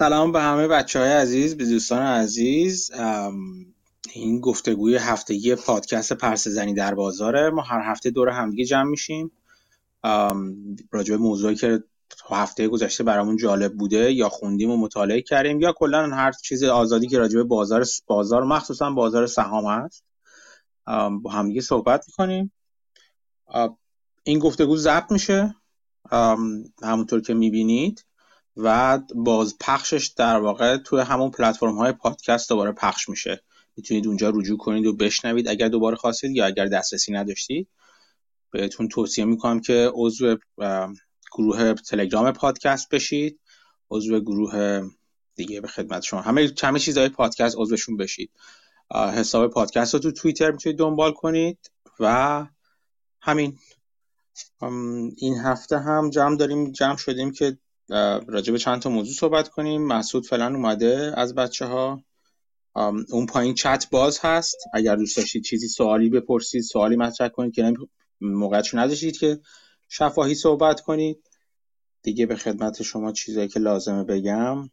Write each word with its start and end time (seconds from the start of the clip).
سلام 0.00 0.32
به 0.32 0.40
همه 0.40 0.68
بچه 0.68 0.98
های 0.98 1.12
عزیز 1.12 1.56
به 1.56 1.64
دوستان 1.64 2.02
عزیز. 2.02 2.90
این 4.12 4.40
گفتگوی 4.40 4.96
هفتگی 4.96 5.54
پادکست 5.54 6.12
پرسه 6.12 6.72
در 6.72 6.94
بازاره. 6.94 7.50
ما 7.50 7.62
هر 7.62 7.90
هفته 7.90 8.10
دور 8.10 8.28
همدیگه 8.28 8.64
جمع 8.64 8.90
میشیم. 8.90 9.30
راجع 10.90 11.10
به 11.10 11.16
موضوعی 11.16 11.54
که 11.54 11.82
هفته 12.30 12.68
گذشته 12.68 13.04
برامون 13.04 13.36
جالب 13.36 13.72
بوده 13.72 14.12
یا 14.12 14.28
خوندیم 14.28 14.70
و 14.70 14.76
مطالعه 14.76 15.22
کردیم 15.22 15.60
یا 15.60 15.72
کلا 15.72 16.08
هر 16.08 16.32
چیز 16.32 16.64
آزادی 16.64 17.06
که 17.06 17.18
راجع 17.18 17.36
به 17.36 17.44
بازار 17.44 17.84
بازار 18.06 18.44
مخصوصا 18.44 18.90
بازار 18.90 19.26
سهام 19.26 19.66
هست 19.66 20.04
با 21.22 21.30
همدیگه 21.30 21.60
صحبت 21.60 22.04
می‌کنیم. 22.08 22.52
این 24.22 24.38
گفتگو 24.38 24.76
ضبط 24.76 25.12
میشه. 25.12 25.54
همونطور 26.82 27.20
که 27.20 27.34
می‌بینید. 27.34 28.04
و 28.56 28.98
باز 29.14 29.56
پخشش 29.60 30.06
در 30.06 30.36
واقع 30.36 30.76
توی 30.76 31.00
همون 31.00 31.30
پلتفرم 31.30 31.76
های 31.78 31.92
پادکست 31.92 32.48
دوباره 32.48 32.72
پخش 32.72 33.08
میشه. 33.08 33.42
می‌تونید 33.76 34.06
اونجا 34.06 34.30
رجوع 34.30 34.58
کنید 34.58 34.86
و 34.86 34.96
بشنوید 34.96 35.48
اگر 35.48 35.68
دوباره 35.68 35.96
خواستید 35.96 36.36
یا 36.36 36.46
اگر 36.46 36.66
دسترسی 36.66 37.12
نداشتید. 37.12 37.68
بهتون 38.50 38.88
توصیه 38.88 39.24
می‌کنم 39.24 39.60
که 39.60 39.90
عضو 39.94 40.36
گروه 41.32 41.74
تلگرام 41.74 42.32
پادکست 42.32 42.88
بشید. 42.88 43.40
عضو 43.90 44.20
گروه 44.20 44.90
دیگه 45.34 45.60
به 45.60 45.68
خدمت 45.68 46.02
شما. 46.02 46.20
همه 46.20 46.52
همه 46.62 46.78
چیزهای 46.78 47.08
پادکست 47.08 47.56
عضوشون 47.58 47.96
بشید. 47.96 48.30
حساب 48.94 49.50
پادکست 49.50 49.94
رو 49.94 50.00
تو 50.00 50.12
توییتر 50.12 50.50
می‌تونید 50.50 50.78
دنبال 50.78 51.12
کنید 51.12 51.70
و 52.00 52.46
همین. 53.20 53.58
این 55.16 55.38
هفته 55.38 55.78
هم 55.78 56.10
جمع 56.10 56.36
داریم 56.36 56.72
جمع 56.72 56.96
شدیم 56.96 57.32
که 57.32 57.58
راجع 58.26 58.52
به 58.52 58.58
چند 58.58 58.82
تا 58.82 58.90
موضوع 58.90 59.14
صحبت 59.14 59.48
کنیم. 59.48 59.86
مسعود 59.86 60.26
فعلا 60.26 60.46
اومده 60.46 61.12
از 61.16 61.34
بچه 61.34 61.66
ها 61.66 62.04
اون 63.10 63.26
پایین 63.26 63.54
چت 63.54 63.86
باز 63.90 64.18
هست. 64.22 64.56
اگر 64.74 64.96
دوست 64.96 65.16
داشتید 65.16 65.44
چیزی 65.44 65.68
سوالی 65.68 66.10
بپرسید 66.10 66.62
سوالی 66.62 66.96
مطرح 66.96 67.28
کنید 67.28 67.54
که 67.54 67.74
موقعش 68.20 68.74
نداشتید 68.74 69.18
که 69.18 69.40
شفاهی 69.88 70.34
صحبت 70.34 70.80
کنید. 70.80 71.22
دیگه 72.02 72.26
به 72.26 72.36
خدمت 72.36 72.82
شما 72.82 73.12
چیزایی 73.12 73.48
که 73.48 73.60
لازمه 73.60 74.04
بگم. 74.04 74.70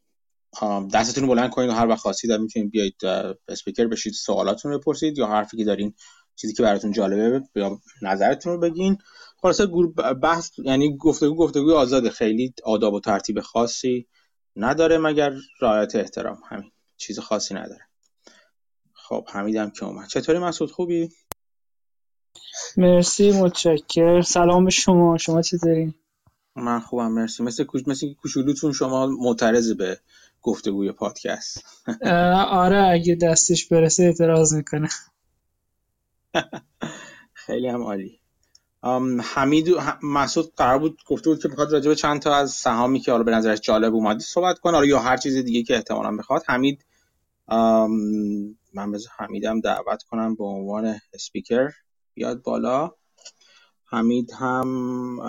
دستتون 0.94 1.24
رو 1.24 1.30
بلند 1.30 1.50
کنید 1.50 1.70
و 1.70 1.74
هر 1.74 1.88
وقت 1.88 2.00
خواستید 2.00 2.32
می‌تونید 2.32 2.72
بیاید 2.72 2.96
اسپیکر 3.48 3.88
بشید 3.88 4.14
سوالاتون 4.14 4.72
رو 4.72 4.80
بپرسید 4.80 5.18
یا 5.18 5.28
حرفی 5.28 5.58
که 5.58 5.64
دارین 5.64 5.94
چیزی 6.36 6.54
که 6.54 6.64
براتون 6.64 6.92
جالبه 6.92 7.42
یا 7.56 7.80
نظرتون 8.02 8.54
رو 8.54 8.60
بگین. 8.60 8.98
خلاصه 9.42 9.66
بحث 10.22 10.52
یعنی 10.60 10.98
گفتگو 10.98 11.36
گفتگو 11.36 11.74
آزاد 11.74 12.10
خیلی 12.10 12.54
آداب 12.64 12.94
و 12.94 13.00
ترتیب 13.00 13.42
خاصی 13.42 14.08
نداره 14.56 14.98
مگر 14.98 15.34
رعایت 15.62 15.96
احترام. 15.96 16.42
همین 16.50 16.72
چیز 16.98 17.20
خاصی 17.20 17.54
نداره. 17.54 17.82
خب 18.94 19.28
حمیدم 19.30 19.70
که 19.70 19.86
اومد. 19.86 20.08
چطوری 20.08 20.40
مسعود؟ 20.40 20.72
خوبی؟ 20.72 21.10
مرسی 22.78 23.32
متشکر 23.32 24.22
سلام 24.22 24.66
به 24.66 24.72
شما. 24.72 25.18
شما 25.18 25.42
چطوری؟ 25.42 25.94
من 26.56 26.80
خوبم 26.80 27.12
مرسی. 27.12 27.44
مثل 27.44 27.66
مثل 27.88 28.14
کوچولوتون 28.14 28.72
شما 28.72 29.08
معترض 29.08 29.72
به 29.72 30.00
گفتگوی 30.42 30.92
پادکست. 30.92 31.66
آره 32.50 32.88
اگه 32.94 33.16
دستش 33.16 33.68
برسه 33.68 34.04
اعتراض 34.04 34.54
می‌کنه. 34.54 34.90
خیلی 37.46 37.68
هم 37.68 37.82
عالی. 37.82 38.20
حمید 39.24 39.68
مسعود 40.04 40.54
قرار 40.56 40.80
بود 40.80 41.00
گفته 41.08 41.30
بود 41.30 41.42
که 41.42 41.48
می‌خواد 41.48 41.72
راجع 41.74 41.90
به 41.90 41.96
چند 41.96 42.22
تا 42.22 42.36
از 42.36 42.52
سهامی 42.52 43.00
که 43.00 43.12
حالا 43.12 43.24
به 43.24 43.32
نظرش 43.32 43.60
جالب 43.62 43.96
اومدی 43.96 44.24
صحبت 44.24 44.60
کنه. 44.60 44.88
یا 44.88 45.00
هر 45.00 45.18
چیز 45.18 45.38
دیگه 45.38 45.64
که 45.64 45.76
احتمالا 45.76 46.18
بخواد. 46.18 46.44
حمید 46.48 46.86
من 48.74 48.92
بذار 48.92 49.12
حمیدم 49.18 49.60
دعوت 49.60 50.04
کنم 50.04 50.36
به 50.36 50.44
عنوان 50.44 51.00
اسپیکر 51.14 51.70
بیاد 52.14 52.42
بالا. 52.42 52.92
حمید 53.86 54.32
هم 54.32 55.20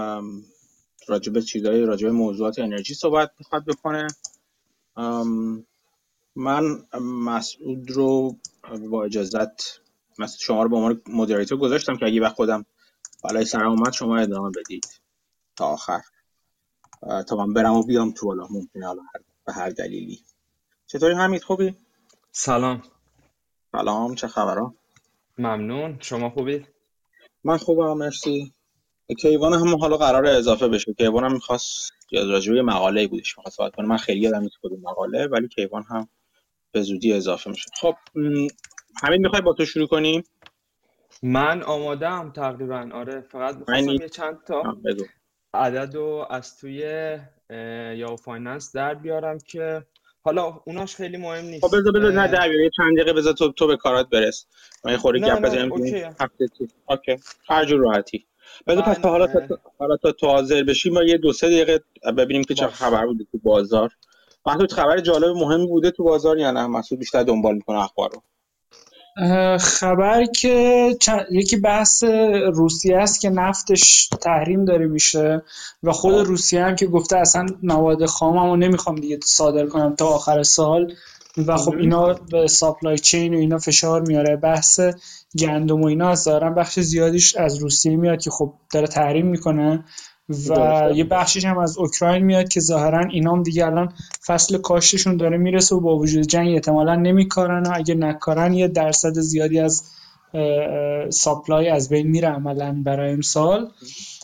راجع 1.06 1.32
به 1.32 1.42
چیزای 1.42 1.80
راجع 1.80 2.06
به 2.06 2.12
موضوعات 2.12 2.58
انرژی 2.58 2.94
صحبت 2.94 3.30
می‌خواد 3.38 3.64
بکنه. 3.64 4.06
من 6.36 6.84
مسعود 7.02 7.90
رو 7.90 8.36
با 8.90 9.04
اجازت 9.04 9.80
مثل 10.18 10.38
شما 10.38 10.62
رو 10.62 10.68
به 10.68 10.76
عنوان 10.76 11.02
مدیریتور 11.06 11.58
گذاشتم 11.58 11.96
که 11.96 12.06
اگه 12.06 12.20
وقت 12.20 12.34
خودم 12.34 12.66
بالای 13.22 13.44
سر 13.44 13.64
اومد 13.64 13.92
شما 13.92 14.18
ادامه 14.18 14.50
بدید 14.50 15.00
تا 15.56 15.66
آخر. 15.66 16.00
تا 17.28 17.36
من 17.36 17.52
برم 17.52 17.74
و 17.74 17.82
بیام 17.82 18.12
تو 18.12 18.26
بالا 18.26 18.46
ممکنه 18.50 18.86
حالا 18.86 19.02
به 19.46 19.52
هر 19.52 19.70
دلیلی. 19.70 20.20
چطوری 20.86 21.14
حمید؟ 21.14 21.42
خوبی؟ 21.42 21.76
سلام. 22.32 22.82
سلام 23.72 24.14
چه 24.14 24.28
خبرها؟ 24.28 24.74
ممنون. 25.38 25.98
شما 26.00 26.30
خوبی؟ 26.30 26.66
من 27.44 27.56
خوبم 27.56 27.92
مرسی. 27.96 28.54
کیوان 29.20 29.52
هم 29.52 29.76
حالا 29.76 29.96
قرار 29.96 30.26
اضافه 30.26 30.68
بشه. 30.68 30.94
کیوان 30.94 31.24
هم 31.24 31.32
می‌خواست 31.32 31.92
راجبه 32.12 32.62
مقاله 32.62 33.06
بودش 33.06 33.38
می‌خواست 33.38 33.56
صحبت 33.56 33.74
کنه. 33.74 33.86
من 33.86 33.96
خیلی 33.96 34.20
یادم 34.20 34.40
نیست 34.40 34.56
کدوم 34.62 34.80
مقاله 34.80 35.26
ولی 35.26 35.48
کیوان 35.48 35.82
هم 35.82 36.08
به 36.72 36.82
زودی 36.82 37.12
اضافه 37.12 37.50
میشه. 37.50 37.70
خب 37.80 37.94
همین 39.02 39.22
می‌خوای 39.22 39.42
با 39.42 39.52
تو 39.52 39.64
شروع 39.64 39.86
کنیم؟ 39.88 40.24
من 41.22 41.62
آمادم 41.62 42.32
تقریبا. 42.36 42.88
آره 42.92 43.20
فقط 43.20 43.56
می‌خواستم 43.56 43.90
یه 43.90 44.08
چند 44.08 44.38
تا 44.46 44.76
عدد 45.54 45.94
رو 45.94 46.26
از 46.30 46.58
توی 46.58 46.78
Yahoo 47.96 48.16
Finance 48.16 48.76
در 48.76 48.94
بیارم 48.94 49.38
که 49.38 49.82
حالا 50.22 50.60
اوناش 50.66 50.96
خیلی 50.96 51.16
مهم 51.16 51.44
نیست. 51.44 51.66
خب 51.66 51.78
بذار 51.78 51.92
بذار 51.92 52.12
نه 52.12 52.28
در 52.28 52.50
یه 52.50 52.70
چند 52.76 52.96
دقیقه 52.96 53.12
بذار 53.12 53.32
تو 53.32 53.52
تو 53.52 53.66
به 53.66 53.76
کارات 53.76 54.08
برس. 54.08 54.46
من 54.84 54.96
خوری 54.96 55.20
گپ 55.20 55.40
بزنیم. 55.40 55.72
هفته 56.20 56.46
اوکی. 56.88 57.16
هر 57.48 57.64
جور 57.64 57.80
راحتی. 57.80 58.26
بذار 58.66 58.82
پس 58.82 58.98
حالا 58.98 59.26
تا 59.26 59.58
حالا 59.78 59.96
تا 59.96 60.12
تو 60.12 60.26
حاضر 60.26 60.62
بشیم 60.62 60.92
ما 60.94 61.02
یه 61.02 61.18
دو 61.18 61.32
سه 61.32 61.46
دقیقه 61.46 61.80
ببینیم 62.12 62.44
که 62.44 62.54
چه 62.54 62.66
خبر 62.66 63.06
بوده 63.06 63.24
تو 63.32 63.38
بازار. 63.38 63.90
محمود 64.46 64.72
خبر 64.72 65.00
جالب 65.00 65.36
مهمی 65.36 65.66
بوده 65.66 65.90
تو 65.90 66.04
بازار 66.04 66.38
یا 66.38 66.50
نه؟ 66.50 66.66
محمود 66.66 66.98
بیشتر 66.98 67.22
دنبال 67.22 67.54
می‌کنه 67.54 67.78
اخبار 67.78 68.10
رو. 68.12 68.22
خبر 69.60 70.24
که 70.24 70.88
یکی 71.30 71.56
بحث 71.56 72.04
روسیه 72.54 72.96
است 72.96 73.20
که 73.20 73.30
نفتش 73.30 74.08
تحریم 74.20 74.64
داره 74.64 74.86
میشه 74.86 75.42
و 75.82 75.92
خود 75.92 76.26
روسیه 76.26 76.64
هم 76.64 76.76
که 76.76 76.86
گفته 76.86 77.16
اصلا 77.16 77.46
مواد 77.62 78.06
خاممو 78.06 78.56
نمی‌خوام 78.56 78.96
دیگه 78.96 79.18
صادر 79.24 79.66
کنم 79.66 79.94
تا 79.94 80.06
آخر 80.06 80.42
سال 80.42 80.94
و 81.46 81.56
خب 81.56 81.74
اینا 81.74 82.14
به 82.14 82.46
ساپلای 82.46 82.98
چین 82.98 83.34
و 83.34 83.38
اینا 83.38 83.58
فشار 83.58 84.00
میاره. 84.00 84.36
بحث 84.36 84.80
گندم 85.38 85.82
و 85.82 85.86
اینا 85.86 86.08
از 86.08 86.24
دارن 86.24 86.54
بخش 86.54 86.80
زیادیش 86.80 87.36
از 87.36 87.56
روسیه 87.56 87.96
میاد 87.96 88.20
که 88.20 88.30
خب 88.30 88.54
داره 88.72 88.86
تحریم 88.86 89.26
می‌کنه. 89.26 89.84
و 90.28 90.90
یه 90.94 91.04
بخشش 91.04 91.44
هم 91.44 91.58
از 91.58 91.78
اوکراین 91.78 92.24
میاد 92.24 92.48
که 92.48 92.60
ظاهرا 92.60 93.00
اینا 93.00 93.32
هم 93.32 93.42
دیگه 93.42 93.66
الان 93.66 93.92
فصل 94.26 94.58
کاشتشون 94.58 95.16
داره 95.16 95.36
می‌رسه 95.36 95.76
و 95.76 95.80
با 95.80 95.96
وجود 95.96 96.26
جنگ 96.26 96.54
احتمالا 96.54 96.96
نمیکارن 96.96 97.62
و 97.62 97.70
اگه 97.74 97.94
نکارن 97.94 98.54
یه 98.54 98.68
درصد 98.68 99.12
زیادی 99.12 99.60
از 99.60 99.84
ساپلای 101.10 101.68
از 101.68 101.88
بین 101.88 102.06
میره 102.06 102.28
عملا 102.28 102.82
برای 102.84 103.12
امسال. 103.12 103.70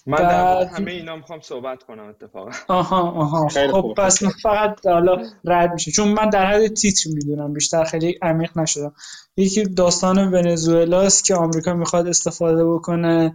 من 0.06 0.18
در 0.18 0.64
همه 0.64 0.90
اینا 0.90 1.16
می‌خوام 1.16 1.40
صحبت 1.40 1.82
کنم 1.82 2.06
اتفاقا. 2.08 2.50
آها 2.68 3.10
آها. 3.10 3.48
خب 3.48 3.94
پس 3.96 4.22
من 4.22 4.30
فقط 4.42 4.86
حالا 4.86 5.22
رد 5.44 5.72
میشه. 5.72 5.90
چون 5.90 6.08
من 6.08 6.30
در 6.30 6.46
حد 6.46 6.66
تیتر 6.66 7.10
می‌دونم 7.14 7.52
بیشتر 7.52 7.84
خیلی 7.84 8.18
عمیق 8.22 8.58
نشدم. 8.58 8.92
یکی 9.36 9.64
داستان 9.64 10.18
ونزوئلاست 10.18 11.24
که 11.24 11.34
آمریکا 11.34 11.74
می‌خواد 11.74 12.06
استفاده 12.06 12.64
بکنه 12.64 13.34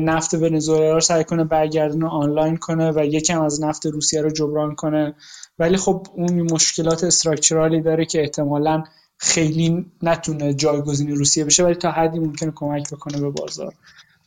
نفت 0.00 0.34
ونزوئلا 0.34 0.94
رو 0.94 1.00
سعی 1.00 1.24
کنه 1.24 1.44
برگردونه 1.44 2.08
آنلاین 2.08 2.56
کنه 2.56 2.92
و 2.92 3.04
یکم 3.04 3.42
از 3.42 3.62
نفت 3.62 3.86
روسیه 3.86 4.22
رو 4.22 4.30
جبران 4.30 4.74
کنه. 4.74 5.14
ولی 5.58 5.76
خب 5.76 6.06
اون 6.14 6.52
مشکلات 6.52 7.04
استراکچرالی 7.04 7.80
داره 7.80 8.04
که 8.04 8.20
احتمالا 8.20 8.84
خیلی 9.18 9.86
نتونه 10.02 10.54
جایگزین 10.54 11.16
روسیه 11.16 11.44
بشه 11.44 11.64
ولی 11.64 11.74
تا 11.74 11.90
حدی 11.90 12.18
ممکنه 12.18 12.52
کمک 12.54 12.90
بکنه 12.90 13.20
به 13.20 13.30
بازار. 13.30 13.72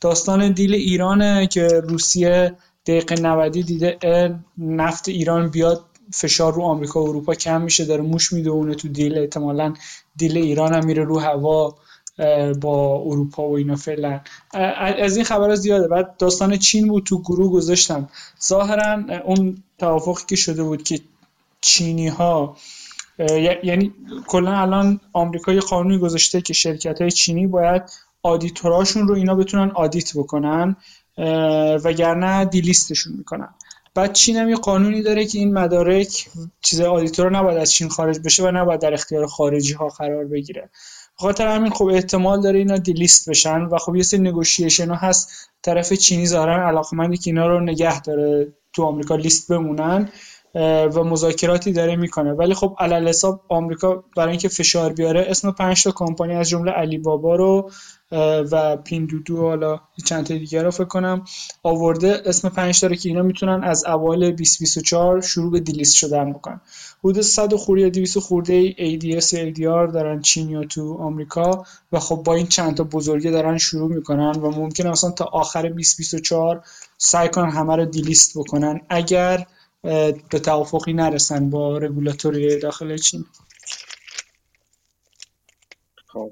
داستان 0.00 0.52
دیل 0.52 0.74
ایرانه 0.74 1.46
که 1.46 1.68
روسیه 1.68 2.54
دقیقه 2.86 3.14
90 3.14 3.52
دیده 3.52 3.98
نفت 4.58 5.08
ایران 5.08 5.48
بیاد 5.48 5.84
فشار 6.12 6.54
رو 6.54 6.62
آمریکا 6.62 7.04
و 7.04 7.08
اروپا 7.08 7.34
کم 7.34 7.62
میشه 7.62 7.84
داره 7.84 8.02
موش 8.02 8.32
می‌دونه 8.32 8.74
تو 8.74 8.88
دیل 8.88 9.18
احتمالا 9.18 9.74
دیل 10.16 10.36
ایران 10.36 10.74
هم 10.74 10.84
میره 10.84 11.04
رو 11.04 11.18
هوا 11.18 11.74
با 12.60 13.02
اروپا 13.06 13.48
و 13.48 13.56
اینا 13.56 13.76
فعلا. 13.76 14.20
از 14.98 15.16
این 15.16 15.24
خبرها 15.24 15.54
زیاده. 15.54 15.88
بعد 15.88 16.16
داستان 16.16 16.56
چین 16.56 16.88
بود 16.88 17.04
تو 17.04 17.22
گروه 17.22 17.52
گذاشتم. 17.52 18.08
ظاهرا 18.46 19.04
اون 19.24 19.62
توافقی 19.78 20.24
که 20.28 20.36
شده 20.36 20.62
بود 20.62 20.82
که 20.82 21.00
چینی 21.60 22.08
ها 22.08 22.56
یعنی 23.62 23.92
کلا 24.26 24.56
الان 24.56 25.00
آمریکا 25.12 25.52
یه 25.52 25.60
قانونی 25.60 25.98
گذاشته 25.98 26.40
که 26.40 26.52
شرکت 26.52 27.00
های 27.00 27.10
چینی 27.10 27.46
باید 27.46 27.82
auditor 28.22 28.77
اشون 28.77 29.08
رو 29.08 29.14
اینا 29.14 29.34
بتونن 29.34 29.70
audit 29.70 30.16
بکنن 30.16 30.76
وگرنه 31.84 32.44
delist 32.44 32.85
شون 32.85 33.12
می‌کنن. 33.16 33.48
بعد 33.94 34.12
چین 34.12 34.36
هم 34.36 34.48
یه 34.48 34.56
قانونی 34.56 35.02
داره 35.02 35.26
که 35.26 35.38
این 35.38 35.52
مدارک 35.52 36.28
چیز 36.60 36.80
auditor 36.80 37.30
نباید 37.30 37.58
از 37.58 37.72
چین 37.72 37.88
خارج 37.88 38.18
بشه 38.24 38.44
و 38.44 38.50
نباید 38.50 38.80
در 38.80 38.94
اختیار 38.94 39.26
خارجی 39.26 39.72
ها 39.72 39.88
قرار 39.88 40.24
بگیره. 40.24 40.70
خاطر 41.14 41.46
همین 41.46 41.70
خب 41.70 41.84
احتمال 41.84 42.40
داره 42.40 42.58
اینا 42.58 42.76
delist 42.76 43.28
بشن 43.30 43.60
و 43.60 43.78
خب 43.78 43.96
یه 43.96 44.02
سری 44.02 44.20
negotiation 44.20 44.90
هست. 44.90 45.50
طرف 45.62 45.92
چینی 45.92 46.26
ظاهرا 46.26 46.68
علاقمندی 46.68 47.16
که 47.16 47.30
اینا 47.30 47.46
رو 47.46 47.60
نگه 47.60 48.00
داره 48.00 48.52
تو 48.72 48.84
آمریکا 48.84 49.16
لیست 49.16 49.52
بمونن 49.52 50.08
و 50.94 51.04
مذاکراتی 51.04 51.72
داره 51.72 51.96
می‌کنه. 51.96 52.32
ولی 52.32 52.54
خب 52.54 52.76
علی‌الحساب 52.78 53.44
آمریکا 53.48 54.04
برای 54.16 54.30
اینکه 54.30 54.48
فشار 54.48 54.92
بیاره 54.92 55.26
اسم 55.28 55.50
پنج 55.50 55.84
تا 55.84 55.90
کمپانی 55.90 56.34
از 56.34 56.48
جمله 56.48 56.72
علی 56.72 56.98
بابا 56.98 57.36
رو 57.36 57.70
و 58.12 58.76
پیندودو 58.76 59.36
حالا 59.36 59.80
چند 60.04 60.26
تا 60.26 60.34
دیگه 60.34 60.62
رو 60.62 60.70
فکر 60.70 60.84
کنم 60.84 61.24
آورده. 61.62 62.22
اسم 62.24 62.48
پنج 62.48 62.80
تا 62.80 62.88
که 62.88 63.08
اینا 63.08 63.22
می‌تونن 63.22 63.64
از 63.64 63.84
اوایل 63.86 64.30
2024 64.30 65.20
شروع 65.20 65.52
به 65.52 65.60
دیلیست 65.60 65.94
شدن 65.94 66.32
بکنن 66.32 66.60
حدود 67.04 67.20
100 67.20 67.54
خورده 67.54 67.82
یا 67.82 67.88
200 67.88 68.18
خورده 68.18 68.72
ADS 68.72 69.32
یا 69.32 69.52
ADR 69.52 69.92
دارن 69.92 70.20
چین 70.20 70.50
یا 70.50 70.64
تو 70.64 70.94
آمریکا 70.94 71.64
و 71.92 72.00
خب 72.00 72.16
با 72.16 72.34
این 72.34 72.46
چند 72.46 72.76
تا 72.76 72.84
بزرگی 72.84 73.30
دارن 73.30 73.58
شروع 73.58 73.94
می‌کنن 73.94 74.30
و 74.30 74.50
ممکن 74.50 74.86
اصلا 74.86 75.10
تا 75.10 75.24
آخر 75.24 75.62
2024 75.62 76.64
سعی 76.98 77.28
کنن 77.28 77.50
همه 77.50 77.76
رو 77.76 77.84
دیلیست 77.84 78.38
بکنن 78.38 78.80
اگر 78.88 79.46
به 80.30 80.38
توافقی 80.44 80.92
نرسن 80.92 81.50
با 81.50 81.78
رگولاتوری 81.78 82.58
داخل 82.58 82.96
چین 82.96 83.24
خب 86.06 86.30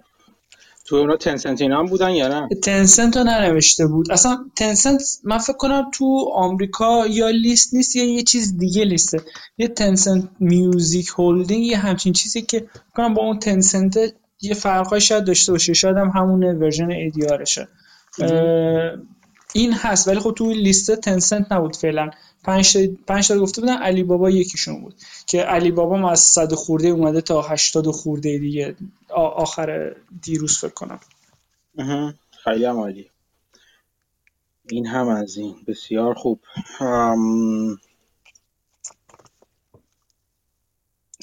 تو 0.85 0.97
اونا 0.97 1.17
Tencent 1.17 1.61
اینا 1.61 1.79
هم 1.79 1.87
بودن 1.87 2.11
یا 2.11 2.29
نه؟ 2.29 2.49
Tencent 2.63 3.17
رو 3.17 3.25
ننوشته 3.25 3.87
بود. 3.87 4.13
اصلا 4.13 4.45
Tencent 4.57 5.03
من 5.25 5.39
فکر 5.39 5.57
کنم 5.57 5.91
تو 5.95 6.31
آمریکا 6.35 7.07
یا 7.07 7.31
لیست 7.31 7.75
نیست 7.75 7.97
یا 7.97 8.05
یه 8.05 8.23
چیز 8.23 8.59
دیگه 8.59 8.85
لیسته. 8.85 9.21
یه 9.59 9.69
Tencent 9.69 10.29
Music 10.41 11.09
Holding 11.19 11.67
یه 11.67 11.77
همچین 11.79 12.13
چیزی 12.13 12.43
فکر 12.43 12.67
کنم 12.95 13.15
با 13.15 13.23
اون 13.23 13.39
Tencent 13.39 13.99
یه 14.41 14.55
فرقای 14.55 15.01
شاید 15.01 15.25
داشته 15.25 15.53
باشه. 15.53 15.73
شاید 15.73 15.97
هم 15.97 16.09
همون 16.09 16.45
version 16.45 16.91
ADR 16.91 17.30
شه 17.30 17.69
این 19.55 19.73
هست. 19.73 20.09
ولی 20.09 20.21
خب 20.21 20.35
تو 20.37 20.51
لیست 20.51 20.95
Tencent 20.95 21.53
نبود 21.53 21.77
فعلا. 21.77 22.11
پنج 22.45 22.77
پنج 23.07 23.29
تا 23.29 23.39
گفته 23.39 23.61
بودن 23.61 23.77
علی 23.77 24.03
بابا 24.03 24.31
یکیشون 24.31 24.81
بود. 24.81 24.95
که 25.27 25.43
علی 25.43 25.71
بابا 25.71 26.11
از 26.11 26.21
صد 26.21 26.53
خورده 26.55 26.89
اومده 26.89 27.21
تا 27.21 27.43
80 27.43 27.91
خورده 27.91 28.39
دیگه 28.39 28.77
آخر 29.17 29.97
دیروز 30.23 30.59
فکر 30.59 30.75
کنم. 30.75 31.01
خیلی 32.45 32.65
عالی 32.65 33.11
این 34.69 34.87
هم 34.87 35.09
از 35.09 35.37
این. 35.37 35.57
بسیار 35.67 36.15
خوب. 36.15 36.41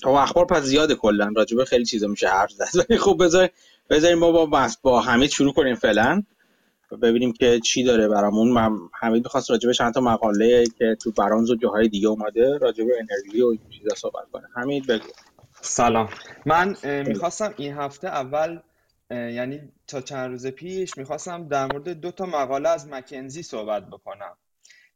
خب 0.03 0.09
اخبار 0.09 0.45
پس 0.45 0.63
زیاده 0.63 0.95
کلا. 0.95 1.31
راجبه 1.35 1.65
خیلی 1.65 1.85
چیزا 1.85 2.07
میشه 2.07 2.27
حرف 2.27 2.51
زد. 2.51 2.69
ولی 2.89 2.99
خب 2.99 3.17
بذار 3.19 3.49
بذاریم 3.89 4.19
ما 4.19 4.45
با 4.45 4.69
با 4.81 5.01
همه 5.01 5.27
شروع 5.27 5.53
کنیم 5.53 5.75
فعلا. 5.75 6.23
ببینیم 6.97 7.33
که 7.33 7.59
چی 7.59 7.83
داره 7.83 8.07
برامون. 8.07 8.51
من 8.51 8.77
حمید 8.99 9.23
می‌خواست 9.23 9.51
راجبه 9.51 9.73
چند 9.73 9.93
تا 9.93 10.01
مقاله 10.01 10.63
که 10.77 10.97
تو 11.03 11.11
برانز 11.11 11.51
و 11.51 11.55
جاهای 11.55 11.87
دیگه 11.87 12.07
اومده 12.07 12.57
راجبه 12.57 12.91
انرژی 12.99 13.41
و 13.41 13.47
این 13.47 13.69
چیزا 13.69 13.95
صحبت 13.95 14.25
کنه. 14.31 14.47
حمید 14.55 14.87
بگو. 14.87 15.07
سلام. 15.61 16.09
من 16.45 16.75
می‌خواستم 17.07 17.53
این 17.57 17.73
هفته 17.73 18.07
اول 18.07 18.59
یعنی 19.11 19.59
تا 19.87 20.01
چند 20.01 20.31
روز 20.31 20.47
پیش 20.47 20.97
می‌خواستم 20.97 21.47
در 21.47 21.65
مورد 21.65 21.89
دو 21.89 22.11
تا 22.11 22.25
مقاله 22.25 22.69
از 22.69 22.87
مکنزی 22.87 23.43
صحبت 23.43 23.87
بکنم. 23.87 24.37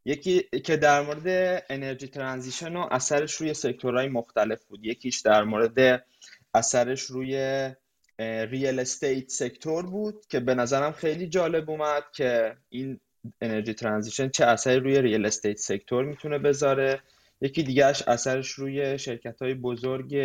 یکی 0.06 0.42
که 0.64 0.78
در 0.78 1.02
مورد 1.02 1.64
energy 1.70 2.08
transition 2.08 2.76
و 2.76 2.88
اثرش 2.92 3.34
روی 3.34 3.54
sector 3.54 3.94
های 3.94 4.08
مختلف 4.08 4.66
بود. 4.66 4.86
یکیش 4.86 5.22
در 5.22 5.44
مورد 5.44 6.06
اثرش 6.54 7.02
روی 7.02 7.70
real 8.20 8.80
estate 8.80 9.30
sector 9.30 9.86
بود 9.86 10.26
که 10.30 10.40
به 10.40 10.56
نظرم 10.56 10.92
خیلی 10.92 11.28
جالب 11.28 11.70
اومد 11.70 12.04
که 12.14 12.56
این 12.70 13.00
energy 13.42 13.74
transition 13.74 14.30
چه 14.30 14.46
اثری 14.46 14.80
روی 14.80 15.02
real 15.02 15.26
estate 15.26 15.58
sector 15.58 16.06
می‌تونه 16.06 16.38
بذاره. 16.38 17.02
یکی 17.42 17.64
دیگهش 17.64 18.02
اثرش 18.08 18.52
روی 18.52 19.00
شرکت 19.00 19.42
های 19.42 19.54
بزرگ 19.54 20.18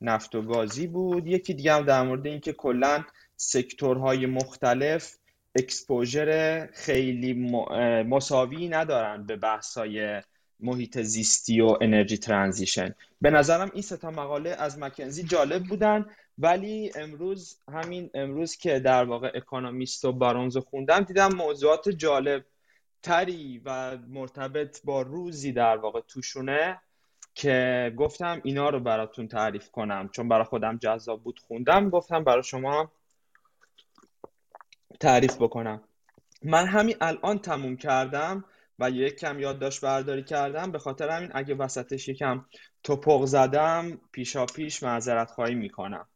نفت 0.00 0.34
و 0.34 0.42
گازی 0.42 0.86
بود. 0.86 1.26
یکی 1.26 1.54
دیگه 1.54 1.72
هم 1.72 1.82
در 1.82 2.02
مورد 2.02 2.26
اینکه 2.26 2.52
کلا 2.52 3.04
sector 3.36 4.03
های 4.03 4.26
مختلف 4.26 5.16
exposure 5.54 6.68
خیلی 6.72 7.34
مساوی 8.02 8.68
ندارن 8.68 9.26
به 9.26 9.36
بحثای 9.36 10.22
محیط 10.60 10.98
زیستی 10.98 11.60
و 11.60 11.76
energy 11.80 12.18
transition. 12.18 12.94
به 13.20 13.30
نظرم 13.30 13.70
این 13.72 13.82
ستا 13.82 14.10
مقاله 14.10 14.50
از 14.50 14.78
مکنزی 14.78 15.22
جالب 15.22 15.62
بودن 15.62 16.06
ولی 16.38 16.92
امروز 16.94 17.58
همین 17.72 18.10
امروز 18.14 18.56
که 18.56 18.80
در 18.80 19.04
واقع 19.04 19.30
اکانومیست 19.34 20.04
و 20.04 20.12
بارونز 20.12 20.56
خوندم 20.56 21.00
دیدم 21.00 21.34
موضوعات 21.34 21.88
جالب 21.88 22.44
تری 23.02 23.62
و 23.64 23.98
مرتبط 24.08 24.80
با 24.84 25.02
روزی 25.02 25.52
در 25.52 25.76
واقع 25.76 26.00
توشونه 26.00 26.80
که 27.34 27.92
گفتم 27.96 28.40
اینا 28.44 28.70
رو 28.70 28.80
براتون 28.80 29.28
تعریف 29.28 29.70
کنم. 29.70 30.08
چون 30.08 30.28
برای 30.28 30.44
خودم 30.44 30.76
جذاب 30.76 31.22
بود 31.22 31.38
خوندم 31.38 31.90
گفتم 31.90 32.24
برای 32.24 32.42
شما 32.42 32.92
تعریف 35.00 35.36
بکنم. 35.36 35.80
من 36.42 36.66
همین 36.66 36.96
الان 37.00 37.38
تموم 37.38 37.76
کردم. 37.76 38.44
و 38.78 38.90
یک 38.90 39.16
کم 39.16 39.40
یادداشت 39.40 39.80
برداری 39.80 40.24
کردم. 40.24 40.72
به 40.72 40.78
خاطر 40.78 41.08
همین 41.08 41.30
اگه 41.34 41.54
وسطش 41.54 42.08
یکم 42.08 42.44
توپق 42.82 43.24
زدم 43.24 44.00
پیشا 44.12 44.46
پیش 44.46 44.82
معذرت 44.82 45.30
خواهی 45.30 45.54
می‌کنم. 45.54 46.06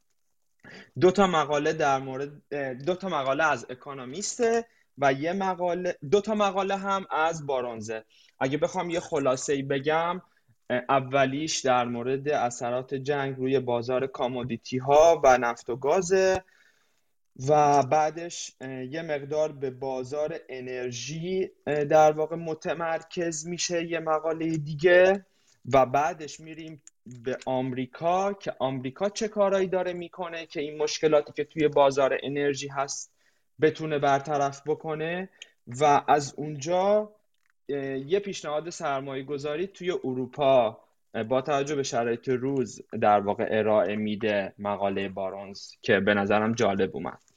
دو 1.01 1.11
تا 1.11 1.27
مقاله 1.27 1.73
در 1.73 1.99
مورد 1.99 2.55
دو 2.85 2.95
تا 2.95 3.09
مقاله 3.09 3.45
از 3.45 3.67
اکانومیسته 3.71 4.67
و 4.99 5.13
یه 5.13 5.33
مقاله 5.33 5.97
دو 6.11 6.21
تا 6.21 6.35
مقاله 6.35 6.77
هم 6.77 7.07
از 7.11 7.47
بارونزه. 7.47 8.05
اگه 8.39 8.59
بخوام 8.59 8.91
یه 8.91 9.01
خلاصه 9.01 9.53
ای 9.53 9.63
بگم 9.63 10.23
اولیش 10.89 11.61
در 11.61 11.85
مورد 11.85 12.29
اثرات 12.29 12.95
جنگ 12.95 13.37
روی 13.37 13.61
بازار 13.61 14.07
کامودیتی 14.07 14.79
ها 14.79 15.21
و 15.25 15.39
نفت 15.39 15.71
و 15.71 15.77
گازه 15.77 16.45
و 17.49 17.83
بعدش 17.83 18.53
یه 18.91 19.03
مقدار 19.03 19.53
به 19.53 19.71
بازار 19.71 20.41
انرژی 20.49 21.51
در 21.67 22.13
واقع 22.13 22.37
متمرکز 22.37 23.47
میشه 23.47 23.85
یه 23.85 24.01
مقاله 24.01 24.57
دیگه 24.57 25.25
و 25.73 25.87
بعدش 25.87 26.41
میریم 26.41 26.83
به 27.25 27.39
آمریکا 27.47 28.33
که 28.33 28.53
آمریکا 28.59 29.09
چه 29.09 29.29
کارایی 29.29 29.67
داره 29.67 29.93
می‌کنه 29.93 30.47
که 30.47 30.61
این 30.61 30.79
مشکلاتی 30.83 31.33
که 31.33 31.45
توی 31.45 31.69
بازار 31.69 32.19
انرژی 32.23 32.69
هست 32.69 33.13
بتونه 33.61 33.99
برطرف 33.99 34.63
بکنه 34.67 35.29
و 35.81 36.03
از 36.09 36.35
اونجا 36.37 37.13
یه 38.07 38.21
پیشنهاد 38.25 38.71
سرمایه 38.71 39.23
گذاری 39.23 39.67
توی 39.67 39.91
اروپا 39.91 40.79
با 41.29 41.43
توجه 41.43 41.75
به 41.75 41.83
شرایط 41.83 42.29
روز 42.29 42.83
در 43.01 43.21
واقع 43.21 43.49
ارائه 43.51 43.97
میده 43.97 44.53
مقاله 44.59 45.09
بارونز 45.09 45.73
که 45.83 46.01
به 46.01 46.15
نظرم 46.15 46.55
جالب 46.55 46.97
اومد. 46.97 47.30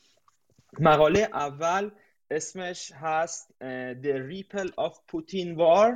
مقاله 0.80 1.30
اول 1.34 1.92
اسمش 2.32 2.92
هست 2.92 3.54
The 4.02 4.16
Ripple 4.32 4.70
of 4.70 4.94
Putin 5.12 5.58
War 5.58 5.92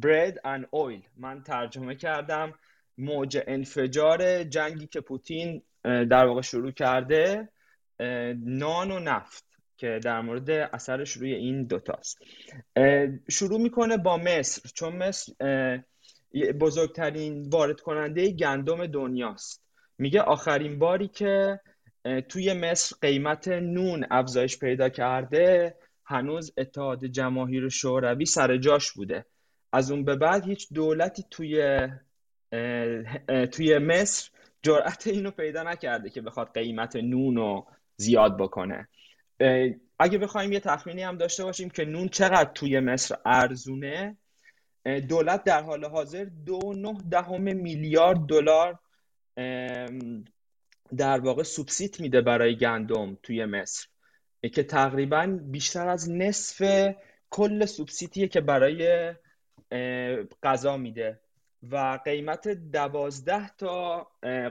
Bread 0.00 0.34
and 0.44 0.64
Oil. 0.74 1.08
من 1.16 1.42
ترجمه 1.42 1.94
کردم. 1.94 2.54
موج 2.98 3.38
انفجار 3.46 4.44
جنگی 4.44 4.86
که 4.86 5.00
پوتین 5.00 5.62
در 5.84 6.26
واقع 6.26 6.40
شروع 6.40 6.70
کرده 6.70 7.48
نان 8.44 8.90
و 8.90 8.98
نفت 8.98 9.44
که 9.76 10.00
در 10.04 10.20
مورد 10.20 10.50
اثرش 10.50 11.12
روی 11.12 11.34
این 11.34 11.64
دوتاست. 11.64 12.18
شروع 13.30 13.60
می‌کنه 13.60 13.96
با 13.96 14.16
مصر 14.16 14.68
چون 14.74 14.96
مصر 14.96 15.32
بزرگترین 16.60 17.48
وارد 17.48 17.80
کننده 17.80 18.30
گندم 18.30 18.86
دنیاست. 18.86 19.64
میگه 19.98 20.20
آخرین 20.20 20.78
باری 20.78 21.08
که 21.08 21.60
توی 22.28 22.52
مصر 22.52 22.96
قیمت 23.00 23.48
نون 23.48 24.06
افزایش 24.10 24.58
پیدا 24.58 24.88
کرده 24.88 25.74
هنوز 26.04 26.52
اتحاد 26.58 27.04
جماهیر 27.04 27.68
شوروی 27.68 28.26
سر 28.26 28.56
جاش 28.56 28.92
بوده. 28.92 29.24
از 29.72 29.90
اون 29.90 30.04
به 30.04 30.16
بعد 30.16 30.44
هیچ 30.44 30.68
دولتی 30.72 31.24
توی 31.30 31.88
توی 33.52 33.78
مصر 33.78 34.30
جرأت 34.62 35.06
اینو 35.06 35.30
پیدا 35.30 35.62
نکرده 35.62 36.10
که 36.10 36.20
بخواد 36.20 36.54
قیمت 36.54 36.96
نون 36.96 37.36
رو 37.36 37.66
زیاد 37.96 38.36
بکنه. 38.36 38.88
اگه 39.98 40.18
بخوایم 40.18 40.52
یه 40.52 40.60
تخمینی 40.60 41.02
هم 41.02 41.16
داشته 41.16 41.44
باشیم 41.44 41.70
که 41.70 41.84
نون 41.84 42.08
چقدر 42.08 42.50
توی 42.54 42.80
مصر 42.80 43.16
ارزونه 43.26 44.16
دولت 45.08 45.44
در 45.44 45.62
حال 45.62 45.84
حاضر 45.84 46.24
دو 46.24 46.72
نه 46.76 46.98
دهم 47.10 47.42
میلیارد 47.42 48.18
دلار 48.18 48.78
در 50.96 51.20
واقع 51.20 51.42
سوبسید 51.42 52.00
میده 52.00 52.20
برای 52.20 52.56
گندم 52.56 53.18
توی 53.22 53.44
مصر. 53.44 53.88
که 54.54 54.62
تقریبا 54.62 55.38
بیشتر 55.42 55.88
از 55.88 56.10
نصف 56.10 56.88
کل 57.30 57.64
سوبسیدیه 57.64 58.28
که 58.28 58.40
برای 58.40 59.12
غذا 60.42 60.76
میده. 60.76 61.20
و 61.70 61.98
قیمت 62.04 62.48
دوازده 62.48 63.48
تا 63.56 64.06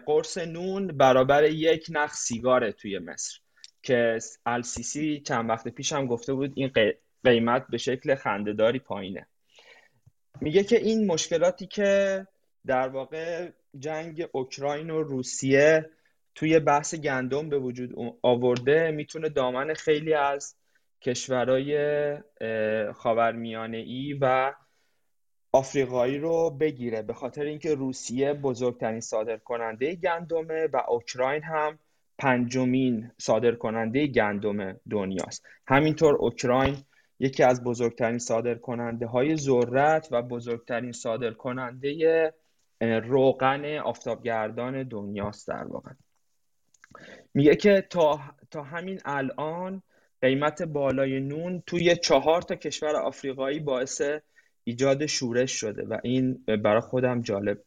قرص 0.06 0.38
نون 0.38 0.88
برابر 0.88 1.44
یک 1.44 1.88
نخ 1.90 2.14
سیگاره 2.14 2.72
توی 2.72 3.00
مصر. 3.00 3.40
که 3.84 4.20
السیسی 4.46 5.20
چند 5.20 5.50
وقت 5.50 5.68
پیش 5.68 5.94
هم 5.94 6.08
گفته 6.08 6.34
بود 6.34 6.54
این 6.56 6.72
قیمت 7.24 7.66
به 7.70 7.78
شکل 7.78 8.16
خندهداری 8.16 8.80
پایینه. 8.80 9.28
میگه 10.42 10.64
که 10.64 10.78
این 10.78 11.08
مشکلاتی 11.08 11.68
که 11.68 12.28
در 12.66 12.88
واقع 12.88 13.50
جنگ 13.80 14.28
اوکراین 14.32 14.90
و 14.90 15.04
روسیه 15.04 15.90
توی 16.38 16.60
بحث 16.60 16.96
گندم 16.96 17.50
به 17.50 17.60
وجود 17.60 17.96
آورده 18.22 18.92
می‌تونه 18.92 19.30
دامن 19.30 19.74
خیلی 19.74 20.14
از 20.14 20.56
کشورهای 21.02 21.78
خاورمیانه 22.94 23.78
ای 23.78 24.18
و 24.22 24.54
آفریقایی 25.52 26.18
رو 26.18 26.50
بگیره. 26.50 27.02
به 27.02 27.14
خاطر 27.14 27.44
اینکه 27.44 27.76
روسیه 27.76 28.34
بزرگترین 28.34 29.00
صادر 29.00 29.38
کننده 29.38 29.96
گندمه 29.96 30.68
و 30.74 30.82
اوکراین 30.88 31.44
هم 31.44 31.80
پنجمین 32.18 33.12
صادر 33.18 33.52
کننده 33.52 34.08
گندم 34.08 34.80
دنیاست. 34.90 35.46
همینطور 35.68 36.16
اوکراین 36.16 36.76
یکی 37.20 37.44
از 37.44 37.64
بزرگترین 37.64 38.20
صادر 38.20 38.56
کننده 38.56 39.08
های 39.08 39.38
ذرت 39.38 40.08
و 40.12 40.22
بزرگترین 40.22 40.92
صادر 40.92 41.32
کننده 41.32 42.34
روغن 42.82 43.78
آفتابگردان 43.78 44.84
دنیاست 44.84 45.48
در 45.48 45.64
واقع. 45.64 45.92
میگه 47.38 47.56
که 47.56 47.88
تا, 47.90 48.20
تا 48.52 48.64
همین 48.64 49.00
الان 49.06 49.82
قیمت 50.22 50.64
بالای 50.64 51.20
نون 51.20 51.64
توی 51.66 51.96
چهار 51.96 52.42
تا 52.42 52.56
کشور 52.56 52.96
آفریقایی 52.96 53.60
باعث 53.60 54.02
ایجاد 54.64 55.06
شورش 55.06 55.52
شده 55.52 55.86
و 55.86 55.98
این 56.04 56.34
برای 56.64 56.82
خودم 56.82 57.22
جالب 57.22 57.64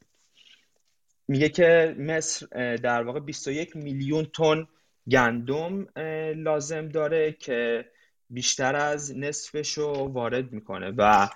میگه 1.29 1.49
که 1.49 1.97
مصر 1.99 2.47
در 2.77 3.03
واقع 3.03 3.21
21 3.21 3.77
میلیون 3.77 4.25
تن 4.25 4.67
گندم 5.11 5.87
لازم 6.37 6.89
داره 6.89 7.33
که 7.33 7.85
بیشتر 8.31 8.77
از 8.77 9.19
نصفش 9.19 9.73
رو 9.79 9.93
وارد 9.93 10.53
می‌کنه 10.53 10.93
و 10.97 11.29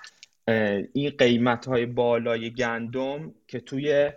این 0.92 1.10
قیمت 1.18 1.66
های 1.66 1.86
بالای 1.86 2.50
گندم 2.50 3.34
که 3.48 3.60
توی 3.60 4.12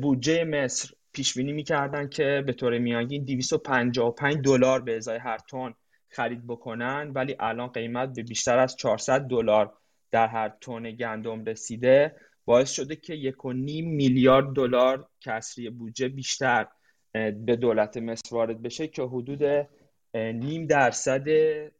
بودجه 0.00 0.44
مصر 0.44 0.94
پیش 1.16 1.34
بینی 1.34 1.52
می‌کردن 1.52 2.08
که 2.08 2.42
به 2.46 2.52
طور 2.52 2.78
میانگین 2.78 3.24
255 3.24 4.44
دلار 4.44 4.82
به 4.82 4.96
ازای 4.96 5.18
هر 5.18 5.38
تن 5.38 5.74
خرید 6.08 6.46
بکنن 6.46 7.10
ولی 7.14 7.36
الان 7.40 7.68
قیمت 7.68 8.12
به 8.14 8.22
بیشتر 8.22 8.58
از 8.58 8.76
400 8.76 9.20
دلار 9.20 9.72
در 10.10 10.26
هر 10.26 10.52
تن 10.60 10.90
گندم 10.90 11.44
رسیده. 11.44 12.16
باعث 12.44 12.70
شده 12.70 12.96
که 12.96 13.14
یک 13.14 13.44
و 13.44 13.52
نیم 13.52 13.88
میلیارد 13.88 14.52
دلار 14.54 15.08
کسری 15.20 15.70
بودجه 15.70 16.08
بیشتر 16.08 16.66
به 17.12 17.56
دولت 17.60 17.96
مصر 17.96 18.34
وارد 18.34 18.62
بشه 18.62 18.88
که 18.88 19.02
حدود 19.02 19.68
نیم 20.14 20.66
درصد 20.66 21.24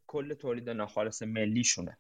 کل 0.07 0.35
تولید 0.35 0.71
ناخالص 0.71 1.23
ملیشونه. 1.23 1.99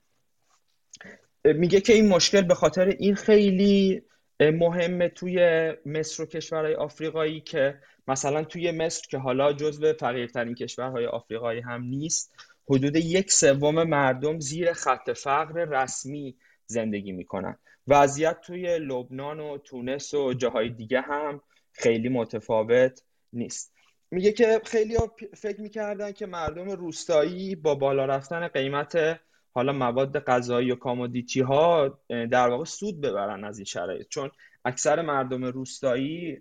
میگه 1.44 1.80
که 1.80 1.92
این 1.92 2.08
مشکل 2.08 2.42
به 2.42 2.54
خاطر 2.54 2.86
این 2.86 3.14
خیلی 3.14 4.02
مهمه 4.40 5.08
توی 5.08 5.72
مصر 5.86 6.22
و 6.22 6.26
کشورهای 6.26 6.74
آفریقایی 6.74 7.40
که 7.40 7.78
مثلا 8.08 8.44
توی 8.44 8.70
مصر 8.70 9.02
که 9.10 9.18
حالا 9.18 9.52
جزو 9.52 9.92
فقیرترین 9.92 10.54
کشورهای 10.54 11.06
آفریقایی 11.06 11.60
هم 11.60 11.82
نیست 11.82 12.34
حدود 12.70 12.96
یک 12.96 13.32
سوم 13.32 13.82
مردم 13.82 14.40
زیر 14.40 14.72
خط 14.72 15.10
فقر 15.10 15.64
رسمی 15.64 16.36
زندگی 16.66 17.12
می‌کنن. 17.12 17.58
وضعیت 17.88 18.40
توی 18.40 18.78
لبنان 18.78 19.40
و 19.40 19.58
تونس 19.58 20.14
و 20.14 20.32
جاهای 20.32 20.68
دیگه 20.68 21.00
هم 21.00 21.40
خیلی 21.72 22.08
متفاوت 22.08 23.02
نیست. 23.32 23.72
میگه 24.10 24.32
که 24.32 24.60
خیلی 24.64 24.96
فکر 25.36 25.60
می‌کردن 25.60 26.12
که 26.12 26.26
مردم 26.26 26.70
روستایی 26.70 27.54
با 27.54 27.74
بالا 27.74 28.04
رفتن 28.04 28.48
قیمت 28.48 29.20
حالا 29.56 29.72
مواد 29.72 30.18
غذایی 30.18 30.70
و 30.70 30.75
کامودیتی 30.75 31.40
ها 31.40 31.98
در 32.08 32.48
واقع 32.48 32.64
سود 32.64 33.00
ببرن 33.00 33.44
از 33.44 33.58
این 33.58 33.64
شرایط. 33.64 34.08
چون 34.08 34.30
اکثر 34.64 35.02
مردم 35.02 35.44
روستایی 35.44 36.40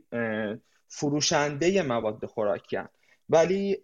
فروشنده 0.88 1.84
مواد 1.84 2.26
خوراکی 2.26 2.78
ولی 3.30 3.78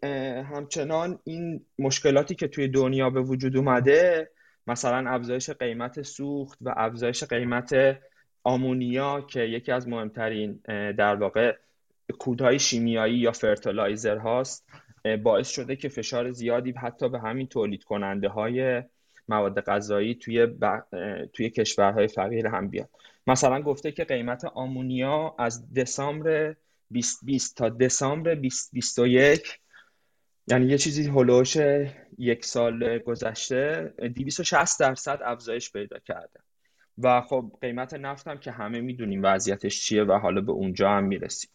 همچنان 0.54 1.20
این 1.24 1.66
مشکلاتی 1.80 2.36
که 2.36 2.48
توی 2.48 2.68
دنیا 2.68 3.10
به 3.10 3.22
وجود 3.22 3.58
اومده 3.58 4.32
مثلا 4.68 5.10
افزایش 5.10 5.50
قیمت 5.50 6.02
سوخت 6.02 6.58
و 6.62 6.74
افزایش 6.78 7.24
قیمت 7.24 8.00
آمونیا 8.44 9.22
که 9.22 9.40
یکی 9.40 9.72
از 9.72 9.88
مهمترین 9.88 10.60
در 10.98 11.16
واقع 11.16 11.58
کودهای 12.20 12.60
شیمیایی 12.60 13.18
یا 13.18 13.32
فرتلایزر 13.32 14.18
هاست 14.18 14.70
باعث 15.24 15.50
شده 15.50 15.76
که 15.76 15.90
فشار 15.90 16.32
زیادی 16.32 16.72
حتی 16.72 17.10
به 17.10 17.20
همین 17.20 17.48
تولید 17.48 17.84
کننده 17.84 18.30
های 18.30 18.84
مواد 19.32 19.62
غذایی 19.62 20.16
توی, 20.16 20.48
توی 21.34 21.50
کشورهای 21.50 22.08
فقیر 22.08 22.48
هم 22.48 22.68
بیاد. 22.68 22.90
مثلا 23.28 23.62
گفته 23.62 23.92
که 23.92 24.04
قیمت 24.04 24.46
آمونیا 24.46 25.36
از 25.40 25.74
دسامبر 25.74 26.56
2020 26.92 27.58
تا 27.58 27.70
دسامبر 27.70 28.36
2021 28.36 29.60
یعنی 30.48 30.66
یه 30.66 30.78
چیزی 30.78 31.10
هلوش 31.10 31.58
یک 32.18 32.46
سال 32.46 32.98
گذشته 32.98 33.94
260 34.16 34.80
درصد 34.80 35.20
افزایش 35.26 35.72
پیدا 35.72 36.00
کرده. 36.00 36.40
و 36.98 37.22
خب 37.22 37.58
قیمت 37.62 37.94
نفت 37.94 38.28
هم 38.28 38.38
که 38.38 38.52
همه 38.52 38.82
می‌دونیم 38.82 39.22
وضعیتش 39.24 39.82
چیه 39.82 40.04
و 40.04 40.14
حالا 40.14 40.42
به 40.42 40.52
اونجا 40.52 40.90
هم 40.90 41.04
می‌رسیم. 41.04 41.52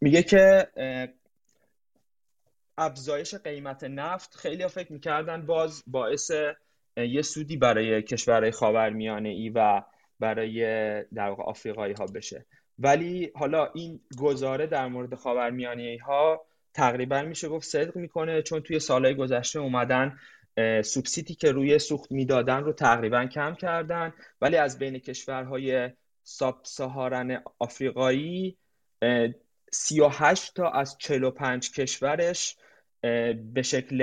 میگه 0.00 0.22
که 0.22 0.68
افزایش 2.80 3.34
قیمت 3.34 3.84
نفت 3.84 4.34
خیلی 4.34 4.68
فکر 4.68 4.92
می‌کردن 4.92 5.46
باز 5.46 5.82
باعث 5.86 6.30
یه 6.96 7.22
سودی 7.22 7.56
برای 7.56 8.02
کشورهای 8.02 8.50
خاورمیانه 8.50 9.28
ای 9.28 9.48
و 9.48 9.82
برای 10.20 10.64
در 11.04 11.30
آفریقایی 11.30 11.94
ها 11.94 12.06
بشه. 12.06 12.46
ولی 12.78 13.32
حالا 13.34 13.70
این 13.74 14.00
گزاره 14.18 14.66
در 14.66 14.86
مورد 14.86 15.14
خاورمیانه 15.14 15.98
ها 16.06 16.46
تقریبا 16.74 17.22
میشه 17.22 17.48
گفت 17.48 17.68
صدق 17.68 17.96
می‌کنه 17.96 18.42
چون 18.42 18.60
توی 18.60 18.78
سالهای 18.78 19.14
گذشته 19.14 19.58
اومدن 19.58 20.18
سوبسیدی 20.84 21.34
که 21.34 21.52
روی 21.52 21.78
سوخت 21.78 22.12
می‌دادن 22.12 22.60
رو 22.64 22.72
تقریبا 22.72 23.26
کم 23.26 23.54
کردن. 23.54 24.14
ولی 24.40 24.56
از 24.56 24.78
بین 24.78 24.98
کشورهای 24.98 25.90
ساب 26.22 26.60
سهارن 26.62 27.42
آفریقایی 27.58 28.56
38 29.72 30.54
تا 30.54 30.70
از 30.70 30.96
45 30.98 31.70
کشورش 31.70 32.56
به 33.54 33.62
شکل 33.62 33.98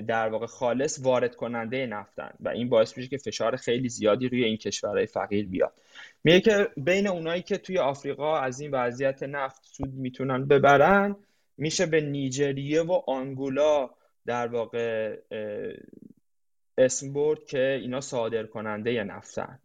در 0.00 0.28
واقع 0.28 0.46
خالص 0.46 1.00
وارد 1.02 1.36
کننده 1.36 1.86
نفتن. 1.86 2.30
و 2.40 2.48
این 2.48 2.68
باعث 2.68 2.96
میشه 2.96 3.08
که 3.08 3.18
فشار 3.18 3.56
خیلی 3.56 3.88
زیادی 3.88 4.28
روی 4.28 4.44
این 4.44 4.56
کشورهای 4.56 5.06
فقیر 5.06 5.46
بیاد. 5.46 5.72
میگه 6.24 6.40
که 6.40 6.68
بین 6.76 7.06
اونایی 7.06 7.42
که 7.42 7.56
توی 7.56 7.78
آفریقا 7.78 8.38
از 8.38 8.60
این 8.60 8.70
وضعیت 8.70 9.22
نفت 9.22 9.64
سود 9.64 9.94
می‌تونن 9.94 10.46
ببرن 10.46 11.16
میشه 11.56 11.86
به 11.86 12.00
نیجریه 12.00 12.82
و 12.82 12.92
آنگولا 13.06 13.90
در 14.26 14.46
واقع 14.46 15.16
اسم 16.78 17.12
برد 17.12 17.44
که 17.44 17.78
اینا 17.82 18.00
صادر 18.00 18.46
کننده 18.46 19.04
نفتن. 19.04 19.58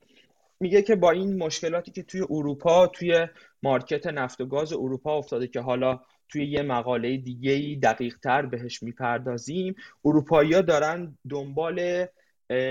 میگه 0.60 0.82
که 0.82 0.96
با 0.96 1.12
این 1.12 1.38
مشکلاتی 1.38 1.92
که 1.92 2.04
توی 2.04 2.22
اروپا 2.22 2.88
توی 2.88 3.28
مارکت 3.64 4.08
نفت 4.08 4.42
و 4.42 4.46
گاز 4.46 4.74
اروپا 4.74 5.18
افتاده 5.18 5.48
که 5.48 5.60
حالا 5.60 6.00
توی 6.30 6.46
یه 6.46 6.62
مقاله 6.62 7.18
دیگه 7.18 7.52
ای 7.52 7.76
دقیق 7.76 8.18
تر 8.18 8.42
بهش 8.42 8.84
می‌پردازیم. 8.84 9.76
اروپایی 10.06 10.62
دارن 10.62 11.18
دنبال 11.30 12.06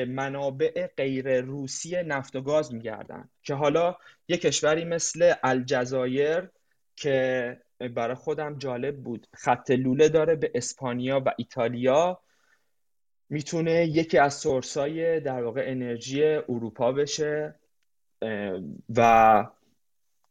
منابع 0.09 0.87
غیر 0.97 1.41
روسی 1.41 2.03
نفت 2.03 2.37
و 2.37 2.41
گاز 2.41 2.75
میگردن 2.75 3.29
که 3.43 3.55
حالا 3.55 3.97
یه 4.29 4.37
کشوری 4.37 4.85
مثل 4.85 5.33
الجزایر 5.43 6.49
که 6.97 7.61
برای 7.95 8.15
خودم 8.15 8.59
جالب 8.59 8.97
بود 8.97 9.27
خط 9.35 9.71
لوله 9.71 10.09
داره 10.09 10.37
به 10.37 10.50
اسپانیا 10.55 11.23
و 11.27 11.35
ایتالیا. 11.37 12.21
می‌تونه 13.31 13.87
یکی 13.87 14.19
از 14.19 14.35
سورسای 14.35 15.21
در 15.21 15.43
واقع 15.43 15.62
انرژی 15.67 16.23
اروپا 16.25 16.93
بشه 16.93 17.55
و 18.97 19.47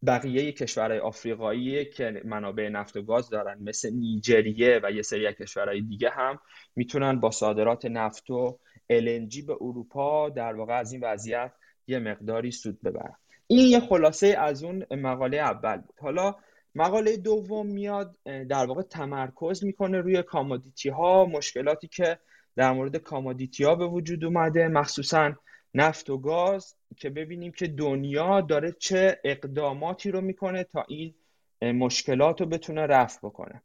بقیه 0.05 0.51
کشورهای 0.51 0.99
آفریقایی 0.99 1.85
که 1.85 2.21
منابع 2.25 2.69
نفت 2.69 2.97
و 2.97 3.01
گاز 3.01 3.29
دارن 3.29 3.57
مثل 3.61 3.89
نیجریه 3.93 4.79
و 4.83 4.91
یه 4.91 5.01
سری 5.01 5.33
کشورهای 5.33 5.81
دیگه 5.81 6.09
هم 6.09 6.39
می‌تونن 6.75 7.19
با 7.19 7.31
صادرات 7.31 7.85
نفت 7.85 8.29
و 8.29 8.59
LNG 8.93 9.45
به 9.47 9.53
اروپا 9.61 10.29
در 10.29 10.53
واقع 10.55 10.79
از 10.79 10.91
این 10.93 11.03
وضعیت 11.03 11.51
یه 11.87 11.99
مقداری 11.99 12.51
سود 12.51 12.81
ببرن. 12.81 13.15
این 13.47 13.67
یه 13.67 13.79
خلاصه 13.79 14.27
از 14.27 14.63
اون 14.63 14.85
مقاله 14.91 15.37
اول 15.37 15.77
بود. 15.77 15.95
حالا 16.01 16.35
مقاله 16.75 17.17
دوم 17.17 17.67
میاد 17.67 18.15
در 18.25 18.65
واقع 18.65 18.81
تمرکز 18.81 19.63
می‌کنه 19.63 19.97
روی 20.01 20.23
کامودیتی 20.23 20.89
ها 20.89 21.25
مشکلاتی 21.25 21.87
که 21.87 22.19
در 22.55 22.71
مورد 22.71 22.97
کامادیتی 22.97 23.63
ها 23.63 23.75
به 23.75 23.87
وجود 23.87 24.25
اومده 24.25 24.67
مخصوصا 24.67 25.33
نفت 25.73 26.09
و 26.09 26.17
گاز 26.17 26.75
که 26.97 27.09
ببینیم 27.09 27.51
که 27.51 27.67
دنیا 27.67 28.41
داره 28.41 28.71
چه 28.79 29.19
اقداماتی 29.23 30.11
رو 30.11 30.21
می‌کنه 30.21 30.63
تا 30.63 30.85
این 30.87 31.13
مشکلات 31.61 32.41
رو 32.41 32.47
بتونه 32.47 32.81
رفع 32.81 33.19
بکنه. 33.23 33.61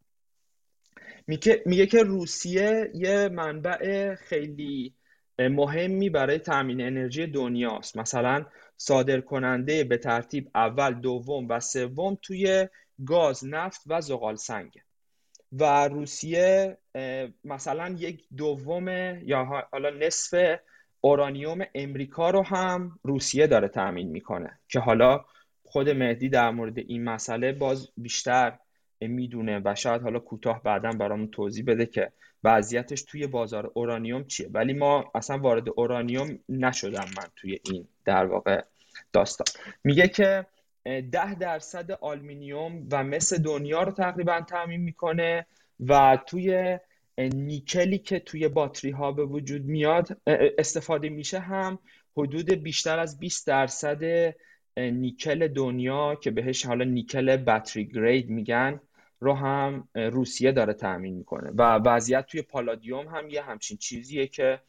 میگه, 1.26 1.62
میگه 1.66 1.86
که 1.86 2.02
روسیه 2.02 2.90
یه 2.94 3.28
منبع 3.28 4.14
خیلی 4.14 4.94
مهمی 5.38 6.10
برای 6.10 6.38
تامین 6.38 6.80
انرژی 6.80 7.26
دنیاست. 7.26 7.96
مثلا 7.96 8.46
صادر 8.76 9.20
کننده 9.20 9.84
به 9.84 9.96
ترتیب 9.96 10.50
اول 10.54 10.94
دوم 10.94 11.48
و 11.48 11.60
سوم 11.60 12.18
توی 12.22 12.68
گاز 13.06 13.44
نفت 13.44 13.82
و 13.86 14.00
زغال 14.00 14.36
سنگ. 14.36 14.80
و 15.52 15.88
روسیه 15.88 16.78
مثلا 17.44 17.94
یک 17.98 18.24
دوم 18.36 18.88
یا 19.24 19.66
حالا 19.72 19.90
نصف 19.90 20.58
اورانیوم 21.04 21.64
امریکا 21.74 22.30
رو 22.30 22.42
هم 22.42 22.98
روسیه 23.02 23.46
داره 23.46 23.68
تأمین 23.68 24.08
می‌کنه 24.08 24.58
که 24.68 24.80
حالا 24.80 25.24
خود 25.64 25.88
مهدی 25.88 26.28
در 26.28 26.50
مورد 26.50 26.78
این 26.78 27.04
مسئله 27.04 27.52
باز 27.52 27.88
بیشتر 27.96 28.58
می‌دونه 29.00 29.60
و 29.64 29.74
شاید 29.74 30.02
حالا 30.02 30.18
کوتاه 30.18 30.62
بعدا 30.62 30.92
برامون 30.92 31.28
توضیح 31.28 31.64
بده 31.64 31.86
که 31.86 32.12
وضعیتش 32.44 33.02
توی 33.02 33.26
بازار 33.26 33.70
اورانیوم 33.74 34.24
چیه. 34.24 34.48
ولی 34.52 34.72
ما 34.72 35.10
اصلا 35.14 35.38
وارد 35.38 35.68
اورانیوم 35.76 36.38
نشدم 36.48 37.06
من 37.16 37.26
توی 37.36 37.58
این 37.64 37.88
در 38.04 38.26
واقع 38.26 38.64
داستان. 39.12 39.46
میگه 39.84 40.08
که 40.08 40.46
ده 40.84 41.34
درصد 41.34 41.90
آلمینیوم 41.90 42.88
و 42.90 43.04
مس 43.04 43.32
دنیا 43.32 43.82
رو 43.82 43.92
تقریبا 43.92 44.40
تعمین 44.40 44.80
می‌کنه 44.80 45.46
و 45.80 46.18
توی 46.26 46.78
نیکلی 47.18 47.98
که 47.98 48.18
توی 48.18 48.48
باتری 48.48 48.90
ها 48.90 49.12
به 49.12 49.24
وجود 49.24 49.64
میاد 49.64 50.20
استفاده 50.58 51.08
میشه 51.08 51.38
هم 51.38 51.78
حدود 52.16 52.50
بیشتر 52.50 52.98
از 52.98 53.18
20 53.18 53.46
درصد 53.46 54.34
نیکل 54.76 55.48
دنیا 55.48 56.14
که 56.14 56.30
بهش 56.30 56.66
حالا 56.66 56.84
نیکل 56.84 57.36
باتری 57.36 57.84
گرید 57.84 58.30
میگن 58.30 58.80
رو 59.20 59.34
هم 59.34 59.88
روسیه 59.94 60.52
داره 60.52 60.74
تأمین 60.74 61.14
می‌کنه. 61.14 61.50
و 61.50 61.62
وضعیت 61.62 62.26
توی 62.26 62.42
پالادیوم 62.42 63.08
هم 63.08 63.30
یه 63.30 63.42
همچین 63.42 63.76
چیزیه 63.76 64.26
که 64.26 64.60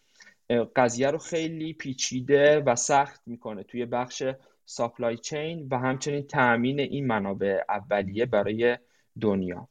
قضیه 0.75 1.11
رو 1.11 1.17
خیلی 1.17 1.73
پیچیده 1.73 2.59
و 2.59 2.75
سخت 2.75 3.21
می‌کنه 3.25 3.63
توی 3.63 3.85
بخش 3.85 4.23
ساپلای 4.65 5.17
چین 5.17 5.67
و 5.71 5.79
همچنین 5.79 6.27
تأمین 6.27 6.79
این 6.79 7.07
منابع 7.07 7.61
اولیه 7.69 8.25
برای 8.25 8.77
دنیا. 9.21 9.67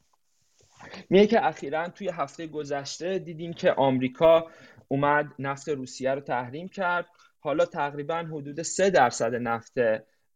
میگه 1.10 1.26
که 1.26 1.46
اخیرا 1.46 1.88
توی 1.88 2.08
هفته 2.08 2.46
گذشته 2.46 3.18
دیدیم 3.18 3.52
که 3.52 3.72
آمریکا 3.72 4.46
اومد 4.88 5.26
نفت 5.38 5.68
روسیه 5.68 6.10
رو 6.14 6.20
تحریم 6.20 6.68
کرد. 6.68 7.06
حالا 7.40 7.64
تقریبا 7.64 8.16
حدود 8.16 8.62
سه 8.62 8.90
درصد 8.90 9.34
نفت 9.34 9.74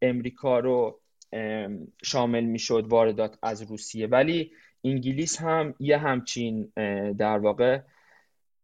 امریکا 0.02 0.58
رو 0.58 1.00
شامل 2.02 2.44
می‌شد 2.44 2.86
واردات 2.88 3.38
از 3.42 3.62
روسیه. 3.62 4.06
ولی 4.06 4.52
انگلیس 4.84 5.40
هم 5.40 5.74
یه 5.80 5.98
همچین 5.98 6.72
در 7.18 7.38
واقع 7.38 7.80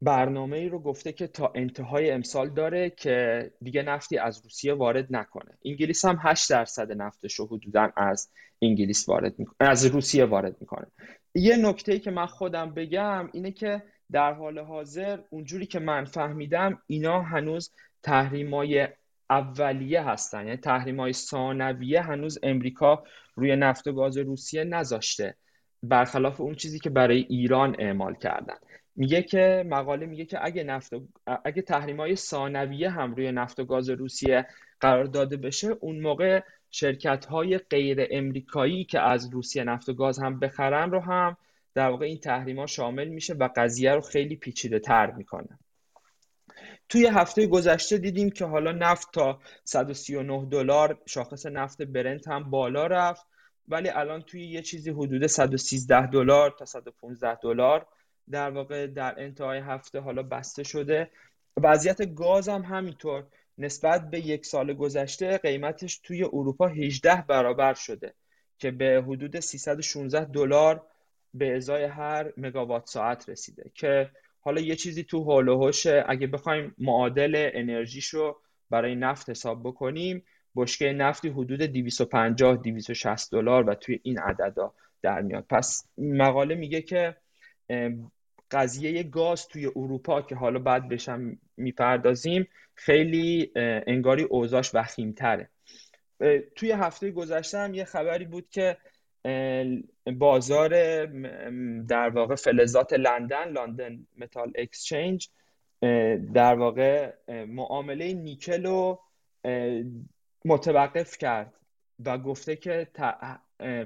برنامه 0.03 0.57
ای 0.57 0.69
رو 0.69 0.79
گفته 0.79 1.13
که 1.13 1.27
تا 1.27 1.53
انتهای 1.55 2.11
امسال 2.11 2.51
داره 2.51 2.91
که 2.91 3.51
دیگه 3.63 3.83
نفتی 3.83 4.19
از 4.19 4.41
روسیه 4.45 4.75
وارد 4.75 5.07
نکنه. 5.11 5.59
انگلیس 5.65 6.05
هم 6.05 6.19
8 6.23 6.51
درصد 6.51 6.93
نفتش 6.93 7.35
رو 7.35 7.47
حدودا 7.47 7.93
از 7.97 8.31
انگلیس 8.63 9.09
وارد 9.09 9.39
می‌کنه 9.39 9.69
از 9.69 9.87
روسیه 9.87 10.25
وارد 10.25 10.57
می‌کنه. 10.61 10.87
یه 11.35 11.57
نکته 11.57 11.99
که 11.99 12.11
من 12.11 12.27
خودم 12.27 12.75
بگم 12.75 13.29
اینه 13.33 13.51
که 13.51 13.83
در 14.13 14.33
حال 14.33 14.59
حاضر 14.59 15.19
اونجوری 15.31 15.67
که 15.67 15.79
من 15.79 16.05
فهمیدم 16.05 16.83
اینا 16.87 17.23
هنوز 17.23 17.73
تحریمای 18.03 18.89
اولیه 19.31 20.03
هستن. 20.03 20.47
یعنی 20.47 20.57
تحریم 20.57 21.01
های 21.01 21.13
ثانویه 21.13 22.03
هنوز 22.03 22.39
امریکا 22.43 23.05
روی 23.35 23.57
نفت 23.57 23.87
و 23.87 23.93
گاز 23.93 24.19
روسیه 24.19 24.65
نذاشته. 24.65 25.35
برخلاف 25.83 26.41
اون 26.41 26.55
چیزی 26.55 26.79
که 26.79 26.91
برای 26.91 27.27
ایران 27.29 27.77
اعمال 27.79 28.15
کردن. 28.15 28.57
میگه 28.97 29.23
که 29.23 29.65
مقاله 29.67 30.07
میگه 30.07 30.25
که 30.25 30.45
اگه 30.45 30.65
نفت 30.65 30.93
و... 30.93 31.07
اگه 31.45 31.63
تحریم 31.63 31.97
های 31.97 32.17
ثانویه 32.17 32.91
هم 32.91 33.15
روی 33.15 33.33
نفت 33.33 33.61
و 33.61 33.65
گاز 33.65 33.91
روسیه 33.91 34.47
قرار 34.81 35.05
داده 35.05 35.37
بشه 35.37 35.69
اون 35.81 36.01
موقع 36.01 36.41
شرکت 36.75 37.25
های 37.25 37.59
غیر 37.59 38.07
امریکایی 38.11 38.85
که 38.85 39.01
از 39.01 39.31
روسیه 39.33 39.65
نفت 39.65 39.89
و 39.89 39.93
گاز 39.93 40.19
هم 40.19 40.39
بخرن 40.39 40.91
رو 40.91 41.01
هم 41.01 41.37
در 41.75 41.89
واقع 41.89 42.07
این 42.07 42.19
تحریم 42.19 42.59
ها 42.59 42.67
شامل 42.67 43.09
میشه 43.09 43.35
و 43.35 43.49
قضیه 43.57 43.95
رو 43.95 44.01
خیلی 44.01 44.37
پیچیده 44.37 44.79
تر 44.79 45.11
می‌کنه. 45.11 45.59
توی 46.89 47.07
هفته 47.07 47.47
گذشته 47.47 47.99
دیدیم 47.99 48.31
که 48.31 48.45
حالا 48.45 48.73
نفت 48.73 49.13
تا 49.13 49.41
139 49.65 50.47
دلار 50.51 50.99
شاخص 51.07 51.47
نفت 51.47 51.83
برنت 51.83 52.29
هم 52.29 52.51
بالا 52.51 52.87
رفت 52.87 53.27
ولی 53.69 53.89
الان 53.89 54.23
توی 54.23 54.47
یه 54.47 54.63
چیزی 54.63 54.91
حدود 54.91 55.27
113 55.27 56.07
دلار 56.07 56.55
تا 56.59 56.65
115 56.65 57.35
دلار 57.35 57.87
در 58.31 58.51
واقع 58.51 58.87
در 58.87 59.15
انتهای 59.19 59.59
هفته 59.59 60.01
حالا 60.01 60.23
بسته 60.23 60.63
شده. 60.63 61.11
وضعیت 61.57 62.15
گاز 62.15 62.49
هم 62.49 62.63
همینطور. 62.63 63.25
نسبت 63.59 64.11
به 64.11 64.27
یک 64.27 64.47
سال 64.47 64.75
گذشته 64.75 65.39
قیمتش 65.39 65.99
توی 65.99 66.25
اروپا 66.25 66.67
18 66.67 67.25
برابر 67.29 67.75
شده 67.75 68.15
که 68.59 68.71
به 68.71 69.05
حدود 69.07 69.41
316 69.41 70.25
دلار 70.25 70.87
به 71.35 71.57
ازای 71.57 71.85
هر 71.85 72.33
مگاوات 72.37 72.87
ساعت 72.87 73.29
رسیده 73.29 73.71
که 73.75 74.11
حالا 74.41 74.61
یه 74.61 74.77
چیزی 74.77 75.05
تو 75.05 75.25
حال 75.25 75.49
و 75.49 75.71
اگه 76.07 76.27
بخوایم 76.27 76.75
معادل 76.79 77.51
انرژیش 77.55 78.09
رو 78.09 78.41
برای 78.71 78.95
نفت 78.95 79.31
حساب 79.31 79.63
بکنیم 79.63 80.25
بشکه 80.57 80.93
نفتی 80.93 81.29
حدود 81.29 81.63
250 81.63 82.57
260 82.57 83.33
دلار 83.33 83.71
و 83.71 83.75
توی 83.75 84.01
این 84.03 84.19
عددا 84.19 84.75
در 85.03 85.21
میاد. 85.21 85.45
پس 85.49 85.89
مقاله 85.99 86.55
میگه 86.55 86.83
که 86.83 87.17
قضیه 88.53 89.03
گاز 89.03 89.49
توی 89.49 89.67
اروپا 89.67 90.23
که 90.23 90.35
حالا 90.35 90.59
بعد 90.59 90.89
بشم 90.89 91.39
می‌پردازیم 91.57 92.49
خیلی 92.75 93.53
انگاری 93.87 94.23
اوضاش 94.23 94.75
وخیمتره. 94.75 95.49
توی 96.57 96.73
هفته 96.73 97.11
گذشته 97.11 97.59
هم 97.59 97.75
یه 97.75 97.85
خبری 97.85 98.25
بود 98.25 98.49
که 98.51 98.77
بازار 100.19 100.71
در 101.83 102.09
واقع 102.09 102.35
فلزات 102.35 102.93
لندن 102.93 103.49
لندن 103.49 104.07
متال 104.19 104.53
اکسچنج 104.55 105.29
در 106.35 106.55
واقع 106.55 107.13
معامله 107.29 108.13
نیکل 108.13 108.67
رو 108.67 109.01
متوقف 110.45 111.19
کرد 111.19 111.53
و 112.05 112.19
گفته 112.19 112.57
که 112.57 112.89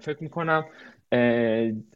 فکر 0.00 0.16
می‌کنم 0.20 0.64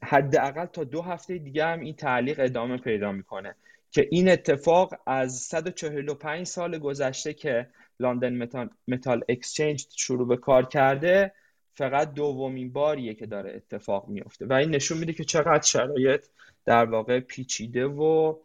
حداقل 0.02 0.66
تا 0.66 0.84
دو 0.84 1.02
هفته 1.02 1.38
دیگه 1.38 1.64
هم 1.64 1.80
این 1.80 1.94
تعلیق 1.94 2.40
ادامه 2.40 2.78
پیدا 2.78 3.12
می‌کنه 3.12 3.54
که 3.90 4.08
این 4.10 4.28
اتفاق 4.28 4.94
از 5.06 5.34
145 5.34 6.46
سال 6.46 6.78
گذشته 6.78 7.34
که 7.34 7.66
لندن 8.00 8.48
متال, 8.88 9.24
اکسچنج 9.28 9.86
شروع 9.96 10.28
به 10.28 10.36
کار 10.36 10.66
کرده 10.66 11.32
فقط 11.74 12.14
دومین 12.14 12.72
باریه 12.72 13.14
که 13.14 13.26
داره 13.26 13.52
اتفاق 13.56 14.08
میفته 14.08 14.46
و 14.46 14.52
این 14.52 14.70
نشون 14.70 14.98
میده 14.98 15.12
که 15.12 15.24
چقدر 15.24 15.62
شرایط 15.62 16.26
در 16.64 16.84
واقع 16.84 17.20
پیچیده 17.20 17.84
و 17.86 18.36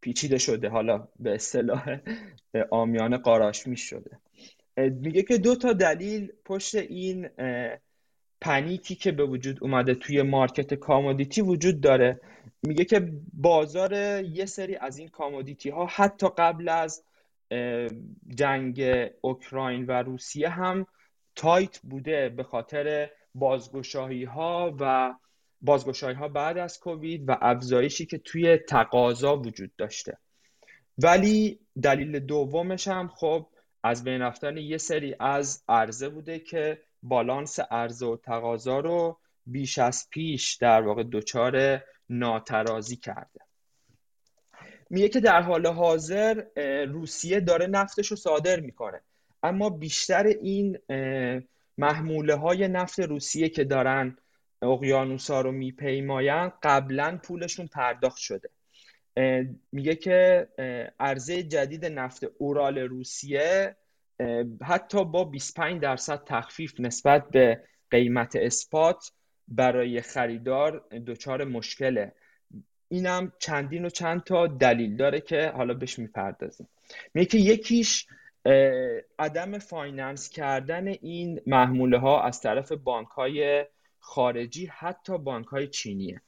پیچیده 0.00 0.38
شده. 0.38 0.68
حالا 0.68 1.08
به 1.18 1.34
اصطلاح 1.34 1.98
آمیان 2.70 3.16
قاراش 3.16 3.64
شده 3.76 4.18
میگه 4.76 5.22
که 5.22 5.38
دو 5.38 5.56
تا 5.56 5.72
دلیل 5.72 6.32
پشت 6.44 6.74
این 6.74 7.28
panic 8.40 8.85
ی 8.85 8.94
که 8.94 9.12
به 9.12 9.24
وجود 9.24 9.58
اومده 9.62 9.94
توی 9.94 10.22
market 10.22 10.74
commodity 10.74 11.40
وجود 11.40 11.80
داره. 11.80 12.20
میگه 12.62 12.84
که 12.84 13.12
بازار 13.32 13.92
یه 14.24 14.46
سری 14.46 14.76
از 14.76 14.98
این 14.98 15.08
commodity 15.08 15.70
ها 15.70 15.86
حتی 15.86 16.26
قبل 16.38 16.68
از 16.68 17.04
جنگ 18.36 18.82
اوکراین 19.20 19.86
و 19.86 19.92
روسیه 19.92 20.48
هم 20.48 20.86
tight 21.36 21.78
بوده 21.78 22.28
به 22.28 22.42
خاطر 22.42 23.10
بازگشایی 23.34 24.24
ها 24.24 24.76
و 24.80 25.14
بازگشایی 25.60 26.16
ها 26.16 26.28
بعد 26.28 26.58
از 26.58 26.80
کووید 26.80 27.28
و 27.28 27.36
افزایشی 27.40 28.06
که 28.06 28.18
توی 28.18 28.56
تقاضا 28.56 29.36
وجود 29.36 29.76
داشته. 29.76 30.18
ولی 30.98 31.58
دلیل 31.82 32.18
دومش 32.18 32.88
هم 32.88 33.08
خب 33.08 33.46
از 33.82 34.04
بین 34.04 34.22
رفتن 34.22 34.56
یه 34.56 34.78
سری 34.78 35.16
از 35.20 35.64
عرضه 35.68 36.08
بوده 36.08 36.38
که 36.38 36.82
بالانس 37.02 37.60
عرضه 37.60 38.06
و 38.06 38.16
تقاضا 38.16 38.80
رو 38.80 39.18
بیش 39.46 39.78
از 39.78 40.06
پیش 40.10 40.54
در 40.54 40.82
واقع 40.82 41.04
دچار 41.12 41.84
ناترازی 42.08 42.96
کرده. 42.96 43.40
میگه 44.90 45.08
که 45.08 45.20
در 45.20 45.42
حال 45.42 45.66
حاضر 45.66 46.44
روسیه 46.88 47.40
داره 47.40 47.66
نفتش 47.66 48.06
رو 48.06 48.16
صادر 48.16 48.60
می‌کنه. 48.60 49.00
اما 49.42 49.70
بیشتر 49.70 50.26
این 50.26 50.78
محموله 51.78 52.34
های 52.34 52.68
نفت 52.68 53.00
روسیه 53.00 53.48
که 53.48 53.64
دارن 53.64 54.16
اقیانوسا 54.62 55.40
رو 55.40 55.52
میپیماین 55.52 56.52
قبلا 56.62 57.18
پولشون 57.22 57.66
پرداخت 57.66 58.18
شده. 58.18 58.50
میگه 59.72 59.94
که 59.94 60.48
عرضه 61.00 61.42
جدید 61.42 61.84
نفت 61.84 62.24
اورال 62.38 62.78
روسیه 62.78 63.76
حتی 64.62 65.04
با 65.04 65.24
25 65.24 65.82
درصد 65.82 66.24
تخفیف 66.24 66.80
نسبت 66.80 67.30
به 67.30 67.60
قیمت 67.90 68.36
spot 68.36 69.12
برای 69.48 70.00
خریدار 70.00 70.84
دچار 71.06 71.44
مشکله. 71.44 72.12
اینم 72.88 73.32
چندین 73.38 73.84
و 73.84 73.90
چند 73.90 74.22
تا 74.22 74.46
دلیل 74.46 74.96
داره 74.96 75.20
که 75.20 75.52
حالا 75.56 75.74
بهش 75.74 75.98
می‌پردازیم. 75.98 76.68
میگه 77.14 77.26
که 77.26 77.38
یکیش 77.38 78.06
عدم 79.18 79.58
finance 79.58 80.30
کردن 80.30 80.88
این 80.88 81.40
محموله 81.46 81.98
ها 81.98 82.22
از 82.22 82.40
طرف 82.40 82.72
بانک 82.72 83.08
های 83.08 83.66
خارجی 83.98 84.66
حتی 84.66 85.18
بانک 85.18 85.46
های 85.46 85.68
چینیه. 85.68 86.20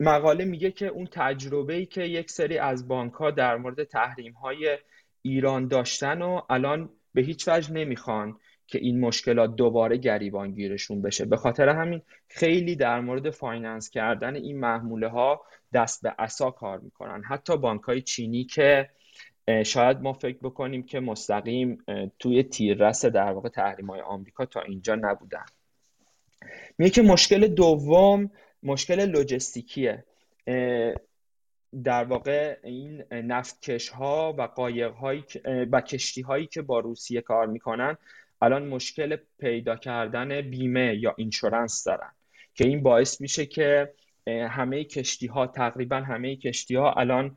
مقاله 0.00 0.44
میگه 0.44 0.70
که 0.70 0.86
اون 0.86 1.08
تجربه 1.12 1.74
ای 1.74 1.86
که 1.86 2.02
یک 2.02 2.30
سری 2.30 2.58
از 2.58 2.88
بانک 2.88 3.12
ها 3.12 3.30
در 3.30 3.56
مورد 3.56 3.84
تحریم 3.84 4.32
های 4.32 4.78
ایران 5.22 5.68
داشتن 5.68 6.22
و 6.22 6.40
الان 6.50 6.90
به 7.14 7.22
هیچ 7.22 7.48
وجه 7.48 7.72
نمی‌خوان 7.72 8.36
که 8.66 8.78
این 8.78 9.00
مشکلات 9.00 9.56
دوباره 9.56 9.96
گریبان 9.96 10.52
گیرشون 10.52 11.02
بشه. 11.02 11.24
به 11.24 11.36
خاطر 11.36 11.68
همین 11.68 12.02
خیلی 12.28 12.76
در 12.76 13.00
مورد 13.00 13.30
finance 13.30 13.90
کردن 13.90 14.34
این 14.34 14.60
محموله 14.60 15.08
ها 15.08 15.40
دست 15.72 16.02
به 16.02 16.14
عصا 16.18 16.50
کار 16.50 16.78
می‌کنن. 16.78 17.22
حتی 17.22 17.56
بانک 17.56 17.82
های 17.82 18.02
چینی 18.02 18.44
که 18.44 18.88
شاید 19.64 20.00
ما 20.00 20.12
فکر 20.12 20.38
بکنیم 20.42 20.82
که 20.82 21.00
مستقیم 21.00 21.78
توی 22.18 22.42
تیررس 22.42 23.04
در 23.04 23.32
واقع 23.32 23.48
تحریم 23.48 23.86
های 23.86 24.00
آمریکا 24.00 24.46
تا 24.46 24.60
اینجا 24.60 24.94
نبودن. 24.94 25.44
میگه 26.78 26.90
که 26.90 27.02
مشکل 27.02 27.46
دوم 27.46 28.30
مشکل 28.62 29.04
لوجستیکیه. 29.04 30.04
در 31.84 32.04
واقع 32.04 32.56
این 32.64 33.04
نفتکش 33.12 33.88
ها 33.88 34.34
و 34.38 34.42
قایق 34.42 34.92
هایی 34.92 35.24
و 35.44 35.80
کشتی 35.80 36.22
هایی 36.22 36.46
که 36.46 36.62
با 36.62 36.80
روسیه 36.80 37.20
کار 37.20 37.46
می‌کنن 37.46 37.96
الان 38.42 38.68
مشکل 38.68 39.16
پیدا 39.38 39.76
کردن 39.76 40.40
بیمه 40.40 40.96
یا 40.96 41.14
اینشورنس 41.18 41.84
دارن. 41.84 42.10
که 42.54 42.66
این 42.66 42.82
باعث 42.82 43.20
میشه 43.20 43.46
که 43.46 43.92
همه 44.26 44.84
کشتی 44.84 45.26
ها 45.26 45.46
تقریبا 45.46 45.96
همه 45.96 46.36
کشتی 46.36 46.74
ها 46.74 46.92
الان 46.92 47.36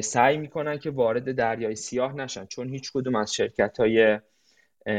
سعی 0.00 0.36
می‌کنن 0.36 0.78
که 0.78 0.90
وارد 0.90 1.34
دریای 1.34 1.74
سیاه 1.74 2.14
نشن. 2.14 2.46
چون 2.46 2.68
هیچ 2.68 2.92
کدوم 2.92 3.14
از 3.14 3.34
شرکت 3.34 3.80
های 3.80 4.18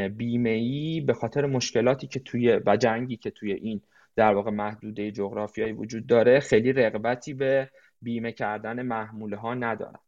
بیمه 0.10 0.50
ای 0.50 1.02
به 1.02 1.14
خاطر 1.14 1.46
مشکلاتی 1.46 2.08
که 2.08 2.20
توی 2.20 2.60
و 2.66 2.78
جنگی 2.78 3.18
که 3.18 3.32
توی 3.32 3.54
این 3.54 3.82
در 4.16 4.34
واقع 4.34 4.52
محدوده 4.52 5.12
جغرافیایی 5.12 5.74
وجود 5.74 6.08
داره 6.08 6.40
خیلی 6.40 6.74
رغبتی 6.74 7.34
به 7.34 7.70
بیمه 8.02 8.32
کردن 8.32 8.82
محموله 8.82 9.38
ها 9.38 9.54
ندارن 9.54 10.00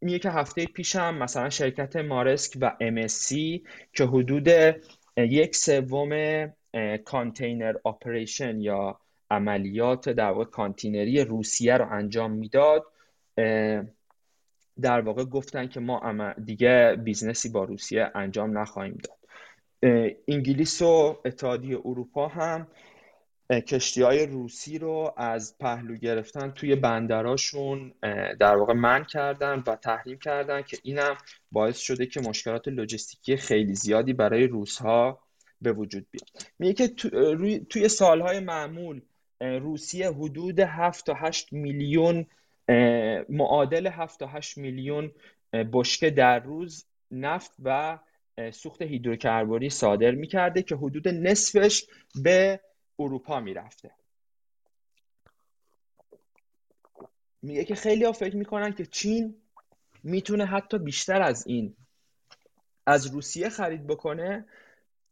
میگه 0.00 0.18
که 0.18 0.30
هفته 0.30 0.66
پیشم 0.66 1.14
مثلا 1.14 1.50
شرکت 1.50 1.96
مارسک 1.96 2.58
و 2.60 2.76
MSC 2.80 3.34
که 3.92 4.04
حدود 4.04 4.48
یک 5.16 5.56
سوم 5.56 6.12
container 7.04 7.74
operation 7.84 8.60
یا 8.60 9.00
عملیات 9.30 10.08
در 10.08 10.30
واقع 10.30 10.44
کانتینری 10.44 11.24
روسیه 11.24 11.76
رو 11.76 11.92
انجام 11.92 12.30
می‌داد 12.30 12.86
در 14.80 15.00
واقع 15.00 15.24
گفتن 15.24 15.66
که 15.66 15.80
ما 15.80 16.32
دیگه 16.44 16.96
business 17.04 17.43
ی 17.43 17.48
با 17.48 17.64
روسیه 17.64 18.10
انجام 18.14 18.58
نخواهیم 18.58 18.98
داد. 19.02 19.18
انگلیس 20.28 20.82
و 20.82 21.16
اتحادیه 21.24 21.78
اروپا 21.84 22.28
هم 22.28 22.66
کشتی 23.50 24.02
های 24.02 24.26
روسی 24.26 24.78
رو 24.78 25.14
از 25.16 25.58
پهلو 25.58 25.96
گرفتن 25.96 26.50
توی 26.50 26.76
بندراشون 26.76 27.94
در 28.40 28.56
واقع 28.56 28.74
منع 28.74 29.04
کردن 29.04 29.62
و 29.66 29.76
تحریم 29.76 30.18
کردن 30.18 30.62
که 30.62 30.78
اینم 30.82 31.16
باعث 31.52 31.78
شده 31.78 32.06
که 32.06 32.20
مشکلات 32.20 32.68
لوجستیکی 32.68 33.36
خیلی 33.36 33.74
زیادی 33.74 34.12
برای 34.12 34.46
روس 34.46 34.78
ها 34.78 35.20
به 35.62 35.72
وجود 35.72 36.06
بیاد. 36.10 36.28
میگه 36.58 36.74
که 36.74 36.88
توی 37.70 37.88
سالهای 37.88 38.40
معمول 38.40 39.00
روسیه 39.40 40.10
حدود 40.10 40.60
7 40.60 41.06
تا 41.06 41.14
8 41.14 41.52
میلیون 41.52 42.26
معادل 43.28 43.86
7 43.86 44.18
تا 44.18 44.26
8 44.26 44.58
میلیون 44.58 45.12
بشکه 45.72 46.10
در 46.10 46.38
روز 46.38 46.86
نفت 47.10 47.52
و 47.62 47.98
سوخت 48.52 48.82
هیدروکربنی 48.82 49.70
صادر 49.70 50.10
می‌کرده 50.10 50.62
که 50.62 50.76
حدود 50.76 51.08
نصفش 51.08 51.86
به 52.22 52.60
اروپا 52.98 53.40
می‌رفته. 53.40 53.90
میگه 57.42 57.64
که 57.64 57.74
خیلی 57.74 58.04
ها 58.04 58.12
فکر 58.12 58.36
می‌کنن 58.36 58.72
که 58.72 58.86
چین 58.86 59.34
می‌تونه 60.04 60.44
حتی 60.44 60.78
بیشتر 60.78 61.22
از 61.22 61.46
این 61.46 61.76
از 62.86 63.06
روسیه 63.06 63.48
خرید 63.48 63.86
بکنه 63.86 64.46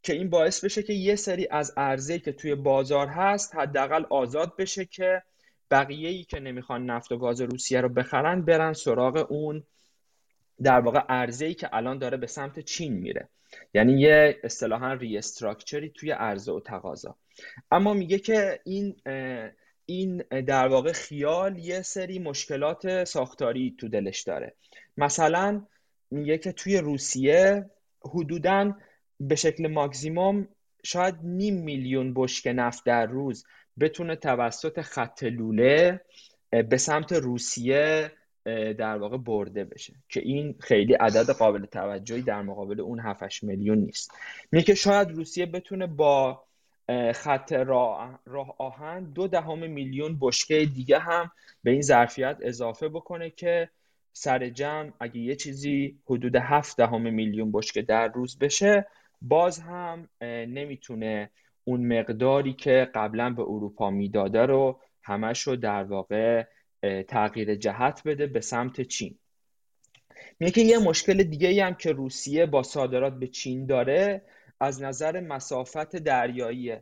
که 0.03 0.12
این 0.12 0.31
باعث 0.31 0.64
بشه 0.64 0.83
که 0.83 0.92
یه 0.92 1.16
سری 1.16 1.49
از 1.51 1.72
ارزه 1.77 2.18
که 2.18 2.33
توی 2.33 2.55
بازار 2.55 3.07
هست 3.07 3.55
حداقل 3.55 4.05
آزاد 4.11 4.57
بشه 4.57 4.85
که 4.85 5.22
بقیه 5.70 6.09
ای 6.09 6.25
که 6.25 6.40
نمی‌خوان 6.40 6.90
نفت 6.90 7.12
و 7.12 7.18
گاز 7.18 7.40
روسیه 7.40 7.81
رو 7.81 7.88
بخرن 7.88 8.42
برن 8.42 8.72
سراغ 8.72 9.27
اون 9.31 9.64
در 10.62 10.80
واقع 10.80 11.26
ای 11.40 11.54
که 11.54 11.68
الان 11.72 11.98
داره 11.98 12.16
به 12.16 12.26
سمت 12.26 12.60
چین 12.60 12.92
میره. 12.92 13.28
یعنی 13.74 14.00
یه 14.00 14.40
اصطلاحا 14.44 14.92
ری 14.92 15.20
توی 15.94 16.10
عرضه 16.10 16.52
و 16.52 16.60
تقاضا. 16.60 17.16
اما 17.70 17.94
میگه 17.94 18.18
که 18.18 18.60
این 18.64 18.96
این 19.86 20.16
در 20.46 20.68
واقع 20.68 20.92
خیال 20.92 21.58
یه 21.58 21.82
سری 21.82 22.18
مشکلات 22.18 23.04
ساختاری 23.04 23.74
تو 23.78 23.88
دلش 23.88 24.22
داره. 24.22 24.54
مثلا 24.96 25.66
میگه 26.10 26.38
که 26.38 26.52
توی 26.52 26.78
روسیه 26.78 27.70
حدودا 28.04 28.72
به 29.20 29.34
شکل 29.34 29.66
ماکزیموم 29.66 30.48
شاید 30.84 31.14
نیم 31.22 31.54
میلیون 31.62 32.14
بشک 32.14 32.46
نفت 32.54 32.84
در 32.84 33.06
روز 33.06 33.44
بتونه 33.80 34.16
توسط 34.16 34.80
خط 34.80 35.22
لوله 35.22 36.00
به 36.50 36.76
سمت 36.76 37.12
روسیه 37.12 38.12
در 38.78 38.96
واقع 38.96 39.16
برده 39.16 39.64
بشه. 39.64 39.92
که 40.09 40.20
این 40.20 40.54
خیلی 40.61 40.94
عدد 40.94 41.30
قابل 41.30 41.66
توجهی 41.66 42.22
در 42.22 42.42
مقابل 42.42 42.80
اون 42.80 43.00
7 43.00 43.42
میلیون 43.42 43.78
نیست. 43.78 44.11
میگه 44.52 44.74
شاید 44.74 45.11
روسیه 45.11 45.46
بتونه 45.46 45.87
با 45.87 46.42
خط 47.14 47.52
راه, 47.52 48.20
راه 48.26 48.54
آهن 48.59 49.04
دو 49.04 49.28
دهم 49.28 49.70
میلیون 49.70 50.18
بشکه 50.20 50.64
دیگه 50.74 50.98
هم 50.98 51.30
به 51.62 51.70
این 51.70 51.82
ظرفیت 51.82 52.37
اضافه 52.40 52.88
بکنه 52.88 53.30
که 53.30 53.68
سر 54.12 54.48
جمع 54.48 54.92
اگه 55.00 55.18
یه 55.18 55.37
چیزی 55.37 55.98
حدود 56.06 56.37
هفت 56.37 56.76
دهم 56.76 57.14
میلیون 57.14 57.52
بشکه 57.52 57.82
در 57.82 58.09
روز 58.09 58.38
بشه 58.38 58.87
باز 59.22 59.59
هم 59.59 60.09
نمی‌تونه 60.22 61.30
اون 61.64 61.98
مقداری 61.98 62.52
که 62.52 62.90
قبلا 62.94 63.30
به 63.30 63.42
اروپا 63.42 63.90
می‌داده 63.90 64.46
رو 64.46 64.80
همش 65.02 65.42
رو 65.42 65.56
در 65.56 65.85
واقع 65.85 66.44
تغییر 67.09 67.55
جهت 67.55 68.03
بده 68.05 68.27
به 68.27 68.40
سمت 68.40 68.81
چین. 68.81 69.18
میگه 70.40 70.53
که 70.53 70.61
یه 70.61 70.79
مشکل 70.79 71.22
دیگه 71.22 71.64
هم 71.64 71.75
که 71.75 71.92
روسیه 71.92 72.46
با 72.46 72.62
صادرات 72.62 73.12
به 73.18 73.27
چین 73.27 73.66
داره 73.66 74.22
از 74.61 74.83
نظر 74.83 75.20
مسافت 75.20 75.96
دریایی 75.96 76.77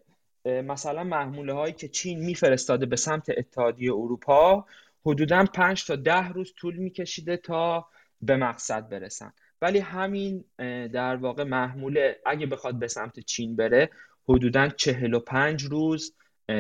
مثلا 0.44 1.04
محموله 1.04 1.52
هایی 1.52 1.72
که 1.72 1.88
چین 1.88 2.18
میفرستاده 2.18 2.86
به 2.86 2.96
سمت 2.96 3.30
اتحادیه 3.36 3.92
اروپا 3.92 4.66
حدودا 5.06 5.44
5 5.54 5.84
تا 5.84 5.96
ده 5.96 6.28
روز 6.28 6.54
طول 6.56 6.76
میکشیده 6.76 7.36
تا 7.36 7.86
به 8.22 8.36
مقصد 8.36 8.88
برسن. 8.88 9.32
ولی 9.62 9.78
همین 9.78 10.44
در 10.92 11.16
واقع 11.16 11.44
محموله 11.44 12.20
اگه 12.26 12.46
بخواد 12.46 12.78
به 12.78 12.88
سمت 12.88 13.20
چین 13.20 13.56
بره 13.56 13.90
حدودا 14.28 14.68
45 14.68 15.62
روز 15.62 16.14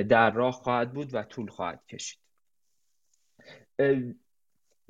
در 0.08 0.30
راه 0.30 0.52
خواهد 0.52 0.92
بود 0.92 1.14
و 1.14 1.22
طول 1.22 1.46
خواهد 1.46 1.86
کشید. 1.88 2.23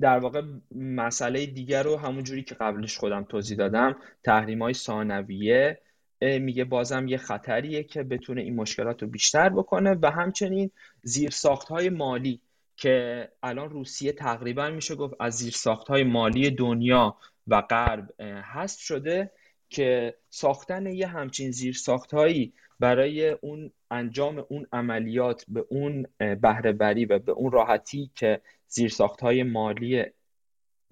در 0.01 0.19
واقع 0.19 0.41
مسئله 0.75 1.45
دیگر 1.45 1.83
رو 1.83 1.97
همون 1.97 2.23
جوری 2.23 2.43
که 2.43 2.55
قبلش 2.55 2.97
خودم 2.97 3.23
توضیح 3.23 3.57
دادم 3.57 3.95
تحریم 4.23 4.61
های 4.61 4.73
ثانویه 4.73 5.81
میگه 6.21 6.63
بازم 6.63 7.07
یه 7.07 7.17
خطریه 7.17 7.83
که 7.83 8.03
بتونه 8.03 8.41
این 8.41 8.55
مشکلات 8.55 9.01
رو 9.01 9.07
بیشتر 9.07 9.49
بکنه 9.49 9.97
و 10.01 10.11
همچنین 10.11 10.71
زیرساخت 11.03 11.67
های 11.67 11.89
مالی 11.89 12.41
که 12.77 13.27
الان 13.43 13.69
روسیه 13.69 14.11
تقریبا 14.11 14.69
میشه 14.69 14.95
گفت 14.95 15.13
از 15.19 15.33
زیرساخت 15.33 15.87
های 15.87 16.03
مالی 16.03 16.51
دنیا 16.51 17.17
و 17.47 17.61
غرب 17.61 18.21
هست 18.21 18.79
شده 18.79 19.31
که 19.69 20.15
ساختن 20.29 20.85
یه 20.85 21.07
همچین 21.07 21.51
زیرساخت 21.51 22.13
هایی 22.13 22.53
برای 22.79 23.29
اون 23.29 23.71
انجام 23.91 24.45
اون 24.49 24.67
عملیات 24.73 25.45
به 25.47 25.65
اون 25.69 26.05
بهره 26.17 26.71
بری 26.71 27.05
و 27.05 27.19
به 27.19 27.31
اون 27.31 27.51
راحتی 27.51 28.11
که 28.15 28.41
زیرساخت 28.67 29.21
های 29.21 29.43
مالی 29.43 30.03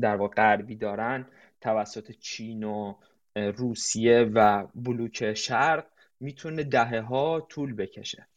در 0.01 0.15
واقع 0.15 0.33
غربی 0.33 0.75
دارن 0.75 1.27
توسط 1.61 2.11
چین 2.11 2.63
و 2.63 2.95
روسیه 3.35 4.19
و 4.33 4.67
بلوک 4.75 5.33
شرق 5.33 5.85
می‌تونه 6.19 6.63
دهه 6.63 6.99
ها 6.99 7.47
طول 7.49 7.75
بکشه. 7.75 8.27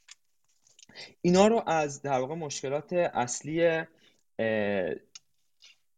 اینا 1.22 1.46
رو 1.46 1.62
از 1.66 2.02
در 2.02 2.20
واقع 2.20 2.34
مشکلات 2.34 2.92
اصلی 2.92 3.82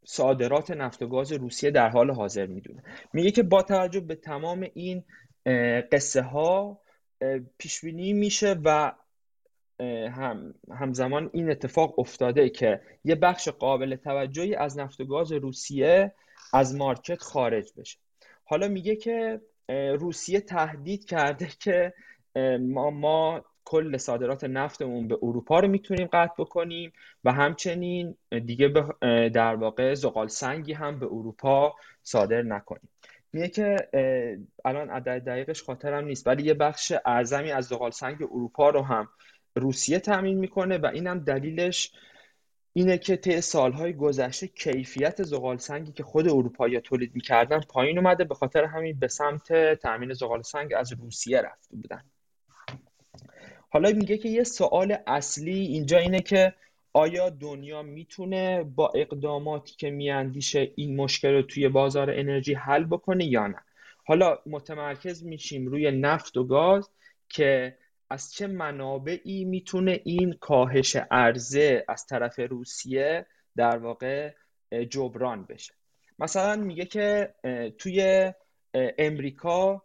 صادرات 0.04 0.70
نفت 0.70 1.02
و 1.02 1.06
گاز 1.06 1.32
روسیه 1.32 1.70
در 1.70 1.88
حال 1.88 2.10
حاضر 2.10 2.46
می‌دونه. 2.46 2.82
میگه 3.12 3.30
که 3.30 3.42
با 3.42 3.62
توجه 3.62 4.00
به 4.00 4.14
تمام 4.14 4.66
این 4.74 5.04
قصه 5.92 6.22
ها 6.22 6.80
پیش 7.58 7.80
بینی 7.84 8.12
میشه 8.12 8.56
و 8.64 8.92
هم 9.80 10.54
همزمان 10.70 11.30
این 11.32 11.50
اتفاق 11.50 11.98
افتاده 11.98 12.48
که 12.48 12.80
یه 13.04 13.14
بخش 13.14 13.48
قابل 13.48 13.96
توجهی 13.96 14.54
از 14.54 14.78
نفت 14.78 15.00
و 15.00 15.04
گاز 15.04 15.32
روسیه 15.32 16.12
از 16.52 16.76
مارکت 16.76 17.22
خارج 17.22 17.72
بشه. 17.76 17.98
حالا 18.44 18.68
میگه 18.68 18.96
که 18.96 19.40
روسیه 19.98 20.40
تهدید 20.40 21.04
کرده 21.04 21.48
که 21.64 21.94
ما, 22.60 22.90
ما 22.90 23.44
کل 23.64 23.96
صادرات 23.96 24.44
نفتمون 24.44 25.08
به 25.08 25.18
اروپا 25.22 25.60
رو 25.60 25.68
می‌تونیم 25.68 26.08
قطع 26.12 26.34
بکنیم 26.38 26.92
و 27.24 27.32
همچنین 27.32 28.16
دیگه 28.46 28.68
در 29.28 29.54
واقع 29.54 29.94
زغال 29.94 30.28
سنگی 30.28 30.72
هم 30.72 30.98
به 30.98 31.06
اروپا 31.06 31.74
صادر 32.02 32.42
نکنیم. 32.42 32.88
میگه 33.32 33.48
که 33.48 33.76
الان 34.64 34.90
عدد 34.90 35.24
دقیقش 35.24 35.62
خاطرم 35.62 36.04
نیست 36.04 36.26
ولی 36.26 36.42
یه 36.42 36.54
بخش 36.54 36.92
اعظمی 37.06 37.52
از 37.52 37.64
زغال 37.64 37.90
سنگ 37.90 38.22
اروپا 38.22 38.70
رو 38.70 38.82
هم 38.82 39.08
روسیه 39.54 39.98
تامین 39.98 40.38
می‌کنه 40.38 40.78
و 40.78 40.86
اینم 40.86 41.18
دلیلش 41.18 41.92
اینه 42.72 42.98
که 42.98 43.16
طی 43.16 43.40
سالهای 43.40 43.92
گذشته 43.92 44.46
کیفیت 44.46 45.22
زغال 45.22 45.56
سنگی 45.56 45.92
که 45.92 46.02
خود 46.02 46.28
اروپایی 46.28 46.80
تولید 46.80 47.14
می‌کردن 47.14 47.60
پایین 47.60 47.98
اومده 47.98 48.24
به 48.24 48.34
خاطر 48.34 48.64
همین 48.64 48.98
به 48.98 49.08
سمت 49.08 49.74
تامین 49.74 50.12
زغال 50.12 50.42
سنگ 50.42 50.74
از 50.76 50.92
روسیه 50.92 51.40
رفته 51.40 51.76
بودن. 51.76 52.04
حالا 53.70 53.90
میگه 53.90 54.18
که 54.18 54.28
یه 54.28 54.44
سوال 54.44 54.96
اصلی 55.06 55.60
اینجا 55.60 55.98
اینه 55.98 56.20
که 56.20 56.54
آیا 56.92 57.30
دنیا 57.30 57.82
می‌تونه 57.82 58.62
با 58.64 58.92
اقداماتی 58.94 59.76
که 59.76 59.90
میاندیشه 59.90 60.72
این 60.74 60.96
مشکل 60.96 61.32
رو 61.32 61.42
توی 61.42 61.68
بازار 61.68 62.10
انرژی 62.10 62.54
حل 62.54 62.84
بکنه 62.84 63.24
یا 63.24 63.46
نه؟ 63.46 63.58
حالا 64.04 64.38
متمرکز 64.46 65.24
میشیم 65.24 65.66
روی 65.66 65.90
نفت 65.90 66.36
و 66.36 66.44
گاز 66.44 66.90
که 67.28 67.76
از 68.10 68.32
چه 68.32 68.46
منابعی 68.46 69.44
می‌تونه 69.44 70.00
این 70.04 70.32
کاهش 70.40 70.96
عرضه 71.10 71.84
از 71.88 72.06
طرف 72.06 72.38
روسیه 72.38 73.26
در 73.56 73.78
واقع 73.78 74.34
جبران 74.90 75.44
بشه؟ 75.44 75.74
مثلا 76.18 76.56
میگه 76.56 76.84
که 76.84 77.34
توی 77.78 78.32
امریکا 78.74 79.82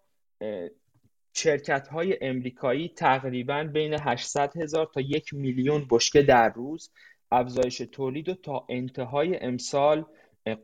شرکت 1.34 1.88
های 1.88 2.18
امریکایی 2.22 2.90
تقریبا 2.90 3.64
بین 3.64 3.94
800 4.02 4.58
هزار 4.58 4.90
تا 4.94 5.02
یک 5.02 5.34
میلیون 5.34 5.88
بشکه 5.90 6.22
در 6.22 6.54
روز 6.56 6.92
افزایش 7.32 7.78
تولید 7.78 8.30
و 8.30 8.34
تا 8.34 8.66
انتهای 8.70 9.38
امسال 9.42 10.06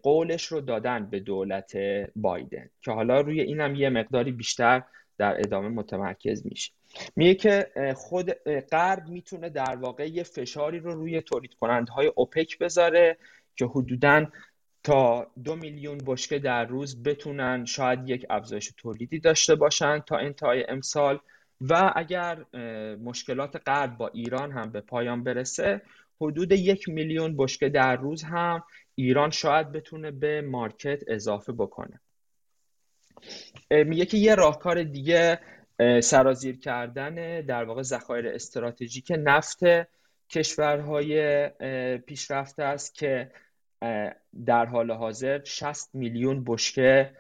قولش 0.04 0.46
رو 0.46 0.62
دادن 0.62 1.10
به 1.10 1.20
دولت 1.20 1.72
بایدن 2.16 2.70
که 2.82 2.92
حالا 2.92 3.22
روی 3.22 3.42
اینم 3.42 3.76
یه 3.76 3.90
مقداری 3.90 4.32
بیشتر 4.32 4.84
در 5.18 5.40
ادامه 5.40 5.70
متمرکز 5.70 6.46
میشه. 6.46 6.72
میگه 7.16 7.36
که 7.36 7.72
خود 7.96 8.32
غرب 8.72 9.08
می‌تونه 9.08 9.50
در 9.50 9.76
واقع 9.76 10.10
یه 10.10 10.24
فشاری 10.24 10.80
رو 10.80 10.94
روی 10.94 11.22
تولید 11.22 11.54
کننده 11.54 11.92
های 11.92 12.12
اوپک 12.16 12.58
بذاره 12.58 13.18
که 13.56 13.66
حدوداً 13.66 14.26
تا 14.84 15.28
دو 15.44 15.56
میلیون 15.56 15.98
بشکه 16.06 16.40
در 16.40 16.66
روز 16.66 17.04
بتونن 17.04 17.66
شاید 17.66 18.10
یک 18.10 18.26
افزایش 18.30 18.74
تولیدی 18.78 19.20
داشته 19.20 19.56
باشن 19.56 20.00
تا 20.00 20.18
انتهای 20.18 20.66
امسال. 20.70 21.20
و 21.62 21.94
اگر 21.96 22.46
مشکلات 22.96 23.62
غرب 23.66 23.98
با 23.98 24.08
ایران 24.08 24.52
هم 24.52 24.72
به 24.72 24.82
پایان 24.82 25.24
برسه 25.24 25.82
حدود 26.22 26.52
یک 26.52 26.90
میلیون 26.90 27.38
بشکه 27.38 27.70
در 27.70 27.96
روز 27.96 28.24
هم 28.24 28.64
ایران 28.96 29.30
شاید 29.30 29.72
بتونه 29.72 30.12
به 30.12 30.42
مارکت 30.42 31.04
اضافه 31.08 31.52
بکنه. 31.52 32.00
میگه 33.72 34.06
که 34.06 34.18
یه 34.18 34.36
راهکار 34.36 34.84
دیگه 34.84 35.40
سرازیر 36.02 36.60
کردن 36.60 37.42
در 37.42 37.64
واقع 37.64 37.82
ذخایر 37.82 38.28
استراتژیک 38.28 39.14
نفت 39.18 39.60
کشورهای 40.30 41.48
پیشرفته 41.98 42.64
است 42.64 42.96
که 42.96 43.32
در 44.46 44.66
حال 44.66 44.92
حاضر 44.92 45.44
60 45.44 45.90
میلیون 45.96 46.44
بشکه 46.48 47.12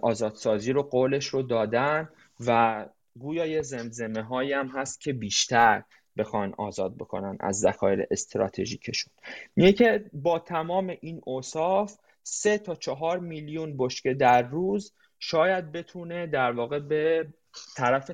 آزادسازی 0.00 0.72
رو 0.72 0.82
قولش 0.82 1.26
رو 1.26 1.42
دادن 1.42 2.08
و 2.46 2.86
گویا 3.18 3.46
یه 3.46 3.62
زمزمه 3.62 4.22
هایی 4.22 4.52
هم 4.52 4.68
هست 4.68 5.00
که 5.00 5.12
بیشتر 5.12 5.82
بخوان 6.16 6.54
آزاد 6.58 6.96
بکنن 6.96 7.36
از 7.40 7.60
ذخایر 7.60 8.06
استراتژیکشون. 8.10 9.12
میگه 9.56 9.72
که 9.72 10.04
با 10.12 10.38
تمام 10.38 10.96
این 11.00 11.20
اوصاف 11.24 11.98
سه 12.22 12.58
تا 12.58 12.74
چهار 12.74 13.18
میلیون 13.18 13.76
بشکه 13.76 14.14
در 14.14 14.42
روز 14.42 14.92
شاید 15.18 15.72
بتونه 15.72 16.26
در 16.26 16.52
واقع 16.52 16.78
به 16.78 17.26
طرف 17.76 18.10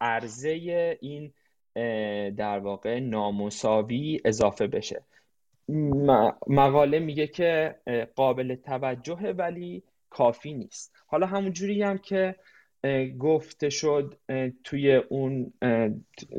عرضه 0.00 0.48
این 1.00 1.32
در 2.30 2.58
واقع 2.58 3.00
نامساوی 3.00 4.20
اضافه 4.24 4.66
بشه. 4.66 5.02
مقاله 6.46 6.98
میگه 6.98 7.26
که 7.26 7.74
قابل 8.16 8.54
توجه 8.54 9.32
ولی 9.32 9.82
کافی 10.10 10.52
نیست. 10.52 10.96
حالا 11.06 11.26
همون 11.26 11.52
جوری 11.52 11.82
هم 11.82 11.98
که 11.98 12.36
گفته 13.18 13.70
شد 13.70 14.18
توی 14.64 14.94
اون 14.94 15.52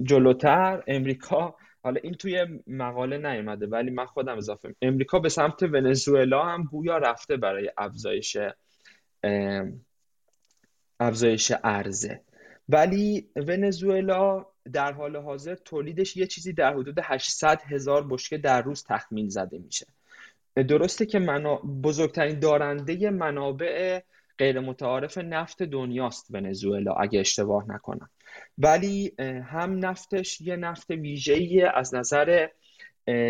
جلوتر 0.04 0.84
امریکا 0.88 1.56
حالا 1.84 2.00
این 2.04 2.14
توی 2.14 2.62
مقاله 2.68 3.18
نیومده 3.18 3.68
ولی 3.68 3.92
من 3.92 4.06
خودم 4.06 4.38
اضافه 4.38 4.76
امریکا 4.82 5.20
به 5.20 5.30
سمت 5.30 5.64
ونزوئلا 5.64 6.44
هم 6.44 6.64
گویا 6.64 6.98
رفته 6.98 7.38
برای 7.38 7.72
افزایش 7.78 8.38
افزایش 11.00 11.52
عرضه. 11.52 12.22
ولی 12.70 13.30
ونزوئلا 13.36 14.46
در 14.74 14.92
حال 14.92 15.16
حاضر 15.16 15.56
تولیدش 15.56 16.18
یه 16.18 16.28
چیزی 16.28 16.54
در 16.54 16.74
حدود 16.74 17.00
800 17.04 17.62
هزار 17.62 18.08
بشکه 18.08 18.38
در 18.38 18.62
روز 18.62 18.84
تخمین 18.84 19.30
زده 19.30 19.58
میشه. 19.58 19.86
درسته 20.56 21.06
که 21.06 21.20
منا... 21.20 21.56
بزرگترین 21.56 22.40
دارنده 22.40 23.10
منابع 23.10 24.02
غیر 24.38 24.60
متعارف 24.60 25.18
نفت 25.18 25.64
دنیاست 25.64 26.28
ونزوئلا 26.30 26.94
اگه 26.94 27.20
اشتباه 27.20 27.72
نکنم. 27.72 28.10
ولی 28.58 29.14
هم 29.46 29.86
نفتش 29.86 30.42
یه 30.42 30.56
نفت 30.56 30.90
ویژه‌ای 30.90 31.62
از 31.62 31.96
نظر 31.96 32.48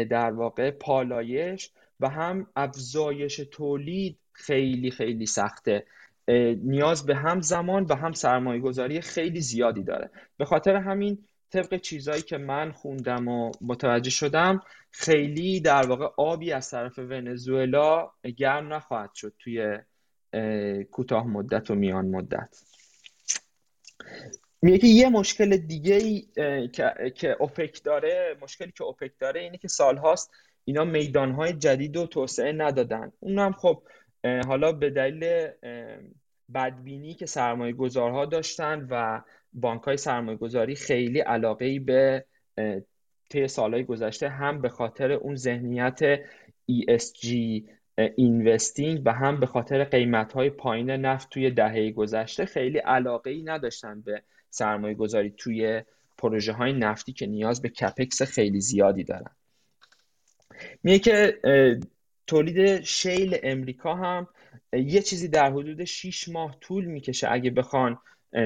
در 0.10 0.32
واقع 0.32 0.72
پالایش 0.72 1.72
و 2.00 2.10
هم 2.10 2.48
افزایش 2.56 3.36
تولید 3.52 4.18
خیلی 4.32 4.92
خیلی 4.92 5.26
سخته. 5.26 5.86
نیاز 6.64 7.06
به 7.06 7.16
هم 7.16 7.42
زمان 7.42 7.86
و 7.90 7.96
هم 7.96 8.14
سرمایه 8.14 8.62
گذاری 8.62 9.02
خیلی 9.02 9.42
زیادی 9.42 9.84
داره. 9.84 10.10
به 10.38 10.46
خاطر 10.46 10.76
همین 10.76 11.18
طبق 11.52 11.78
چیزهایی 11.78 12.22
که 12.22 12.38
من 12.38 12.72
خوندم 12.72 13.28
و 13.28 13.52
متوجه 13.62 14.10
شدم 14.10 14.62
خیلی 14.92 15.60
در 15.60 15.88
واقع 15.88 16.08
آبی 16.18 16.52
از 16.52 16.70
طرف 16.70 17.00
ونزوئلا 17.00 18.12
گرم 18.38 18.74
نخواهد 18.74 19.14
شد 19.14 19.34
توی 19.40 19.78
کوتاه 20.92 21.28
مدت 21.28 21.72
و 21.72 21.76
میان 21.76 22.06
مدت. 22.06 22.58
میگه 24.62 24.86
یه 24.86 25.10
مشکل 25.10 25.58
دیگه 25.58 25.96
ای 25.96 26.28
که, 27.16 27.36
اوپک 27.40 27.84
داره 27.84 28.38
مشکلی 28.42 28.72
که 28.72 28.84
اوپک 28.84 29.12
داره 29.20 29.42
اینه 29.42 29.58
که 29.58 29.68
سالهاست 29.68 30.32
اینا 30.66 30.86
میدانهای 30.86 31.54
جدید 31.54 31.98
و 31.98 32.08
توسعه 32.08 32.52
ندادن. 32.52 33.12
اونم 33.20 33.54
خب 33.54 33.84
حالا 34.24 34.72
به 34.72 34.90
دلیل 34.90 35.48
بدبینی 36.54 37.14
که 37.14 37.26
سرمایه 37.26 37.74
گذارها 37.74 38.26
داشتن 38.26 38.88
و 38.90 39.22
بانک 39.54 39.82
های 39.82 39.98
سرمایه 39.98 40.38
گذاری 40.38 40.76
خیلی 40.76 41.20
علاقه 41.20 41.66
ای 41.66 41.80
به 41.80 42.26
طی 43.30 43.48
سالهای 43.48 43.84
گذشته 43.84 44.30
هم 44.30 44.62
به 44.62 44.70
خاطر 44.70 45.12
اون 45.12 45.36
ذهنیت 45.36 46.20
ESG 46.72 47.28
اینوستینگ 48.16 49.02
و 49.06 49.14
هم 49.14 49.40
به 49.40 49.46
خاطر 49.46 49.84
قیمت 49.84 50.34
های 50.34 50.50
پایین 50.50 50.90
نفت 50.90 51.30
توی 51.30 51.52
دهه 51.52 51.92
گذشته 51.92 52.46
خیلی 52.46 52.78
علاقه 52.78 53.32
ای 53.32 53.44
نداشتن 53.44 54.02
به 54.02 54.24
سرمایه 54.50 54.96
گذاری 54.96 55.34
توی 55.38 55.82
پروژه 56.18 56.54
های 56.54 56.74
نفتی 56.74 57.14
که 57.14 57.28
نیاز 57.28 57.62
به 57.62 57.70
کپکس 57.70 58.22
خیلی 58.22 58.62
زیادی 58.62 59.04
دارن. 59.04 59.32
میگه 60.84 61.00
که 61.00 61.40
تولید 62.30 62.84
شیل 62.84 63.38
امریکا 63.44 63.96
هم 63.96 64.28
یه 64.74 65.02
چیزی 65.02 65.28
در 65.28 65.52
حدود 65.52 65.84
6 65.84 66.30
ماه 66.30 66.58
طول 66.62 66.86
می‌کشه 66.86 67.28
اگه 67.32 67.52
بخوان 67.52 67.98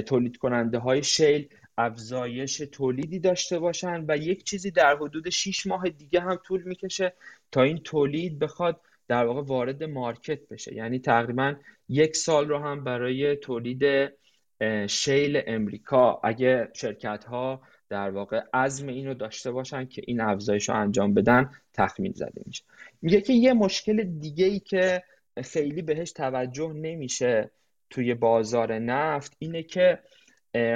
تولید 0.06 0.38
کننده 0.38 0.80
های 0.80 1.04
شیل 1.04 1.48
افزایش 1.78 2.58
تولیدی 2.58 3.20
داشته 3.20 3.60
باشن 3.60 4.06
و 4.08 4.18
یک 4.18 4.44
چیزی 4.44 4.72
در 4.72 4.96
حدود 4.96 5.30
6 5.30 5.68
ماه 5.68 5.90
دیگه 5.90 6.20
هم 6.22 6.36
طول 6.36 6.64
می‌کشه 6.64 7.14
تا 7.52 7.62
این 7.62 7.78
تولید 7.78 8.40
بخواد 8.40 8.82
در 9.08 9.26
واقع 9.26 9.42
وارد 9.42 9.84
مارکت 9.84 10.48
بشه. 10.48 10.76
یعنی 10.76 11.00
تقریبا 11.00 11.56
یک 11.90 12.16
سال 12.16 12.48
رو 12.48 12.58
هم 12.58 12.84
برای 12.84 13.36
تولید 13.36 14.12
شیل 14.88 15.42
امریکا 15.48 16.22
اگه 16.24 16.70
شرکت 16.74 17.24
ها 17.24 17.62
در 17.90 18.10
واقع 18.10 18.42
عزم 18.54 18.88
اینو 18.88 19.14
داشته 19.14 19.52
باشن 19.52 19.86
که 19.86 20.02
این 20.08 20.22
افزایش 20.22 20.70
رو 20.70 20.76
انجام 20.76 21.14
بدن 21.14 21.52
تخمین 21.74 22.14
زده 22.16 22.42
میشه. 22.46 22.64
میگه 23.02 23.22
که 23.22 23.34
یه 23.34 23.54
مشکل 23.54 24.04
دیگه 24.04 24.46
ای 24.46 24.60
که 24.60 25.04
خیلی 25.44 25.82
بهش 25.82 26.12
توجه 26.12 26.74
نمیشه 26.74 27.52
توی 27.90 28.14
بازار 28.14 28.80
نفت 28.80 29.36
اینه 29.40 29.64
که 29.64 30.00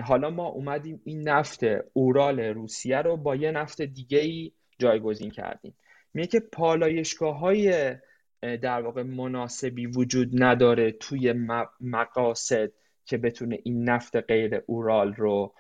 حالا 0.04 0.30
ما 0.30 0.48
اومدیم 0.48 1.02
این 1.04 1.30
نفت 1.30 1.60
اورال 1.94 2.40
روسیه 2.40 2.98
رو 2.98 3.18
با 3.18 3.36
یه 3.36 3.52
نفت 3.52 3.82
دیگه 3.82 4.20
ای 4.20 4.52
جایگزین 4.80 5.32
کردیم. 5.32 5.76
میگه 6.14 6.28
که 6.28 6.40
پالایشگاه 6.40 7.40
های 7.40 7.96
در 8.42 8.82
واقع 8.82 9.04
مناسبی 9.04 9.86
وجود 9.86 10.44
نداره 10.44 10.92
توی 10.92 11.34
مقاصد 11.82 12.72
که 13.06 13.18
بتونه 13.18 13.60
این 13.64 13.90
نفت 13.90 14.16
غیر 14.16 14.62
اورال 14.66 15.14
رو 15.14 15.54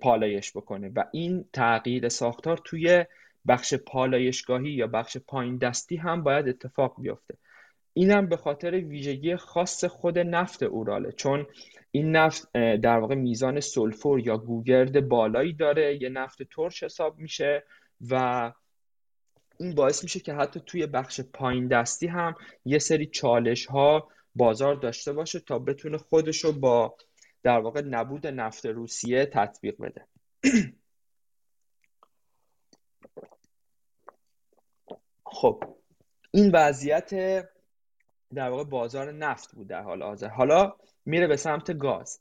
پالایش 0.00 0.56
بکنه. 0.56 0.92
و 0.96 1.04
این 1.12 1.44
تغییر 1.52 2.08
ساختار 2.08 2.60
توی 2.64 3.04
بخش 3.48 3.74
پالایشگاهی 3.74 4.70
یا 4.70 4.86
بخش 4.86 5.16
پایین 5.16 5.58
دستی 5.58 5.96
هم 5.96 6.22
باید 6.22 6.48
اتفاق 6.48 6.94
بیفته. 6.98 7.38
اینم 7.94 8.28
به 8.28 8.36
خاطر 8.36 8.74
ویژگی 8.74 9.36
خاص 9.36 9.84
خود 9.84 10.18
نفت 10.18 10.62
اوراله 10.62 11.12
چون 11.12 11.46
این 11.90 12.16
نفت 12.16 12.52
در 12.52 12.98
واقع 12.98 13.14
میزان 13.14 13.60
سلفور 13.60 14.20
یا 14.20 14.36
گوگرد 14.36 15.08
بالایی 15.08 15.52
داره 15.52 16.02
یه 16.02 16.08
نفت 16.08 16.42
ترش 16.42 16.82
حساب 16.82 17.18
میشه 17.18 17.64
و 18.10 18.52
این 19.60 19.74
باعث 19.74 20.02
میشه 20.02 20.20
که 20.20 20.34
حتی 20.34 20.60
توی 20.66 20.86
بخش 20.86 21.20
پایین 21.20 21.68
دستی 21.68 22.06
هم 22.06 22.34
یه 22.64 22.78
سری 22.78 23.06
چالش 23.06 23.66
ها 23.66 24.08
بازار 24.34 24.74
داشته 24.74 25.12
باشه 25.12 25.40
تا 25.40 25.58
بتونه 25.58 25.98
خودش 25.98 26.44
رو 26.44 26.52
با 26.52 26.96
در 27.42 27.58
واقع 27.58 27.80
نبود 27.80 28.26
نفت 28.26 28.66
روسیه 28.66 29.26
تطبیق 29.26 29.74
بده. 29.80 30.06
خب 35.24 35.64
این 36.30 36.50
وضعیت 36.54 37.10
در 38.34 38.48
واقع 38.48 38.64
بازار 38.64 39.12
نفت 39.12 39.54
بود 39.54 39.68
در 39.68 39.82
حال 39.82 40.02
حاضر. 40.02 40.28
حالا 40.28 40.76
میره 41.06 41.26
به 41.26 41.36
سمت 41.36 41.78
گاز. 41.78 42.20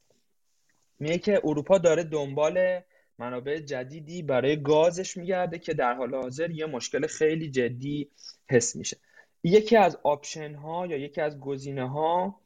میگه 1.00 1.18
که 1.18 1.42
اروپا 1.44 1.78
داره 1.78 2.04
دنبال 2.04 2.82
منابع 3.18 3.60
جدیدی 3.60 4.24
برای 4.24 4.62
گازش 4.62 5.18
میگرده 5.18 5.60
که 5.60 5.74
در 5.74 5.94
حال 5.94 6.16
حاضر 6.16 6.52
یه 6.52 6.66
مشکل 6.66 7.08
خیلی 7.08 7.52
جدی 7.52 8.12
حس 8.50 8.76
میشه. 8.76 8.98
یکی 9.44 9.78
از 9.78 9.98
آپشن 10.04 10.56
ها 10.56 10.86
یا 10.86 10.98
یکی 10.98 11.22
از 11.22 11.40
گزینه 11.40 11.90
ها 11.90 12.42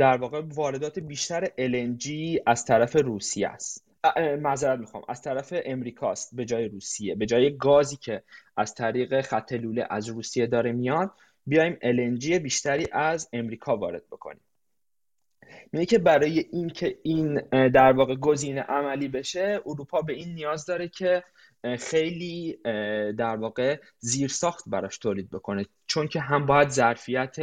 در 0.00 0.16
واقع 0.16 0.42
واردات 0.54 0.98
بیشتر 0.98 1.44
LNG 1.44 2.08
از 2.46 2.64
طرف 2.64 2.96
روسیه 2.96 3.48
است. 3.48 3.86
معذرت 4.40 4.78
می‌خوام. 4.78 5.04
از 5.08 5.22
طرف 5.22 5.54
امریکاست 5.64 6.36
به 6.36 6.44
جای 6.44 6.68
روسیه. 6.68 7.14
به 7.14 7.26
جای 7.26 7.56
گازی 7.56 7.96
که 7.96 8.22
از 8.56 8.74
طریق 8.74 9.20
خط 9.20 9.52
لوله 9.52 9.86
از 9.90 10.08
روسیه 10.08 10.46
داره 10.46 10.72
میاد 10.72 11.10
بیایم 11.46 11.74
LNG 11.74 12.26
بیشتری 12.26 12.86
از 12.92 13.28
امریکا 13.32 13.76
وارد 13.76 14.02
بکنیم. 14.06 14.42
میگه 15.72 15.86
که 15.86 15.98
برای 15.98 16.44
اینکه 16.52 16.98
این 17.02 17.40
در 17.50 17.92
واقع 17.92 18.14
گزینه 18.14 18.60
عملی 18.60 19.08
بشه 19.08 19.60
اروپا 19.66 20.02
به 20.02 20.12
این 20.12 20.34
نیاز 20.34 20.66
داره 20.66 20.88
که 20.88 21.24
خیلی 21.78 22.58
در 23.18 23.36
واقع 23.36 23.80
زیرساخت 23.98 24.64
براش 24.66 24.98
تولید 24.98 25.30
بکنه. 25.30 25.66
چون 25.86 26.08
که 26.08 26.20
هم 26.20 26.46
باید 26.46 26.68
ظرفیت 26.68 27.36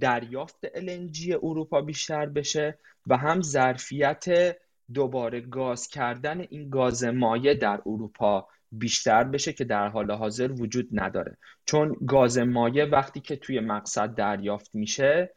دریافت 0.00 0.66
LNG 0.66 1.30
اروپا 1.42 1.80
بیشتر 1.80 2.26
بشه 2.26 2.78
و 3.06 3.16
هم 3.16 3.42
ظرفیت 3.42 4.56
دوباره 4.94 5.40
گاز 5.40 5.88
کردن 5.88 6.46
این 6.50 6.70
گاز 6.70 7.04
مایع 7.04 7.54
در 7.54 7.80
اروپا 7.86 8.48
بیشتر 8.72 9.24
بشه 9.24 9.52
که 9.52 9.64
در 9.64 9.88
حال 9.88 10.10
حاضر 10.10 10.52
وجود 10.52 10.88
نداره. 10.92 11.36
چون 11.64 11.96
گاز 12.08 12.38
مایع 12.38 12.84
وقتی 12.84 13.20
که 13.20 13.36
توی 13.36 13.60
مقصد 13.60 14.14
دریافت 14.14 14.74
میشه 14.74 15.30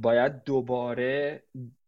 باید 0.00 0.44
دوباره 0.44 1.42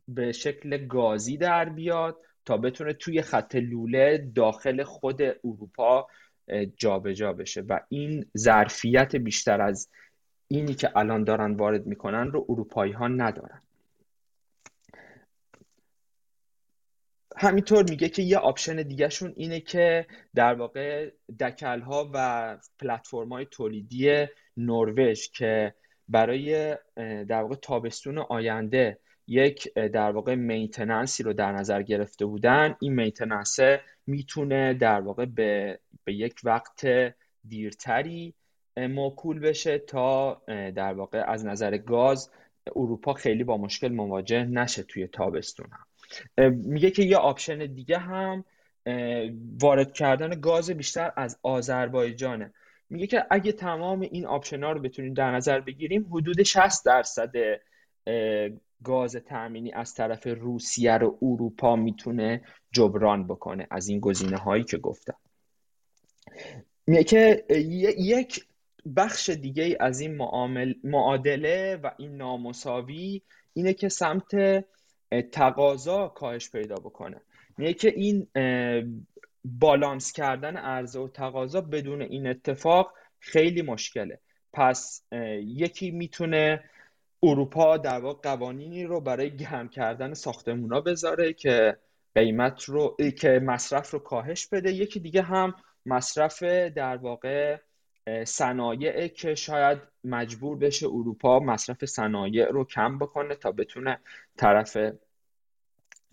به 0.09 0.33
شکل 0.33 0.87
گازی 0.87 1.37
در 1.37 1.69
بیاد 1.69 2.17
تا 2.45 2.57
بتونه 2.57 2.93
توی 2.93 3.23
خط 3.23 3.55
لوله 3.55 4.31
داخل 4.35 4.83
خود 4.83 5.23
اروپا 5.23 6.09
جابجا 6.77 7.13
جا 7.13 7.33
بشه 7.33 7.61
و 7.61 7.81
این 7.89 8.25
ظرفیت 8.39 9.17
بیشتر 9.17 9.63
از 9.63 9.89
اینی 10.49 10.75
که 10.75 10.97
الان 10.97 11.25
دارن 11.25 11.55
وارد 11.55 11.87
می‌کنن 11.87 12.27
رو 12.27 12.47
اروپایی 12.49 12.93
ها 12.93 13.09
ندارن. 13.09 13.63
همینطور 17.37 17.85
میگه 17.91 18.09
که 18.09 18.23
یه 18.23 18.39
آپشن 18.39 18.83
دیگهشون 18.83 19.33
اینه 19.37 19.61
که 19.61 20.07
در 20.35 20.55
واقع 20.55 21.11
دکل 21.41 21.81
ها 21.81 22.11
و 22.15 22.59
پلتفرم 22.79 23.29
های 23.29 23.47
تولیدی 23.51 24.27
نروژ 24.57 25.29
که 25.29 25.75
برای 26.09 26.77
در 27.29 27.43
واقع 27.43 27.55
تابستون 27.55 28.19
آینده 28.19 28.99
یک 29.27 29.75
در 29.75 30.11
واقع 30.11 30.35
maintenance 30.35 31.15
ی 31.15 31.23
رو 31.23 31.33
در 31.33 31.53
نظر 31.53 31.83
گرفته 31.83 32.27
بودن 32.27 32.77
این 32.81 32.95
maintenance 32.95 33.59
می‌تونه 34.07 34.75
در 34.75 35.01
واقع 35.01 35.25
به, 35.25 35.79
به 36.05 36.15
یک 36.15 36.35
وقت 36.45 36.87
دیرتری 37.49 38.35
موکول 38.87 39.39
بشه 39.39 39.79
تا 39.79 40.43
در 40.47 40.93
واقع 40.93 41.25
از 41.27 41.47
نظر 41.47 41.77
گاز 41.77 42.31
اروپا 42.77 43.13
خیلی 43.13 43.45
با 43.45 43.57
مشکل 43.57 43.89
مواجه 43.89 44.45
نشه 44.45 44.83
توی 44.83 45.07
تابستون 45.07 45.67
هم. 45.73 46.53
میگه 46.55 46.91
که 46.91 47.03
یه 47.03 47.17
option 47.17 47.59
دیگه 47.59 47.99
هم 47.99 48.45
وارد 49.61 49.93
کردن 49.93 50.41
گاز 50.41 50.71
بیشتر 50.71 51.13
از 51.17 51.39
آذربایجانه. 51.43 52.53
میگه 52.91 53.07
که 53.07 53.27
اگه 53.31 53.53
تمام 53.53 54.01
این 54.01 54.27
option 54.27 54.63
ها 54.63 54.73
رو 54.73 54.81
بتونیم 54.81 55.15
در 55.15 55.31
نظر 55.31 55.61
بگیریم 55.61 56.07
حدود 56.13 56.43
60 56.43 56.85
درصد 56.85 57.33
گاز 58.85 59.17
تأمینی 59.17 59.73
از 59.73 59.95
طرف 59.95 60.27
روسیه 60.27 60.99
رو 60.99 61.19
اروپا 61.23 61.77
می‌تونه 61.77 62.43
جبران 62.73 63.27
بکنه 63.27 63.67
از 63.71 63.89
این 63.89 64.01
گزینه 64.01 64.37
هایی 64.37 64.65
که 64.65 64.79
گفتم. 64.79 65.17
میگه 66.87 67.05
که 67.05 67.45
یک 67.99 68.48
بخش 68.97 69.31
دیگه 69.31 69.77
از 69.81 70.01
این 70.01 70.17
معامل 70.17 70.75
معادله 70.85 71.77
و 71.83 71.91
این 71.99 72.17
نامساوی 72.17 73.23
اینه 73.55 73.75
که 73.75 73.89
سمت 73.89 74.65
تقاضا 75.33 76.09
کاهش 76.09 76.51
پیدا 76.51 76.75
بکنه. 76.75 77.21
میگه 77.59 77.73
که 77.73 77.89
این 77.89 78.27
بالانس 79.45 80.13
کردن 80.13 80.57
عرضه 80.57 81.01
و 81.01 81.09
تقاضا 81.09 81.61
بدون 81.61 82.03
این 82.03 82.27
اتفاق 82.27 82.95
خیلی 83.19 83.63
مشکله. 83.63 84.21
پس 84.53 85.03
یکی 85.43 85.91
می‌تونه 85.91 86.65
اروپا 87.23 87.77
در 87.77 88.01
واقع 88.01 88.21
قوانینی 88.23 88.85
رو 88.85 89.01
برای 89.01 89.37
گرم 89.37 89.69
کردن 89.69 90.15
ساختمونا 90.15 90.81
بذاره 90.81 91.33
که 91.33 91.77
قیمت 92.15 92.65
رو 92.65 92.97
که 93.19 93.29
مصرف 93.29 93.91
رو 93.91 93.99
کاهش 93.99 94.47
بده. 94.47 94.73
یکی 94.73 95.01
دیگه 95.01 95.23
هم 95.23 95.55
مصرف 95.87 96.43
در 96.77 96.97
واقع 96.97 97.59
صنایع 98.27 99.09
که 99.09 99.35
شاید 99.35 99.79
مجبور 100.05 100.57
بشه 100.57 100.87
اروپا 100.87 101.39
مصرف 101.41 101.85
صنایع 101.85 102.47
رو 102.47 102.65
کم 102.65 102.99
بکنه 102.99 103.35
تا 103.35 103.53
بتونه 103.53 103.99
طرف 104.37 104.79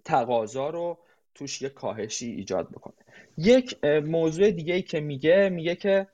تقاضا 0.06 0.70
رو 0.70 0.98
توش 1.36 1.62
یه 1.62 1.70
کاهشی 1.70 2.32
ایجاد 2.32 2.70
بکنه. 2.70 2.94
یک 3.38 3.86
موضوع 3.86 4.52
دیگه 4.52 4.74
ای 4.74 4.82
که 4.82 5.00
میگه 5.00 5.50
میگه 5.50 5.76
که 5.76 6.08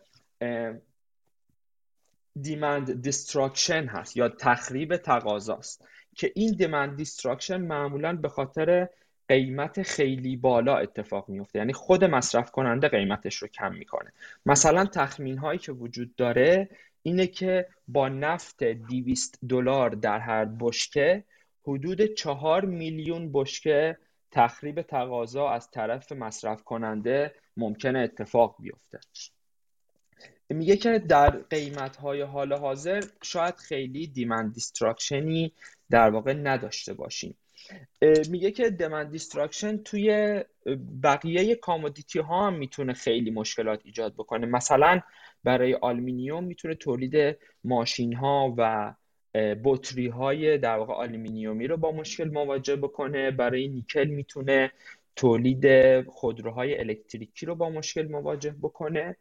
demand 2.42 3.02
destruction 3.02 3.86
هست 3.86 4.18
یا 4.18 4.30
تخریب 4.30 4.98
تقاضاست 4.98 5.86
که 6.16 6.32
این 6.36 6.52
demand 6.52 6.98
destruction 6.98 7.62
معمولا 7.62 8.16
به 8.16 8.30
خاطر 8.30 8.90
قیمت 9.32 9.84
خیلی 9.84 10.36
بالا 10.36 10.78
اتفاق 10.78 11.30
میفته 11.30 11.60
یعنی 11.60 11.74
خود 11.74 12.04
مصرف 12.04 12.52
کننده 12.52 12.88
قیمتش 12.88 13.36
رو 13.36 13.48
کم 13.48 13.76
می‌کنه. 13.76 14.14
مثلا 14.46 14.86
تخمین 14.86 15.38
هایی 15.38 15.60
که 15.60 15.72
وجود 15.72 16.16
داره 16.16 16.70
اینه 17.04 17.28
که 17.28 17.68
با 17.88 18.10
نفت 18.10 18.64
200 18.64 19.40
دلار 19.50 19.90
در 19.90 20.20
هر 20.20 20.46
بشکه 20.46 21.24
حدود 21.68 22.06
چهار 22.06 22.66
میلیون 22.66 23.32
بشکه 23.32 23.98
تخریب 24.32 24.82
تقاضا 24.82 25.50
از 25.50 25.72
طرف 25.72 26.12
مصرف 26.12 26.64
کننده 26.64 27.36
ممکنه 27.58 28.00
اتفاق 28.00 28.56
بیفته. 28.60 29.00
میگه 30.50 30.78
که 30.78 31.00
در 31.00 31.30
قیمت 31.30 31.96
های 31.96 32.22
حال 32.22 32.54
حاضر 32.54 33.04
شاید 33.24 33.56
خیلی 33.56 34.08
demand 34.08 34.54
destruction 34.54 35.45
ی 35.45 35.54
در 35.90 36.10
واقع 36.10 36.34
نداشته 36.34 36.94
باشیم. 36.94 37.38
میگه 38.30 38.52
که 38.52 38.70
demand 38.70 39.12
destruction 39.12 39.78
توی 39.78 40.40
بقیه 41.04 41.56
commodity 41.56 42.20
ها 42.20 42.48
هم 42.48 42.54
می‌تونه 42.54 42.94
خیلی 42.94 43.32
مشکلات 43.32 43.82
ایجاد 43.84 44.14
بکنه. 44.14 44.46
مثلا 44.46 45.02
برای 45.44 45.74
آلومینیوم 45.74 46.44
می‌تونه 46.44 46.76
تولید 46.76 47.38
ماشین 47.64 48.14
ها 48.14 48.56
و 48.58 48.94
بطری 49.64 50.08
های 50.08 50.58
در 50.58 50.78
واقع 50.78 50.94
آلومینیومی 50.94 51.68
رو 51.68 51.78
با 51.78 51.92
مشکل 51.92 52.30
مواجه 52.30 52.76
بکنه. 52.76 53.32
برای 53.32 53.68
نیکل 53.68 54.06
می‌تونه 54.06 54.72
تولید 55.16 55.66
خودروهای 56.08 56.80
الکتریکی 56.80 57.46
رو 57.46 57.56
با 57.56 57.70
مشکل 57.70 58.08
مواجه 58.08 58.56
بکنه 58.62 59.18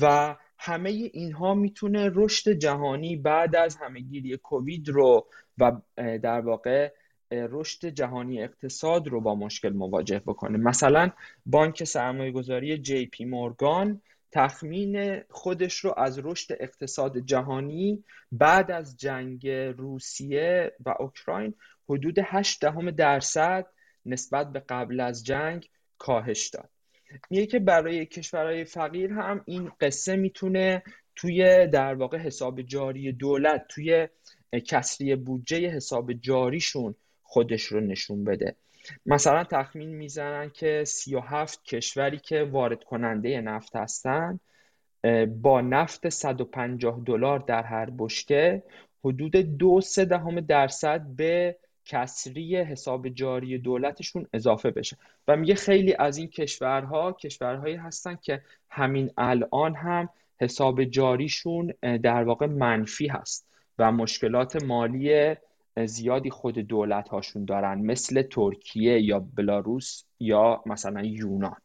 و 0.00 0.36
همه 0.58 0.90
اینها 0.90 1.54
می‌تونه 1.54 2.10
رشد 2.14 2.50
جهانی 2.50 3.16
بعد 3.16 3.56
از 3.56 3.76
همهگیری 3.76 4.36
کووید 4.36 4.88
رو 4.88 5.26
و 5.58 5.72
در 5.96 6.40
واقع 6.40 6.92
رشد 7.30 7.86
جهانی 7.86 8.42
اقتصاد 8.42 9.08
رو 9.08 9.20
با 9.20 9.34
مشکل 9.34 9.68
مواجه 9.68 10.18
بکنه. 10.18 10.58
مثلا 10.58 11.10
بانک 11.46 11.84
سرمایه 11.84 12.32
گذاری 12.32 12.78
جی 12.78 13.06
پی 13.06 13.24
مورگان 13.24 14.02
تخمین 14.32 15.22
خودش 15.30 15.74
رو 15.78 15.94
از 15.96 16.18
رشد 16.18 16.56
اقتصاد 16.60 17.18
جهانی 17.18 18.04
بعد 18.32 18.70
از 18.70 18.96
جنگ 18.96 19.48
روسیه 19.48 20.72
و 20.86 20.94
اوکراین 20.98 21.54
حدود 21.88 22.18
8 22.22 22.60
دهم 22.60 22.90
درصد 22.90 23.66
نسبت 24.06 24.52
به 24.52 24.60
قبل 24.60 25.00
از 25.00 25.24
جنگ 25.24 25.68
کاهش 25.98 26.48
داد. 26.48 26.68
میگه 27.30 27.46
که 27.46 27.58
برای 27.58 28.06
کشورهای 28.06 28.64
فقیر 28.64 29.12
هم 29.12 29.42
این 29.46 29.70
قصه 29.80 30.16
می‌تونه 30.16 30.82
توی 31.16 31.66
در 31.66 31.94
واقع 31.94 32.18
حساب 32.18 32.62
جاری 32.62 33.12
دولت 33.12 33.66
توی 33.68 34.08
کسری 34.66 35.16
بودجه 35.16 35.68
حساب 35.68 36.12
جاریشون 36.12 36.94
خودش 37.28 37.62
رو 37.62 37.80
نشون 37.80 38.24
بده. 38.24 38.54
مثلا 39.06 39.44
تخمین 39.44 39.88
می‌زنن 39.88 40.50
که 40.50 40.84
37 40.86 41.64
کشوری 41.64 42.18
که 42.18 42.42
وارد 42.42 42.84
کننده 42.84 43.40
نفت 43.40 43.76
هستن 43.76 44.40
با 45.42 45.60
نفت 45.60 46.08
150 46.08 47.02
دلار 47.06 47.38
در 47.38 47.62
هر 47.62 47.90
بشکه 47.98 48.62
حدود 49.04 49.36
دو 49.36 49.80
سه 49.80 50.04
دهم 50.04 50.40
درصد 50.40 51.02
به 51.16 51.56
کسری 51.84 52.56
حساب 52.56 53.08
جاری 53.08 53.58
دولتشون 53.58 54.26
اضافه 54.32 54.70
بشه. 54.70 54.96
و 55.28 55.36
میگه 55.36 55.54
خیلی 55.54 55.94
از 55.98 56.18
این 56.18 56.28
کشورها 56.28 57.12
کشورهایی 57.12 57.76
هستن 57.76 58.18
که 58.22 58.42
همین 58.70 59.10
الان 59.16 59.74
هم 59.74 60.08
حساب 60.40 60.84
جاریشون 60.84 61.74
در 62.02 62.24
واقع 62.24 62.46
منفی 62.46 63.08
هست 63.08 63.46
و 63.78 63.92
مشکلات 63.92 64.64
مالی 64.64 65.36
زیادی 65.86 66.30
خود 66.30 66.58
دولت 66.58 67.08
هاشون 67.08 67.44
دارن 67.44 67.78
مثل 67.78 68.22
ترکیه 68.22 69.00
یا 69.02 69.20
بلاروس 69.20 70.04
یا 70.20 70.62
مثلا 70.66 71.02
یونان. 71.02 71.56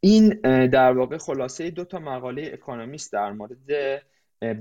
این 0.00 0.28
در 0.66 0.92
واقع 0.92 1.16
خلاصه 1.18 1.70
دو 1.70 1.84
تا 1.84 1.98
مقاله 1.98 2.50
اکانومیست 2.52 3.12
در 3.12 3.32
مورد 3.32 4.02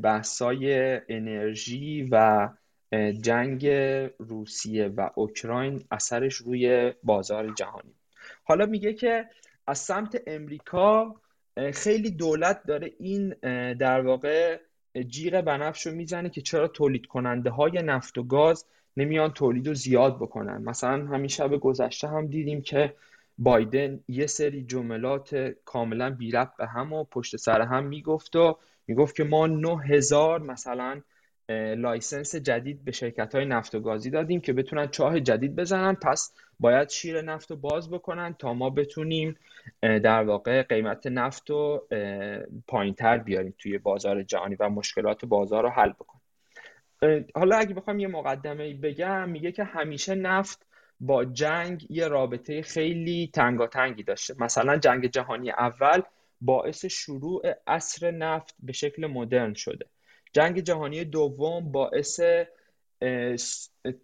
بحثای 0.01 0.99
انرژی 1.09 2.07
و 2.11 2.49
جنگ 3.21 3.67
روسیه 4.19 4.87
و 4.87 5.09
اوکراین 5.15 5.83
اثرش 5.91 6.35
روی 6.35 6.93
بازار 7.03 7.53
جهانی. 7.53 7.95
حالا 8.43 8.65
میگه 8.65 8.93
که 8.93 9.29
از 9.67 9.79
سمت 9.79 10.21
امریکا 10.27 11.15
خیلی 11.73 12.11
دولت 12.11 12.63
داره 12.67 12.91
این 12.99 13.29
در 13.73 14.01
واقع 14.01 14.59
جیغ 15.01 15.41
بنفش 15.41 15.87
رو 15.87 15.95
می‌زنه 15.95 16.29
که 16.29 16.41
چرا 16.41 16.67
تولید 16.67 17.05
کننده 17.05 17.49
های 17.49 17.81
نفت 17.83 18.17
و 18.17 18.23
گاز 18.23 18.65
نمیان 18.97 19.31
تولید 19.31 19.67
رو 19.67 19.73
زیاد 19.73 20.15
بکنن. 20.15 20.61
مثلا 20.63 21.05
همین 21.05 21.27
شب 21.27 21.57
گذشته 21.57 22.07
هم 22.07 22.27
دیدیم 22.27 22.61
که 22.61 22.93
بایدن 23.37 23.99
یه 24.07 24.27
سری 24.27 24.63
جملات 24.63 25.35
کاملا 25.65 26.09
بی 26.09 26.31
به 26.31 26.67
هم 26.67 26.93
و 26.93 27.03
پشت 27.03 27.37
سر 27.37 27.61
هم 27.61 27.85
می‌گفت 27.85 28.35
و 28.35 28.57
می‌گفت 28.87 29.15
که 29.15 29.23
ما 29.23 29.47
9000 29.47 30.41
مثلا 30.41 31.01
license 31.49 32.35
جدید 32.35 32.85
به 32.85 32.91
شرکت 32.91 33.35
های 33.35 33.45
نفت 33.45 33.75
و 33.75 33.79
گازی 33.79 34.09
دادیم 34.09 34.41
که 34.41 34.53
بتونن 34.53 34.87
چاه 34.87 35.19
جدید 35.19 35.55
بزنن. 35.55 35.93
پس 35.93 36.33
باید 36.59 36.89
شیر 36.89 37.21
نفت 37.21 37.51
رو 37.51 37.57
باز 37.57 37.89
بکنن 37.89 38.33
تا 38.33 38.53
ما 38.53 38.69
بتونیم 38.69 39.37
در 39.81 40.23
واقع 40.23 40.63
قیمت 40.63 41.07
نفت 41.07 41.49
رو 41.49 41.87
پایین 42.67 42.93
تر 42.93 43.17
بیاریم 43.17 43.55
توی 43.59 43.77
بازار 43.77 44.23
جهانی 44.23 44.55
و 44.59 44.69
مشکلات 44.69 45.25
بازار 45.25 45.63
رو 45.63 45.69
حل 45.69 45.91
بکنیم. 45.91 46.21
حالا 47.35 47.55
اگه 47.57 47.73
بخوام 47.73 47.99
یه 47.99 48.07
مقدمه 48.07 48.73
بگم 48.73 49.29
میگه 49.29 49.51
که 49.51 49.63
همیشه 49.63 50.15
نفت 50.15 50.65
با 50.99 51.25
جنگ 51.25 51.91
یه 51.91 52.07
رابطه 52.07 52.61
خیلی 52.61 53.29
تنگاتنگی 53.33 54.03
داشته. 54.03 54.35
مثلا 54.39 54.77
جنگ 54.77 55.07
جهانی 55.07 55.51
اول 55.51 56.01
باعث 56.41 56.85
شروع 56.85 57.41
عصر 57.67 58.11
نفت 58.11 58.55
به 58.59 58.73
شکل 58.73 59.07
مدرن 59.07 59.53
شده. 59.53 59.85
جنگ 60.33 60.59
جهانی 60.59 61.05
دوم 61.05 61.71
باعث 61.71 62.19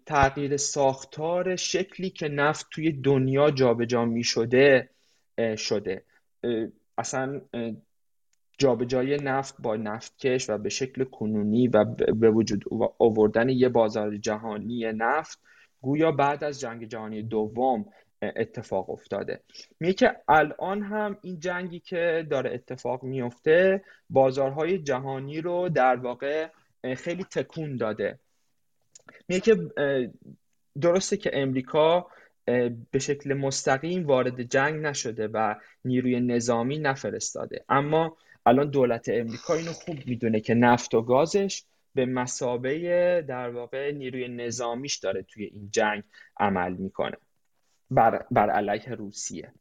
تغییر 0.06 0.56
ساختار 0.56 1.56
شکلی 1.56 2.10
که 2.10 2.28
نفت 2.28 2.66
توی 2.70 2.92
دنیا 2.92 3.50
جابجا 3.50 4.04
می 4.04 4.24
شده 4.24 4.90
شده. 5.56 6.04
اصلا 6.98 7.40
جابجایی 8.58 9.16
نفت 9.16 9.54
با 9.58 9.76
نفتکش 9.76 10.50
و 10.50 10.58
به 10.58 10.68
شکل 10.68 11.04
کنونی 11.04 11.68
و 11.68 11.84
به 12.14 12.30
وجود 12.30 12.64
آوردن 12.98 13.48
یه 13.48 13.68
بازار 13.68 14.16
جهانی 14.16 14.92
نفت 14.92 15.38
گویا 15.80 16.12
بعد 16.12 16.44
از 16.44 16.60
جنگ 16.60 16.84
جهانی 16.84 17.22
دوم 17.22 17.86
اتفاق 18.22 18.90
افتاده. 18.90 19.40
میگه 19.80 19.92
که 19.92 20.16
الان 20.28 20.82
هم 20.82 21.18
این 21.22 21.40
جنگی 21.40 21.80
که 21.80 22.26
داره 22.30 22.54
اتفاق 22.54 23.02
میفته 23.02 23.84
بازارهای 24.10 24.78
جهانی 24.78 25.40
رو 25.40 25.68
در 25.68 25.96
واقع 25.96 26.48
خیلی 26.96 27.24
تکون 27.24 27.76
داده. 27.76 28.18
میگه 29.28 29.40
که 29.40 29.56
درسته 30.80 31.16
که 31.16 31.30
امریکا 31.32 32.06
به 32.90 32.98
شکل 32.98 33.34
مستقیم 33.34 34.06
وارد 34.06 34.42
جنگ 34.42 34.82
نشده 34.82 35.28
و 35.28 35.54
نیروی 35.84 36.20
نظامی 36.20 36.78
نفرستاده. 36.78 37.64
اما 37.68 38.16
الان 38.46 38.70
دولت 38.70 39.08
امریکا 39.08 39.54
اینو 39.54 39.72
خوب 39.72 39.96
می‌دونه 40.06 40.40
که 40.40 40.54
نفت 40.54 40.94
و 40.94 41.02
گازش 41.02 41.64
به 41.94 42.06
مسابه 42.06 43.24
در 43.28 43.50
واقع 43.50 43.92
نیروی 43.92 44.28
نظامیش 44.28 44.96
داره 44.96 45.22
توی 45.22 45.44
این 45.44 45.68
جنگ 45.72 46.02
عمل 46.36 46.72
می‌کنه. 46.72 47.16
بر, 47.90 48.26
بر 48.30 48.50
علیه 48.50 48.94
روسیه. 48.94 49.52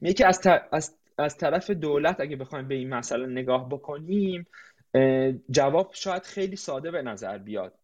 میگه 0.00 0.14
که 0.14 0.26
از, 0.26 0.40
از, 0.72 0.96
از 1.18 1.36
طرف 1.36 1.70
دولت 1.70 2.20
اگه 2.20 2.36
بخوایم 2.36 2.68
به 2.68 2.74
این 2.74 2.88
مسئله 2.88 3.26
نگاه 3.26 3.68
بکنیم 3.68 4.46
جواب 5.50 5.90
شاید 5.94 6.22
خیلی 6.22 6.56
ساده 6.56 6.90
به 6.90 7.02
نظر 7.02 7.38
بیاد. 7.38 7.74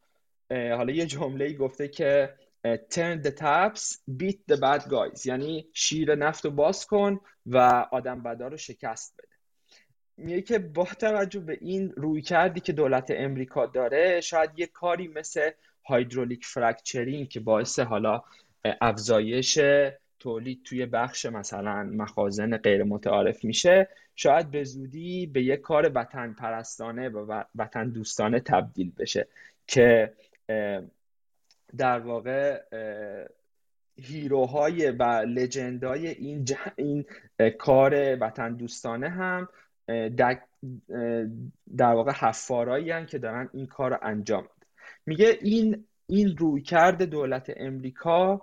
حالا 0.50 0.92
یه 0.92 1.06
جمله 1.06 1.52
گفته 1.52 1.88
که 1.88 2.34
turn 2.66 3.22
the 3.22 3.30
taps 3.30 3.98
beat 4.20 4.38
the 4.52 4.56
bad 4.56 4.82
guys. 4.82 5.26
یعنی 5.26 5.68
شیر 5.72 6.14
نفت 6.14 6.44
رو 6.44 6.50
باز 6.50 6.86
کن 6.86 7.20
و 7.46 7.86
آدم 7.92 8.22
بدا 8.22 8.48
رو 8.48 8.56
شکست 8.56 9.14
بده. 9.18 9.28
میگه 10.16 10.42
که 10.42 10.58
با 10.58 10.84
توجه 10.84 11.40
به 11.40 11.58
این 11.60 11.92
روی 11.96 12.22
کردی 12.22 12.60
که 12.60 12.72
دولت 12.72 13.06
امریکا 13.10 13.66
داره 13.66 14.20
شاید 14.20 14.50
یه 14.56 14.66
کاری 14.66 15.08
مثل 15.08 15.50
هایدرولیک 15.84 16.44
فرکچرینگ 16.44 17.28
که 17.28 17.40
باعث 17.40 17.78
حالا 17.78 18.22
افزایش 18.80 19.58
تولید 20.18 20.62
توی 20.64 20.86
بخش 20.86 21.26
مثلا 21.26 21.82
مخازن 21.82 22.56
غیر 22.56 22.84
متعارف 22.84 23.44
میشه 23.44 23.88
شاید 24.14 24.50
به 24.50 24.64
زودی 24.64 25.26
به 25.26 25.42
یک 25.42 25.60
کار 25.60 25.92
وطن 25.94 26.32
پرستانه 26.32 27.08
و 27.08 27.42
وطن 27.56 27.90
دوستانه 27.90 28.40
تبدیل 28.40 28.92
بشه 28.98 29.28
که 29.66 30.12
در 31.76 31.98
واقع 31.98 32.62
هیروهای 33.96 34.90
و 34.90 35.02
لجندای 35.04 36.08
این, 36.08 36.46
این 36.76 37.04
کار 37.58 38.16
وطن 38.20 38.54
دوستانه 38.54 39.08
هم 39.08 39.48
در, 40.16 40.40
واقع 41.78 42.12
حفارایی 42.12 43.06
که 43.06 43.18
دارن 43.18 43.50
این 43.52 43.66
کار 43.66 43.90
رو 43.90 43.98
انجام 44.02 44.48
میگه 45.06 45.38
این 45.42 45.84
این 46.06 46.36
رویکرد 46.36 47.02
دولت 47.02 47.52
امریکا 47.56 48.42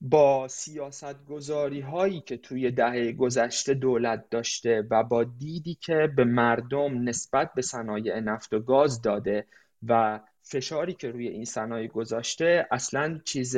با 0.00 0.48
سیاست 0.48 1.24
گذاری 1.24 1.80
هایی 1.80 2.20
که 2.20 2.36
توی 2.36 2.70
دهه 2.70 3.12
گذشته 3.12 3.74
دولت 3.74 4.24
داشته 4.30 4.84
و 4.90 5.02
با 5.02 5.24
دیدی 5.24 5.74
که 5.74 6.08
به 6.16 6.24
مردم 6.24 7.08
نسبت 7.08 7.50
به 7.54 7.62
صنایع 7.62 8.20
نفت 8.20 8.54
و 8.54 8.60
گاز 8.60 9.02
داده 9.02 9.44
و 9.82 10.20
فشاری 10.42 10.94
که 10.94 11.10
روی 11.10 11.28
این 11.28 11.44
صنایع 11.44 11.88
گذاشته 11.88 12.66
اصلا 12.70 13.20
چیز 13.24 13.56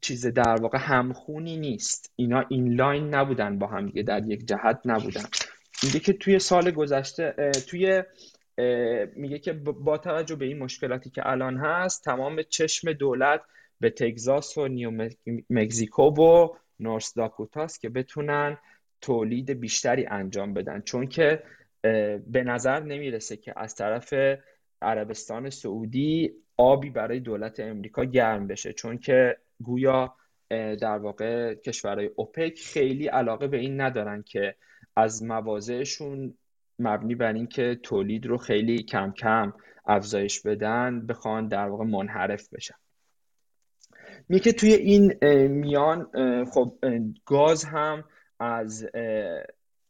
چیز 0.00 0.26
در 0.26 0.60
واقع 0.60 0.78
همخونی 0.78 1.56
نیست. 1.56 2.12
اینا 2.16 2.44
این 2.48 2.74
لاین 2.74 3.14
نبودن 3.14 3.58
با 3.58 3.66
هم 3.66 3.86
دیگه 3.86 4.02
در 4.02 4.26
یک 4.26 4.46
جهت 4.46 4.80
نبودن. 4.84 5.24
میگه 5.82 6.00
که 6.00 6.12
توی 6.12 6.38
سال 6.38 6.70
گذشته 6.70 7.50
توی 7.68 8.02
میگه 9.16 9.38
که 9.38 9.52
با 9.52 9.98
توجه 9.98 10.36
به 10.36 10.44
این 10.44 10.58
مشکلاتی 10.58 11.10
که 11.10 11.30
الان 11.30 11.56
هست 11.56 12.04
تمام 12.04 12.42
چشم 12.42 12.92
دولت 12.92 13.40
به 13.80 13.90
تگزاس 13.90 14.58
و 14.58 14.68
نیو 14.68 15.08
مکزیکو 15.50 16.02
و 16.02 16.48
نورس 16.80 17.14
داکوتاست 17.14 17.80
که 17.80 17.88
بتونن 17.88 18.58
تولید 19.00 19.50
بیشتری 19.50 20.06
انجام 20.06 20.54
بدن. 20.54 20.80
چون 20.80 21.06
که 21.06 21.42
به 22.26 22.42
نظر 22.44 22.80
نمی‌رسه 22.80 23.36
که 23.36 23.52
از 23.56 23.74
طرف 23.74 24.14
عربستان 24.82 25.50
سعودی 25.50 26.32
آبی 26.56 26.90
برای 26.90 27.20
دولت 27.20 27.60
امریکا 27.60 28.04
گرم 28.04 28.46
بشه. 28.46 28.72
چون 28.72 28.98
که 28.98 29.36
گویا 29.62 30.14
در 30.50 30.98
واقع 30.98 31.54
کشورهای 31.54 32.10
اوپک 32.16 32.58
خیلی 32.58 33.06
علاقه 33.06 33.46
به 33.46 33.56
این 33.56 33.80
ندارن 33.80 34.22
که 34.22 34.54
از 34.96 35.22
موازهشون 35.22 36.34
مبنی 36.78 37.14
بر 37.14 37.32
اینکه 37.32 37.78
تولید 37.82 38.26
رو 38.26 38.38
خیلی 38.38 38.82
کم 38.82 39.12
کم 39.12 39.52
افزایش 39.86 40.40
بدن 40.40 41.06
بخوان 41.06 41.48
در 41.48 41.68
واقع 41.68 41.84
منحرف 41.84 42.48
بشن. 42.54 42.74
می 44.28 44.40
که 44.40 44.52
توی 44.52 44.72
این 44.72 45.14
میان 45.46 46.06
خب 46.44 46.78
گاز 47.24 47.64
هم 47.64 48.04
از 48.40 48.86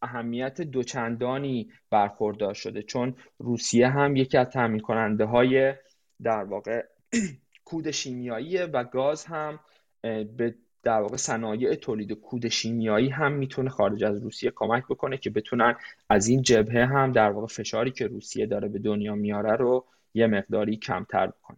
اهمیت 0.03 0.61
دوچندانی 0.61 1.70
برخوردار 1.91 2.55
شده. 2.55 2.82
چون 2.82 3.16
روسیه 3.39 3.89
هم 3.89 4.16
یکی 4.16 4.39
از 4.39 4.47
تامین 4.47 4.80
کننده 4.80 5.24
های 5.24 5.74
در 6.22 6.45
واقع 6.45 6.82
کود 7.64 7.91
شیمیایی 7.91 8.59
و 8.59 8.84
گاز 8.84 9.24
هم 9.24 9.61
به 10.03 10.55
در 10.87 11.01
واقع 11.01 11.16
صنایع 11.16 11.74
تولید 11.74 12.12
کود 12.12 12.49
شیمیایی 12.49 13.09
هم 13.09 13.32
می‌تونه 13.32 13.70
خارج 13.70 14.05
از 14.05 14.22
روسیه 14.22 14.53
کمک 14.55 14.84
بکنه 14.84 15.18
که 15.18 15.30
بتونن 15.30 15.74
از 16.09 16.28
این 16.28 16.43
جبهه 16.43 16.84
هم 16.84 17.12
در 17.12 17.30
واقع 17.30 17.47
فشاری 17.47 17.91
که 17.91 18.07
روسیه 18.07 18.47
داره 18.47 18.68
به 18.68 18.78
دنیا 18.78 19.14
میاره 19.14 19.57
رو 19.57 19.84
یه 20.14 20.26
مقداری 20.26 20.76
کمتر 20.76 21.26
بکنه. 21.26 21.57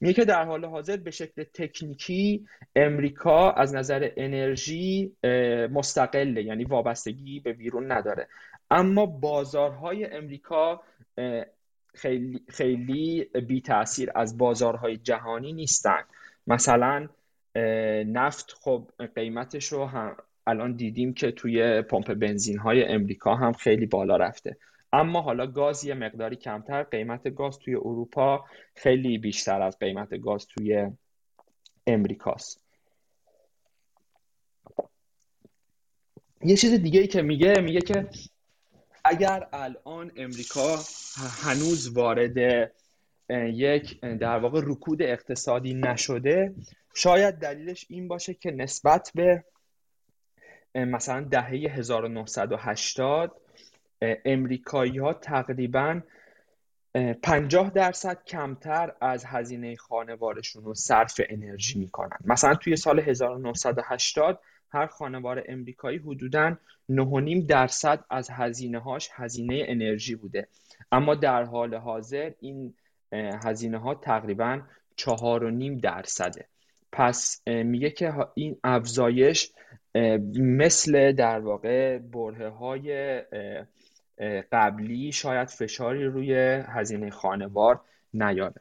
میگه 0.00 0.14
که 0.14 0.24
در 0.24 0.44
حال 0.44 0.64
حاضر 0.64 0.96
به 0.96 1.10
شکل 1.10 1.44
تکنیکی 1.54 2.46
امریکا 2.76 3.50
از 3.50 3.74
نظر 3.74 4.10
انرژی 4.16 5.12
مستقله 5.70 6.42
یعنی 6.42 6.64
وابستگی 6.64 7.40
به 7.40 7.52
بیرون 7.52 7.92
نداره. 7.92 8.28
اما 8.70 9.06
بازارهای 9.06 10.04
امریکا 10.06 10.82
خیلی, 11.94 12.40
خیلی 12.48 13.24
بی 13.24 13.60
تاثیر 13.60 14.10
از 14.14 14.38
بازارهای 14.38 14.96
جهانی 14.96 15.52
نیستن. 15.52 16.02
مثلا 16.46 17.08
نفت 18.06 18.56
خب 18.60 18.90
قیمتش 19.14 19.72
رو 19.72 19.86
هم 19.86 20.16
الان 20.46 20.76
دیدیم 20.76 21.14
که 21.14 21.30
توی 21.32 21.82
پمپ 21.82 22.14
بنزین 22.14 22.58
های 22.58 22.84
امریکا 22.84 23.34
هم 23.34 23.52
خیلی 23.52 23.86
بالا 23.86 24.16
رفته. 24.16 24.56
اما 24.92 25.20
حالا 25.20 25.46
گاز 25.46 25.84
یه 25.84 25.94
مقداری 25.94 26.36
کمتر 26.36 26.82
قیمت 26.82 27.34
گاز 27.34 27.58
توی 27.58 27.74
اروپا 27.74 28.44
خیلی 28.74 29.18
بیشتر 29.18 29.62
از 29.62 29.78
قیمت 29.78 30.20
گاز 30.20 30.46
توی 30.46 30.90
امریکاست. 31.86 32.60
یه 36.44 36.56
چیز 36.56 36.72
دیگه 36.72 37.00
ای 37.00 37.06
که 37.06 37.22
میگه 37.22 37.60
میگه 37.60 37.80
که 37.80 38.08
اگر 39.04 39.48
الان 39.52 40.12
امریکا 40.16 40.78
هنوز 41.42 41.96
وارد 41.96 42.38
یک 43.30 44.00
در 44.00 44.38
واقع 44.38 44.60
رکود 44.64 45.02
اقتصادی 45.02 45.74
نشده. 45.74 46.54
شاید 46.94 47.34
دلیلش 47.34 47.86
این 47.88 48.08
باشه 48.08 48.34
که 48.34 48.50
نسبت 48.50 49.10
به 49.14 49.44
مثلا 50.74 51.20
دهه 51.20 51.50
1980 51.50 53.40
امریکایی 54.24 54.98
ها 54.98 55.12
تقریبا 55.12 56.00
50 57.22 57.70
درصد 57.70 58.24
کمتر 58.24 58.92
از 59.00 59.24
هزینه 59.24 59.76
خانوارشون 59.76 60.64
رو 60.64 60.74
صرف 60.74 61.20
انرژی 61.28 61.78
می‌کنن. 61.78 62.16
مثلا 62.24 62.54
توی 62.54 62.76
سال 62.76 63.00
1980 63.00 64.40
هر 64.70 64.86
خانوار 64.86 65.44
امریکایی 65.48 65.98
حدودا 65.98 66.56
9.5 66.90 67.46
درصد 67.48 68.04
از 68.10 68.30
هزینه 68.30 68.78
هاش 68.78 69.08
هزینه 69.12 69.64
انرژی 69.68 70.14
بوده. 70.14 70.48
اما 70.92 71.14
در 71.14 71.42
حال 71.44 71.74
حاضر 71.74 72.32
این 72.40 72.74
هزینه 73.12 73.78
ها 73.78 73.94
تقریبا 73.94 74.62
4.5 75.00 75.80
درصده. 75.82 76.46
پس 76.92 77.42
میگه 77.46 77.90
که 77.90 78.14
این 78.34 78.56
افزایش 78.64 79.52
مثل 80.38 81.12
در 81.12 81.38
واقع 81.38 81.98
بره 81.98 82.50
های 82.50 83.22
قبلی 84.52 85.12
شاید 85.12 85.48
فشاری 85.48 86.04
روی 86.04 86.34
هزینه 86.68 87.10
خانوار 87.10 87.80
نیاره. 88.14 88.60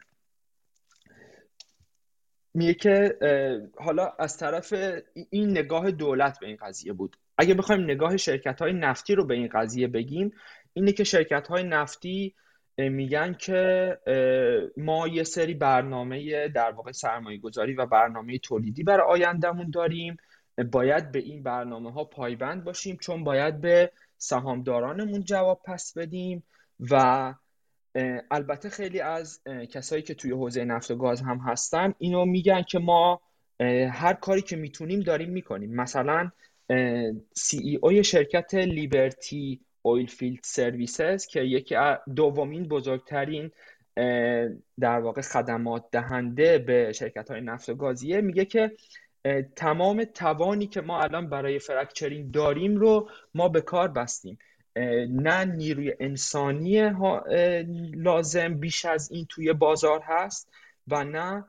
میگه 2.54 2.74
که 2.74 3.18
حالا 3.76 4.14
از 4.20 4.38
طرف 4.38 4.74
این 5.30 5.50
نگاه 5.50 5.92
دولت 5.92 6.40
به 6.40 6.48
این 6.48 6.58
قضیه 6.62 6.94
بود. 6.94 7.18
اگه 7.38 7.54
بخوایم 7.54 7.84
نگاه 7.84 8.18
شرکت 8.18 8.62
های 8.62 8.74
نفتی 8.74 9.16
رو 9.16 9.26
به 9.26 9.34
این 9.34 9.50
قضیه 9.54 9.88
بگیم 9.88 10.34
اینه 10.74 10.92
که 10.92 11.04
شرکت 11.04 11.48
های 11.48 11.64
نفتی 11.64 12.36
میگن 12.90 13.34
که 13.34 13.98
ما 14.78 15.08
یه 15.08 15.24
سری 15.24 15.54
برنامه 15.54 16.48
در 16.48 16.72
واقع 16.72 16.92
سرمایه 16.92 17.38
گذاری 17.38 17.74
و 17.74 17.86
برنامه 17.86 18.38
تولیدی 18.38 18.84
برای 18.84 19.24
آیندهمون 19.24 19.70
داریم. 19.70 20.18
باید 20.72 21.12
به 21.12 21.20
این 21.20 21.44
برنامه 21.44 21.92
ها 21.92 22.04
پایبند 22.04 22.64
باشیم 22.64 22.98
چون 23.02 23.24
باید 23.24 23.62
به 23.62 23.92
سهامدارانمون 24.18 25.24
جواب 25.24 25.62
پس 25.66 25.98
بدیم 25.98 26.44
و 26.80 27.34
البته 28.32 28.70
خیلی 28.70 29.00
از 29.00 29.42
کسایی 29.46 30.02
که 30.02 30.14
توی 30.14 30.32
حوزه 30.32 30.66
نفت 30.66 30.92
و 30.92 30.96
گاز 30.96 31.22
هم 31.22 31.38
هستن 31.38 31.94
اینو 31.98 32.26
میگن 32.26 32.62
که 32.62 32.80
ما 32.80 33.22
هر 33.92 34.14
کاری 34.14 34.42
که 34.42 34.56
می‌تونیم 34.56 35.00
داریم 35.00 35.30
می‌کنیم. 35.30 35.76
مثلا 35.76 36.32
CEO 37.34 38.04
شرکت 38.04 38.54
Liberty 38.54 39.62
Oilfield 39.82 40.40
Services 40.44 41.26
که 41.26 41.42
یکی 41.42 41.76
دومین 42.16 42.68
بزرگترین 42.68 43.52
در 44.80 45.00
واقع 45.00 45.22
خدمات 45.22 45.86
دهنده 45.92 46.58
به 46.58 46.94
شرکت 46.94 47.32
های 47.32 47.42
نفت 47.42 47.70
و 47.70 47.76
گازیه 47.76 48.22
میگه 48.22 48.46
که 48.46 48.72
تمام 49.56 50.04
توانی 50.04 50.68
که 50.68 50.82
ما 50.82 51.02
الان 51.02 51.30
برای 51.30 51.60
fracturing 51.60 52.32
داریم 52.32 52.76
رو 52.76 53.10
ما 53.36 53.50
به 53.50 53.62
کار 53.62 53.88
بستیم. 53.88 54.38
نه 55.10 55.46
نیروی 55.46 55.94
انسانی 56.00 56.90
لازم 57.94 58.54
بیش 58.54 58.86
از 58.86 59.12
این 59.12 59.26
توی 59.30 59.54
بازار 59.54 60.02
هست 60.04 60.50
و 60.88 61.04
نه 61.04 61.46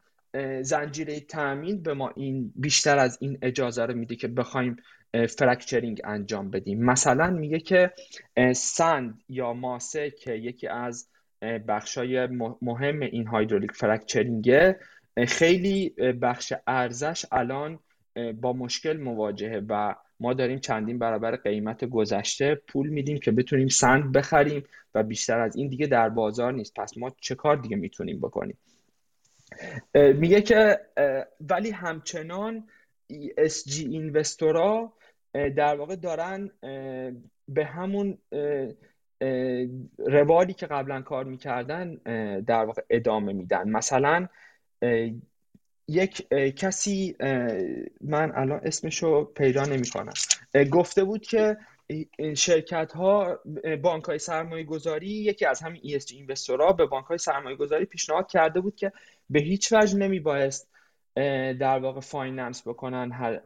زنجیره 0.63 1.21
تامین 1.21 1.83
به 1.83 1.95
ما 1.95 2.13
این 2.17 2.53
بیشتر 2.57 2.99
از 2.99 3.19
این 3.21 3.39
اجازه 3.43 3.87
رو 3.87 3.95
میده 3.95 4.17
که 4.17 4.29
بخوایم 4.29 4.77
fracturing 5.13 6.01
انجام 6.05 6.51
بدیم. 6.51 6.85
مثلا 6.85 7.31
میگه 7.31 7.59
که 7.59 7.93
sand 8.55 9.21
یا 9.29 9.53
ماسه 9.53 10.11
که 10.11 10.33
یکی 10.33 10.67
از 10.69 11.09
بخشای 11.69 12.27
مهم 12.63 13.01
این 13.01 13.27
hydraulic 13.27 13.73
fracturing 13.73 14.69
ه 14.69 14.79
خیلی 15.29 15.89
بخش 16.23 16.53
ارزش 16.67 17.27
الان 17.33 17.79
با 18.41 18.53
مشکل 18.53 18.97
مواجهه 18.97 19.63
و 19.69 19.95
ما 20.21 20.35
داریم 20.35 20.59
چندین 20.59 20.99
برابر 20.99 21.37
قیمت 21.37 21.85
گذشته 21.85 22.55
پول 22.55 22.89
میدیم 22.89 23.19
که 23.19 23.33
بتونیم 23.33 23.69
سند 23.69 24.13
بخریم 24.13 24.65
و 24.95 25.03
بیشتر 25.03 25.41
از 25.41 25.57
این 25.57 25.69
دیگه 25.69 25.87
در 25.87 26.09
بازار 26.09 26.53
نیست. 26.53 26.75
پس 26.75 26.99
ما 26.99 27.13
چه 27.21 27.35
کار 27.35 27.57
دیگه 27.57 27.77
می‌تونیم 27.77 28.21
بکنیم؟ 28.21 28.59
میگه 29.95 30.43
که 30.43 30.81
ولی 31.41 31.71
همچنان 31.71 32.69
ESG 33.13 33.79
اینوستورا 33.79 34.93
در 35.35 35.77
واقع 35.77 35.97
دارن 35.97 36.51
به 37.49 37.65
همون 37.65 38.19
روالی 39.99 40.53
که 40.53 40.67
قبلا 40.67 41.03
کار 41.03 41.25
می‌کردن 41.25 41.95
در 42.41 42.65
واقع 42.65 42.83
ادامه 42.91 43.33
میدن. 43.33 43.69
مثلا 43.69 44.29
یک 45.89 46.29
کسی 46.57 47.17
من 48.01 48.33
الان 48.35 48.61
اسمشو 48.65 49.25
پیدا 49.25 49.65
نمی 49.65 49.87
کنم 49.87 50.13
گفته 50.71 51.05
بود 51.05 51.23
که 51.23 51.57
شرکت 52.37 52.93
ها 52.93 53.41
بانک 53.83 54.05
های 54.05 54.19
سرمایه 54.19 54.65
گذاری 54.65 55.07
یکی 55.07 55.47
از 55.47 55.63
همین 55.63 55.83
ESG 55.83 56.13
investor 56.13 56.66
ها 56.66 56.73
به 56.73 56.87
بانک 56.87 57.05
های 57.07 57.19
سرمایه 57.19 57.57
گذاری 57.57 57.85
پیشنهاد 57.85 58.27
کرده 58.27 58.61
بود 58.61 58.77
که 58.77 58.93
به 59.31 59.41
هیچ 59.41 59.73
وجه 59.73 59.99
نمی 59.99 60.21
بایست 60.21 60.72
در 61.61 61.79
واقع 61.79 62.01
finance 62.01 62.69
بکنن 62.69 63.41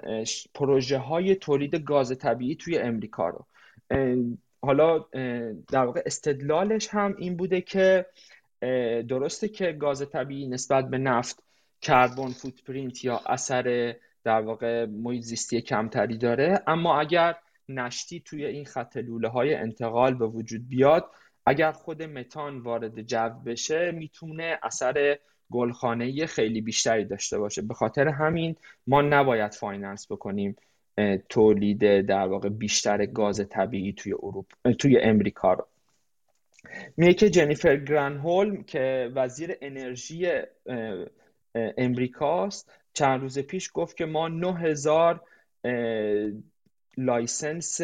پروژه 0.54 0.98
های 0.98 1.34
تولید 1.34 1.74
گاز 1.74 2.18
طبیعی 2.18 2.56
توی 2.56 2.78
امریکا 2.78 3.28
رو. 3.28 3.46
حالا 4.62 4.98
در 5.72 5.84
واقع 5.84 6.02
استدلالش 6.06 6.88
هم 6.88 7.14
این 7.18 7.36
بوده 7.36 7.60
که 7.60 8.06
درسته 9.08 9.48
که 9.48 9.72
گاز 9.72 10.10
طبیعی 10.10 10.48
نسبت 10.48 10.90
به 10.90 10.98
نفت 10.98 11.42
carbon 11.80 12.28
footprint 12.28 13.04
یا 13.04 13.20
اثر 13.26 13.94
در 14.24 14.40
واقع 14.40 14.86
محیط 14.86 15.22
زیستی 15.22 15.60
کمتری 15.60 16.18
داره. 16.18 16.62
اما 16.66 17.00
اگر 17.00 17.36
نشتی 17.68 18.20
توی 18.20 18.44
این 18.44 18.64
خط 18.64 18.96
لوله 18.96 19.28
های 19.28 19.54
انتقال 19.54 20.14
به 20.14 20.26
وجود 20.26 20.68
بیاد 20.68 21.10
اگر 21.46 21.72
خود 21.72 22.02
متان 22.02 22.58
وارد 22.58 23.02
جو 23.02 23.30
بشه 23.46 23.90
می‌تونه 23.90 24.58
اثر 24.62 25.18
گلخانه 25.52 26.26
خیلی 26.26 26.60
بیشتری 26.60 27.04
داشته 27.04 27.38
باشه. 27.38 27.62
به 27.62 27.74
خاطر 27.74 28.08
همین 28.08 28.56
ما 28.86 29.02
نباید 29.02 29.54
finance 29.54 30.12
بکنیم 30.12 30.56
تولید 31.28 32.00
در 32.00 32.26
واقع 32.26 32.48
بیشتر 32.48 33.06
گاز 33.06 33.48
طبیعی 33.50 33.92
توی 33.92 34.12
اروپا 34.12 34.72
توی 34.78 34.98
امریکا 34.98 35.52
رو. 35.52 35.66
میگه 36.96 37.14
که 37.14 37.30
جنیفر 37.30 37.76
گرانهولم 37.76 38.62
که 38.64 39.12
وزیر 39.14 39.56
انرژی 39.60 40.28
امریکاست 41.54 42.72
چند 42.92 43.20
روز 43.20 43.38
پیش 43.38 43.70
گفت 43.74 43.96
که 43.96 44.06
ما 44.06 44.28
9000 44.28 45.20
license 46.96 47.80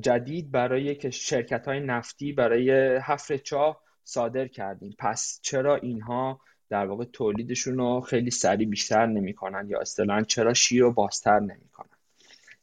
جدید 0.00 0.50
برای 0.50 0.94
که 0.94 1.10
شرکت 1.10 1.68
های 1.68 1.80
نفتی 1.80 2.32
برای 2.32 2.96
حفر 2.96 3.36
چاه 3.36 3.87
صادر 4.08 4.48
کردیم. 4.48 4.94
پس 4.98 5.40
چرا 5.42 5.76
اینها 5.76 6.40
در 6.68 6.86
واقع 6.86 7.04
تولیدشون 7.04 7.78
رو 7.78 8.00
خیلی 8.00 8.30
سریع 8.30 8.68
بیشتر 8.68 9.06
نمی‌کنن 9.06 9.66
یا 9.70 9.80
اصطلاحا 9.80 10.22
چرا 10.22 10.54
شیر 10.54 10.82
رو 10.82 10.92
بازتر 10.92 11.40
نمی‌کنن؟ 11.40 11.96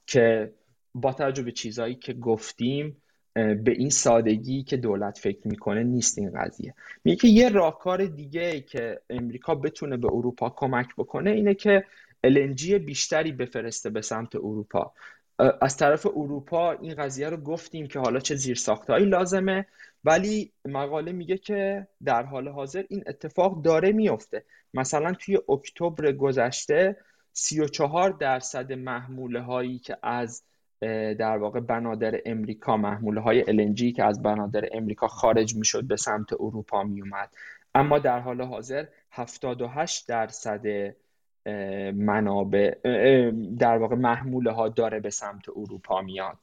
که 0.08 0.54
با 0.96 1.14
توجه 1.14 1.44
به 1.44 1.52
چیزهایی 1.52 1.96
که 1.96 2.14
گفتیم 2.14 3.02
به 3.34 3.72
این 3.72 3.90
سادگی 3.90 4.64
که 4.64 4.78
دولت 4.78 5.18
فکر 5.18 5.48
می‌کنه 5.48 5.84
نیست 5.84 6.18
این 6.18 6.32
قضیه. 6.36 6.74
میگه 7.04 7.18
که 7.18 7.28
یه 7.28 7.50
راهکار 7.50 8.06
دیگه 8.06 8.62
که 8.62 9.02
امریکا 9.10 9.56
بتونه 9.56 9.98
به 9.98 10.08
اروپا 10.08 10.50
کمک 10.50 10.88
بکنه 10.98 11.32
اینه 11.32 11.54
که 11.54 11.86
LNG 12.28 12.74
بیشتری 12.74 13.32
بفرسته 13.32 13.90
به 13.90 14.02
سمت 14.02 14.36
اروپا. 14.36 14.94
از 15.62 15.78
طرف 15.78 16.06
اروپا 16.06 16.72
این 16.72 16.96
قضیه 16.96 17.30
رو 17.30 17.38
گفتیم 17.38 17.88
که 17.88 18.00
حالا 18.00 18.20
چه 18.20 18.36
زیرساختهایی 18.36 19.06
لازمه 19.06 19.66
ولی 20.04 20.52
مقاله 20.66 21.12
میگه 21.12 21.38
که 21.38 21.88
در 22.04 22.24
حال 22.24 22.48
حاضر 22.48 22.84
این 22.90 23.04
اتفاق 23.08 23.62
داره 23.62 23.92
میفته. 23.92 24.44
مثلا 24.74 25.14
توی 25.14 25.40
اکتبر 25.50 26.12
گذشته 26.12 26.98
34 27.34 28.10
درصد 28.10 28.74
محموله 28.74 29.42
هایی 29.42 29.80
که 29.80 29.98
از 30.04 30.44
در 31.20 31.38
واقع 31.38 31.60
بنادر 31.60 32.22
امریکا 32.26 32.78
محموله 32.78 33.22
های 33.22 33.44
LNG 33.44 33.96
که 33.96 34.04
از 34.04 34.22
بنادر 34.22 34.70
امریکا 34.72 35.08
خارج 35.08 35.56
می‌شد 35.56 35.84
به 35.84 35.96
سمت 35.96 36.34
اروپا 36.34 36.84
میومد 36.84 37.30
اما 37.76 38.00
در 38.00 38.20
حال 38.20 38.42
حاضر 38.42 38.86
78 39.12 40.08
درصد 40.08 40.96
منابع 41.94 42.74
در 43.60 43.78
واقع 43.78 43.96
محموله 43.96 44.52
ها 44.52 44.70
داره 44.70 45.00
به 45.00 45.10
سمت 45.10 45.50
اروپا 45.50 46.02
میاد. 46.02 46.38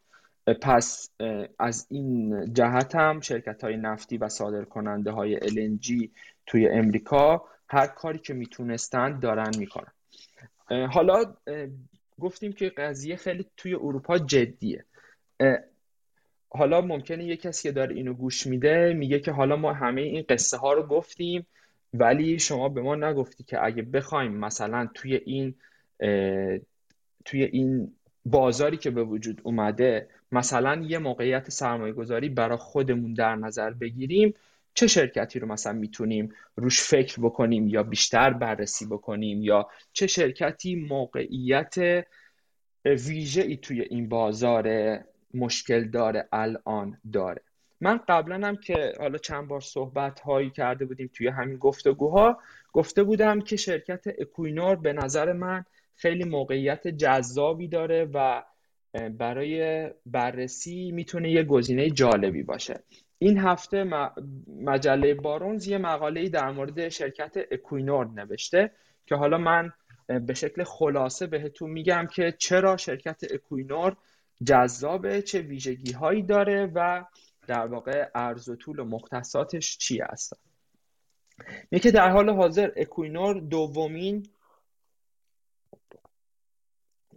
پس 0.62 1.10
از 1.58 1.86
این 1.90 2.44
جهت 2.52 2.94
هم 2.94 3.20
شرکت 3.20 3.64
های 3.64 3.76
نفتی 3.76 4.16
و 4.18 4.28
صادر 4.28 4.64
کننده 4.64 5.10
های 5.10 5.38
LNG 5.40 6.08
توی 6.46 6.68
امریکا 6.68 7.44
هر 7.68 7.86
کاری 7.86 8.18
که 8.18 8.34
می‌تونستن 8.34 9.18
دارن 9.18 9.50
می‌کنن. 9.58 9.92
حالا 10.86 11.34
گفتیم 12.20 12.52
که 12.52 12.68
قضیه 12.68 13.16
خیلی 13.16 13.46
توی 13.56 13.74
اروپا 13.74 14.18
جدیه. 14.18 14.84
حالا 16.48 16.80
ممکنه 16.80 17.24
یه 17.24 17.36
کسی 17.36 17.68
که 17.68 17.72
داره 17.72 17.94
اینو 17.94 18.14
گوش 18.14 18.46
میده 18.46 18.94
میگه 18.94 19.20
که 19.20 19.32
حالا 19.32 19.56
ما 19.56 19.72
همه 19.72 20.00
این 20.00 20.24
قصه 20.28 20.56
ها 20.56 20.72
رو 20.72 20.82
گفتیم. 20.82 21.46
ولی 21.94 22.38
شما 22.38 22.68
به 22.68 22.82
ما 22.82 22.94
نگفتی 22.94 23.44
که 23.44 23.64
اگه 23.64 23.82
بخوایم 23.82 24.32
مثلا 24.32 24.88
توی 24.94 25.14
این 25.14 25.54
توی 27.24 27.42
این 27.44 27.92
بازاری 28.24 28.76
که 28.76 28.90
به 28.90 29.04
وجود 29.04 29.40
اومده 29.44 30.08
مثلا 30.32 30.82
یه 30.82 30.98
موقعیت 30.98 31.50
سرمایه 31.50 31.92
گذاری 31.92 32.28
برای 32.28 32.58
خودمون 32.58 33.14
در 33.14 33.36
نظر 33.36 33.70
بگیریم 33.70 34.34
چه 34.74 34.86
شرکتی 34.86 35.38
رو 35.38 35.48
مثلا 35.48 35.72
می‌تونیم 35.72 36.34
روش 36.56 36.80
فکر 36.80 37.20
بکنیم 37.20 37.68
یا 37.68 37.82
بیشتر 37.82 38.32
بررسی 38.32 38.86
بکنیم؟ 38.86 39.42
یا 39.42 39.68
چه 39.92 40.06
شرکتی 40.06 40.74
موقعیت 40.74 42.04
ویژه 42.84 43.42
ای 43.42 43.56
توی 43.56 43.80
این 43.80 44.08
بازار 44.08 44.98
مشکل 45.34 45.88
داره 45.88 46.28
الان 46.32 46.98
داره؟ 47.12 47.42
من 47.82 48.00
قبلا 48.08 48.46
هم 48.48 48.56
که 48.56 48.92
حالا 48.98 49.18
چند 49.18 49.48
بار 49.48 49.60
صحبت 49.60 50.20
هایی 50.20 50.50
کرده 50.50 50.84
بودیم 50.84 51.10
توی 51.14 51.28
همین 51.28 51.56
گفتگوها 51.58 52.38
گفته 52.72 53.02
بودم 53.02 53.40
که 53.40 53.56
شرکت 53.56 54.04
اکوینور 54.18 54.76
به 54.76 54.92
نظر 54.92 55.32
من 55.32 55.64
خیلی 55.94 56.24
موقعیت 56.24 56.88
جذابی 56.88 57.68
داره 57.68 58.10
و 58.14 58.42
برای 59.18 59.86
بررسی 60.06 60.90
می‌تونه 60.92 61.30
یه 61.30 61.42
گزینه 61.42 61.90
جالبی 61.90 62.42
باشه. 62.42 62.80
این 63.18 63.38
هفته 63.38 63.84
مجله 64.60 65.14
بارونز 65.14 65.68
یه 65.68 65.78
مقاله 65.78 66.28
در 66.28 66.50
مورد 66.50 66.88
شرکت 66.88 67.36
اکوینور 67.50 68.06
نوشته 68.06 68.70
که 69.06 69.14
حالا 69.14 69.38
من 69.38 69.72
به 70.26 70.34
شکل 70.34 70.64
خلاصه 70.64 71.26
بهتون 71.26 71.70
میگم 71.70 72.06
که 72.12 72.34
چرا 72.38 72.76
شرکت 72.76 73.20
اکوینور 73.34 73.96
جذابه 74.44 75.22
چه 75.22 75.40
ویژگی 75.40 75.92
هایی 75.92 76.22
داره 76.22 76.70
و 76.74 77.04
در 77.46 77.66
واقع 77.66 78.10
عرض 78.14 78.48
و 78.48 78.56
طول 78.56 78.78
و 78.78 78.84
مختصاتش 78.84 79.78
چی 79.78 80.00
هستن؟ 80.00 80.36
که 81.82 81.90
در 81.90 82.10
حال 82.10 82.30
حاضر 82.30 82.70
اکوینور 82.76 83.40
دومین 83.40 84.26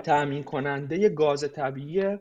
تأمین 0.03 0.43
کننده 0.43 1.09
گاز 1.09 1.51
طبیعی 1.53 2.17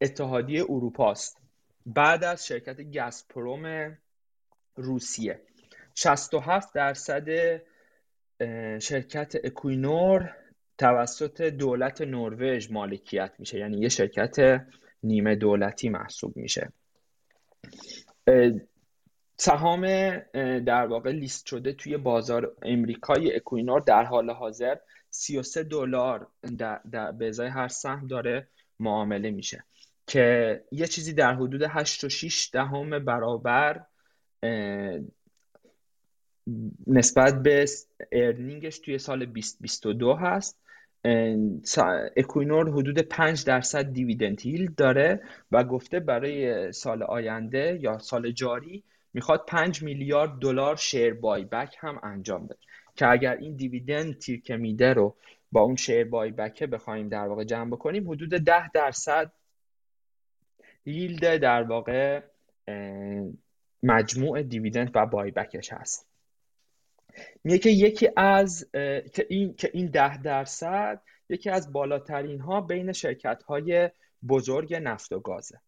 اتحادیه 0.00 0.62
اروپا 0.62 1.10
است. 1.10 1.38
بعد 1.86 2.24
از 2.24 2.46
شرکت 2.46 2.92
گازپروم 2.92 3.98
روسیه. 4.76 5.40
67 5.94 6.74
درصد 6.74 7.28
شرکت 8.78 9.34
اکوینور 9.44 10.36
توسط 10.78 11.42
دولت 11.42 12.00
نروژ 12.00 12.70
مالکیت 12.70 13.32
میشه. 13.38 13.58
یعنی 13.58 13.80
یه 13.80 13.88
شرکت 13.88 14.66
نیمه 15.02 15.34
دولتی 15.34 15.88
محسوب 15.88 16.36
میشه. 16.36 16.72
سهام 19.36 19.86
در 20.58 20.86
واقع 20.86 21.10
لیست 21.10 21.46
شده 21.46 21.72
توی 21.72 21.96
بازار 21.96 22.56
امریکای 22.62 23.36
اکوینور 23.36 23.80
در 23.80 24.04
حال 24.04 24.30
حاضر 24.30 24.76
33 25.10 25.62
دلار 25.62 26.26
به 27.18 27.28
ازای 27.28 27.48
هر 27.48 27.68
سهم 27.68 28.06
داره 28.06 28.48
معامله 28.80 29.30
میشه 29.30 29.64
که 30.06 30.64
یه 30.72 30.86
چیزی 30.86 31.12
در 31.12 31.34
حدود 31.34 31.62
8 31.62 32.04
و 32.04 32.08
6 32.08 32.50
دهم 32.52 32.98
برابر 32.98 33.86
نسبت 36.86 37.42
به 37.42 37.64
earning 38.12 38.63
ش 38.63 38.78
توی 38.78 38.98
سال 38.98 39.24
2022 39.24 40.14
هست. 40.14 40.61
اکوینور 42.16 42.68
حدود 42.70 42.98
5 42.98 43.44
درصد 43.44 43.92
dividend 43.92 44.40
yield 44.40 44.70
داره 44.76 45.20
و 45.52 45.64
گفته 45.64 46.00
برای 46.00 46.72
سال 46.72 47.02
آینده 47.02 47.78
یا 47.80 47.98
سال 47.98 48.30
جاری 48.30 48.84
می‌خواد 49.14 49.44
5 49.46 49.82
میلیارد 49.82 50.38
دلار 50.38 50.76
شیر 50.76 51.14
بای 51.14 51.44
بک 51.44 51.76
هم 51.78 52.00
انجام 52.02 52.46
بده. 52.46 52.58
که 52.96 53.10
اگر 53.10 53.36
این 53.36 53.56
دیویدند 53.56 54.18
تیر 54.18 54.40
که 54.42 54.56
میده 54.56 54.92
رو 54.92 55.16
با 55.52 55.60
اون 55.60 55.76
شیر 55.76 56.04
بای 56.04 56.30
بکه 56.30 56.66
بخوایم 56.66 57.08
در 57.08 57.26
واقع 57.26 57.44
جمع 57.44 57.70
بکنیم 57.70 58.10
حدود 58.10 58.30
10 58.30 58.68
درصد 58.68 59.32
ییلد 60.86 61.36
در 61.36 61.62
واقع 61.62 62.20
مجموع 63.82 64.42
دیویدند 64.42 64.90
و 64.94 65.06
بای 65.06 65.30
بکش 65.30 65.72
هست. 65.72 66.11
میگه 67.44 67.58
که 67.58 67.70
یکی 67.70 68.08
از 68.16 68.70
که 69.12 69.26
این 69.28 69.54
که 69.54 69.70
این 69.72 69.86
ده 69.86 70.22
درصد 70.22 71.02
یکی 71.28 71.50
از 71.50 71.72
بالاترین 71.72 72.40
ها 72.40 72.60
بین 72.60 72.92
شرکت 72.92 73.42
های 73.42 73.90
بزرگ 74.28 74.74
نفت 74.74 75.12
و 75.12 75.20
گازه. 75.20 75.60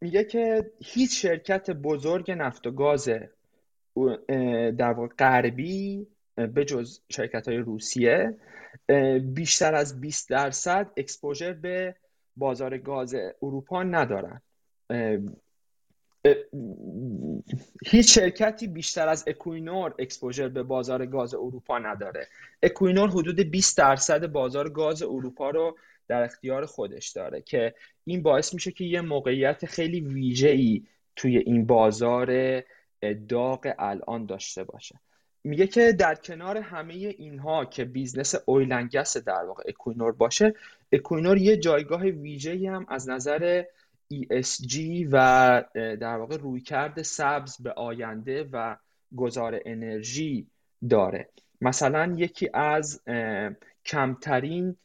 میگه 0.00 0.24
که 0.24 0.70
هیچ 0.84 1.22
شرکت 1.22 1.70
بزرگ 1.70 2.30
نفت 2.30 2.66
و 2.66 2.70
گاز 2.70 3.08
در 4.78 4.92
واقع 4.92 5.08
غربی 5.08 6.06
به 6.34 6.64
جز 6.64 7.00
شرکت 7.08 7.48
های 7.48 7.56
روسیه 7.56 8.36
بیشتر 9.34 9.74
از 9.74 10.00
20 10.00 10.30
درصد 10.30 10.90
اکسپوژر 10.96 11.52
به 11.52 11.96
بازار 12.36 12.78
گاز 12.78 13.14
اروپا 13.42 13.82
ندارن. 13.82 14.42
هیچ 17.86 18.14
شرکتی 18.14 18.66
بیشتر 18.66 19.08
از 19.08 19.24
اکوینور 19.26 19.94
exposure 19.98 20.48
به 20.48 20.62
بازار 20.62 21.06
گاز 21.06 21.34
اروپا 21.34 21.78
نداره. 21.78 22.28
اکوینور 22.62 23.10
حدود 23.10 23.40
20 23.40 23.78
درصد 23.78 24.26
بازار 24.26 24.68
گاز 24.68 25.02
اروپا 25.02 25.50
رو 25.50 25.78
در 26.08 26.22
اختیار 26.22 26.66
خودش 26.66 27.08
داره 27.08 27.42
که 27.42 27.74
این 28.04 28.22
باعث 28.22 28.54
میشه 28.54 28.72
که 28.72 28.84
یه 28.84 29.00
موقعیت 29.00 29.66
خیلی 29.66 30.00
ویژه 30.00 30.48
ای 30.48 30.82
توی 31.16 31.38
این 31.38 31.66
بازار 31.66 32.62
داغ 33.28 33.74
الان 33.78 34.26
داشته 34.26 34.64
باشه. 34.64 35.00
میگه 35.44 35.66
که 35.66 35.92
در 35.92 36.14
کنار 36.14 36.58
همه 36.58 36.94
اینها 36.94 37.64
که 37.64 37.84
business 37.84 38.34
oil 38.46 38.69
and 38.69 38.93
gas 38.93 39.16
در 39.16 39.44
واقع 39.44 39.62
اکوینور 39.66 40.12
باشه 40.12 40.54
اکوینور 40.92 41.38
یه 41.38 41.56
جایگاه 41.56 42.02
ویژه 42.02 42.70
هم 42.70 42.86
از 42.88 43.08
نظر 43.08 43.64
ESG 44.14 45.06
و 45.12 45.64
در 45.74 46.16
واقع 46.16 46.36
رویکرد 46.36 47.02
سبز 47.02 47.62
به 47.62 47.72
آینده 47.72 48.48
و 48.52 48.76
گذار 49.16 49.60
انرژی 49.64 50.46
داره. 50.88 51.28
مثلا 51.60 52.14
یکی 52.16 52.50
از 52.54 53.02
کمترین 53.84 54.76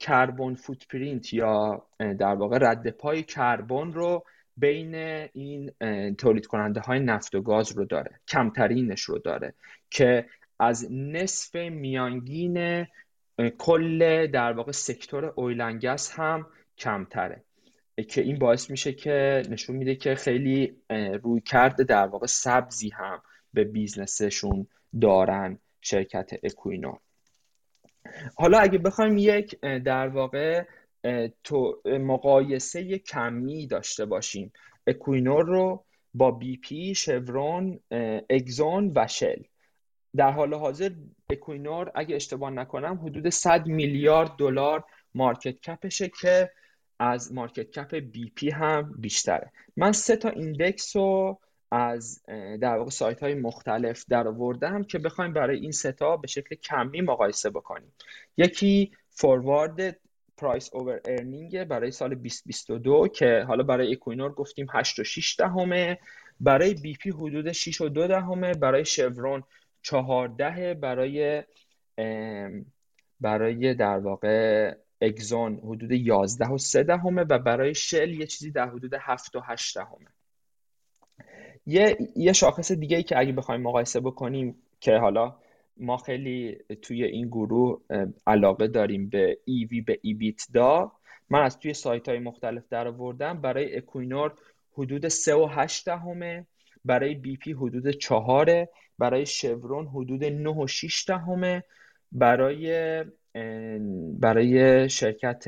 کربن 0.00 0.54
فوتپرینت 0.54 1.32
یا 1.32 1.86
در 1.98 2.34
واقع 2.34 2.58
رد 2.60 2.90
پای 2.90 3.22
کربن 3.22 3.92
رو 3.92 4.24
بین 4.56 4.94
این 5.32 5.70
تولید 6.18 6.46
کننده 6.46 6.80
های 6.80 7.00
نفت 7.00 7.34
و 7.34 7.42
گاز 7.42 7.72
رو 7.72 7.84
داره 7.84 8.20
کمترینش 8.28 9.00
رو 9.00 9.18
داره 9.18 9.54
که 9.90 10.26
از 10.58 10.92
نصف 10.92 11.54
میانگین 11.56 12.86
کل 13.58 14.26
در 14.26 14.52
واقع 14.52 14.72
سکتور 14.72 15.24
اویلنگس 15.24 16.12
هم 16.12 16.46
کمتره. 16.78 17.44
که 18.08 18.20
این 18.20 18.38
باعث 18.38 18.70
میشه 18.70 18.92
که 18.92 19.42
نشون 19.50 19.76
میده 19.76 19.94
که 19.94 20.14
خیلی 20.14 20.76
رویکرد 21.22 21.84
در 21.84 22.06
واقع 22.06 22.26
سبزی 22.26 22.88
هم 22.88 23.22
به 23.52 23.64
business 23.64 24.32
شون 24.32 24.66
دارن 25.00 25.58
شرکت 25.80 26.30
اکوینور 26.42 26.98
حالا 28.36 28.58
اگه 28.58 28.78
بخوایم 28.78 29.18
یک 29.18 29.60
در 29.60 30.08
واقع 30.08 30.64
تو 31.44 31.82
مقایسه 31.86 32.98
کمی 32.98 33.66
داشته 33.66 34.04
باشیم. 34.04 34.52
اکوینور 34.86 35.44
رو 35.44 35.84
با 36.14 36.30
بی 36.30 36.56
پی، 36.56 36.94
شورون، 36.94 37.80
اگزون 38.30 38.92
و 38.96 39.06
شل. 39.06 39.42
در 40.16 40.30
حال 40.30 40.54
حاضر 40.54 40.90
اکوینور 41.30 41.92
اگه 41.94 42.16
اشتباه 42.16 42.50
نکنم 42.50 43.00
حدود 43.02 43.28
100 43.28 43.66
میلیارد 43.66 44.36
دلار 44.38 44.84
market 45.14 45.60
cap 45.60 45.85
شه 45.85 46.10
که 46.20 46.50
از 46.98 47.32
market 47.32 47.70
cap 47.70 47.94
بی 47.94 48.32
پی 48.34 48.50
هم 48.50 48.94
بیشتره. 48.98 49.52
من 49.76 49.92
سه 49.92 50.16
تا 50.16 50.28
index 50.28 50.96
رو 50.96 51.38
از 51.70 52.22
در 52.60 52.76
واقع 52.76 52.90
سایت 52.90 53.22
های 53.22 53.34
مختلف 53.34 54.04
در 54.08 54.28
آوردم 54.28 54.82
که 54.82 54.98
بخوایم 54.98 55.32
برای 55.32 55.58
این 55.58 55.72
سه 55.72 56.01
تا 56.01 56.16
به 56.16 56.26
شکل 56.26 56.54
کمی 56.54 57.00
مقایسه 57.00 57.50
بکنیم. 57.50 57.92
یکی 58.36 58.92
forward 59.10 59.96
price 60.36 60.74
over 60.74 61.00
earning 61.04 61.64
برای 61.64 61.90
سال 61.90 62.14
2022 62.14 63.08
که 63.08 63.44
حالا 63.48 63.62
برای 63.62 63.92
اکوینور 63.92 64.32
گفتیم 64.32 64.66
8 64.72 64.98
و 64.98 65.04
6 65.04 65.36
دهمه. 65.38 65.98
برای 66.40 66.74
بی 66.74 66.94
پی 66.94 67.10
حدود 67.10 67.52
6 67.52 67.80
و 67.80 67.88
2 67.88 68.06
دهمه. 68.06 68.54
برای 68.54 68.84
شورون 68.84 69.42
14 69.82 70.74
برای 70.74 71.42
برای 73.20 73.74
در 73.74 73.98
واقع 73.98 74.74
اگزون 75.00 75.60
حدود 75.64 75.92
11 75.92 76.48
و 76.48 76.58
3 76.58 76.82
دهمه 76.82 77.22
و 77.22 77.38
برای 77.38 77.74
شل 77.74 78.10
یه 78.10 78.26
چیزی 78.26 78.50
در 78.50 78.68
حدود 78.68 78.94
7 79.00 79.36
و 79.36 79.40
8 79.40 79.78
دهمه. 79.78 80.06
یه 81.66 81.96
یه 82.16 82.32
شاخص 82.32 82.72
دیگه 82.72 82.96
ای 82.96 83.02
که 83.02 83.18
اگه 83.18 83.32
بخوایم 83.32 83.60
مقایسه 83.60 84.00
بکنیم 84.00 84.56
که 84.80 84.96
حالا 84.96 85.36
ما 85.76 85.96
خیلی 85.96 86.58
توی 86.82 87.04
این 87.04 87.26
گروه 87.26 87.80
علاقه 88.26 88.68
داریم 88.68 89.08
به 89.08 89.38
EV 89.44 89.80
EBITDA 89.80 90.92
من 91.30 91.42
از 91.42 91.58
توی 91.58 91.74
سایت 91.74 92.08
های 92.08 92.18
مختلف 92.18 92.62
در 92.70 92.88
آوردم 92.88 93.40
برای 93.40 93.76
اکوینور 93.76 94.32
حدود 94.72 95.08
3 95.08 95.34
و 95.34 95.46
8 95.50 95.86
دهمه 95.86 96.46
برای 96.84 97.14
بی 97.14 97.36
پی 97.36 97.52
حدود 97.52 97.90
4 97.90 98.68
برای 98.98 99.26
شورون 99.26 99.86
حدود 99.86 100.24
9 100.24 100.50
و 100.50 100.66
6 100.66 101.04
دهمه 101.08 101.64
برای 102.12 103.04
برای 104.20 104.88
شرکت 104.88 105.44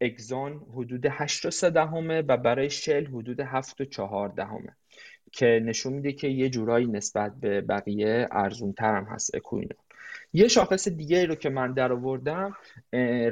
اگزون 0.00 0.66
حدود 0.74 1.06
8 1.10 1.46
و 1.46 1.50
3 1.50 1.70
دهمه 1.70 2.22
و 2.22 2.36
برای 2.36 2.70
شل 2.70 3.06
حدود 3.06 3.40
7 3.40 3.80
و 3.80 3.84
4 3.84 4.28
دهمه 4.28 4.76
که 5.32 5.62
نشون 5.64 5.92
میده 5.92 6.12
که 6.12 6.28
یه 6.28 6.48
جورایی 6.48 6.86
نسبت 6.86 7.32
به 7.40 7.60
بقیه 7.60 8.28
ارزون 8.30 8.74
هم 8.78 9.04
هست 9.04 9.34
اکوینور 9.34 9.74
یه 10.32 10.48
شاخص 10.48 10.88
دیگه 10.88 11.26
رو 11.26 11.34
که 11.34 11.50
من 11.50 11.72
در 11.72 11.92
آوردم 11.92 12.56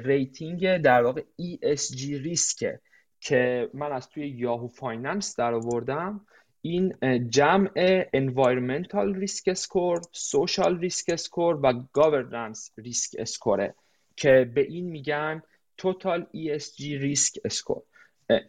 rating 0.04 0.76
در 0.76 1.02
واقع 1.02 1.22
ESG 1.40 2.00
risk 2.02 2.65
ه 2.65 2.80
که 3.20 3.70
من 3.74 3.92
از 3.92 4.08
توی 4.08 4.28
Yahoo 4.28 4.68
Finance 4.68 5.36
در 5.36 5.54
آوردم. 5.54 6.20
این 6.62 6.94
جمع 7.28 8.04
environmental 8.16 9.14
risk 9.20 9.54
score, 9.54 10.00
social 10.12 10.80
risk 10.82 11.16
score 11.16 11.56
و 11.62 11.72
governance 11.98 12.70
risk 12.84 13.24
score 13.24 13.72
که 14.16 14.50
به 14.54 14.60
این 14.60 14.86
میگن 14.86 15.42
total 15.82 16.20
ESG 16.36 16.80
risk 16.80 17.48
score. 17.48 17.82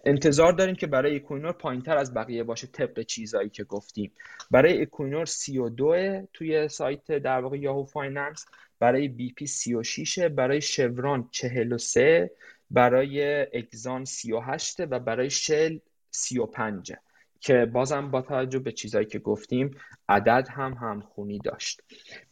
انتظار 0.06 0.54
داریم 0.54 0.76
که 0.76 0.88
برای 0.88 1.16
اکوینور 1.16 1.52
پایین 1.52 1.82
تر 1.82 1.98
از 1.98 2.14
بقیه 2.14 2.44
باشه 2.44 2.68
طبق 2.68 3.02
چیزایی 3.02 3.50
که 3.50 3.64
گفتیم. 3.64 4.12
برای 4.52 4.82
اکوینور 4.82 5.26
32 5.26 6.28
توی 6.34 6.68
سایت 6.68 7.12
در 7.12 7.40
واقع 7.40 7.58
Yahoo 7.58 7.84
Finance 7.84 8.46
برای 8.80 9.08
بی 9.08 9.34
پی 9.34 9.48
36 9.48 10.20
برای 10.20 10.62
شورون 10.62 11.30
43 11.32 12.32
برای 12.72 13.42
اگزون 13.58 14.06
38 14.06 14.80
و 14.80 15.00
برای 15.00 15.30
شل 15.30 15.78
35 16.12 16.94
که 17.42 17.66
بازم 17.66 18.12
با 18.12 18.22
توجه 18.22 18.60
به 18.60 18.72
چیزایی 18.72 19.06
که 19.06 19.20
گفتیم 19.20 19.72
عدد 20.10 20.48
هم 20.52 20.74
همخونی 20.74 21.40
داشت. 21.40 21.82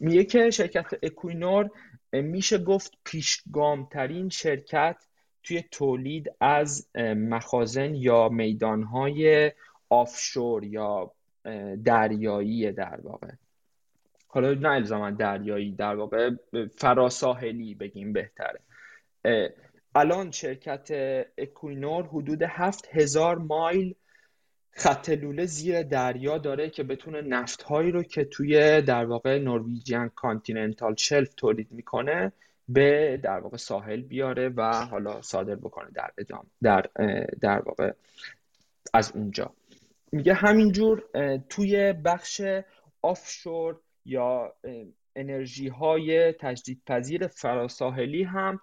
میگه 0.00 0.24
که 0.24 0.50
شرکت 0.50 0.86
اکوینور 1.02 1.70
میشه 2.12 2.58
گفت 2.58 2.98
پیشگامترین 3.04 4.28
شرکت 4.28 4.96
توی 5.42 5.64
تولید 5.70 6.32
از 6.40 6.88
مخازن 7.16 7.94
یا 7.94 8.28
میدانهای 8.28 9.52
آفشور 9.88 10.64
یا 10.64 11.12
دریایی 11.84 12.72
در 12.72 13.00
واقع. 13.02 13.30
حالا 14.28 14.54
نه 14.54 14.68
الزاما 14.68 15.10
دریایی 15.10 15.72
در 15.72 15.94
واقع 15.94 16.30
فراساحلی 16.78 17.74
بگیم 17.74 18.12
بهتره. 18.12 18.60
الان 19.94 20.30
شرکت 20.30 20.88
اکوینور 21.38 22.06
حدود 22.06 22.42
هفت 22.42 22.88
هزار 22.92 23.38
مایل 23.38 23.94
خط 24.72 25.08
لوله 25.08 25.46
زیر 25.46 25.82
دریا 25.82 26.38
داره 26.38 26.70
که 26.70 26.82
بتونه 26.82 27.20
نفت 27.20 27.62
هایی 27.62 27.90
رو 27.90 28.02
که 28.02 28.24
توی 28.24 28.82
در 28.82 29.04
واقع 29.04 29.38
Norwegian 29.38 30.08
continental 30.08 30.94
shelf 30.94 31.34
تولید 31.34 31.72
می‌کنه 31.72 32.32
به 32.68 33.20
در 33.22 33.38
واقع 33.38 33.56
ساحل 33.56 34.00
بیاره 34.00 34.48
و 34.48 34.86
حالا 34.86 35.22
صادر 35.22 35.54
بکنه 35.54 35.90
در 35.94 36.10
ادام 36.18 36.46
در 36.62 36.86
در 37.40 37.62
واقع 37.62 37.92
از 38.94 39.12
اونجا. 39.14 39.52
میگه 40.12 40.34
همینجور 40.34 41.04
توی 41.48 41.92
بخش 41.92 42.42
offshore 43.02 43.80
یا 44.04 44.54
انرژی 45.16 45.68
های 45.68 46.32
تجدید 46.32 46.82
پذیر 46.86 47.26
فراساحلی 47.26 48.22
هم 48.22 48.60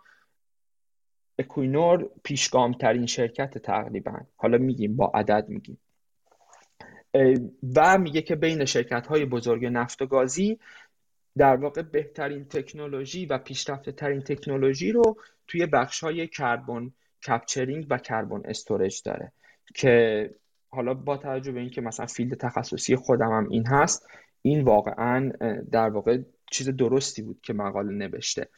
اکوینور 1.40 2.10
پیشگامترین 2.24 3.06
شرکت 3.06 3.58
تقریبا. 3.58 4.20
حالا 4.36 4.58
میگیم 4.58 4.96
با 4.96 5.12
عدد 5.14 5.46
میگیم. 5.50 5.78
و 7.76 7.98
میگه 7.98 8.22
که 8.22 8.36
بین 8.36 8.66
شرکت 8.66 9.08
های 9.08 9.26
بزرگ 9.26 9.66
نفت 9.66 10.02
و 10.02 10.06
گازی 10.06 10.60
در 11.38 11.56
واقع 11.56 11.82
بهترین 11.82 12.46
تکنولوژی 12.46 13.26
و 13.26 13.38
پیشرفته 13.38 13.92
ترین 13.92 14.22
تکنولوژی 14.22 14.92
رو 14.92 15.18
توی 15.48 15.66
بخش 15.66 16.04
های 16.04 16.28
carbon 16.28 16.92
capturing 17.28 17.88
و 17.90 17.98
carbon 17.98 18.42
storage 18.46 19.02
داره 19.06 19.32
که 19.76 20.30
حالا 20.70 20.94
با 20.94 21.18
توجه 21.18 21.52
به 21.52 21.60
اینکه 21.60 21.82
مثلا 21.82 22.06
field 22.06 22.38
تخصصی 22.38 22.96
خودم 22.96 23.32
هم 23.32 23.48
این 23.50 23.68
هست 23.68 24.08
این 24.42 24.64
واقعا 24.64 25.32
در 25.72 25.90
واقع 25.90 26.18
چیز 26.52 26.70
درستی 26.70 27.22
بود 27.22 27.40
که 27.44 27.54
مقاله 27.54 27.92
نوشته. 27.92 28.50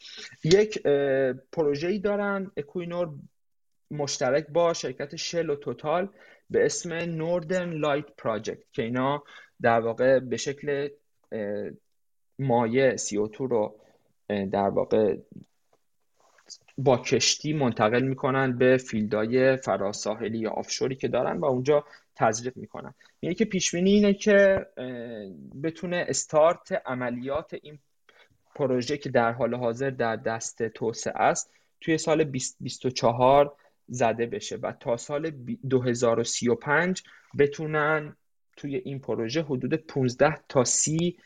یک 0.43 0.83
پروژه‌ای 1.51 1.99
دارن 1.99 2.51
اکوینور 2.57 3.09
مشترک 3.91 4.47
با 4.47 4.73
شرکت 4.73 5.15
شل 5.15 5.49
و 5.49 5.55
توتال 5.55 6.09
به 6.49 6.65
اسم 6.65 6.93
Northern 6.93 7.73
Light 7.73 8.05
project 8.17 8.71
که 8.71 8.83
اینا 8.83 9.23
در 9.61 9.79
واقع 9.79 10.19
به 10.19 10.37
شکل 10.37 10.89
مایع 12.39 12.97
CO2 12.97 13.37
رو 13.37 13.75
در 14.27 14.69
واقع 14.69 15.17
با 16.77 16.97
کشتی 16.97 17.53
منتقل 17.53 18.03
می‌کنن 18.03 18.57
به 18.57 18.77
field 18.77 19.34
های 19.34 19.57
فراساحلی 19.57 20.37
یا 20.39 20.49
offshore 20.49 20.90
ی 20.90 20.95
که 20.95 21.07
دارن 21.07 21.37
و 21.37 21.45
اونجا 21.45 21.85
تزریق 22.15 22.57
می‌کنن. 22.57 22.93
میگه 23.21 23.33
که 23.33 23.45
پیش 23.45 23.73
اینه 23.73 24.13
که 24.13 24.65
بتونه 25.63 26.05
استارت 26.09 26.81
عملیات 26.85 27.55
این 27.61 27.79
پروژه 28.55 28.97
که 28.97 29.09
در 29.09 29.31
حال 29.31 29.55
حاضر 29.55 29.89
در 29.89 30.15
دست 30.15 30.67
توسعه 30.67 31.21
است 31.21 31.51
توی 31.81 31.97
سال 31.97 32.23
2024 32.23 33.55
زده 33.89 34.25
بشه 34.25 34.57
و 34.57 34.71
تا 34.71 34.97
سال 34.97 35.29
2035 35.69 37.03
بتونن 37.37 38.15
توی 38.57 38.75
این 38.75 38.99
پروژه 38.99 39.41
حدود 39.41 39.73
15 39.73 40.37
تا 40.49 40.63
30 40.63 41.17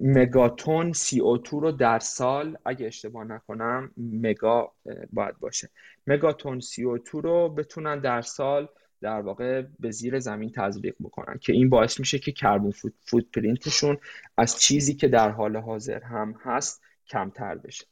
مگاتون 0.00 0.92
CO2 0.92 1.48
رو 1.48 1.72
در 1.72 1.98
سال 1.98 2.58
اگه 2.64 2.86
اشتباه 2.86 3.24
نکنم 3.24 3.90
مگا 3.96 4.72
باید 5.12 5.38
باشه. 5.38 5.70
مگاتون 6.06 6.60
CO2 6.60 7.08
رو 7.10 7.48
بتونن 7.48 8.00
در 8.00 8.22
سال 8.22 8.68
در 9.00 9.20
واقع 9.20 9.62
به 9.80 9.90
زیر 9.90 10.18
زمین 10.18 10.50
تزریق 10.50 10.94
بکنن 11.00 11.38
که 11.38 11.52
این 11.52 11.68
باعث 11.68 12.00
میشه 12.00 12.18
که 12.18 12.32
کربن 12.32 12.70
فوت 13.04 13.24
پرینتشون 13.34 13.98
از 14.36 14.60
چیزی 14.60 14.94
که 14.94 15.08
در 15.08 15.30
حال 15.30 15.56
حاضر 15.56 16.02
هم 16.02 16.34
هست 16.42 16.82
کمتر 17.06 17.54
بشه. 17.54 17.84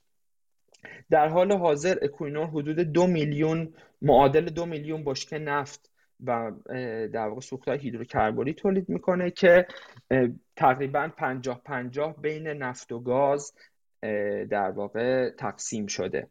در 1.10 1.28
حال 1.28 1.52
حاضر 1.52 1.98
اکوینور 2.02 2.46
حدود 2.46 2.78
دو 2.80 3.06
میلیون 3.06 3.74
معادل 4.02 4.44
دو 4.44 4.66
میلیون 4.66 5.04
بشکه 5.04 5.38
نفت 5.38 5.90
و 6.24 6.52
در 7.12 7.28
واقع 7.28 7.40
سوختهای 7.40 7.78
هیدروکربوری 7.78 8.54
تولید 8.54 8.88
می‌کنه 8.88 9.30
که 9.30 9.66
تقریبا 10.56 11.10
پنجاه 11.16 11.60
پنجاه 11.64 12.20
بین 12.20 12.46
نفت 12.46 12.92
و 12.92 13.00
گاز 13.00 13.52
در 14.50 14.70
واقع 14.70 15.30
تقسیم 15.30 15.86
شده. 15.86 16.26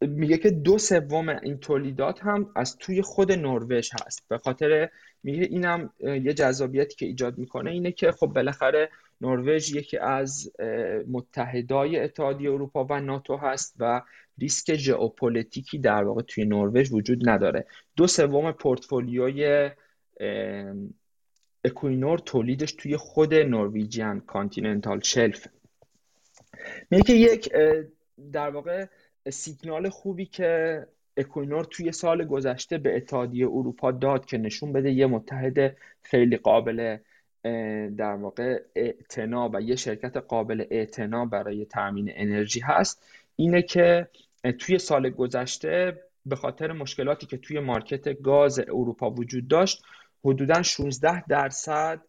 میگه 0.00 0.38
که 0.38 0.50
دو 0.50 0.78
سوم 0.78 1.28
این 1.28 1.58
تولیدات 1.58 2.20
هم 2.22 2.50
از 2.56 2.76
توی 2.76 3.02
خود 3.02 3.32
نروژ 3.32 3.90
هست. 3.92 4.28
به 4.28 4.38
خاطر 4.38 4.88
میگه 5.22 5.42
اینم 5.42 5.92
یه 6.00 6.34
جذابیتی 6.34 6.96
که 6.96 7.06
ایجاد 7.06 7.38
می‌کنه 7.38 7.70
اینه 7.70 7.92
که 7.92 8.12
خب 8.12 8.26
بالاخره 8.26 8.90
نروژ 9.20 9.74
یکی 9.74 9.98
از 9.98 10.52
متحدای 11.08 12.00
اتحادیه 12.00 12.50
اروپا 12.50 12.84
و 12.90 13.00
ناتو 13.00 13.36
هست 13.36 13.74
و 13.78 14.02
ریسک 14.38 14.74
ژئوپلیتیکی 14.74 15.78
در 15.78 16.04
واقع 16.04 16.22
توی 16.22 16.44
نروژ 16.44 16.92
وجود 16.92 17.28
نداره. 17.28 17.66
دو 17.96 18.06
سوم 18.06 18.52
پورتفولیوی 18.52 19.70
اکوینور 21.64 22.18
تولیدش 22.18 22.72
توی 22.72 22.96
خود 22.96 23.34
Norwegian 23.34 24.20
continental 24.20 25.00
shelf. 25.00 25.46
میگه 26.90 27.14
یک 27.14 27.52
در 28.32 28.50
واقع 28.50 28.86
سیگنال 29.30 29.88
خوبی 29.88 30.26
که 30.26 30.82
اکوینور 31.16 31.64
توی 31.64 31.92
سال 31.92 32.24
گذشته 32.24 32.78
به 32.78 32.96
اتحادیه 32.96 33.46
اروپا 33.46 33.92
داد 33.92 34.24
که 34.24 34.38
نشون 34.38 34.72
بده 34.72 34.92
یه 34.92 35.06
متحد 35.06 35.76
خیلی 36.02 36.36
قابل 36.36 36.96
در 37.96 38.14
واقع 38.14 38.62
اعتنا 38.74 39.50
و 39.52 39.60
یه 39.60 39.76
شرکت 39.76 40.16
قابل 40.16 40.64
اعتنا 40.70 41.26
برای 41.26 41.64
تامین 41.64 42.10
انرژی 42.14 42.60
هست 42.60 43.06
اینه 43.36 43.62
که 43.62 44.08
توی 44.58 44.78
سال 44.78 45.10
گذشته 45.10 46.00
به 46.26 46.36
خاطر 46.36 46.72
مشکلاتی 46.72 47.26
که 47.26 47.36
توی 47.36 47.60
market 47.60 48.22
گاز 48.22 48.58
اروپا 48.58 49.10
وجود 49.10 49.48
داشت 49.48 49.82
حدودا 50.24 50.62
16 50.62 51.24
درصد 51.26 52.00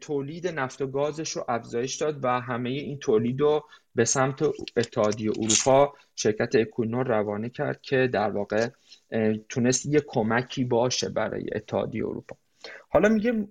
تولید 0.00 0.46
نفت 0.46 0.82
و 0.82 0.86
گازش 0.86 1.30
رو 1.30 1.44
افزایش 1.48 1.96
داد 1.96 2.24
و 2.24 2.40
همه 2.40 2.70
این 2.70 2.98
تولید 2.98 3.40
رو 3.40 3.64
به 3.94 4.04
سمت 4.04 4.42
اتحادیه 4.76 5.30
اروپا 5.30 5.94
شرکت 6.16 6.54
اکوینور 6.54 7.06
روانه 7.06 7.48
کرد 7.48 7.82
که 7.82 8.08
در 8.12 8.30
واقع 8.30 8.68
تونست 9.48 9.86
یه 9.86 10.02
کمکی 10.06 10.64
باشه 10.64 11.08
برای 11.08 11.46
اتحادیه 11.54 12.06
اروپا. 12.06 12.36
حالا 12.88 13.08
میگه 13.08 13.48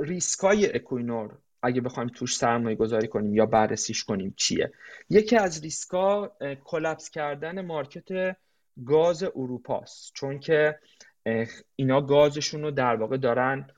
ریسکای 0.00 0.76
اکوینور 0.76 1.38
اگه 1.62 1.80
بخوایم 1.80 2.08
توش 2.08 2.36
سرمایه 2.36 2.76
گذاری 2.76 3.08
کنیم 3.08 3.34
یا 3.34 3.46
بررسیش 3.46 4.04
کنیم 4.04 4.34
چیه؟ 4.36 4.72
یکی 5.10 5.36
از 5.36 5.62
ریسکا 5.62 6.32
collapse 6.64 7.10
کردن 7.10 7.60
market 7.60 8.36
گاز 8.86 9.22
اروپاست. 9.22 10.12
چون 10.14 10.38
که 10.38 10.78
اینا 11.76 12.00
گازشون 12.00 12.62
رو 12.62 12.70
در 12.70 12.96
واقع 12.96 13.16
دارن 13.16 13.70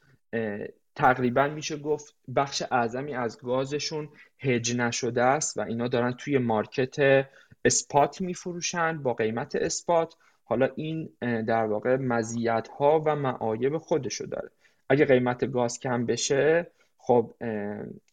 تقریبا 0.94 1.48
میشه 1.48 1.76
گفت 1.76 2.14
بخش 2.36 2.62
اعظمی 2.70 3.14
از 3.14 3.38
گازشون 3.38 4.08
هج 4.38 4.76
نشده 4.76 5.22
است 5.22 5.58
و 5.58 5.60
اینا 5.60 5.88
دارن 5.88 6.12
توی 6.12 6.38
market 6.38 7.26
spot 7.64 8.20
میفروشن 8.20 9.02
با 9.02 9.14
قیمت 9.14 9.56
spot. 9.56 10.14
حالا 10.44 10.68
این 10.76 11.12
در 11.20 11.64
واقع 11.64 11.96
مزیت 11.96 12.68
ها 12.68 13.02
و 13.06 13.16
معایب 13.16 13.78
خودشو 13.78 14.24
داره. 14.24 14.50
اگه 14.90 15.04
قیمت 15.04 15.52
گاز 15.52 15.80
کم 15.80 16.06
بشه 16.06 16.66
خب 16.98 17.34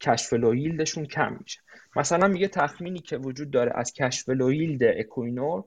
cash 0.02 0.18
flow 0.18 0.34
yield 0.34 0.74
شون 0.74 1.06
کم 1.06 1.38
میشه. 1.40 1.60
مثلا 1.96 2.28
میگه 2.28 2.48
تخمینی 2.48 3.00
که 3.00 3.18
وجود 3.18 3.52
داره 3.52 3.72
از 3.76 3.94
cash 3.94 4.12
flow 4.12 4.30
yield 4.30 4.84
اکوینور 4.84 5.64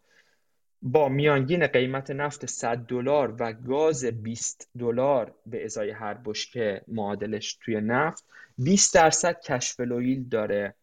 با 0.82 1.08
میانگین 1.08 1.66
قیمت 1.66 2.10
نفت 2.10 2.46
100 2.46 2.76
دلار 2.76 3.36
و 3.38 3.52
گاز 3.52 4.04
20 4.04 4.70
دلار 4.78 5.34
به 5.46 5.64
ازای 5.64 5.90
هر 5.90 6.14
بشکه 6.14 6.82
معادلش 6.88 7.58
توی 7.64 7.80
نفت 7.80 8.24
20 8.58 8.94
درصد 8.94 9.40
cash 9.40 9.60
flow 9.60 9.80
yield 9.80 10.28
داره 10.28 10.74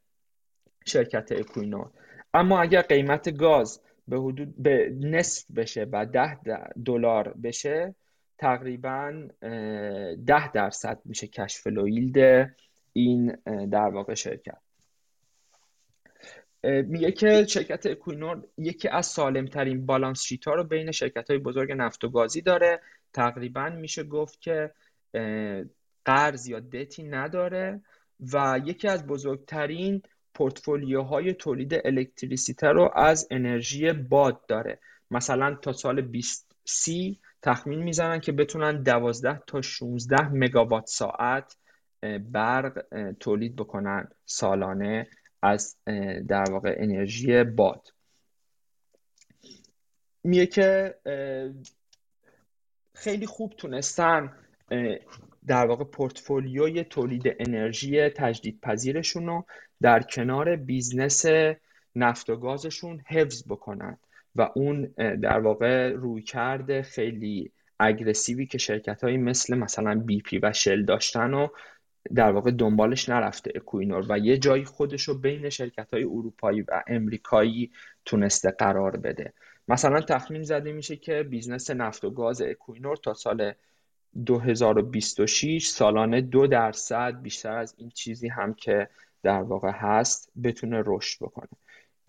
شرکت 0.86 1.32
اکوینور. 1.32 1.90
اما 2.34 2.62
اگر 2.62 2.82
قیمت 2.82 3.38
گاز 3.38 3.82
به 4.08 4.18
حدود 4.20 4.64
به 4.64 4.96
نصف 5.02 5.52
بشه 5.52 5.88
و 5.92 6.06
10 6.06 6.38
دلار 6.86 7.34
بشه 7.44 7.96
تقریبا 8.38 9.28
10 9.42 10.52
درصد 10.52 11.00
میشه 11.06 11.28
cash 11.28 11.48
flow 11.48 11.68
yield 11.68 12.50
این 12.94 13.32
در 13.46 13.90
واقع 13.90 14.14
شرکت. 14.14 14.58
میگه 16.64 17.12
که 17.12 17.46
شرکت 17.50 17.86
اکوینور 17.86 18.44
یکی 18.58 18.88
از 18.88 19.06
سالمترین 19.06 19.86
بالانس 19.86 20.22
شیت 20.24 20.48
ها 20.48 20.54
رو 20.54 20.64
بین 20.64 20.92
شرکت 20.92 21.30
های 21.30 21.40
بزرگ 21.40 21.72
نفت 21.72 22.04
و 22.04 22.10
گازی 22.10 22.42
داره. 22.42 22.82
تقریبا 23.14 23.70
میشه 23.70 24.04
گفت 24.04 24.42
که 24.42 24.72
قرض 26.06 26.48
یا 26.48 26.60
دتی 26.60 27.04
نداره 27.04 27.82
و 28.34 28.60
یکی 28.66 28.88
از 28.88 29.08
بزرگترین 29.08 30.02
پورتفولیوهای 30.34 31.34
تولید 31.34 31.74
الکتریسیته 31.86 32.68
رو 32.68 32.92
از 32.96 33.28
انرژی 33.32 33.92
باد 33.92 34.46
داره. 34.46 34.80
مثلا 35.12 35.56
تا 35.56 35.72
سال 35.74 36.02
2030 36.02 37.20
تخمین 37.48 37.84
می‌زنن 37.84 38.20
که 38.20 38.32
بتونن 38.32 38.84
12 38.84 39.42
تا 39.48 39.62
16 39.62 40.30
مگاوات 40.30 40.88
ساعت 40.88 41.58
برق 42.20 42.86
تولید 43.20 43.56
بکنن 43.56 44.08
سالانه 44.26 45.08
از 45.42 45.78
در 46.28 46.52
واقع 46.52 46.76
انرژی 46.78 47.44
باد. 47.44 47.94
میگه 50.24 50.46
که 50.46 50.96
خیلی 52.94 53.26
خوب 53.26 53.54
تونستن 53.58 54.34
در 55.48 55.66
واقع 55.66 55.84
پورتفولیوی 55.84 56.84
تولید 56.84 57.36
انرژی 57.40 58.10
تجدید 58.10 58.62
پذیرشون 58.62 59.28
رو 59.28 59.46
در 59.82 60.02
کنار 60.02 60.56
business 60.56 61.26
نفت 61.96 62.30
و 62.30 62.36
گازشون 62.36 63.04
حفظ 63.08 63.44
بکنن. 63.48 63.98
و 64.38 64.50
اون 64.56 64.82
در 65.22 65.40
واقع 65.40 65.90
رویکرد 65.90 66.82
خیلی 66.82 67.52
aggressive 67.80 68.40
ی 68.40 68.46
که 68.46 68.58
شرکت 68.58 69.04
های 69.04 69.18
مثل 69.18 69.58
مثلا 69.58 69.96
بی 69.96 70.22
پی 70.22 70.40
و 70.40 70.54
شل 70.54 70.84
داشتن 70.86 71.34
و 71.34 71.48
در 72.16 72.32
واقع 72.32 72.52
دنبالش 72.52 73.10
نرفته 73.10 73.52
اکوینور 73.56 74.06
و 74.10 74.20
یه 74.20 74.38
جایی 74.38 74.66
خودش 74.66 75.04
رو 75.04 75.14
بین 75.14 75.50
شرکت 75.50 75.94
های 75.94 76.04
اروپایی 76.04 76.62
و 76.62 76.84
امریکایی 76.88 77.72
تونسته 78.06 78.52
قرار 78.52 78.98
بده. 78.98 79.34
مثلا 79.68 80.02
تخمین 80.02 80.44
زده 80.44 80.72
میشه 80.72 80.96
که 80.96 81.24
business 81.24 81.72
نفت 81.72 82.04
و 82.04 82.10
گاز 82.10 82.42
اکوینور 82.42 82.98
تا 82.98 83.14
سال 83.14 83.54
2026 84.26 85.68
سالانه 85.68 86.22
دو 86.22 86.48
درصد 86.48 87.22
بیشتر 87.22 87.58
از 87.58 87.76
این 87.78 87.90
چیزی 87.90 88.28
هم 88.28 88.54
که 88.54 88.90
در 89.24 89.42
واقع 89.42 89.72
هست 89.72 90.32
بتونه 90.44 90.84
رشد 90.86 91.18
بکنه. 91.22 91.50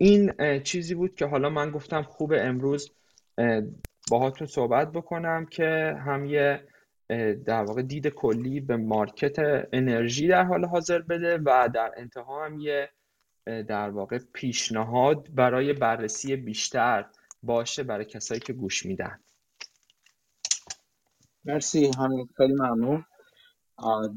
این 0.01 0.33
چیزی 0.63 0.95
بود 0.95 1.15
که 1.15 1.25
حالا 1.25 1.49
من 1.49 1.71
گفتم 1.71 2.03
خوب 2.03 2.33
امروز 2.33 2.91
باهاتون 4.11 4.47
صحبت 4.47 4.91
بکنم 4.91 5.45
که 5.45 5.95
هم 6.05 6.25
یه 6.25 6.63
در 7.45 7.63
واقع 7.63 7.81
دید 7.81 8.07
کلی 8.07 8.59
به 8.59 8.77
مارکت 8.77 9.35
انرژی 9.73 10.27
در 10.27 10.43
حال 10.43 10.65
حاضر 10.65 11.01
بده 11.01 11.37
و 11.45 11.69
در 11.73 11.93
انتها 11.97 12.45
هم 12.45 12.59
یه 12.59 12.89
در 13.45 13.89
واقع 13.89 14.19
پیشنهاد 14.33 15.35
برای 15.35 15.73
بررسی 15.73 16.35
بیشتر 16.35 17.05
باشه 17.43 17.83
برای 17.83 18.05
کسایی 18.05 18.39
که 18.39 18.53
گوش 18.53 18.85
میدن. 18.85 19.19
مرسی 21.45 21.91
همین 21.97 22.29
خیلی 22.37 22.53
ممنون. 22.53 23.05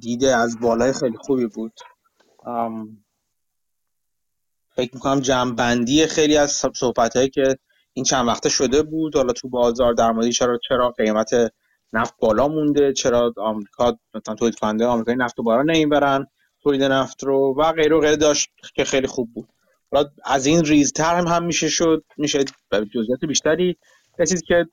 دیده 0.01 0.37
از 0.37 0.61
بالای 0.61 0.93
خیلی 0.93 1.17
خوبی 1.17 1.47
بود. 1.47 1.73
فکر 4.77 4.91
می‌کنم 4.95 5.21
جمعبندی 5.21 6.07
خیلی 6.07 6.37
از 6.37 6.63
صحبت 6.75 7.17
هایی 7.17 7.29
که 7.29 7.59
این 7.93 8.05
چند 8.05 8.29
وقته 8.29 8.49
شده 8.49 8.83
بود. 8.83 9.17
حالا 9.17 9.33
تو 9.33 9.49
بازار 9.49 9.93
در 9.93 10.11
مورد 10.13 10.31
چرا 10.31 10.59
چرا 10.69 10.91
قیمت 10.91 11.31
نفت 11.93 12.15
بالا 12.19 12.49
مونده؟ 12.49 12.93
چرا 12.93 13.35
آمریکا 13.37 13.99
مثلا 14.15 14.35
تولید 14.35 14.55
کننده 14.55 14.87
آمریکایی 14.87 15.19
نفت 15.19 15.39
رو 15.39 15.45
بالا 15.45 15.63
نمی‌برن؟ 15.63 16.27
تولید 16.63 16.83
نفت 16.83 17.25
رو 17.25 17.55
و 17.59 17.73
غیره 17.73 17.97
و 17.97 18.01
غیره 18.01 18.17
داشت 18.17 18.51
که 18.75 18.85
خیلی 18.85 19.07
خوب 19.07 19.35
بود. 19.35 19.49
حالا 19.93 20.09
از 20.25 20.47
این 20.47 20.65
ریزتر 20.65 21.15
هم, 21.15 21.27
هم 21.27 21.45
میشه 21.45 21.69
شد. 21.69 22.05
میشه 22.17 22.45
جزئیات 22.73 23.25
بیشتری. 23.29 23.77
چیزی 24.19 24.45
که 24.47 24.67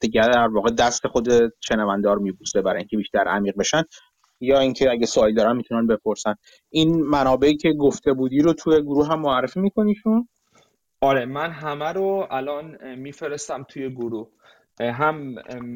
دیگه 0.00 0.22
در 0.22 0.48
واقع 0.48 0.70
دست 0.70 1.06
خود 1.06 1.28
شنوندار 1.60 2.18
میبوسه 2.18 2.62
برای 2.62 2.78
اینکه 2.78 2.96
بیشتر 2.96 3.28
عمیق 3.28 3.56
بشن. 3.56 3.82
یا 4.40 4.58
اینکه 4.58 4.90
اگه 4.90 5.06
سوالی 5.06 5.34
دارن 5.34 5.56
می‌تونن 5.56 5.86
بپرسن. 5.86 6.34
این 6.70 7.02
منابعی 7.02 7.56
که 7.56 7.72
گفته 7.72 8.12
بودی 8.12 8.40
رو 8.40 8.52
توی 8.52 8.82
گروه 8.82 9.08
هم 9.08 9.20
معرفی 9.20 9.60
میکنیشون؟ 9.60 10.28
آره 11.00 11.24
من 11.24 11.50
همه 11.50 11.92
رو 11.92 12.26
الان 12.30 12.94
میفرستم 12.94 13.62
توی 13.68 13.90
گروه. 13.90 14.28
هم 14.80 15.34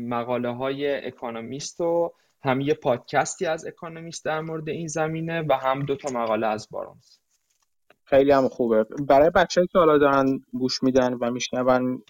مقاله 0.08 0.54
های 0.54 1.06
اکانومیست 1.06 1.80
و 1.80 2.12
هم 2.44 2.60
یه 2.60 2.74
پادکستی 2.74 3.46
از 3.46 3.66
اکانومیست 3.66 4.24
در 4.24 4.40
مورد 4.40 4.68
این 4.68 4.86
زمینه 4.86 5.44
و 5.48 5.52
هم 5.52 5.82
دو 5.82 5.96
تا 5.96 6.10
مقاله 6.10 6.46
از 6.46 6.68
بارونز. 6.70 7.18
خیلی 8.04 8.30
هم 8.30 8.48
خوبه. 8.48 8.84
برای 9.08 9.30
بچه 9.30 9.66
که 9.66 9.78
حالا 9.78 9.98
دارن 9.98 10.40
گوش 10.52 10.82
میدن 10.82 11.14
و 11.14 11.30
میشنون 11.30 12.02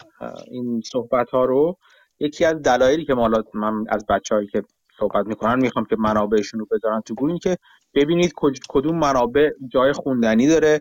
این 0.51 0.82
صحبت 0.92 1.30
ها 1.30 1.44
رو 1.44 1.78
یکی 2.20 2.44
از 2.44 2.62
دلایلی 2.62 3.05
که 3.05 3.14
مالا 3.14 3.42
من 3.55 3.84
از 3.88 4.07
بچههایی 4.07 4.46
که 4.46 4.62
صحبت 4.99 5.26
می‌کنن 5.26 5.61
می‌خوام 5.61 5.84
که 5.84 5.96
منابعشون 5.99 6.61
رو 6.61 6.66
بذارن 6.70 7.01
تو 7.01 7.14
گروه. 7.14 7.38
که 7.38 7.59
ببینید 7.94 8.32
کدوم 8.68 8.99
منابع 8.99 9.51
جای 9.68 9.92
خوندنی 9.92 10.46
داره. 10.49 10.80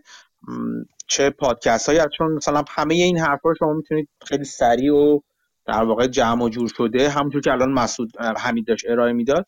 چه 1.07 1.29
پادکست 1.29 1.89
هایی 1.89 2.01
چون 2.17 2.31
مثلا 2.31 2.63
همه 2.69 2.93
این 2.93 3.17
حرفا 3.17 3.49
رو 3.49 3.55
شما 3.55 3.73
می‌تونید 3.73 4.09
خیلی 4.25 4.43
سریع 4.43 4.93
و 4.93 5.19
در 5.65 5.83
واقع 5.83 6.07
جمع 6.07 6.43
و 6.43 6.49
جور 6.49 6.69
شده. 6.77 7.09
همونطور 7.09 7.41
که 7.41 7.51
الان 7.51 7.71
مسعود 7.71 8.11
حمید 8.37 8.67
داشت 8.67 8.85
ارائه 8.89 9.13
می‌داد. 9.13 9.45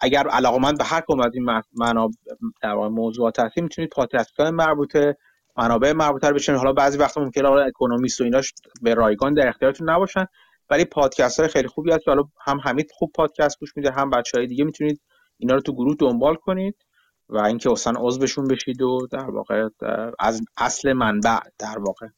اگر 0.00 0.26
من 0.60 0.74
به 0.74 0.84
هر 0.84 1.00
کدوم 1.00 1.20
از 1.20 1.34
این 1.34 1.46
منابع 1.72 2.14
در 2.62 2.72
واقع 2.72 2.88
موضوعات 2.88 3.40
هستی 3.40 3.60
می‌تونید 3.60 3.90
پادکست 3.90 4.40
های 4.40 4.50
مربوطه 4.50 5.16
منابع 5.58 5.92
مربوطه 5.92 6.28
رو 6.28 6.34
بشنوید. 6.34 6.60
حالا 6.60 6.72
بعضی 6.72 6.98
وقتا 6.98 7.20
ممکنه 7.20 7.48
حالا 7.48 7.62
اکونومیست 7.62 8.20
و 8.20 8.24
ایناش 8.24 8.52
به 8.82 8.94
رایگان 8.94 9.34
در 9.34 9.48
اختیارتون 9.48 9.90
نباشن. 9.90 10.26
ولی 10.70 10.84
پادکست 10.84 11.40
های 11.40 11.48
خیلی 11.48 11.68
خوبی 11.68 11.92
هست. 11.92 12.04
که 12.04 12.10
حالا 12.10 12.22
هم 12.46 12.60
حمید 12.64 12.90
خوب 12.94 13.12
پادکست 13.14 13.60
گوش 13.60 13.76
میده 13.76 13.90
هم 13.90 14.10
بچه 14.10 14.38
های 14.38 14.46
دیگه 14.46 14.64
می‌تونید 14.64 15.00
اینا 15.38 15.54
رو 15.54 15.60
تو 15.60 15.72
گروه 15.72 15.96
دنبال 15.98 16.34
کنید 16.34 16.76
و 17.28 17.38
اینکه 17.38 17.70
اصلا 17.70 17.92
عضوشون 18.00 18.48
بشید 18.48 18.82
و 18.82 19.08
در 19.10 19.30
واقع 19.30 19.68
از 20.18 20.42
اصل 20.56 20.92
منبع 20.92 21.38
در 21.58 21.78
واقع 21.78 22.08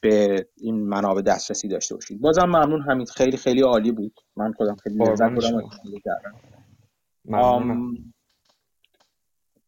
به 0.00 0.46
این 0.56 0.88
منابع 0.88 1.22
دسترسی 1.22 1.68
داشته 1.68 1.94
باشید. 1.94 2.20
بازم 2.20 2.44
ممنون 2.44 2.82
همین 2.82 3.06
خیلی 3.06 3.36
خیلی 3.36 3.62
عالی 3.62 3.92
بود. 3.92 4.20
من 4.36 4.52
خودم 4.52 4.76
خیلی 4.82 4.98
لذت 4.98 5.30
بردم 5.30 5.70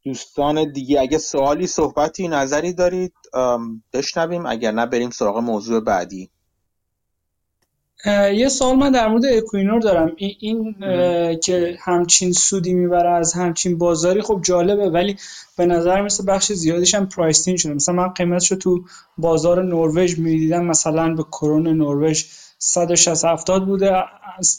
دوستان 0.05 0.73
دیگه 0.73 1.01
اگه 1.01 1.19
سوالی 1.19 1.67
صحبتی 1.67 2.29
نظری 2.29 2.73
دارید 2.73 3.15
بشنویم. 3.93 4.47
اگر 4.47 4.73
نه 4.73 4.87
بریم 4.87 5.11
سراغ 5.11 5.39
موضوع 5.39 5.81
بعدی. 5.81 6.31
یه 8.07 8.49
سوال 8.49 8.77
من 8.77 8.93
در 8.93 9.09
مورد 9.09 9.25
اکوینور 9.25 9.81
دارم. 9.81 10.13
این, 10.19 10.77
که 11.43 11.79
همچین 11.81 12.33
سودی 12.33 12.75
می‌بره 12.75 13.11
از 13.11 13.35
همچین 13.35 13.79
بازاری 13.79 14.23
خب 14.23 14.41
جالبه 14.45 14.91
ولی 14.91 15.17
به 15.57 15.67
نظر 15.67 16.03
مثل 16.03 16.25
بخش 16.27 16.53
زیادیش 16.53 16.95
هم 16.95 17.07
پرایستین 17.07 17.57
شده. 17.57 17.75
مثلا 17.75 17.95
من 17.95 18.09
قیمتش 18.09 18.49
تو 18.49 18.85
بازار 19.19 19.63
نروژ 19.63 20.19
می‌دیدم 20.19 20.65
مثلا 20.65 21.15
به 21.15 21.23
کرون 21.23 21.69
نروژ 21.69 22.25
160 22.59 23.25
70 23.25 23.67
بوده 23.67 23.93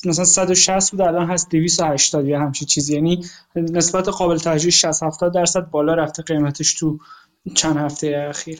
مثلا 0.05 0.25
160 0.25 0.91
بوده 0.91 1.07
الان 1.07 1.29
هست 1.29 1.49
280 1.49 2.25
یا 2.27 2.39
همچین 2.39 2.67
چیزی. 2.67 2.93
یعنی 2.93 3.25
نسبت 3.55 4.07
قابل 4.07 4.37
توجه 4.37 4.69
60 4.69 5.03
70 5.03 5.33
درصد 5.33 5.69
بالا 5.69 5.93
رفته 5.93 6.23
قیمتش 6.23 6.73
تو 6.73 6.99
چند 7.55 7.77
هفته 7.77 8.25
اخیر. 8.29 8.59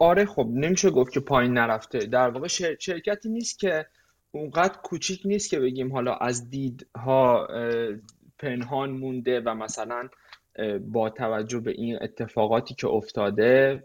آره 0.00 0.24
خب 0.24 0.48
نمیشه 0.52 0.90
گفت 0.90 1.12
که 1.12 1.20
پایین 1.20 1.52
نرفته. 1.52 1.98
در 1.98 2.28
واقع 2.28 2.48
شرکتی 2.78 3.28
نیست 3.28 3.58
که 3.58 3.86
اونقدر 4.30 4.74
کوچیک 4.82 5.22
نیست 5.24 5.50
که 5.50 5.60
بگیم 5.60 5.92
حالا 5.92 6.14
از 6.14 6.50
دیدها 6.50 7.48
پنهان 8.38 8.90
مونده 8.90 9.40
و 9.40 9.54
مثلا 9.54 10.08
با 10.80 11.10
توجه 11.10 11.60
به 11.60 11.70
این 11.70 11.98
اتفاقاتی 12.02 12.74
که 12.74 12.88
افتاده 12.88 13.82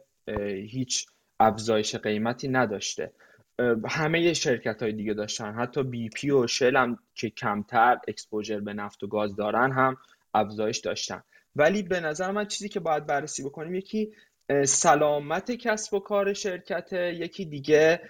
هیچ 0.67 1.05
افزایش 1.39 1.95
قیمتی 1.95 2.47
نداشته. 2.47 3.11
همه 3.87 4.33
شرکت 4.33 4.83
های 4.83 4.93
دیگه 4.93 5.13
داشتن. 5.13 5.53
حتی 5.53 5.83
بی 5.83 6.09
پی 6.09 6.29
و 6.29 6.47
شل 6.47 6.75
هم 6.75 6.99
که 7.15 7.29
کمتر 7.29 7.99
اکسپوژر 8.07 8.59
به 8.59 8.73
نفت 8.73 9.03
و 9.03 9.07
گاز 9.07 9.35
دارن 9.35 9.71
هم 9.71 9.97
افزایش 10.33 10.77
داشتن. 10.77 11.23
ولی 11.55 11.83
به 11.83 11.99
نظر 11.99 12.31
من 12.31 12.45
چیزی 12.45 12.69
که 12.69 12.79
باید 12.79 13.05
بررسی 13.05 13.43
بکنیم 13.43 13.75
یکی 13.75 14.13
سلامت 14.65 15.51
کسب 15.51 15.93
و 15.93 15.99
کار 15.99 16.33
شرکت 16.33 16.93
یکی 16.93 17.45
دیگه 17.45 18.01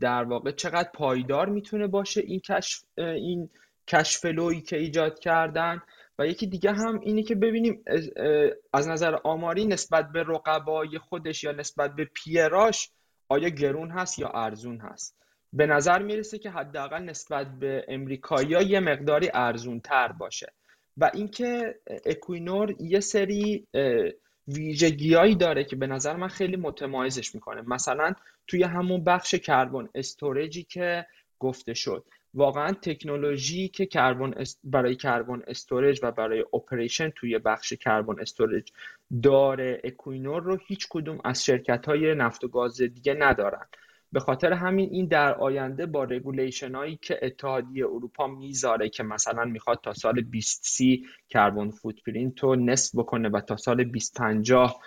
در 0.00 0.24
واقع 0.24 0.50
چقدر 0.50 0.90
پایدار 0.94 1.48
می‌تونه 1.48 1.86
باشه 1.86 2.20
این 2.20 2.40
کشف 2.40 2.84
این 2.96 3.50
کشفلوی 3.86 4.60
که 4.60 4.76
ایجاد 4.76 5.18
کردن. 5.18 5.82
و 6.18 6.26
یکی 6.26 6.46
دیگه 6.46 6.72
هم 6.72 7.00
اینی 7.00 7.22
که 7.22 7.34
ببینیم 7.34 7.84
از 8.72 8.88
نظر 8.88 9.16
آماری 9.24 9.64
نسبت 9.64 10.12
به 10.12 10.22
رقبای 10.22 10.98
خودش 10.98 11.44
یا 11.44 11.52
نسبت 11.52 11.94
به 11.94 12.04
پیراش 12.04 12.90
آیا 13.28 13.48
گرون 13.48 13.90
هست 13.90 14.18
یا 14.18 14.28
ارزون 14.28 14.80
هست؟ 14.80 15.16
به 15.52 15.66
نظر 15.66 16.02
می‌رسه 16.02 16.38
که 16.38 16.50
حداقل 16.50 17.02
نسبت 17.02 17.46
به 17.60 17.84
امریکایی 17.88 18.48
یه 18.48 18.80
مقداری 18.80 19.30
ارزون 19.34 19.80
تر 19.80 20.12
باشه. 20.12 20.52
و 20.96 21.10
اینکه 21.14 21.74
اکوینور 22.06 22.74
یه 22.80 23.00
سری 23.00 23.66
ویژگیهایی 24.48 25.34
داره 25.34 25.64
که 25.64 25.76
به 25.76 25.86
نظر 25.86 26.16
من 26.16 26.28
خیلی 26.28 26.56
متمایزش 26.56 27.34
می‌کنه. 27.34 27.62
مثلا 27.62 28.14
توی 28.46 28.62
همون 28.62 29.04
بخش 29.04 29.34
carbon 29.34 29.88
storage 29.94 30.53
ی 30.53 30.62
که 30.62 31.06
گفته 31.38 31.74
شد. 31.74 32.04
واقعا 32.34 32.72
تکنولوژی 32.72 33.68
که 33.68 33.86
کربن 33.86 34.44
برای 34.64 34.96
carbon 34.96 35.42
storage 35.46 36.00
و 36.02 36.12
برای 36.12 36.44
operation 36.54 37.10
توی 37.10 37.38
بخش 37.38 37.72
carbon 37.72 38.20
storage 38.20 38.68
داره 39.22 39.80
اکوینور 39.84 40.42
رو 40.42 40.58
هیچ 40.66 40.86
کدوم 40.90 41.18
از 41.24 41.44
شرکت 41.44 41.86
های 41.86 42.14
نفت 42.14 42.44
و 42.44 42.48
گاز 42.48 42.82
دیگه 42.82 43.14
ندارن. 43.14 43.66
به 44.12 44.20
خاطر 44.20 44.52
همین 44.52 44.88
این 44.92 45.06
در 45.06 45.34
آینده 45.34 45.86
با 45.86 46.04
regulation 46.04 46.74
هایی 46.74 46.98
که 47.02 47.18
اتحادیه 47.22 47.86
اروپا 47.86 48.26
می‌ذاره 48.26 48.88
که 48.88 49.02
مثلا 49.02 49.44
می‌خواد 49.44 49.80
تا 49.82 49.92
سال 49.92 50.20
2030 50.20 51.06
carbon 51.28 51.70
footprint 51.70 52.40
رو 52.40 52.56
نصف 52.56 52.96
بکنه 52.96 53.28
و 53.28 53.40
تا 53.40 53.56
سال 53.56 53.84
2050 53.84 54.80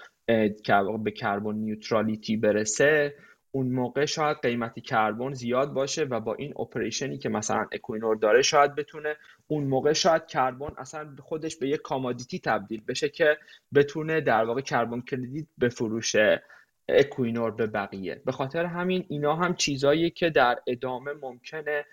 به 1.04 1.12
carbon 1.12 1.56
neutrality 1.56 2.38
برسه 2.38 3.16
اون 3.52 3.72
موقع 3.72 4.06
شاید 4.06 4.38
قیمت 4.42 4.80
کربن 4.80 5.34
زیاد 5.34 5.74
باشه 5.74 6.04
و 6.04 6.20
با 6.20 6.36
این 6.36 6.54
operation 6.60 7.12
ی 7.12 7.18
که 7.18 7.30
مثلا 7.30 7.66
اکوینور 7.72 8.16
داره 8.16 8.42
شاید 8.42 8.76
بتونه 8.76 9.16
اون 9.48 9.64
موقع 9.64 9.94
شاید 9.94 10.26
کربن 10.26 10.72
اصلا 10.78 11.16
خودش 11.20 11.56
به 11.56 11.70
یک 11.70 11.82
commodity 11.82 12.40
تبدیل 12.40 12.82
بشه 12.88 13.10
که 13.10 13.38
بتونه 13.76 14.22
در 14.22 14.44
واقع 14.44 14.62
carbon 14.62 15.02
credit 15.02 15.48
بفروشه. 15.62 16.44
اکوینور 16.90 17.52
به 17.52 17.68
بقیه. 17.68 18.22
به 18.26 18.32
خاطر 18.32 18.66
همین 18.66 19.06
اینا 19.10 19.36
هم 19.36 19.56
چیزایی 19.56 20.10
که 20.10 20.30
در 20.30 20.60
ادامه 20.68 21.14
ممکنه 21.14 21.86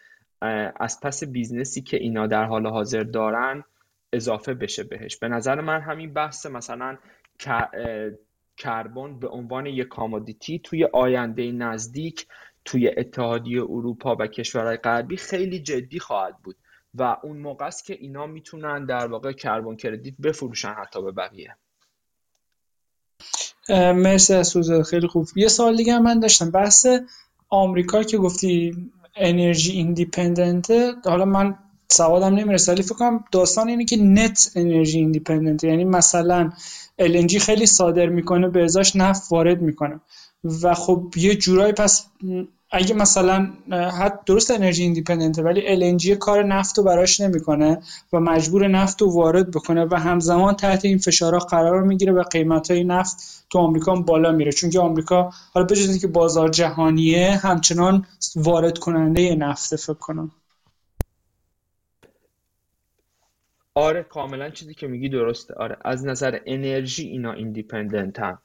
از 0.81 1.01
پس 1.01 1.25
business 1.25 1.76
ی 1.76 1.83
که 1.83 1.97
اینا 1.97 2.27
در 2.27 2.45
حال 2.45 2.67
حاضر 2.67 3.03
دارن 3.03 3.65
اضافه 4.13 4.55
بشه 4.55 4.85
بهش. 4.85 5.17
به 5.17 5.29
نظر 5.29 5.61
من 5.61 5.81
همین 5.81 6.13
بحث 6.13 6.47
مثلا 6.47 6.99
کربن 8.57 9.19
به 9.19 9.29
عنوان 9.29 9.67
یک 9.67 9.89
کامودیتی 9.89 10.59
توی 10.59 10.85
آینده 10.85 11.53
نزدیک 11.53 12.27
توی 12.65 12.89
اتحادیه 12.97 13.63
اروپا 13.63 14.17
و 14.21 14.27
کشورهای 14.27 14.77
غربی 14.77 15.17
خیلی 15.17 15.59
جدی 15.59 15.99
خواهد 15.99 16.39
بود 16.39 16.57
و 16.95 17.17
اون 17.23 17.37
موقع 17.39 17.67
است 17.67 17.85
که 17.85 17.95
اینا 17.95 18.27
می‌تونن 18.27 18.85
در 18.85 19.07
واقع 19.07 19.33
کربن 19.33 19.77
کردیت 19.77 20.15
بفروشن 20.23 20.75
حتی 20.75 21.03
به 21.03 21.13
بقیه. 21.13 21.57
مرسی 23.71 24.35
از 24.35 24.57
خیلی 24.91 25.07
خوب. 25.07 25.29
یه 25.37 25.49
سال 25.49 25.77
دیگه 25.77 25.99
من 25.99 26.21
داشتم. 26.21 26.51
بحث 26.51 26.87
آمریکا 27.49 28.03
که 28.03 28.19
گفتی 28.19 28.77
energy 29.17 29.73
independent 29.73 30.74
ه. 30.74 30.93
حالا 31.05 31.25
من 31.25 31.55
سوادم 31.89 32.35
نمی‌رسه 32.35 32.73
ولی 32.73 32.83
فکر 32.83 32.95
کنم 32.95 33.25
داستان 33.33 33.69
اینه 33.69 33.85
که 33.85 33.97
net 33.97 34.53
energy 34.55 34.99
independent 34.99 35.65
یعنی 35.65 35.85
مثلا 35.85 36.51
LNG 37.03 37.37
خیلی 37.37 37.67
صادر 37.67 38.07
می‌کنه 38.07 38.49
به 38.49 38.65
ازاش 38.65 38.97
نفت 38.97 39.33
وارد 39.33 39.61
می‌کنه. 39.63 40.01
و 40.63 40.75
خب 40.75 41.15
یه 41.17 41.35
جورایی 41.35 41.73
پس 41.73 42.07
اگه 42.71 42.95
مثلا 42.95 43.53
حد 43.71 44.25
درست 44.25 44.51
energy 44.51 44.83
independent 44.83 45.38
ه 45.38 45.43
ولی 45.43 45.99
LNG 45.99 46.09
کار 46.11 46.43
نفت 46.45 46.79
رو 46.79 46.85
براش 46.85 47.21
نمی‌کنه 47.21 47.83
و 48.13 48.21
مجبور 48.21 48.69
نفت 48.69 49.03
رو 49.03 49.15
وارد 49.15 49.51
بکنه 49.51 49.85
و 49.91 49.95
همزمان 49.95 50.55
تحت 50.55 50.85
این 50.85 50.99
فشارها 50.99 51.39
قرار 51.39 51.83
می‌گیره 51.83 52.13
و 52.13 52.23
قیمت 52.23 52.71
های 52.71 52.85
نفت 52.85 53.47
تو 53.51 53.59
آمریکا 53.59 53.95
بالا 53.95 54.33
میره. 54.33 54.53
چون 54.53 54.71
که 54.71 54.81
آمریکا 54.81 55.31
حالا 55.55 55.67
بجز 55.67 56.01
که 56.01 56.07
بازار 56.07 56.49
جهانیه 56.49 57.37
همچنان 57.43 58.07
وارد 58.37 58.79
کننده 58.79 59.35
نفت 59.35 59.77
فکر 59.77 59.95
کنم. 59.95 60.31
آره 63.75 64.03
کاملا 64.03 64.51
چیزی 64.51 64.75
که 64.75 64.87
میگی 64.87 65.09
درسته. 65.09 65.55
آره 65.55 65.77
از 65.85 66.07
نظر 66.07 66.39
انرژی 66.47 67.09
اینا 67.09 67.33
ایندیپندنت 67.33 68.19
هم 68.19 68.39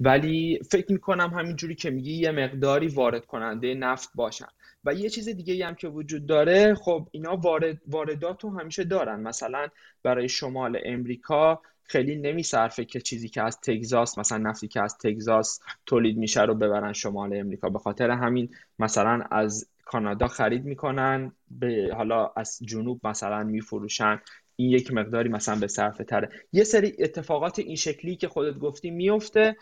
ولی 0.00 0.60
فکر 0.70 0.92
می‌کنم 0.92 1.30
همینجوری 1.34 1.74
که 1.74 1.90
میگی 1.90 2.12
یه 2.12 2.30
مقداری 2.30 2.88
وارد 2.88 3.26
کننده 3.26 3.74
نفت 3.74 4.10
باشن. 4.14 4.48
و 4.84 4.94
یه 4.94 5.08
چیز 5.08 5.28
دیگه 5.28 5.66
هم 5.66 5.74
که 5.74 5.88
وجود 5.88 6.26
داره 6.26 6.74
خب 6.74 7.08
اینا 7.10 7.36
وارد 7.36 7.78
واردات 7.86 8.44
رو 8.44 8.58
همیشه 8.58 8.84
دارن. 8.84 9.20
مثلا 9.20 9.68
برای 10.02 10.28
شمال 10.28 10.78
امریکا 10.84 11.60
خیلی 11.82 12.16
نمیصرفه 12.16 12.84
که 12.84 13.00
چیزی 13.00 13.28
که 13.28 13.42
از 13.42 13.60
تگزاس 13.60 14.18
مثلا 14.18 14.38
نفتی 14.38 14.68
که 14.68 14.82
از 14.82 14.98
تگزاس 14.98 15.60
تولید 15.86 16.16
میشه 16.16 16.42
رو 16.42 16.54
ببرن 16.54 16.92
شمال 16.92 17.36
امریکا. 17.36 17.68
به 17.68 17.78
خاطر 17.78 18.10
همین 18.10 18.50
مثلا 18.78 19.24
از 19.30 19.68
کانادا 19.84 20.26
خرید 20.26 20.64
می‌کنن 20.64 21.32
به 21.50 21.90
حالا 21.96 22.32
از 22.36 22.58
جنوب 22.62 23.06
مثلا 23.06 23.44
میفروشن. 23.44 24.20
این 24.56 24.70
یک 24.70 24.92
مقداری 24.92 25.28
مثلا 25.28 25.56
به 25.56 25.66
صرفه 25.66 26.04
تره. 26.04 26.28
یه 26.52 26.64
سری 26.64 26.96
اتفاقات 26.98 27.58
این 27.58 27.76
شکلی 27.76 28.16
که 28.16 28.28
خودت 28.28 28.58
گفتی 28.58 28.90
میفته 28.90 29.56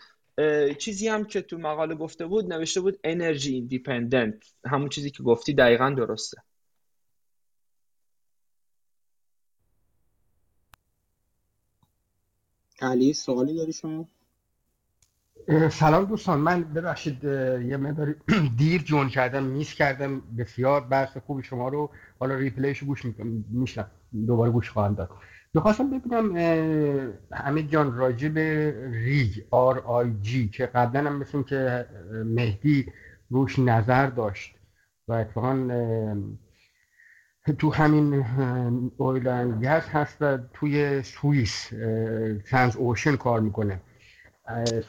چیزی 0.77 1.07
هم 1.07 1.25
که 1.25 1.41
تو 1.41 1.57
مقاله 1.57 1.95
گفته 1.95 2.25
بود 2.25 2.53
نوشته 2.53 2.81
بود 2.81 2.99
انرژی 3.03 3.53
ایندیپندنت 3.53 4.43
همون 4.65 4.89
چیزی 4.89 5.11
که 5.11 5.23
گفتی 5.23 5.53
دقیقا 5.53 5.89
درسته. 5.89 6.37
علی 12.81 13.13
سوالی 13.13 13.55
داری 13.55 13.73
شما؟ 13.73 14.07
سلام 15.71 16.05
دوستان. 16.05 16.39
من 16.39 16.63
ببخشید 16.63 17.23
یه 17.23 17.77
مقداری 17.77 18.15
دیر 18.57 18.81
جون 18.81 19.09
کردم 19.09 19.43
میس 19.43 19.73
کردم. 19.73 20.21
بسیار 20.21 20.81
بحث 20.81 21.17
خوبی 21.17 21.43
شما 21.43 21.69
رو. 21.69 21.89
حالا 22.19 22.35
ریپلیشو 22.35 22.85
گوش 22.85 23.05
میشنم 23.49 23.91
دوباره 24.27 24.51
گوش 24.51 24.69
خواهم 24.69 24.95
داد. 24.95 25.09
می‌خواستم 25.57 25.89
ببینم 25.89 26.35
همه 27.33 27.63
جان 27.63 28.15
به 28.33 28.75
ریگ 28.91 29.31
آر 29.51 29.79
آی 29.79 30.13
جی 30.21 30.49
که 30.49 30.65
قبلا 30.65 31.09
هم 31.09 31.19
مثل 31.19 31.43
که 31.43 31.85
مهدی 32.25 32.85
روش 33.29 33.59
نظر 33.59 34.07
داشت 34.07 34.55
و 35.07 35.13
اتفاقا 35.13 35.69
تو 37.57 37.73
همین 37.73 38.25
oil 38.97 39.31
and 39.31 39.65
gas 39.65 39.89
هست 39.89 40.17
و 40.21 40.37
توی 40.53 41.01
سوئیس 41.01 41.69
Transocean 42.49 43.15
کار 43.15 43.39
می‌کنه. 43.39 43.81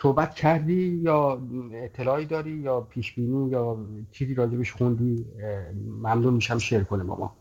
صحبت 0.02 0.34
کردی 0.34 1.00
یا 1.02 1.42
اطلاعی 1.72 2.26
داری 2.26 2.50
یا 2.50 2.80
پیش 2.80 3.14
بینی 3.14 3.50
یا 3.50 3.86
چیزی 4.10 4.34
راجبش 4.34 4.72
خوندی؟ 4.72 5.26
ممنون 6.02 6.34
میشم 6.34 6.58
share 6.58 6.82
کنی 6.82 7.04
با 7.04 7.32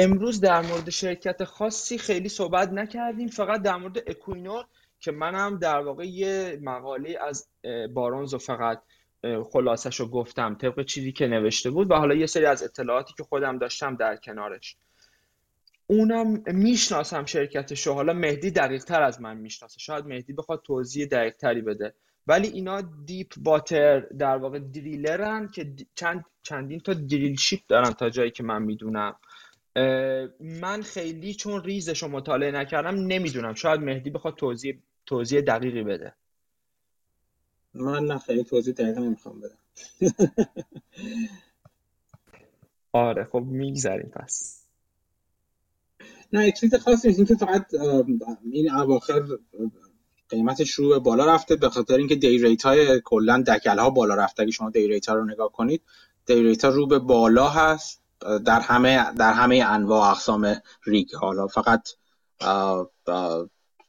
امروز 0.00 0.40
در 0.40 0.60
مورد 0.60 0.90
شرکت 0.90 1.44
خاصی 1.44 1.98
خیلی 1.98 2.28
صحبت 2.28 2.72
نکردیم. 2.72 3.28
فقط 3.28 3.62
در 3.62 3.76
مورد 3.76 3.98
اکوینور 4.06 4.64
که 5.00 5.12
منم 5.12 5.58
در 5.58 5.80
واقع 5.80 6.04
یه 6.04 6.58
مقاله 6.62 7.18
از 7.20 7.48
بارونز 7.94 8.34
فقط 8.34 8.82
خلاصش 9.52 10.00
رو 10.00 10.08
گفتم 10.08 10.54
طبق 10.54 10.84
چیزی 10.84 11.12
که 11.12 11.26
نوشته 11.26 11.70
بود 11.70 11.90
و 11.90 11.94
حالا 11.94 12.14
یه 12.14 12.26
سری 12.26 12.46
از 12.46 12.62
اطلاعاتی 12.62 13.14
که 13.16 13.22
خودم 13.22 13.58
داشتم 13.58 13.96
در 13.96 14.16
کنارش. 14.16 14.76
اونم 15.86 16.42
می‌شناسم 16.46 17.24
شرکتش 17.24 17.86
رو 17.86 17.92
حالا 17.92 18.12
مهدی 18.12 18.50
دقیق 18.50 18.84
تر 18.84 19.02
از 19.02 19.20
من 19.20 19.36
می‌شناسه. 19.36 19.80
شاید 19.80 20.06
مهدی 20.06 20.32
بخواد 20.32 20.62
توضیح 20.64 21.06
دقیق 21.06 21.36
تری 21.36 21.62
بده. 21.62 21.94
ولی 22.26 22.48
اینا 22.48 22.80
دیپ 23.04 23.32
باتر 23.36 24.00
در 24.00 24.36
واقع 24.36 24.58
دریلرن 24.58 25.48
که 25.48 25.74
چند 25.94 26.24
چندین 26.42 26.80
تا 26.80 26.94
دریل 26.94 27.36
شیپ 27.36 27.60
دارن 27.68 27.92
تا 27.92 28.10
جایی 28.10 28.30
که 28.30 28.42
من 28.42 28.62
می‌دونم. 28.62 29.16
من 30.40 30.82
خیلی 30.82 31.34
چون 31.34 31.64
ریزش 31.64 32.02
رو 32.02 32.08
مطالعه 32.08 32.50
نکردم 32.50 32.94
نمی‌دونم. 32.94 33.54
شاید 33.54 33.80
مهدی 33.80 34.10
بخواد 34.10 34.34
توضیح 34.34 34.78
توضیح 35.06 35.40
دقیقی 35.40 35.82
بده. 35.82 36.14
من 37.74 38.04
نه 38.04 38.18
خیلی 38.18 38.44
توضیح 38.44 38.74
دقیقی 38.74 39.00
نمی‌خوام 39.00 39.40
بدم. 39.40 39.58
آره 42.92 43.24
خب 43.24 43.38
می‌گذاریم 43.38 44.12
پس. 44.14 44.64
نه 46.32 46.52
چیز 46.52 46.74
خاصی 46.74 47.08
نیست. 47.08 47.26
که 47.26 47.34
فقط 47.34 47.66
این 48.52 48.70
اواخر 48.70 49.22
قیمتش 50.28 50.70
رو 50.70 50.88
به 50.88 50.98
بالا 50.98 51.34
رفته. 51.34 51.56
به 51.56 51.68
خاطر 51.68 51.96
اینکه 51.96 52.14
day 52.14 52.38
rate 52.38 52.62
های 52.62 53.00
کلا 53.04 53.42
دکل 53.46 53.78
ها 53.78 53.90
بالا 53.90 54.14
رفته. 54.14 54.42
اگه 54.42 54.52
شما 54.52 54.70
day 54.70 54.88
rate 54.88 55.08
ها 55.08 55.14
رو 55.14 55.24
نگاه 55.24 55.52
کنید 55.52 55.82
day 56.26 56.42
rate 56.42 56.64
ها 56.64 56.70
رو 56.70 56.86
به 56.86 56.98
بالا 56.98 57.48
هست. 57.48 58.02
در 58.44 58.60
همه 58.60 59.12
در 59.12 59.32
همه 59.32 59.64
انواع 59.68 60.10
اقسام 60.10 60.56
rig. 60.86 61.14
حالا 61.14 61.46
فقط 61.46 61.88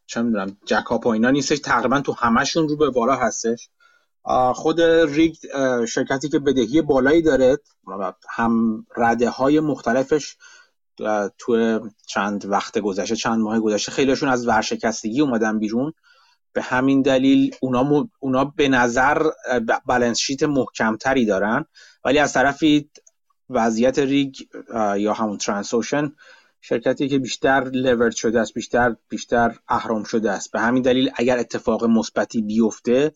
چه 0.07 0.21
می‌دونم 0.21 0.57
jackup 0.65 1.05
و 1.05 1.09
اینا 1.09 1.29
نیستش. 1.29 1.59
تقریبا 1.59 2.01
تو 2.01 2.13
همشون 2.13 2.69
رو 2.69 2.77
به 2.77 2.89
بالا 2.89 3.15
هستش. 3.15 3.69
خود 4.53 4.81
RIG 4.81 5.35
شرکتی 5.85 6.29
که 6.29 6.39
بدهی 6.39 6.81
بالایی 6.81 7.21
داره 7.21 7.57
هم 8.29 8.85
رده 8.97 9.29
های 9.29 9.59
مختلفش 9.59 10.35
تو 11.37 11.79
چند 12.07 12.45
وقت 12.45 12.79
گذشته 12.79 13.15
چند 13.15 13.39
ماه 13.39 13.59
گذشته 13.59 13.91
خیلیشون 13.91 14.29
از 14.29 14.47
ورشکستگی 14.47 15.21
اومدن 15.21 15.59
بیرون. 15.59 15.93
به 16.53 16.61
همین 16.61 17.01
دلیل 17.01 17.55
اونا, 17.61 18.09
اونا 18.19 18.45
به 18.45 18.67
نظر 18.67 19.21
balance 19.85 20.19
sheet 20.19 20.43
محکمتری 20.43 21.25
دارن. 21.25 21.65
ولی 22.05 22.19
از 22.19 22.33
طرفی 22.33 22.89
وضعیت 23.49 23.99
RIG 23.99 24.35
یا 24.97 25.13
همون 25.13 25.37
Transocean 25.37 26.11
شرکتی 26.61 27.09
که 27.09 27.19
بیشتر 27.19 27.69
levered 27.73 28.15
شده 28.15 28.39
است 28.39 28.53
بیشتر 28.53 28.95
بیشتر 29.09 29.55
اهرم 29.67 30.03
شده 30.03 30.31
است. 30.31 30.51
به 30.51 30.59
همین 30.59 30.83
دلیل 30.83 31.11
اگر 31.15 31.39
اتفاق 31.39 31.85
مثبتی 31.85 32.41
بیفته 32.41 33.11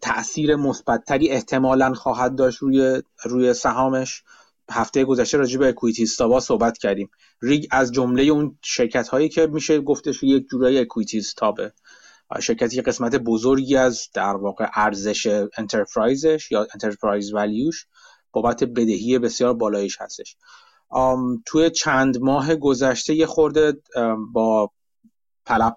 تاثیر 0.00 0.56
مثبتتری 0.56 1.28
احتمالا 1.28 1.94
خواهد 1.94 2.36
داشت 2.36 2.58
روی 2.58 3.02
روی 3.24 3.54
سهامش. 3.54 4.22
هفته 4.70 5.04
گذشته 5.04 5.38
راجع 5.38 5.58
به 5.58 5.68
equity 5.68 6.02
stub 6.02 6.32
ا 6.32 6.40
صحبت 6.40 6.78
کردیم. 6.78 7.10
RIG 7.42 7.66
از 7.70 7.92
جمله 7.92 8.22
اون 8.22 8.58
شرکت 8.62 9.08
هایی 9.08 9.28
که 9.28 9.46
میشه 9.46 9.80
گفتش 9.80 10.22
یک 10.22 10.48
جورایی 10.48 10.78
equity 10.78 11.18
stub 11.18 11.61
ه 11.61 11.72
شرکتی 12.40 12.82
قسمت 12.82 13.14
بزرگی 13.16 13.76
از 13.76 14.08
در 14.14 14.36
واقع 14.36 14.68
ارزش 14.74 15.46
enterprise 15.58 16.36
ش 16.36 16.52
یا 16.52 16.66
enterprise 16.74 17.34
value 17.34 17.71
ش 17.71 17.86
بابت 18.42 18.64
بدهی 18.64 19.18
بسیار 19.18 19.54
بالایش 19.54 20.00
هستش. 20.00 20.36
توی 21.46 21.70
چند 21.70 22.20
ماه 22.20 22.54
گذشته 22.54 23.14
یه 23.14 23.26
خورده 23.26 23.82
با 24.32 24.70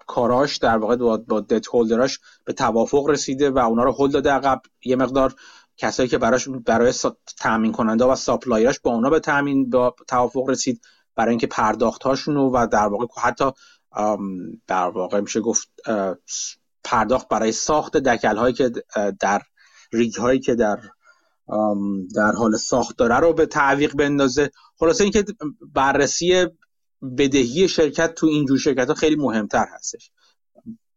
کاراش 0.08 0.58
در 0.58 0.78
واقع 0.78 0.96
با, 0.96 1.18
با 1.18 1.40
دت 1.42 1.68
هولدراش 1.68 2.20
به 2.46 2.54
توافق 2.54 3.10
رسیده 3.10 3.50
و 3.50 3.58
اونا 3.58 3.84
رو 3.84 3.92
هولد 3.92 4.14
داده 4.14 4.32
عقب. 4.32 4.62
یه 4.86 4.96
مقدار 4.96 5.36
کسایی 5.78 6.10
که 6.10 6.18
براش 6.18 6.48
برای 6.50 6.94
تامین 7.38 7.72
کننده 7.72 8.06
و 8.06 8.16
ساپلایراش 8.16 8.80
با 8.80 8.92
اونا 8.92 9.10
به 9.10 9.20
تامین 9.20 9.70
با 9.70 9.96
توافق 10.08 10.50
رسید 10.50 10.82
برای 11.16 11.30
اینکه 11.30 11.48
پرداخت 11.48 12.06
و 12.28 12.68
در 12.68 12.88
واقع 12.88 13.06
حتی 13.22 13.52
در 14.68 14.88
واقع 14.90 15.20
میشه 15.20 15.40
گفت 15.40 15.70
پرداخت 16.84 17.28
برای 17.28 17.52
ساخت 17.52 17.98
دکل 17.98 18.38
هایی 18.38 18.54
که 18.54 18.72
در 19.20 19.42
ریگ 19.92 20.16
هایی 20.16 20.40
که 20.40 20.56
در 20.56 20.80
در 22.16 22.32
حال 22.32 22.58
ساخت 22.58 22.98
داره 22.98 23.20
رو 23.20 23.34
به 23.34 23.46
تعویق 23.46 23.96
بندازه. 23.96 24.52
خلاصه 24.80 25.04
اینکه 25.04 25.26
بررسی 25.74 26.48
بدهی 27.18 27.68
شرکت 27.68 28.14
تو 28.14 28.28
اینجور 28.28 28.58
شرکت 28.58 28.88
ها 28.88 28.94
خیلی 28.94 29.16
مهمتر 29.16 29.66
هستش. 29.76 30.12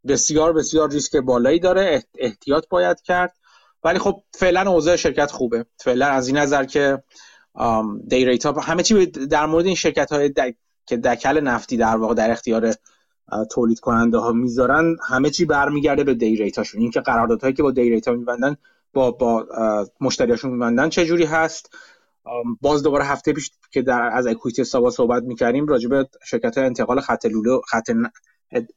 بسیار 0.08 0.52
بسیار 0.52 0.90
ریسک 0.90 1.16
بالایی 1.16 1.58
داره 1.58 2.02
احتیاط 2.18 2.68
باید 2.68 3.00
کرد. 3.00 3.36
ولی 3.84 3.98
خب 3.98 4.22
فعلا 4.34 4.70
اوضاع 4.70 4.96
شرکت 4.96 5.30
خوبه. 5.30 5.66
فعلا 5.76 6.06
از 6.06 6.28
این 6.28 6.36
نظر 6.36 6.64
که 6.64 7.02
day 8.08 8.24
rate 8.24 8.46
ها 8.46 8.60
همه 8.60 8.82
چی 8.82 9.06
در 9.06 9.46
مورد 9.46 9.66
این 9.66 9.74
شرکت 9.74 10.12
های 10.12 10.32
که 10.86 10.96
دکل 10.96 11.40
نفتی 11.40 11.76
در 11.76 11.96
واقع 11.96 12.14
در 12.14 12.30
اختیار 12.30 12.74
تولید 13.50 13.80
کننده 13.80 14.18
ها 14.18 14.32
می‌ذارن 14.32 14.96
همه 15.08 15.30
چی 15.30 15.44
برمیگرده 15.44 16.04
به 16.04 16.14
day 16.14 16.36
rate 16.36 16.58
هاشون. 16.58 16.80
اینکه 16.80 17.00
قراردادهایی 17.00 17.54
که 17.54 17.62
با 17.62 17.70
day 17.70 17.90
rate 17.90 18.08
ها 18.08 18.14
میبندن 18.14 18.56
با 18.94 19.10
با 19.10 19.46
مشتریاشون 20.00 20.50
میبندن 20.50 20.88
چه 20.88 21.06
جوری 21.06 21.24
هست 21.24 21.70
باز 22.60 22.82
دوباره 22.82 23.04
هفته 23.04 23.32
پیش 23.32 23.50
که 23.70 23.82
در 23.82 24.10
از 24.12 24.26
اکویتی 24.26 24.64
سابا 24.64 24.90
صحبت 24.90 25.22
می‌کردیم 25.22 25.66
راجع 25.66 25.88
به 25.88 26.08
شرکت 26.24 26.58
انتقال 26.58 27.00
خط 27.00 27.26
لوله 27.26 27.60
خط 27.68 27.90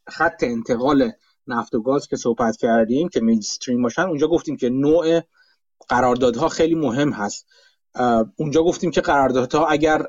خط 0.07 0.43
انتقال 0.43 1.11
نفت 1.47 1.75
و 1.75 1.81
گاز 1.81 2.07
که 2.07 2.15
صحبت 2.15 2.57
کردیم 2.57 3.09
که 3.09 3.21
مینستریم 3.21 3.81
باشن 3.81 4.01
اونجا 4.01 4.27
گفتیم 4.27 4.57
که 4.57 4.69
نوع 4.69 5.21
قراردادها 5.89 6.49
خیلی 6.49 6.75
مهم 6.75 7.11
هست. 7.11 7.47
اونجا 8.35 8.63
گفتیم 8.63 8.91
که 8.91 9.01
قراردادها 9.01 9.67
اگر 9.67 10.05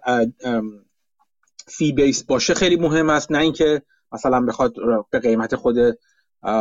فی 1.67 1.93
بیس 1.93 2.25
باشه 2.25 2.55
خیلی 2.55 2.77
مهم 2.77 3.11
است 3.11 3.33
نه 3.33 3.39
اینکه 3.39 3.83
مثلا 4.13 4.41
بخواد 4.41 4.75
به 5.11 5.19
قیمت 5.19 5.57
خود 5.57 5.77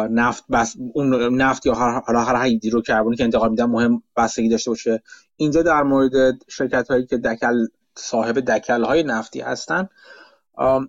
نفت 0.10 0.44
بس 0.52 0.76
اون 0.94 1.36
نفت 1.42 1.66
یا 1.66 1.74
حالا 1.74 2.20
هر 2.20 2.44
هیدرو 2.44 2.82
کربونی 2.82 3.16
که 3.16 3.24
انتقال 3.24 3.50
میدن 3.50 3.66
مهم 3.66 4.04
بستگی 4.18 4.50
داشته 4.50 4.72
باشه. 4.72 5.04
اینجا 5.36 5.62
در 5.62 5.84
مورد 5.84 6.12
شرکت 6.48 6.88
هایی 6.88 7.06
که 7.06 7.18
دکل 7.18 7.68
صاحب 7.96 8.40
دکل 8.40 8.84
های 8.84 9.04
نفتی 9.04 9.42
هستن 9.42 9.90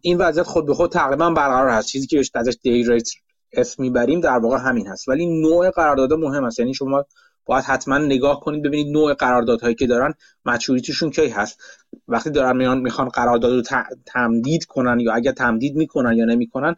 این 0.01 0.19
وضعیت 0.19 0.47
خود 0.47 0.67
به 0.67 0.75
خود 0.75 0.93
تقریبا 0.93 1.31
برقرار 1.31 1.69
هست. 1.69 1.89
چیزی 1.89 2.07
که 2.07 2.23
ازش 2.35 2.57
دی 2.63 2.83
ریت 2.83 3.09
اسم 3.53 3.83
می‌بریم 3.83 4.21
در 4.21 4.39
واقع 4.39 4.59
همین 4.59 4.87
هست. 4.87 5.09
ولی 5.09 5.41
نوع 5.41 5.71
قرارداد 5.71 6.13
مهم 6.13 6.45
است 6.45 6.59
یعنی 6.59 6.75
شما 6.75 7.05
باید 7.47 7.65
حتما 7.65 7.99
نگاه 7.99 8.41
کنید 8.41 8.63
ببینید 8.63 8.93
نوع 8.93 9.15
قراردادهایی 9.15 9.75
که 9.75 9.87
دارن 9.87 10.15
مچوریتیشون 10.45 11.11
کی 11.11 11.29
هست. 11.29 11.61
وقتی 12.09 12.31
دارن 12.31 12.57
میان 12.57 12.79
می‌خوان 12.79 13.09
قرارداد 13.09 13.53
رو 13.53 13.63
تمدید 14.07 14.65
کنن 14.65 15.01
یا 15.01 15.13
اگر 15.13 15.33
تمدید 15.33 15.77
می‌کنن 15.77 16.17
یا 16.17 16.25
نمی‌کنن 16.25 16.77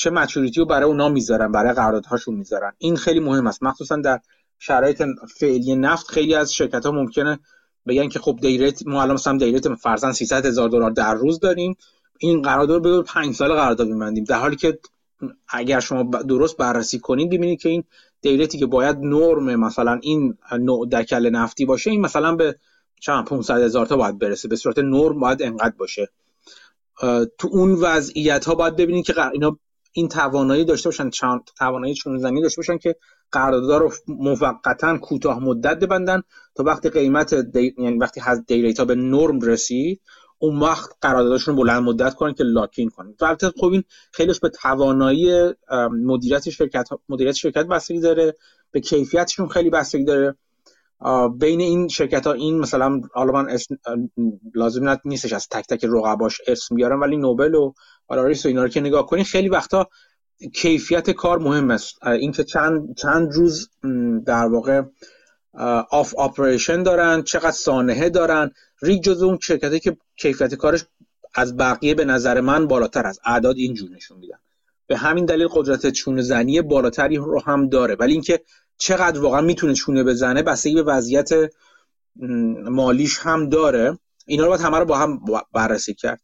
چه 0.00 0.10
مچوریتی 0.10 0.60
رو 0.60 0.66
برای 0.66 0.84
اونا 0.84 1.08
می‌ذارن 1.08 1.52
برای 1.52 1.72
قراردادهاشون 1.72 2.34
می‌ذارن. 2.34 2.72
این 2.78 2.96
خیلی 2.96 3.20
مهم 3.20 3.46
است. 3.46 3.62
مخصوصا 3.62 3.96
در 3.96 4.20
شرایط 4.58 5.02
فعلی 5.36 5.76
نفت 5.76 6.08
خیلی 6.08 6.34
از 6.34 6.54
شرکت 6.54 6.86
ها 6.86 6.92
ممکنه 6.92 7.38
بگن 7.86 8.08
که 8.08 8.18
خب 8.18 8.38
دیریت 8.40 8.86
ما 8.86 9.02
الان 9.02 9.14
مثلا 9.14 9.36
دیریت 9.38 9.74
فرضاً 9.74 10.12
300 10.12 10.46
هزار 10.46 10.68
دلار 10.68 10.90
در 10.90 11.14
روز 11.14 11.40
داریم. 11.40 11.76
این 12.18 12.42
قرارداد 12.42 12.86
رو 12.86 12.96
به 12.96 13.02
5 13.02 13.34
سال 13.34 13.52
قرارداد 13.52 13.86
می‌بندیم 13.88 14.24
در 14.24 14.38
حالی 14.38 14.56
که 14.56 14.78
اگر 15.48 15.80
شما 15.80 16.02
درست 16.02 16.56
بررسی 16.56 16.98
کنید 16.98 17.30
ببینید 17.30 17.60
که 17.60 17.68
این 17.68 17.84
دیریتی 18.20 18.58
که 18.58 18.66
باید 18.66 18.96
نرم 18.98 19.56
مثلا 19.56 19.98
این 20.02 20.38
نوع 20.58 20.88
دکل 20.88 21.30
نفتی 21.30 21.64
باشه 21.64 21.90
این 21.90 22.00
مثلا 22.00 22.36
به 22.36 22.56
چند 23.00 23.24
500 23.24 23.62
هزار 23.62 23.86
تا 23.86 23.96
باید 23.96 24.18
برسه. 24.18 24.48
به 24.48 24.56
صورت 24.56 24.78
نرم 24.78 25.20
باید 25.20 25.42
انقدر 25.42 25.74
باشه. 25.78 26.08
تو 27.38 27.48
اون 27.50 27.72
وضعیت 27.72 28.44
ها 28.44 28.54
باید 28.54 28.76
ببینید 28.76 29.04
که 29.04 29.26
اینا 29.32 29.58
این 29.92 30.08
توانایی 30.08 30.64
داشته 30.64 30.88
باشن 30.88 31.10
توانایی 31.58 31.94
چون 31.94 32.18
زنی 32.18 32.42
داشته 32.42 32.58
باشن 32.58 32.78
که 32.78 32.96
قرارداد 33.32 33.82
رو 33.82 33.92
موقتا 34.08 34.98
کوتاه 34.98 35.38
مدت 35.38 35.78
ببندن 35.78 36.22
تا 36.54 36.62
وقتی 36.62 36.90
قیمت 36.90 37.34
دی... 37.34 37.74
یعنی 37.78 37.98
وقتی 37.98 38.20
از 38.26 38.46
دیریتا 38.46 38.84
به 38.84 38.94
نرم 38.94 39.40
رسید 39.40 40.00
اون 40.38 40.58
وقت 40.58 40.90
قراردادشون 41.00 41.56
بلند 41.56 41.82
مدت 41.82 42.14
کنن 42.14 42.34
که 42.34 42.44
لاکین 42.44 42.88
کنن. 42.88 43.14
البته 43.20 43.50
خب 43.60 43.66
این 43.66 43.84
خیلیش 44.12 44.40
به 44.40 44.48
توانایی 44.48 45.52
مدیریت 46.04 46.50
شرکت 46.50 46.88
مدیریت 47.08 47.34
شرکت 47.34 47.66
بستگی 47.66 48.00
داره 48.00 48.34
به 48.70 48.80
کیفیتشون 48.80 49.48
خیلی 49.48 49.70
بستگی 49.70 50.04
داره. 50.04 50.36
بین 51.38 51.60
این 51.60 51.88
شرکت 51.88 52.26
ها 52.26 52.32
این 52.32 52.58
مثلا 52.58 53.00
حالا 53.12 53.32
من 53.32 53.48
اسم 53.48 53.76
لازم 54.54 54.98
نیستش 55.04 55.32
از 55.32 55.48
تک 55.48 55.66
تک 55.66 55.84
رقباش 55.84 56.40
اسم 56.46 56.74
بیارم 56.74 57.00
ولی 57.00 57.16
Noble 57.16 57.54
و 57.54 57.72
Valaris 58.10 58.44
و 58.44 58.48
اینا 58.48 58.62
رو 58.62 58.68
که 58.68 58.80
نگاه 58.80 59.06
کنید 59.06 59.26
خیلی 59.26 59.48
وقتا 59.48 59.88
کیفیت 60.54 61.10
کار 61.10 61.38
مهم 61.38 61.70
است. 61.70 62.06
اینکه 62.06 62.44
چند 62.44 62.94
چند 62.96 63.32
روز 63.32 63.70
در 64.26 64.46
واقع 64.46 64.82
off 65.90 66.14
operation 66.14 66.82
دارن 66.82 67.22
چقدر 67.22 67.50
سانحه 67.50 68.08
دارن. 68.08 68.50
RIG 68.82 69.02
جزو 69.02 69.26
اون 69.26 69.38
شرکتی 69.42 69.80
که 69.80 69.96
کیفیت 70.16 70.54
کارش 70.54 70.84
از 71.34 71.56
بقیه 71.56 71.94
به 71.94 72.04
نظر 72.04 72.40
من 72.40 72.66
بالاتر 72.66 73.06
از 73.06 73.20
اعداد 73.24 73.56
اینجور 73.56 73.90
نشون 73.90 74.18
میدن. 74.18 74.38
به 74.86 74.96
همین 74.96 75.24
دلیل 75.24 75.48
قدرت 75.48 75.90
چونه 75.90 76.22
زنی 76.22 76.62
بالاتری 76.62 77.16
رو 77.16 77.42
هم 77.46 77.68
داره. 77.68 77.94
ولی 77.94 78.12
اینکه 78.12 78.40
چقدر 78.78 79.20
واقعا 79.20 79.40
می‌تونه 79.40 79.74
چونه 79.74 80.04
بزنه 80.04 80.42
بستگی 80.42 80.74
به 80.74 80.82
وضعیت 80.82 81.28
مالیش 82.70 83.18
هم 83.18 83.48
داره. 83.48 83.98
اینا 84.26 84.42
رو 84.42 84.48
باید 84.48 84.60
همه 84.60 84.78
رو 84.78 84.84
با 84.84 84.98
هم 84.98 85.20
بررسی 85.52 85.94
کرد. 85.94 86.20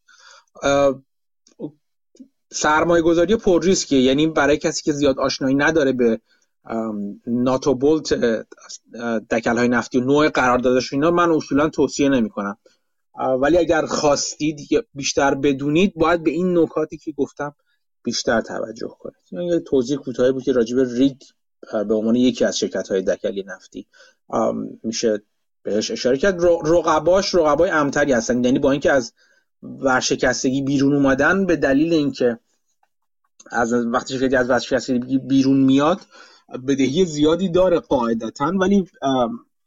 سرمایه 2.51 3.01
گذاری 3.03 3.35
پر 3.35 3.63
ریسکیه. 3.63 4.01
یعنی 4.01 4.27
برای 4.27 4.57
کسی 4.57 4.83
که 4.83 4.91
زیاد 4.91 5.19
آشنایی 5.19 5.55
نداره 5.55 5.91
به 5.91 6.19
ناتو 7.27 7.75
بولت 7.75 8.13
دکل 9.31 9.57
های 9.57 9.67
نفتی 9.67 9.97
و 9.97 10.01
نوع 10.01 10.29
قراردادش 10.29 10.93
اینا 10.93 11.11
من 11.11 11.31
اصولا 11.31 11.69
توصیه 11.69 12.09
نمی 12.09 12.29
کنم 12.29 12.57
ولی 13.41 13.57
اگر 13.57 13.85
خواستید 13.85 14.59
بیشتر 14.93 15.35
بدونید 15.35 15.93
باید 15.95 16.23
به 16.23 16.31
این 16.31 16.57
نکاتی 16.57 16.97
که 16.97 17.11
گفتم 17.11 17.55
بیشتر 18.03 18.41
توجه 18.41 18.95
کنید. 18.99 19.51
یه 19.51 19.59
توضیح 19.59 19.97
کوتاهی 19.97 20.31
بود 20.31 20.43
که 20.43 20.51
راجب 20.51 20.79
ریگ 20.79 21.17
به 21.87 21.93
عنوان 21.93 22.15
یکی 22.15 22.45
از 22.45 22.57
شرکت 22.57 22.87
های 22.87 23.01
دکلی 23.01 23.43
نفتی 23.43 23.87
میشه 24.83 25.21
بهش 25.63 25.91
اشاره 25.91 26.17
کرد. 26.17 26.43
رقباش 26.43 27.35
رقبای 27.35 27.69
امتری 27.69 28.13
هستن. 28.13 28.43
یعنی 28.43 28.59
با 28.59 28.71
اینکه 28.71 28.91
از 28.91 29.13
ورشکستگی 29.79 30.61
بیرون 30.61 30.93
اومدن 30.93 31.45
به 31.45 31.55
دلیل 31.55 31.93
اینکه 31.93 32.39
از 33.51 33.73
وقتی 33.73 34.19
شرکتی 34.19 34.35
از 34.35 34.49
ورشکستگی 34.49 35.17
بیرون 35.17 35.57
میاد 35.57 36.01
بدهی 36.67 37.05
زیادی 37.05 37.49
داره 37.49 37.79
قاعدتا 37.79 38.45
ولی 38.45 38.87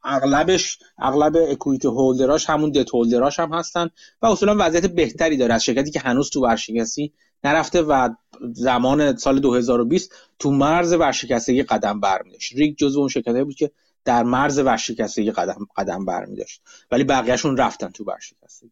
اغلبش 0.04 0.78
اغلب 0.98 1.36
اکویتی 1.36 1.88
هولدراش 1.88 2.50
همون 2.50 2.70
دت 2.70 2.94
هولدراش 2.94 3.40
هم 3.40 3.52
هستن 3.52 3.90
و 4.22 4.26
اصولا 4.26 4.56
وضعیت 4.58 4.86
بهتری 4.86 5.36
داره 5.36 5.54
از 5.54 5.64
شرکتی 5.64 5.90
که 5.90 6.00
هنوز 6.00 6.30
تو 6.30 6.40
ورشکستی 6.40 7.12
نرفته 7.44 7.82
و 7.82 8.08
زمان 8.52 9.16
سال 9.16 9.40
2020 9.40 10.14
تو 10.38 10.50
مرز 10.50 10.92
ورشکستگی 10.92 11.62
قدم 11.62 12.00
برمیداشت. 12.00 12.52
ریگ 12.52 12.76
جزو 12.76 12.98
اون 12.98 13.08
شرکتایی 13.08 13.44
بود 13.44 13.54
که 13.54 13.70
در 14.04 14.22
مرز 14.22 14.58
ورشکستگی 14.58 15.30
قدم 15.30 15.66
قدم 15.76 16.04
برمیداشت. 16.04 16.62
ولی 16.90 17.04
بقیهشون 17.04 17.56
رفتن 17.56 17.88
تو 17.90 18.04
ورشکستگی. 18.04 18.70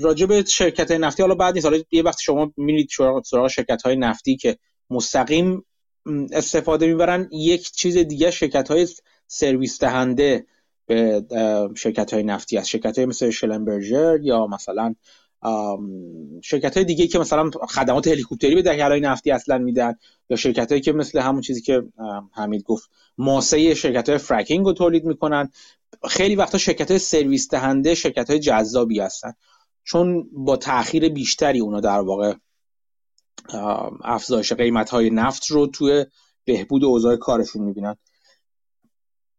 راجع 0.00 0.26
به 0.26 0.44
شرکت 0.44 0.90
نفتی 0.90 1.22
حالا 1.22 1.34
بعد 1.34 1.54
نیست. 1.54 1.66
حالا 1.66 1.82
یه 1.90 2.02
وقت 2.02 2.20
شما 2.20 2.52
میرید 2.56 2.88
سراغ 3.24 3.48
شرکت 3.48 3.82
های 3.82 3.96
نفتی 3.96 4.36
که 4.36 4.56
مستقیم 4.90 5.64
استفاده 6.32 6.86
می‌برن. 6.86 7.28
یک 7.32 7.70
چیز 7.70 7.96
دیگه 7.96 8.30
شرکت 8.30 8.70
های 8.70 8.88
سرویس 9.26 9.78
دهنده 9.78 10.46
به 10.86 11.22
شرکت 11.76 12.14
های 12.14 12.22
نفتی 12.22 12.58
است 12.58 12.68
شرکت 12.68 12.98
های 12.98 13.06
مثل 13.06 13.30
شلنبرجر 13.30 14.18
یا 14.22 14.46
مثلا 14.46 14.94
شرکت 16.42 16.76
های 16.76 16.84
دیگه 16.84 17.06
که 17.06 17.18
مثلا 17.18 17.50
خدمات 17.68 18.08
هلیکوپتری 18.08 18.54
به 18.54 18.62
دهیه 18.62 18.88
نفتی 18.88 19.30
اصلا 19.30 19.58
میدن 19.58 19.94
یا 20.30 20.36
شرکت 20.36 20.68
هایی 20.72 20.80
که 20.80 20.92
مثل 20.92 21.18
همون 21.18 21.40
چیزی 21.40 21.60
که 21.60 21.82
حمید 22.32 22.62
گفت 22.62 22.90
ماسه 23.18 23.74
شرکت 23.74 24.08
های 24.08 24.18
فرکینگ 24.18 24.66
رو 24.66 24.72
تولید 24.72 25.04
می‌کنن. 25.04 25.50
خیلی 26.08 26.36
وقتا 26.36 26.58
شرکت 26.58 26.90
های 26.90 26.98
سرویس 26.98 27.48
دهنده 27.48 27.94
شرکت 27.94 28.30
های 28.30 28.38
جذابی 28.38 29.00
هستن. 29.00 29.32
چون 29.84 30.28
با 30.32 30.56
تاخیر 30.56 31.08
بیشتری 31.08 31.60
اونا 31.60 31.80
در 31.80 32.00
واقع 32.00 32.34
افزایش 34.04 34.52
قیمت 34.52 34.90
های 34.90 35.10
نفت 35.10 35.46
رو 35.46 35.66
توی 35.66 36.06
بهبود 36.44 36.84
اوضاع 36.84 37.16
کارشون 37.16 37.62
می‌بینن. 37.62 37.96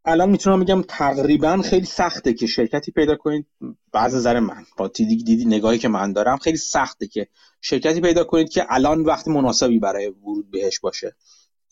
الان 0.06 0.30
می‌تونم 0.30 0.60
بگم 0.64 0.82
تقریبا 0.88 1.62
خیلی 1.62 1.86
سخته 1.86 2.34
که 2.34 2.48
شرکتی 2.48 2.92
پیدا 2.92 3.16
کنید. 3.16 3.48
بعض 3.92 4.16
نظر 4.16 4.40
من 4.40 4.66
با 4.78 4.88
دیدی, 4.88 5.24
دیدی 5.24 5.46
نگاهی 5.46 5.78
که 5.78 5.88
من 5.88 6.14
دارم 6.14 6.38
خیلی 6.38 6.58
سخته 6.58 7.08
که 7.08 7.28
شرکتی 7.62 8.02
پیدا 8.02 8.24
کنید 8.24 8.50
که 8.50 8.66
الان 8.70 9.02
وقت 9.02 9.28
مناسبی 9.28 9.80
برای 9.80 10.08
ورود 10.08 10.52
بهش 10.52 10.80
باشه. 10.80 11.16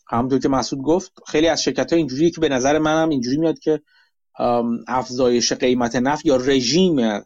همونطور 0.06 0.38
که 0.38 0.48
مسعود 0.48 0.82
گفت 0.82 1.12
خیلی 1.26 1.48
از 1.48 1.62
شرکت 1.62 1.92
ها 1.92 1.96
اینجوریه 1.96 2.30
که 2.30 2.40
به 2.40 2.48
نظر 2.48 2.78
منم 2.78 3.08
اینجوری 3.08 3.36
میاد 3.36 3.58
که 3.58 3.80
افزایش 4.88 5.52
قیمت 5.52 5.96
نفت 5.96 6.26
یا 6.26 6.36
رژیم 6.36 7.20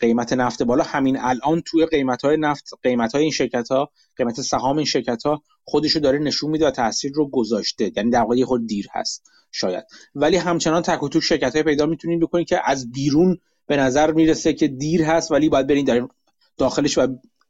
قیمت 0.00 0.32
نفت 0.32 0.62
بالا. 0.62 0.84
همین 0.84 1.18
الان 1.20 1.60
توی 1.60 1.86
قیمت 1.86 2.24
های 2.24 2.36
نفت 2.36 2.70
قیمت 2.82 3.12
های 3.12 3.22
این 3.22 3.32
شرکت 3.32 3.68
ها 3.68 3.90
قیمت 4.16 4.40
سهام 4.40 4.76
این 4.76 4.86
شرکت 4.86 5.22
ها 5.26 5.42
خودشو 5.64 6.00
داره 6.00 6.18
نشون 6.18 6.50
میده 6.50 6.66
و 6.66 6.70
تاثیر 6.70 7.12
رو 7.14 7.28
گذاشته. 7.30 7.92
یعنی 7.96 8.10
در 8.10 8.20
واقع 8.20 8.36
یه 8.36 8.46
خود 8.46 8.66
دیر 8.66 8.86
هست 8.92 9.30
شاید. 9.50 9.84
ولی 10.14 10.36
همچنان 10.36 10.82
تک 10.82 11.02
و 11.02 11.08
توک 11.08 11.22
شرکت 11.22 11.54
های 11.54 11.62
پیدا 11.62 11.86
می‌تونید 11.86 12.20
بکنید 12.20 12.48
که 12.48 12.70
از 12.70 12.92
بیرون 12.92 13.38
به 13.66 13.76
نظر 13.76 14.12
می‌رسه 14.12 14.52
که 14.52 14.68
دیر 14.68 15.02
هست 15.02 15.32
ولی 15.32 15.48
باید 15.48 15.66
برین 15.66 15.84
در 15.84 16.08
داخلش 16.56 16.98
و 16.98 17.06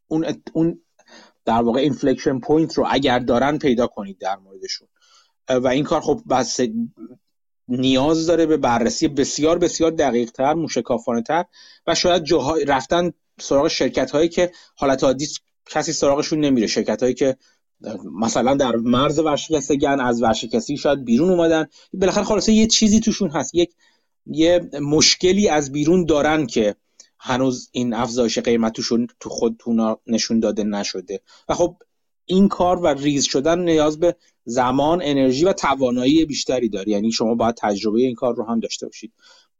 اون 0.08 0.42
اون 0.52 0.80
در 1.44 1.62
واقع 1.62 1.80
inflection 1.80 2.38
point 2.38 2.78
رو 2.78 2.86
اگر 2.90 3.18
دارن 3.18 3.58
پیدا 3.58 3.86
کنید 3.86 4.18
در 4.18 4.36
موردشون. 4.36 4.88
و 5.48 5.68
این 5.68 5.84
کار 5.84 6.00
خب 6.00 6.20
بس 6.30 6.60
نیاز 7.68 8.26
داره 8.26 8.46
به 8.46 8.56
بررسی 8.56 9.08
بسیار 9.08 9.58
بسیار 9.58 9.90
دقیق 9.90 10.30
تر 10.30 10.54
موشکافانه 10.54 11.22
تر 11.22 11.44
و 11.86 11.94
شاید 11.94 12.24
جاهای 12.24 12.64
رفتن 12.64 13.12
سراغ 13.40 13.68
شرکت 13.68 14.10
هایی 14.10 14.28
که 14.28 14.52
حالت 14.76 15.04
عادی 15.04 15.26
کسی 15.66 15.92
سراغشون 15.92 16.40
نمیره. 16.40 16.66
شرکت 16.66 17.02
هایی 17.02 17.14
که 17.14 17.36
مثلا 18.20 18.54
در 18.54 18.76
مرز 18.76 19.18
ورشکستگان 19.18 20.00
از 20.00 20.22
ورشکستگی 20.22 20.76
شاید 20.76 21.04
بیرون 21.04 21.30
اومدن. 21.30 21.66
بالاخره 21.92 22.24
خلاصه 22.24 22.52
یه 22.52 22.66
چیزی 22.66 23.00
توشون 23.00 23.30
هست. 23.30 23.54
یک 23.54 23.74
یه 24.26 24.70
مشکلی 24.80 25.48
از 25.48 25.72
بیرون 25.72 26.04
دارن 26.04 26.46
که 26.46 26.76
هنوز 27.18 27.68
این 27.72 27.94
افزایش 27.94 28.38
قیمت 28.38 28.72
توشون 28.72 29.06
تو 29.20 29.28
خودتون 29.28 29.96
نشون 30.06 30.40
داده 30.40 30.64
نشده. 30.64 31.20
و 31.48 31.54
خب 31.54 31.76
این 32.28 32.48
کار 32.48 32.78
و 32.78 32.86
ریز 32.86 33.24
شدن 33.24 33.58
نیاز 33.58 34.00
به 34.00 34.16
زمان 34.44 35.00
انرژی 35.02 35.44
و 35.44 35.52
توانایی 35.52 36.24
بیشتری 36.24 36.68
داره 36.68 36.88
یعنی 36.88 37.12
شما 37.12 37.34
باید 37.34 37.54
تجربه 37.54 38.00
این 38.00 38.14
کار 38.14 38.34
رو 38.34 38.44
هم 38.44 38.60
داشته 38.60 38.86
باشید. 38.86 39.12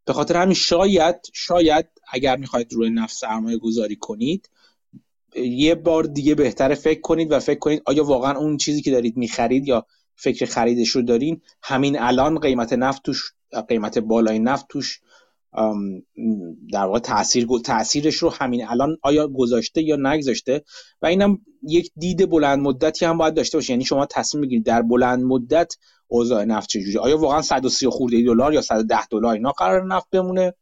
به 0.05 0.12
خاطر 0.12 0.36
همین 0.36 0.55
شاید 0.55 1.16
شاید 1.32 1.86
اگر 2.12 2.36
می‌خواید 2.36 2.73
روی 2.73 2.90
نفس 2.90 3.19
سرمایه 3.19 3.59
گذاری 3.59 3.97
کنید 3.97 4.51
یه 5.36 5.74
بار 5.74 6.05
دیگه 6.05 6.35
بهتره 6.35 6.74
فکر 6.74 7.01
کنید 7.01 7.32
و 7.32 7.39
فکر 7.39 7.59
کنید 7.59 7.82
آیا 7.85 8.05
واقعا 8.05 8.39
اون 8.39 8.57
چیزی 8.57 8.82
که 8.82 8.90
دارید 8.90 9.16
می‌خرید 9.16 9.69
یا 9.69 9.86
فکر 10.16 10.47
خریدش 10.47 10.89
رو 10.89 11.03
دارین 11.03 11.40
همین 11.62 11.99
الان 11.99 12.39
قیمت 12.39 12.73
نفت 12.73 13.03
توش 13.03 13.32
قیمت 13.69 13.99
بالای 13.99 14.39
نفت 14.39 14.66
توش 14.69 15.01
در 16.73 16.85
واقع 16.85 16.99
تاثیر 16.99 17.47
تاثیرش 17.65 18.16
رو 18.16 18.31
همین 18.31 18.69
الان 18.69 18.97
آیا 19.03 19.29
گذاشته 19.29 19.83
یا 19.83 19.97
نگذاشته؟ 19.97 20.65
و 21.03 21.07
اینم 21.07 21.39
یک 21.62 21.91
دید 21.97 22.31
بلند 22.31 22.59
مدتی 22.59 23.05
هم 23.05 23.19
باید 23.19 23.35
داشته 23.35 23.59
باشه 23.59 23.73
یعنی 23.73 23.85
شما 23.85 24.07
تصمیم 24.07 24.45
بگیرید 24.45 24.65
در 24.65 24.83
بلند 24.83 25.25
مدت 25.25 25.75
اوضاع 26.09 26.45
نفت 26.45 26.69
چجوری 26.69 26.99
آیا 26.99 27.19
واقعا 27.19 27.43
130 27.43 27.89
خورده 27.89 28.23
دلار 28.23 28.55
یا 28.55 28.61
110 28.61 29.07
دلار 29.07 29.35
اینا 29.35 29.53
قرار 29.53 29.87
نفت 29.87 30.07
بمونه؟ 30.11 30.55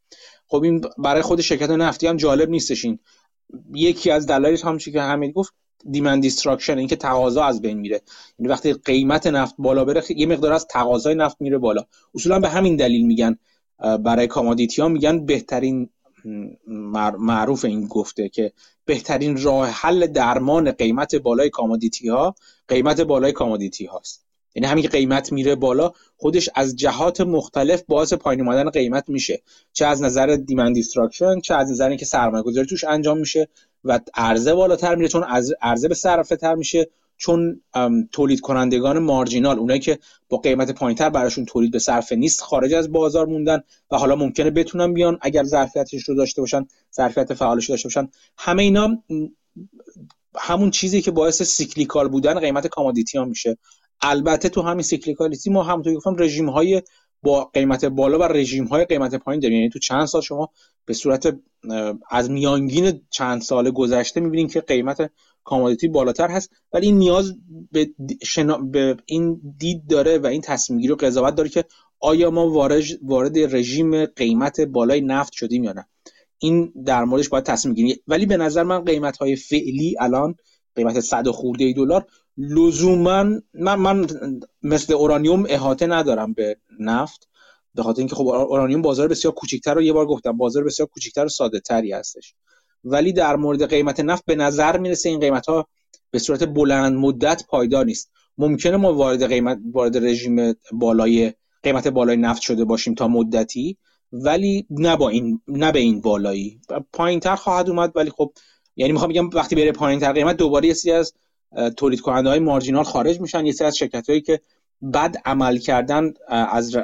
خب 0.47 0.63
این 0.63 0.81
برای 0.97 1.21
خود 1.21 1.41
شرکت 1.41 1.69
نفتی 1.69 2.07
هم 2.07 2.17
جالب 2.17 2.49
نیستش 2.49 2.85
این 2.85 2.99
یکی 3.73 4.11
از 4.11 4.27
دلایلش 4.27 4.65
هم 4.65 4.77
که 4.77 5.01
همین 5.01 5.31
گفت؟ 5.31 5.53
demand 5.91 6.21
destruction 6.21 6.77
اینکه 6.77 6.95
تقاضا 6.95 7.43
از 7.43 7.61
بین 7.61 7.77
میره. 7.77 8.01
یعنی 8.39 8.51
وقتی 8.51 8.73
قیمت 8.73 9.27
نفت 9.27 9.55
بالا 9.57 9.85
بره 9.85 10.03
یه 10.09 10.25
مقدار 10.25 10.53
از 10.53 10.67
تقاضای 10.67 11.15
نفت 11.15 11.37
میره 11.39 11.57
بالا. 11.57 11.85
اصولا 12.15 12.39
به 12.39 12.49
همین 12.49 12.75
دلیل 12.75 13.05
میگن 13.05 13.37
برای 13.79 14.27
commodity 14.27 14.81
ها 14.81 14.87
میگن 14.87 15.25
بهترین 15.25 15.89
معروف 17.19 17.65
این 17.65 17.87
گفته 17.87 18.29
که 18.29 18.53
بهترین 18.85 19.43
راه 19.43 19.69
حل 19.69 20.07
درمان 20.07 20.71
قیمت 20.71 21.15
بالای 21.15 21.49
commodity 21.49 22.09
ها 22.09 22.35
قیمت 22.67 23.01
بالای 23.01 23.31
commodity 23.31 23.85
هاست. 23.85 24.27
یعنی 24.55 24.67
همین 24.67 24.83
که 24.83 24.89
قیمت 24.89 25.31
میره 25.31 25.55
بالا 25.55 25.91
خودش 26.17 26.49
از 26.55 26.75
جهات 26.75 27.21
مختلف 27.21 27.83
باعث 27.87 28.13
پایین 28.13 28.41
اومدن 28.41 28.69
قیمت 28.69 29.09
میشه. 29.09 29.41
چه 29.73 29.85
از 29.85 30.01
نظر 30.01 30.35
demand 30.35 30.75
destruction 30.75 31.39
چه 31.39 31.55
از 31.55 31.71
نظر 31.71 31.89
اینکه 31.89 32.05
سرمایه 32.05 32.43
گذاری 32.43 32.67
توش 32.67 32.83
انجام 32.83 33.17
میشه 33.17 33.47
و 33.83 33.99
عرضه 34.13 34.53
بالاتر 34.53 34.95
میره 34.95 35.07
چون 35.07 35.23
عرضه 35.61 35.87
به 35.87 35.95
صرفه 35.95 36.35
تر 36.35 36.55
میشه. 36.55 36.89
چون 37.17 37.61
تولید 38.11 38.41
کنندگان 38.41 38.99
marginal 38.99 39.59
اونایی 39.59 39.79
که 39.79 39.99
با 40.29 40.37
قیمت 40.37 40.71
پایینتر 40.71 41.09
براشون 41.09 41.45
تولید 41.45 41.71
به 41.71 41.79
صرفه 41.79 42.15
نیست 42.15 42.41
خارج 42.41 42.73
از 42.73 42.91
بازار 42.91 43.25
موندن 43.25 43.63
و 43.91 43.97
حالا 43.97 44.15
ممکنه 44.15 44.49
بتونن 44.49 44.93
بیان 44.93 45.19
اگر 45.21 45.43
ظرفیتش 45.43 46.03
رو 46.03 46.15
داشته 46.15 46.41
باشن 46.41 46.67
ظرفیت 46.95 47.33
فعالش 47.33 47.69
داشته 47.69 47.87
باشن. 47.87 48.07
همه 48.37 48.63
اینا 48.63 49.03
همون 50.35 50.71
چیزی 50.71 51.01
که 51.01 51.11
باعث 51.11 51.41
cyclical 51.43 52.07
بودن 52.07 52.39
قیمت 52.39 52.67
commodity 52.67 53.17
ها 53.17 53.25
میشه. 53.25 53.57
البته 54.01 54.49
تو 54.49 54.61
همین 54.61 54.83
cyclicality 54.83 55.49
ما 55.49 55.63
همونطور 55.63 55.93
گفتم 55.93 56.15
رژیم 56.19 56.49
های 56.49 56.81
با 57.23 57.45
قیمت 57.45 57.85
بالا 57.85 58.19
و 58.19 58.23
رژیم 58.23 58.65
های 58.65 58.85
قیمت 58.85 59.15
پایین 59.15 59.41
داریم. 59.41 59.57
یعنی 59.57 59.69
تو 59.69 59.79
چند 59.79 60.05
سال 60.05 60.21
شما 60.21 60.49
به 60.85 60.93
صورت 60.93 61.35
از 62.09 62.31
میانگین 62.31 63.01
چند 63.09 63.41
سال 63.41 63.71
گذشته 63.71 64.19
می‌بینید 64.19 64.51
که 64.51 64.61
قیمت 64.61 65.11
commodity 65.47 65.87
بالاتر 65.87 66.27
هست 66.27 66.49
ولی 66.73 66.85
این 66.85 66.97
نیاز 66.97 67.33
به, 67.71 67.89
به 68.71 68.97
این 69.05 69.41
دید 69.57 69.87
داره 69.87 70.17
و 70.17 70.25
این 70.25 70.41
تصمیم 70.41 70.79
گیری 70.79 70.93
و 70.93 70.95
قضاوت 70.95 71.35
داره 71.35 71.49
که 71.49 71.65
آیا 71.99 72.31
ما 72.31 72.49
وارد, 72.49 72.83
وارد 73.01 73.55
رژیم 73.55 74.05
قیمت 74.05 74.61
بالای 74.61 75.01
نفت 75.01 75.33
شدیم 75.33 75.63
یا 75.63 75.73
نه. 75.73 75.87
این 76.37 76.73
در 76.85 77.03
موردش 77.03 77.29
باید 77.29 77.43
تصمیم 77.43 77.75
گیری. 77.75 78.01
ولی 78.07 78.25
به 78.25 78.37
نظر 78.37 78.63
من 78.63 78.83
قیمت 78.83 79.17
های 79.17 79.35
فعلی 79.35 79.95
الان 79.99 80.35
قیمت 80.75 80.99
100 80.99 81.27
خورده 81.27 81.73
دلار 81.73 82.05
لزوما 82.37 83.23
من, 83.53 83.75
من 83.75 84.07
مثل 84.63 84.93
اورانیوم 84.93 85.45
احاطه 85.49 85.87
ندارم 85.87 86.33
به 86.33 86.57
نفت 86.79 87.27
به 87.75 87.83
خاطر 87.83 87.99
اینکه 87.99 88.15
خب 88.15 88.27
اورانیوم 88.27 88.81
بازار 88.81 89.07
بسیار 89.07 89.33
کوچیکتر 89.33 89.73
رو 89.73 89.81
یه 89.81 89.93
بار 89.93 90.05
گفتم 90.05 90.37
بازار 90.37 90.63
بسیار 90.63 90.89
کوچیکتر 90.89 91.25
و 91.25 91.29
ساده 91.29 91.59
تری 91.59 91.91
هستش. 91.91 92.35
ولی 92.83 93.13
در 93.13 93.35
مورد 93.35 93.69
قیمت 93.69 93.99
نفت 93.99 94.25
به 94.25 94.35
نظر 94.35 94.77
می‌رسه 94.77 95.09
این 95.09 95.19
قیمت 95.19 95.45
ها 95.45 95.67
به 96.11 96.19
صورت 96.19 96.43
بلند 96.43 96.93
مدت 96.93 97.43
پایدار 97.47 97.85
نیست. 97.85 98.11
ممکنه 98.37 98.77
ما 98.77 98.93
وارد 98.93 99.27
قیمت 99.27 99.59
وارد 99.71 99.97
رژیم 99.97 100.53
بالای 100.71 101.33
قیمت 101.63 101.87
بالای 101.87 102.17
نفت 102.17 102.41
شده 102.41 102.65
باشیم 102.65 102.93
تا 102.93 103.07
مدتی 103.07 103.77
ولی 104.11 104.65
نه 104.69 104.95
با 104.95 105.09
این 105.09 105.41
نه 105.47 105.71
به 105.71 105.79
این 105.79 106.01
بالایی. 106.01 106.61
پایینتر 106.93 107.35
خواهد 107.35 107.69
اومد 107.69 107.91
ولی 107.95 108.09
خب 108.09 108.31
یعنی 108.75 108.91
می‌خوام 108.93 109.11
بگم 109.11 109.29
وقتی 109.29 109.55
بره 109.55 109.71
پایینتر 109.71 110.13
قیمت 110.13 110.37
دوباره 110.37 110.73
یه 110.85 110.93
از 110.93 111.13
تولید 111.77 112.01
کننده 112.01 112.29
های 112.29 112.39
مارجینال 112.39 112.83
خارج 112.83 113.21
میشن. 113.21 113.45
یه 113.45 113.51
سری 113.51 113.67
از 113.67 113.77
شرکت 113.77 114.09
هایی 114.09 114.21
که 114.21 114.41
بد 114.93 115.15
عمل 115.25 115.57
کردن 115.57 116.13
از 116.27 116.77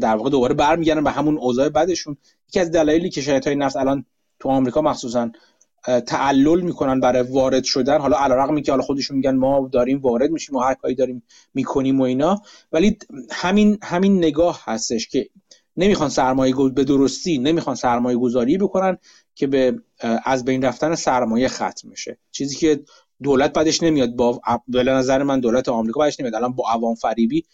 در 0.00 0.16
واقع 0.16 0.30
دوباره 0.30 0.54
برمیگردن 0.54 1.04
به 1.04 1.10
همون 1.10 1.38
اوضاع 1.38 1.68
بدشون 1.68 2.16
یکی 2.48 2.60
از 2.60 2.70
دلایلی 2.70 3.10
که 3.10 3.20
شرکت 3.20 3.46
های 3.46 3.56
نفت 3.56 3.76
الان 3.76 4.04
تو 4.40 4.48
آمریکا 4.48 4.80
مخصوصا 4.82 5.30
تعلل 6.06 6.60
می‌کنن 6.60 7.00
برای 7.00 7.22
وارد 7.22 7.64
شدن. 7.64 7.98
حالا 7.98 8.16
علیرغم 8.16 8.60
که 8.60 8.72
حالا 8.72 8.82
خودشون 8.82 9.16
میگن 9.16 9.36
ما 9.36 9.68
داریم 9.72 10.00
وارد 10.00 10.30
میشیم 10.30 10.56
و 10.56 10.60
هر 10.60 10.74
کاری 10.74 10.94
داریم 10.94 11.22
می‌کنیم 11.54 12.00
و 12.00 12.02
اینا. 12.02 12.42
ولی 12.72 12.98
همین 13.30 13.78
همین 13.82 14.18
نگاه 14.18 14.62
هستش 14.64 15.08
که 15.08 15.28
نمی‌خوان 15.76 16.08
سرمایه 16.08 16.54
به 16.74 16.84
درستی 16.84 17.38
نمی‌خوان 17.38 17.76
سرمایه 17.76 18.18
گذاری 18.18 18.58
بکنن 18.58 18.98
که 19.34 19.46
به 19.46 19.82
از 20.24 20.44
بین 20.44 20.62
رفتن 20.62 20.94
سرمایه 20.94 21.48
ختم 21.48 21.88
میشه 21.88 22.18
چیزی 22.30 22.56
که 22.56 22.80
دولت 23.22 23.52
بعدش 23.52 23.82
نمیاد 23.82 24.10
با 24.10 24.40
به 24.68 24.82
نظر 24.82 25.22
من 25.22 25.40
دولت 25.40 25.68
آمریکا 25.68 26.00
بعدش 26.00 26.20
نمیاد. 26.20 26.34
الان 26.34 26.52
با 26.52 26.64
عوام 26.70 26.94
فریبی 26.94 27.44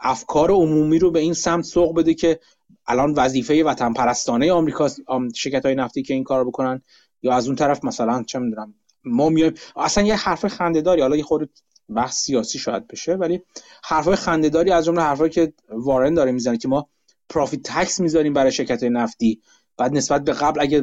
افکار 0.00 0.50
عمومی 0.50 0.98
رو 0.98 1.10
به 1.10 1.20
این 1.20 1.34
سمت 1.34 1.64
سوق 1.64 1.96
بده 1.96 2.14
که 2.14 2.40
الان 2.88 3.12
وظیفه 3.12 3.64
وطن 3.64 3.92
پرستانه 3.92 4.52
آمریکا 4.52 4.90
شرکت 5.34 5.66
های 5.66 5.74
نفتی 5.74 6.02
که 6.02 6.14
این 6.14 6.24
کار 6.24 6.44
بکنن. 6.44 6.82
یا 7.22 7.34
از 7.34 7.46
اون 7.46 7.56
طرف 7.56 7.84
مثلا 7.84 8.22
چه 8.22 8.38
می‌دونم 8.38 8.74
ما 9.04 9.28
میایم 9.28 9.54
اصلا 9.76 10.04
یه 10.04 10.14
حرف 10.14 10.46
خندهداری 10.46 11.00
حالا 11.00 11.16
یه 11.16 11.22
خورده 11.22 11.48
بحث 11.88 12.16
سیاسی 12.16 12.58
شاید 12.58 12.86
بشه 12.86 13.14
ولی 13.14 13.42
حرفای 13.84 14.16
خندهداری 14.16 14.70
از 14.70 14.84
جمله 14.84 15.02
حرفایی 15.02 15.30
که 15.30 15.52
وارن 15.68 16.14
داره 16.14 16.32
می‌زنه 16.32 16.58
که 16.58 16.68
ما 16.68 16.88
پروفیت 17.28 17.60
تکس 17.62 18.00
می‌ذاریم 18.00 18.32
برای 18.32 18.52
شرکت 18.52 18.82
های 18.82 18.90
نفتی. 18.90 19.40
بعد 19.78 19.92
نسبت 19.92 20.24
به 20.24 20.32
قبل 20.32 20.60
اگه 20.60 20.82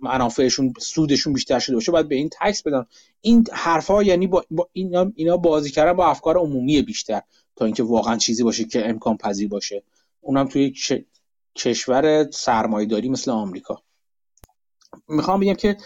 منافعشون 0.00 0.72
سودشون 0.78 1.32
بیشتر 1.32 1.58
شده 1.58 1.74
باشه 1.74 1.92
باید 1.92 2.08
به 2.08 2.14
این 2.14 2.30
تکس 2.40 2.62
بدن. 2.62 2.86
این 3.20 3.44
حرفها 3.52 4.02
یعنی 4.02 4.26
با, 4.26 4.44
با 4.50 4.68
اینا, 4.72 5.12
اینا 5.14 5.36
بازی 5.36 5.70
کردن 5.70 5.92
با 5.92 6.06
افکار 6.06 6.38
عمومی 6.38 6.82
بیشتر 6.82 7.20
تا 7.56 7.64
اینکه 7.64 7.82
واقعا 7.82 8.16
چیزی 8.16 8.42
باشه 8.42 8.64
که 8.64 8.88
امکان 8.88 9.16
پذیر 9.16 9.48
باشه. 9.48 9.82
اونم 10.20 10.48
توی 10.48 10.72
کشور 11.56 12.30
سرمایهداری 12.30 13.08
مثل 13.08 13.30
آمریکا. 13.30 13.82
می‌خوام 15.08 15.40
بگم 15.40 15.54
که 15.54 15.76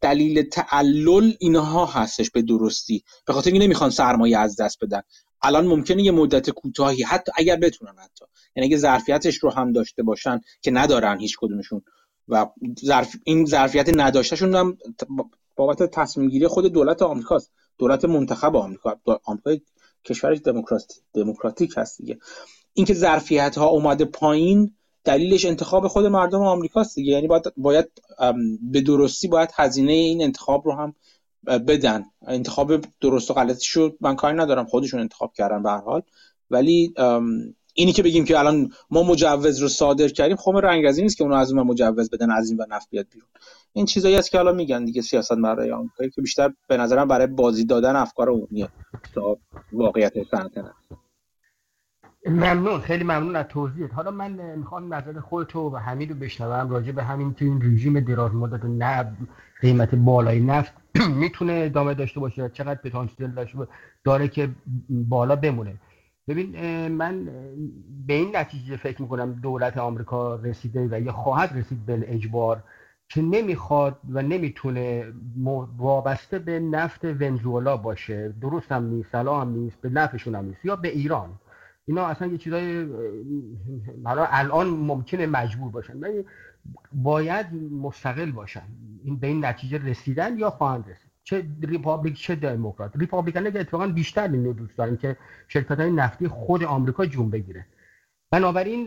دلیل 0.00 0.42
تعلل 0.42 1.32
اینها 1.40 1.86
هستش 1.86 2.30
به 2.30 2.42
درستی. 2.42 3.04
به 3.26 3.32
خاطر 3.32 3.50
اینکه 3.50 3.66
نمی‌خوان 3.66 3.90
سرمایه 3.90 4.38
از 4.38 4.60
دست 4.60 4.84
بدن. 4.84 5.02
الان 5.42 5.66
ممکنه 5.66 6.02
یه 6.02 6.10
مدت 6.10 6.50
کوتاهی 6.50 7.02
حتی 7.02 7.32
اگر 7.36 7.56
بتونن 7.56 7.98
حتی. 7.98 8.24
یعنی 8.56 8.66
اگه 8.66 8.76
ظرفیتش 8.76 9.36
رو 9.36 9.50
هم 9.50 9.72
داشته 9.72 10.02
باشن 10.02 10.40
که 10.62 10.70
ندارن 10.70 11.20
هیچ 11.20 11.36
کدومشون. 11.38 11.82
و 12.28 12.46
ظرف 12.84 13.16
این 13.24 13.46
ظرفیت 13.46 13.88
نداشتهشون 13.96 14.54
هم 14.54 14.78
بابت 15.56 15.82
تصمیم 15.82 16.28
گیری 16.28 16.46
خود 16.46 16.66
دولت 16.66 17.02
آمریکاست. 17.02 17.52
دولت 17.78 18.04
منتخب 18.04 18.56
آمریکا. 18.56 19.00
آمریکا 19.24 19.56
کشور 20.04 20.34
دموکراتیک 21.14 21.74
هست 21.76 21.98
دیگه. 21.98 22.18
اینکه 22.74 22.94
ظرفیت 22.94 23.58
ها 23.58 23.66
اومده 23.66 24.04
پایین 24.04 24.75
دلیلش 25.06 25.44
انتخاب 25.44 25.88
خود 25.88 26.06
مردم 26.06 26.42
آمریکاست 26.42 26.94
دیگه. 26.94 27.12
یعنی 27.12 27.26
باید, 27.26 27.52
باید 27.56 27.88
به 28.62 28.80
درستی 28.80 29.28
باید 29.28 29.50
هزینه 29.54 29.92
این 29.92 30.22
انتخاب 30.22 30.66
رو 30.66 30.72
هم 30.72 30.94
بدن. 31.46 32.04
انتخاب 32.26 32.72
درست 33.00 33.30
و 33.30 33.34
غلطی 33.34 33.64
شد 33.64 33.96
من 34.00 34.16
کاری 34.16 34.36
ندارم. 34.36 34.66
خودشون 34.66 35.00
انتخاب 35.00 35.32
کردن 35.32 35.62
به 35.62 35.70
هر 35.70 35.80
حال. 35.80 36.02
ولی 36.50 36.94
اینی 37.74 37.92
که 37.92 38.02
بگیم 38.02 38.24
که 38.24 38.38
الان 38.38 38.70
ما 38.90 39.02
مجوز 39.02 39.58
رو 39.58 39.68
صادر 39.68 40.08
کردیم 40.08 40.36
خب 40.36 40.56
رنگ 40.62 40.86
نیست 40.86 41.16
که 41.16 41.24
اونو 41.24 41.36
از 41.36 41.52
اون 41.52 41.62
مجوز 41.62 42.10
بدن 42.10 42.30
از 42.30 42.50
این 42.50 42.60
و 42.60 42.64
نفت 42.68 42.90
بیاد 42.90 43.06
بیرون. 43.12 43.28
این 43.72 43.86
چیزایی 43.86 44.16
است 44.16 44.30
که 44.30 44.38
حالا 44.38 44.52
میگن 44.52 44.84
دیگه 44.84 45.02
سیاست 45.02 45.32
برای 45.34 45.72
آمریکایی 45.72 46.10
که 46.10 46.20
بیشتر 46.20 46.52
به 46.68 46.76
نظرم 46.76 47.08
برای 47.08 47.26
بازی 47.26 47.64
دادن 47.64 47.96
افکار 47.96 48.28
عمومیه 48.28 48.68
تا 49.14 49.36
واقعیت 49.72 50.12
صنعت 50.30 50.52
ممنون 52.28 52.80
خیلی 52.80 53.04
ممنون 53.04 53.36
از 53.36 53.46
توضیحت. 53.48 53.94
حالا 53.94 54.10
من 54.10 54.56
می‌خوام 54.56 54.94
نظر 54.94 55.20
خودتو 55.20 55.60
و 55.60 55.76
حمید 55.76 56.10
رو 56.10 56.16
بشنوم. 56.16 56.70
راجع 56.70 56.92
به 56.92 57.02
همین 57.04 57.34
تو 57.34 57.44
این 57.44 57.62
رژیم 57.62 58.00
دراز 58.00 58.34
مدت 58.34 58.64
نه 58.64 59.16
قیمت 59.60 59.94
بالای 59.94 60.40
نفت 60.40 60.72
می‌تونه 61.20 61.52
ادامه 61.66 61.94
داشته 61.94 62.20
باشه 62.20 62.48
چقدر 62.48 62.80
پتانسیل 62.80 63.30
داشته 63.30 63.58
داره 64.04 64.28
که 64.28 64.48
بالا 64.90 65.36
بمونه. 65.36 65.74
ببین 66.28 66.88
من 66.88 67.24
به 68.06 68.14
این 68.14 68.36
نتیجه 68.36 68.76
فکر 68.76 69.02
می‌کنم 69.02 69.32
دولت 69.32 69.78
آمریکا 69.78 70.34
رسیده 70.34 70.88
و 70.90 71.00
یا 71.00 71.12
خواهد 71.12 71.52
رسید 71.58 71.86
به 71.86 72.04
اجبار 72.14 72.62
که 73.08 73.22
نمی‌خواد 73.22 73.98
و 74.10 74.22
نمی‌تونه 74.22 75.12
وابسته 75.78 76.38
به 76.38 76.60
نفت 76.60 77.04
ونزوئلا 77.04 77.76
باشه. 77.76 78.34
درست 78.40 78.72
هم 78.72 78.84
نیست 78.84 79.12
سلام 79.12 79.48
نیست 79.48 79.80
به 79.80 79.88
نفعشون 79.88 80.34
هم 80.34 80.44
نیست. 80.44 80.64
یا 80.64 80.76
به 80.76 80.88
ایران. 80.88 81.28
اینا 81.88 82.06
اصلا 82.06 82.28
یه 82.28 82.38
چیزای 82.38 82.86
حالا 84.04 84.26
الان 84.30 84.66
ممکنه 84.66 85.26
مجبور 85.26 85.70
باشن 85.70 85.98
ولی 86.00 86.24
باید 86.92 87.46
مستقل 87.54 88.30
باشن. 88.30 88.62
این 89.04 89.16
به 89.16 89.26
این 89.26 89.44
نتیجه 89.44 89.78
رسیدن 89.78 90.38
یا 90.38 90.50
خواهند 90.50 90.84
رسید؟ 90.90 91.10
چه 91.24 91.46
Republic 91.62 92.16
چه 92.20 92.34
دموکرات؟ 92.34 92.96
Republican 92.96 93.50
که 93.50 93.60
اتفاقا 93.60 93.86
بیشتر 93.86 94.28
این 94.28 94.52
دوست 94.52 94.76
دارن 94.76 94.96
که 94.96 95.16
شرکت 95.48 95.80
های 95.80 95.90
نفتی 95.90 96.28
خود 96.28 96.64
آمریکا 96.64 97.06
جون 97.06 97.30
بگیره. 97.30 97.66
بنابراین 98.30 98.84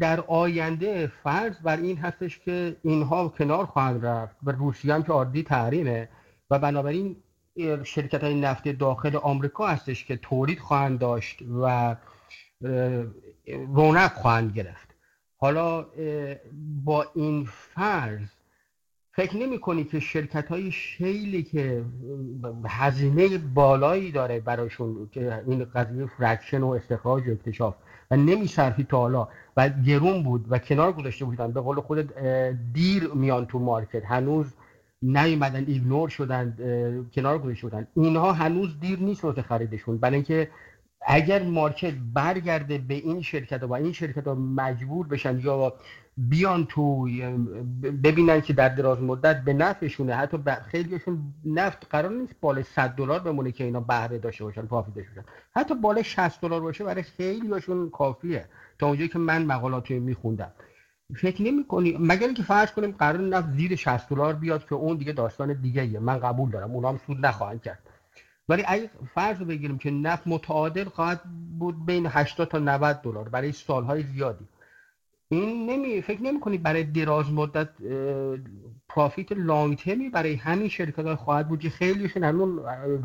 در 0.00 0.20
آینده 0.20 1.06
فرض 1.06 1.58
بر 1.62 1.76
این 1.76 1.98
هستش 1.98 2.38
که 2.38 2.76
اینها 2.82 3.28
کنار 3.28 3.66
خواهند 3.66 4.06
رفت 4.06 4.36
و 4.42 4.50
روسیه 4.50 4.94
هم 4.94 5.02
که 5.02 5.12
عادی 5.12 5.42
تحریمه 5.42 6.08
و 6.50 6.58
بنابراین 6.58 7.16
شرکت 7.84 8.24
های 8.24 8.40
نفت 8.40 8.68
داخل 8.68 9.16
آمریکا 9.16 9.66
هستش 9.66 10.04
که 10.04 10.16
تولید 10.16 10.58
خواهند 10.58 10.98
داشت 10.98 11.42
و 11.62 11.96
رونق 13.74 14.12
خواهند 14.12 14.52
گرفت. 14.52 14.88
حالا 15.36 15.86
با 16.84 17.06
این 17.14 17.44
فرض 17.44 18.28
فکر 19.12 19.36
نمی 19.36 19.60
کنی 19.60 19.84
که 19.84 20.00
شرکت 20.00 20.48
های 20.48 20.70
shale 20.70 21.30
ی 21.30 21.42
که 21.42 21.84
هزینه 22.66 23.38
بالایی 23.38 24.12
داره 24.12 24.40
براشون 24.40 25.08
که 25.12 25.42
این 25.46 25.64
قضیه 25.64 26.06
fraction 26.06 26.60
و 26.60 26.68
استخراج 26.68 27.28
و 27.28 27.32
اکتشاف 27.32 27.74
و 28.10 28.16
نمی 28.16 28.46
صرفید 28.46 28.84
تا 28.84 28.98
حالا 28.98 29.28
و 29.56 29.68
گرون 29.68 30.22
بود 30.22 30.46
و 30.48 30.58
کنار 30.58 30.92
گذاشته 30.92 31.24
بودن. 31.24 31.52
به 31.52 31.60
قول 31.60 31.80
خودت 31.80 32.14
دیر 32.72 33.08
میان 33.14 33.46
تو 33.46 33.58
market. 33.58 34.04
هنوز 34.04 34.46
نیومدن 35.02 35.64
ایگنور 35.66 36.08
شدن 36.08 36.56
کنار 37.12 37.38
گذاشته 37.38 37.66
بودن 37.66 37.86
اینها 37.96 38.32
هنوز 38.32 38.80
دیر 38.80 38.98
نیست 38.98 39.24
واسه 39.24 39.42
خریدشون. 39.42 39.98
برای 39.98 40.14
اینکه 40.14 40.50
اگر 41.06 41.42
مارکت 41.42 41.94
برگرده 42.14 42.78
به 42.78 42.94
این 42.94 43.22
شرکت 43.22 43.62
و 43.62 43.72
این 43.72 43.92
شرکت 43.92 44.26
ها 44.26 44.34
مجبور 44.34 45.06
بشن 45.06 45.40
یا 45.40 45.74
بیان 46.16 46.66
تو 46.66 47.04
ببینن 48.02 48.40
که 48.40 48.52
در 48.52 48.68
دراز 48.68 49.00
مدت 49.02 49.44
به 49.44 49.52
نفعشونه 49.52 50.14
حتی 50.14 50.38
خیلیشون 50.66 51.34
نفت 51.44 51.86
قرار 51.90 52.12
نیست 52.12 52.34
بالا 52.40 52.62
100 52.62 52.90
دلار 52.90 53.20
بمونه 53.20 53.52
که 53.52 53.64
اینا 53.64 53.80
بهره 53.80 54.18
داشته 54.18 54.44
باشن 54.44 54.62
پافی 54.62 54.92
داشته 54.92 55.10
باشن 55.10 55.28
حتی 55.56 55.74
بالا 55.74 56.02
60 56.02 56.40
دلار 56.40 56.60
باشه 56.60 56.84
برای 56.84 57.02
خیلیشون 57.02 57.90
کافیه. 57.90 58.44
تا 58.78 58.86
اونجایی 58.86 59.08
که 59.08 59.18
من 59.18 59.44
مقالات 59.44 59.90
میخوندم. 59.90 60.52
فکر 61.16 61.42
نمی 61.42 61.64
کنی. 61.64 61.96
مگر 62.00 62.26
اینکه 62.26 62.42
فرض 62.42 62.72
کنیم 62.72 62.90
قرار 62.98 63.20
نفت 63.20 63.52
زیر 63.52 63.76
60 63.76 64.08
دلار 64.08 64.34
بیاد 64.34 64.68
که 64.68 64.74
اون 64.74 64.96
دیگه 64.96 65.12
داستان 65.12 65.52
دیگه 65.52 65.82
ایه. 65.82 65.98
من 65.98 66.18
قبول 66.18 66.50
دارم. 66.50 66.70
اونا 66.70 66.88
هم 66.88 67.00
سود 67.06 67.26
نخواهند 67.26 67.62
کرد. 67.62 67.78
ولی 68.48 68.64
اگه 68.66 68.90
فرض 69.14 69.38
بگیریم 69.38 69.78
که 69.78 69.90
نفت 69.90 70.26
متعادل 70.26 70.84
خواهد 70.84 71.20
بود 71.58 71.86
بین 71.86 72.06
80 72.06 72.48
تا 72.48 72.58
90 72.58 73.00
دلار 73.02 73.28
برای 73.28 73.52
سالهای 73.52 74.02
زیادی. 74.02 74.48
این 75.28 75.70
نمی 75.70 76.02
فکر 76.02 76.22
نمی 76.22 76.40
کنی 76.40 76.58
برای 76.58 76.84
دراز 76.84 77.32
مدت 77.32 77.68
پرافیت 78.88 79.32
لانگ 79.32 79.78
ترمی 79.78 80.08
برای 80.08 80.34
همین 80.34 80.68
شرکت 80.68 80.98
های 80.98 81.14
خواهد 81.14 81.48
بود 81.48 81.60
که 81.60 81.70
خیلیشون 81.70 82.24
هنوز 82.24 82.60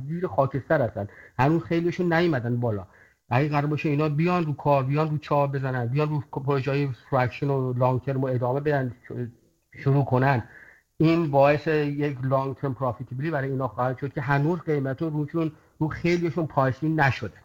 زیر 0.08 0.28
خاکستر 0.28 0.82
هستن. 0.82 1.08
هنوز 1.40 1.64
خیلیشون 1.64 2.14
نیومدن 2.14 2.60
بالا. 2.60 2.88
اگه 3.34 3.50
قرار 3.50 3.66
باشه 3.66 3.90
اینا 3.90 4.10
بیان 4.10 4.46
رو 4.46 4.54
کار 4.54 4.84
بیان 4.84 5.10
رو 5.10 5.18
چاه 5.18 5.48
بزنن 5.48 5.88
بیان 5.88 6.10
رو 6.10 6.20
پروژه 6.20 6.72
های 6.72 6.90
fraction 7.10 7.50
و 7.50 7.74
long 7.74 8.02
term 8.02 8.22
و 8.22 8.26
ادامه 8.26 8.60
بدن 8.60 8.96
شروع 9.84 10.06
کنن. 10.06 10.50
این 10.98 11.32
باعث 11.32 11.68
یک 11.68 12.18
long 12.24 12.56
term 12.56 12.74
profitability 12.74 13.32
برای 13.32 13.50
اینا 13.50 13.68
خواهد 13.68 13.98
شد 13.98 14.14
که 14.14 14.22
هنوز 14.22 14.60
قیمت 14.60 15.02
رو 15.02 15.10
روشون 15.10 15.52
رو 15.80 15.88
خیلیشون 15.88 16.48
price 16.48 16.85
in 16.85 17.00
نشده. 17.00 17.38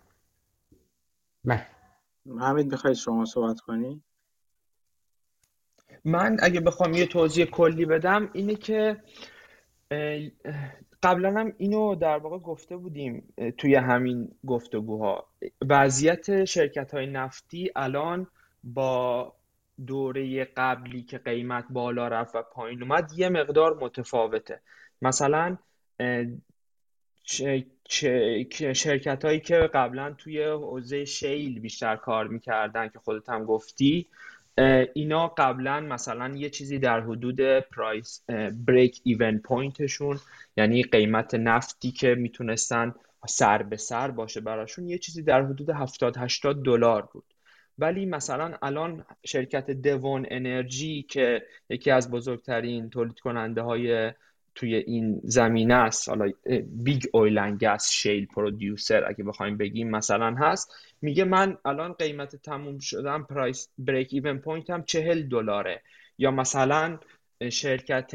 نه. 1.45 1.67
حمید 2.41 2.71
می‌خواید 2.71 2.97
شما 2.97 3.25
صحبت 3.25 3.61
کنی؟ 3.61 4.03
من 6.05 6.37
اگه 6.43 6.61
بخوام 6.61 6.93
یه 6.93 7.07
توضیح 7.07 7.45
کلی 7.45 7.85
بدم 7.85 8.31
اینه 8.33 8.55
که 8.55 9.03
قبلا 11.03 11.41
هم 11.41 11.53
اینو 11.59 11.95
در 11.95 12.19
واقع 12.19 12.39
گفته 12.39 12.77
بودیم 12.77 13.35
توی 13.59 13.75
همین 13.75 14.31
گفتگوها. 14.47 15.29
وضعیت 15.69 16.45
شرکت 16.45 16.95
های 16.95 17.07
نفتی 17.07 17.71
الان 17.77 18.27
با 18.65 19.33
دوره 19.87 20.45
قبلی 20.45 21.03
که 21.03 21.19
قیمت 21.19 21.65
بالا 21.71 22.09
رفت 22.09 22.35
و 22.35 22.43
پایین 22.43 22.83
اومد 22.83 23.13
یه 23.17 23.29
مقدار 23.29 23.79
متفاوته. 23.81 24.61
مثلا 25.03 25.59
شرکت 28.73 29.25
هایی 29.25 29.41
که 29.41 29.57
قبلا 29.57 30.15
توی 30.19 30.43
حوزه 30.45 31.05
شیل 31.05 31.61
بیشتر 31.61 31.97
کار 31.97 32.29
می‌کردن 32.29 32.89
که 32.89 32.99
خودت 32.99 33.29
هم 33.29 33.45
گفتی 33.45 34.07
اینا 34.95 35.29
قبلا 35.29 35.81
مثلا 35.81 36.37
یه 36.37 36.51
چیزی 36.51 36.79
در 36.79 37.01
حدود 37.01 37.41
پرایس 37.61 38.25
break 38.67 39.01
even 39.05 39.39
point 39.39 39.83
شون 39.83 40.19
یعنی 40.57 40.83
قیمت 40.83 41.35
نفتی 41.35 41.91
که 41.91 42.15
می‌تونستن 42.15 42.95
سر 43.29 43.63
به 43.63 43.77
سر 43.77 44.11
باشه 44.11 44.41
براشون 44.41 44.89
یه 44.89 44.99
چیزی 44.99 45.23
در 45.23 45.43
حدود 45.43 45.71
70 45.71 46.17
80 46.17 46.65
دلار 46.65 47.03
بود. 47.03 47.25
ولی 47.79 48.07
مثلا 48.07 48.55
الان 48.63 49.05
شرکت 49.27 49.71
Devon 49.71 50.27
Energy 50.31 51.03
که 51.03 51.43
یکی 51.71 51.91
از 51.91 52.11
بزرگترین 52.11 52.91
تولید 52.91 53.21
کننده 53.21 53.63
های 53.63 54.13
توی 54.59 54.75
این 54.75 55.21
زمینه 55.25 55.75
است. 55.75 56.09
حالا 56.09 56.33
big 56.67 57.03
oil 57.13 57.57
gas 57.57 57.91
shale 57.91 58.27
producer 58.27 59.09
اگه 59.09 59.25
بخوایم 59.25 59.57
بگیم 59.57 59.91
مثلا 59.91 60.35
هست. 60.35 60.75
میگه 61.03 61.25
من 61.25 61.59
الان 61.65 61.93
قیمت 61.93 62.37
تموم 62.37 62.79
شدم 62.79 63.23
price 63.31 63.69
break 63.79 64.09
even 64.13 64.39
point 64.39 64.71
هم 64.71 64.83
چهل 64.83 65.23
دلاره. 65.23 65.83
یا 66.19 66.31
مثلا 66.31 66.99
شرکت 67.53 68.13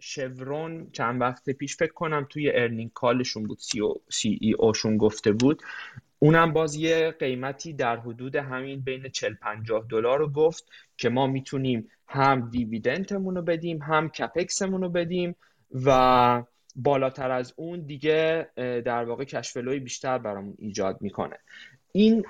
شورون 0.00 0.90
چند 0.92 1.20
وقت 1.20 1.50
پیش 1.50 1.76
فکر 1.76 1.92
کنم 1.92 2.26
توی 2.30 2.50
ارنینگ 2.54 2.90
کالشون 2.92 3.42
بود 3.42 3.58
سی, 3.58 3.80
او 3.80 4.00
سی 4.08 4.38
ای 4.40 4.52
اوشون 4.52 4.96
گفته 4.96 5.32
بود. 5.32 5.62
اونم 6.18 6.52
باز 6.52 6.76
یه 6.76 7.10
قیمتی 7.10 7.72
در 7.72 7.96
حدود 7.96 8.36
همین 8.36 8.80
بین 8.80 9.08
40 9.08 9.34
50 9.34 9.86
دلار 9.90 10.18
رو 10.18 10.28
گفت 10.28 10.64
که 10.96 11.08
ما 11.08 11.26
می‌تونیم 11.26 11.88
هم 12.08 12.50
دیویدنتمون 12.50 13.36
رو 13.36 13.42
بدیم 13.42 13.82
هم 13.82 14.08
کپکسمون 14.08 14.82
رو 14.82 14.88
بدیم. 14.88 15.36
و 15.74 16.42
بالاتر 16.76 17.30
از 17.30 17.54
اون 17.56 17.80
دیگه 17.80 18.48
در 18.56 19.04
واقع 19.04 19.24
کشفلوی 19.24 19.78
بیشتر 19.78 20.18
برامون 20.18 20.54
ایجاد 20.58 21.02
می‌کنه. 21.02 21.38
این 21.92 22.24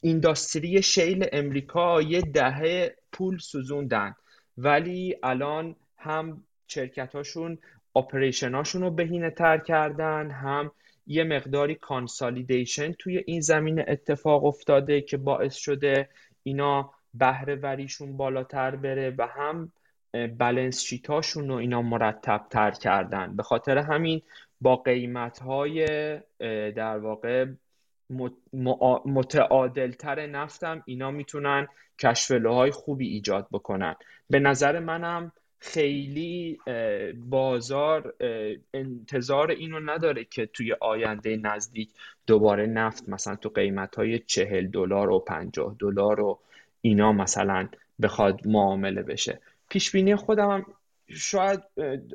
industry 0.00 0.82
shale 0.82 1.26
امریکا 1.32 2.02
یه 2.02 2.20
دهه 2.20 2.96
پول 3.12 3.38
سوزوندن 3.38 4.14
ولی 4.58 5.16
الان 5.22 5.76
هم 5.96 6.44
شرکت 6.66 7.14
هاشون 7.14 7.58
operation 7.96 8.54
هاشون 8.54 8.82
رو 8.82 8.90
بهینه 8.90 9.30
تر 9.30 9.58
کردن 9.58 10.30
هم 10.30 10.72
یه 11.06 11.24
مقداری 11.24 11.74
consolidation 11.74 12.92
توی 12.92 13.22
این 13.26 13.40
زمینه 13.40 13.84
اتفاق 13.88 14.44
افتاده 14.44 15.00
که 15.00 15.16
باعث 15.16 15.54
شده 15.54 16.08
اینا 16.42 16.90
بهره 17.14 17.54
وریشون 17.54 18.16
بالاتر 18.16 18.76
بره 18.76 19.14
و 19.18 19.26
هم 19.26 19.72
balance 20.12 20.82
sheet 20.82 21.19
اشون 21.19 21.48
رو 21.48 21.54
اینا 21.54 21.82
مرتب 21.82 22.46
تر 22.50 22.70
کردن. 22.70 23.36
به 23.36 23.42
خاطر 23.42 23.78
همین 23.78 24.22
با 24.60 24.76
قیمت 24.76 25.38
های 25.38 25.86
در 26.70 26.98
واقع 26.98 27.46
متعادلتر 29.04 30.26
نفتم 30.26 30.82
اینا 30.86 31.10
می‌تونن 31.10 31.68
کشفلوهای 31.98 32.70
خوبی 32.70 33.08
ایجاد 33.08 33.46
بکنن. 33.52 33.96
به 34.30 34.38
نظر 34.38 34.78
منم 34.78 35.32
خیلی 35.58 36.58
بازار 37.28 38.14
انتظار 38.74 39.50
اینو 39.50 39.80
نداره 39.80 40.24
که 40.24 40.46
توی 40.46 40.76
آینده 40.80 41.36
نزدیک 41.36 41.90
دوباره 42.26 42.66
نفت 42.66 43.08
مثلا 43.08 43.36
تو 43.36 43.48
قیمت 43.48 43.96
های 43.96 44.18
چهل 44.18 44.66
دلار 44.66 45.10
و 45.10 45.18
پنجاه 45.18 45.76
دلار 45.78 46.20
و 46.20 46.38
اینا 46.80 47.12
مثلا 47.12 47.68
بخواد 48.02 48.46
معامله 48.46 49.02
بشه. 49.02 49.40
پیش 49.68 49.92
بینی 49.92 50.16
خودم 50.16 50.50
هم 50.50 50.66
شاید 51.08 51.60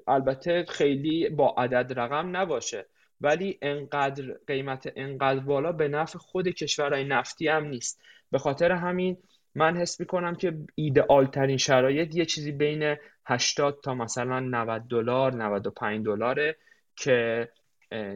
البته 0.07 0.65
خیلی 0.69 1.30
با 1.30 1.55
عدد 1.57 1.99
رقم 1.99 2.38
نباشه 2.38 2.85
ولی 3.21 3.57
انقدر 3.61 4.38
قیمت 4.47 4.93
انقدر 4.95 5.39
بالا 5.39 5.71
به 5.71 5.88
نفع 5.88 6.19
خود 6.19 6.47
کشورهای 6.47 7.03
نفتی 7.03 7.47
هم 7.47 7.65
نیست. 7.65 8.01
به 8.31 8.38
خاطر 8.38 8.71
همین 8.71 9.17
من 9.55 9.77
حس 9.77 9.99
می‌کنم 9.99 10.35
که 10.35 10.57
ایدئال 10.75 11.25
ترین 11.25 11.57
شرایط 11.57 12.15
یه 12.15 12.25
چیزی 12.25 12.51
بین 12.51 12.95
80 13.25 13.80
تا 13.84 13.93
مثلا 13.93 14.39
90 14.39 14.88
دلار 14.89 15.35
95 15.35 16.05
دلاره 16.05 16.55
که 16.95 17.49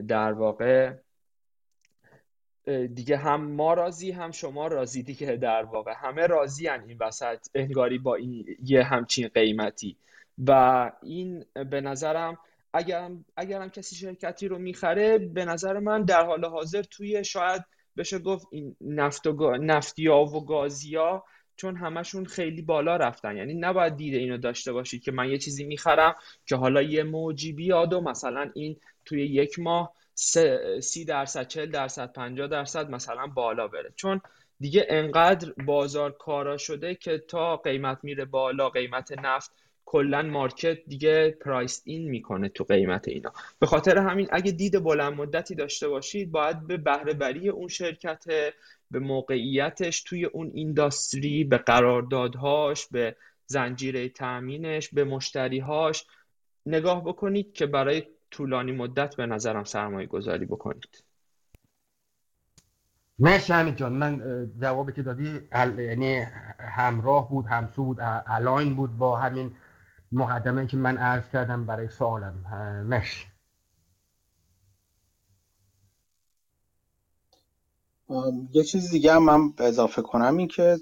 در 0.07 0.31
واقع 0.31 0.93
دیگه 2.93 3.17
هم 3.17 3.51
ما 3.51 3.73
راضی 3.73 4.11
هم 4.11 4.31
شما 4.31 4.67
راضی 4.67 5.03
دیگه 5.03 5.35
در 5.35 5.63
واقع. 5.63 5.93
همه 5.95 6.27
راضی 6.27 6.67
هن 6.67 6.83
این 6.87 6.97
وسط. 7.01 7.47
انگاری 7.55 7.97
با 7.97 8.15
این 8.15 8.45
یه 8.63 8.83
همچین 8.83 9.27
قیمتی. 9.27 9.97
و 10.47 10.91
این 11.03 11.45
به 11.71 11.81
نظرم 11.81 12.37
اگرم 12.73 13.25
اگرم 13.37 13.69
کسی 13.69 13.95
شرکتی 13.95 14.47
رو 14.47 14.57
می‌خره 14.57 15.17
به 15.17 15.45
نظر 15.45 15.79
من 15.79 16.03
در 16.03 16.25
حال 16.25 16.45
حاضر 16.45 16.81
توی 16.81 17.23
شاید 17.23 17.61
بشه 17.97 18.19
گفت 18.19 18.47
این 18.51 18.75
نفت 18.81 19.27
و 19.27 19.57
نفتیا 19.57 20.17
و 20.17 20.45
گازیا 20.45 21.23
چون 21.55 21.75
همشون 21.75 22.25
خیلی 22.25 22.61
بالا 22.61 22.95
رفتن. 22.95 23.37
یعنی 23.37 23.53
نباید 23.53 23.95
دیده 23.95 24.17
اینو 24.17 24.37
داشته 24.37 24.73
باشید 24.73 25.03
که 25.03 25.11
من 25.11 25.29
یه 25.29 25.37
چیزی 25.37 25.63
می‌خرم 25.63 26.15
که 26.45 26.55
حالا 26.55 26.81
یه 26.81 27.03
موجی 27.03 27.53
بیاد 27.53 27.93
و 27.93 28.01
مثلا 28.01 28.51
این 28.55 28.77
توی 29.05 29.25
یک 29.25 29.59
ماه 29.59 29.93
سی 30.81 31.05
درصد 31.07 31.47
چل 31.47 31.65
درصد 31.71 32.13
پنجاه 32.13 32.47
درصد 32.47 32.89
مثلا 32.89 33.27
بالا 33.27 33.67
بره. 33.67 33.93
چون 33.95 34.21
دیگه 34.59 34.85
انقدر 34.89 35.53
بازار 35.65 36.11
کارا 36.11 36.57
شده 36.57 36.95
که 36.95 37.17
تا 37.17 37.57
قیمت 37.57 37.97
میره 38.03 38.25
بالا 38.25 38.69
قیمت 38.69 39.11
نفت 39.11 39.51
کلا 39.85 40.21
مارکت 40.21 40.77
دیگه 40.87 41.31
پرایس 41.31 41.81
این 41.85 42.09
می‌کنه 42.09 42.49
تو 42.49 42.63
قیمت 42.63 43.07
اینا. 43.07 43.33
به 43.59 43.65
خاطر 43.65 43.97
همین 43.97 44.27
اگه 44.31 44.51
دید 44.51 44.83
بلند 44.83 45.13
مدتی 45.13 45.55
داشته 45.55 45.87
باشید 45.87 46.31
باید 46.31 46.67
به 46.67 46.77
بهره 46.77 47.13
بری 47.13 47.49
اون 47.49 47.67
شرکت 47.67 48.25
به 48.91 48.99
موقعیتش 48.99 50.01
توی 50.03 50.25
اون 50.25 50.51
اینداستری 50.53 51.43
به 51.43 51.57
قراردادهاش 51.57 52.87
به 52.91 53.15
زنجیره 53.45 54.09
تامینش 54.09 54.89
به 54.93 55.03
مشتریهاش 55.03 56.05
نگاه 56.65 57.03
بکنید 57.03 57.53
که 57.53 57.65
برای 57.65 58.03
طولانی 58.31 58.71
مدت 58.71 59.15
به 59.15 59.25
نظرم 59.25 59.63
سرمایه 59.63 60.07
گذاری 60.07 60.45
بکنید. 60.45 61.03
مرسی 63.19 63.53
همین 63.53 63.75
جان. 63.75 63.93
من 63.93 64.21
جوابی 64.61 64.93
که 64.93 65.03
دادی 65.03 65.39
یعنی 65.77 66.15
همراه 66.59 67.29
بود 67.29 67.45
همسو 67.45 67.83
بود 67.83 67.97
الاین 68.27 68.75
بود 68.75 68.97
با 68.97 69.17
همین 69.17 69.55
مقدمه 70.11 70.67
که 70.67 70.77
من 70.77 70.97
عرض 70.97 71.29
کردم 71.29 71.65
برای 71.65 71.89
سوالم. 71.89 72.33
مرسی. 72.87 73.25
یه 78.51 78.63
چیز 78.63 78.91
دیگه 78.91 79.13
هم 79.13 79.23
من 79.23 79.53
اضافه 79.59 80.01
کنم 80.01 80.37
این 80.37 80.47
که 80.47 80.77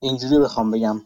اینجوری 0.00 0.38
بخوام 0.38 0.70
بگم. 0.70 1.02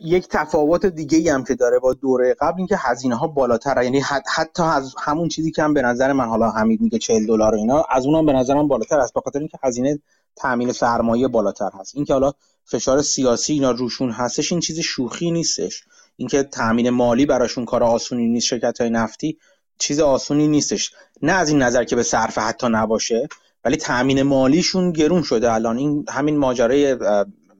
یک 0.00 0.28
تفاوت 0.28 0.86
دیگه 0.86 1.18
ای 1.18 1.28
هم 1.28 1.44
که 1.44 1.54
داره 1.54 1.78
با 1.78 1.94
دوره 1.94 2.34
قبل 2.40 2.54
اینکه 2.58 2.76
هزینه 2.78 3.16
ها 3.16 3.26
بالاتر 3.26 3.82
یعنی 3.82 4.00
حتی 4.36 4.62
از 4.62 4.94
همون 5.02 5.28
چیزی 5.28 5.50
که 5.50 5.62
هم 5.62 5.74
به 5.74 5.82
نظر 5.82 6.12
من 6.12 6.24
حالا 6.24 6.50
حمید 6.50 6.80
میگه 6.80 6.98
40 6.98 7.26
دلار 7.26 7.54
اینا 7.54 7.84
از 7.90 8.06
اونم 8.06 8.26
به 8.26 8.32
نظرم 8.32 8.68
بالاتر 8.68 8.98
است 9.00 9.14
بخاطر 9.14 9.38
اینکه 9.38 9.58
هزینه 9.62 9.98
تامین 10.36 10.72
سرمایه 10.72 11.28
بالاتر 11.28 11.70
هست. 11.80 11.96
اینکه 11.96 12.12
حالا 12.12 12.32
فشار 12.64 13.02
سیاسی 13.02 13.52
اینا 13.52 13.70
روشون 13.70 14.10
هستش 14.10 14.52
این 14.52 14.60
چیز 14.60 14.78
شوخی 14.78 15.30
نیستش. 15.30 15.84
اینکه 16.16 16.42
تامین 16.42 16.90
مالی 16.90 17.26
براشون 17.26 17.64
کار 17.64 17.82
آسونی 17.82 18.28
نیست 18.28 18.46
شرکت 18.46 18.80
های 18.80 18.90
نفتی 18.90 19.38
چیز 19.78 20.00
آسونی 20.00 20.48
نیستش. 20.48 20.92
نه 21.22 21.32
از 21.32 21.48
این 21.48 21.62
نظر 21.62 21.84
که 21.84 21.96
به 21.96 22.02
صرف 22.02 22.38
حتی 22.38 22.66
نباشه 22.70 23.28
ولی 23.64 23.76
تامین 23.76 24.22
مالیشون 24.22 24.92
گرون 24.92 25.22
شده 25.22 25.52
الان. 25.52 25.78
این 25.78 26.04
همین 26.08 26.36
ماجرای 26.36 26.96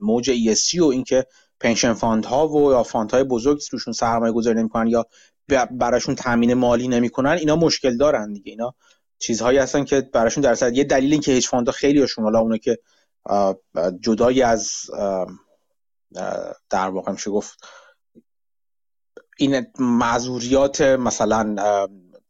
موج 0.01 0.31
ESG 0.31 0.81
و 0.81 0.85
اینکه 0.85 1.27
pension 1.63 1.93
fund 1.93 2.25
ها 2.25 2.49
و 2.49 2.73
یا 2.73 2.83
fund 2.83 3.11
های 3.11 3.25
بزرگ 3.25 3.63
روشون 3.73 3.93
سرمایه 3.93 4.33
گذاری 4.33 4.59
نمی‌کنن 4.59 4.87
یا 4.87 5.07
براشون 5.71 6.15
تامین 6.15 6.55
مالی 6.55 6.89
نمی‌کنن 6.89 7.31
اینا 7.31 7.57
مشکل 7.57 7.97
دارن 7.97 8.33
دیگه. 8.33 8.51
اینا 8.51 8.75
چیزهایی 9.19 9.59
هستن 9.59 9.85
که 9.85 10.01
براشون 10.01 10.43
در 10.43 10.73
یه 10.73 10.85
دلیل 10.85 11.13
اینکه 11.13 11.33
هیچ 11.33 11.49
فاند 11.49 11.71
خیلی 11.71 12.01
هاشون 12.01 12.25
حالا 12.25 12.39
اونو 12.39 12.57
که 12.57 12.79
جدایی 14.01 14.43
از 14.43 14.71
در 16.71 16.89
واقع 16.89 17.13
میشه 17.13 17.31
گفت 17.31 17.59
این 19.39 19.67
معذوریات 19.79 20.81
مثلا 20.81 21.57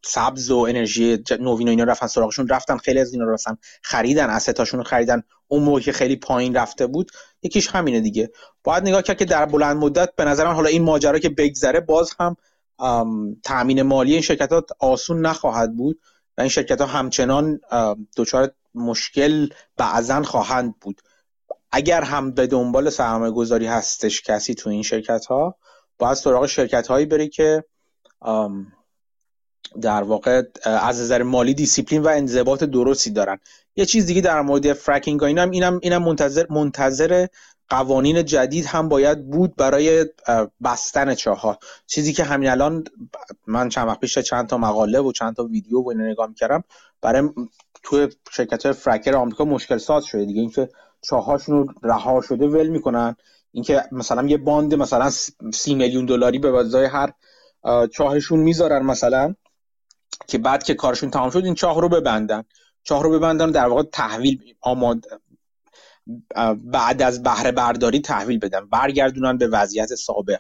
سبز 0.05 0.51
و 0.51 0.59
انرژی 0.59 1.25
نوین 1.41 1.69
و 1.69 1.71
اینا 1.71 1.85
رفتن 1.85 2.07
سراغشون 2.07 2.49
رفتن 2.49 2.77
خیلی 2.77 2.99
از 2.99 3.13
اینا 3.13 3.25
رو 3.25 3.37
خریدن 3.83 4.31
اسستاشون 4.31 4.81
رو 4.81 4.85
خریدن. 4.85 5.23
اون 5.53 5.63
موقع 5.63 5.81
که 5.81 5.93
خیلی 5.93 6.17
پایین 6.17 6.55
رفته 6.55 6.87
بود 6.87 7.11
یکیش 7.43 7.69
همینه 7.69 8.01
دیگه. 8.01 8.31
باید 8.65 8.83
نگاه 8.83 9.03
کرد 9.03 9.19
که 9.19 9.25
در 9.25 9.47
بلند 9.47 9.77
مدت 9.77 10.15
به 10.17 10.25
نظر 10.25 10.47
من 10.47 10.55
حالا 10.55 10.69
این 10.69 10.83
ماجرا 10.83 11.19
که 11.19 11.29
بگذره 11.29 11.81
باز 11.81 12.11
هم 12.21 12.37
تامین 13.43 13.83
مالی 13.83 14.13
این 14.13 14.21
شرکت 14.21 14.51
آسون 14.79 15.27
نخواهد 15.27 15.77
بود 15.77 16.01
و 16.39 16.41
این 16.41 16.51
شرکت 16.51 16.81
ها 16.81 16.87
همچنان 16.87 17.61
دچار 18.17 18.51
مشکل 18.75 19.49
بعضا 19.77 20.23
خواهند 20.23 20.75
بود. 20.81 21.01
اگر 21.73 22.03
هم 22.03 22.31
به 22.31 22.47
دنبال 22.47 22.91
سرمایه 22.91 23.33
گذاری 23.33 23.67
هستش 23.67 24.23
کسی 24.23 24.55
تو 24.55 24.71
این 24.71 24.83
شرکت 24.83 25.27
ها 25.27 25.57
باید 25.99 26.15
سراغ 26.15 26.47
شرکت 26.47 26.87
هایی 26.87 27.07
بری 27.07 27.29
که 27.29 27.65
در 29.81 30.03
واقع 30.03 30.43
از 30.65 31.01
نظر 31.01 31.23
مالی 31.23 31.55
دیسیپلین 31.55 32.03
و 32.03 32.09
انضباط 32.09 32.65
درستی 32.65 33.11
دارن. 33.11 33.39
یه 33.77 33.87
چیز 33.87 34.07
دیگه 34.07 34.21
در 34.21 34.41
مورد 34.41 34.73
fracking 34.73 35.23
اینم 35.23 35.51
اینم 35.51 35.79
اینم 35.83 36.03
منتظر 36.03 36.47
منتظر 36.51 37.27
قوانین 37.69 38.25
جدید 38.25 38.67
هم 38.67 38.89
باید 38.89 39.31
بود 39.31 39.57
برای 39.57 40.07
بستن 40.65 41.15
چاها. 41.15 41.59
چیزی 41.87 42.13
که 42.13 42.25
همین 42.25 42.51
الان 42.51 42.85
من 43.47 43.69
چند 43.69 43.89
وقت 43.89 44.01
پیش 44.01 44.19
چند 44.19 44.47
تا 44.47 44.59
مقاله 44.59 45.01
و 45.01 45.13
چند 45.13 45.37
تا 45.37 45.45
ویدیو 45.45 45.81
و 45.81 45.89
اینو 45.89 46.05
نگاه 46.05 46.27
می‌کردم 46.27 46.65
برای 47.03 47.29
توی 47.83 48.09
شرکت 48.33 48.73
fracker 48.73 49.17
آمریکا 49.17 49.45
مشکل 49.45 49.79
ساز 49.79 50.05
شده 50.05 50.25
دیگه. 50.25 50.41
اینکه 50.41 50.69
چاهاشون 51.03 51.75
رها 51.83 52.21
شده 52.21 52.47
ول 52.47 52.69
می‌کنن. 52.69 53.17
اینکه 53.53 53.85
مثلا 53.93 54.29
یه 54.29 54.37
bond 54.37 54.75
مثلا 54.75 55.11
سی 55.53 55.75
میلیون 55.75 56.07
دلاری 56.07 56.39
به 56.39 56.51
واسطه 56.51 56.89
هر 56.89 57.13
چاهشون 57.87 58.39
می‌ذارن 58.39 58.87
مثلا 58.87 59.35
که 60.27 60.39
بعد 60.39 60.63
که 60.63 60.75
کارشون 60.75 61.11
تمام 61.11 61.31
شد 61.31 61.45
این 61.45 61.55
چاه 61.55 61.81
رو 61.81 61.89
ببندن. 61.89 62.45
چاه 62.85 63.03
رو 63.03 63.11
ببندن 63.11 63.51
در 63.51 63.67
واقع 63.67 63.83
تحویل 63.83 64.55
آماد 64.61 65.05
بعد 66.65 67.03
از 67.03 67.23
بهره 67.23 67.53
برداری 67.53 68.01
تحویل 68.01 68.39
بدن. 68.39 68.69
برگردونن 68.69 69.39
به 69.39 69.47
وضعیت 69.47 69.95
سابق. 69.95 70.39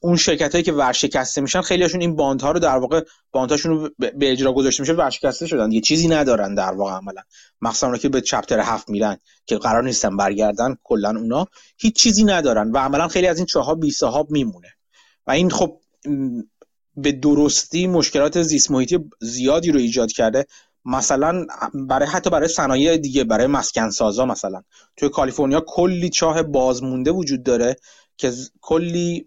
اون 0.00 0.16
شرکت 0.16 0.52
هایی 0.52 0.64
که 0.64 0.72
ورشکسته 0.72 1.40
میشن 1.40 1.60
خیلی 1.60 1.82
هاشون 1.82 2.00
این 2.00 2.16
باندها 2.16 2.50
رو 2.50 2.58
در 2.58 2.76
واقع 2.76 3.04
باندهاشون 3.32 3.72
رو 3.72 3.90
به 3.98 4.32
اجرا 4.32 4.52
گذاشته 4.52 4.80
میشه 4.80 4.92
ورشکسته 4.92 5.46
شدن. 5.46 5.72
یه 5.72 5.80
چیزی 5.80 6.08
ندارن 6.08 6.54
در 6.54 6.72
واقع 6.72 6.92
عملا. 6.92 7.22
مخصوصا 7.60 7.96
که 7.96 8.08
به 8.08 8.20
چپتر 8.20 8.60
هفت 8.60 8.90
میرن 8.90 9.16
که 9.46 9.58
قرار 9.58 9.82
نیستن 9.82 10.16
برگردن 10.16 10.76
کلا 10.84 11.08
اونا. 11.08 11.46
هیچ 11.76 11.94
چیزی 11.94 12.24
ندارن 12.24 12.70
و 12.70 12.78
عملا 12.78 13.08
خیلی 13.08 13.26
از 13.26 13.36
این 13.36 13.46
چاها 13.46 13.74
بی 13.74 13.90
صاحب 13.90 14.30
میمونه. 14.30 14.68
و 15.26 15.30
این 15.30 15.50
خب 15.50 15.80
به 16.96 17.12
درستی 17.12 17.86
مشکلات 17.86 18.42
زیست 18.42 18.70
محیطی 18.70 18.98
زیادی 19.20 19.72
رو 19.72 19.78
ایجاد 19.78 20.12
کرده 20.12 20.46
مثلا 20.84 21.46
برای 21.74 22.08
حتی 22.08 22.30
برای 22.30 22.48
صنایع 22.48 22.96
دیگه 22.96 23.24
برای 23.24 23.46
مسکن 23.46 23.90
سازا 23.90 24.26
مثلا. 24.26 24.62
توی 24.96 25.08
کالیفرنیا 25.08 25.64
کلی 25.66 26.10
چاه 26.10 26.42
بازمونده 26.42 27.10
وجود 27.10 27.42
داره 27.42 27.76
که 28.16 28.32
کلی 28.60 29.26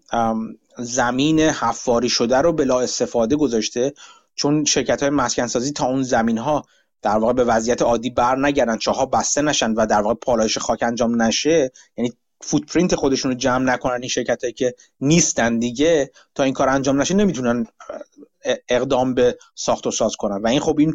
زمین 0.78 1.40
حفاری 1.40 2.08
شده 2.08 2.36
رو 2.36 2.52
بلا 2.52 2.80
استفاده 2.80 3.36
گذاشته 3.36 3.92
چون 4.34 4.64
شرکت 4.64 5.00
های 5.02 5.10
مسکن 5.10 5.46
سازی 5.46 5.72
تا 5.72 5.86
اون 5.86 6.02
زمین 6.02 6.38
ها 6.38 6.64
در 7.02 7.16
واقع 7.16 7.32
به 7.32 7.44
وضعیت 7.44 7.82
عادی 7.82 8.10
بر 8.10 8.36
نگردن 8.38 8.78
چاها 8.78 9.06
بسته 9.06 9.42
نشن 9.42 9.72
و 9.72 9.86
در 9.86 10.00
واقع 10.00 10.14
پالایش 10.14 10.58
خاک 10.58 10.82
انجام 10.82 11.22
نشه 11.22 11.72
یعنی 11.96 12.12
فوتپرینت 12.40 12.94
خودشون 12.94 13.30
رو 13.30 13.36
جمع 13.36 13.64
نکنن 13.64 14.00
این 14.00 14.08
شرکت 14.08 14.42
هایی 14.42 14.52
که 14.52 14.74
نیستن 15.00 15.58
دیگه 15.58 16.10
تا 16.34 16.42
این 16.42 16.52
کار 16.52 16.68
انجام 16.68 17.00
نشه 17.00 17.14
نمی‌تونن 17.14 17.66
اقدام 18.68 19.14
به 19.14 19.38
ساخت 19.54 19.86
و 19.86 19.90
ساز 19.90 20.16
کنن. 20.16 20.42
و 20.42 20.46
این 20.46 20.60
خب 20.60 20.78
این 20.78 20.94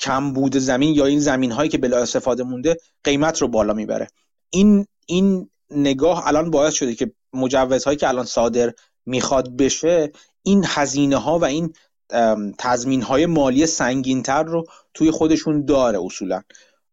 کم 0.00 0.32
بود 0.32 0.58
زمین 0.58 0.94
یا 0.94 1.06
این 1.06 1.20
زمین 1.20 1.52
هایی 1.52 1.70
که 1.70 1.78
بلا 1.78 1.98
استفاده 1.98 2.42
مونده 2.42 2.76
قیمت 3.04 3.42
رو 3.42 3.48
بالا 3.48 3.72
می‌بره. 3.72 4.08
این 4.50 4.86
این 5.06 5.50
نگاه 5.70 6.26
الان 6.26 6.50
باعث 6.50 6.74
شده 6.74 6.94
که 6.94 7.12
مجوزهایی 7.32 7.96
که 7.96 8.08
الان 8.08 8.24
صادر 8.24 8.72
می‌خواد 9.06 9.56
بشه 9.56 10.12
این 10.42 10.64
هزینه 10.66 11.16
ها 11.16 11.38
و 11.38 11.44
این 11.44 11.72
تضمین 12.58 13.02
های 13.02 13.26
مالی 13.26 13.66
سنگینتر 13.66 14.42
رو 14.42 14.64
توی 14.94 15.10
خودشون 15.10 15.64
داره 15.64 15.98
اصولا. 16.02 16.42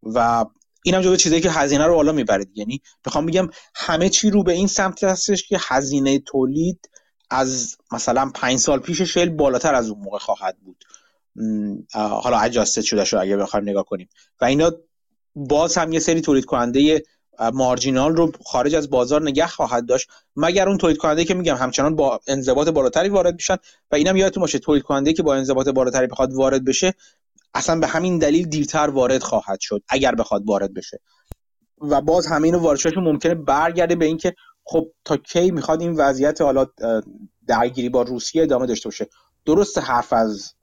و 0.02 0.44
این 0.84 0.94
هم 0.94 1.00
جزو 1.00 1.16
چیزایی 1.16 1.42
که 1.42 1.50
هزینه 1.50 1.86
رو 1.86 1.94
بالا 1.94 2.12
می‌بره 2.12 2.46
یعنی 2.54 2.80
می‌خوام 3.06 3.26
بگم 3.26 3.48
همه 3.74 4.08
چی 4.08 4.30
رو 4.30 4.42
به 4.42 4.52
این 4.52 4.66
سمت 4.66 5.04
هستش 5.04 5.48
که 5.48 5.58
هزینه 5.60 6.18
تولید 6.18 6.90
از 7.30 7.76
مثلا 7.92 8.30
پنج 8.34 8.58
سال 8.58 8.78
پیش 8.78 9.02
شل 9.02 9.28
بالاتر 9.28 9.74
از 9.74 9.90
اون 9.90 10.00
موقع 10.00 10.18
خواهد 10.18 10.56
بود. 10.64 10.84
حالا 11.92 12.38
اجاسته 12.38 12.82
شده 12.82 13.04
شو 13.04 13.18
اگه 13.18 13.36
بخوایم 13.36 13.68
نگاه 13.68 13.84
کنیم. 13.84 14.08
و 14.40 14.44
اینا 14.44 14.72
باز 15.34 15.78
هم 15.78 15.92
یه 15.92 16.00
سری 16.00 16.20
تولید 16.20 16.44
کننده 16.44 17.02
مارجینال 17.52 18.16
رو 18.16 18.32
خارج 18.44 18.74
از 18.74 18.90
بازار 18.90 19.22
نگه 19.22 19.46
خواهد 19.46 19.86
داشت. 19.86 20.10
مگر 20.36 20.68
اون 20.68 20.78
تولید 20.78 20.96
کننده 20.96 21.24
که 21.24 21.34
میگم 21.34 21.56
همچنان 21.56 21.96
با 21.96 22.20
انضباط 22.26 22.68
بالاتری 22.68 23.08
وارد 23.08 23.34
میشن 23.34 23.56
و 23.90 23.96
اینم 23.96 24.16
یادتون 24.16 24.40
باشه 24.40 24.58
تولید 24.58 24.82
کننده 24.82 25.12
که 25.12 25.22
با 25.22 25.34
انضباط 25.34 25.68
بالاتری 25.68 26.06
بخواد 26.06 26.34
وارد 26.34 26.64
بشه 26.64 26.94
اصلا 27.54 27.80
به 27.80 27.86
همین 27.86 28.18
دلیل 28.18 28.48
دیرتر 28.48 28.90
وارد 28.90 29.22
خواهد 29.22 29.60
شد 29.60 29.82
اگر 29.88 30.14
بخواد 30.14 30.42
وارد 30.46 30.74
بشه. 30.74 31.00
و 31.80 32.00
باز 32.00 32.26
همه 32.26 32.44
اینو 32.44 32.58
واردشون 32.58 33.04
ممکنه 33.04 33.34
برگرده 33.34 33.96
به 33.96 34.04
اینکه 34.04 34.34
خب 34.64 34.86
تا 35.04 35.16
کی 35.16 35.50
می‌خواد 35.50 35.80
این 35.80 35.92
وضعیت 35.92 36.40
حالا 36.40 36.66
درگیری 37.46 37.88
با 37.88 38.02
روسیه 38.02 38.42
ادامه 38.42 38.66
داشته 38.66 38.88
باشه. 38.88 39.08
درست 39.46 39.78
حرف 39.78 40.12
از 40.12 40.54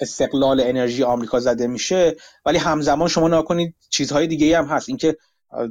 استقلال 0.00 0.60
انرژی 0.60 1.02
آمریکا 1.02 1.40
زده 1.40 1.66
میشه 1.66 2.16
ولی 2.46 2.58
همزمان 2.58 3.08
شما 3.08 3.28
نکنید 3.28 3.74
چیزهای 3.90 4.26
دیگه 4.26 4.58
هم 4.58 4.64
هست. 4.64 4.88
اینکه 4.88 5.16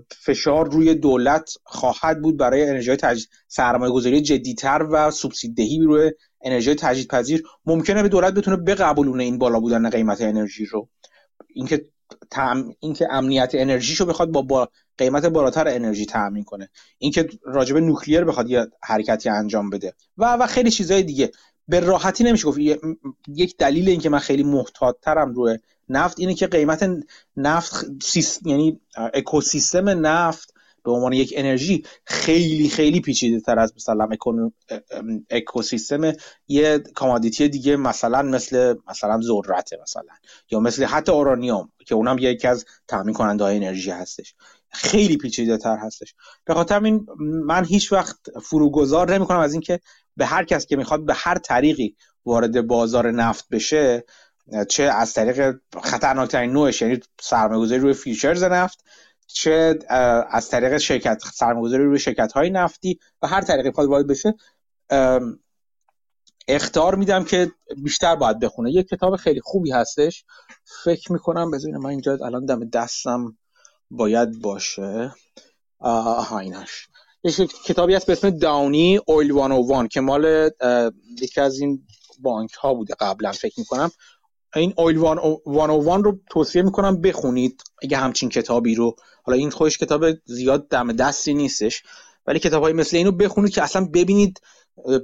فشار 0.09 0.71
روی 0.71 0.95
دولت 0.95 1.53
خواهد 1.63 2.21
بود 2.21 2.37
برای 2.37 2.69
انرژی 2.69 2.95
تجدید 2.95 3.29
سرمایه 3.47 3.91
گذاری 3.93 4.21
جدیتر 4.21 4.87
و 4.91 5.11
سوبسیدهی 5.11 5.79
روی 5.79 6.11
انرژی 6.41 6.75
تجدید 6.75 7.07
پذیر 7.07 7.43
ممکنه 7.65 8.01
به 8.03 8.09
دولت 8.09 8.33
بتونه 8.33 8.57
بقبولونه 8.57 9.23
این 9.23 9.37
بالا 9.37 9.59
بودن 9.59 9.89
قیمت 9.89 10.21
انرژی 10.21 10.65
رو. 10.65 10.89
اینکه 11.53 11.85
تم... 12.31 12.73
اینکه 12.79 13.07
امنیت 13.11 13.51
انرژیشو 13.53 14.05
بخواد 14.05 14.31
با, 14.31 14.41
با 14.41 14.69
قیمت 14.97 15.25
بالاتر 15.25 15.67
انرژی 15.67 16.05
تامین 16.05 16.43
کنه. 16.43 16.69
اینکه 16.97 17.29
راجب 17.43 17.77
نوکلیر 17.77 18.23
بخواد 18.23 18.49
یه 18.49 18.67
حرکتی 18.83 19.29
انجام 19.29 19.69
بده. 19.69 19.93
و 20.17 20.33
و 20.33 20.47
خیلی 20.47 20.71
چیزهای 20.71 21.03
دیگه. 21.03 21.31
به 21.67 21.79
راحتی 21.79 22.23
نمیشه 22.23 22.47
گفت 22.47 22.59
یک 23.27 23.57
دلیل 23.57 23.89
اینکه 23.89 24.09
من 24.09 24.19
خیلی 24.19 24.43
محتاط 24.43 24.95
ترم 25.01 25.33
روی 25.33 25.57
نفت 25.89 26.19
اینه 26.19 26.33
که 26.33 26.47
قیمت 26.47 26.89
نفت 27.37 27.85
یعنی 28.45 28.79
اکوسیستم 29.13 30.07
نفت 30.07 30.53
به 30.83 30.91
عنوان 30.91 31.13
یک 31.13 31.33
انرژی 31.37 31.83
خیلی 32.05 32.69
خیلی 32.69 33.01
پیچیده 33.01 33.39
تر 33.39 33.59
از 33.59 33.73
مثلا 33.75 34.09
اکوسیستم 35.29 36.13
یه 36.47 36.79
commodity 36.95 37.49
دیگه 37.49 37.75
مثلا 37.75 38.21
مثل 38.21 38.75
مثلا 38.89 39.21
ذرت 39.21 39.73
مثلا 39.81 40.13
یا 40.51 40.59
مثل 40.59 40.83
حتی 40.83 41.11
اورانیوم 41.11 41.71
که 41.85 41.95
اونم 41.95 42.17
یکی 42.19 42.47
از 42.47 42.65
تامین 42.87 43.13
کننده 43.13 43.43
های 43.43 43.55
انرژی 43.55 43.91
هستش. 43.91 44.35
خیلی 44.69 45.17
پیچیده 45.17 45.57
تر 45.57 45.77
هستش. 45.77 46.15
به 46.45 46.53
خاطر 46.53 46.83
این 46.83 47.05
من 47.45 47.65
هیچ 47.65 47.91
وقت 47.91 48.17
فروگذار 48.43 49.13
نمی 49.13 49.25
کنم 49.25 49.39
از 49.39 49.53
اینکه 49.53 49.79
به 50.17 50.25
هر 50.25 50.43
کس 50.43 50.65
که 50.65 50.75
می‌خواد 50.75 51.05
به 51.05 51.13
هر 51.13 51.37
طریقی 51.37 51.95
وارد 52.25 52.67
بازار 52.67 53.11
نفت 53.11 53.49
بشه 53.49 54.05
چه 54.69 54.83
از 54.83 55.13
طریق 55.13 55.55
خطرناکترین 55.83 56.51
نوعش 56.51 56.81
یعنی 56.81 56.99
سرمایه‌گذاری 57.21 57.81
روی 57.81 57.93
futures 57.93 58.43
نفت 58.43 58.83
چه 59.33 59.79
از 60.29 60.49
طریق 60.49 60.77
شرکت 60.77 61.21
سرمایه‌گذاری 61.33 61.83
روی 61.83 61.99
شرکت 61.99 62.31
های 62.31 62.49
نفتی 62.49 62.99
و 63.21 63.27
هر 63.27 63.41
طریقی 63.41 63.69
بخواد 63.69 63.87
وارد 63.87 64.07
بشه 64.07 64.33
اختار 66.47 66.95
میدم 66.95 67.23
که 67.23 67.51
بیشتر 67.83 68.15
باید 68.15 68.39
بخونه. 68.39 68.71
یه 68.71 68.83
کتاب 68.83 69.15
خیلی 69.15 69.41
خوبی 69.43 69.71
هستش. 69.71 70.25
فکر 70.83 71.11
می‌کنم 71.11 71.51
بذارین 71.51 71.77
من 71.77 71.89
اینجا 71.89 72.17
الان 72.25 72.45
دم 72.45 72.69
دستم 72.69 73.37
باید 73.91 74.41
باشه. 74.41 75.11
آها 75.79 76.39
اینش 76.39 76.87
یه 77.23 77.31
کتابی 77.65 77.93
هست 77.93 78.05
به 78.05 78.13
اسم 78.13 78.29
داونی 78.29 78.99
اویل 79.07 79.31
101 79.31 79.91
که 79.91 80.01
مال 80.01 80.49
یکی 81.21 81.41
از 81.41 81.59
این 81.59 81.87
بانک 82.19 82.53
ها 82.53 82.73
بوده 82.73 82.93
قبلا 82.99 83.31
فکر 83.31 83.59
می‌کنم. 83.59 83.91
این 84.55 84.73
اویل 84.77 84.97
101 84.99 86.05
رو 86.05 86.19
توصیه 86.29 86.61
می‌کنم 86.61 87.01
بخونید 87.01 87.63
اگه 87.81 87.97
همچین 87.97 88.29
کتابی 88.29 88.75
رو 88.75 88.95
حالا 89.23 89.37
این 89.37 89.49
خودش 89.49 89.77
کتاب 89.77 90.05
زیاد 90.25 90.67
دم 90.67 90.91
دستی 90.91 91.33
نیستش 91.33 91.83
ولی 92.27 92.39
کتاب 92.39 92.63
های 92.63 92.73
مثل 92.73 92.97
اینو 92.97 93.11
بخونید 93.11 93.53
که 93.53 93.63
اصلا 93.63 93.85
ببینید 93.85 94.41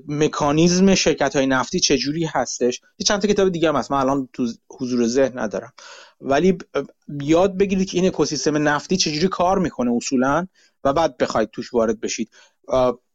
مکانیزم 0.07 0.95
شرکت 0.95 1.35
های 1.35 1.45
نفتی 1.45 1.80
چجوری 1.80 2.26
هستش. 2.26 2.81
یه 2.99 3.06
چند 3.06 3.22
تا 3.22 3.27
کتاب 3.27 3.49
دیگه 3.49 3.69
هم 3.69 3.76
هست 3.76 3.91
من 3.91 3.98
الان 3.98 4.30
تو 4.34 4.48
حضور 4.69 5.07
ذهن 5.07 5.39
ندارم. 5.39 5.73
ولی 6.22 6.57
یاد 7.22 7.57
بگیرید 7.57 7.89
که 7.89 7.98
این 7.98 8.07
اکوسیستم 8.07 8.68
نفتی 8.68 8.98
چجوری 8.98 9.27
کار 9.27 9.60
می‌کنه 9.60 9.91
اصولا 9.95 10.48
و 10.84 10.94
بعد 10.94 11.18
بخواید 11.18 11.49
توش 11.49 11.73
وارد 11.73 11.99
بشید. 11.99 12.30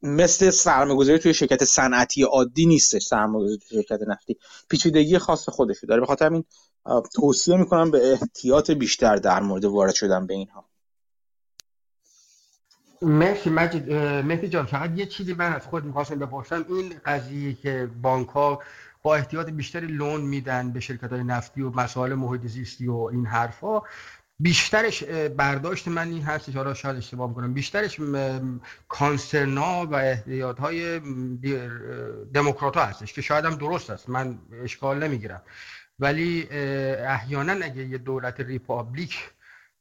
مثل 0.02 0.50
سرمایه‌گذاری 0.50 1.18
توی 1.18 1.34
شرکت 1.34 1.64
صنعتی 1.64 2.22
عادی 2.22 2.66
نیستش 2.66 3.02
سرمایه‌گذاری 3.02 3.58
توی 3.68 3.82
شرکت 3.82 4.02
نفتی. 4.08 4.36
پیچیدگی 4.68 5.18
خاص 5.18 5.48
خودشو 5.48 5.86
داره. 5.86 6.02
بخاطر 6.02 6.26
همین 6.26 6.44
توصیه 7.14 7.56
می‌کنم 7.56 7.90
به 7.90 8.12
احتیاط 8.12 8.70
بیشتر 8.70 9.16
در 9.16 9.40
مورد 9.40 9.64
وارد 9.64 9.94
شدن 9.94 10.26
به 10.26 10.34
اینها. 10.34 10.71
مرسی 13.02 13.50
مجید 13.50 13.92
مهدی 13.92 14.48
جان 14.48 14.66
فقط 14.66 14.90
یه 14.98 15.06
چیزی 15.06 15.34
من 15.34 15.52
از 15.52 15.66
خودت 15.66 15.84
می‌خواستم 15.84 16.18
بپرسم. 16.18 16.64
این 16.68 16.94
قضیه 17.04 17.54
که 17.54 17.88
بانک 18.02 18.28
ها 18.28 18.62
با 19.02 19.16
احتیاط 19.16 19.50
بیشتری 19.50 19.86
loan 19.86 20.20
میدن 20.20 20.72
به 20.72 20.80
شرکت 20.80 21.12
های 21.12 21.24
نفتی 21.24 21.62
و 21.62 21.70
مسائل 21.70 22.14
محیط 22.14 22.46
زیستی 22.46 22.86
و 22.86 22.94
این 23.12 23.26
حرفا 23.26 23.82
بیشترش 24.40 25.04
برداشت 25.36 25.88
من 25.88 26.08
این 26.08 26.22
هستش. 26.22 26.56
حالا 26.56 26.74
شاید 26.74 26.96
اشتباه 26.96 27.28
می‌کنم. 27.28 27.54
بیشترش 27.54 28.00
concern 28.88 29.74
ا 29.74 29.86
و 29.86 29.94
احتیاط 29.94 30.58
های 30.60 31.00
دموکرات 32.34 32.76
هستش 32.76 33.12
که 33.12 33.22
شاید 33.22 33.44
هم 33.44 33.54
درست 33.54 33.90
است. 33.90 34.08
من 34.08 34.38
اشکال 34.62 35.04
نمی‌گیرم. 35.04 35.42
ولی 35.98 36.48
احیانا 36.50 37.52
اگه 37.52 37.84
یه 37.84 37.98
دولت 37.98 38.40
republic 38.40 39.30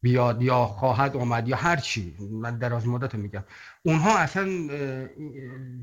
بیاد 0.02 0.42
یا 0.42 0.66
خواهد 0.66 1.18
آمد 1.18 1.48
یا 1.48 1.56
هر 1.58 1.76
چی. 1.78 2.18
من 2.32 2.58
دراز 2.58 2.88
مدت 2.88 3.16
میگم. 3.16 3.44
اونها 3.86 4.18
اصلا 4.18 4.48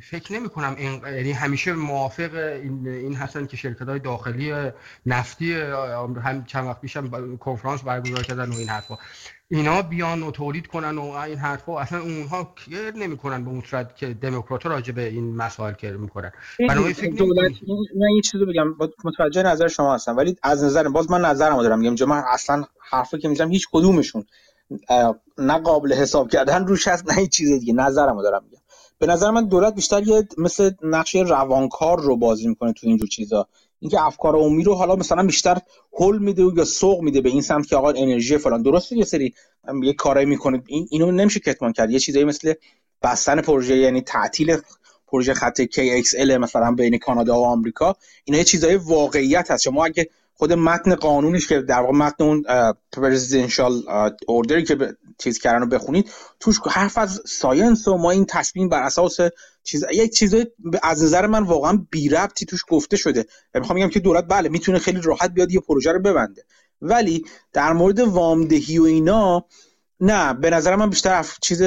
فکر 0.02 0.32
نمی 0.32 0.48
کنم 0.48 0.76
یعنی 1.02 1.32
همیشه 1.32 1.72
موافق 1.72 2.34
این, 2.34 2.88
این 2.88 3.14
هستن 3.14 3.46
که 3.46 3.56
شرکت 3.56 3.82
های 3.82 3.98
داخلی 3.98 4.70
نفتی 5.06 5.52
هم 6.24 6.44
چند 6.46 6.66
وقت 6.66 6.80
پیشم 6.80 7.36
کنفرانس 7.36 7.82
برگزار 7.82 8.22
کردن 8.22 8.50
و 8.50 8.54
این 8.54 8.68
حرفا 8.68 8.98
اینا 9.50 9.82
بیان 9.82 10.22
و 10.22 10.30
تولید 10.30 10.66
کنن 10.66 10.98
و 10.98 11.04
این 11.10 11.38
حرفا 11.38 11.80
اصلا 11.80 12.00
اونها 12.00 12.54
کیر 12.56 12.90
نمی‌کنن 12.90 13.44
به 13.44 13.50
اون 13.50 13.60
صورت 13.60 13.96
که 13.96 14.06
دموکرات 14.06 14.66
راجع 14.66 14.92
به 14.92 15.08
این 15.08 15.36
مسائل 15.36 15.72
کر 15.72 15.92
می‌کنن 15.92 16.32
برای 16.68 16.94
فکر 16.94 17.14
دولت 17.14 17.52
من 17.96 18.06
این 18.06 18.20
چیزو 18.20 18.46
بگم. 18.46 18.74
متوجه 19.04 19.42
نظر 19.42 19.68
شما 19.68 19.94
هستم. 19.94 20.16
ولی 20.16 20.36
از 20.42 20.64
نظر 20.64 20.88
باز 20.88 21.10
من 21.10 21.20
نظرمو 21.20 21.62
دارم. 21.62 21.78
میگم 21.78 22.08
من 22.08 22.22
اصلا 22.32 22.64
حرفی 22.90 23.18
که 23.18 23.28
می‌زنم 23.28 23.50
هیچ 23.50 23.68
کدومشون 23.72 24.24
نه 25.38 25.58
قابل 25.58 25.92
حساب 25.92 26.28
کردن 26.30 26.66
روش 26.66 26.88
هست 26.88 27.12
نه 27.12 27.26
چیز 27.26 27.52
دیگه. 27.52 27.72
نظرمو 27.72 28.22
دارم 28.22 28.44
میگم. 28.44 28.62
به 28.98 29.06
نظر 29.06 29.30
من 29.30 29.48
دولت 29.48 29.74
بیشتر 29.74 30.02
یه 30.02 30.28
مثل 30.38 30.70
نقش 30.82 31.14
روانکار 31.14 32.00
رو 32.00 32.16
بازی 32.16 32.48
می‌کنه 32.48 32.72
تو 32.72 32.86
اینجور 32.86 33.08
چیزا. 33.08 33.48
اینکه 33.80 34.02
افکار 34.02 34.36
عمومی 34.36 34.64
رو 34.64 34.74
حالا 34.74 34.96
مثلا 34.96 35.22
بیشتر 35.22 35.58
هول 35.92 36.18
میده 36.18 36.42
یا 36.56 36.64
سوق 36.64 37.02
میده 37.02 37.20
به 37.20 37.28
این 37.28 37.42
سمت 37.42 37.66
که 37.66 37.76
آقا 37.76 37.90
انرژی 37.90 38.38
فلان. 38.38 38.62
درسته 38.62 38.96
یه 38.96 39.04
سری 39.04 39.34
یه 39.82 39.92
کارایی 39.92 40.26
می‌کنه 40.26 40.62
این 40.66 40.88
اینو 40.90 41.10
نمیشه 41.10 41.40
کتمان 41.40 41.72
کرد. 41.72 41.90
یه 41.90 41.98
چیزایی 41.98 42.24
مثل 42.24 42.54
بستن 43.02 43.40
پروژه 43.40 43.76
یعنی 43.76 44.00
تعطیل 44.00 44.56
پروژه 45.06 45.34
خط 45.34 45.62
KXL 45.62 46.30
مثلا 46.30 46.72
بین 46.72 46.98
کانادا 46.98 47.40
و 47.40 47.44
آمریکا. 47.44 47.96
اینا 48.24 48.38
یه 48.38 48.44
چیزای 48.44 48.76
واقعیت 48.76 49.50
هست. 49.50 49.62
شما 49.62 49.84
اگه 49.84 50.10
خود 50.38 50.52
متن 50.52 50.94
قانونیش 50.94 51.48
که 51.48 51.60
در 51.60 51.80
واقع 51.80 51.92
متن 51.92 52.24
اون 52.24 52.44
پرزیدنشال 52.92 53.82
اوردری 54.28 54.64
که 54.64 54.96
چیز 55.18 55.38
کردن 55.38 55.60
رو 55.60 55.66
بخونید 55.66 56.10
توش 56.40 56.58
حرف 56.70 56.98
از 56.98 57.22
ساینس 57.26 57.88
و 57.88 57.96
ما 57.96 58.10
این 58.10 58.26
تصمیم 58.26 58.68
بر 58.68 58.82
اساس 58.82 59.16
چیز 59.62 59.84
یک 59.92 60.12
چیزای 60.12 60.46
از 60.82 61.02
نظر 61.02 61.26
من 61.26 61.42
واقعا 61.42 61.86
بی 61.90 62.08
ربطی 62.08 62.46
توش 62.46 62.60
گفته 62.70 62.96
شده 62.96 63.26
و 63.54 63.58
می‌خوام 63.58 63.78
بگم 63.78 63.88
که 63.88 64.00
دولت 64.00 64.24
بله 64.28 64.48
می‌تونه 64.48 64.78
خیلی 64.78 65.00
راحت 65.00 65.30
بیاد 65.30 65.52
یه 65.52 65.60
پروژه 65.60 65.92
رو 65.92 65.98
ببنده 65.98 66.44
ولی 66.82 67.24
در 67.52 67.72
مورد 67.72 68.00
وامدهی 68.00 68.78
و 68.78 68.82
اینا 68.82 69.44
نه 70.00 70.34
به 70.34 70.50
نظر 70.50 70.76
من 70.76 70.90
بیشتر. 70.90 71.26
چیز 71.42 71.62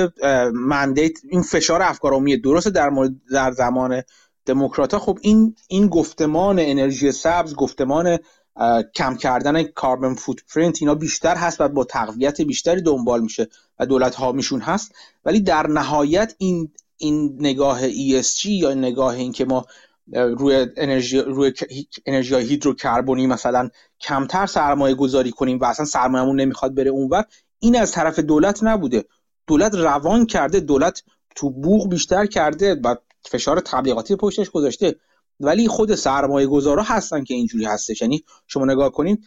مندیت 0.54 1.14
این 1.30 1.42
فشار 1.42 1.82
افکار 1.82 2.14
عمومی 2.14 2.38
درسته 2.38 2.70
در 2.70 2.90
مورد 2.90 3.12
در 3.32 3.52
زمان 3.52 4.04
دموکرات 4.46 4.98
خب 4.98 5.20
این 5.22 5.56
این 5.68 5.88
گفتمان 5.88 6.60
انرژی 6.60 7.12
سبز 7.12 7.56
گفتمان 7.56 8.18
کم 8.96 9.16
کردن 9.16 9.64
کاربن 9.64 10.14
فوتپرینت 10.14 10.78
اینا 10.82 10.96
بیشتر 10.96 11.36
هست 11.36 11.62
و 11.62 11.68
با 11.68 11.84
تقویت 11.84 12.42
بیشتری 12.42 12.82
دنبال 12.82 13.22
میشه 13.22 13.48
و 13.80 13.86
دولت 13.86 14.16
ها 14.16 14.32
میشون 14.32 14.62
هست. 14.62 14.96
ولی 15.26 15.40
در 15.40 15.68
نهایت 15.68 16.36
این 16.38 16.72
این 16.98 17.36
نگاه 17.40 17.90
ESG 17.90 18.46
یا 18.46 18.74
نگاه 18.74 19.14
این 19.14 19.32
که 19.32 19.46
ما 19.46 19.66
روی 20.14 20.68
انرژی 20.78 21.20
روی 21.20 21.54
انرژی 22.06 22.36
هیدروکربنی 22.36 23.28
مثلا 23.28 23.70
کمتر 24.02 24.46
سرمایه 24.46 24.96
گذاری 24.96 25.32
کنیم 25.32 25.60
و 25.60 25.66
اصلا 25.66 25.86
سرمایه‌مون 25.86 26.42
نمی‌خواد 26.42 26.76
بره 26.76 26.90
اونور 26.90 27.26
این 27.60 27.76
از 27.76 27.92
طرف 27.92 28.20
دولت 28.20 28.64
نبوده. 28.64 29.06
دولت 29.48 29.76
روان 29.76 30.26
کرده 30.26 30.60
دولت 30.60 31.04
تو 31.36 31.50
بوق 31.50 31.90
بیشتر 31.90 32.26
کرده 32.26 32.76
و 32.84 32.96
فشار 33.22 33.60
تبلیغاتی 33.60 34.16
پشتش 34.16 34.50
گذاشته. 34.50 34.96
ولی 35.42 35.68
خود 35.68 35.96
سرمایه 35.96 36.48
گذارا 36.48 36.84
هستن 36.84 37.24
که 37.24 37.34
اینجوری 37.34 37.66
هستش. 37.66 38.02
یعنی 38.02 38.24
شما 38.48 38.66
نگاه 38.66 38.92
کنید 38.92 39.20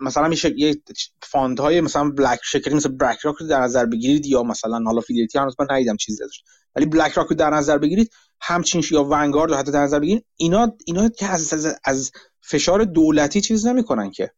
مثلا 0.00 0.28
میشه 0.28 0.54
یه 0.58 0.76
fund 1.22 1.60
های 1.60 1.80
مثلا 1.80 2.10
Black 2.10 2.38
شرکتی 2.44 2.74
مثل 2.74 2.88
BlackRock 2.88 3.36
رو 3.36 3.46
در 3.46 3.60
نظر 3.60 3.86
بگیرید 3.86 4.26
یا 4.26 4.42
مثلا 4.42 4.80
حالا 4.86 5.00
Fidelity 5.00 5.38
هنوز 5.38 5.56
من 5.58 5.66
ندیدم 5.70 5.96
چیزی 5.96 6.24
ازش. 6.24 6.42
ولی 6.76 6.86
BlackRock 6.86 7.26
رو 7.26 7.36
در 7.36 7.50
نظر 7.50 7.78
بگیرید 7.78 8.10
همچین 8.40 8.84
یا 8.90 9.04
Vanguard 9.04 9.50
رو 9.50 9.56
حتی 9.56 9.72
در 9.72 9.82
نظر 9.82 9.98
بگیرید 9.98 10.24
اینا 10.36 10.76
اینا 10.86 11.08
که 11.08 11.26
از, 11.26 11.52
از, 11.52 11.78
از 11.84 12.10
فشار 12.40 12.84
دولتی 12.84 13.40
چیز 13.40 13.66
نمی‌کنن 13.66 14.10
که 14.10 14.30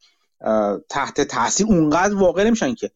تحت 0.88 1.20
تاثیر 1.20 1.66
اونقدر 1.66 2.14
واقع 2.14 2.44
نمیشن 2.44 2.74
که. 2.74 2.90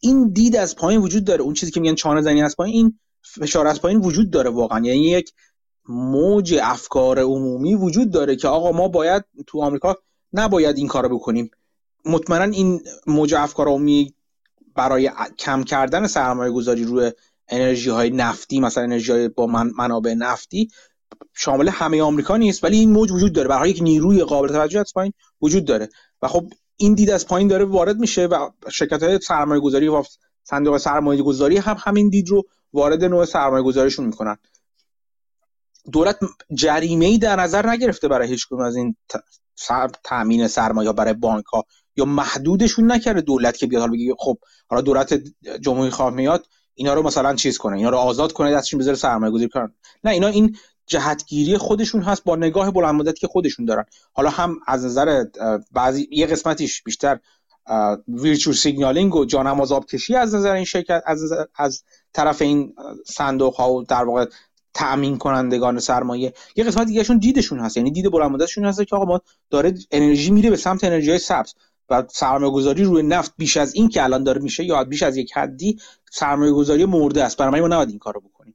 این 0.00 0.28
دید 0.28 0.56
از 0.56 0.76
پایین 0.76 1.00
وجود 1.00 1.24
داره. 1.24 1.42
اون 1.42 1.54
چیزی 1.54 1.72
که 1.72 1.80
میگن 1.80 1.94
چانه 1.94 2.22
زنی 2.22 2.42
از 2.42 2.56
پایین 2.56 2.74
این 2.74 2.98
فشار 3.22 3.66
از 3.66 3.80
پایین 3.80 4.00
وجود 4.00 4.30
داره 4.30 4.50
واقعا. 4.50 4.86
یعنی 4.86 5.10
یک 5.10 5.32
موج 5.88 6.58
افکار 6.62 7.18
عمومی 7.18 7.74
وجود 7.74 8.10
داره 8.10 8.36
که 8.36 8.48
آقا 8.48 8.72
ما 8.72 8.88
باید 8.88 9.24
تو 9.46 9.62
آمریکا 9.62 9.96
نباید 10.32 10.76
این 10.76 10.88
کارو 10.88 11.08
بکنیم. 11.18 11.50
مطمئنا 12.04 12.44
این 12.44 12.80
موج 13.06 13.34
افکار 13.34 13.68
عمومی 13.68 14.14
برای 14.74 15.10
کم 15.38 15.62
کردن 15.62 16.06
سرمایه 16.06 16.52
گذاری 16.52 16.84
روی 16.84 17.12
انرژی 17.48 17.90
های 17.90 18.10
نفتی 18.10 18.60
مثلا 18.60 18.84
انرژی 18.84 19.12
های 19.12 19.28
با 19.28 19.46
منابع 19.76 20.14
نفتی 20.14 20.68
شامل 21.34 21.68
همه 21.68 22.02
آمریکا 22.02 22.36
نیست 22.36 22.64
ولی 22.64 22.78
این 22.78 22.90
موج 22.90 23.12
وجود 23.12 23.32
داره. 23.32 23.48
برای 23.48 23.70
یک 23.70 23.82
نیروی 23.82 24.24
قابل 24.24 24.48
توجه 24.48 24.80
از 24.80 24.92
پایین 24.94 25.12
وجود 25.42 25.64
داره. 25.64 25.88
و 26.22 26.28
خب 26.28 26.46
این 26.76 26.94
دید 26.94 27.10
از 27.10 27.26
پایین 27.26 27.48
داره 27.48 27.64
وارد 27.64 27.98
میشه 27.98 28.26
و 28.26 28.50
شرکت 28.70 29.02
های 29.02 29.18
سرمایه 29.18 29.60
گذاری 29.60 29.88
و 29.88 30.02
صندوق 30.42 30.76
سرمایه 30.76 31.22
گذاری 31.22 31.56
هم 31.56 31.76
همین 31.78 32.08
دید 32.08 32.28
رو 32.28 32.42
وارد 32.72 33.04
نوع 33.04 33.24
سرمایه 33.24 33.62
گذاریشون 33.62 34.06
می‌کنن. 34.06 34.36
دولت 35.92 36.18
جریمه 36.54 37.06
ای 37.06 37.18
در 37.18 37.36
نظر 37.36 37.70
نگرفته 37.70 38.08
برای 38.08 38.28
هیچ 38.28 38.52
از 38.52 38.76
این 38.76 38.96
تامین 40.04 40.48
سرمایه 40.48 40.92
برای 40.92 41.12
بانک 41.12 41.44
ها 41.44 41.64
یا 41.96 42.04
محدودشون 42.04 42.92
نکرده 42.92 43.20
دولت 43.20 43.56
که 43.56 43.66
بیاد 43.66 43.80
حالا 43.80 43.92
بگه 43.92 44.14
خب 44.18 44.38
حالا 44.68 44.82
دولت 44.82 45.22
جمهوری 45.60 45.90
خواه 45.90 46.14
میاد 46.14 46.46
اینا 46.74 46.94
رو 46.94 47.02
مثلا 47.02 47.34
چیز 47.34 47.58
کنه 47.58 47.76
اینا 47.76 47.90
رو 47.90 47.96
آزاد 47.96 48.32
کنه 48.32 48.52
دستشون 48.52 48.80
بذاره 48.80 48.96
سرمایه 48.96 49.32
گذاری 49.32 49.48
کنن. 49.48 49.72
نه 50.04 50.10
اینا 50.10 50.26
این 50.26 50.56
جهتگیری 50.86 51.58
خودشون 51.58 52.02
هست 52.02 52.24
با 52.24 52.36
نگاه 52.36 52.70
بلند 52.70 52.94
مدت 52.94 53.18
که 53.18 53.26
خودشون 53.26 53.64
دارن. 53.64 53.84
حالا 54.12 54.30
هم 54.30 54.56
از 54.66 54.84
نظر 54.84 55.24
بعضی 55.72 56.08
یه 56.10 56.26
قسمتیش 56.26 56.82
بیشتر 56.82 57.20
ویرچو 58.08 58.52
سیگنالینگ 58.52 59.14
و 59.14 59.24
جانماز 59.24 59.72
کشی 59.72 60.14
از 60.14 60.34
نظر 60.34 60.52
این 60.52 60.64
شرکت 60.64 61.02
از, 61.06 61.32
از 61.54 61.82
طرف 62.12 62.42
این 62.42 62.74
صندوق 63.06 63.54
ها 63.54 63.72
و 63.72 63.84
در 63.84 64.04
واقع 64.04 64.26
تأمین 64.74 65.18
کنندگان 65.18 65.78
سرمایه. 65.78 66.34
یه 66.56 66.64
قسمت 66.64 66.86
دیگهشون 66.86 67.18
دیدشون 67.18 67.60
هست 67.60 67.76
یعنی 67.76 67.90
دید 67.90 68.10
بلند 68.10 68.30
مدتشون 68.30 68.64
هست 68.64 68.82
که 68.82 68.96
آقا 68.96 69.04
ما 69.04 69.20
داره 69.50 69.74
انرژی 69.90 70.30
میره 70.30 70.50
به 70.50 70.56
سمت 70.56 70.84
انرژی 70.84 71.10
های 71.10 71.18
سبز 71.18 71.54
و 71.90 72.04
سرمایه 72.08 72.52
گذاری 72.52 72.84
روی 72.84 73.02
نفت 73.02 73.34
بیش 73.36 73.56
از 73.56 73.74
این 73.74 73.88
که 73.88 74.04
الان 74.04 74.24
داره 74.24 74.42
میشه 74.42 74.64
یا 74.64 74.84
بیش 74.84 75.02
از 75.02 75.16
یک 75.16 75.32
حدی 75.36 75.78
سرمایه 76.10 76.52
گذاری 76.52 76.84
مرده 76.84 77.24
است. 77.24 77.36
برای 77.36 77.60
ما 77.60 77.66
نباید 77.66 77.88
این 77.88 77.98
کارو 77.98 78.20
بکنیم. 78.20 78.54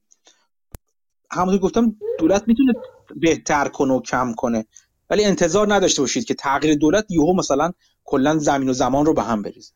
همونطور 1.32 1.60
گفتم 1.60 1.96
دولت 2.20 2.44
می‌تونه 2.48 2.74
بهتر 3.16 3.68
کنه 3.68 3.94
و 3.94 4.02
کم 4.02 4.34
کنه. 4.34 4.66
ولی 5.10 5.26
انتظار 5.26 5.74
نداشته 5.74 6.02
باشید 6.02 6.26
که 6.26 6.34
تغییر 6.34 6.76
دولت 6.76 7.06
یهو 7.10 7.34
مثلا 7.34 7.72
کلا 8.04 8.38
زمین 8.38 8.70
و 8.70 8.74
زمان 8.74 9.06
رو 9.06 9.14
به 9.14 9.24
هم 9.24 9.42
بریزه. 9.42 9.74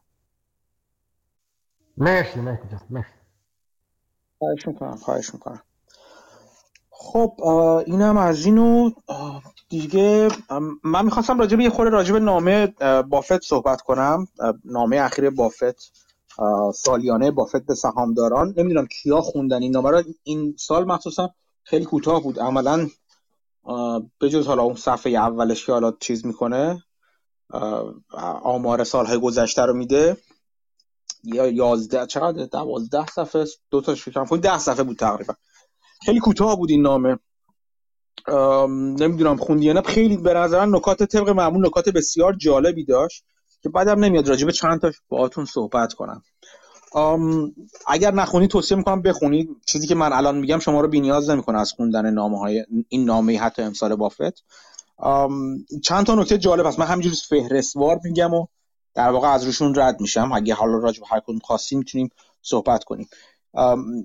مرسی 1.98 2.40
مرسی 2.40 2.64
مرسی. 2.90 3.07
خواهش 4.38 4.68
می‌کنم 4.68 4.95
خواهش 4.95 5.34
می‌کنم. 5.34 5.61
خب 7.05 7.41
اینم 7.88 8.17
از 8.17 8.45
اینو 8.45 8.91
دیگه 9.69 10.27
من 10.84 11.05
می‌خواستم 11.05 11.39
راجع 11.39 11.57
به 11.57 11.63
یه 11.63 11.69
خورده 11.69 11.91
راجع 11.91 12.13
به 12.13 12.19
نامه 12.19 12.67
بافت 13.09 13.43
صحبت 13.43 13.81
کنم. 13.81 14.27
نامه 14.65 14.97
اخیر 14.97 15.30
بافت 15.30 15.91
سالیانه 16.75 17.31
بافت 17.31 17.65
به 17.65 17.75
سهامداران. 17.75 18.53
نمی‌دونم 18.57 18.88
کیا 18.88 19.21
خوندن 19.21 19.61
این 19.61 19.71
نامه 19.71 19.89
را 19.89 20.03
این 20.23 20.55
سال 20.59 20.85
مخصوصا 20.85 21.30
خیلی 21.63 21.85
کوتاه 21.85 22.23
بود. 22.23 22.39
عملا 22.39 22.89
جز 24.21 24.47
حالا 24.47 24.63
اون 24.63 24.75
صفحه 24.75 25.11
اولش 25.11 25.65
که 25.65 25.71
حالا 25.71 25.93
چیز 25.99 26.25
می‌کنه 26.25 26.84
آمار 28.43 28.84
سالهای 28.84 29.19
گذشته 29.19 29.61
رو 29.61 29.73
میده. 29.73 30.17
یا 31.23 31.47
یازده 31.47 32.05
چقدر؟ 32.05 32.45
دوازده 32.45 33.05
صفحه 33.05 33.45
دو 33.71 33.81
تا 33.81 33.95
فکر 33.95 34.38
ده 34.38 34.57
صفحه 34.57 34.84
بود 34.84 34.97
تقریبا. 34.97 35.34
خیلی 36.05 36.19
کوتاه 36.19 36.57
بود 36.57 36.69
این 36.69 36.81
نامه. 36.81 37.19
نمی‌دونم 38.99 39.38
خوندی 39.38 39.65
یا 39.65 39.73
نه. 39.73 39.81
خیلی 39.81 40.17
به 40.17 40.34
نظر 40.34 40.65
نکات 40.65 41.03
طبق 41.03 41.30
معمول 41.30 41.67
نکات 41.67 41.89
بسیار 41.89 42.34
جالبی 42.34 42.85
داشت 42.85 43.23
که 43.61 43.69
بعدم 43.69 44.03
نمیاد 44.03 44.27
راجبه 44.30 44.51
چند 44.51 44.81
تاش 44.81 44.95
باهاتون 45.09 45.45
صحبت 45.45 45.93
کنم. 45.93 46.23
اگر 47.88 48.13
نخونید 48.13 48.49
توصیه 48.49 48.77
می‌کنم 48.77 49.01
بخونید 49.01 49.49
چیزی 49.65 49.88
که 49.88 49.95
من 49.95 50.13
الان 50.13 50.38
میگم 50.38 50.59
شما 50.59 50.81
رو 50.81 50.88
بینیاز 50.88 51.30
نمی‌کنه 51.30 51.59
از 51.59 51.71
خوندن 51.71 52.09
نامه 52.09 52.39
های 52.39 52.65
این 52.89 53.05
نامه 53.05 53.39
حتی 53.39 53.61
امسال 53.61 53.95
بافت 53.95 54.43
چند 55.84 56.05
تا 56.05 56.15
نکته 56.15 56.38
جالب 56.38 56.65
هست. 56.65 56.80
من 56.80 56.85
همینجوری 56.85 57.15
فهرستوار 57.30 57.99
میگم 58.03 58.34
و 58.34 58.45
در 58.93 59.09
واقع 59.09 59.27
از 59.27 59.45
روشون 59.45 59.75
رد 59.75 60.01
میشم. 60.01 60.31
اگه 60.31 60.53
حالا 60.53 60.77
راجع 60.77 60.99
به 60.99 61.05
هر 61.09 61.19
کدوم 61.19 61.39
خاصی 61.39 61.75
می‌تونیم 61.75 62.09
صحبت 62.41 62.84
کنیم. 62.84 63.07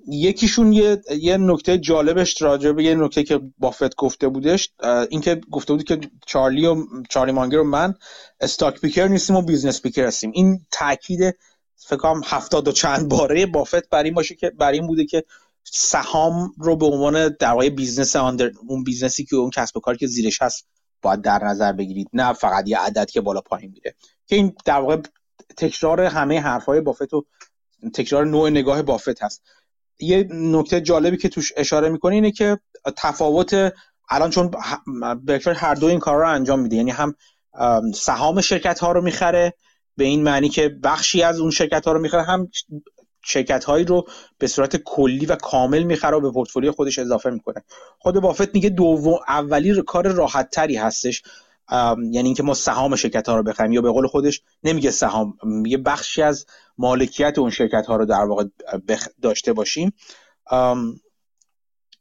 یکیشون 0.08 0.72
یه 0.72 1.02
یه 1.18 1.36
نکته 1.36 1.78
جالبش 1.78 2.42
راجع 2.42 2.72
به 2.72 2.84
یه 2.84 2.94
نکته 2.94 3.24
که 3.24 3.40
بافت 3.58 3.96
گفته 3.96 4.28
بودش 4.28 4.72
اینکه 5.10 5.40
گفته 5.50 5.72
بود 5.72 5.84
که 5.84 6.00
چارلی 6.26 6.66
و 6.66 6.76
چارلی 7.08 7.32
مانگر 7.32 7.58
و 7.58 7.64
من 7.64 7.94
stock 8.40 8.80
picker 8.80 9.08
نیستیم 9.08 9.36
و 9.36 9.42
business 9.42 9.82
picker 9.82 10.06
هستیم. 10.06 10.30
این 10.34 10.60
تاکید 10.70 11.36
فکر 11.76 11.96
کنم 11.96 12.20
هفتاد 12.24 12.68
و 12.68 12.72
چند 12.72 13.08
باره 13.08 13.46
بافت 13.46 13.88
بر 13.88 14.02
این 14.02 14.14
باشه 14.14 14.34
که 14.34 14.50
بر 14.50 14.72
این 14.72 14.86
بوده 14.86 15.04
که 15.04 15.24
سهام 15.64 16.52
رو 16.58 16.76
به 16.76 16.86
عنوان 16.86 17.28
در 17.28 17.52
واقع 17.52 17.68
business 17.68 18.16
اون 18.16 18.84
business 18.84 19.20
ی 19.20 19.24
که 19.24 19.36
اون 19.36 19.50
کسب 19.50 19.76
و 19.76 19.80
کاری 19.80 19.98
که 19.98 20.06
زیرش 20.06 20.42
هست 20.42 20.66
باید 21.02 21.22
در 21.22 21.44
نظر 21.44 21.72
بگیرید 21.72 22.08
نه 22.12 22.32
فقط 22.32 22.68
یه 22.68 22.78
عدد 22.78 23.10
که 23.10 23.20
بالا 23.20 23.40
پایین 23.40 23.70
میره. 23.70 23.94
که 24.26 24.36
این 24.36 24.56
در 24.64 24.80
واقع 24.80 24.96
تکرار 25.56 26.00
همه 26.00 26.40
حرفهای 26.40 26.80
بافت 26.80 27.14
و 27.14 27.24
تکرار 27.94 28.26
نوع 28.26 28.50
نگاه 28.50 28.82
بافت 28.82 29.22
هست. 29.22 29.42
یه 30.00 30.28
نکته 30.30 30.80
جالبی 30.80 31.16
که 31.16 31.28
توش 31.28 31.52
اشاره 31.56 31.88
می‌کنه 31.88 32.14
اینه 32.14 32.32
که 32.32 32.58
تفاوت 32.96 33.72
الان 34.10 34.30
چون 34.30 34.50
برکفر 35.24 35.52
هر 35.52 35.74
دو 35.74 35.86
این 35.86 35.98
کار 35.98 36.16
رو 36.16 36.28
انجام 36.28 36.60
میده. 36.60 36.76
یعنی 36.76 36.90
هم 36.90 37.14
سهام 37.94 38.40
شرکت 38.40 38.78
ها 38.78 38.92
رو 38.92 39.02
می‌خره 39.02 39.54
به 39.96 40.04
این 40.04 40.22
معنی 40.22 40.48
که 40.48 40.68
بخشی 40.68 41.22
از 41.22 41.40
اون 41.40 41.50
شرکت 41.50 41.86
ها 41.86 41.92
رو 41.92 42.00
می‌خره 42.00 42.22
هم 42.22 42.48
شرکت 43.24 43.64
هایی 43.64 43.84
رو 43.84 44.06
به 44.38 44.46
صورت 44.46 44.76
کلی 44.76 45.26
و 45.26 45.36
کامل 45.36 45.82
می‌خره 45.82 46.16
و 46.16 46.20
به 46.20 46.30
پورتفولیو 46.30 46.72
خودش 46.72 46.98
اضافه 46.98 47.30
می‌کنه. 47.30 47.64
خود 47.98 48.20
بافت 48.20 48.54
میگه 48.54 48.68
دوم 48.68 49.18
اولی 49.28 49.82
کار 49.82 50.08
راحت 50.08 50.50
تری 50.50 50.76
هستش. 50.76 51.22
یعنی 51.70 52.18
اینکه 52.18 52.42
ما 52.42 52.54
سهام 52.54 52.96
شرکت 52.96 53.28
ها 53.28 53.36
رو 53.36 53.42
بخریم. 53.42 53.72
یا 53.72 53.80
به 53.80 53.90
قول 53.90 54.06
خودش 54.06 54.42
نمیگه 54.64 54.90
سهام 54.90 55.38
میگه 55.42 55.78
بخشی 55.78 56.22
از 56.22 56.46
مالکیت 56.78 57.38
اون 57.38 57.50
شرکت 57.50 57.86
ها 57.86 57.96
رو 57.96 58.06
در 58.06 58.24
واقع 58.24 58.44
داشته 59.22 59.52
باشیم. 59.52 59.92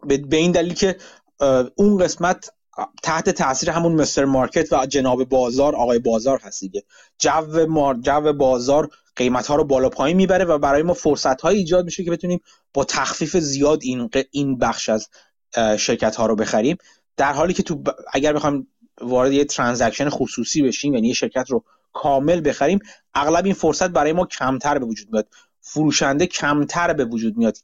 به 0.07 0.37
این 0.37 0.51
دلیل 0.51 0.73
که 0.73 0.97
اون 1.75 1.97
قسمت 1.97 2.51
تحت 3.03 3.29
تاثیر 3.29 3.69
همون 3.69 3.91
مستر 3.91 4.25
مارکت 4.25 4.73
و 4.73 4.85
جناب 4.85 5.23
بازار 5.23 5.75
آقای 5.75 5.99
بازار 5.99 6.39
هست 6.43 6.59
دیگه. 6.59 6.83
جو 7.19 7.93
جو 8.01 8.33
بازار 8.33 8.89
قیمت 9.15 9.47
ها 9.47 9.55
رو 9.55 9.63
بالا 9.63 9.89
پایین 9.89 10.17
می‌بره 10.17 10.45
و 10.45 10.57
برای 10.57 10.83
ما 10.83 10.93
فرصت 10.93 11.41
های 11.41 11.57
ایجاد 11.57 11.85
میشه 11.85 12.03
که 12.03 12.11
بتونیم 12.11 12.39
با 12.73 12.83
تخفیف 12.83 13.37
زیاد 13.37 13.79
این 13.83 14.09
این 14.31 14.57
بخش 14.57 14.89
از 14.89 15.09
شرکت 15.77 16.15
ها 16.15 16.25
رو 16.25 16.35
بخریم. 16.35 16.77
در 17.17 17.33
حالی 17.33 17.53
که 17.53 17.63
تو 17.63 17.83
اگر 18.13 18.33
بخوام 18.33 18.67
وارد 19.01 19.31
یه 19.33 19.45
ترانزکشن 19.45 20.09
خصوصی 20.09 20.61
بشیم 20.61 20.93
یعنی 20.93 21.07
یه 21.07 21.13
شرکت 21.13 21.49
رو 21.49 21.63
کامل 21.93 22.49
بخریم 22.49 22.79
اغلب 23.13 23.45
این 23.45 23.53
فرصت 23.53 23.89
برای 23.89 24.13
ما 24.13 24.25
کمتر 24.25 24.79
به 24.79 24.85
وجود 24.85 25.07
میاد. 25.11 25.27
فروشنده 25.61 26.25
کمتر 26.25 26.93
به 26.93 27.05
وجود 27.05 27.37
میاد. 27.37 27.57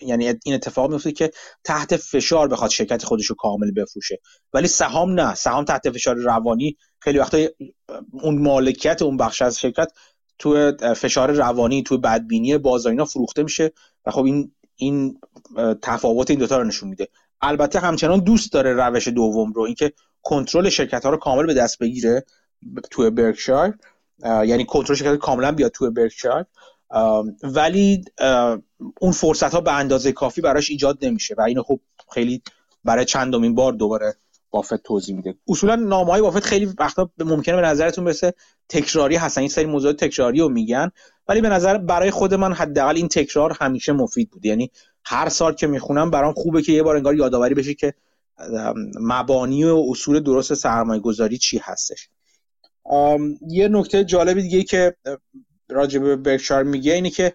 یعنی 0.00 0.26
این 0.44 0.54
اتفاق 0.54 0.90
میفته 0.90 1.12
که 1.12 1.30
تحت 1.64 1.96
فشار 1.96 2.48
بخواد 2.48 2.70
شرکت 2.70 3.04
خودش 3.04 3.26
رو 3.26 3.36
کامل 3.38 3.70
بفروشه. 3.70 4.20
ولی 4.52 4.68
سهام 4.68 5.20
نه. 5.20 5.34
سهام 5.34 5.64
تحت 5.64 5.90
فشار 5.90 6.16
روانی. 6.16 6.76
خیلی 6.98 7.18
وقتا 7.18 7.38
اون 8.12 8.38
مالکیت 8.38 9.02
اون 9.02 9.16
بخش 9.16 9.42
از 9.42 9.58
شرکت 9.58 9.92
تو 10.38 10.72
فشار 10.96 11.30
روانی 11.32 11.82
تو 11.82 11.98
بدبینی 11.98 12.58
بازار 12.58 12.90
اینا 12.90 13.04
فروخته 13.04 13.42
میشه. 13.42 13.72
و 14.06 14.10
خب 14.10 14.24
این 14.24 14.52
این 14.76 15.20
تفاوت 15.82 16.30
این 16.30 16.38
دوتا 16.38 16.58
رو 16.58 16.64
نشون 16.64 16.88
میده. 16.88 17.08
البته 17.46 17.80
همچنان 17.80 18.20
دوست 18.20 18.52
داره 18.52 18.72
روش 18.72 19.08
دوم 19.08 19.52
رو 19.52 19.62
اینکه 19.62 19.92
کنترل 20.22 20.68
شرکت 20.68 21.04
ها 21.04 21.10
رو 21.10 21.16
کامل 21.16 21.46
به 21.46 21.54
دست 21.54 21.78
بگیره 21.78 22.24
توی 22.90 23.10
برکشایر. 23.10 23.74
یعنی 24.24 24.64
کنترل 24.64 24.96
شرکت 24.96 25.18
کاملا 25.18 25.52
بیاد 25.52 25.70
توی 25.70 25.90
برکشایر. 25.90 26.44
ولی 27.42 28.04
اون 29.00 29.12
فرصت 29.12 29.54
ها 29.54 29.60
به 29.60 29.72
اندازه 29.72 30.12
کافی 30.12 30.40
براش 30.40 30.70
ایجاد 30.70 30.98
نمیشه 31.02 31.34
و 31.38 31.40
اینو 31.40 31.62
خب 31.62 31.80
خیلی 32.14 32.42
برای 32.84 33.04
چندمین 33.04 33.54
بار 33.54 33.72
دوباره 33.72 34.14
بافت 34.50 34.82
توضیح 34.82 35.16
میده. 35.16 35.34
اصولا 35.48 35.74
نامه 35.74 36.12
های 36.12 36.22
بافت 36.22 36.44
خیلی 36.44 36.74
وقتا 36.78 37.10
ممکنه 37.18 37.56
به 37.56 37.62
نظرتون 37.62 38.04
برسه 38.04 38.34
تکراری 38.68 39.16
هستن 39.16 39.40
این 39.40 39.50
سری 39.50 39.66
موضوع 39.66 39.92
تکراری 39.92 40.40
رو 40.40 40.48
میگن 40.48 40.90
ولی 41.28 41.40
به 41.40 41.48
نظر 41.48 41.78
برای 41.78 42.10
خود 42.10 42.34
من 42.34 42.52
حداقل 42.52 42.96
این 42.96 43.08
تکرار 43.08 43.56
همیشه 43.60 43.92
مفید 43.92 44.30
بود. 44.30 44.44
یعنی 44.44 44.70
هر 45.06 45.28
سال 45.28 45.54
که 45.54 45.66
می‌خونم 45.66 46.10
برام 46.10 46.34
خوبه 46.34 46.62
که 46.62 46.72
یه 46.72 46.82
بار 46.82 46.96
انگار 46.96 47.14
یادآوری 47.14 47.54
بشه 47.54 47.74
که 47.74 47.94
مبانی 49.00 49.64
و 49.64 49.84
اصول 49.90 50.20
درست 50.20 50.54
سرمایه 50.54 51.00
گذاری 51.00 51.38
چی 51.38 51.58
هستش. 51.58 52.08
یه 53.48 53.68
نکته 53.68 54.04
جالب 54.04 54.40
دیگه 54.40 54.62
که 54.62 54.96
راجع 55.68 55.98
به 55.98 56.16
برکشار 56.16 56.62
میگه 56.62 56.92
اینه 56.92 57.10
که 57.10 57.34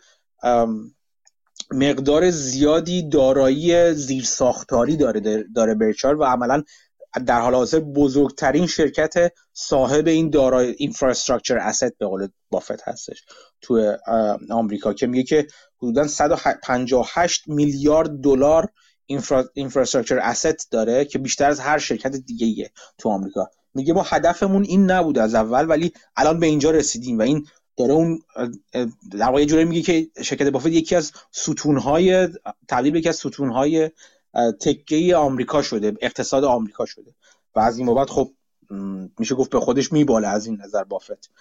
مقدار 1.71 2.29
زیادی 2.29 3.09
دارایی 3.09 3.93
زیرساختاری 3.93 4.97
داره 4.97 5.45
داره 5.55 5.75
برکشار 5.75 6.15
و 6.15 6.23
عملا 6.23 6.63
در 7.25 7.41
حال 7.41 7.55
حاضر 7.55 7.79
بزرگترین 7.79 8.67
شرکت 8.67 9.31
صاحب 9.53 10.07
این 10.07 10.29
دارای 10.29 10.75
اینفراستراکچر 10.77 11.57
اسید 11.57 11.97
به 11.97 12.05
قول 12.05 12.27
بافت 12.49 12.81
هستش 12.87 13.23
تو 13.61 13.97
آمریکا 14.49 14.93
که 14.93 15.07
میگه 15.07 15.23
که 15.23 15.47
حدودا 15.81 16.07
158 16.07 17.47
میلیارد 17.47 18.21
دلار 18.21 18.69
اینفراستراکچر 19.53 20.19
اسید 20.19 20.61
داره 20.71 21.05
که 21.05 21.19
بیشتر 21.19 21.49
از 21.49 21.59
هر 21.59 21.77
شرکت 21.77 22.15
دیگه 22.15 22.47
ایه 22.47 22.71
تو 22.97 23.09
آمریکا. 23.09 23.49
میگه 23.73 23.93
ما 23.93 24.03
هدفمون 24.03 24.63
این 24.63 24.91
نبود 24.91 25.17
از 25.17 25.35
اول 25.35 25.69
ولی 25.69 25.93
الان 26.15 26.39
به 26.39 26.45
اینجا 26.45 26.71
رسیدیم 26.71 27.19
و 27.19 27.21
این 27.21 27.47
داره 27.77 27.93
اون 27.93 28.19
در 29.11 29.25
واقع 29.25 29.45
جوری 29.45 29.65
میگه 29.65 29.81
که 29.81 30.23
شرکت 30.23 30.47
بافت 30.47 30.67
یکی 30.67 30.95
از 30.95 31.11
ستونهای 31.31 32.27
تبدیل 32.67 32.95
یکی 32.95 33.09
از 33.09 33.15
ستونهای 33.15 33.91
تکه 34.59 35.15
آمریکا 35.15 35.61
شده 35.61 35.93
اقتصاد 36.01 36.43
آمریکا 36.43 36.85
شده. 36.85 37.15
و 37.55 37.59
از 37.59 37.77
این 37.77 37.87
بابت 37.87 38.09
خب 38.09 38.31
میشه 39.19 39.35
گفت 39.35 39.49
به 39.49 39.59
خودش 39.59 39.91
میباله 39.91 40.27
از 40.27 40.45
این 40.45 40.61
نظر 40.61 40.83
بافت. 40.83 41.31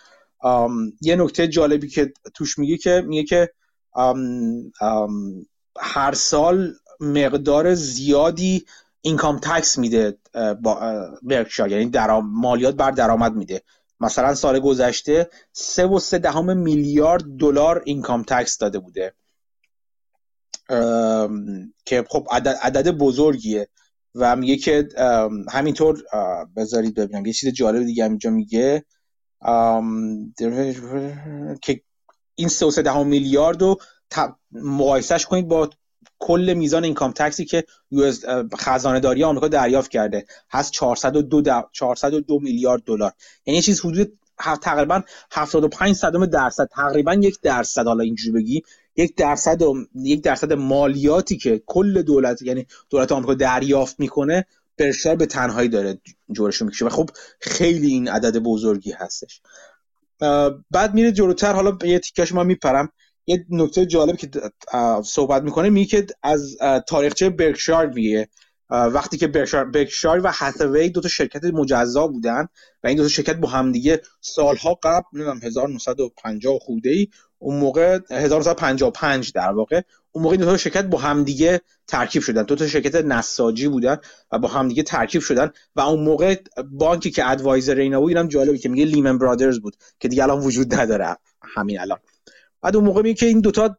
یه 1.01 1.17
نکته 1.17 1.49
جالبی 1.49 1.89
که 1.89 2.13
توش 2.35 2.59
میگه 2.59 2.77
که 2.77 3.05
میگه 3.07 3.25
که 3.25 3.51
هر 5.81 6.13
سال 6.15 6.75
مقدار 7.01 7.75
زیادی 7.75 8.65
اینکام 9.01 9.39
تکس 9.39 9.79
میده 9.79 10.19
برکشار 11.23 11.71
یعنی 11.71 11.91
مالیات 12.23 12.75
بر 12.75 12.91
درآمد 12.91 13.35
میده. 13.35 13.63
مثلا 14.01 14.35
سال 14.35 14.59
گذشته 14.59 15.31
سه 15.53 15.87
و 15.87 15.99
سه 15.99 16.19
دهم 16.19 16.57
میلیارد 16.57 17.25
دلار 17.39 17.83
اینکام 17.85 18.23
تکس 18.23 18.59
داده 18.59 18.79
بوده. 18.79 19.15
که 21.85 22.05
خب 22.09 22.27
عدد, 22.31 22.57
عدد 22.63 22.91
بزرگیه. 22.91 23.69
و 24.15 24.37
میگه 24.37 24.57
که 24.57 24.89
همینطور 25.51 26.03
بذارید 26.57 26.95
ببینم 26.95 27.27
یه 27.27 27.33
چیز 27.33 27.53
جالب 27.53 27.85
دیگه 27.85 28.05
اینجا 28.05 28.31
میگه. 28.31 28.85
که 31.63 31.83
این 32.35 32.49
سه 32.49 32.67
و 32.67 32.71
سه 32.71 32.83
دهم 32.83 33.07
میلیارد 33.07 33.63
رو 33.63 33.79
مقایسهش 34.53 35.27
کنید 35.27 35.49
با 35.49 35.71
کل 36.19 36.55
میزان 36.57 36.85
اینکام 36.85 37.13
تکسی 37.13 37.45
که 37.45 37.65
خزانه 38.59 39.01
داری 39.01 39.25
آمریکا 39.25 39.49
دریافت 39.49 39.91
کرده. 39.91 40.25
هست 40.51 40.73
402 40.73 41.63
402 41.73 42.39
میلیارد 42.39 42.83
دلار. 42.83 43.13
یعنی 43.47 43.63
چیز 43.63 43.81
حدود 43.81 44.19
تقریبا 44.63 45.03
75 45.33 45.97
صدم 45.97 46.27
درصد. 46.27 46.69
تقریبا 46.73 47.15
یک 47.15 47.41
درصد. 47.43 47.87
حالا 47.87 48.05
اینجوری 48.05 48.33
بگی. 48.33 48.63
یک 48.97 49.17
درصد 49.17 49.63
یک 49.95 50.23
درصد 50.23 50.53
مالیاتی 50.53 51.37
که 51.37 51.63
کل 51.67 52.03
دولت 52.03 52.43
یعنی 52.43 52.67
دولت 52.91 53.13
آمریکا 53.13 53.35
دریافت 53.35 54.01
می‌کنه 54.01 54.47
برشتر 54.79 55.17
به 55.17 55.27
تنهایی 55.27 55.69
داره 55.69 56.01
جورش 56.33 56.63
می‌کشه. 56.63 56.85
و 56.85 56.89
خب 56.89 57.11
خیلی 57.41 57.87
این 57.87 58.09
عدد 58.09 58.39
بزرگی 58.39 58.93
هستش. 58.93 59.41
بعد 60.71 60.95
میره 60.95 61.13
جلوتر 61.13 61.53
حالا 61.53 61.79
یه 61.85 61.99
تیکش 61.99 62.33
ما 62.33 62.45
میپرم. 62.45 62.93
یه 63.27 63.47
نکته 63.51 63.87
جالب 63.87 64.17
که 64.17 64.31
صحبت 65.05 65.43
می‌کنه 65.43 65.71
میگه 65.71 65.87
که 65.87 66.07
از 66.23 66.57
تاریخچه 66.89 67.31
برکشار 67.31 67.87
میگه. 67.87 68.29
وقتی 68.71 69.17
که 69.17 69.27
برکشار 69.73 70.21
و 70.25 70.33
هاتوی 70.33 70.89
دو 70.89 71.01
تا 71.01 71.09
شرکت 71.09 71.45
مجزا 71.45 72.07
بودن 72.07 72.49
و 72.85 72.87
این 72.87 72.97
دو 72.97 73.03
تا 73.03 73.09
شرکت 73.09 73.37
با 73.37 73.49
همدیگه 73.49 74.03
سالها 74.21 74.75
قبل 74.83 75.05
نمی‌دونم 75.13 75.41
1950 75.43 76.59
خورده 76.59 76.91
ای 76.91 77.09
اون 77.39 77.57
موقع 77.57 77.99
1955 78.11 79.33
در 79.33 79.53
واقع 79.53 79.81
اون 80.13 80.25
موقع 80.25 80.37
دو 80.37 80.57
شرکت 80.57 80.85
با 80.85 80.99
همدیگه 80.99 81.61
ترکیب 81.87 82.23
شدن. 82.23 82.43
دو 82.43 82.57
تا 82.57 82.67
شرکت 82.67 82.95
نساجی 82.95 83.69
بودن 83.69 83.97
و 84.33 84.39
با 84.39 84.49
همدیگه 84.49 84.83
ترکیب 84.83 85.23
شدن 85.23 85.51
و 85.77 85.81
اون 85.81 86.05
موقع 86.05 86.37
بانکی 86.73 87.11
که 87.11 87.31
ادوایزر 87.31 87.75
اینا 87.75 88.01
بود 88.01 88.09
اینم 88.09 88.29
جالبه 88.29 88.59
که 88.59 88.69
میگه 88.69 88.85
لیمن 88.85 89.19
برادرز 89.19 89.61
بود 89.61 89.77
که 90.01 90.09
دیگه 90.09 90.23
الان 90.23 90.41
وجود 90.41 90.75
نداره. 90.75 91.17
همین 91.43 91.81
الان. 91.81 91.99
بعد 92.63 92.77
اون 92.77 92.85
موقع 92.85 93.03
میگه 93.03 93.15
که 93.15 93.27
این 93.27 93.41
دوتا 93.41 93.77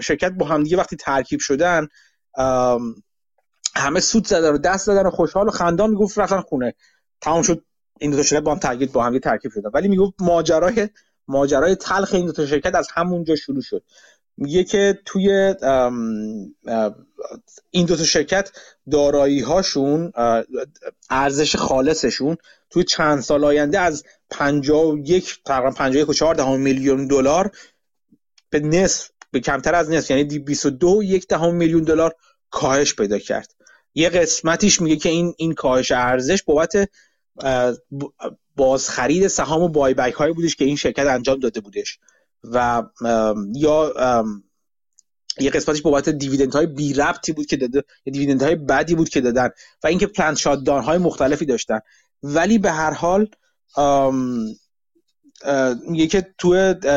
شرکت 0.00 0.32
با 0.32 0.46
همدیگه 0.46 0.76
وقتی 0.76 0.96
ترکیب 0.96 1.40
شدن 1.40 1.88
همه 3.74 4.00
سود 4.00 4.26
زدن 4.26 4.54
و 4.54 4.58
دست 4.58 4.86
زدن 4.86 5.06
و 5.06 5.10
خوشحال 5.10 5.48
و 5.48 5.50
خندان 5.50 5.90
می‌گفت 5.90 6.18
رفتن 6.18 6.40
خونه. 6.40 6.74
تمام 7.20 7.42
شد. 7.42 7.64
این 8.00 8.10
دو 8.10 8.16
تا 8.16 8.22
شرکت 8.22 8.42
با 8.42 8.52
هم 8.52 8.58
ترکیب 8.58 8.92
با 8.92 9.04
هم 9.04 9.18
ترکیب 9.18 9.50
شدن. 9.54 9.70
ولی 9.74 9.88
می‌گفت 9.88 10.14
ماجرای 10.20 10.88
ماجرای 11.28 11.74
تلخ 11.74 12.14
این 12.14 12.26
دو 12.26 12.32
تا 12.32 12.46
شرکت 12.46 12.74
از 12.74 12.88
همونجا 12.94 13.36
شروع 13.36 13.62
شد. 13.62 13.84
میگه 14.42 14.64
که 14.64 14.98
توی 15.04 15.54
این 17.70 17.86
دو 17.86 17.96
تا 17.96 18.04
شرکت 18.04 18.50
دارایی 18.90 19.40
هاشون 19.40 20.12
ارزش 21.10 21.56
خالصشون 21.56 22.36
توی 22.70 22.84
چند 22.84 23.20
سال 23.20 23.44
آینده 23.44 23.80
از 23.80 24.04
51 24.30 25.38
تقریبا 25.44 25.70
51 25.70 26.08
و 26.08 26.12
4 26.12 26.56
میلیون 26.56 27.06
دلار 27.06 27.50
به 28.50 28.60
نصف 28.60 29.10
به 29.30 29.40
کمتر 29.40 29.74
از 29.74 29.90
نصف 29.90 30.10
یعنی 30.10 30.38
22 30.38 31.02
یک 31.02 31.28
دهم 31.28 31.54
میلیون 31.54 31.82
دلار 31.82 32.14
کاهش 32.50 32.94
پیدا 32.94 33.18
کرد. 33.18 33.54
یه 33.94 34.08
قسمتیش 34.08 34.80
میگه 34.80 34.96
که 34.96 35.08
این 35.08 35.34
این 35.36 35.54
کاهش 35.54 35.90
ارزش 35.90 36.42
بابت 36.42 36.88
بازخرید 38.56 39.26
سهام 39.26 39.62
و 39.62 39.68
بای 39.68 39.94
بک 39.94 40.12
هایی 40.12 40.32
بودش 40.32 40.56
که 40.56 40.64
این 40.64 40.76
شرکت 40.76 41.06
انجام 41.06 41.38
داده 41.38 41.60
بودش. 41.60 41.98
و 42.44 42.82
یا 43.54 43.92
یه 45.40 45.50
قسمتش 45.50 45.82
بابت 45.82 46.08
دیویدند 46.08 46.54
های 46.54 46.66
بی 46.66 46.94
ربطی 46.94 47.32
بود 47.32 47.46
که 47.46 47.56
داده 47.56 47.84
دیویدند 48.04 48.42
های 48.42 48.54
بدی 48.54 48.94
بود 48.94 49.08
که 49.08 49.20
دادن 49.20 49.50
و 49.82 49.86
اینکه 49.86 50.06
پلنت 50.06 50.36
شاددان 50.36 50.82
های 50.82 50.98
مختلفی 50.98 51.46
داشتن. 51.46 51.78
ولی 52.22 52.58
به 52.58 52.70
هر 52.70 52.90
حال 52.90 53.28
میگه 55.88 56.06
که 56.06 56.34
تو 56.38 56.54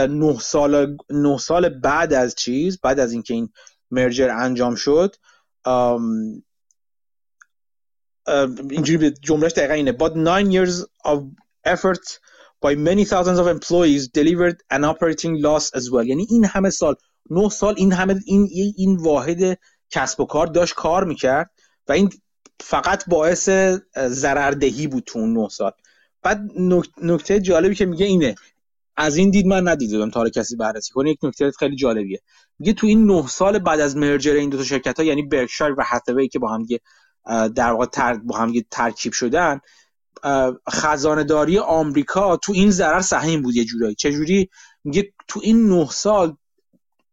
نه 0.07 0.39
سال 0.39 0.97
نه 1.09 1.37
سال 1.37 1.69
بعد 1.69 2.13
از 2.13 2.35
چیز 2.35 2.79
بعد 2.81 2.99
از 2.99 3.11
اینکه 3.11 3.33
این 3.33 3.49
مرجر 3.91 4.29
انجام 4.29 4.75
شد 4.75 5.15
اینجوری 8.69 9.11
جملهش 9.11 9.51
دقیقا 9.51 9.73
اینه. 9.73 9.91
But 9.91 10.15
nine 10.15 10.51
years 10.51 10.85
of 11.05 11.19
effort 11.63 12.19
by 12.65 12.73
many 12.89 13.05
thousands 13.13 13.39
of 13.43 13.47
employees 13.57 14.03
delivered 14.19 14.57
an 14.75 14.83
operating 14.91 15.33
loss 15.45 15.65
as 15.79 15.85
well. 15.91 16.05
یعنی 16.05 16.27
این 16.29 16.45
همه 16.45 16.69
سال 16.69 16.95
نه 17.29 17.49
سال 17.49 17.73
این 17.77 17.93
همه 17.93 18.15
این 18.25 18.49
این 18.77 18.95
واحد 18.95 19.59
کسب 19.89 20.19
و 20.19 20.25
کار 20.25 20.47
داشت 20.47 20.73
کار 20.73 21.03
می‌کرد 21.03 21.49
و 21.87 21.91
این 21.91 22.09
فقط 22.59 23.03
باعث 23.07 23.49
ضرردهی 23.97 24.87
بود 24.87 25.03
تو 25.05 25.19
اون 25.19 25.33
نه 25.37 25.49
سال. 25.49 25.71
بعد 26.23 26.41
نکته 27.01 27.39
جالبی 27.39 27.75
که 27.75 27.85
میگه 27.85 28.05
اینه. 28.05 28.35
از 28.97 29.17
این 29.17 29.29
دید 29.29 29.45
من 29.45 29.67
ندیدم 29.67 30.09
تا 30.09 30.29
کسی 30.29 30.55
بررسی 30.55 30.93
کنه. 30.93 31.11
یک 31.11 31.19
نکته 31.23 31.51
خیلی 31.51 31.75
جالبیه. 31.75 32.19
میگه 32.59 32.73
تو 32.73 32.87
این 32.87 33.05
نه 33.11 33.27
سال 33.27 33.59
بعد 33.59 33.79
از 33.79 33.97
مرجر 33.97 34.33
این 34.33 34.49
دو 34.49 34.57
تا 34.57 34.63
شرکت 34.63 34.99
ها 34.99 35.05
یعنی 35.05 35.23
برکشایر 35.23 35.75
و 35.77 35.83
هاتوی 35.83 36.27
که 36.27 36.39
با 36.39 36.47
هم 36.47 36.65
در 37.47 37.71
واقع. 37.71 38.13
با 38.13 38.37
هم 38.37 38.53
ترکیب 38.71 39.13
شدن 39.13 39.59
خزانه 40.69 41.23
داری 41.23 41.59
آمریکا 41.59 42.37
تو 42.37 42.51
این 42.51 42.71
ضرر 42.71 43.01
سهیم 43.01 43.41
بود 43.41 43.55
یه 43.55 43.65
جورایی. 43.65 43.95
چه 43.95 44.11
جوری 44.11 44.49
میگه 44.83 45.13
تو 45.27 45.39
این 45.43 45.69
نه 45.69 45.87
سال 45.91 46.35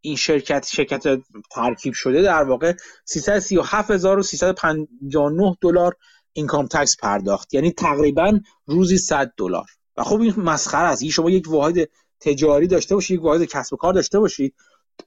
این 0.01 0.17
شرکت 0.17 0.69
شرکت 0.73 1.03
ترکیب 1.51 1.95
شده 1.95 2.23
در 2.23 2.43
واقع 2.43 2.73
337359 3.05 5.57
دلار 5.61 5.97
اینکام 6.33 6.67
تکس 6.67 6.97
پرداخت. 6.97 7.55
یعنی 7.55 7.73
تقریبا 7.73 8.41
روزی 8.67 8.99
100 8.99 9.33
دلار. 9.37 9.67
و 9.97 10.03
خب 10.03 10.21
این 10.21 10.35
مسخره 10.37 10.89
است. 10.89 11.05
شما 11.05 11.31
یک 11.31 11.49
واحد 11.49 11.89
تجاری 12.21 12.67
داشته 12.67 12.95
باشید 12.95 13.19
یک 13.19 13.25
واحد 13.25 13.45
کسب 13.45 13.73
و 13.73 13.77
کار 13.77 13.93
داشته 13.93 14.19
باشید 14.19 14.55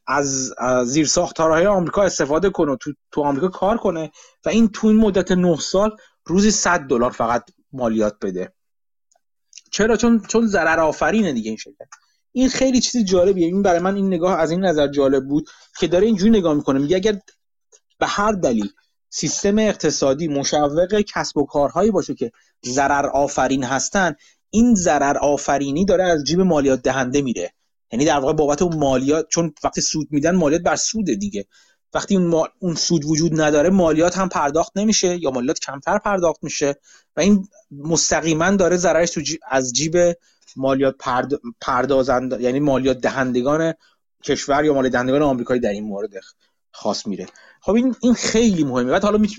از 0.08 0.54
زیر 0.86 1.06
ساختارهای 1.06 1.66
آمریکا 1.66 2.04
استفاده 2.04 2.50
کنه 2.50 2.76
تو 2.76 2.94
تو 3.12 3.22
آمریکا 3.22 3.48
کار 3.48 3.78
کنه 3.78 4.12
و 4.46 4.50
این 4.50 4.68
تو 4.68 4.88
این 4.88 4.98
مدت 4.98 5.32
9 5.32 5.56
سال 5.56 5.98
روزی 6.26 6.52
100 6.52 6.80
دلار 6.80 7.12
فقط 7.12 7.50
مالیات 7.76 8.18
بده. 8.22 8.54
چرا؟ 9.72 9.98
چون 9.98 10.20
چون 10.28 10.48
ضرر 10.48 10.80
آفرینه 10.80 11.34
دیگه 11.34 11.50
این 11.50 11.58
شرکت. 11.58 11.88
این 12.32 12.50
خیلی 12.50 12.80
چیز 12.80 13.06
جالبیه. 13.06 13.48
این 13.48 13.62
برای 13.62 13.80
من 13.80 13.96
این 13.96 14.08
نگاه 14.08 14.40
از 14.40 14.52
این 14.52 14.66
نظر 14.66 14.88
جالب 14.88 15.28
بود 15.28 15.50
که 15.80 15.88
داره 15.88 16.06
اینجوری 16.06 16.30
نگاه 16.32 16.54
می‌کنه. 16.54 16.80
میگه 16.80 16.96
اگر 16.96 17.20
به 18.00 18.08
هر 18.08 18.32
دلیل 18.32 18.70
سیستم 19.10 19.60
اقتصادی 19.60 20.28
مشوق 20.28 21.02
کسب 21.14 21.38
و 21.38 21.46
کارهایی 21.46 21.92
باشه 21.92 22.16
که 22.16 22.32
ضرر 22.66 23.06
آفرین 23.06 23.64
هستن 23.64 24.16
این 24.50 24.76
ضرر 24.76 25.18
آفرینی 25.18 25.86
داره 25.86 26.04
از 26.04 26.24
جیب 26.24 26.42
مالیات 26.42 26.82
دهنده 26.82 27.22
میره. 27.22 27.54
یعنی 27.92 28.06
در 28.06 28.20
واقع 28.20 28.34
بابت 28.34 28.62
اون 28.62 28.78
مالیات 28.78 29.28
چون 29.30 29.54
وقتی 29.64 29.82
سود 29.82 30.08
میدن 30.12 30.36
مالیات 30.36 30.62
بر 30.62 30.76
سوده 30.76 31.16
دیگه. 31.16 31.46
وقتی 31.96 32.16
اون, 32.16 32.48
اون 32.60 32.76
سود 32.76 33.06
وجود 33.06 33.42
نداره 33.42 33.70
مالیات 33.70 34.18
هم 34.18 34.30
پرداخت 34.30 34.72
نمیشه 34.76 35.18
یا 35.24 35.32
مالیات 35.32 35.60
کمتر 35.60 35.98
پرداخت 35.98 36.44
میشه 36.44 36.76
و 37.18 37.22
این 37.22 37.48
مستقیما 37.72 38.52
داره 38.52 38.78
ضررش 38.78 39.10
تو 39.12 39.22
از 39.50 39.74
جیب 39.74 39.98
مالیات 40.56 40.96
پرد... 41.00 41.32
پردازند 41.62 42.42
یعنی 42.42 42.60
مالیات 42.60 42.98
دهندگان 42.98 43.74
کشور 44.24 44.66
یا 44.66 44.74
مالیات 44.74 44.94
دهندگان 44.94 45.22
آمریکایی 45.22 45.60
در 45.60 45.70
این 45.70 45.84
مورد 45.84 46.10
خاص 46.72 47.08
میره. 47.08 47.26
خب 47.62 47.74
این 47.74 47.96
این 48.02 48.14
خیلی 48.14 48.64
مهمه. 48.64 48.92
بعد 48.92 49.04
حالا 49.04 49.18
می... 49.18 49.30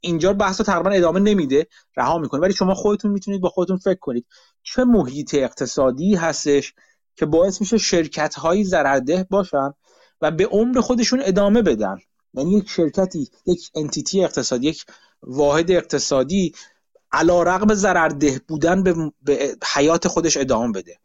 اینجا 0.00 0.32
بحث 0.32 0.60
تقریبا 0.60 0.90
ادامه 0.90 1.20
نمیده 1.20 1.66
رها 1.96 2.18
می‌کنه 2.18 2.40
ولی 2.40 2.52
شما 2.52 2.74
خودتون 2.74 3.10
می‌تونید 3.10 3.40
با 3.40 3.48
خودتون 3.48 3.76
فکر 3.76 3.98
کنید 3.98 4.26
چه 4.62 4.84
محیط 4.84 5.34
اقتصادی 5.34 6.14
هستش 6.14 6.74
که 7.16 7.26
باعث 7.26 7.60
میشه 7.60 7.78
شرکت 7.78 8.34
هایی 8.34 8.64
ضررده 8.64 9.26
باشن 9.30 9.72
و 10.20 10.30
به 10.30 10.46
عمر 10.46 10.80
خودشون 10.80 11.22
ادامه 11.24 11.62
بدن. 11.62 11.98
یعنی 12.34 12.58
یک 12.58 12.70
شرکتی 12.70 13.28
یک 13.46 13.70
انتیتی 13.74 14.24
اقتصادی 14.24 14.68
یک 14.68 14.84
واحد 15.22 15.70
اقتصادی 15.70 16.52
علا 17.12 17.42
رقم 17.42 17.74
ضررده 17.74 18.40
بودن 18.48 18.82
به, 18.82 19.12
به 19.22 19.56
حیات 19.74 20.08
خودش 20.08 20.36
ادامه 20.36 20.72
بده. 20.72 20.98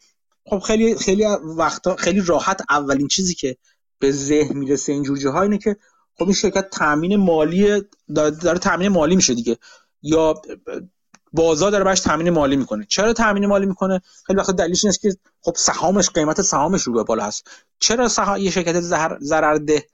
خب 0.45 0.59
خیلی 0.59 0.95
خیلی 0.95 1.25
وقتا 1.57 1.95
خیلی 1.95 2.21
راحت 2.21 2.61
اولین 2.69 3.07
چیزی 3.07 3.33
که 3.33 3.57
به 3.99 4.11
ذهن 4.11 4.57
می‌رسه 4.57 4.91
اینجور 4.91 5.17
جاها 5.17 5.41
اینه 5.41 5.57
که 5.57 5.77
خب 6.17 6.23
این 6.23 6.33
شرکت 6.33 6.69
تامین 6.69 7.15
مالی 7.15 7.81
داره 8.15 8.59
تامین 8.59 8.87
مالی 8.87 9.15
میشه 9.15 9.33
دیگه. 9.33 9.57
یا 10.01 10.41
بازار 11.33 11.71
داره 11.71 11.83
باش 11.83 11.99
تامین 11.99 12.29
مالی 12.29 12.55
می‌کنه. 12.55 12.85
چرا 12.89 13.13
تامین 13.13 13.45
مالی 13.45 13.65
می‌کنه؟ 13.65 14.01
خیلی 14.27 14.39
وقت 14.39 14.51
دلیلش 14.55 14.85
اینه 14.85 14.97
که 15.01 15.15
خب 15.41 15.53
سهامش 15.55 16.09
قیمت 16.09 16.41
سهامش 16.41 16.81
رو 16.81 16.93
به 16.93 17.03
بالا 17.03 17.23
هست. 17.25 17.47
چرا 17.79 18.07
سهام 18.07 18.37
یه 18.37 18.51
شرکت 18.51 18.79
ضررده 19.21 19.87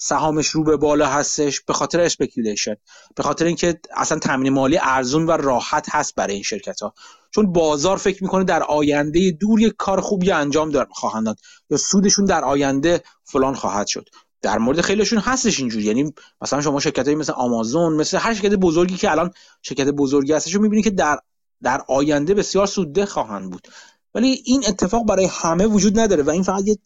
سهامش 0.00 0.48
رو 0.48 0.64
به 0.64 0.76
بالا 0.76 1.06
هستش؟ 1.06 1.60
به 1.60 1.72
خاطر 1.72 2.00
speculation 2.00 2.76
به 3.16 3.22
خاطر 3.22 3.44
اینکه 3.44 3.80
اصلا 3.96 4.18
تامین 4.18 4.52
مالی 4.52 4.78
ارزون 4.82 5.26
و 5.26 5.30
راحت 5.30 5.86
هست 5.90 6.14
برای 6.14 6.34
این 6.34 6.42
شرکت 6.42 6.82
ها 6.82 6.94
چون 7.30 7.52
بازار 7.52 7.96
فکر 7.96 8.22
می‌کنه 8.22 8.44
در 8.44 8.62
آینده 8.62 9.30
دور 9.30 9.60
یک 9.60 9.74
کار 9.78 10.00
خوبی 10.00 10.30
انجام 10.30 10.70
دار 10.70 10.86
خواهند 10.90 11.26
داد. 11.26 11.38
یا 11.70 11.76
سودشون 11.76 12.24
در 12.24 12.44
آینده 12.44 13.02
فلان 13.24 13.54
خواهد 13.54 13.86
شد. 13.86 14.08
در 14.42 14.58
مورد 14.58 14.80
خیلیشون 14.80 15.18
هستش 15.18 15.60
اینجوری. 15.60 15.84
یعنی 15.84 16.14
مثلا 16.40 16.60
شما 16.60 16.80
شرکتایی 16.80 17.16
مثل 17.16 17.32
آمازون 17.32 17.92
مثل 17.92 18.18
هر 18.18 18.34
شرکت 18.34 18.54
بزرگی 18.54 18.96
که 18.96 19.10
الان 19.10 19.30
شرکت 19.62 19.86
بزرگی 19.86 20.32
هستش 20.32 20.54
رو 20.54 20.62
می‌بینید 20.62 20.84
که 20.84 20.90
در 20.90 21.18
در 21.62 21.82
آینده 21.88 22.34
بسیار 22.34 22.66
سودده 22.66 23.06
خواهند 23.06 23.50
بود. 23.50 23.68
ولی 24.14 24.42
این 24.44 24.64
اتفاق 24.68 25.06
برای 25.06 25.28
همه 25.30 25.66
وجود 25.66 25.98
نداره 25.98 26.22
و 26.22 26.30
این 26.30 26.42
فقط 26.42 26.62
یک 26.66 26.78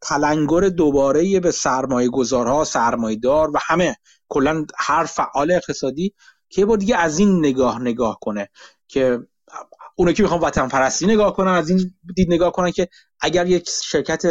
تلنگر 0.00 0.60
دوباره 0.60 1.40
به 1.40 1.50
سرمایه 1.50 2.08
گذارها 2.08 2.64
سرمایه 2.64 3.16
دار 3.16 3.50
و 3.50 3.58
همه 3.62 3.96
کلا 4.28 4.66
هر 4.78 5.04
فعال 5.04 5.52
اقتصادی 5.52 6.14
که 6.48 6.66
بار 6.66 6.76
دیگه 6.76 6.96
از 6.96 7.18
این 7.18 7.38
نگاه 7.38 7.82
نگاه 7.82 8.18
کنه 8.20 8.48
که 8.88 9.18
اونایی 9.96 10.16
که 10.16 10.22
می‌خوان 10.22 10.40
وطن 10.40 10.68
پرستی 10.68 11.06
نگاه 11.06 11.36
کنن 11.36 11.52
از 11.52 11.70
این 11.70 11.94
دید 12.16 12.32
نگاه 12.32 12.52
کنن 12.52 12.70
که 12.70 12.88
اگر 13.20 13.46
یک 13.46 13.70
شرکت 13.82 14.22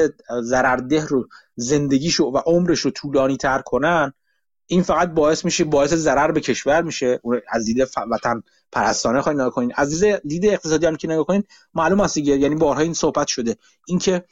ضررده 0.44 1.06
رو 1.06 1.28
زندگیشو 1.60 2.24
و 2.24 2.38
عمرش 2.46 2.80
رو 2.80 2.92
طولانی 2.92 3.38
تر 3.38 3.62
کنن 3.62 4.14
این 4.72 4.84
فقط 4.84 5.10
باعث 5.10 5.46
میشه 5.46 5.64
باعث 5.64 5.94
ضرر 5.94 6.32
به 6.32 6.42
کشور 6.42 6.82
میشه. 6.82 7.22
از 7.50 7.66
دید 7.66 7.88
وطن 8.12 8.44
پرستانه 8.72 9.22
خواهید 9.22 9.42
نگاه 9.42 9.54
کنین. 9.54 9.72
از 9.76 10.04
دید 10.04 10.46
اقتصادی 10.46 10.86
هم 10.86 10.96
که 10.96 11.08
نگاه 11.08 11.26
کنین 11.26 11.44
معلوم 11.74 12.00
است 12.00 12.18
یعنی 12.18 12.56
بارها 12.56 12.82
این 12.82 12.94
صحبت 12.94 13.28
شده. 13.28 13.58
اینکه 13.88 14.26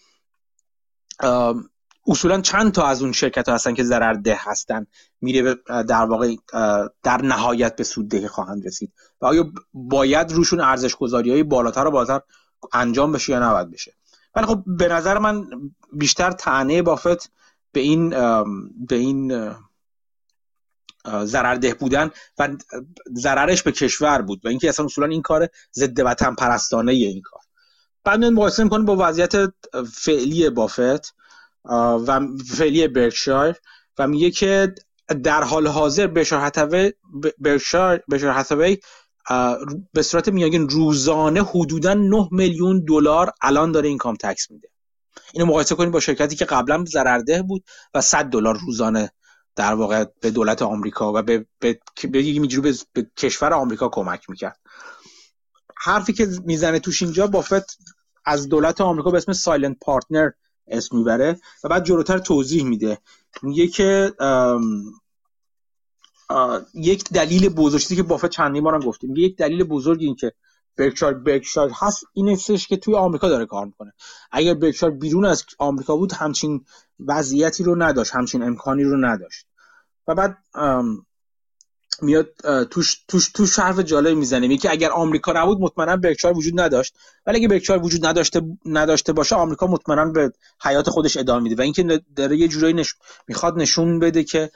اصولا 2.08 2.41
چند 2.41 2.72
تا 2.72 2.86
از 2.86 3.02
اون 3.02 3.12
شرکت 3.12 3.49
ها 3.49 3.56
هستن 3.56 3.74
که 3.74 3.84
ضررده 3.84 4.38
هستن 4.40 4.88
میره 5.22 5.56
در 5.68 6.06
واقع 6.06 6.36
در 7.04 7.22
نهایت 7.22 7.76
به 7.76 7.84
سوددهی 7.84 8.28
خواهند 8.28 8.66
رسید. 8.66 8.94
و 9.22 9.26
آیا 9.26 9.52
باید 9.74 10.32
روشون 10.32 10.60
ارزش 10.60 10.95
گذاری 10.95 11.32
های 11.32 11.44
بالاتر 11.44 11.88
و 11.88 11.91
بالاتر 11.91 12.22
انجام 12.74 13.12
بشه 13.12 13.32
یا 13.32 13.49
نباید 13.49 13.72
بشه؟ 13.72 13.94
ولی 14.36 14.45
خب 14.45 14.64
به 14.68 14.88
نظر 14.88 15.18
من 15.18 15.45
بیشتر 15.94 16.32
تعنی 16.32 16.82
بافت 16.82 17.32
به 17.72 17.80
این 17.80 18.10
به 18.88 18.95
این 18.95 19.52
ضررده 21.24 21.74
بودن 21.74 22.10
و 22.40 22.49
ضررش 23.18 23.64
به 23.64 23.72
کشور 23.72 24.22
بود 24.22 24.45
و 24.45 24.48
اینکه 24.48 24.70
اصلا 24.70 24.86
اصولا 24.86 25.08
این 25.08 25.22
کار 25.22 25.48
ضد 25.74 25.99
وطن 25.99 26.36
پرستانه 26.36 26.91
این 26.91 27.22
کار. 27.22 27.41
بعد 28.04 28.26
مقایسه 28.26 28.64
می‌کنیم 28.64 28.86
با 28.86 28.95
وضعیت 28.99 29.36
فعلی 29.94 30.49
بافت 30.49 31.16
و 32.08 32.20
فعلی 32.56 32.88
برکشایر 32.88 33.56
و 33.98 34.08
میگه 34.08 34.32
که 34.32 34.76
در 35.24 35.44
حال 35.44 35.68
حاضر 35.68 36.08
بشار 36.08 36.41
هتوی 38.12 38.78
به 39.94 40.02
صورت 40.02 40.30
میانگین 40.30 40.70
روزانه 40.70 41.44
حدودا 41.44 41.94
9 41.94 42.28
میلیون 42.32 42.86
دلار 42.86 43.32
الان 43.41 43.72
داره 43.72 43.90
اینکام 43.90 44.16
تکس 44.16 44.52
میده. 44.52 44.70
اینو 45.34 45.45
مقایسه 45.45 45.76
کنیم 45.76 45.91
با 45.91 45.99
شرکتی 45.99 46.36
که 46.36 46.45
قبلا 46.45 46.86
ضررده 46.86 47.41
بود 47.41 47.64
و 47.94 48.02
100 48.02 48.26
دلار 48.26 48.58
روزانه 48.58 49.12
در 49.56 49.74
واقع 49.74 50.06
به 50.22 50.32
دولت 50.32 50.62
آمریکا 50.62 51.14
و 51.14 51.22
به 51.22 51.45
به, 51.60 51.80
به, 52.02 52.22
به, 52.62 52.74
به 52.94 53.12
کشور 53.18 53.54
آمریکا 53.54 53.90
کمک 53.90 54.30
می‌کرد. 54.30 54.60
حرفی 55.78 56.14
که 56.14 56.28
می‌زنه 56.45 56.80
توش 56.80 57.02
اینجا 57.02 57.28
بافت 57.28 57.78
از 58.26 58.49
دولت 58.49 58.82
آمریکا 58.82 59.12
به 59.12 59.18
اسم 59.18 59.34
silent 59.34 59.77
partner 59.81 60.30
اسم 60.68 60.98
می‌بره 60.98 61.40
و 61.64 61.70
بعد 61.70 61.86
جلوتر 61.86 62.18
توضیح 62.18 62.64
میده. 62.64 62.98
میگه 63.44 63.68
که 63.68 64.14
یک 66.74 67.10
دلیل 67.10 67.49
بزرگی 67.49 67.95
که 67.95 68.04
بافت 68.04 68.30
چندین 68.30 68.64
بارم 68.64 68.80
گفتیم 68.80 69.16
یک 69.16 69.38
دلیل 69.38 69.64
بزرگی 69.64 70.06
این 70.06 70.16
که 70.16 70.34
Berkshire 70.77 71.14
Berkshire 71.14 71.72
هست 71.76 72.06
این 72.14 72.30
استش 72.30 72.68
که 72.68 72.78
توی 72.78 72.95
آمریکا 72.95 73.30
داره 73.30 73.45
کار 73.45 73.66
می‌کنه. 73.66 73.94
اگر 74.32 74.54
برکشایر 74.54 74.94
بیرون 74.94 75.26
از 75.26 75.44
آمریکا 75.60 75.95
بود 75.95 76.12
همچین 76.12 76.66
وضعیتی 76.99 77.64
رو 77.64 77.84
نداشت 77.84 78.16
همچین 78.16 78.44
امکانی 78.44 78.84
رو 78.84 78.98
نداشت. 79.06 79.45
و 80.08 80.16
بعد 80.16 80.38
میاد 82.02 82.30
توش 82.72 83.04
توش 83.08 83.30
توش 83.30 83.60
حرف 83.60 83.80
جالب 83.80 84.18
می‌زنه 84.18 84.48
میگه 84.48 84.72
اگر 84.72 84.90
آمریکا 84.90 85.32
نبود 85.32 85.60
مطمئنا 85.60 85.98
برکشایر 85.98 86.38
وجود 86.38 86.60
نداشت. 86.60 86.95
ولی 87.26 87.38
اگه 87.38 87.48
برکشایر 87.48 87.82
وجود 87.82 88.06
نداشته 88.06 88.41
نداشته 88.66 89.14
باشه 89.14 89.36
آمریکا 89.36 89.68
مطمئنا 89.68 90.06
به 90.06 90.32
حیات 90.62 90.90
خودش 90.90 91.18
ادامه 91.18 91.44
میده. 91.44 91.56
و 91.56 91.62
اینکه 91.62 92.02
داره 92.16 92.38
یه 92.38 92.48
جورایی 92.48 92.74
نش... 92.74 92.95
می‌خواد 93.28 93.58
نشون 93.58 93.99
بده 93.99 94.24
که 94.24 94.52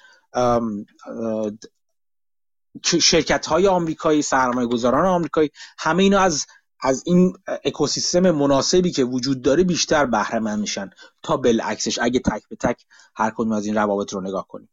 شرکت 2.84 3.46
های 3.46 3.68
آمریکایی 3.68 4.22
سرمایه 4.22 4.68
گذاران 4.68 5.06
آمریکایی 5.06 5.50
همه 5.78 6.04
اینا 6.04 6.20
از 6.20 6.46
از 6.84 7.04
این 7.06 7.34
اکوسیستم 7.66 8.32
مناسبی 8.32 8.92
که 8.92 9.04
وجود 9.04 9.42
داره 9.42 9.64
بیشتر 9.64 10.06
بهره 10.06 10.40
مند 10.40 10.60
میشن 10.60 10.90
تا 11.24 11.38
بالعکسش. 11.38 12.00
اگه 12.02 12.20
تک 12.20 12.44
به 12.50 12.56
تک 12.56 12.86
هر 13.16 13.32
کدوم 13.36 13.52
از 13.52 13.66
این 13.66 13.76
روابط 13.76 14.14
رو 14.14 14.22
نگاه 14.22 14.48
کنیم. 14.48 14.70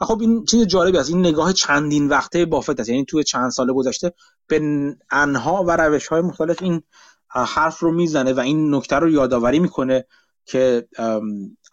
و 0.00 0.04
خب 0.04 0.20
این 0.20 0.44
چیز 0.44 0.66
جالبی 0.66 0.98
است. 0.98 1.10
این 1.10 1.20
نگاه 1.20 1.52
چندین 1.52 2.08
وقته 2.08 2.44
بافت 2.44 2.80
است. 2.80 2.88
یعنی 2.88 3.04
توی 3.04 3.24
چند 3.24 3.50
سال 3.50 3.72
گذشته 3.72 4.12
به 4.46 4.60
انها 5.10 5.64
و 5.64 5.76
روش 5.76 6.06
های 6.06 6.20
مختلف 6.20 6.62
این 6.62 6.82
حرف 7.28 7.78
رو 7.78 7.92
می‌زنه 7.92 8.32
و 8.32 8.40
این 8.40 8.74
نکته 8.74 8.96
رو 8.96 9.10
یادآوری 9.10 9.58
می‌کنه 9.58 10.06
که 10.44 10.88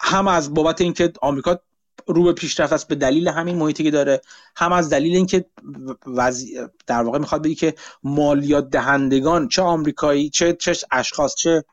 هم 0.02 0.28
از 0.28 0.54
بابت 0.54 0.82
اینکه 0.82 1.14
آمریکا 1.22 1.60
رو 2.08 2.24
به 2.24 2.34
پیشرفت 2.34 2.74
است 2.74 2.88
به 2.88 2.96
دلیل 2.96 3.28
همین 3.28 3.56
محیطی 3.56 3.84
که 3.84 3.92
داره. 3.92 4.22
هم 4.56 4.74
از 4.74 4.90
دلیل 4.90 5.16
اینکه 5.16 5.46
در 6.88 7.04
واقع 7.04 7.20
می‌خواد 7.20 7.44
بگی 7.44 7.56
که 7.56 7.76
مالیات 8.04 8.70
دهندگان 8.70 9.48
چه 9.48 9.62
آمریکایی 9.62 10.30
چه 10.30 10.54
چه 10.54 10.78
اشخاص 10.92 11.36
چه 11.36 11.64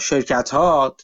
شرکت 0.00 0.50
ها 0.50 0.96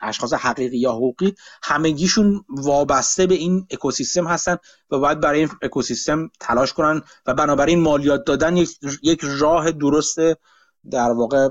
اشخاص 0.00 0.32
حقیقی 0.32 0.78
یا 0.78 0.92
حقوقی 0.92 1.34
همگیشون 1.62 2.44
وابسته 2.48 3.26
به 3.26 3.34
این 3.34 3.66
اکوسیستم 3.70 4.26
هستن 4.26 4.56
و 4.90 4.98
باید 4.98 5.20
برای 5.20 5.38
این 5.38 5.48
اکوسیستم 5.62 6.30
تلاش 6.40 6.72
کنن 6.72 7.02
و 7.26 7.34
بنابراین 7.34 7.80
مالیات 7.80 8.24
دادن 8.24 8.56
یک 9.02 9.20
راه 9.22 9.70
درست 9.70 10.18
در 10.90 11.10
واقع 11.10 11.48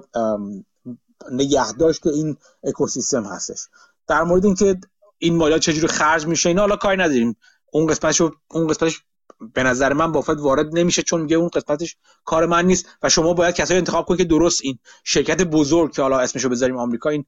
نگهداشت 1.32 2.08
این 2.08 2.38
اکوسیستم 2.64 3.24
هستش. 3.24 3.60
در 4.08 4.24
مورد 4.24 4.46
اینکه 4.46 4.80
این 5.18 5.36
مالیات 5.36 5.62
چجوری 5.62 5.88
خرج 5.88 6.28
میشه 6.28 6.50
اینا 6.50 6.62
حالا 6.62 6.76
کاری 6.76 6.98
نداریم. 6.98 7.36
اون 7.72 7.88
قسمتشو 7.88 8.32
اون 8.48 8.68
قسمتش 8.68 9.02
به 9.54 9.64
نظر 9.64 9.94
من 9.94 10.12
بافت 10.12 10.30
وارد 10.30 10.78
نمیشه 10.78 11.02
چون 11.02 11.22
میگه 11.22 11.36
اون 11.36 11.48
قسمتش 11.48 11.98
کار 12.26 12.46
من 12.46 12.66
نیست 12.66 12.86
و 13.04 13.10
شما 13.10 13.34
باید 13.34 13.56
کسایی 13.56 13.78
انتخاب 13.78 14.06
کنید 14.06 14.18
که 14.18 14.24
درست 14.24 14.60
این 14.64 14.80
شرکت 15.04 15.44
بزرگ 15.44 15.94
که 15.94 16.02
حالا 16.02 16.20
اسمشو 16.20 16.50
بذاریم 16.50 16.78
آمریکا 16.78 17.10
این 17.10 17.26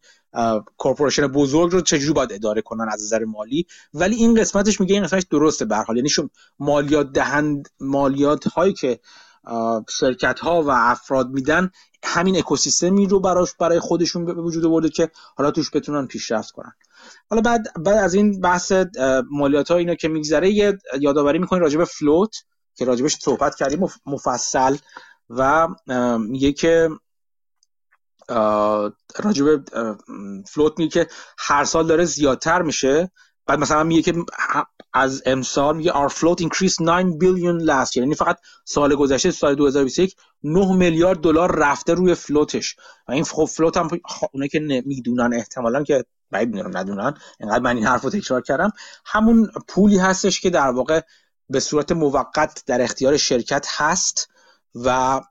کورپوریشن 0.77 1.27
بزرگ 1.27 1.71
رو 1.71 1.81
چجوری 1.81 2.13
باید 2.13 2.33
اداره 2.33 2.61
کنن 2.61 2.89
از 2.91 3.01
نظر 3.03 3.23
مالی؟ 3.23 3.65
ولی 3.93 4.15
این 4.15 4.35
قسمتش 4.35 4.81
میگه 4.81 4.95
این 4.95 5.03
قسمتش 5.03 5.25
درسته 5.31 5.65
به 5.65 5.75
حال. 5.75 5.95
یعنی 5.95 6.09
شما 6.09 6.29
مالیات 6.59 7.11
دهند 7.11 7.69
مالیات 7.79 8.47
هایی 8.47 8.73
که 8.73 8.99
شرکت 9.89 10.39
ها 10.39 10.63
و 10.63 10.69
افراد 10.69 11.29
میدن 11.29 11.71
همین 12.03 12.37
اکوسیستمی 12.37 13.07
رو 13.07 13.19
براش 13.19 13.53
برای 13.59 13.79
خودشون 13.79 14.25
به 14.25 14.33
وجود 14.33 14.65
آورده 14.65 14.89
که 14.89 15.11
حالا 15.35 15.51
توش 15.51 15.71
بتونن 15.73 16.07
پیشرفت 16.07 16.51
کنن. 16.51 16.73
حالا 17.29 17.41
بعد 17.41 17.83
بعد 17.83 17.97
از 17.97 18.13
این 18.13 18.41
بحث 18.41 18.73
مالیات 19.31 19.71
ها 19.71 19.77
اینا 19.77 19.95
که 19.95 20.07
میگذره 20.07 20.49
یه 20.51 20.77
یادآوری 20.99 21.39
می‌کنه 21.39 21.59
راجع 21.59 21.77
به 21.77 21.85
فلوت 21.85 22.35
که 22.75 22.85
راجبش 22.85 23.15
صحبت 23.15 23.55
کردیم 23.55 23.87
مفصل 24.05 24.77
و 25.29 25.67
میگه 26.19 26.53
که 26.53 26.89
راجب 29.19 29.63
فلوت 30.47 30.79
میگه 30.79 30.89
که 30.89 31.07
هر 31.37 31.63
سال 31.63 31.87
داره 31.87 32.05
زیادتر 32.05 32.61
میشه. 32.61 33.11
بعد 33.49 33.59
مثلا 33.59 33.83
میگه 33.83 34.01
که 34.01 34.13
از 34.93 35.23
امسال 35.25 35.77
میگه 35.77 35.91
our 35.91 36.11
float 36.11 36.43
increased 36.43 36.81
9 36.81 37.03
billion 37.03 37.65
last 37.65 37.91
year. 37.91 37.97
یعنی 37.97 38.15
فقط 38.15 38.39
سال 38.65 38.95
گذشته 38.95 39.31
سال 39.31 39.55
2021 39.55 40.15
9 40.43 40.75
میلیارد 40.75 41.19
دلار 41.19 41.55
رفته 41.55 41.93
روی 41.93 42.15
فلوتش 42.15 42.75
و 43.07 43.11
این 43.11 43.23
خب 43.23 43.45
فلوت 43.45 43.77
هم 43.77 43.89
اونایی 44.33 44.49
که 44.49 44.83
می‌دونن 44.85 45.33
احتمالا 45.33 45.83
که 45.83 46.05
بعید 46.31 46.49
می‌دونم 46.49 46.77
ندونن. 46.77 47.13
اینقدر 47.39 47.59
من 47.59 47.75
این 47.75 47.85
حرف 47.85 48.01
رو 48.01 48.09
تکرار 48.09 48.41
کردم. 48.41 48.71
همون 49.05 49.51
پولی 49.67 49.97
هستش 49.97 50.41
که 50.41 50.49
در 50.49 50.69
واقع 50.69 51.01
به 51.49 51.59
صورت 51.59 51.91
موقت 51.91 52.63
در 52.65 52.81
اختیار 52.81 53.17
شرکت 53.17 53.67
هست 53.69 54.29
و 54.75 55.21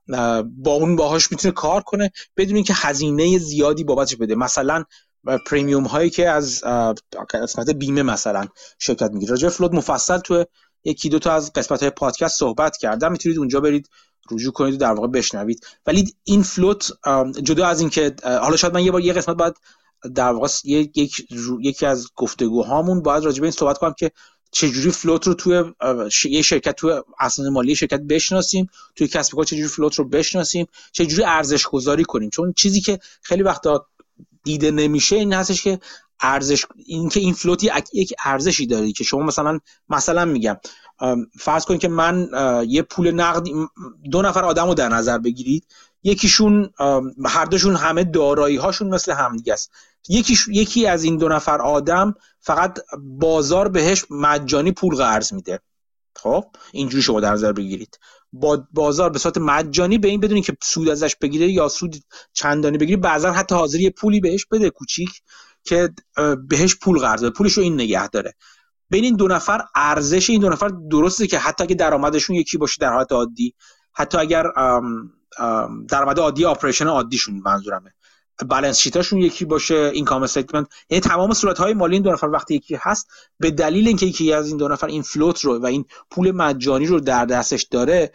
با 0.45 0.73
اون 0.73 0.97
باهاش 0.97 1.33
می‌تونه 1.33 1.53
کار 1.53 1.81
کنه 1.81 2.11
بدون 2.37 2.55
اینکه 2.55 2.75
هزینه 2.77 3.39
زیادی 3.39 3.85
بابتش 3.85 4.17
بده. 4.17 4.35
مثلا 4.35 4.85
پریمیوم 5.47 5.85
هایی 5.85 6.11
که 6.11 6.31
از 6.31 6.65
قسمت 7.31 7.71
بیمه 7.71 8.03
مثلا 8.03 8.47
شرکت 8.79 9.11
می‌گیره. 9.11 9.31
راجع 9.31 9.49
فلوت 9.49 9.73
مفصل 9.73 10.19
تو 10.19 10.45
یکی 10.85 11.09
دو 11.09 11.19
تا 11.19 11.33
از 11.33 11.53
قسمت 11.53 11.81
های 11.81 11.91
پادکست 11.91 12.39
صحبت 12.39 12.77
کردم. 12.77 13.13
می‌تونید 13.13 13.39
اونجا 13.39 13.61
برید 13.61 13.89
رجوع 14.31 14.53
کنید 14.53 14.75
و 14.75 14.77
در 14.77 14.93
واقع 14.93 15.09
بشنوید. 15.09 15.67
ولی 15.87 16.15
این 16.25 16.43
فلوت 16.43 16.93
جدا 17.43 17.67
از 17.67 17.81
اینکه 17.81 18.15
حالا 18.25 18.57
شاید 18.57 18.75
من 18.75 18.85
یه 18.85 18.91
بار 18.91 19.01
یه 19.01 19.13
قسمت 19.13 19.37
بعد 19.37 19.57
در 20.15 20.33
واقع 20.33 20.49
یک 20.65 21.27
یکی 21.61 21.87
از 21.87 22.09
گفتگوهامون 22.17 23.03
باید 23.03 23.25
راجع 23.25 23.41
به 23.41 23.47
این 23.47 23.53
صحبت 23.53 23.79
کنم 23.79 23.95
که 23.99 24.11
چجوری 24.51 24.91
فلوت 24.91 25.27
رو 25.27 25.35
توی 25.35 25.65
یه 26.25 26.43
شرکت 26.43 26.77
توی 26.77 27.01
اسناد 27.21 27.49
مالی 27.49 27.75
شرکت 27.77 28.01
بشناسیم 28.01 28.71
توی 28.97 29.09
کسب 29.09 29.35
کار 29.35 29.45
چجوری 29.45 29.69
فلوت 29.69 29.95
رو 29.95 30.09
بشناسیم 30.09 30.67
چجوری 30.93 31.25
ارزش 31.25 31.67
گذاری 31.67 32.05
کنیم. 32.05 32.31
چون 32.31 32.53
چیزی 32.53 32.81
که 32.81 32.99
خیلی 33.23 33.43
وقتا 33.43 33.87
دیده 34.49 34.71
نمیشه 34.71 35.17
این 35.17 35.33
هستش 35.33 35.63
که 35.63 35.79
ارزش 36.21 36.65
اینکه 36.77 37.21
این 37.21 37.35
فلوتی 37.35 37.71
یک 37.93 38.15
ارزشی 38.25 38.67
داره 38.67 38.93
که 38.93 39.05
شما 39.05 39.23
مثلا 39.23 39.59
مثلا 39.89 40.25
میگم 40.25 40.57
فرض 41.39 41.65
کنید 41.65 41.81
که 41.81 41.89
من 41.89 42.29
یه 42.69 42.83
پول 42.83 43.11
نقد 43.11 43.47
دو 44.11 44.23
نفر 44.23 44.45
آدم 44.45 44.67
رو 44.67 44.75
در 44.75 44.89
نظر 44.89 45.19
بگیرید 45.19 45.67
یکیشون 46.03 46.71
هر 47.25 47.45
دوشون 47.45 47.77
همه 47.77 48.05
دارایی 48.05 48.57
هاشون 48.57 48.89
مثل 48.89 49.13
همدیگه 49.13 49.53
است. 49.53 49.71
یکی 50.09 50.39
یکی 50.49 50.87
از 50.87 51.05
این 51.05 51.17
دو 51.17 51.29
نفر 51.29 51.63
آدم 51.63 52.15
فقط 52.41 52.79
بازار 52.99 53.69
بهش 53.69 54.05
مجانی 54.11 54.73
پول 54.73 54.95
قرض 54.95 55.33
میده. 55.33 55.61
خب؟ 56.17 56.45
اینجوری 56.73 57.03
شما 57.03 57.21
در 57.21 57.33
نظر 57.33 57.53
بگیرید. 57.53 57.99
با 58.33 58.67
بازار 58.73 59.11
به 59.11 59.19
صورت 59.19 59.39
مجانی 59.39 59.99
به 59.99 60.09
این 60.09 60.21
بدونی 60.21 60.43
که 60.43 60.57
سود 60.63 60.89
ازش 60.89 61.17
بگیره 61.17 61.49
یا 61.49 61.69
سود 61.69 61.97
چندانی 62.33 62.79
بگیره 62.79 62.97
بعضا 62.97 63.33
حتی 63.33 63.55
حاضر 63.55 63.81
یه 63.81 63.91
پولی 63.91 64.21
بهش 64.21 64.47
بده 64.47 64.71
کوچیک 64.71 65.23
که 65.65 65.91
بهش 66.49 66.77
پول 66.77 66.99
قرض 66.99 67.21
بده. 67.21 67.31
پولش 67.31 67.53
رو 67.53 67.63
این 67.63 67.75
نگه 67.75 68.09
داره. 68.09 68.35
بین 68.91 69.05
این 69.05 69.17
دو 69.17 69.29
نفر 69.29 69.65
ارزش 69.75 70.31
این 70.31 70.41
دو 70.41 70.49
نفر 70.49 70.69
درسته 70.91 71.27
که 71.27 71.39
حتی 71.39 71.65
اگه 71.65 71.75
درآمدشون 71.75 72.37
یکی 72.37 72.59
باشه 72.59 72.77
در 72.81 72.93
حالت 72.93 73.13
عادی 73.13 73.55
حتی 73.93 74.19
اگر 74.19 74.47
درآمد 75.89 76.19
عادی 76.19 76.45
operation 76.45 76.87
عادیشون 76.87 77.43
منظورمه. 77.45 77.95
balance 78.45 78.79
sheet 78.79 79.01
اشون 79.01 79.19
یکی 79.19 79.45
باشه 79.45 79.91
income 79.95 80.23
statement 80.23 80.67
یعنی 80.91 81.01
تمام 81.01 81.33
صورت 81.33 81.59
های 81.59 81.75
مالی 81.75 81.95
این 81.95 82.03
دو 82.03 82.13
نفر 82.13 82.27
وقتی 82.27 82.55
یکی 82.55 82.79
هست 82.81 83.09
به 83.41 83.51
دلیل 83.51 83.89
اینکه 83.89 84.07
یکی 84.07 84.33
از 84.33 84.49
این 84.49 84.57
دو 84.57 84.69
نفر 84.69 84.87
این 84.87 85.03
float 85.03 85.41
رو 85.41 85.59
و 85.59 85.67
این 85.67 85.85
پول 86.11 86.31
مجانی 86.31 86.87
رو 86.87 87.01
در 87.01 87.27
دستش 87.27 87.63
داره 87.63 88.13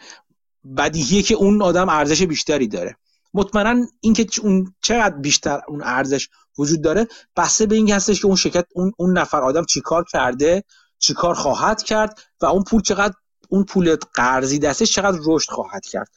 بدیهیه 0.76 1.22
که 1.22 1.34
اون 1.34 1.62
آدم 1.62 1.88
ارزش 1.88 2.22
بیشتری 2.22 2.68
داره. 2.68 2.96
مطمئنا 3.34 3.86
اینکه 4.00 4.26
اون 4.42 4.74
چقدر 4.82 5.16
بیشتر 5.16 5.60
اون 5.68 5.82
ارزش 5.84 6.28
وجود 6.58 6.82
داره 6.82 7.08
بسته 7.36 7.66
به 7.66 7.76
این 7.76 7.92
هستش 7.92 8.20
که 8.20 8.26
اون 8.26 8.36
شرکت 8.36 8.66
اون, 8.74 8.92
اون 8.96 9.18
نفر 9.18 9.42
آدم 9.42 9.64
چیکار 9.64 10.04
کرده 10.04 10.64
چیکار 10.98 11.34
خواهد 11.34 11.82
کرد 11.82 12.18
و 12.40 12.46
اون 12.46 12.64
پول 12.64 12.82
چقدر 12.82 13.14
اون 13.48 13.64
پول 13.64 13.96
قرضی 14.14 14.58
دستش 14.58 14.92
چقدر 14.92 15.18
رشد 15.26 15.50
خواهد 15.50 15.86
کرد. 15.86 16.08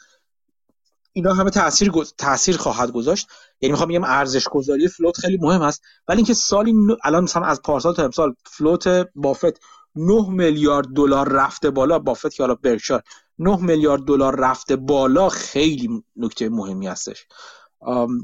اینا 1.18 1.34
همه 1.34 1.50
تاثیر 1.50 1.92
تاثیر 2.18 2.58
خواهد 2.58 2.92
گذاشت. 2.92 3.28
یعنی 3.62 3.72
می‌خوام 3.72 3.90
بگم 3.90 4.04
ارزش 4.04 4.48
گذاری 4.48 4.88
فلوت 4.88 5.18
خیلی 5.18 5.38
مهم 5.38 5.62
است. 5.62 5.82
ولی 6.08 6.18
اینکه 6.18 6.34
سالی 6.34 6.74
الان 7.04 7.24
مثلا 7.24 7.46
از 7.46 7.62
پارسال 7.62 7.94
تا 7.94 8.04
امسال 8.04 8.36
فلوت 8.46 8.88
بافت 9.16 9.60
9 9.96 10.30
میلیارد 10.30 10.88
دلار 10.88 11.30
رفته 11.30 11.70
بالا 11.70 12.00
بافت 12.00 12.34
که 12.34 12.44
حالا 12.44 12.56
برکشار 12.56 13.04
9 13.40 13.58
میلیارد 13.62 14.02
دلار 14.02 14.40
رفته 14.40 14.76
بالا 14.76 15.30
خیلی 15.30 16.04
نکته 16.16 16.50
مهمی 16.50 16.88
هستش. 16.88 17.26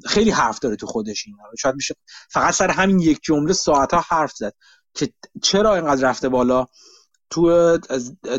خیلی 0.06 0.32
حرف 0.32 0.60
داره 0.60 0.76
تو 0.76 0.88
خودش 0.88 1.28
این 1.28 1.36
شاید 1.60 1.76
میشه 1.76 1.96
فقط 2.30 2.54
سر 2.54 2.72
همین 2.72 3.00
یک 3.00 3.20
جمله 3.24 3.54
ساعت 3.54 3.94
ها 3.94 4.04
حرف 4.08 4.32
زد 4.32 4.54
که 4.94 5.14
چرا 5.44 5.76
اینقدر 5.76 6.10
رفته 6.10 6.30
بالا؟ 6.30 6.68
تو 7.34 7.78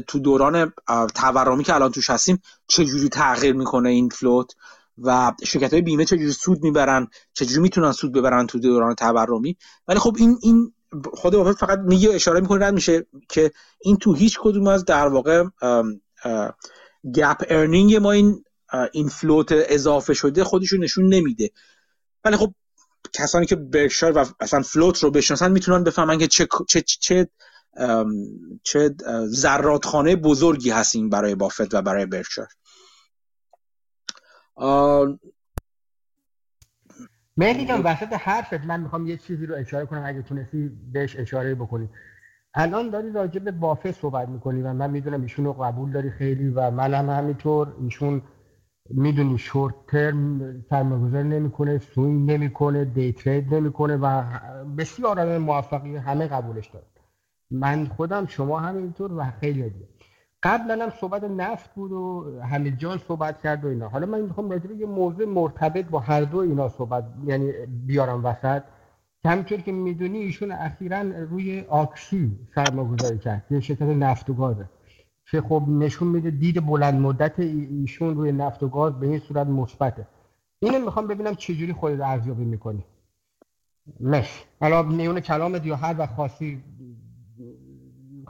تو 0.06 0.18
دوران 0.18 0.72
تورمی 1.14 1.64
که 1.64 1.74
الان 1.74 1.92
توش 1.92 2.10
هستیم 2.10 2.42
چجوری 2.66 3.08
تغییر 3.08 3.54
می‌کنه 3.54 3.88
این 3.88 4.08
float؟ 4.08 4.52
و 4.98 5.32
شرکت 5.44 5.72
های 5.72 5.82
بیمه 5.82 6.04
چجوری 6.04 6.32
سود 6.32 6.62
می‌برن؟ 6.62 7.08
چجوری 7.32 7.60
می‌تونن 7.60 7.92
سود 7.92 8.12
ببرن 8.12 8.46
تو 8.46 8.58
دوران 8.58 8.94
تورمی؟ 8.94 9.56
ولی 9.88 9.98
خب 9.98 10.16
این 10.18 10.38
این 10.42 10.72
خود 11.12 11.32
بافت 11.32 11.58
فقط 11.58 11.78
میگه 11.78 12.14
اشاره 12.14 12.40
می‌کنه 12.40 12.66
رد 12.66 12.74
میشه 12.74 13.06
که 13.28 13.50
این 13.80 13.96
تو 13.96 14.14
هیچ 14.14 14.38
کدوم 14.42 14.66
از 14.66 14.84
در 14.84 15.08
واقع 15.08 15.44
GAAP 17.14 17.44
earning 17.48 17.96
ما 17.96 18.12
این 18.12 18.44
این 18.92 19.08
float 19.08 19.48
اضافه 19.52 20.14
شده 20.14 20.44
خودشون 20.44 20.84
نشون 20.84 21.14
نمیده. 21.14 21.50
ولی 22.24 22.36
خب 22.36 22.54
کسانی 23.12 23.46
که 23.46 23.56
برشار 23.56 24.18
و 24.18 24.24
اصلا 24.40 24.62
فلوت 24.62 24.98
رو 24.98 25.10
بشناسن 25.10 25.52
می‌تونن 25.52 25.84
بفهمن 25.84 26.18
که 26.18 26.26
چه 26.26 26.48
چه 26.68 26.82
چه 26.82 27.28
چه 28.62 28.94
زرادخانه 29.26 30.16
بزرگی 30.16 30.70
هستیم 30.70 31.08
برای 31.08 31.34
بافت 31.34 31.74
و 31.74 31.82
برای 31.82 32.06
برشار 32.06 32.48
مهدی 37.36 37.66
جان 37.66 37.82
وسط 37.82 38.12
حرفت 38.12 38.64
من 38.66 38.80
می‌خوام 38.80 39.06
یه 39.06 39.16
چیزی 39.16 39.46
رو 39.46 39.54
اشاره 39.54 39.86
کنم 39.86 40.02
اگه 40.06 40.22
تونستی 40.22 40.70
بهش 40.92 41.16
اشاره 41.16 41.54
بکنی. 41.54 41.88
الان 42.54 42.90
داری 42.90 43.12
راجع 43.12 43.40
به 43.40 43.50
بافت 43.50 43.92
صحبت 43.92 44.28
می‌کنی 44.28 44.62
و 44.62 44.72
من 44.72 44.90
می‌دونم 44.90 45.22
ایشون 45.22 45.44
رو 45.44 45.52
قبول 45.52 45.92
داری 45.92 46.10
خیلی 46.10 46.48
و 46.48 46.70
من 46.70 46.94
هم 46.94 47.10
همینطور. 47.10 47.74
ایشون 47.80 48.22
می‌دونی 48.90 49.38
شورت 49.38 49.74
ترم 49.88 50.40
سرمایه‌گذاری 50.70 51.28
نمی‌کنه 51.28 51.78
سوینگ 51.78 52.30
نمی‌کنه 52.30 52.84
دی 52.84 53.12
ترید 53.12 53.54
نمی‌کنه 53.54 53.96
و 53.96 54.24
بسیار 54.78 55.20
آدم 55.20 55.38
موفقی 55.38 55.96
همه 55.96 56.26
قبولش 56.26 56.66
داره 56.66 56.86
من 57.50 57.86
خودم 57.86 58.26
شما 58.26 58.60
همینطور 58.60 59.12
و 59.12 59.24
خیلی 59.40 59.70
دیگه 59.70 59.88
قبلا 60.42 60.84
هم 60.84 60.90
صحبت 61.00 61.24
نفت 61.24 61.74
بود 61.74 61.92
و 61.92 62.40
همه 62.40 62.70
جان 62.70 62.98
صحبت 62.98 63.42
کرد 63.42 63.64
و 63.64 63.68
اینا. 63.68 63.88
حالا 63.88 64.06
من 64.06 64.20
می‌خوام 64.20 64.50
راجع 64.50 64.72
یه 64.72 64.86
موضوع 64.86 65.26
مرتبط 65.26 65.84
با 65.84 65.98
هر 65.98 66.20
دو 66.20 66.38
اینا 66.38 66.68
صحبت 66.68 67.04
یعنی 67.26 67.52
بیارم 67.66 68.24
وسط. 68.24 68.62
که 69.22 69.28
همینطور 69.28 69.60
که 69.60 69.72
می‌دونی 69.72 70.18
ایشون 70.18 70.52
اخیرا 70.52 71.00
روی 71.00 71.64
آکسی 71.68 72.38
سرمایه‌گذاری 72.54 73.18
کرد 73.18 73.44
یه 73.50 73.60
شرکت 73.60 73.82
نفت 73.82 74.30
و 74.30 74.34
گازه 74.34 74.68
که 75.30 75.40
خب 75.40 75.64
نشون 75.68 76.08
میده 76.08 76.30
دید 76.30 76.66
بلند 76.66 77.00
مدت 77.00 77.40
ایشون 77.40 78.14
روی 78.14 78.32
نفت 78.32 78.62
و 78.62 78.68
گاز 78.68 79.00
به 79.00 79.06
این 79.06 79.18
صورت 79.18 79.46
مثبته. 79.46 80.06
اینو 80.58 80.84
می‌خوام 80.84 81.06
ببینم 81.06 81.34
چجوری 81.34 81.72
خودت 81.72 82.00
ارزیابی 82.00 82.44
می‌کنی. 82.44 82.84
مش 84.00 84.44
حالا 84.60 84.82
میون 84.82 85.20
کلامت 85.20 85.66
یا 85.66 85.76
هر 85.76 85.94
وقت 85.98 86.14
خاصی 86.14 86.62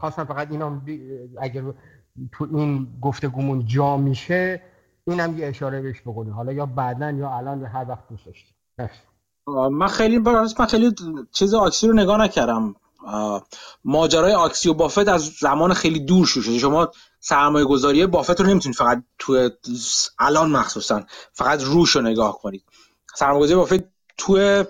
خواستم 0.05 0.25
فقط 0.25 0.51
اینا 0.51 0.83
اگر 1.41 1.63
تو 2.33 2.49
این 2.53 2.89
گفتگومون 3.03 3.67
جا 3.67 3.97
میشه 3.97 4.63
اینم 5.07 5.39
یه 5.39 5.47
اشاره 5.47 5.83
بهش 5.83 6.01
بکنی 6.01 6.31
حالا 6.31 6.53
یا 6.53 6.67
بعدا 6.67 7.11
یا 7.11 7.31
الان 7.31 7.65
هر 7.65 7.87
وقت 7.89 8.09
دوست 8.09 8.27
داشتی 8.27 8.55
من 9.71 9.87
خیلی 9.87 10.19
من 10.19 10.67
خیلی 10.69 10.95
چیز 11.33 11.55
آکسی 11.55 11.89
رو 11.89 11.95
نگاه 11.95 12.21
نکردم. 12.21 12.75
ماجرای 13.85 14.33
Oxy 14.33 14.69
و 14.69 14.75
بافت 14.75 15.09
از 15.09 15.23
زمان 15.41 15.75
خیلی 15.75 16.01
دور 16.01 16.27
شده. 16.27 16.59
شما 16.59 16.91
سرمایه 17.21 17.65
گذاری 17.65 18.07
بافت 18.07 18.41
رو 18.41 18.47
نمی‌تونید 18.47 18.77
فقط 18.77 19.03
تو 19.19 19.51
الان 20.19 20.51
مخصوصا 20.51 21.03
فقط 21.33 21.63
روش 21.63 21.97
رو 21.97 22.03
نگاه 22.03 22.39
کنید. 22.39 22.65
سرمایه 23.15 23.43
گذاری 23.43 23.61
بافت 23.61 23.85
تو 24.17 24.65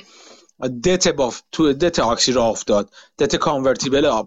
debt 0.84 1.08
باف 1.08 1.40
تو 1.52 1.72
debt 1.72 1.98
Oxy 1.98 2.32
راه 2.32 2.44
افتاد. 2.44 2.90
debt 3.18 3.36
convertible 3.36 4.22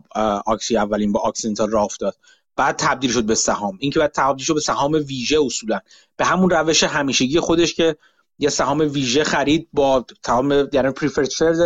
Oxy 0.45 0.77
اولین 0.77 1.11
با 1.11 1.19
Occidental 1.19 1.71
راه 1.71 1.83
افتاد. 1.83 2.15
بعد 2.55 2.75
تبدیل 2.75 3.11
شد 3.11 3.23
به 3.23 3.35
سهام. 3.35 3.77
این 3.79 3.91
که 3.91 3.99
بعد 3.99 4.11
تبدیل 4.11 4.45
شد 4.45 4.53
به 4.53 4.59
سهام 4.59 4.91
ویژه 4.91 5.37
اصولا. 5.45 5.79
به 6.17 6.25
همون 6.25 6.49
روش 6.49 6.83
همیشگی 6.83 7.39
خودش 7.39 7.73
که 7.73 7.97
یه 8.39 8.49
سهام 8.49 8.79
ویژه 8.79 9.23
خرید 9.23 9.69
با 9.73 10.05
تمام 10.23 10.51
یعنی 10.73 10.91
preferred 10.91 11.29
shares 11.29 11.61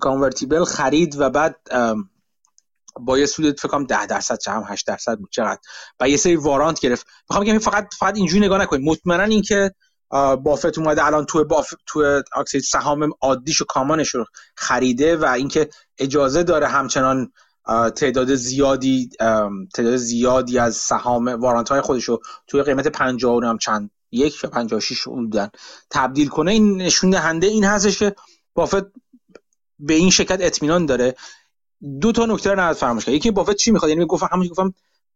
کانورتیبل 0.00 0.64
خرید 0.64 1.16
و 1.20 1.30
بعد 1.30 1.56
با 3.00 3.18
یه 3.18 3.26
سود 3.26 3.60
فکر 3.60 3.68
کنم 3.68 3.84
10 3.84 4.06
درصد 4.06 4.38
چه 4.38 4.50
هم 4.50 4.64
8 4.68 4.86
درصد 4.86 5.18
بود 5.18 5.30
چقدر. 5.30 5.60
و 6.00 6.08
یه 6.08 6.16
سری 6.16 6.36
وارانت 6.36 6.80
گرفت. 6.80 7.06
می‌خوام 7.30 7.44
بگم 7.44 7.58
فقط 7.58 7.94
فقط 7.98 8.16
اینجوری 8.16 8.46
نگاه 8.46 8.60
نکنید. 8.60 8.88
مطمئنا 8.88 9.22
اینکه 9.22 9.74
بافت 10.42 10.78
اومده 10.78 11.06
الان 11.06 11.24
تو 11.24 11.44
باف 11.44 11.74
تو 11.86 12.22
اکسید 12.36 12.62
سهام 12.62 13.10
عادیش 13.20 13.60
و 13.60 13.64
کامانش 13.64 14.08
رو 14.08 14.24
خریده 14.56 15.16
و 15.16 15.24
اینکه 15.24 15.68
اجازه 15.98 16.42
داره 16.42 16.66
همچنان 16.66 17.32
تعداد 17.96 18.34
زیادی 18.34 19.10
تعداد 19.74 19.96
زیادی 19.96 20.58
از 20.58 20.76
سهام 20.76 21.28
وارانت 21.28 21.68
های 21.68 21.80
خودش 21.80 22.04
رو 22.04 22.22
توی 22.46 22.62
قیمت 22.62 22.88
50 22.88 23.44
هم 23.44 23.58
چند 23.58 23.90
یک 24.12 24.44
یا 24.44 24.50
56 24.50 25.04
بودن 25.04 25.50
تبدیل 25.90 26.28
کنه. 26.28 26.50
این 26.50 26.76
نشون 26.76 27.10
دهنده 27.10 27.46
این 27.46 27.64
هستش 27.64 27.98
که 27.98 28.14
بافت 28.54 28.84
به 29.78 29.94
این 29.94 30.10
شرکت 30.10 30.38
اطمینان 30.40 30.86
داره. 30.86 31.14
دو 32.00 32.12
تا 32.12 32.26
نکته 32.26 32.50
رو 32.50 32.60
نباید 32.60 32.76
فراموش 32.76 33.08
یکی 33.08 33.30
بافت 33.30 33.56
چی 33.56 33.70
می‌خواد؟ 33.70 33.90
یعنی 33.90 34.06
گفتم 34.06 34.28
همون 34.32 34.46
گفتم 34.46 34.74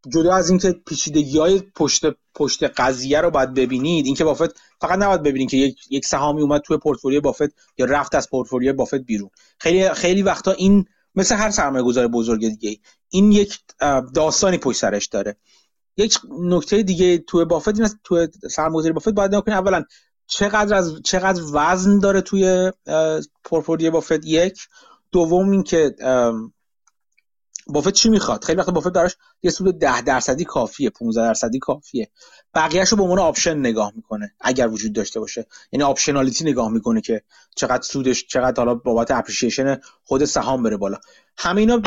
جدا 0.08 0.34
از 0.34 0.50
اینکه 0.50 0.72
پیچیدگی 0.86 1.38
های 1.38 1.62
پشت 1.74 2.04
پشت 2.34 2.64
قضیه 2.64 3.20
رو 3.20 3.30
باید 3.30 3.54
ببینید 3.54 4.06
اینکه 4.06 4.24
بافت 4.24 4.60
فقط 4.80 4.98
نباید 4.98 5.22
ببینید 5.22 5.50
که 5.50 5.56
یک 5.56 5.78
یک 5.90 6.04
سهامی 6.04 6.42
اومد 6.42 6.60
توی 6.60 6.76
پورتفولیو 6.76 7.20
بافت 7.20 7.54
یا 7.78 7.86
رفت 7.86 8.14
از 8.14 8.30
پورتفولیو 8.30 8.72
بافت 8.72 8.94
بیرون. 8.94 9.30
خیلی 9.58 9.88
خیلی 9.88 10.22
وقتا 10.22 10.52
این 10.52 10.84
مثل 11.14 11.34
هر 11.34 11.50
سرمایه 11.50 11.84
گذار 11.84 12.08
بزرگ 12.08 12.48
دیگه 12.48 12.78
این 13.08 13.32
یک 13.32 13.58
داستانی 14.14 14.58
پشت 14.58 14.78
سرش 14.78 15.06
داره. 15.06 15.36
یک 15.96 16.18
نکته 16.40 16.82
دیگه 16.82 17.18
توی 17.18 17.44
بافت 17.44 17.68
این 17.68 17.82
است 17.82 17.96
توی 18.04 18.28
سرمایه‌گذاری 18.50 18.92
بافت 18.92 19.08
باید 19.08 19.34
نگاه 19.34 19.54
اولا 19.54 19.84
چقدر 20.26 20.74
از 20.76 21.02
چقدر 21.04 21.42
وزن 21.52 21.98
داره 21.98 22.20
توی 22.20 22.72
پورتفولیو 23.44 23.90
بافت؟ 23.90 24.24
یک. 24.24 24.58
دوم 25.12 25.50
اینکه 25.50 25.94
بافت 27.66 27.88
چی 27.88 28.08
می‌خواد؟ 28.08 28.44
خیلی 28.44 28.58
وقت 28.58 28.70
بافت 28.70 28.88
دارش 28.88 29.16
یه 29.42 29.50
سود 29.50 29.78
10 29.78 30.02
درصدی 30.02 30.44
کافیه 30.44 30.90
15 30.90 31.20
درصدی 31.20 31.58
کافیه. 31.58 32.10
بقیهش 32.54 32.88
رو 32.88 32.96
به 32.96 33.02
عنوان 33.02 33.18
option 33.18 33.58
نگاه 33.58 33.92
می‌کنه 33.96 34.34
اگر 34.40 34.68
وجود 34.68 34.92
داشته 34.92 35.20
باشه. 35.20 35.46
یعنی 35.72 35.84
optionality 35.84 36.44
نگاه 36.44 36.72
می‌کنه 36.72 37.00
که 37.00 37.22
چقدر 37.56 37.82
سودش 37.82 38.26
چقدر 38.26 38.64
حالا 38.64 38.74
بابت 38.74 39.10
appreciation 39.10 39.80
خود 40.04 40.24
سهام 40.24 40.62
بره 40.62 40.76
بالا. 40.76 40.98
همه 41.36 41.82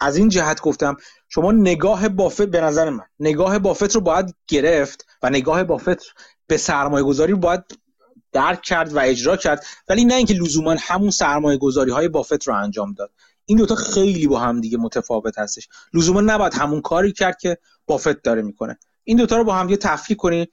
از 0.00 0.16
این 0.16 0.28
جهت 0.28 0.60
گفتم 0.60 0.96
شما 1.28 1.52
نگاه 1.52 2.08
بافت 2.08 2.42
به 2.42 2.60
نظر 2.60 2.90
من 2.90 3.04
نگاه 3.20 3.58
بافت 3.58 3.94
رو 3.94 4.00
باید 4.00 4.34
گرفت 4.48 5.06
و 5.22 5.30
نگاه 5.30 5.64
بافت 5.64 5.98
به 6.46 6.56
سرمایه 6.56 7.04
گذاری 7.04 7.34
باید 7.34 7.64
درک 8.32 8.62
کرد 8.62 8.92
و 8.92 8.98
اجرا 8.98 9.36
کرد. 9.36 9.64
ولی 9.88 10.04
نه 10.04 10.14
اینکه 10.14 10.34
لزوما 10.34 10.76
همون 10.80 11.10
سرمایه 11.10 11.58
گذاری 11.58 11.90
های 11.90 12.08
بافت 12.08 12.48
رو 12.48 12.54
انجام 12.54 12.92
داد. 12.92 13.10
این 13.44 13.58
دوتا 13.58 13.74
خیلی 13.74 14.26
با 14.26 14.38
هم 14.38 14.60
دیگه 14.60 14.78
متفاوت 14.78 15.38
هستش. 15.38 15.68
لزوما 15.94 16.20
نباید 16.20 16.54
همون 16.54 16.80
کاری 16.80 17.12
کرد 17.12 17.38
که 17.38 17.58
بافت 17.86 18.22
داره 18.22 18.42
می‌کنه. 18.42 18.78
این 19.04 19.16
دوتا 19.16 19.36
رو 19.36 19.44
با 19.44 19.54
هم 19.54 19.66
دیگه 19.66 19.76
تفکیک 19.76 20.16
کنید 20.16 20.50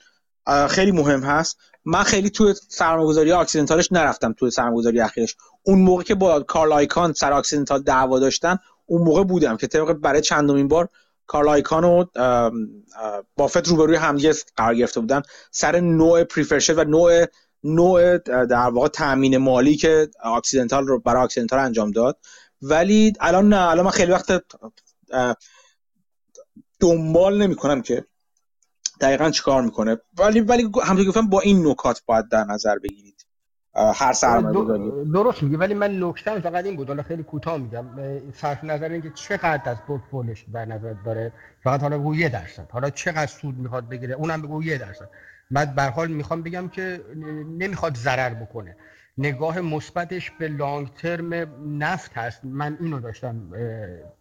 خیلی 0.69 0.91
مهم 0.91 1.23
هست. 1.23 1.57
من 1.85 2.03
خیلی 2.03 2.29
توی 2.29 2.53
سرمایه‌گذاری 2.69 3.31
اکسیدنتالش 3.31 3.91
نرفتم 3.91 4.33
توی 4.33 4.51
سرمایه‌گذاری 4.51 5.01
اخیرش. 5.01 5.35
اون 5.63 5.79
موقع 5.79 6.03
که 6.03 6.15
با 6.15 6.39
کارل 6.39 6.71
آیکان 6.71 7.13
سر 7.13 7.33
Occidental 7.34 7.84
دعوا 7.83 8.19
داشتن 8.19 8.57
اون 8.85 9.01
موقع 9.01 9.23
بودم 9.23 9.57
که 9.57 9.67
طبق 9.67 9.93
برای 9.93 10.21
چندمین 10.21 10.67
بار 10.67 10.89
کارل 11.27 11.49
آیکان 11.49 11.83
و 11.83 12.05
بافت 13.35 13.67
روبروی 13.67 13.95
همدیگه 13.95 14.33
قرار 14.57 14.75
گرفته 14.75 14.99
بودن. 14.99 15.21
سر 15.51 15.79
نوع 15.79 16.23
preferred 16.23 16.59
share 16.59 16.80
و 16.79 16.83
نوع 16.83 17.25
نوع 17.63 18.17
در 18.45 18.69
واقع 18.69 18.87
تامین 18.87 19.37
مالی 19.37 19.75
که 19.75 20.09
Occidental 20.23 20.88
رو 20.87 20.99
برای 20.99 21.23
Occidental 21.23 21.59
انجام 21.59 21.91
داد. 21.91 22.17
ولی 22.61 23.14
الان 23.19 23.49
نه 23.49 23.69
الان 23.69 23.86
من 23.86 23.91
خیلی 23.91 24.11
وقت 24.11 24.44
دنبال 26.80 27.41
نمی 27.41 27.56
کنم 27.56 27.81
که 27.81 28.06
دقیقا 29.02 29.30
چیکار 29.30 29.61
می‌کنه. 29.61 29.98
ولی 30.18 30.40
ولی 30.40 30.72
همونطور 30.84 31.06
گفتم 31.07 31.30
با 31.30 31.41
این 31.41 31.68
نکات 31.68 32.02
باید 32.06 32.30
در 32.30 32.44
نظر 32.44 32.80
بگیرید. 32.80 33.26
هر 33.95 34.14
سرمایه‌گذاری 34.14 35.11
درست 35.14 35.44
میگه 35.44 35.57
ولی 35.57 35.73
من 35.73 36.03
نکتم 36.03 36.40
فقط 36.40 36.65
این 36.65 36.76
بود. 36.76 36.88
حالا 36.88 37.03
خیلی 37.03 37.23
کوتاه 37.23 37.57
میگم. 37.57 37.86
صرف 38.34 38.64
نظر 38.64 38.90
اینکه 38.90 39.11
چقدر 39.15 39.69
از 39.72 39.77
پورتفولیوش 39.88 40.45
در 40.53 40.65
نظر 40.65 40.94
داره. 41.06 41.34
فقط 41.64 41.81
حالا 41.81 41.99
بگو 41.99 42.15
یه 42.15 42.30
درصد. 42.30 42.72
حالا 42.72 42.90
چقدر 42.90 43.27
سود 43.27 43.57
می‌خواد 43.57 43.90
بگیره؟ 43.90 44.15
اونم 44.15 44.41
بگو 44.41 44.64
یه 44.64 44.77
درصد. 44.77 45.10
من 45.52 45.65
به 45.76 45.84
حال 45.84 46.07
می‌خوام 46.07 46.44
بگم 46.44 46.69
که 46.69 47.03
نمی‌خواد 47.57 47.98
ضرر 47.98 48.34
بکنه. 48.34 48.76
نگاه 49.19 49.61
مثبتش 49.61 50.31
به 50.39 50.47
لانگ 50.47 50.93
ترم 50.93 51.33
نفت 51.83 52.11
هست. 52.13 52.39
من 52.43 52.77
اینو 52.81 52.99
داشتم 52.99 53.35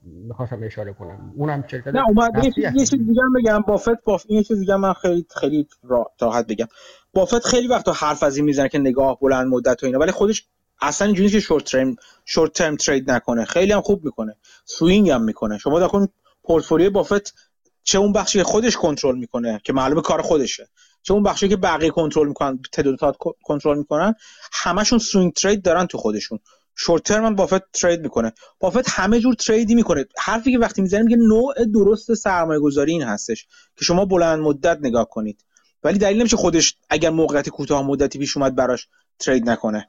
می‌خواستم 0.03 0.63
اشاره 0.63 0.93
کنم. 0.93 1.33
اونم 1.37 1.65
شرکت 1.71 1.87
نه 1.87 2.09
اومد. 2.09 2.45
یه 2.57 2.73
چیز 2.73 2.91
دیگه 2.91 3.23
بگم. 3.37 3.63
بافت 3.63 4.05
باف 4.05 4.25
این 4.29 4.43
چیز 4.43 4.59
دیگه 4.59 4.77
من 4.77 4.93
خیلی 4.93 5.27
خیلی 5.41 5.69
راحت 6.21 6.47
بگم. 6.47 6.67
بافت 7.13 7.47
خیلی 7.47 7.69
وقتا 7.69 7.93
حرف 7.93 8.23
از 8.23 8.37
این 8.37 8.45
می‌زنه 8.45 8.69
که 8.69 8.79
نگاه 8.79 9.19
بلند 9.21 9.47
مدت 9.47 9.83
و 9.83 9.87
اینا. 9.87 9.99
ولی 9.99 10.13
خودش 10.13 10.47
اصلا 10.81 11.07
اینجوری 11.07 11.29
که 11.29 11.41
short 11.41 11.65
term 11.65 11.97
short 12.25 12.53
term 12.53 12.77
trade 12.77 13.11
نکنه. 13.11 13.45
خیلی 13.45 13.73
هم 13.73 13.81
خوب 13.81 14.05
می‌کنه. 14.05 14.37
swing 14.65 15.11
هم 15.11 15.23
می‌کنه. 15.23 15.59
شما 15.59 15.81
دکن 15.81 16.09
پورتفولیو 16.43 16.91
بافت 16.91 17.35
چه 17.83 17.99
اون 17.99 18.13
بخشی 18.13 18.43
خودش 18.43 18.77
کنترل 18.77 19.19
می‌کنه 19.19 19.61
که 19.65 19.73
معلومه 19.73 20.03
کار 20.03 20.23
خودشه. 20.23 20.69
چه 21.03 21.15
اون 21.15 21.23
بخشی 21.23 21.49
که 21.49 21.57
بقیه 21.57 21.91
کنترل 21.91 22.29
می‌کنن 22.29 22.59
تد 22.73 22.90
و 22.90 22.99
تاد 22.99 23.17
کنترل 23.43 23.79
می‌کنن 23.79 24.15
همشون 24.53 24.99
swing 24.99 25.33
trade 25.33 25.63
دارن 25.63 25.87
تو 25.87 25.99
خودشون. 25.99 26.39
short 26.77 27.03
term 27.03 27.35
بافت 27.35 27.73
trade 27.73 28.01
می‌کنه. 28.01 28.33
بافت 28.61 28.91
همه 28.91 29.21
جور 29.21 29.35
trade 29.35 29.68
ی 29.68 29.75
می‌کنه. 29.75 30.05
حرفی 30.19 30.53
که 30.53 30.59
وقتی 30.59 30.83
می‌زنیم 30.83 31.05
میگه 31.05 31.17
نوع 31.17 31.55
درست 31.75 32.15
سرمایه 32.15 32.61
گذاری 32.61 32.93
این 32.93 33.03
هستش 33.03 33.47
که 33.77 33.85
شما 33.85 34.05
بلند 34.05 34.39
مدت 34.39 34.79
نگاه 34.83 35.09
کنید. 35.09 35.45
ولی 35.83 35.99
دلیل 35.99 36.19
نمیشه 36.19 36.37
خودش 36.37 36.77
اگر 36.91 37.11
موقعیت 37.11 37.49
کوتاه 37.49 37.87
مدتی 37.87 38.19
پیش 38.19 38.37
اومد 38.37 38.55
براش 38.55 38.89
ترید 39.19 39.51
نکنه. 39.51 39.89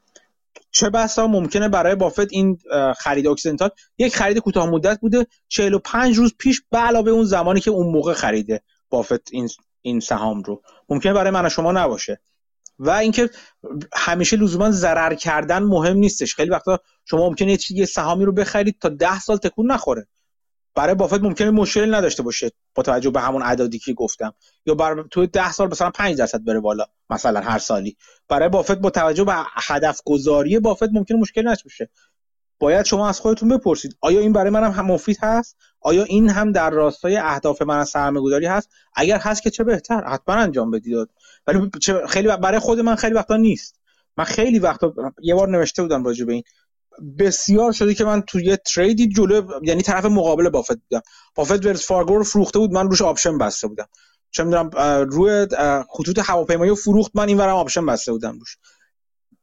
چه 0.72 0.90
بسا 0.90 1.28
ممکنه 1.28 1.70
برای 1.70 1.96
بافت 1.96 2.34
این 2.34 2.60
خرید 2.98 3.28
اکسیدنتال 3.28 3.70
یک 3.98 4.16
خرید 4.16 4.38
کوتاه 4.38 4.70
مدت 4.70 5.00
بوده 5.00 5.28
45 5.48 6.18
روز 6.18 6.34
پیش 6.38 6.62
به 6.72 6.78
علاوه 6.78 7.12
اون 7.12 7.26
زمانی 7.26 7.60
که 7.60 7.72
اون 7.72 7.88
موقع 7.88 8.14
خریده 8.14 8.62
بافت 8.90 9.30
این 9.32 9.50
این 9.82 10.00
سهام 10.00 10.44
رو. 10.44 10.62
ممکنه 10.90 11.14
برای 11.14 11.32
من 11.32 11.46
و 11.46 11.50
شما 11.50 11.72
نباشه. 11.72 12.22
و 12.80 12.90
اینکه 12.90 13.30
همیشه 13.94 14.38
لزوما 14.38 14.72
ضرر 14.72 15.16
کردن 15.16 15.64
مهم 15.64 15.98
نیستش. 15.98 16.36
خیلی 16.36 16.50
وقتا 16.50 16.80
شما 17.06 17.30
ممکنه 17.30 17.58
یه 17.70 17.86
سهامی 17.86 18.26
رو 18.26 18.32
بخرید 18.32 18.78
تا 18.82 18.90
ده 18.90 19.20
سال 19.20 19.38
تکون 19.38 19.72
نخوره. 19.72 20.08
برای 20.76 20.96
بافت 20.96 21.20
ممکنه 21.20 21.52
مشکلی 21.52 21.92
نداشته 21.92 22.24
باشه 22.24 22.52
با 22.76 22.84
توجه 22.84 23.10
به 23.10 23.22
همون 23.22 23.42
عددی 23.42 23.80
که 23.80 23.94
گفتم. 23.94 24.34
یا 24.66 24.76
بر 24.76 25.04
تو 25.12 25.26
10 25.26 25.52
سال 25.52 25.68
مثلا 25.72 25.90
5 25.90 26.18
درصد 26.18 26.44
بره 26.44 26.60
بالا 26.60 26.86
مثلا 27.10 27.40
هر 27.40 27.60
سالی. 27.60 27.98
برای 28.28 28.50
بافت 28.50 28.78
با 28.78 28.90
توجه 28.90 29.24
به 29.24 29.34
هدف 29.56 30.02
گذاری 30.06 30.60
بافت 30.60 30.90
ممکنه 30.94 31.18
مشکلی 31.18 31.44
نشه 31.44 31.64
باشه. 31.64 31.90
باید 32.60 32.86
شما 32.86 33.10
از 33.10 33.20
خودتون 33.20 33.50
بپرسید. 33.50 33.98
آیا 34.02 34.20
این 34.20 34.34
برای 34.34 34.50
منم 34.50 34.72
هم 34.72 34.86
مفید 34.86 35.18
هست؟ 35.22 35.58
آیا 35.82 36.04
این 36.04 36.30
هم 36.30 36.52
در 36.52 36.70
راستای 36.70 37.18
اهداف 37.18 37.62
من 37.62 37.80
از 37.80 37.90
سرمایه‌گذاری 37.90 38.46
هست؟ 38.46 38.70
اگر 38.96 39.18
هست 39.18 39.44
که 39.44 39.50
چه 39.50 39.64
بهتر؟ 39.64 40.04
حتما 40.04 40.36
انجام 40.36 40.72
بدید. 40.72 41.10
ولی 41.48 41.70
خیلی 42.08 42.28
برای 42.28 42.60
خود 42.60 42.80
من 42.80 42.96
خیلی 42.96 43.14
وقتا 43.14 43.38
نیست. 43.38 43.76
من 44.18 44.24
خیلی 44.24 44.60
وقتا 44.60 44.94
یه 45.22 45.36
بار 45.36 45.50
نوشته 45.50 45.82
بودم 45.82 46.04
راجع 46.04 46.26
به 46.26 46.34
این. 46.34 46.44
بسیار 47.20 47.72
شده 47.72 47.94
که 47.94 48.06
من 48.06 48.22
توی 48.22 48.46
یه 48.46 48.58
trade 48.58 48.99
ی 48.99 49.08
جلو 49.08 49.60
یعنی 49.64 49.82
طرف 49.82 50.06
مقابل 50.06 50.50
بافت 50.50 50.80
بودم. 50.90 51.02
بافت 51.36 51.66
ولز 51.66 51.88
فارگو 51.88 52.18
رو 52.18 52.24
فروخته 52.24 52.60
بود. 52.60 52.72
من 52.72 52.90
روش 52.90 53.02
option 53.02 53.38
بسته 53.38 53.68
بودم. 53.68 53.88
چه 54.32 54.44
می‌دونم 54.44 54.70
روی 55.10 55.48
خطوط 55.90 56.20
هواپیمایی 56.24 56.76
فروخت. 56.76 57.12
من 57.16 57.28
اینورم 57.28 57.56
option 57.56 57.86
بسته 57.86 58.12
بودم 58.12 58.40
روش. 58.40 58.58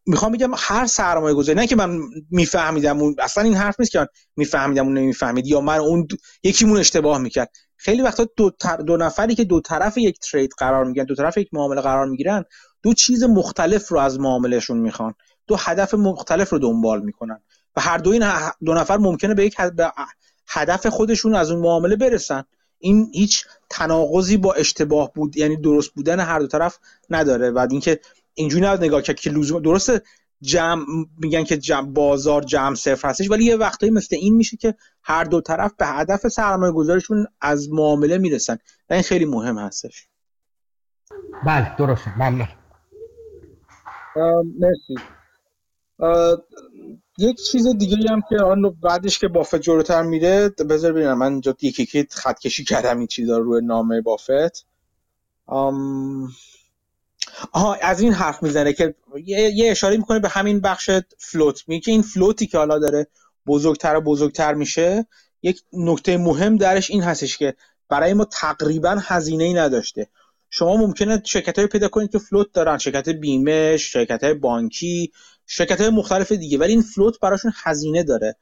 می‌خوام 0.06 0.32
بگم 0.32 0.50
هر 0.56 0.86
سرمایه 0.86 1.34
گذاری 1.34 1.58
نه 1.58 1.66
که 1.66 1.76
من 1.76 2.00
میفهمیدم 2.30 3.00
اون 3.00 3.16
اصلا 3.18 3.44
این 3.44 3.54
حرف 3.54 3.80
نیست 3.80 3.92
که 3.92 3.98
من 3.98 4.06
میفهمیدم 4.36 4.84
اون 4.84 4.98
نمی‌فهمید 4.98 5.46
یا 5.46 5.60
من 5.60 5.78
اون 5.78 6.08
یکیمون 6.42 6.78
اشتباه 6.78 7.18
می‌کرد. 7.18 7.50
خیلی 7.76 8.02
وقتا 8.02 8.26
دو, 8.36 8.50
دو 8.86 8.96
نفری 8.96 9.34
که 9.34 9.44
دو 9.44 9.60
طرف 9.60 9.98
یک 9.98 10.18
trade 10.18 10.50
قرار 10.58 10.84
می‌گیرن 10.84 11.06
دو 11.06 11.14
طرف 11.14 11.36
یک 11.36 11.48
معامله 11.52 11.80
قرار 11.80 12.06
می‌گیرن 12.06 12.44
دو 12.82 12.94
چیز 12.94 13.24
مختلف 13.24 13.88
رو 13.88 13.98
از 13.98 14.20
معاملهشون 14.20 14.78
می‌خوان. 14.78 15.14
دو 15.46 15.56
هدف 15.56 15.94
مختلف 15.94 16.50
رو 16.50 16.58
دنبال 16.58 17.02
می‌کنن 17.02 17.40
و 17.76 17.80
هر 17.80 17.98
دو 17.98 18.10
این 18.10 18.24
دو 18.64 18.74
نفر 18.74 18.96
ممکنه 18.96 19.34
به 19.34 19.44
یک 19.44 19.56
هدف 20.48 20.86
خودشون 20.86 21.34
از 21.34 21.50
اون 21.50 21.60
معامله 21.60 21.96
برسن. 21.96 22.44
این 22.78 23.10
هیچ 23.14 23.44
تناقضی 23.70 24.36
با 24.36 24.52
اشتباه 24.52 25.12
بود 25.14 25.36
یعنی 25.36 25.56
درست 25.56 25.90
بودن 25.90 26.20
هر 26.20 26.38
دو 26.38 26.46
طرف 26.46 26.78
نداره. 27.10 27.50
و 27.50 27.66
اینکه 27.70 28.00
اینجوری 28.36 28.64
نباید 28.64 28.84
نگاه 28.84 29.02
کرد 29.02 29.16
که 29.16 29.30
لزوم 29.30 29.62
درسته 29.62 30.02
جمع 30.42 30.84
میگن 31.18 31.44
که 31.44 31.56
جمع 31.56 31.90
بازار 31.90 32.42
جمع 32.42 32.74
صفر 32.74 33.08
هستش 33.08 33.30
ولی 33.30 33.44
یه 33.44 33.56
وقتایی 33.56 33.92
مثل 33.92 34.16
این 34.16 34.34
میشه 34.34 34.56
که 34.56 34.74
هر 35.02 35.24
دو 35.24 35.40
طرف 35.40 35.72
به 35.78 35.86
هدف 35.86 36.28
سرمایه 36.28 36.72
گذارشون 36.72 37.26
از 37.40 37.72
معامله 37.72 38.18
می‌رسن. 38.18 38.58
و 38.90 38.94
این 38.94 39.02
خیلی 39.02 39.24
مهم 39.24 39.58
هستش. 39.58 40.08
بله 41.46 41.76
درسته. 41.76 42.18
ممنون. 42.18 42.48
مرسی. 44.60 44.94
یک 47.18 47.36
چیز 47.36 47.66
دیگه 47.66 47.96
هم 48.10 48.22
که 48.28 48.42
آن 48.42 48.70
بعدش 48.82 49.18
که 49.18 49.28
بافت 49.28 49.56
جلوتر 49.56 50.02
میره 50.02 50.48
بذار 50.48 50.92
ببینم. 50.92 51.18
من 51.18 51.32
اینجا 51.32 51.56
یکی 51.62 51.82
یکی 51.82 52.06
خط 52.10 52.38
کشی 52.38 52.64
کردم 52.64 52.98
این 52.98 53.06
چیزا 53.06 53.38
روی 53.38 53.64
نامه 53.64 54.00
بافت. 54.00 54.66
آها 57.52 57.74
از 57.74 58.00
این 58.00 58.12
حرف 58.12 58.42
می‌زنه 58.42 58.72
که 58.72 58.94
یه, 59.24 59.70
اشاره 59.70 59.96
می‌کنه 59.96 60.18
به 60.18 60.28
همین 60.28 60.60
بخش 60.60 60.90
فلوت. 61.18 61.62
میگه 61.66 61.92
این 61.92 62.02
فلوتی 62.02 62.46
که 62.46 62.58
حالا 62.58 62.78
داره 62.78 63.06
بزرگتر 63.46 63.96
و 63.96 64.00
بزرگتر 64.00 64.54
میشه 64.54 65.06
یک 65.42 65.60
نکته 65.72 66.16
مهم 66.16 66.56
درش 66.56 66.90
این 66.90 67.02
هستش 67.02 67.38
که 67.38 67.54
برای 67.88 68.14
ما 68.14 68.24
تقریبا 68.24 68.98
هزینه 69.02 69.44
ای 69.44 69.54
نداشته. 69.54 70.08
شما 70.50 70.76
ممکنه 70.76 71.22
شرکت 71.24 71.58
های 71.58 71.68
پیدا 71.68 71.88
کنید 71.88 72.12
که 72.12 72.18
float 72.18 72.52
دارن 72.52 72.78
شرکت 72.78 73.08
بیمه 73.08 73.76
شرکت 73.76 74.24
های 74.24 74.34
بانکی 74.34 75.12
شرکت 75.46 75.80
های 75.80 75.90
مختلف 75.90 76.32
دیگه 76.32 76.58
ولی 76.58 76.72
این 76.72 76.82
float 76.82 77.20
براشون 77.20 77.52
هزینه 77.64 78.02
داره. 78.02 78.36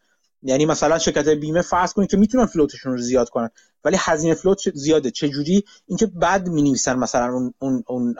یعنی 0.45 0.67
مثلا 0.67 0.99
شرکت 0.99 1.29
بیمه 1.29 1.63
فرض 1.63 1.93
کنید 1.93 2.11
که 2.11 2.17
می‌تونن 2.17 2.47
float 2.47 2.72
شون 2.72 2.93
رو 2.93 2.99
زیاد 2.99 3.29
کنن 3.29 3.51
ولی 3.85 3.97
هزینه 4.01 4.35
float 4.35 4.75
زیاده. 4.75 5.11
چه 5.11 5.29
جوری 5.29 5.65
اینکه 5.87 6.07
بعد 6.07 6.49
می 6.49 6.63
نویسن 6.63 6.97
مثلا 6.97 7.33
اون 7.33 7.55
اون 7.59 7.85
اون 7.87 8.15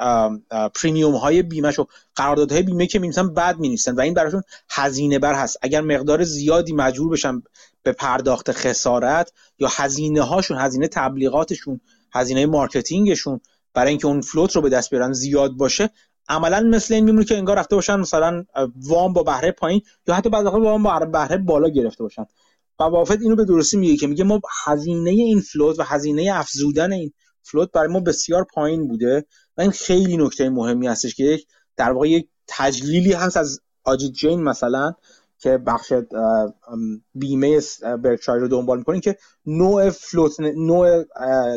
premium 0.75 1.15
های 1.15 1.43
بیمه 1.43 1.73
و 1.79 1.85
قراردادهای 2.15 2.63
بیمه 2.63 2.87
که 2.87 2.99
می 2.99 3.07
نویسن 3.07 3.35
بعد 3.35 3.59
می 3.59 3.69
نویسن 3.69 3.95
و 3.95 4.01
این 4.01 4.15
براشون 4.15 4.43
هزینه 4.71 5.19
بر 5.19 5.35
هست. 5.35 5.57
اگر 5.63 5.81
مقدار 5.81 6.25
زیادی 6.25 6.73
مجبور 6.73 7.13
بشن 7.13 7.43
به 7.83 7.93
پرداخت 7.93 8.53
خسارت 8.53 9.33
یا 9.59 9.69
هزینه 9.71 10.23
هاشون 10.23 10.59
هزینه 10.59 10.89
تبلیغاتشون 10.89 11.81
هزینه 12.13 12.47
marketing 12.47 13.12
شون 13.12 13.41
برای 13.75 13.91
اینکه 13.91 14.07
اون 14.07 14.21
float 14.21 14.57
رو 14.57 14.63
به 14.63 14.69
دست 14.69 14.91
بیارن 14.91 15.13
زیاد 15.13 15.53
باشه 15.53 15.91
عملا 16.29 16.61
مثل 16.61 16.95
این 16.95 17.05
میمونه 17.05 17.25
که 17.25 17.37
انگار 17.39 17.59
رفته 17.59 17.77
باشن 17.77 17.97
مثلا 17.97 18.45
وام 18.77 19.13
با 19.13 19.23
بهره 19.23 19.53
پایین 19.53 19.83
یا 20.07 20.15
حتی 20.15 20.29
بعد 20.29 20.47
وام 20.47 20.83
با 20.83 20.99
بهره 20.99 21.37
بالا 21.37 21.69
گرفته 21.69 22.03
باشن. 22.03 22.27
و 22.81 22.91
بافت 22.91 23.21
اینو 23.21 23.37
به 23.37 23.45
درستی 23.45 23.77
میگه 23.77 23.97
که 23.97 24.07
میگه 24.07 24.25
ما 24.25 24.41
هزینه 24.65 25.11
این 25.11 25.41
float 25.41 25.79
و 25.79 25.83
هزینه 25.83 26.31
افزودن 26.35 26.93
این 26.93 27.13
float 27.43 27.73
برای 27.73 27.89
ما 27.89 28.01
بسیار 28.01 28.45
پایین 28.55 28.89
بوده 28.89 29.25
و 29.57 29.61
این 29.61 29.71
خیلی 29.71 30.17
نکته 30.17 30.51
مهمی 30.51 30.87
هستش 30.87 31.15
که 31.15 31.41
در 31.77 31.93
واقع 31.93 32.09
یک 32.09 32.29
تجلیلی 32.49 33.13
هست 33.13 33.37
از 33.37 33.61
آجیت 33.85 34.13
جین 34.13 34.43
مثلا 34.43 34.95
که 35.39 35.59
بخش 35.59 35.93
بیمه 37.15 37.61
برکشایر 38.03 38.41
رو 38.41 38.49
دنبال 38.49 38.79
می‌کنن 38.79 39.01
که 39.01 39.17
نوع 39.47 39.91
float 39.91 40.41
نوع 40.41 41.05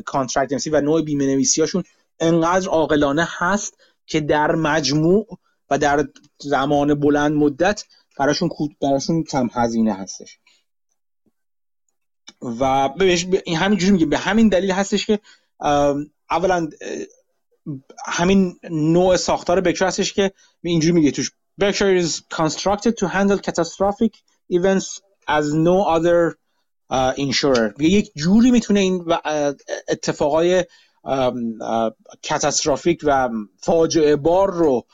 contract 0.02 0.68
و 0.72 0.82
نوع 0.82 1.02
بیمه 1.02 1.26
نویسی 1.26 1.62
هاشون 1.62 1.84
انقدر 2.20 2.70
عاقلانه 2.70 3.28
هست 3.38 3.78
که 4.08 4.20
در 4.20 4.56
مجموع 4.56 5.40
و 5.70 5.78
در 5.78 6.08
زمان 6.38 7.00
بلند 7.00 7.32
مدت 7.32 7.84
براشون 8.18 8.50
براشون 8.82 9.24
کم 9.24 9.50
هزینه 9.54 9.94
هستش. 9.94 10.40
و 12.42 12.90
این 13.46 13.58
همینجوری 13.58 13.92
میگه. 13.92 14.06
به 14.06 14.18
همین 14.18 14.50
دلیل 14.50 14.72
هستش 14.72 15.06
که 15.06 15.20
اولا 16.30 16.70
همین 18.06 18.60
نوع 18.72 19.18
ساختار 19.18 19.62
بکر 19.62 19.86
هستش 19.86 20.14
که 20.14 20.32
اینجوری 20.64 20.94
میگه 20.94 21.12
توش. 21.12 21.32
Berkshire 21.62 21.98
is 22.06 22.22
constructed 22.42 22.94
to 23.02 23.08
handle 23.08 23.40
catastrophic 23.48 24.14
events 24.58 24.88
as 25.38 25.46
no 25.54 25.78
other 25.96 26.38
uh, 26.92 27.14
insurer. 27.18 27.74
یک 27.80 28.12
جوری 28.16 28.52
می‌تونه 28.52 28.80
این 28.80 29.06
اتفاقای 29.90 30.66
کاتاستروفیک 32.30 33.00
و 33.04 33.30
فاجعه 33.58 34.16
بار 34.16 34.54
رو 34.54 34.86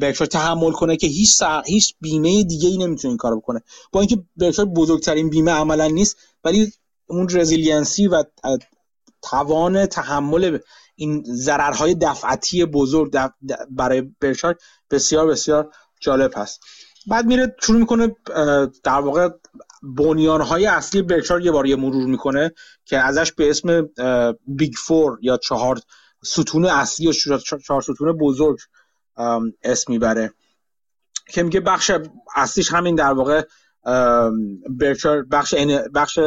برکشایر 0.00 0.28
تحمل 0.28 0.72
کنه 0.72 0.96
که 0.96 1.06
هیچ 1.06 1.42
هیچ 1.66 1.94
بیمه 2.00 2.44
دیگه 2.44 2.68
ای 2.68 2.78
نمی‌تونه 2.78 3.10
این 3.10 3.16
کارو 3.16 3.40
بکنه. 3.40 3.62
با 3.92 4.00
اینکه 4.00 4.22
برکشایر 4.36 4.68
بزرگترین 4.68 5.30
بیمه 5.30 5.52
عملا 5.52 5.86
نیست 5.86 6.16
ولی 6.44 6.72
اون 7.06 7.28
resiliency 7.30 8.06
و 8.06 8.24
توان 9.22 9.86
تحمل 9.86 10.58
این 10.96 11.24
ضررهای 11.26 11.94
دفعتی 11.94 12.64
بزرگ 12.64 13.18
برای 13.70 14.00
برکشایر 14.20 14.56
بسیار 14.90 15.26
بسیار 15.26 15.70
جالب 16.00 16.32
هست. 16.36 16.60
بعد 17.06 17.26
میره 17.26 17.56
شروع 17.62 17.78
می‌کنه 17.78 18.16
در 18.84 19.00
واقع 19.00 19.28
بنیانهای 19.82 20.66
اصلی 20.66 21.02
برکشایر 21.02 21.42
یه 21.42 21.50
بار 21.50 21.66
یه 21.66 21.76
مرور 21.76 22.06
می‌کنه 22.06 22.52
که 22.84 22.98
ازش 22.98 23.32
به 23.32 23.50
اسم 23.50 23.88
big 24.46 24.74
four 24.76 25.18
یا 25.22 25.36
چهار 25.36 25.80
ستون 26.24 26.64
اصلی 26.64 27.06
یا 27.26 27.38
چهار 27.38 27.82
ستون 27.82 28.12
بزرگ 28.12 28.58
اسم 29.62 29.92
می‌بره. 29.92 30.32
که 31.28 31.42
میگه 31.42 31.60
بخش 31.60 31.90
اصلیش 32.36 32.72
همین 32.72 32.94
در 32.94 33.12
واقع 33.12 33.42
برکشار 34.70 35.22
بخش 35.22 35.54
بخش 35.94 36.18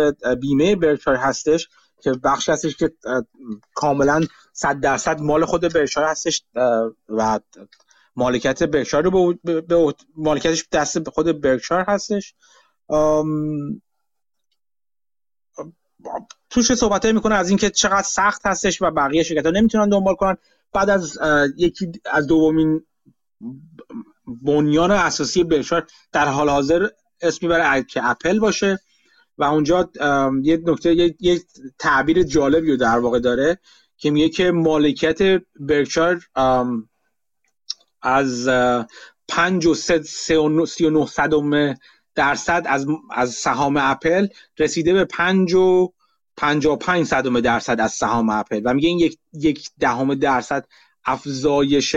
بیمه 0.41 0.75
برکشار 0.75 1.15
هستش 1.15 1.69
که 2.01 2.11
بخش 2.11 2.49
هستش 2.49 2.75
که 2.75 2.91
کاملا 3.73 4.21
صد 4.53 4.79
درصد 4.79 5.21
مال 5.21 5.45
خود 5.45 5.73
برکشار 5.73 6.05
هستش 6.05 6.43
و 7.09 7.39
مالکیت 8.15 8.63
برکشار 8.63 9.03
رو 9.03 9.33
به, 9.43 9.93
مالکیتش 10.15 10.67
دست 10.71 11.09
خود 11.09 11.41
برکشار 11.41 11.85
هستش. 11.87 12.35
توش 16.49 16.73
صحبت 16.73 17.05
می‌کنه 17.05 17.35
از 17.35 17.49
اینکه 17.49 17.69
چقدر 17.69 18.01
سخت 18.01 18.45
هستش 18.45 18.81
و 18.81 18.91
بقیه 18.91 19.23
شرکت 19.23 19.45
ها 19.45 19.51
نمی‌تونن 19.51 19.89
دنبال 19.89 20.15
کنن. 20.15 20.37
بعد 20.73 20.89
از 20.89 21.19
یکی 21.57 21.91
از 22.05 22.27
دومین 22.27 22.85
بنیان 24.27 24.91
اساسی 24.91 25.43
برکشار 25.43 25.87
در 26.11 26.27
حال 26.27 26.49
حاضر 26.49 26.87
اسم 27.21 27.47
می‌بره 27.47 27.83
که 27.83 28.09
اپل 28.09 28.39
باشه 28.39 28.79
و 29.37 29.43
اونجا 29.43 29.89
یه 30.43 30.61
نکته 30.65 31.15
یه, 31.19 31.39
تعبیر 31.79 32.23
جالبی 32.23 32.71
رو 32.71 32.77
در 32.77 32.99
واقع 32.99 33.19
داره 33.19 33.59
که 33.97 34.11
میگه 34.11 34.29
که 34.29 34.51
مالکیت 34.51 35.41
برکشار 35.59 36.21
از 38.01 38.49
پنج 39.27 39.65
و 39.65 39.73
سی 39.75 40.35
و 40.85 41.75
درصد 42.15 42.63
از 42.65 42.87
از 43.11 43.31
سهام 43.31 43.77
اپل 43.77 44.27
رسیده 44.59 44.93
به 44.93 45.05
پنج 45.05 45.53
و 45.53 45.93
پنج 46.37 46.65
و 46.65 46.75
پنج 46.75 47.05
صدم 47.05 47.39
درصد 47.39 47.79
از 47.79 47.91
سهام 47.91 48.29
اپل. 48.29 48.61
و 48.65 48.73
میگه 48.73 48.89
این 48.89 48.99
یک, 48.99 49.17
یک 49.33 49.69
دهم 49.79 50.15
درصد 50.15 50.65
افزایش 51.05 51.95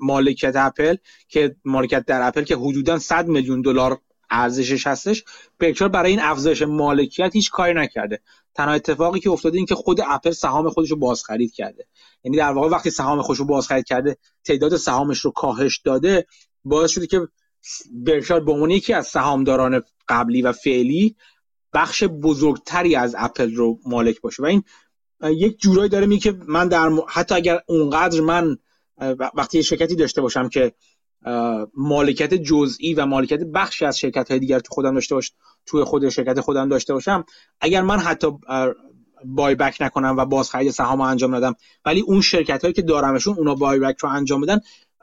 مالکیت 0.00 0.56
اپل 0.56 0.96
که 1.28 1.56
مالکیت 1.64 2.04
در 2.06 2.28
اپل 2.28 2.42
که 2.42 2.56
حدودا 2.56 2.98
100 2.98 3.28
میلیون 3.28 3.62
دلار 3.62 4.00
ارزشش 4.30 4.86
هستش 4.86 5.24
برکشار 5.58 5.88
برای 5.88 6.10
این 6.10 6.20
افزایش 6.20 6.62
مالکیت 6.62 7.30
هیچ 7.34 7.50
کاری 7.50 7.74
نکرده. 7.74 8.20
تنها 8.54 8.72
اتفاقی 8.72 9.20
که 9.20 9.30
افتاده 9.30 9.56
این 9.56 9.66
که 9.66 9.74
خود 9.74 10.00
اپل 10.06 10.30
سهام 10.30 10.70
خودش 10.70 10.90
رو 10.90 10.96
بازخرید 10.96 11.52
کرده. 11.52 11.86
یعنی 12.24 12.36
در 12.36 12.52
واقع 12.52 12.68
وقتی 12.68 12.90
سهام 12.90 13.22
خودش 13.22 13.38
رو 13.38 13.44
بازخرید 13.44 13.86
کرده 13.86 14.16
تعداد 14.44 14.76
سهامش 14.76 15.20
رو 15.20 15.30
کاهش 15.30 15.78
داده 15.78 16.26
باعث 16.64 16.90
شده 16.90 17.06
که 17.06 17.28
برکشار 17.92 18.40
به 18.40 18.52
عنوان 18.52 18.70
یکی 18.70 18.92
از 18.92 19.06
سهامداران 19.06 19.82
قبلی 20.08 20.42
و 20.42 20.52
فعلی 20.52 21.16
بخش 21.72 22.04
بزرگتری 22.04 22.96
از 22.96 23.14
اپل 23.18 23.54
رو 23.54 23.78
مالک 23.86 24.20
باشه. 24.20 24.42
و 24.42 24.46
این 24.46 24.62
یک 25.22 25.60
جورایی 25.60 25.88
داره 25.88 26.06
میگه 26.06 26.32
که 26.32 26.38
من 26.46 26.68
در 26.68 26.90
حتی 27.08 27.34
اگر 27.34 27.60
اونقدر 27.66 28.20
من 28.20 28.56
وقتی 29.34 29.62
شرکتی 29.62 29.96
داشته 29.96 30.20
باشم 30.20 30.48
که 30.48 30.72
مالکیت 31.74 32.34
جزئی 32.34 32.94
و 32.94 33.06
مالکیت 33.06 33.40
بخشی 33.40 33.84
از 33.84 33.98
شرکت 33.98 34.30
های 34.30 34.40
دیگر 34.40 34.60
تو 34.60 34.74
خودم 34.74 34.94
داشته 34.94 35.14
باش 35.14 35.32
توی 35.66 35.84
خود 35.84 36.08
شرکت 36.08 36.40
خودم 36.40 36.68
داشته 36.68 36.92
باشم 36.92 37.24
اگر 37.60 37.82
من 37.82 37.98
حتی 37.98 38.26
بای 39.24 39.54
بک 39.54 39.76
نکنم 39.80 40.16
و 40.16 40.24
باز 40.24 40.50
خرید 40.50 40.70
سهام 40.70 41.00
انجام 41.00 41.34
ندم 41.34 41.54
ولی 41.84 42.00
اون 42.00 42.20
شرکت 42.20 42.62
هایی 42.62 42.74
که 42.74 42.82
دارمشون 42.82 43.34
اونا 43.38 43.54
بای 43.54 43.78
بک 43.78 43.96
رو 44.00 44.08
انجام 44.08 44.40
بدن 44.40 44.60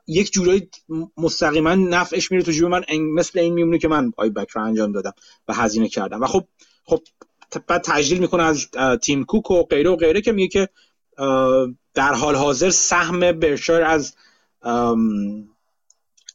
یک 0.07 0.31
جورایی 0.31 0.69
مستقیما 1.17 1.75
نفعش 1.75 2.31
میره 2.31 2.43
تو 2.43 2.51
جیب 2.51 2.65
من 2.65 2.83
مثل 3.15 3.39
این 3.39 3.53
میمونه 3.53 3.77
که 3.77 3.87
من 3.87 4.09
بای 4.09 4.29
بک 4.29 4.49
رو 4.49 4.63
انجام 4.63 4.91
دادم 4.91 5.13
و 5.47 5.53
هزینه 5.53 5.89
کردم. 5.89 6.21
و 6.21 6.27
خب 6.27 6.47
خب 6.85 7.01
بعد 7.67 7.81
تجلیل 7.85 8.19
می‌کنه 8.19 8.43
از 8.43 8.67
تیم 9.01 9.23
کوک 9.25 9.51
و 9.51 9.63
غیره 9.63 9.89
و 9.89 9.95
غیره 9.95 10.21
که 10.21 10.31
میگه 10.31 10.47
که 10.47 10.69
در 11.93 12.13
حال 12.13 12.35
حاضر 12.35 12.69
سهم 12.69 13.19
برشار 13.31 13.81
از 13.81 14.15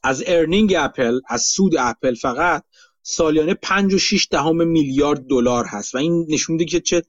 از 0.03 0.23
ارنینگ 0.27 0.75
اپل 0.77 1.19
از 1.27 1.41
سود 1.41 1.75
اپل 1.79 2.15
فقط 2.15 2.63
سالیانه 3.03 3.53
5 3.53 3.93
و 3.93 3.97
6 3.97 4.27
دهم 4.31 4.67
میلیارد 4.67 5.27
دلار 5.27 5.65
هست. 5.65 5.95
و 5.95 5.97
این 5.97 6.25
نشون 6.29 6.55
میده 6.55 6.65
که 6.65 6.79
چه 6.79 7.03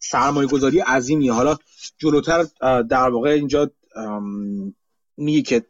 سرمایه 0.00 0.48
گذاری 0.48 0.80
عظیمیه. 0.80 1.32
حالا 1.32 1.56
جلوتر 1.98 2.46
در 2.82 3.08
واقع 3.08 3.30
اینجا 3.30 3.70
میگه 5.22 5.42
که 5.42 5.66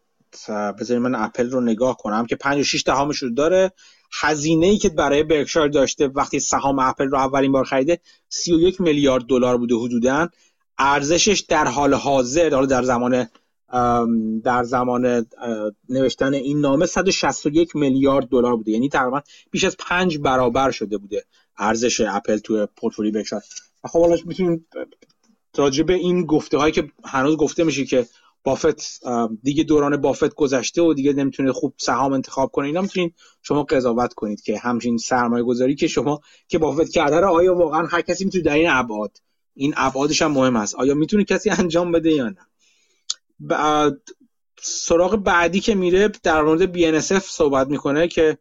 بذارید 0.48 1.02
من 1.02 1.14
اپل 1.14 1.50
رو 1.50 1.60
نگاه 1.60 1.96
کنم 1.96 2.26
که 2.26 2.36
5 2.36 2.60
و 2.60 2.64
6 2.64 2.82
دهمش 2.86 3.16
رو 3.16 3.30
داره. 3.30 3.72
هزینه 4.20 4.66
ای 4.66 4.78
که 4.78 4.88
برای 4.88 5.22
برکشار 5.22 5.68
داشته 5.68 6.08
وقتی 6.08 6.40
سهام 6.40 6.78
اپل 6.78 7.08
رو 7.08 7.18
اولین 7.18 7.52
بار 7.52 7.64
خریده 7.64 8.00
31 8.28 8.80
میلیارد 8.80 9.24
دلار 9.24 9.58
بوده 9.58 9.74
حدودا. 9.74 10.28
ارزشش 10.78 11.40
در 11.48 11.64
حال 11.64 11.94
حاضر 11.94 12.54
حالا 12.54 12.66
در 12.66 12.82
زمان 12.82 13.26
در 14.44 14.64
زمان 14.64 15.26
نوشتن 15.88 16.34
این 16.34 16.60
نامه 16.60 16.86
161 16.86 17.76
میلیارد 17.76 18.28
دلار 18.28 18.56
بوده. 18.56 18.72
یعنی 18.72 18.88
تقریبا 18.88 19.22
بیش 19.50 19.64
از 19.64 19.76
پنج 19.76 20.18
برابر 20.18 20.70
شده 20.70 20.98
بوده 20.98 21.24
ارزش 21.58 22.00
اپل 22.00 22.38
توی 22.38 22.66
پورتفولی 22.76 23.10
برکشار 23.10 23.42
خب 23.84 24.00
حالا 24.00 24.16
می‌تونیم 24.24 24.66
راجع 25.56 25.82
به 25.82 25.94
این 25.94 26.26
گفته 26.26 26.58
هایی 26.58 26.72
که 26.72 26.88
هنوز 27.04 27.36
گفته 27.36 27.64
میشه 27.64 27.84
که 27.84 28.06
بافت 28.44 29.00
دیگه 29.42 29.64
دوران 29.64 29.96
بافت 29.96 30.34
گذشته 30.34 30.82
و 30.82 30.94
دیگه 30.94 31.12
نمی‌تونه 31.12 31.52
خوب 31.52 31.74
سهام 31.78 32.12
انتخاب 32.12 32.50
کنه. 32.50 32.66
اینا 32.66 32.80
می‌تونید 32.80 33.14
شما 33.42 33.62
قضاوت 33.62 34.14
کنید 34.14 34.40
که 34.40 34.58
همچین 34.58 34.98
سرمایه 34.98 35.44
گذاری 35.44 35.74
که 35.74 35.86
شما 35.86 36.20
که 36.48 36.58
بافت 36.58 36.88
کرده 36.88 37.20
رو 37.20 37.28
آیا 37.28 37.54
واقعا 37.54 37.86
هر 37.86 38.00
کسی 38.00 38.24
می‌تونه 38.24 38.44
در 38.44 38.54
این 38.54 38.70
ابعاد 38.70 39.18
این 39.54 39.74
ابعادش 39.76 40.22
هم 40.22 40.30
مهم 40.30 40.56
است. 40.56 40.74
آیا 40.74 40.94
می‌تونه 40.94 41.24
کسی 41.24 41.50
انجام 41.50 41.92
بده 41.92 42.10
یا 42.10 42.28
نه؟ 42.28 42.46
بعد 43.40 44.00
سراغ 44.62 45.16
بعدی 45.16 45.60
که 45.60 45.74
میره 45.74 46.08
در 46.22 46.42
مورد 46.42 46.72
BNSF 46.76 47.24
صحبت 47.30 47.66
می‌کنه 47.66 48.08
که 48.08 48.38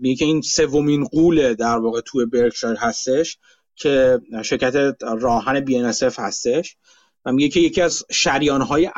میگه 0.00 0.26
این 0.26 0.40
سومین 0.40 1.04
قول 1.04 1.54
در 1.54 1.78
واقع 1.78 2.00
توی 2.00 2.26
برکشایر 2.26 2.76
هستش 2.76 3.38
که 3.74 4.20
شرکت 4.42 4.96
راهن 5.02 5.64
BNSF 5.64 6.18
هستش. 6.18 6.76
و 7.24 7.32
میگه 7.32 7.48
که 7.48 7.60
یکی 7.60 7.80
از 7.80 8.04
شریانهای 8.10 8.90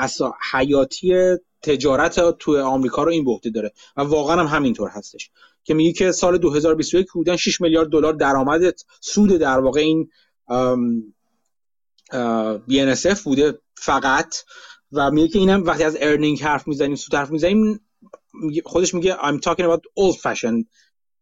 حیاتی 0.52 1.36
تجارت 1.62 2.38
توی 2.38 2.60
آمریکا 2.60 3.02
رو 3.02 3.10
این 3.10 3.24
به 3.24 3.50
داره 3.50 3.72
و 3.96 4.00
واقعا 4.00 4.40
هم 4.40 4.56
همینطور 4.56 4.88
هستش. 4.88 5.30
که 5.64 5.74
میگه 5.74 5.92
که 5.92 6.12
سال 6.12 6.38
2021 6.38 7.06
حدودا 7.10 7.36
6 7.36 7.60
میلیارد 7.60 7.88
دلار 7.88 8.12
درآمد 8.12 8.74
سود 9.00 9.30
در 9.30 9.58
واقع 9.58 9.80
این 9.80 10.10
BNSF 12.68 13.20
بوده 13.20 13.58
فقط. 13.74 14.36
و 14.92 15.10
میگه 15.10 15.28
که 15.28 15.38
اینم 15.38 15.64
وقتی 15.64 15.84
از 15.84 15.96
ارنینگ 16.00 16.42
حرف 16.42 16.68
می‌زنیم 16.68 16.94
سود 16.94 17.14
حرف 17.14 17.30
می‌زنیم 17.30 17.80
خودش 18.64 18.94
میگه 18.94 19.16
I'm 19.16 19.40
talking 19.40 19.64
about 19.64 19.80
old 20.00 20.16
fashioned 20.16 20.64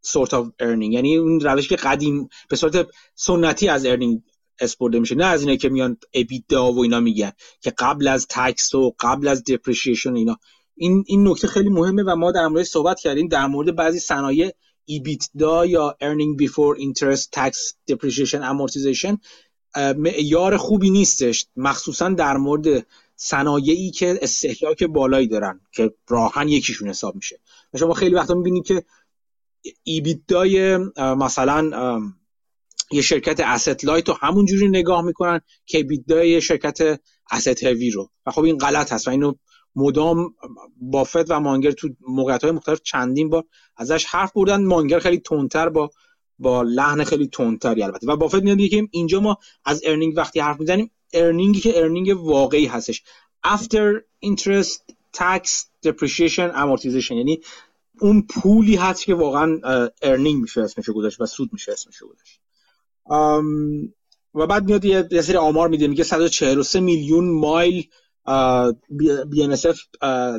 sort 0.07 0.33
of 0.33 0.47
earning. 0.63 0.93
یعنی 0.93 1.17
اون 1.17 1.41
روش 1.41 1.69
که 1.69 1.77
قدیم 1.77 2.29
به 2.49 2.57
صورت 2.57 2.87
سنتی 3.15 3.69
از 3.69 3.87
ارنینگ 3.87 4.23
اسپورده 4.61 5.01
میشه. 5.01 5.15
نه 5.15 5.25
از 5.25 5.41
اینه 5.41 5.57
که 5.57 5.69
میان 5.69 5.97
ابیدا 6.15 6.73
و 6.73 6.79
اینا 6.79 7.01
میگن 7.01 7.33
که 7.61 7.71
قبل 7.71 8.09
از 8.09 8.27
تکس 8.31 8.75
و 8.75 8.95
قبل 9.01 9.29
از 9.29 9.45
دپریشیشن 9.45 10.15
اینا. 10.15 10.39
این 10.77 11.05
این 11.07 11.29
نکته 11.29 11.47
خیلی 11.47 11.69
مهمه 11.69 12.03
و 12.03 12.17
ما 12.17 12.33
در 12.33 12.47
مورد 12.47 12.63
صحبت 12.63 13.01
کردیم. 13.01 13.29
در 13.29 13.47
مورد 13.47 13.77
بعضی 13.77 14.01
صنایع 14.01 14.51
ایبیتدا 14.85 15.67
یا 15.67 15.97
earning 16.03 16.43
before 16.45 16.81
interest 16.81 17.29
tax 17.37 17.57
depreciation 17.91 18.43
amortization 18.43 19.19
معیار 19.97 20.57
خوبی 20.57 20.91
نیستش. 20.91 21.47
مخصوصا 21.57 22.09
در 22.09 22.37
مورد 22.37 22.87
صنایعی 23.17 23.91
که 23.91 24.19
استهلاک 24.23 24.85
بالایی 24.85 25.29
دارن 25.29 25.61
که 25.73 25.95
راهن 26.09 26.49
یکیشون 26.49 26.89
حساب 26.89 27.15
میشه. 27.15 27.41
و 27.75 27.79
شما 27.79 27.95
خیلی 27.95 28.15
وقتا 28.15 28.35
می‌بینید 28.35 28.67
که 28.67 28.85
EBITDA 29.83 30.63
ی 30.63 30.77
مثلا 30.97 31.71
یه 32.93 33.03
شرکت 33.03 33.41
asset 33.41 33.85
light 33.85 34.09
رو 34.09 34.15
همون 34.21 34.45
جوری 34.45 34.69
نگاه 34.69 35.03
می‌کنن 35.03 35.41
که 35.67 35.79
EBITDA 35.79 36.32
ی 36.32 36.41
شرکت 36.41 37.01
asset 37.31 37.65
heavy 37.65 37.91
رو. 37.91 38.11
و 38.27 38.31
خب 38.31 38.43
این 38.43 38.59
غلط 38.59 38.93
هست 38.93 39.09
و 39.09 39.11
اینو 39.11 39.35
مدام 39.77 40.35
بافت 40.81 41.31
و 41.31 41.41
مانگر 41.41 41.71
تو 41.71 41.89
موقعیت 42.09 42.43
های 42.43 42.53
مختلف 42.53 42.81
چندین 42.83 43.31
بار 43.31 43.45
ازش 43.77 44.05
حرف 44.05 44.33
بردن. 44.33 44.65
مانگر 44.65 44.99
خیلی 44.99 45.19
تندتر 45.19 45.69
با 45.69 45.91
با 46.39 46.63
لحن 46.63 47.05
خیلی 47.05 47.27
تندتری 47.27 47.83
البته. 47.83 48.07
و 48.07 48.17
بافت 48.17 48.43
میاد 48.43 48.61
که 48.61 48.89
اینجا 48.91 49.21
ما 49.21 49.39
از 49.65 49.83
earning 49.85 50.17
وقتی 50.17 50.41
حرف 50.41 50.61
می‌زنیم 50.61 50.91
earning 51.13 51.55
ی 51.55 51.61
که 51.61 51.79
earning 51.79 52.17
واقعی 52.17 52.67
هستش. 52.67 53.03
After 53.47 54.03
interest 54.25 54.79
tax 55.17 55.45
depreciation 55.87 56.53
amortization. 56.55 57.11
یعنی 57.11 57.41
اون 58.01 58.23
پولی 58.23 58.77
هست 58.77 59.05
که 59.05 59.15
واقعا 59.15 59.61
ارنینگ 60.03 60.41
میشه 60.43 60.61
اسمشو 60.61 60.93
گذاشت 60.93 61.21
و 61.21 61.27
سود 61.27 61.51
میشه 61.53 61.73
اسمشو 61.73 62.09
گذاشت. 62.09 62.41
و 64.35 64.47
بعد 64.49 64.65
میاد 64.65 64.85
یه 64.85 65.23
سری 65.23 65.37
آمار 65.37 65.69
میده 65.69 65.87
میگه 65.87 66.05
143 66.05 66.81
میلیون 66.81 67.31
مایل 67.31 67.87
بی 69.29 69.43
ام 69.43 69.55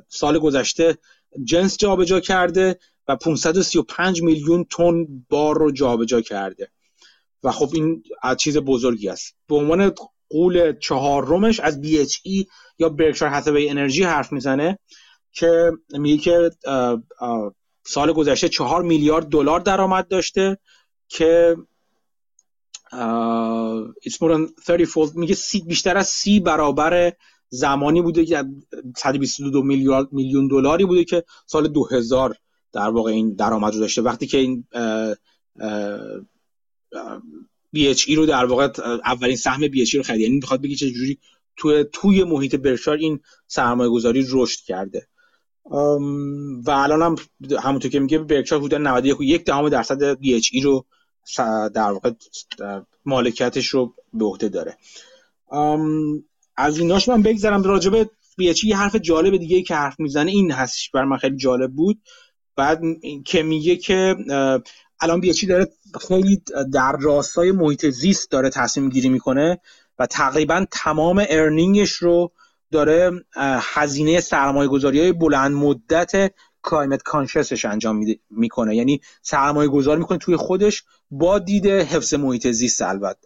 سال 0.10 0.40
گذشته 0.40 0.98
جنس 1.44 1.78
جابجا 1.78 2.20
کرده 2.20 2.80
و 3.08 3.16
535 3.16 4.22
میلیون 4.22 4.64
تن 4.64 5.08
بار 5.30 5.58
رو 5.58 5.72
جابجا 5.72 6.22
کرده. 6.22 6.72
و 7.44 7.52
خب 7.52 7.70
این 7.74 8.04
چیز 8.40 8.58
بزرگی 8.58 9.10
است. 9.10 9.36
به 9.48 9.56
عنوان 9.56 9.94
قول 10.30 10.80
چهارمش 10.80 11.60
از 11.60 11.82
BHE 11.82 12.46
یا 12.80 12.90
برکشایر 12.90 13.32
هاتوی 13.32 13.70
انرژی 13.70 14.04
حرف 14.04 14.32
می‌زنه 14.32 14.80
که 15.32 15.72
میگه 15.90 16.18
که 16.18 16.52
سال 17.86 18.14
گذشته 18.14 18.50
چهار 18.50 18.84
میلیارد 18.84 19.30
دلار 19.30 19.60
درآمد 19.60 20.08
داشته 20.08 20.58
که 21.08 21.58
than 22.91 24.53
30 24.64 24.86
fold 24.86 25.16
میگه 25.16 25.36
سی 25.36 25.61
بیشتر 25.61 25.98
از 25.98 26.07
سی 26.07 26.40
برابر 26.40 27.14
زمانی 27.49 28.02
بوده 28.02 28.26
که 28.26 28.45
122 28.98 29.61
میلیارد 29.61 30.14
میلیون 30.14 30.48
دلاری 30.48 30.86
بوده 30.86 31.03
که 31.03 31.24
سال 31.45 31.68
2000 31.68 32.36
در 32.74 32.90
واقع 32.90 33.11
این 33.11 33.36
درآمد 33.36 33.74
رو 33.74 33.80
داشته. 33.80 34.02
وقتی 34.02 34.28
که 34.28 34.38
این 34.38 34.68
BHE 37.76 38.16
رو 38.16 38.26
در 38.26 38.45
واقع 38.45 38.70
اولین 39.06 39.36
سهم 39.36 39.68
BHE 39.68 39.94
رو 39.94 40.03
خرید. 40.03 40.22
یعنی 40.22 40.36
می‌خواد 40.36 40.61
بگی 40.61 40.76
چه 40.76 40.91
جوری 40.91 41.20
توی 41.57 41.86
توی 41.94 42.24
محیط 42.24 42.56
برشار 42.56 42.98
این 42.98 43.20
سرمایه 43.48 43.90
گذاری 43.90 44.26
رشد 44.32 44.60
کرده. 44.60 45.07
و 46.66 46.72
الان 46.72 47.02
هم 47.02 47.16
همونطور 47.64 47.91
که 47.91 47.99
میگه 47.99 48.18
برکشار 48.18 48.60
حدود 48.60 48.76
91 48.76 49.18
یک 49.22 49.45
دهم 49.45 49.70
درصد 49.70 50.14
BHE 50.14 50.64
رو 50.64 50.86
در 51.74 51.91
واقع 51.91 52.12
مالکیتش 53.06 53.68
رو 53.68 53.96
به 54.14 54.26
عهده 54.26 54.50
داره. 54.50 54.78
از 56.58 56.78
ایناش 56.80 57.10
من 57.10 57.22
بگذرم 57.22 57.64
راجبه 57.64 58.10
BHE 58.41 58.64
یه 58.64 58.78
حرف 58.78 58.96
جالب 58.96 59.38
دیگه 59.38 59.62
که 59.62 59.76
حرف 59.76 60.00
می‌زنه 60.00 60.32
این 60.32 60.52
هستش 60.52 60.90
بر 60.90 61.04
من 61.04 61.18
خیلی 61.18 61.38
جالب 61.38 61.72
بود. 61.72 62.02
بعد 62.56 62.82
که 63.26 63.44
میگه 63.44 63.76
که 63.76 64.16
الان 65.00 65.20
BHE 65.19 65.48
داره 65.48 65.68
خیلی 66.08 66.41
در 66.74 66.96
راستای 67.00 67.52
محیط 67.52 67.86
زیست 67.86 68.32
داره 68.32 68.50
تصمیم 68.50 68.90
گیری 68.90 69.10
می‌کنه 69.10 69.60
و 70.00 70.06
تقریبا 70.06 70.66
تمام 70.72 71.26
earning 71.30 71.78
ش 71.78 71.91
رو 71.91 72.32
داره 72.72 73.12
هزینه 73.62 74.20
سرمایه 74.20 74.70
گذاری 74.70 75.00
های 75.00 75.12
بلند 75.12 75.52
مدت 75.52 76.34
climate 76.69 77.02
conscious 77.02 77.54
ش 77.54 77.65
انجام 77.66 78.06
می‌کنه. 78.30 78.76
یعنی 78.76 79.02
سرمایه 79.22 79.70
گذاری 79.70 80.00
می‌کنه 80.00 80.18
توی 80.18 80.36
خودش 80.36 80.84
با 81.12 81.40
دید 81.40 81.68
حفظ 81.68 82.14
محیط 82.14 82.48
زیست 82.48 82.82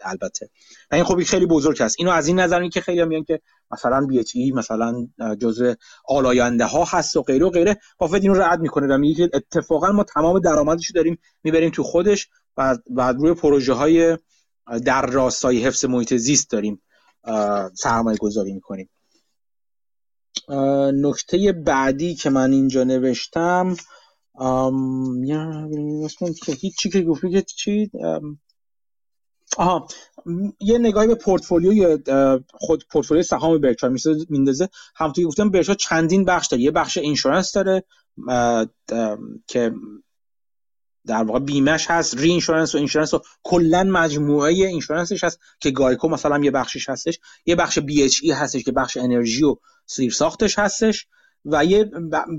البته. 0.05 0.49
و 0.91 0.95
این 0.95 1.03
خب 1.03 1.23
خیلی 1.23 1.45
بزرگ 1.45 1.81
است. 1.81 1.95
اینو 1.99 2.11
از 2.11 2.27
این 2.27 2.39
نظر 2.39 2.67
که 2.67 2.81
خیلی 2.81 3.05
میگن 3.05 3.23
که 3.23 3.39
مثلا 3.71 4.05
BHE 4.05 4.51
مثلا 4.51 5.07
جزء 5.39 5.73
آلاینده 6.07 6.65
ها 6.65 6.83
هست 6.83 7.15
و 7.15 7.21
غیره 7.21 7.45
و 7.45 7.49
غیره. 7.49 7.77
بافت 7.97 8.13
اینو 8.13 8.33
رد 8.33 8.59
می‌کنه 8.59 8.95
و 8.95 8.97
میگه 8.97 9.27
که 9.27 9.37
اتفاقا 9.37 9.91
ما 9.91 10.03
تمام 10.03 10.39
درآمدش 10.39 10.87
رو 10.87 10.93
داریم 10.95 11.17
می‌بریم 11.43 11.69
تو 11.69 11.83
خودش 11.83 12.29
و 12.57 12.77
بعد 12.89 13.15
روی 13.15 13.33
پروژه 13.33 13.73
های 13.73 14.17
در 14.85 15.05
راستای 15.05 15.63
حفظ 15.63 15.85
محیط 15.85 16.13
زیست 16.13 16.49
داریم 16.49 16.81
سرمایه 17.73 18.17
گذاری 18.17 18.53
می‌کنیم. 18.53 18.89
نکته 20.93 21.51
بعدی 21.51 22.15
که 22.15 22.29
من 22.29 22.51
اینجا 22.51 22.83
نوشتم 22.83 23.75
چی 26.79 26.89
که 26.89 27.01
گفتی 27.01 27.29
که 27.29 27.41
چی؟ 27.41 27.91
آها 29.57 29.87
یه 30.59 30.77
نگاهی 30.77 31.07
به 31.07 31.15
پورتفولیوی 31.15 31.97
خود 32.53 32.83
پورتفولیوی 32.91 33.23
سهام 33.23 33.61
برکشایر 33.61 33.95
میندازه. 34.29 34.69
همونطور 34.95 35.23
که 35.23 35.27
گفتم 35.27 35.49
برکشایر 35.49 35.77
چندین 35.77 36.25
بخش 36.25 36.47
داره. 36.47 36.63
یه 36.63 36.71
بخش 36.71 36.97
insurance 36.97 37.51
داره 37.51 37.83
که 39.47 39.71
در 41.07 41.23
واقع 41.23 41.39
بیمش 41.39 41.85
هست 41.89 42.17
reinsurance 42.17 42.75
و 42.75 42.77
insurance 42.77 43.13
و 43.13 43.21
کلا 43.43 43.83
مجموعه 43.83 44.53
insurance 44.53 45.11
ش 45.11 45.23
هست 45.23 45.39
که 45.59 45.71
گایکو 45.71 46.09
مثلا 46.09 46.39
یه 46.43 46.51
بخشش 46.51 46.89
هستش 46.89 47.19
یه 47.45 47.55
بخش 47.55 47.79
BHE 47.79 48.31
هستش 48.31 48.63
که 48.63 48.71
بخش 48.71 48.97
انرژی 48.97 49.43
و 49.43 49.55
زیرساختش 49.85 50.59
هستش 50.59 51.07
و 51.45 51.65
یه 51.65 51.91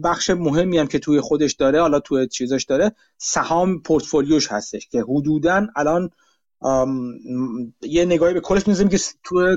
بخش 0.05 0.31
مهمی 0.31 0.79
هم 0.79 0.87
که 0.87 0.99
توی 0.99 1.21
خودش 1.21 1.53
داره 1.53 1.81
حالا 1.81 2.01
توی 2.01 2.29
چیزش 2.29 2.65
داره 2.69 2.93
سهام 3.19 3.83
پورتفولیوش 3.83 4.53
هستش 4.53 4.89
که 4.89 5.03
حدودا 5.03 5.67
الان 5.77 6.11
یه 7.83 8.05
نگاهی 8.05 8.35
به 8.35 8.41
کلش 8.41 8.69
می‌زنیم 8.69 8.89
که 8.89 8.99
تو 9.25 9.57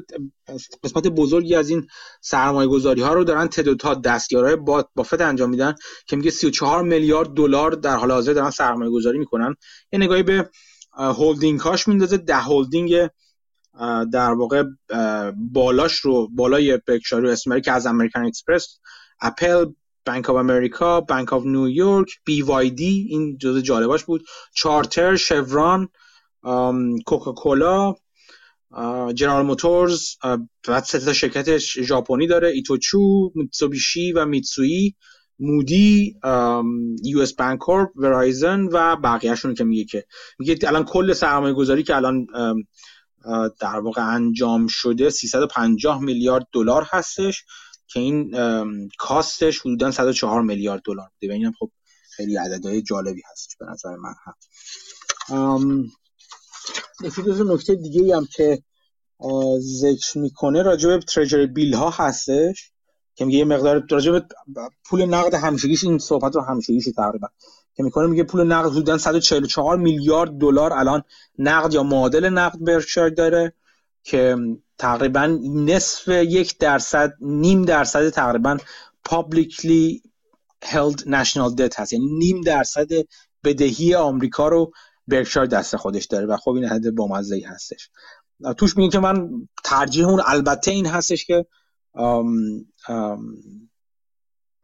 قسمت 0.83 1.07
بزرگی 1.07 1.55
از 1.55 1.69
این 1.69 1.87
سرمایه 2.21 2.69
گذاری 2.69 3.01
ها 3.01 3.13
رو 3.13 3.23
دارن 3.23 3.47
تد 3.47 3.77
و 3.77 3.83
تاد 3.83 3.93
دستیارهای 3.93 4.55
بافت 4.95 5.21
انجام 5.21 5.49
میدن 5.49 5.75
که 6.05 6.15
میگه 6.15 6.31
34 6.31 6.83
میلیارد 6.83 7.29
دلار 7.33 7.71
در 7.71 7.95
حال 7.95 8.11
حاضر 8.11 8.33
دارن 8.33 8.49
سرمایه 8.49 8.91
گذاری 8.91 9.19
می‌کنن. 9.19 9.55
یه 9.91 9.99
نگاهی 9.99 10.23
به 10.23 10.49
هولدینگ 10.93 11.59
هاش 11.59 11.87
میندازه. 11.87 12.17
ده 12.17 12.35
هولدینگ 12.35 13.09
در 14.13 14.33
واقع 14.33 14.63
بالاش 15.53 15.93
رو 15.93 16.29
بالای 16.35 16.77
برکشایر 16.87 17.23
رو 17.23 17.29
اسمری 17.29 17.61
که 17.61 17.71
از 17.71 17.85
امریکن 17.85 18.25
اکسپرس 18.25 18.79
اپل 19.21 19.65
بانک 20.05 20.29
آف 20.29 20.35
امریکا 20.35 21.01
بانک 21.01 21.33
آف 21.33 21.45
نیویورک 21.45 22.09
بی 22.25 22.41
وای 22.41 22.69
دی 22.69 23.07
این 23.09 23.37
جزء 23.37 23.61
جالباش 23.61 24.03
بود 24.03 24.25
چارتر 24.53 25.15
شورون 25.15 25.89
کوکاکولا 27.05 27.93
جنرال 29.15 29.45
موتورز 29.45 30.15
بعد 30.67 30.83
سه 30.83 30.99
تا 30.99 31.13
شرکت 31.13 31.57
ژاپنی 31.57 32.27
داره 32.27 32.49
ایتوچو 32.49 33.31
میتسوبیشی 33.35 34.11
و 34.11 34.25
میتسویی 34.25 34.95
مودیز 35.39 36.19
یو 37.03 37.19
اس 37.19 37.33
بانکورپ 37.33 37.89
ورایزن 37.95 38.61
و 38.61 38.95
بقیهشون 38.95 39.53
که 39.53 39.63
میگه 39.63 39.85
که 39.85 40.05
میگه 40.39 40.57
الان 40.63 40.85
کل 40.85 41.13
سرمایه 41.13 41.53
گذاری 41.53 41.83
که 41.83 41.95
الان 41.95 42.27
در 43.59 43.79
واقع 43.79 44.13
انجام 44.13 44.67
شده 44.67 45.09
350 45.09 46.01
میلیارد 46.01 46.47
دلار 46.51 46.87
هستش 46.89 47.45
که 47.87 47.99
این 47.99 48.31
cost 48.97 49.39
ش 49.39 49.59
حدودا 49.59 49.91
104 49.91 50.41
میلیارد 50.41 50.81
دلار 50.85 51.09
بوده. 51.13 51.33
و 51.33 51.35
اینم 51.35 51.53
خب 51.59 51.71
خیلی 52.15 52.37
عددهای 52.37 52.81
جالبی 52.81 53.21
هستش 53.31 53.57
به 53.59 53.65
نظر 53.65 53.95
من. 53.95 54.13
هم 55.27 55.85
یکی 57.03 57.21
دو 57.21 57.53
نکته 57.53 57.75
دیگه 57.75 58.15
هم 58.15 58.25
که 58.25 58.63
ذکر 59.59 60.17
می‌کنه 60.17 60.61
راجع 60.61 60.89
به 60.89 60.99
ترژری 60.99 61.47
بیل 61.47 61.73
ها 61.73 61.89
هستش 61.89 62.71
که 63.15 63.25
میگه 63.25 63.37
یه 63.37 63.45
مقدار 63.45 63.83
راجع 63.91 64.11
به 64.11 64.23
پول 64.85 65.05
نقد 65.05 65.33
همیشگیش 65.33 65.83
این 65.83 65.97
صحبت 65.97 66.35
رو 66.35 66.41
همیشگیش 66.41 66.85
تقریبا 66.95 67.27
که 67.75 67.83
می‌کنه 67.83 68.07
میگه 68.07 68.23
پول 68.23 68.43
نقد 68.43 68.69
حدودا 68.69 68.97
144 68.97 69.77
میلیارد 69.77 70.31
دلار 70.31 70.73
الان 70.73 71.03
نقد 71.39 71.73
یا 71.73 71.83
معادل 71.83 72.29
نقد 72.29 72.63
برکشایر 72.63 73.09
داره 73.09 73.53
که 74.03 74.37
تقریبا 74.77 75.37
نصف 75.55 76.07
یک 76.07 76.57
درصد 76.57 77.13
نیم 77.21 77.65
درصد 77.65 78.09
تقریبا 78.09 78.57
publicly 79.09 80.01
held 80.63 81.05
national 81.05 81.55
debt 81.55 81.75
هست. 81.79 81.93
یعنی 81.93 82.05
نیم 82.05 82.41
درصد 82.41 82.87
بدهی 83.43 83.95
آمریکا 83.95 84.47
رو 84.47 84.71
برکشایر 85.07 85.47
دست 85.47 85.75
خودش 85.75 86.05
داره 86.05 86.25
و 86.25 86.37
خب 86.37 86.51
این 86.51 86.65
حد 86.65 86.95
بامزه 86.95 87.41
هستش. 87.47 87.89
توش 88.57 88.77
میگه 88.77 88.91
که 88.91 88.99
من 88.99 89.29
ترجیح 89.63 90.07
اون 90.07 90.21
البته 90.25 90.71
این 90.71 90.85
هستش 90.85 91.25
که 91.25 91.45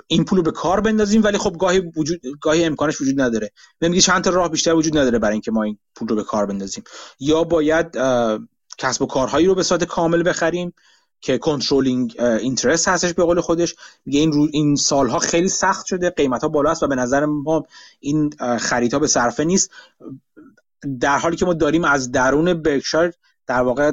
این 0.08 0.26
پول 0.26 0.38
رو 0.38 0.44
به 0.44 0.52
کار 0.52 0.82
بندازیم 0.82 1.24
ولی 1.24 1.38
خب 1.38 1.56
گاهی 1.60 1.80
وجود 1.96 2.22
گاهی 2.42 2.66
امکانش 2.66 3.02
وجود 3.02 3.22
نداره. 3.22 3.52
نمیگه 3.82 4.02
چند 4.02 4.24
تا 4.24 4.30
راه 4.30 4.50
بیشتر 4.50 4.74
وجود 4.74 4.98
نداره 4.98 5.20
برای 5.20 5.34
اینکه 5.34 5.52
ما 5.52 5.64
این 5.64 5.78
پول 5.96 6.08
رو 6.08 6.16
به 6.16 6.24
کار 6.24 6.46
بندازیم. 6.46 6.84
یا 7.20 7.44
باید 7.44 7.98
کسب 8.78 9.02
و 9.02 9.06
کارهایی 9.06 9.46
رو 9.46 9.56
به 9.56 9.64
صورت 9.64 9.84
کامل 9.84 10.30
بخریم. 10.30 10.74
که 11.24 11.38
controlling 11.38 12.16
interest 12.20 12.88
هستش 12.88 13.14
به 13.14 13.24
قول 13.24 13.42
خودش. 13.42 13.76
میگه 14.06 14.20
این 14.20 14.50
این 14.54 14.76
سالها 14.76 15.20
خیلی 15.20 15.50
سخت 15.50 15.86
شده 15.86 16.10
قیمت 16.10 16.42
ها 16.42 16.48
بالا 16.48 16.72
است 16.72 16.84
و 16.84 16.88
به 16.88 16.96
نظر 16.96 17.26
ما 17.26 17.64
این 18.00 18.30
خریدها 18.60 19.00
به 19.00 19.08
صرفه 19.08 19.44
نیست. 19.44 19.72
در 21.00 21.18
حالی 21.18 21.36
که 21.36 21.46
ما 21.46 21.54
داریم 21.54 21.84
از 21.84 22.12
درون 22.12 22.54
برکشایر 22.54 23.14
در 23.48 23.62
واقع 23.62 23.92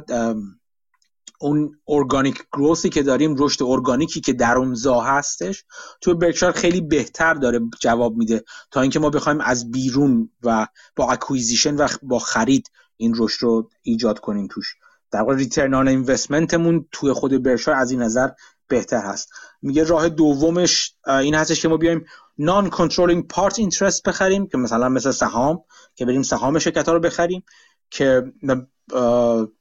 اون 1.41 1.79
organic 1.89 2.45
growth 2.53 2.84
ی 2.84 2.89
که 2.89 3.03
داریم 3.03 3.35
رشد 3.39 3.63
ارگانیکی 3.63 4.21
که 4.21 4.33
درونزا 4.33 5.01
هستش 5.01 5.65
تو 6.01 6.15
برکشایر 6.15 6.53
خیلی 6.53 6.81
بهتر 6.81 7.35
داره 7.35 7.61
جواب 7.81 8.17
میده. 8.17 8.45
تا 8.71 8.81
اینکه 8.81 8.99
ما 8.99 9.11
بخوایم 9.11 9.41
از 9.41 9.71
بیرون 9.71 10.31
و 10.43 10.67
با 10.97 11.13
acquisition 11.13 11.77
و 11.77 11.89
با 12.03 12.19
خرید 12.19 12.71
این 12.97 13.15
رشد 13.17 13.43
رو 13.43 13.71
ایجاد 13.83 14.19
کنیم 14.19 14.49
توش. 14.51 14.75
در 15.11 15.21
واقع 15.21 15.35
ریترن 15.35 15.75
آن 15.75 15.89
اینوستمنتمون 15.89 16.87
توی 16.93 17.13
خود 17.13 17.43
برکشار 17.43 17.75
از 17.75 17.91
این 17.91 18.03
نظر 18.03 18.29
بهتر 18.69 19.01
هست. 19.01 19.33
میگه 19.63 19.85
راه 19.85 20.09
دومش 20.09 20.95
این 21.07 21.35
هستش 21.35 21.63
که 21.63 21.69
ما 21.69 21.77
بیایم 21.77 22.05
نان 22.39 22.71
کنترلینگ 22.71 23.29
پارت 23.29 23.59
اینترست 23.59 24.03
بخریم 24.09 24.47
که 24.47 24.59
مثلا 24.59 24.89
مثل 24.89 25.11
سهام 25.11 25.65
که 25.95 26.05
بریم 26.07 26.23
سهام 26.23 26.59
شرکت 26.59 26.87
ها 26.87 26.93
رو 26.95 27.01
بخریم 27.01 27.43
که 27.91 28.33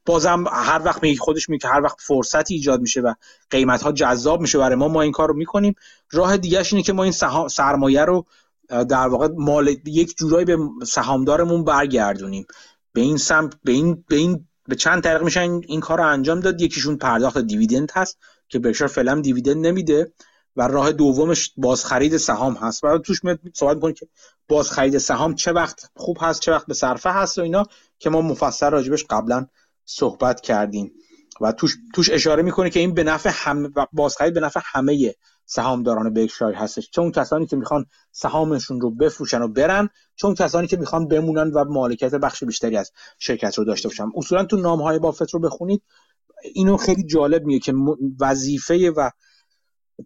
بازم 0.05 0.43
هر 0.51 0.81
وقت 0.85 1.03
می 1.03 1.17
خودش 1.17 1.49
میگه 1.49 1.69
هر 1.69 1.81
وقت 1.81 1.97
فرصتی 2.01 2.53
ایجاد 2.53 2.81
میشه 2.81 3.01
و 3.01 3.13
قیمت 3.49 3.81
ها 3.81 3.91
جذاب 3.91 4.41
میشه 4.41 4.57
برای 4.57 4.75
ما 4.75 4.87
ما 4.87 5.01
این 5.01 5.11
کار 5.11 5.27
رو 5.27 5.35
می‌کنیم. 5.35 5.75
راه 6.11 6.37
دیگهش 6.37 6.73
اینه 6.73 6.83
که 6.83 6.93
ما 6.93 7.03
این 7.03 7.13
سرمایه 7.49 8.05
رو 8.05 8.25
در 8.69 9.07
واقع 9.07 9.27
مال 9.37 9.75
یک 9.85 10.15
جورایی 10.17 10.45
به 10.45 10.57
سهامدارمون 10.87 11.63
برگردونیم. 11.63 12.45
به 12.93 13.01
این 13.01 13.17
سمت 13.17 13.53
به 13.63 13.71
این 13.71 14.03
به 14.09 14.15
این 14.15 14.47
به 14.69 14.75
چند 14.75 15.03
طریق 15.03 15.23
میشه 15.23 15.41
این 15.41 15.79
کار 15.79 15.97
رو 15.97 16.07
انجام 16.07 16.39
داد. 16.39 16.61
یکیشون 16.61 16.97
پرداخت 16.97 17.37
دیویدند 17.37 17.91
هست 17.95 18.17
که 18.49 18.59
برشار 18.59 18.87
فعلا 18.87 19.21
دیویدند 19.21 19.67
نمیده 19.67 20.13
و 20.55 20.67
راه 20.67 20.91
دومش 20.91 21.51
بازخرید 21.57 22.17
سهام 22.17 22.53
هست. 22.53 22.83
و 22.83 22.97
توش 22.97 23.23
میاد 23.23 23.39
صحبت 23.53 23.75
می‌کنه 23.75 23.93
که 23.93 24.07
بازخرید 24.47 24.97
سهام 24.97 25.35
چه 25.35 25.51
وقت 25.51 25.89
خوب 25.95 26.17
هست 26.21 26.41
چه 26.41 26.51
وقت 26.51 26.67
به 26.67 26.73
صرفه 26.73 27.09
هست 27.09 27.37
و 27.37 27.41
اینا 27.41 27.65
که 27.99 28.09
ما 28.09 28.21
مفصل 28.21 28.69
راجبش 28.69 29.05
قبلا 29.09 29.47
صحبت 29.85 30.41
کردیم. 30.41 30.91
و 31.41 31.51
توش, 31.51 31.75
توش 31.93 32.09
اشاره 32.09 32.43
می‌کنه 32.43 32.69
که 32.69 32.79
این 32.79 32.93
به 32.93 33.03
نفع 33.03 33.29
هم 33.33 33.73
بازخرید 33.93 34.33
به 34.33 34.39
نفع 34.39 34.59
همه 34.63 35.15
سهامداران 35.51 36.13
برکشایر 36.13 36.55
هستش. 36.55 36.89
چون 36.89 37.11
کسانی 37.11 37.45
که 37.45 37.55
می‌خوان 37.55 37.85
سهامشون 38.11 38.81
رو 38.81 38.91
بفروشن 38.91 39.41
و 39.41 39.47
برن 39.47 39.89
چون 40.15 40.35
کسانی 40.35 40.67
که 40.67 40.77
می‌خوان 40.77 41.07
بمونن 41.07 41.51
و 41.51 41.63
مالکیت 41.63 42.15
بخش 42.15 42.43
بیشتری 42.43 42.77
از 42.77 42.91
شرکت 43.19 43.57
رو 43.57 43.65
داشته 43.65 43.87
باشن. 43.87 44.07
اصولا 44.15 44.45
تو 44.45 44.57
نام 44.57 44.81
های 44.81 44.99
بافت 44.99 45.33
رو 45.33 45.39
بخونید 45.39 45.83
اینو 46.43 46.77
خیلی 46.77 47.03
جالب 47.03 47.45
میگه 47.45 47.59
که 47.59 47.73
وظیفه 48.19 48.91
و 48.91 49.09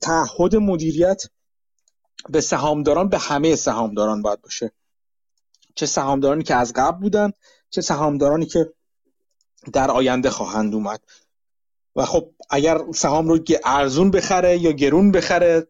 تعهد 0.02 0.56
مدیریت 0.56 1.24
به 2.30 2.42
سهامداران 2.42 3.10
به 3.10 3.18
همه 3.18 3.56
سهامداران 3.56 4.22
باید 4.22 4.42
باشه. 4.42 4.72
چه 5.76 5.86
سهامدارانی 5.86 6.44
که 6.44 6.56
از 6.56 6.74
قبل 6.76 7.00
بودن 7.00 7.32
چه 7.70 7.82
سهامدارانی 7.82 8.46
که 8.46 8.74
در 9.74 9.92
آینده 9.92 10.30
خواهند 10.30 10.74
اومد. 10.74 11.00
و 11.96 12.06
خب 12.06 12.30
اگر 12.50 12.82
سهام 12.96 13.28
رو 13.28 13.40
ارزون 13.66 14.12
بخره 14.12 14.58
یا 14.58 14.72
گرون 14.72 15.12
بخره 15.12 15.68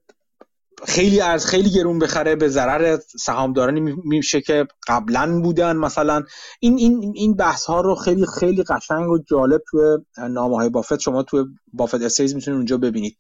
خیلی 0.88 1.22
عرض 1.22 1.46
خیلی 1.46 1.70
گرون 1.70 2.00
بخره 2.00 2.36
به 2.36 2.48
ضرر 2.48 3.00
سهامدارانی 3.20 3.96
میشه 4.04 4.42
که 4.42 4.68
قبلا 4.88 5.42
بودن 5.42 5.76
مثلا. 5.76 6.24
این 6.60 6.78
این 6.78 7.14
این 7.16 7.36
بحث 7.36 7.66
ها 7.66 7.82
رو 7.82 7.96
خیلی 7.96 8.26
خیلی 8.40 8.64
قشنگ 8.64 9.10
و 9.10 9.18
جالب 9.18 9.62
توی 9.70 9.98
نامه 10.30 10.56
های 10.56 10.70
بافت 10.70 11.00
شما 11.00 11.24
توی 11.24 11.44
بافت 11.74 12.02
استیز 12.02 12.36
می‌تونید 12.36 12.58
اونجا 12.58 12.78
ببینید. 12.78 13.18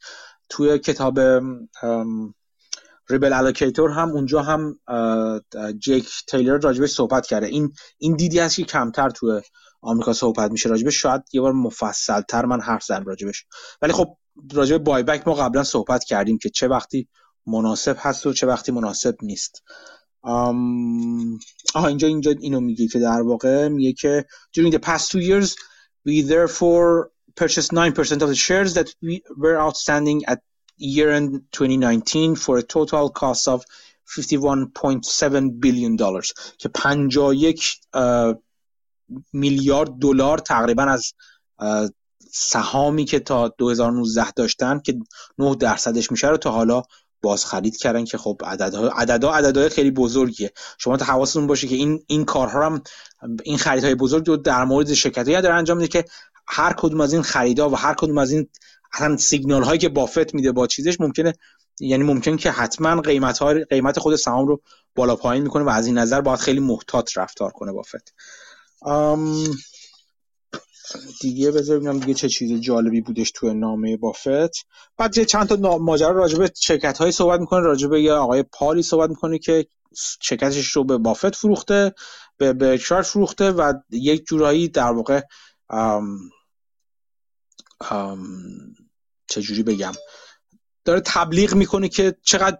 توی 0.50 0.80
کتاب 0.80 1.20
Rebel 3.10 3.34
Allocator 3.34 3.90
هم 3.90 4.10
اونجا 4.10 4.42
هم 4.42 4.80
جیک 5.80 6.10
تیلر 6.28 6.58
راجبش 6.58 6.92
صحبت 6.92 7.26
کرده. 7.26 7.46
این 7.48 7.74
این 7.98 8.16
دیدی 8.16 8.40
هست 8.40 8.56
که 8.56 8.64
کمتر 8.64 9.10
توی 9.10 9.42
آمریکا 9.84 10.14
صحبت 10.14 10.52
میشه 10.52 10.70
راجبش 10.70 11.02
شاید 11.02 11.22
یه 11.34 11.42
بار 11.42 11.52
مفصل 11.52 12.22
تر 12.22 12.46
من 12.46 12.62
حرف 12.62 12.84
زدم 12.84 13.04
راجبش. 13.06 13.46
ولی 13.82 13.94
خب 13.94 14.18
راجب 14.54 14.78
بای 14.78 15.04
بک 15.04 15.28
ما 15.28 15.34
قبلا 15.34 15.64
صحبت 15.64 16.04
کردیم 16.04 16.38
که 16.38 16.50
چه 16.50 16.68
وقتی 16.68 17.08
مناسب 17.48 17.96
هست 18.00 18.26
و 18.26 18.34
چه 18.34 18.48
وقتی 18.48 18.72
مناسب 18.72 19.16
نیست. 19.22 19.64
آها 21.74 21.88
اینجا 21.88 22.08
اینجا 22.08 22.32
اینو 22.32 22.60
میگه 22.60 22.88
که 22.88 23.00
در 23.00 23.22
واقع 23.22 23.68
میگه 23.68 23.94
که 23.94 24.26
during 24.58 24.72
the 24.72 24.80
past 24.80 25.12
two 25.12 25.22
years 25.22 25.56
we 26.08 26.22
therefore 26.22 27.10
purchased 27.36 27.72
9% 27.72 28.22
of 28.22 28.30
the 28.30 28.36
shares 28.36 28.74
that 28.74 28.90
we 29.02 29.22
were 29.38 29.58
outstanding 29.60 30.26
at 30.28 30.40
year 30.78 31.10
end 31.10 31.42
2019 31.52 32.36
for 32.36 32.58
a 32.58 32.64
total 32.64 33.10
cost 33.10 33.48
of 33.48 33.64
51.7 34.08 35.60
billion 35.60 35.96
dollars. 35.96 36.34
که 36.58 36.70
51 36.70 37.80
میلیارد 39.34 39.90
دلار 39.90 40.38
تقریبا 40.38 40.84
از 40.84 41.14
سهامی 42.32 43.06
که 43.06 43.20
تا 43.20 43.48
2019 43.48 44.32
داشتن 44.32 44.80
که 44.80 45.00
9 45.38 45.56
درصدش 45.56 46.12
میشه 46.12 46.28
رو 46.28 46.38
تا 46.38 46.52
حالا 46.52 46.84
باز 47.22 47.46
خرید 47.46 47.78
کردن 47.78 48.06
که 48.06 48.18
خب 48.18 48.42
عددها 48.46 48.88
عددها 48.88 49.36
عددهای 49.36 49.70
خیلی 49.70 49.92
بزرگیه. 49.92 50.52
شما 50.78 50.98
تا 50.98 51.06
حواستون 51.06 51.48
باشه 51.48 51.68
که 51.68 51.76
این 51.76 52.04
این 52.08 52.26
کارها 52.26 52.66
هم 52.66 52.82
این 53.44 53.58
خریدهای 53.58 53.96
بزرگ 53.96 54.28
رو 54.28 54.38
در 54.38 54.64
مورد 54.64 54.94
شرکتایی 54.94 55.42
داره 55.42 55.56
انجام 55.56 55.78
میده 55.78 55.88
که 55.88 56.06
هر 56.48 56.74
کدوم 56.74 57.02
از 57.02 57.14
این 57.14 57.22
خریدا 57.22 57.70
و 57.70 57.76
هر 57.76 57.94
کدوم 57.94 58.18
از 58.18 58.32
این 58.32 58.50
اصلا 58.94 59.18
سیگنال 59.18 59.64
هایی 59.64 59.80
که 59.80 59.90
بافت 59.90 60.34
میده 60.34 60.52
با 60.52 60.68
چیزش 60.68 61.00
ممکنه 61.02 61.34
یعنی 61.80 62.04
ممکن 62.04 62.38
که 62.38 62.52
حتما 62.52 63.02
قیمت 63.02 63.38
ها 63.38 63.54
قیمت 63.70 64.00
خود 64.00 64.16
سهام 64.16 64.48
رو 64.48 64.62
بالا 64.96 65.16
پایین 65.16 65.44
می‌کنه 65.44 65.64
و 65.64 65.70
از 65.70 65.86
این 65.86 65.98
نظر 65.98 66.22
باید 66.22 66.40
خیلی 66.40 66.60
محتاط 66.60 67.18
رفتار 67.18 67.52
کنه 67.52 67.72
بافت. 67.72 68.14
دیگه 71.22 71.52
بذار 71.52 71.78
ببینم 71.78 72.00
دیگه 72.00 72.14
چه 72.14 72.30
چیز 72.30 72.62
جالبی 72.62 73.02
بودش 73.02 73.32
توی 73.32 73.54
نامه 73.54 73.98
بافت. 73.98 74.66
بعد 74.98 75.24
چند 75.24 75.48
تا 75.48 75.78
ماجرا 75.78 76.12
راجبه 76.12 76.52
شرکت 76.62 76.98
هایی 76.98 77.12
صحبت 77.12 77.40
می‌کنه 77.40 77.60
راجبه 77.60 78.02
یه 78.02 78.14
آقای 78.14 78.44
پالی 78.44 78.84
صحبت 78.84 79.10
می‌کنه 79.10 79.40
که 79.40 79.68
شرکتش 80.22 80.68
رو 80.68 80.84
به 80.84 80.98
بافت 80.98 81.36
فروخته 81.36 81.94
به 82.38 82.54
برکشار 82.54 83.02
فروخته 83.02 83.52
و 83.52 83.74
یک 83.92 84.26
جورایی 84.26 84.68
در 84.68 84.92
واقع 84.92 85.22
چجوری 89.28 89.64
بگم 89.64 89.94
داره 90.86 91.02
تبلیغ 91.06 91.54
می‌کنه 91.54 91.90
که 91.90 92.16
چقدر 92.24 92.58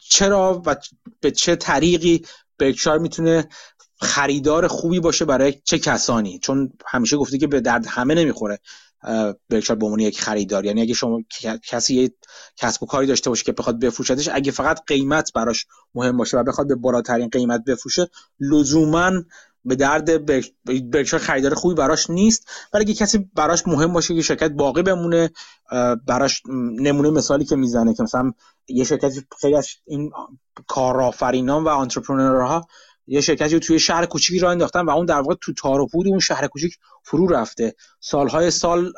چرا 0.00 0.62
و 0.66 0.76
به 1.20 1.30
چه 1.30 1.56
طریقی 1.56 2.26
برکشار 2.58 2.98
می‌تونه 2.98 3.48
خریدار 4.02 4.66
خوبی 4.68 5.00
باشه 5.00 5.24
برای 5.24 5.54
چه 5.64 5.78
کسانی؟ 5.78 6.38
چون 6.38 6.72
همیشه 6.86 7.16
گفته 7.16 7.38
که 7.38 7.46
به 7.46 7.60
درد 7.60 7.86
همه 7.86 8.14
نمی‌خوره 8.14 8.58
برکشار 9.48 9.76
به 9.76 10.02
یک 10.02 10.20
خریدار. 10.20 10.64
یعنی 10.64 10.82
اگه 10.82 10.94
شما 10.94 11.20
کسی 11.68 12.10
کسب 12.56 12.82
و 12.82 12.86
کاری 12.86 13.06
داشته 13.06 13.30
باشه 13.30 13.44
که 13.44 13.52
بخواد 13.52 13.78
بفروشتش 13.78 14.28
اگه 14.32 14.52
فقط 14.52 14.80
قیمت 14.86 15.32
براش 15.32 15.66
مهم 15.94 16.16
باشه 16.16 16.38
و 16.38 16.42
بخواد 16.42 16.68
به 16.68 16.74
بالاترین 16.74 17.28
قیمت 17.28 17.64
بفروشه 17.64 18.08
لزوما 18.40 19.12
به 19.64 19.76
درد 19.76 20.26
برکشار 20.90 21.20
خریدار 21.20 21.54
خوبی 21.54 21.74
براش 21.74 22.10
نیست. 22.10 22.48
ولی 22.72 22.84
اگه 22.84 22.94
کسی 22.94 23.30
براش 23.34 23.66
مهم 23.66 23.92
باشه 23.92 24.14
که 24.14 24.22
شرکت 24.22 24.50
باقی 24.50 24.82
بمونه 24.82 25.30
براش 26.06 26.42
نمونه 26.80 27.10
مثالی 27.10 27.44
که 27.44 27.56
می‌زنه 27.56 27.94
که 27.94 28.02
مثلا 28.02 28.32
یه 28.68 28.84
شرکت 28.84 29.12
خیلی 29.40 29.56
از 29.56 29.68
این 29.86 30.10
کارآفرینان 30.66 31.64
و 31.64 31.68
آنترپرنورها 31.68 32.66
یه 33.06 33.20
شرکتی 33.20 33.58
توی 33.58 33.78
شهر 33.78 34.06
کوچیکی 34.06 34.38
را 34.38 34.50
انداختن 34.50 34.80
و 34.80 34.90
اون 34.90 35.06
در 35.06 35.20
واقع 35.20 35.34
تو 35.40 35.52
تار 35.52 35.80
و 35.80 35.88
اون 35.92 36.18
شهر 36.18 36.46
کوچیک 36.46 36.78
فرو 37.02 37.26
رفته. 37.26 37.74
سالهای 38.00 38.50
سال 38.50 38.92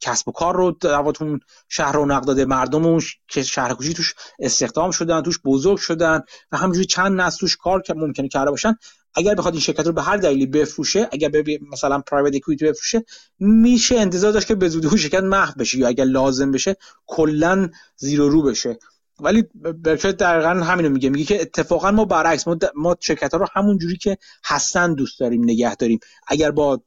کسب 0.00 0.28
و 0.28 0.32
کار 0.32 0.56
رو 0.56 0.70
در 0.80 0.94
واقع 0.94 1.12
اون 1.20 1.40
شهر 1.68 1.92
رو 1.92 2.20
داده 2.20 2.44
مردم 2.44 2.86
اون 2.86 3.02
که 3.28 3.42
شهر 3.42 3.74
کوچیک 3.74 3.96
توش 3.96 4.14
استخدام 4.38 4.90
شدن 4.90 5.22
توش 5.22 5.40
بزرگ 5.44 5.78
شدن 5.78 6.20
و 6.52 6.56
همینجوری 6.56 6.86
چند 6.86 7.20
نسل 7.20 7.38
توش 7.38 7.56
کار 7.56 7.82
که 7.82 7.94
ممکنه 7.94 8.28
کرده 8.28 8.50
باشن 8.50 8.76
اگر 9.14 9.34
بخواد 9.34 9.54
این 9.54 9.62
شرکت 9.62 9.86
رو 9.86 9.92
به 9.92 10.02
هر 10.02 10.16
دلیلی 10.16 10.46
بفروشه 10.46 11.08
اگر 11.12 11.28
به 11.28 11.58
مثلا 11.72 11.98
پرایوت 11.98 12.34
اکویتی 12.34 12.64
بفروشه 12.64 13.04
میشه 13.38 13.96
انتظار 13.96 14.32
داشت 14.32 14.46
که 14.46 14.54
به 14.54 14.68
زودی 14.68 14.86
اون 14.86 14.96
شرکت 14.96 15.22
محو 15.22 15.52
بشه 15.58 15.78
یا 15.78 15.88
اگر 15.88 16.04
لازم 16.04 16.50
بشه 16.50 16.76
کلا 17.06 17.68
زیرو 17.96 18.28
رو 18.28 18.42
بشه. 18.42 18.78
ولی 19.20 19.44
برکشایر 19.54 20.14
دقیقا 20.14 20.48
همینو 20.48 20.88
میگه. 20.88 21.10
میگه 21.10 21.24
که 21.24 21.42
اتفاقا 21.42 21.90
ما 21.90 22.04
برعکس 22.04 22.48
ما, 22.48 22.56
ما 22.74 22.96
شرکت 23.00 23.32
ها 23.32 23.40
رو 23.40 23.46
همون 23.52 23.78
جوری 23.78 23.96
که 23.96 24.18
هستن 24.44 24.94
دوست 24.94 25.20
داریم 25.20 25.44
نگه 25.44 25.74
داریم. 25.74 25.98
اگر 26.26 26.50
با 26.50 26.80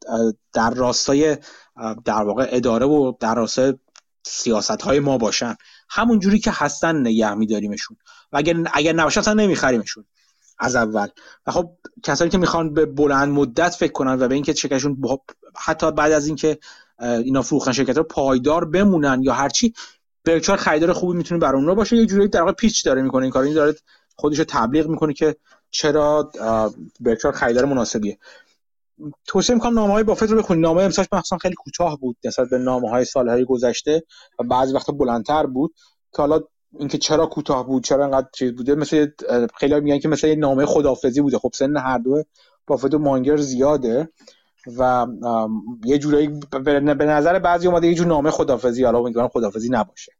در 0.54 0.70
راستای 0.70 1.38
در 2.06 2.24
واقع 2.24 2.48
اداره 2.52 2.86
و 2.86 3.14
در 3.20 3.36
راستای 3.36 3.74
سیاست 4.24 4.82
های 4.82 5.00
ما 5.00 5.18
باشن 5.18 5.56
همون 5.90 6.20
جوری 6.20 6.40
که 6.40 6.52
هستن 6.54 7.02
نگه 7.02 7.34
میداریمشون. 7.34 7.98
و 8.32 8.38
اگر 8.38 8.56
اگر 8.74 8.94
نباشن 8.94 9.20
اصلا 9.20 9.34
نمیخریمشون 9.34 10.06
از 10.60 10.76
اول. 10.76 11.08
و 11.48 11.52
خب 11.52 11.72
کسانی 12.04 12.30
که 12.30 12.38
می‌خوان 12.38 12.74
به 12.74 12.86
بلند 12.86 13.30
مدت 13.30 13.76
فکر 13.76 13.92
کنن 13.92 14.14
و 14.14 14.28
به 14.28 14.36
اینکه 14.36 14.54
شرکتشون 14.54 15.02
حتی 15.56 15.92
بعد 15.92 16.12
از 16.12 16.28
اینکه 16.28 16.58
اینا 17.00 17.42
فروختن 17.42 17.72
شرکت 17.72 17.98
رو 17.98 18.04
پایدار 18.04 18.66
بمونن 18.66 19.22
یا 19.24 19.34
هرچی 19.34 19.74
برکشار 20.26 20.58
خریدار 20.58 20.94
خوبی 20.94 21.18
می‌تونه 21.18 21.40
برای 21.40 21.60
اونها 21.60 21.76
باشه. 21.76 21.96
یه 21.96 22.06
جوری 22.06 22.28
در 22.28 22.42
واقع 22.42 22.52
پیچ 22.52 22.86
داره 22.86 23.02
می‌کنه 23.02 23.24
این 23.24 23.32
کار 23.32 23.44
این 23.44 23.54
داره 23.54 23.76
خودش 24.16 24.40
رو 24.40 24.46
تبلیغ 24.48 24.88
می‌کنه 24.88 25.14
که 25.14 25.36
چرا 25.72 26.32
برکشار 27.00 27.32
خریدار 27.32 27.66
مناسبیه. 27.66 28.18
توصیه 29.28 29.56
می‌کنم 29.56 29.74
نامه 29.74 29.94
های 29.94 30.04
بافت 30.04 30.24
رو 30.24 30.38
بخونید. 30.38 30.64
نامه 30.64 30.84
امساش 30.84 31.08
مخصوصا 31.12 31.38
خیلی 31.38 31.56
کوتاه 31.56 32.00
بود 32.00 32.18
نسبت 32.24 32.50
به 32.50 32.58
نامه 32.58 32.90
های 32.90 33.06
سالهای 33.06 33.46
گذشته 33.46 34.04
و 34.40 34.44
بعضی 34.44 34.74
وقتا 34.74 34.94
بلندتر 34.94 35.46
بود. 35.46 35.74
که 36.16 36.22
حالا 36.22 36.42
اینکه 36.80 36.98
چرا 36.98 37.26
کوتاه 37.26 37.68
بود 37.68 37.84
چرا 37.84 38.04
انقدر 38.06 38.28
چیز 38.34 38.52
بوده 38.52 38.76
مثل 38.76 39.08
خیلی 39.58 39.80
میگن 39.80 40.00
که 40.00 40.08
مثل 40.08 40.28
یه 40.28 40.36
نامه 40.36 40.66
خدافزی 40.66 41.22
بوده. 41.22 41.38
خب 41.38 41.52
سن 41.54 41.78
هر 41.78 41.98
دو 41.98 42.24
بافت 42.68 42.94
و 42.94 43.00
مانگر 43.00 43.38
زیاده. 43.38 44.10
و 44.78 45.08
یه 45.86 45.98
جورایی 45.98 46.40
به 46.64 47.06
نظر 47.06 47.40
بعضی 47.40 47.68
اومده 47.68 47.88
یه 47.88 47.96
جور 47.96 48.08
نامه 48.08 48.32
خدافزی 48.32 48.84
حالا 48.84 49.00
امیدوارم 49.00 49.28
خدافزی 49.28 49.70
نباشه. 49.70 50.12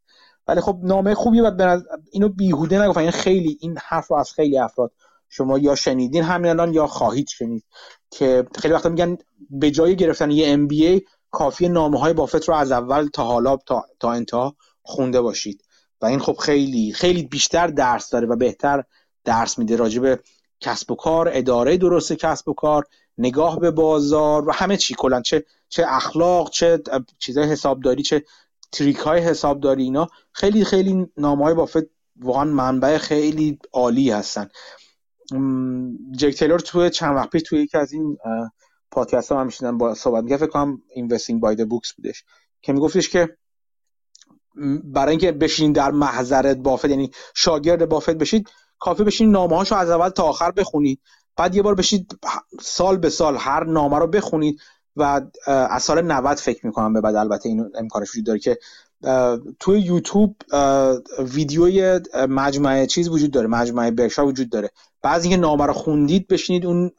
ولی 0.48 0.60
خب 0.60 0.78
نامه 0.82 1.14
خوبیه 1.14 1.42
و 1.42 1.50
نظر... 1.50 1.84
اینو 2.12 2.28
بیهوده 2.28 2.82
نگفتن 2.82 3.00
این 3.00 3.10
خیلی 3.10 3.58
این 3.60 3.78
حرف 3.82 4.06
رو 4.06 4.16
از 4.16 4.32
خیلی 4.32 4.58
افراد 4.58 4.92
شما 5.28 5.58
یا 5.58 5.74
شنیدین 5.74 6.24
همین 6.24 6.50
الان 6.50 6.74
یا 6.74 6.86
خواهید 6.86 7.28
شنید. 7.28 7.64
که 8.10 8.46
خیلی 8.58 8.74
وقتا 8.74 8.88
میگن 8.88 9.18
به 9.50 9.70
جای 9.70 9.96
گرفتن 9.96 10.30
یه 10.30 10.48
ام 10.48 10.66
بی 10.66 10.86
ای 10.86 11.02
کافی 11.30 11.68
نامه 11.68 11.98
های 11.98 12.12
بافت 12.12 12.48
رو 12.48 12.54
از 12.54 12.72
اول 12.72 13.08
تا 13.12 13.24
حالا 13.24 13.56
تا, 13.56 13.84
تا 14.00 14.12
انتها 14.12 14.56
خونده 14.82 15.20
باشید. 15.20 15.64
و 16.00 16.06
این 16.06 16.18
خب 16.18 16.36
خیلی 16.36 16.92
خیلی 16.92 17.22
بیشتر 17.22 17.66
درس 17.66 18.10
داره 18.10 18.26
و 18.26 18.36
بهتر 18.36 18.84
درس 19.24 19.58
میده. 19.58 19.76
راجع 19.76 20.00
به 20.00 20.20
کسب 20.60 20.90
و 20.90 20.94
کار 20.94 21.30
اداره 21.32 21.76
درست 21.76 22.12
کسب 22.12 22.48
و 22.48 22.54
کار 22.54 22.84
نگاه 23.20 23.60
به 23.60 23.70
بازار 23.70 24.48
و 24.48 24.52
همه 24.52 24.76
چی 24.76 24.94
کلا. 24.98 25.20
چه 25.20 25.44
چه 25.68 25.84
اخلاق 25.88 26.50
چه 26.50 26.82
چیزای 27.18 27.44
حسابداری 27.44 28.02
چه 28.02 28.24
تریک 28.72 28.96
های 28.96 29.20
حسابداری 29.20 29.82
اینا 29.82 30.08
خیلی 30.32 30.64
خیلی 30.64 31.06
نامه 31.16 31.44
های 31.44 31.54
بافت 31.54 31.82
واقعا 32.16 32.44
منبع 32.44 32.98
خیلی 32.98 33.58
عالی 33.72 34.10
هستن. 34.10 34.48
جک 36.16 36.34
تیلور 36.34 36.58
توی 36.58 36.90
چند 36.90 37.16
وقت 37.16 37.30
پیش 37.30 37.42
توی 37.42 37.62
یکی 37.62 37.78
از 37.78 37.92
این 37.92 38.18
پادکست 38.90 39.32
ها 39.32 39.40
هم 39.40 39.46
میشیدن 39.46 39.78
با 39.78 39.94
صحبت 39.94 40.24
میگه 40.24 40.36
فکر 40.36 40.46
کنم 40.46 40.82
by 40.96 41.56
the 41.56 41.64
Books 41.64 41.94
بودش 41.96 42.24
که 42.62 42.72
میگفتش 42.72 43.08
که 43.08 43.36
برای 44.84 45.10
اینکه 45.10 45.32
بشین 45.32 45.72
در 45.72 45.90
محضر 45.90 46.54
بافت 46.54 46.84
یعنی 46.84 47.10
شاگرد 47.34 47.88
بافت 47.88 48.10
بشید 48.10 48.48
کافی 48.78 49.04
بشین 49.04 49.30
نامه 49.30 49.56
هاشو 49.56 49.74
از 49.74 49.90
اول 49.90 50.08
تا 50.08 50.22
آخر 50.22 50.50
بخونید 50.50 51.00
بعد 51.36 51.54
یه 51.54 51.62
بار 51.62 51.74
بشید 51.74 52.18
سال 52.60 52.96
به 52.96 53.10
سال 53.10 53.36
هر 53.36 53.64
نامه 53.64 53.98
رو 53.98 54.06
بخونید 54.06 54.60
و 54.96 55.20
از 55.46 55.82
سال 55.82 56.02
90 56.02 56.36
فکر 56.36 56.66
می‌کنم 56.66 56.92
به 56.92 57.00
بعد. 57.00 57.16
البته 57.16 57.48
این 57.48 57.70
امکانش 57.74 58.10
وجود 58.10 58.26
داره 58.26 58.38
که 58.38 58.58
توی 59.60 59.80
یوتیوب 59.80 60.36
ویدیوی 61.18 62.00
مجموعه 62.28 62.86
چیز 62.86 63.08
وجود 63.08 63.30
داره 63.30 63.46
مجموعه 63.46 63.90
برشا 63.90 64.26
وجود 64.26 64.50
داره. 64.50 64.70
بعضی 65.02 65.28
اینکه 65.28 65.40
نامه 65.40 65.66
رو 65.66 65.72
خوندید 65.72 66.28
بشینید 66.28 66.66
اون 66.66 66.90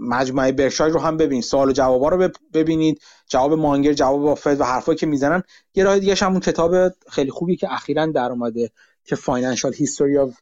مجموعه 0.00 0.52
برکشایر 0.52 0.90
رو 0.90 1.00
هم 1.00 1.16
ببینید. 1.16 1.44
سوال 1.44 1.68
و 1.68 1.72
جوابا 1.72 2.08
رو 2.08 2.28
ببینید. 2.54 3.00
جواب 3.28 3.52
مانگر 3.52 3.92
جواب 3.92 4.22
بافت 4.22 4.46
و 4.60 4.64
حرفایی 4.64 4.98
که 4.98 5.06
می‌زنن. 5.06 5.42
یه 5.74 5.84
راه 5.84 5.98
دیگه 5.98 6.14
هم 6.14 6.30
اون 6.30 6.40
کتاب 6.40 6.74
خیلی 7.08 7.30
خوبی 7.30 7.56
که 7.56 7.72
اخیرا 7.72 8.06
در 8.06 8.30
اومده 8.30 8.70
که 9.04 9.16
Financial 9.16 9.74
History 9.74 10.18
of 10.18 10.34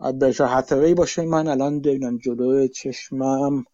Berkshire 0.00 0.46
Hathaway 0.46 0.94
باشه. 0.94 1.22
من 1.22 1.48
الان 1.48 1.80
ببینم 1.80 2.18
جلو 2.18 2.68
چشمم. 2.68 3.64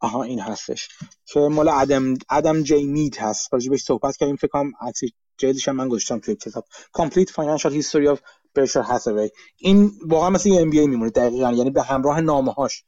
آها 0.00 0.22
این 0.22 0.40
هستش. 0.40 0.88
که 1.26 1.40
مال 1.40 1.68
ادم 1.68 2.14
ادم 2.30 2.62
جی 2.62 2.86
مید 2.86 3.22
هست. 3.22 3.52
راجع 3.52 3.70
بهش 3.70 3.82
صحبت 3.82 4.16
کردیم. 4.16 4.36
فکر 4.36 4.48
کنم 4.48 4.72
عکس 4.80 5.00
جلدش 5.36 5.68
من 5.68 5.88
گذاشتم 5.88 6.18
توی 6.18 6.36
کتاب. 6.36 6.64
Complete 6.98 7.30
Financial 7.30 7.72
History 7.72 8.14
of 8.14 8.18
Berkshire 8.58 8.86
Hathaway 8.90 9.30
این 9.56 9.92
واقعا 10.06 10.30
مثل 10.30 10.48
یه 10.48 10.60
MBA 10.60 10.86
میمونه. 10.86 11.10
دقیقا. 11.10 11.52
یعنی 11.52 11.70
به 11.70 11.82
همراه 11.82 12.20
نامه 12.20 12.52
هاش 12.52 12.84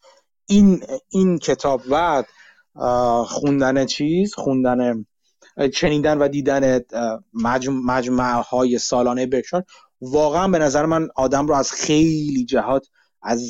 این 0.46 0.82
این 1.08 1.38
کتاب 1.38 1.82
و 1.90 2.24
خوندن 3.26 3.86
چیز 3.86 4.34
خوندن 4.34 5.06
چنیدن 5.74 6.18
و 6.18 6.28
دیدن 6.28 6.80
مجموعه 7.84 8.34
های 8.34 8.78
سالانه 8.78 9.26
برکشار 9.26 9.64
واقعا 10.12 10.48
به 10.48 10.58
نظر 10.58 10.86
من 10.86 11.08
آدم 11.16 11.46
رو 11.46 11.54
از 11.54 11.72
خیلی 11.72 12.44
جهات 12.44 12.86
از 13.22 13.48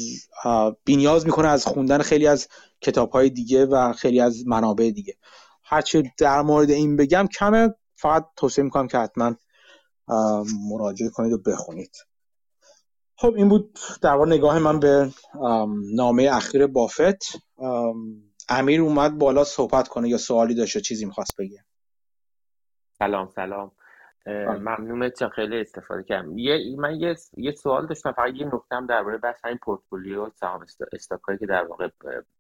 بینیاز 0.85 1.27
می‌کنه 1.27 1.49
از 1.49 1.67
خوندن 1.67 1.99
خیلی 1.99 2.27
از 2.27 2.49
کتاب 2.81 3.11
های 3.11 3.31
دیگه 3.31 3.67
و 3.67 3.93
خیلی 3.93 4.21
از 4.21 4.47
منابع 4.47 4.91
دیگه. 4.91 5.17
هرچی 5.63 6.13
در 6.19 6.43
مورد 6.43 6.71
این 6.71 6.97
بگم 6.97 7.29
کمه. 7.39 7.75
فقط 7.95 8.27
توصیه 8.37 8.65
می‌کنم 8.65 8.89
که 8.89 8.99
حتما 8.99 9.35
مراجعه 10.71 11.09
کنید 11.09 11.33
و 11.33 11.39
بخونید. 11.39 11.97
خب 13.17 13.35
این 13.37 13.49
بود 13.49 13.79
در 14.03 14.17
نگاه 14.27 14.59
من 14.59 14.81
به 14.81 15.11
نامه 15.95 16.31
اخیر 16.33 16.67
بافت. 16.67 17.37
امیر 18.49 18.81
اومد 18.81 19.19
بالا 19.19 19.45
صحبت 19.45 19.89
کنه 19.89 20.09
یا 20.09 20.19
سوالی 20.19 20.55
داشته 20.55 20.81
چیزی 20.81 21.05
می‌خواست 21.05 21.37
بگه. 21.39 21.65
سلام 22.99 23.29
سلام. 23.29 23.73
ممنون 24.27 25.11
چه 25.11 25.29
خیلی 25.29 25.61
استفاده 25.61 26.03
کردم. 26.03 26.39
یه 26.39 26.77
من 26.79 26.97
یه, 26.97 27.15
یه 27.37 27.51
سوال 27.51 27.87
داشتم 27.87 28.13
فقط 28.13 28.35
یه 28.35 28.47
نکتم 28.47 28.87
درباره 28.87 29.19
بس 29.19 29.41
همین 29.45 29.59
پورتفولیو 29.59 30.31
سهام 30.35 30.67
استاکایی 30.93 31.39
که 31.39 31.47
در 31.47 31.65
واقع 31.65 31.89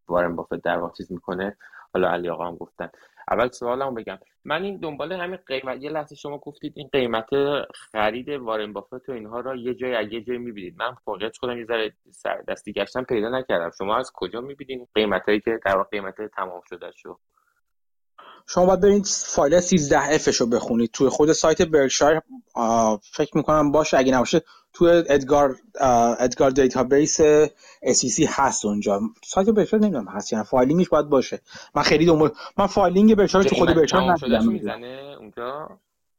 وارن 0.08 0.36
بافت 0.36 0.54
در 0.54 0.78
واقع 0.78 0.92
چیز 0.92 1.12
می‌کنه. 1.12 1.56
حالا 1.94 2.10
علی 2.10 2.28
آقا 2.28 2.46
هم 2.46 2.56
گفتن. 2.56 2.90
اول 3.30 3.48
سوالمو 3.48 3.90
بگم. 3.90 4.18
من 4.44 4.62
این 4.62 4.76
دنبال 4.76 5.12
همین 5.12 5.38
قیمت 5.46 5.82
یه 5.82 5.90
لحظه 5.90 6.14
شما 6.14 6.38
گفتید 6.38 6.72
این 6.76 6.88
قیمت 6.92 7.28
خرید 7.74 8.28
وارن 8.28 8.72
بافت 8.72 9.08
و 9.08 9.12
اینها 9.12 9.40
را 9.40 9.56
یه 9.56 9.74
جای 9.74 9.94
از 9.94 10.12
یه 10.12 10.20
جای 10.20 10.38
می‌بینید. 10.38 10.74
من 10.78 10.96
واقعیت 11.06 11.36
خودم 11.36 11.58
یه 11.58 11.64
ذره 11.64 11.92
دستی 12.48 12.72
گشتم 12.72 13.02
پیدا 13.04 13.28
نکردم. 13.28 13.70
شما 13.78 13.96
از 13.96 14.12
کجا 14.14 14.40
می‌بینید 14.40 14.88
قیمتایی 14.94 15.40
که 15.40 15.60
در 15.64 15.76
واقع 15.76 15.88
قیمت 15.88 16.22
تمام 16.22 16.60
شده 16.68 16.90
شو؟ 16.96 17.18
شما 18.46 18.66
باید 18.66 18.80
برید 18.80 19.06
فایل 19.06 19.60
13 19.60 20.14
F 20.14 20.22
ش 20.22 20.36
رو 20.36 20.46
بخونید. 20.46 20.90
توی 20.92 21.08
خود 21.08 21.32
سایت 21.32 21.62
برکشایر 21.62 22.20
فکر 23.12 23.36
می‌کنم 23.36 23.72
باشه. 23.72 23.98
اگه 23.98 24.14
نباشه 24.14 24.42
توی 24.72 24.90
ادگار 24.90 25.56
ادگار 26.18 26.50
database 26.50 27.20
SEC 27.82 28.26
هست 28.28 28.64
اونجا. 28.64 29.00
سایت 29.24 29.48
برکشایر 29.48 29.82
نمی‌دونم 29.82 30.08
هست 30.08 30.32
یا 30.32 30.42
filing 30.42 30.77
ش 30.77 30.88
باید 30.88 31.06
باشه. 31.06 31.40
من 31.74 31.82
خیلی 31.82 32.06
دنبال 32.06 32.32
من 32.58 32.66
filing 32.66 33.14
برکشایر 33.14 33.44
تو 33.44 33.56
خود 33.56 33.68
برکشایر 33.68 34.10
ندیدم. 34.10 34.82
اونجا؟ 35.18 35.68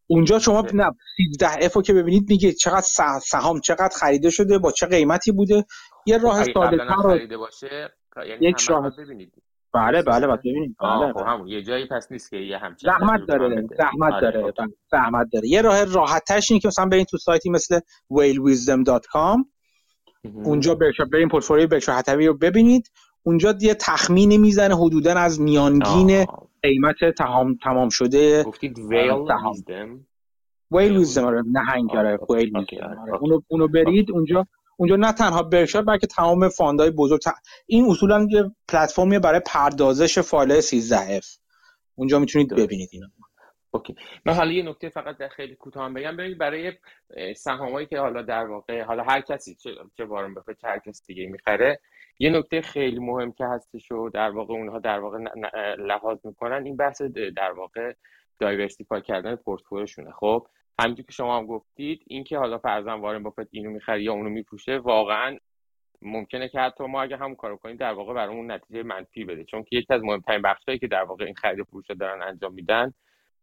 اونجا 0.07 0.39
شما 0.39 0.65
نه 0.73 0.91
13 1.31 1.65
اف 1.65 1.73
رو 1.73 1.81
که 1.81 1.93
ببینید 1.93 2.29
میگه 2.29 2.51
چقدر 2.53 2.85
سهام 3.23 3.59
چقدر 3.59 3.95
خریده 3.99 4.29
شده 4.29 4.57
با 4.57 4.71
چه 4.71 4.85
قیمتی 4.85 5.31
بوده. 5.31 5.65
یه 6.05 6.17
راه 6.17 6.43
ساده 6.43 6.77
تر 6.77 7.37
باشه 7.37 7.89
یعنی 8.17 8.49
یک 8.49 8.59
شاهد 8.59 8.95
ببینید. 8.97 9.33
بله 9.75 10.01
بله 10.01 10.27
باید 10.27 10.39
ببینید 10.39 10.75
بله, 10.79 11.13
خب 11.13 11.23
همون 11.27 11.47
یه 11.47 11.61
جایی 11.61 11.85
پس 11.85 12.11
نیست 12.11 12.29
که 12.29 12.37
یه 12.37 12.57
همچین 12.57 12.91
زحمت 12.91 13.25
داره 13.27 13.67
زحمت 13.77 14.13
آره، 14.13 14.31
داره 14.31 14.51
خب. 14.51 14.63
زحمت 14.91 15.27
داره. 15.33 15.47
یه 15.47 15.61
راه 15.61 15.83
راحتش 15.83 16.51
اینه 16.51 16.61
که 16.61 16.67
مثلا 16.67 16.85
برین 16.85 17.05
تو 17.05 17.17
سایتی 17.17 17.49
مثل 17.49 17.79
whalewisdom.com 18.13 19.45
اونجا 20.33 20.75
برین 21.11 21.29
پورتفولیوی 21.29 21.67
برکشایر 21.67 21.99
هتوی 21.99 22.27
رو 22.27 22.33
ببینید. 22.33 22.91
اونجا 23.23 23.55
یه 23.61 23.73
تخمینی 23.73 24.37
می‌زنه 24.37 24.75
حدودا 24.75 25.13
از 25.13 25.41
میانگین 25.41 26.25
قیمت 26.63 26.95
تمام 27.17 27.55
تمام 27.63 27.89
شده 27.89 28.43
گفتید 28.43 28.79
Whale 28.79 29.11
Wisdom 29.11 30.05
Whale 30.71 30.97
Wisdom 30.97 31.25
آره 31.25 31.43
نهنگا 31.51 31.90
آره 31.90 32.19
whale 32.29 32.51
اونو 33.21 33.41
اونو 33.47 33.67
برید 33.67 34.11
اونجا 34.11 34.47
اونجا 34.77 34.95
نه 34.95 35.13
تنها 35.13 35.43
برکشایر 35.43 35.85
بلکه 35.85 36.07
تمام 36.07 36.49
fund 36.49 36.77
های 36.77 36.91
بزرگ 36.91 37.21
این 37.65 37.85
اصولا 37.89 38.27
یه 38.29 38.51
پلتفرمی 38.67 39.19
برای 39.19 39.41
پردازش 39.45 40.19
فایل 40.19 40.61
13 40.61 41.19
F 41.19 41.25
اونجا 41.95 42.19
می‌تونید 42.19 42.53
ببینید 42.53 42.89
اینو. 42.91 43.07
okay. 43.71 43.95
من 44.25 44.33
حالا 44.33 44.51
یه 44.51 44.63
نکته 44.63 44.89
فقط 44.89 45.17
در 45.17 45.27
خیلی 45.27 45.55
کوتاه 45.55 45.93
بگم. 45.93 46.17
ببینید 46.17 46.37
برای 46.37 46.73
سهامایی 47.35 47.87
که 47.87 47.99
حالا 47.99 48.21
در 48.21 48.45
واقع 48.45 48.83
حالا 48.83 49.03
هر 49.03 49.21
کسی 49.21 49.55
چه 49.55 49.69
چه 49.97 50.05
وارن 50.05 50.35
چه 50.61 50.67
هر 50.67 50.79
کس 50.79 51.05
دیگه 51.07 51.27
می‌خره 51.27 51.79
یه 52.19 52.29
نکته 52.29 52.61
خیلی 52.61 52.99
مهم 52.99 53.31
که 53.31 53.45
هستش 53.45 53.91
و 53.91 54.09
در 54.09 54.29
واقع 54.29 54.53
اونها 54.53 54.79
در 54.79 54.99
واقع 54.99 55.17
لحاظ 55.77 56.17
می‌کنن 56.23 56.65
این 56.65 56.77
بحث 56.77 57.01
در 57.37 57.51
واقع 57.51 57.93
diversify 58.39 59.01
کردن 59.01 59.35
پورتفولیوشونه. 59.35 60.11
خب 60.11 60.47
همینجور 60.79 61.05
که 61.05 61.11
شما 61.11 61.37
هم 61.37 61.45
گفتید 61.45 62.03
اینکه 62.07 62.37
حالا 62.37 62.57
فرضاً 62.57 62.97
وارن 62.97 63.23
بافت 63.23 63.47
اینو 63.51 63.71
می‌خره 63.71 64.03
یا 64.03 64.13
اونو 64.13 64.29
می‌فروشه 64.29 64.77
واقعا 64.77 65.37
ممکنه 66.01 66.49
که 66.49 66.59
حتی 66.59 66.83
ما 66.83 67.01
اگه 67.01 67.17
همون 67.17 67.35
کارو 67.35 67.57
کنیم 67.57 67.75
در 67.75 67.93
واقع 67.93 68.13
برامون 68.13 68.51
نتیجه 68.51 68.83
منفی 68.83 69.25
بده. 69.25 69.43
چون 69.43 69.63
که 69.63 69.75
یکی 69.75 69.93
از 69.93 70.03
مهمترین 70.03 70.41
بخشایی 70.41 70.79
که 70.79 70.87
در 70.87 71.03
واقع 71.03 71.25
این 71.25 71.35
خرید 71.35 71.65
فروش 71.65 71.85
دارن 71.99 72.21
انجام 72.21 72.53
میدن 72.53 72.93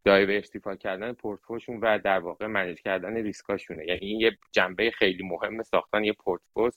diversify 0.04 0.76
کردن 0.76 1.12
پورتفولیوشون 1.12 1.80
و 1.80 1.98
در 1.98 2.18
واقع 2.18 2.46
manage 2.46 2.78
کردن 2.80 3.16
ریسکاشونه. 3.16 3.86
یعنی 3.86 4.00
این 4.06 4.20
یه 4.20 4.38
جنبه 4.52 4.90
خیلی 4.90 5.22
مهم 5.24 5.62
ساختن 5.62 6.04
یه 6.04 6.12
پورتفولیو 6.12 6.70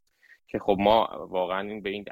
که 0.47 0.59
خب 0.59 0.77
ما 0.79 1.27
واقعا 1.29 1.79
به 1.79 1.89
این 1.89 2.05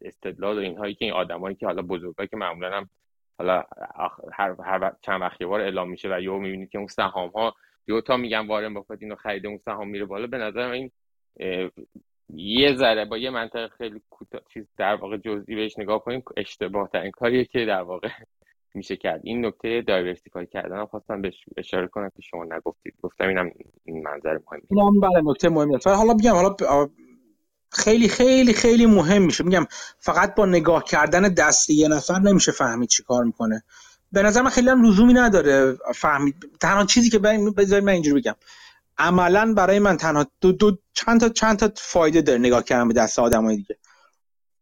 استدلال 0.00 0.58
و 0.58 0.60
اینهایی 0.60 0.94
که 0.94 1.04
این 1.04 1.14
آدمایی 1.14 1.56
که 1.56 1.66
حالا 1.66 1.82
بزرگا 1.82 2.26
که 2.26 2.36
معمولا 2.36 2.76
هم 2.76 2.90
حالا 3.38 3.64
هر, 4.32 4.56
هر 4.64 4.92
چند 5.02 5.20
وقت 5.20 5.42
بار 5.42 5.60
اعلام 5.60 5.90
میشه 5.90 6.14
و 6.14 6.20
یهو 6.20 6.38
می‌بینید 6.38 6.70
که 6.70 6.78
اون 6.78 6.86
سهام 6.86 7.28
ها 7.30 7.54
دو 7.86 8.00
تا 8.00 8.16
میگن 8.16 8.46
وارن 8.46 8.74
بافت 8.74 9.02
اینو 9.02 9.14
خریده 9.14 9.48
اون 9.48 9.58
سهام 9.64 9.88
میره 9.88 10.04
بالا. 10.04 10.26
به 10.26 10.38
نظر 10.38 10.70
این 10.70 10.90
یه 12.34 12.76
ذره 12.76 13.04
با 13.04 13.18
یه 13.18 13.30
منطق 13.30 13.70
خیلی 13.78 14.00
کوتاه 14.10 14.40
چیز 14.54 14.64
در 14.76 14.94
واقع 14.94 15.16
جزئی 15.16 15.54
بهش 15.56 15.78
نگاه 15.78 16.04
کنیم 16.04 16.22
اشتباه 16.36 16.88
ترین 16.92 17.10
کاریه 17.10 17.44
که 17.44 17.64
در 17.64 17.82
واقع 17.82 18.08
میشه 18.74 18.96
کرد. 18.96 19.20
این 19.24 19.46
نکته 19.46 19.82
دایورسیفای 19.86 20.46
کردن 20.46 20.84
خواستم 20.84 21.22
بهش 21.22 21.44
اشاره 21.56 21.88
کنم 21.88 22.10
که 22.16 22.22
شما 22.22 22.44
نگفتید. 22.44 22.94
گفتم 23.02 23.28
اینم 23.28 23.50
این 23.84 24.02
منظر 24.02 24.38
مهمه 24.70 25.00
بله 25.00 25.30
نکته 25.30 25.48
مهمیه 25.48 25.78
حالا 25.84 26.14
بگم 26.14 26.32
حالا 26.34 26.56
خیلی 27.72 28.08
خیلی 28.08 28.52
خیلی 28.52 28.86
مهم 28.86 29.22
میشه. 29.22 29.44
میگم 29.44 29.66
فقط 29.98 30.34
با 30.34 30.46
نگاه 30.46 30.84
کردن 30.84 31.22
دست 31.22 31.70
یه 31.70 31.88
نفر 31.88 32.18
نمیشه 32.18 32.52
فهمید 32.52 32.88
چی 32.88 33.02
کار 33.02 33.24
می‌کنه. 33.24 33.62
به 34.12 34.22
نظر 34.22 34.42
من 34.42 34.50
خیلی 34.50 34.68
هم 34.68 34.84
لزومی 34.84 35.12
نداره. 35.12 35.76
فهمید. 35.94 36.34
تنها 36.60 36.84
چیزی 36.84 37.10
که 37.10 37.18
بذارید 37.18 37.84
من 37.84 37.92
اینجوری 37.92 38.20
بگم. 38.20 38.34
عملا 38.98 39.54
برای 39.54 39.78
من 39.78 39.96
تنها 39.96 40.26
دو, 40.40 40.52
دو 40.52 40.78
چند 40.92 41.20
تا 41.20 41.28
چند 41.28 41.56
تا 41.56 41.70
فایده 41.76 42.20
داره 42.20 42.38
نگاه 42.38 42.64
کردن 42.64 42.88
به 42.88 42.94
دست 42.94 43.18
آدمای 43.18 43.56
دیگه. 43.56 43.76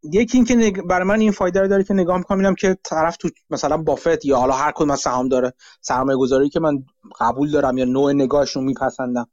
یکی 0.02 0.38
اینکه 0.38 0.82
برای 0.82 1.06
من 1.08 1.20
این 1.20 1.32
فایده 1.32 1.60
رو 1.60 1.68
داره 1.68 1.84
که 1.84 1.94
نگاه 1.94 2.18
می‌کنم 2.18 2.38
اینم 2.38 2.54
که 2.54 2.78
طرف 2.84 3.16
تو 3.16 3.28
مثلا 3.50 3.76
بافت 3.76 4.24
یا 4.24 4.36
حالا 4.36 4.54
هر 4.54 4.72
کدوم 4.72 4.90
از 4.90 5.00
سهام 5.00 5.28
داره. 5.28 5.52
سرمایه 5.80 6.18
گذاری 6.18 6.48
که 6.48 6.60
من 6.60 6.84
قبول 7.20 7.50
دارم 7.50 7.78
یا 7.78 7.84
نوع 7.84 8.12
نگاهشون 8.12 8.64
میپسندم. 8.64 9.28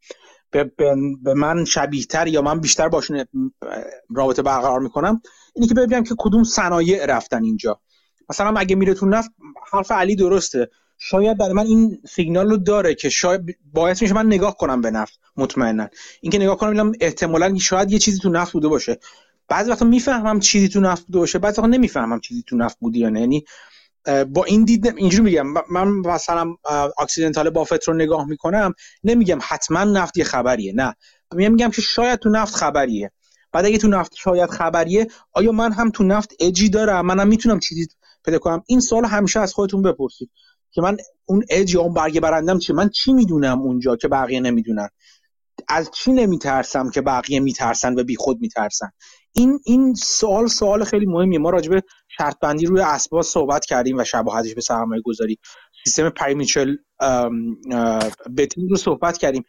به, 0.51 0.63
به, 1.23 1.33
من 1.33 1.65
شبیه 1.65 2.05
تر 2.05 2.27
یا 2.27 2.41
من 2.41 2.59
بیشتر 2.59 2.89
باشون 2.89 3.25
رابطه 4.15 4.41
برقرار 4.41 4.79
می‌کنم. 4.79 5.21
اینی 5.55 5.67
که 5.67 5.73
ببینم 5.73 6.03
که 6.03 6.15
کدوم 6.17 6.43
صنایع 6.43 7.05
رفتن 7.05 7.43
اینجا. 7.43 7.81
مثلا 8.29 8.59
اگه 8.59 8.75
میره 8.75 8.93
تو 8.93 9.05
نفت 9.05 9.31
حرف 9.71 9.91
علی 9.91 10.15
درسته. 10.15 10.69
شاید 10.97 11.37
برای 11.37 11.53
من 11.53 11.65
این 11.65 12.01
سیگنال 12.09 12.49
رو 12.49 12.57
داره 12.57 12.95
که 12.95 13.09
شاید 13.09 13.57
باعث 13.73 14.01
میشه 14.01 14.13
من 14.13 14.25
نگاه 14.25 14.57
کنم 14.57 14.81
به 14.81 14.91
نفت 14.91 15.19
مطمئنا. 15.37 15.87
اینکه 16.21 16.39
نگاه 16.39 16.57
کنم 16.57 16.69
ببینم 16.69 16.91
احتمالا 17.01 17.57
شاید 17.57 17.91
یه 17.91 17.99
چیزی 17.99 18.19
تو 18.19 18.29
نفت 18.29 18.53
بوده 18.53 18.67
باشه. 18.67 18.99
بعضی 19.47 19.71
وقتا 19.71 19.85
می‌فهمم 19.85 20.39
چیزی 20.39 20.69
تو 20.69 20.79
نفت 20.79 21.05
بوده 21.05 21.19
باشه 21.19 21.39
بعضی 21.39 21.61
وقتا 21.61 21.67
نمی‌فهمم 21.67 22.19
چیزی 22.19 22.43
تو 22.47 22.57
نفت 22.57 22.79
بودی 22.79 22.99
یا 22.99 23.09
نه. 23.09 23.19
یعنی 23.19 23.45
با 24.27 24.43
این 24.43 24.65
دید 24.65 24.87
اینجوری 24.87 25.23
میگم 25.23 25.47
من 25.71 25.87
مثلا 25.87 26.55
اکسیدنتال 26.99 27.49
بافت 27.49 27.87
رو 27.87 27.93
نگاه 27.93 28.27
می‌کنم 28.27 28.73
نمیگم 29.03 29.39
حتما 29.41 29.83
نفت 29.83 30.17
یه 30.17 30.23
خبریه 30.23 30.73
نه. 30.73 30.95
میگم 31.33 31.69
که 31.69 31.81
شاید 31.81 32.19
تو 32.19 32.29
نفت 32.29 32.55
خبریه. 32.55 33.11
بعد 33.51 33.65
اگه 33.65 33.77
تو 33.77 33.87
نفت 33.87 34.15
شاید 34.15 34.49
خبریه 34.49 35.07
آیا 35.33 35.51
من 35.51 35.71
هم 35.71 35.89
تو 35.89 36.03
نفت 36.03 36.33
اجی 36.39 36.69
دارم؟ 36.69 37.05
منم 37.05 37.27
می‌تونم 37.27 37.59
چیزی 37.59 37.87
پیدا 38.25 38.39
کنم. 38.39 38.63
این 38.67 38.79
سوال 38.79 39.05
همیشه 39.05 39.39
از 39.39 39.53
خودتون 39.53 39.81
بپرسید 39.81 40.31
که 40.71 40.81
من 40.81 40.97
اون 41.25 41.43
اج 41.49 41.73
یا 41.73 41.81
اون 41.81 41.93
برگه 41.93 42.19
برندم 42.19 42.59
چی 42.59 42.73
من 42.73 42.89
چی 42.89 43.13
می‌دونم 43.13 43.61
اونجا 43.61 43.95
که 43.95 44.07
بقیه 44.07 44.39
نمی‌دونن؟ 44.39 44.89
از 45.67 45.91
چی 45.91 46.11
نمیترسم 46.11 46.89
که 46.89 47.01
بقیه 47.01 47.39
میترسن 47.39 47.99
و 47.99 48.03
بی 48.03 48.15
خود 48.15 48.41
میترسن؟ 48.41 48.89
این 49.33 49.59
این 49.65 49.93
سوال 49.93 50.47
سوال 50.47 50.83
خیلی 50.83 51.05
مهمیه. 51.05 51.39
ما 51.39 51.49
راجع 51.49 51.69
به 51.69 51.83
شرط 52.17 52.39
بندی 52.39 52.65
روی 52.65 52.81
اسباب 52.81 53.21
صحبت 53.21 53.65
کردیم 53.65 53.97
و 53.97 54.03
شباهتش 54.03 54.53
به 54.53 54.61
سرمایه 54.61 55.01
گذاری. 55.01 55.37
سیستم 55.83 56.09
پریمیچل 56.09 56.75
بتین 58.37 58.69
رو 58.69 58.75
صحبت 58.75 59.17
کردیم. 59.17 59.43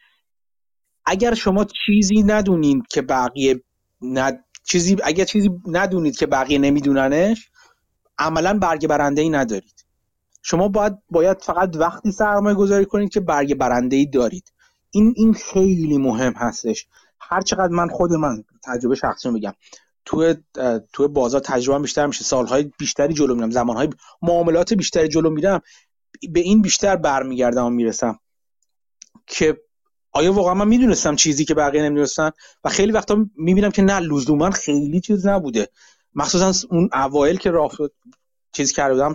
اگر 1.06 1.34
شما 1.34 1.66
چیزی 1.86 2.22
ندونید 2.22 2.86
که 2.90 3.02
بقیه 3.02 3.62
ند... 4.02 4.44
چیزی 4.64 4.96
اگر 5.04 5.24
چیزی 5.24 5.50
ندونید 5.66 6.16
که 6.16 6.26
بقیه 6.26 6.58
نمیدوننش 6.58 7.50
عملا 8.18 8.58
برگ 8.58 8.86
برنده 8.86 9.22
ای 9.22 9.30
ندارید. 9.30 9.84
شما 10.42 10.68
باید 10.68 10.98
باید 11.10 11.42
فقط 11.42 11.76
وقتی 11.76 12.12
سرمایه 12.12 12.56
گذاری 12.56 12.84
کنید 12.84 13.10
که 13.10 13.20
برگ 13.20 13.54
برنده 13.54 13.96
ای 13.96 14.06
دارید. 14.06 14.52
این 14.90 15.14
این 15.16 15.34
خیلی 15.34 15.98
مهم 15.98 16.32
هستش. 16.32 16.86
هر 17.20 17.40
چقدر 17.40 17.72
من 17.72 17.88
خود 17.88 18.12
من 18.12 18.44
تجربه 18.64 18.94
شخصی 18.94 19.30
میگم 19.30 19.52
تو 20.04 20.34
تو 20.92 21.08
بازار 21.08 21.40
تجربه 21.40 21.82
بیشتر 21.82 22.06
میشه 22.06 22.24
سالهای 22.24 22.70
بیشتری 22.78 23.14
جلو 23.14 23.34
میرم 23.34 23.50
زمانهای 23.50 23.88
معاملات 24.22 24.74
بیشتری 24.74 25.08
جلو 25.08 25.30
میرم 25.30 25.60
به 26.30 26.40
این 26.40 26.62
بیشتر 26.62 26.96
برمیگردم 26.96 27.64
و 27.64 27.70
می‌رسم. 27.70 28.18
که 29.26 29.58
آیا 30.12 30.32
واقعا 30.32 30.54
من 30.54 30.68
می‌دونستم 30.68 31.16
چیزی 31.16 31.44
که 31.44 31.54
بقیه 31.54 31.82
نمی‌دونستن؟ 31.82 32.30
و 32.64 32.68
خیلی 32.68 32.92
وقتا 32.92 33.26
می‌بینم 33.36 33.70
که 33.70 33.82
نه 33.82 33.98
لزوما 33.98 34.50
خیلی 34.50 35.00
چیز 35.00 35.26
نبوده. 35.26 35.68
مخصوصا 36.16 36.68
اون 36.70 36.90
اوایل 36.92 37.36
که 37.36 37.50
راه 37.50 37.72
چیز 38.52 38.72
کرده 38.72 38.94
بودم 38.94 39.12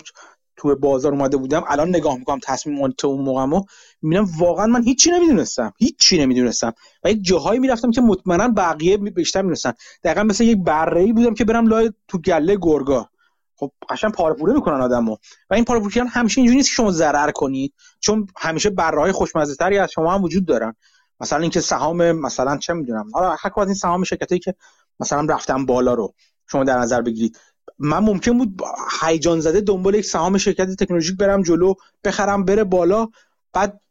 تو 0.56 0.76
بازار 0.76 1.12
اومده 1.12 1.38
بودم 1.38 1.64
الان 1.68 1.90
نگاه 1.90 2.18
می‌کنم 2.18 2.40
تصمیم 2.44 2.92
تو 2.92 3.08
اون 3.08 3.26
موقعمو 3.26 3.64
می‌بینم 4.02 4.28
واقعا 4.38 4.66
من 4.68 4.84
هیچی 4.84 5.12
نمی‌دونستم 5.12 5.74
هیچی 5.78 6.18
نمی‌دونستم. 6.18 6.74
و 7.04 7.12
یک 7.12 7.20
جاهایی 7.22 7.60
می‌رفتم 7.60 7.92
که 7.92 8.02
مطمئنا 8.02 8.48
بقیه 8.48 8.98
بیشتر 8.98 9.42
می‌دونستن. 9.42 9.74
دقیقا 10.04 10.24
مثل 10.24 10.44
یک 10.44 10.58
بره 10.64 11.14
بودم 11.14 11.34
که 11.34 11.46
برم 11.46 11.68
لای 11.68 11.92
تو 12.08 12.18
گله 12.18 12.58
گرگا. 12.62 13.10
خب 13.56 13.72
قشنگ 13.90 14.12
پاره 14.12 14.54
می‌کنن 14.54 14.82
آدمو. 14.82 15.18
و 15.50 15.54
این 15.54 15.66
پاره 15.66 15.90
کردن 15.90 16.08
همیشه 16.08 16.42
اینجوری 16.42 16.58
نیست 16.58 16.70
که 16.70 16.74
شما 16.74 16.92
ضرر 16.92 17.32
کنید 17.32 17.74
چون 18.00 18.28
همیشه 18.38 18.70
بره 18.70 19.02
های 19.02 19.12
خوشمزه 19.12 19.56
تری 19.56 19.78
از 19.78 19.92
شما 19.92 20.14
هم 20.14 20.24
وجود 20.24 20.46
دارن. 20.46 20.76
مثلا 21.20 21.40
اینکه 21.40 21.62
سهام 21.62 22.12
مثلا 22.12 22.58
چه 22.58 22.74
می‌دونم. 22.74 23.06
حالا 23.14 23.36
هر 23.40 23.52
از 23.58 23.68
این 23.68 23.76
سهام 23.76 24.04
شرکتی 24.04 24.40
که 24.40 24.56
مثلا 25.00 25.26
رفتن 25.30 25.66
بالا 25.66 25.94
رو. 25.94 26.14
شما 26.52 26.64
در 26.64 26.78
نظر 26.78 27.02
بگیرید. 27.02 27.38
من 27.80 28.00
ممکن 28.00 28.38
بود 28.38 28.62
هیجان 29.02 29.40
زده 29.40 29.62
دنبال 29.62 29.96
یک 29.96 30.06
سهام 30.06 30.38
شرکت 30.38 30.76
تکنولوژیک 30.76 31.18
برم 31.18 31.44
جلو 31.44 31.74
بخرم 32.04 32.46
بره 32.46 32.64
بالا. 32.64 33.08
بعد 33.54 33.82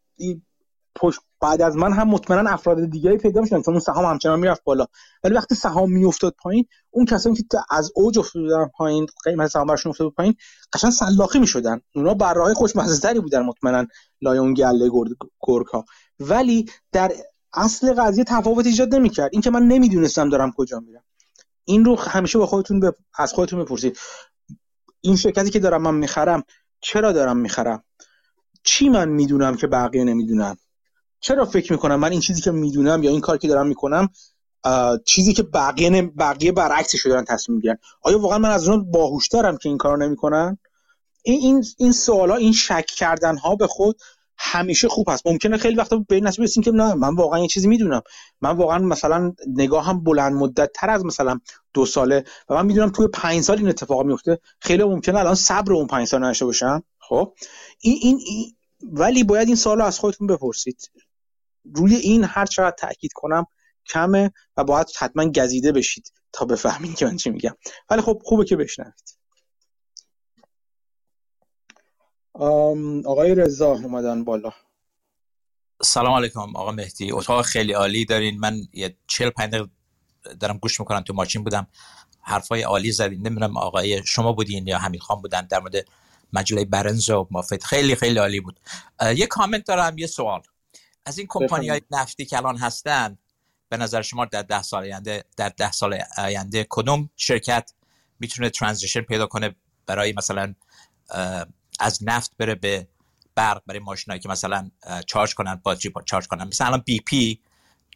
بعد 1.40 1.62
از 1.62 1.76
من 1.76 1.92
هم 1.92 2.08
مطمئنا 2.08 2.50
افراد 2.50 2.90
دیگری 2.90 3.16
پیدا 3.16 3.40
میشن 3.40 3.62
چون 3.62 3.74
اون 3.74 3.80
سهام 3.80 4.04
همچنان 4.04 4.40
می‌رفت 4.40 4.64
بالا. 4.64 4.86
ولی 5.24 5.34
وقتی 5.34 5.54
سهام 5.54 5.92
میافتاد 5.92 6.34
پایین 6.42 6.66
اون 6.90 7.06
کسانی 7.06 7.36
که 7.36 7.58
از 7.70 7.92
اوج 7.94 8.18
افتادن 8.18 8.70
پایین 8.76 9.06
قیمت 9.24 9.50
سهام 9.50 9.66
برشون 9.66 9.90
افتاد 9.90 10.10
پایین 10.10 10.34
قشنگ 10.72 10.90
سلاخی 10.90 11.38
می‌شدن. 11.38 11.80
اونا 11.94 12.14
بر 12.14 12.34
راه 12.34 12.54
خوشمزه 12.54 13.00
تری 13.00 13.20
بودن 13.20 13.42
مطمئنا 13.42 13.86
لای 14.22 14.38
اون 14.38 14.54
گله 14.54 14.90
گرگ 15.40 15.66
ها 15.66 15.84
ولی 16.20 16.66
در 16.92 17.12
اصل 17.52 17.94
قضیه 17.94 18.24
تفاوت 18.24 18.66
ایجاد 18.66 18.94
نمی‌کرد. 18.94 19.30
اینکه 19.32 19.50
من 19.50 19.62
نمی‌دونستم 19.62 20.28
دارم 20.28 20.52
کجا 20.56 20.80
میرم. 20.80 21.04
این 21.70 21.84
رو 21.84 21.96
همیشه 22.00 22.38
با 22.38 22.46
خودتون 22.46 22.80
ب... 22.80 22.92
از 23.14 23.32
خودتون 23.32 23.64
بپرسید. 23.64 23.98
این 25.00 25.16
شرکتی 25.16 25.50
که 25.50 25.58
دارم 25.58 25.82
من 25.82 25.94
می‌خرم 25.94 26.42
چرا 26.80 27.12
دارم 27.12 27.36
می‌خرم؟ 27.36 27.84
چی 28.64 28.88
من 28.88 29.08
می‌دونم 29.08 29.56
که 29.56 29.66
بقیه 29.66 30.04
نمی‌دونم 30.04 30.56
چرا 31.20 31.44
فکر 31.44 31.72
می‌کنم 31.72 31.96
من 31.96 32.10
این 32.10 32.20
چیزی 32.20 32.40
که 32.40 32.50
می‌دونم 32.50 33.02
یا 33.02 33.10
این 33.10 33.20
کار 33.20 33.38
که 33.38 33.48
دارم 33.48 33.66
می‌کنم 33.66 34.08
چیزی 35.04 35.32
که 35.32 35.42
بقیه 35.42 36.02
بقیه 36.02 36.52
برعکسش 36.52 37.06
دارن 37.06 37.24
تصمیم 37.24 37.56
می‌گیرن؟ 37.56 37.78
آیا 38.02 38.18
واقعا 38.18 38.38
من 38.38 38.50
از 38.50 38.68
اون 38.68 38.90
باهوشترم 38.90 39.56
که 39.56 39.68
این 39.68 39.78
کارو 39.78 39.96
نمی‌کنن؟ 39.96 40.58
این 41.22 41.40
این 41.40 41.64
این 41.78 41.92
سوالا 41.92 42.34
این 42.34 42.52
شک 42.52 42.86
کردن 42.86 43.36
ها 43.36 43.56
به 43.56 43.66
خود 43.66 44.00
همیشه 44.42 44.88
خوب 44.88 45.10
هست. 45.10 45.26
ممکنه 45.26 45.56
خیلی 45.56 45.76
وقتا 45.76 46.04
به 46.08 46.14
این 46.14 46.24
برسیم 46.24 46.62
که 46.62 46.70
نه 46.70 46.94
من 46.94 47.14
واقعا 47.14 47.38
یه 47.38 47.48
چیزی 47.48 47.68
می‌دونم. 47.68 48.02
من 48.40 48.56
واقعا 48.56 48.78
مثلا 48.78 49.32
نگاهم 49.46 50.04
بلند 50.04 50.32
مدت 50.32 50.70
تر 50.74 50.90
از 50.90 51.04
مثلا 51.04 51.40
دو 51.74 51.86
ساله 51.86 52.24
و 52.48 52.54
من 52.54 52.66
می‌دونم 52.66 52.90
توی 52.90 53.08
پنج 53.08 53.40
سال 53.42 53.58
این 53.58 53.68
اتفاق 53.68 54.06
میفته 54.06 54.38
خیلی 54.60 54.84
ممکنه 54.84 55.18
الان 55.18 55.34
صبر 55.34 55.72
اون 55.72 55.86
پنج 55.86 56.08
سال 56.08 56.24
نشه 56.24 56.44
باشم. 56.44 56.82
خب؟ 56.98 57.34
این, 57.80 57.98
این, 58.02 58.20
این 58.26 58.56
ولی 58.82 59.24
باید 59.24 59.46
این 59.48 59.56
سوال 59.56 59.80
از 59.80 59.98
خودتون 59.98 60.26
بپرسید. 60.26 60.90
روی 61.74 61.94
این 61.94 62.24
هر 62.24 62.46
چقدر 62.46 62.76
تاکید 62.78 63.12
کنم 63.12 63.44
کمه 63.88 64.30
و 64.56 64.64
باید 64.64 64.86
حتما 64.98 65.30
گزیده 65.30 65.72
بشید 65.72 66.12
تا 66.32 66.44
بفهمید 66.44 66.94
که 66.94 67.06
من 67.06 67.16
چی 67.16 67.30
میگم. 67.30 67.54
ولی 67.90 68.00
خب 68.00 68.22
خوبه 68.24 68.44
که 68.44 68.56
بشنوید. 68.56 69.19
آقای 72.40 73.34
رضا 73.34 73.70
اومدن 73.70 74.24
بالا. 74.24 74.52
سلام 75.82 76.12
علیکم 76.12 76.56
آقا 76.56 76.72
مهدی. 76.72 77.12
اتاق 77.12 77.42
خیلی 77.42 77.72
عالی 77.72 78.04
دارین. 78.04 78.40
من 78.40 78.60
یه 78.72 78.96
چل 79.06 79.30
پنج 79.30 79.54
دارم 80.40 80.58
گوش 80.58 80.80
می‌کنم 80.80 81.00
تو 81.00 81.14
ماشین 81.14 81.44
بودم. 81.44 81.66
حرفای 82.20 82.62
عالی 82.62 82.92
زدین. 82.92 83.26
نمی‌دونم 83.26 83.56
آقای 83.56 84.02
شما 84.06 84.32
بودین 84.32 84.66
یا 84.66 84.78
حمید 84.78 85.00
خان 85.00 85.22
بودن. 85.22 85.46
در 85.46 85.58
مورد 85.58 85.74
مجله 86.32 86.64
Barron's 86.64 87.10
و 87.10 87.28
بافت 87.30 87.64
خیلی 87.64 87.94
خیلی 87.94 88.18
عالی 88.18 88.40
بود. 88.40 88.60
یه 89.16 89.26
کامنت 89.26 89.66
دارم 89.66 89.98
یه 89.98 90.06
سوال. 90.06 90.42
از 91.06 91.18
این 91.18 91.26
کمپانی 91.30 91.68
های 91.68 91.80
نفتی 91.90 92.24
که 92.24 92.36
الان 92.36 92.56
هستن 92.56 93.18
به 93.68 93.76
نظر 93.76 94.02
شما 94.02 94.24
در 94.24 94.42
ده 94.42 94.62
سال 94.62 94.82
آینده 94.82 95.24
در 95.36 95.48
ده 95.48 95.72
سال 95.72 95.98
آینده 96.18 96.66
کدوم 96.70 97.10
شرکت 97.16 97.72
می‌تونه 98.20 98.50
transition 98.50 99.00
پیدا 99.00 99.26
کنه 99.26 99.54
برای 99.86 100.12
مثلا 100.12 100.54
از 101.80 101.98
نفت 102.02 102.32
بره 102.38 102.54
به 102.54 102.88
برق 103.34 103.62
برای 103.66 103.80
ماشینایی 103.80 104.20
که 104.20 104.28
مثلا 104.28 104.70
charge 105.06 105.34
کنن 105.34 105.54
باتری 105.54 105.92
charge 106.06 106.26
کنن. 106.26 106.44
مثلا 106.48 106.78
BP 106.78 107.40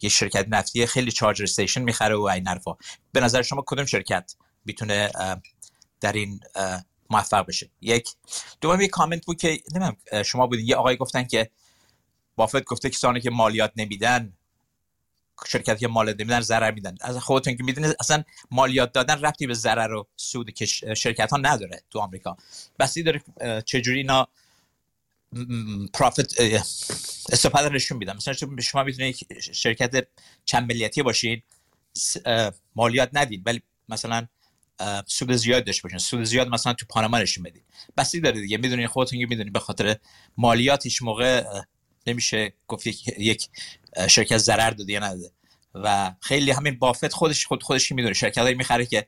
یه 0.02 0.08
شرکت 0.08 0.46
نفتی 0.48 0.86
خیلی 0.86 1.12
چارج 1.12 1.42
استیشن 1.42 1.82
می‌خره 1.82 2.16
و 2.16 2.22
این 2.22 2.48
حرفا. 2.48 2.76
به 3.12 3.20
نظر 3.20 3.42
شما 3.42 3.64
کدوم 3.66 3.84
شرکت 3.84 4.34
می‌تونه 4.64 5.10
در 6.00 6.12
این 6.12 6.40
موفق 7.10 7.46
بشه؟ 7.46 7.70
یک. 7.80 8.08
دوم 8.60 8.80
یه 8.80 8.88
کامنت 8.88 9.26
بود 9.26 9.40
که 9.40 9.48
نمی‌دونم 9.48 9.96
شما 10.22 10.46
بودین 10.46 10.66
یه 10.66 10.76
آقای 10.76 10.96
گفتن 10.96 11.24
که 11.24 11.50
بافت 12.36 12.64
گفته 12.64 12.90
کسانی 12.90 13.20
که 13.20 13.30
مالیات 13.30 13.72
نمیدن 13.76 14.32
شرکت 15.48 15.78
که 15.78 15.88
مالیات 15.88 16.20
نمیدن 16.20 16.40
ضرر 16.40 16.70
میدن. 16.70 16.96
از 17.00 17.18
خودتون 17.18 17.56
که 17.56 17.62
می‌دونید 17.62 17.96
اصلا 18.00 18.22
مالیات 18.50 18.92
دادن 18.92 19.20
ربطی 19.20 19.46
به 19.46 19.54
ضرر 19.54 19.94
و 19.94 20.06
سود 20.16 20.50
که 20.50 20.66
شرکت 20.94 21.30
ها 21.30 21.36
نداره 21.36 21.82
تو 21.90 21.98
آمریکا. 21.98 22.36
بسی 22.78 23.02
داره 23.02 23.22
چجوری 23.66 23.98
اینا 23.98 24.28
پرافیت 25.94 26.40
استفاده 27.32 27.68
نشون 27.68 27.98
میدن. 27.98 28.16
مثلا 28.16 28.34
شما 28.62 28.82
می‌تونید 28.82 29.40
شرکت 29.52 30.06
چند 30.44 30.72
ملیتی 30.72 31.02
باشین 31.02 31.42
مالیات 32.74 33.10
ندید 33.12 33.42
ولی 33.46 33.62
مثلا 33.88 34.26
سود 35.06 35.32
زیاد 35.32 35.64
داشته 35.64 35.82
باشین. 35.82 35.98
سود 35.98 36.24
زیاد 36.24 36.48
مثلا 36.48 36.72
تو 36.72 36.86
پاناما 36.88 37.18
نشون 37.18 37.44
بدید. 37.44 37.64
بسی 37.96 38.20
داره 38.20 38.40
دیگه. 38.40 38.56
می‌دونید 38.56 38.86
خودتون 38.86 39.18
که 39.18 39.26
می‌دونید 39.26 39.52
به 39.52 39.60
خاطر 39.60 39.96
مالیات 40.36 40.84
هیچ 40.84 41.02
موقع 41.02 41.44
نمیشه 42.06 42.52
گفت 42.68 42.86
یک 43.18 43.48
شرکت 44.08 44.38
ضرر 44.38 44.70
داده 44.70 44.92
یا 44.92 45.00
نداده. 45.00 45.30
و 45.74 46.12
خیلی 46.20 46.50
همین 46.50 46.78
بافت 46.78 47.12
خودش 47.12 47.46
خود 47.46 47.62
خودش 47.62 47.92
می‌دونه. 47.92 48.14
شرکت 48.14 48.38
هایی 48.38 48.54
می‌خره 48.54 48.86
که 48.86 49.06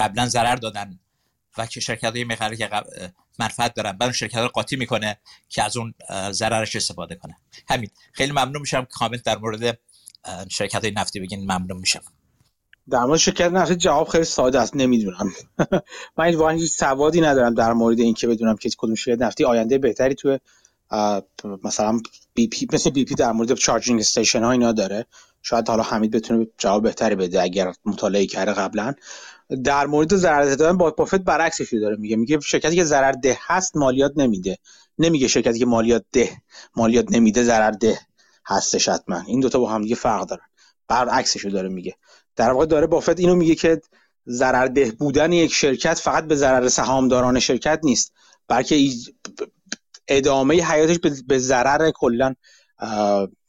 قبلا 0.00 0.26
ضرر 0.26 0.56
دادن 0.56 0.98
و 1.58 1.66
که 1.66 1.80
شرکت 1.80 2.04
هایی 2.04 2.24
می‌خره 2.24 2.56
که 2.56 2.70
منفعت 3.38 3.74
دارن. 3.74 3.92
بعد 3.92 4.12
شرکت 4.12 4.36
رو 4.36 4.48
قاطی 4.48 4.76
می‌کنه 4.76 5.16
که 5.48 5.62
از 5.62 5.76
اون 5.76 5.94
ضررش 6.30 6.76
استفاده 6.76 7.14
کنه. 7.14 7.36
همین. 7.68 7.90
خیلی 8.12 8.32
ممنون 8.32 8.60
میشم 8.60 8.80
که 8.80 8.88
کامنت 8.90 9.22
در 9.22 9.38
مورد 9.38 9.78
شرکت 10.50 10.82
های 10.82 10.90
نفتی 10.90 11.20
بگین. 11.20 11.40
ممنون 11.40 11.78
میشم. 11.78 12.02
در 12.90 13.04
مورد 13.04 13.18
شرکت 13.18 13.50
نفتی 13.50 13.76
جواب 13.76 14.08
خیلی 14.08 14.24
ساده 14.24 14.60
است. 14.60 14.76
نمی‌دونم. 14.76 15.32
من 16.16 16.24
این 16.24 16.50
هیچ 16.50 16.70
سوادی 16.70 17.20
ندارم 17.20 17.54
در 17.54 17.72
مورد 17.72 18.00
اینکه 18.00 18.26
بدونم 18.26 18.56
که 18.56 18.70
کدوم 18.78 18.94
شرکت 18.94 19.22
نفتی 19.22 19.44
آینده 19.44 19.78
بهتری 19.78 20.14
توی 20.14 20.38
مثلا 21.64 22.00
BP 22.34 22.66
مثل 22.72 22.90
BP 22.90 23.14
در 23.14 23.32
مورد 23.32 23.54
charging 23.54 24.00
station 24.00 24.44
ها 24.44 24.50
اینا 24.50 24.72
داره. 24.72 25.06
شاید 25.42 25.68
حالا 25.68 25.82
حمید 25.82 26.10
بتونه 26.10 26.46
جواب 26.58 26.82
بهتری 26.82 27.14
بده 27.14 27.42
اگر 27.42 27.72
مطالعه 27.84 28.26
کرده 28.26 28.52
قبلا. 28.52 28.94
در 29.64 29.86
مورد 29.86 30.16
ضرر 30.16 30.54
دادن 30.54 30.76
با 30.76 30.90
بافت 30.90 31.14
برعکسش 31.14 31.74
داره 31.74 31.96
میگه. 31.96 32.16
میگه 32.16 32.40
شرکتی 32.40 32.76
که 32.76 32.84
ضرر 32.84 33.12
ده 33.12 33.38
هست 33.46 33.76
مالیات 33.76 34.12
نمیده. 34.16 34.58
نمیگه 34.98 35.28
شرکتی 35.28 35.58
که 35.58 35.66
مالیات 35.66 36.04
ده 36.12 36.42
مالیات 36.76 37.12
نمیده 37.12 37.42
ضرر 37.42 37.70
ده 37.70 38.00
هستش 38.46 38.88
حتما. 38.88 39.20
این 39.26 39.40
دوتا 39.40 39.58
با 39.58 39.70
هم 39.70 39.82
دیگه 39.82 39.94
فرق 39.94 40.26
دارن. 40.26 40.46
برعکسش 40.88 41.46
داره 41.46 41.68
میگه. 41.68 41.96
در 42.36 42.50
واقع 42.50 42.66
داره 42.66 42.86
بافت 42.86 43.20
اینو 43.20 43.34
میگه 43.34 43.54
که 43.54 43.80
ضرر 44.28 44.66
ده 44.66 44.90
بودن 44.90 45.32
یک 45.32 45.52
شرکت 45.52 45.94
فقط 45.94 46.24
به 46.24 46.36
ضرر 46.36 46.68
سهامداران 46.68 47.38
شرکت 47.38 47.80
نیست. 47.82 48.12
بلکه 48.48 48.90
ادامه 50.08 50.54
حیاتش 50.54 50.98
به 51.26 51.38
ضرر 51.38 51.90
کلا 51.94 52.34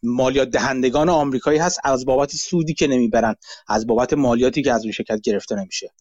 مالیات 0.04 0.50
دهندگان 0.50 1.10
آمریکایی 1.10 1.60
هست 1.60 1.80
از 1.84 2.06
بابت 2.06 2.36
سودی 2.36 2.74
که 2.74 2.88
نمی‌برن 2.88 3.36
از 3.68 3.88
بابت 3.88 4.14
مالیاتی 4.14 4.64
که 4.64 4.74
از 4.74 4.84
اون 4.84 4.92
شرکت 4.92 5.22
گرفته 5.22 5.56
نمیشه. 5.56 5.92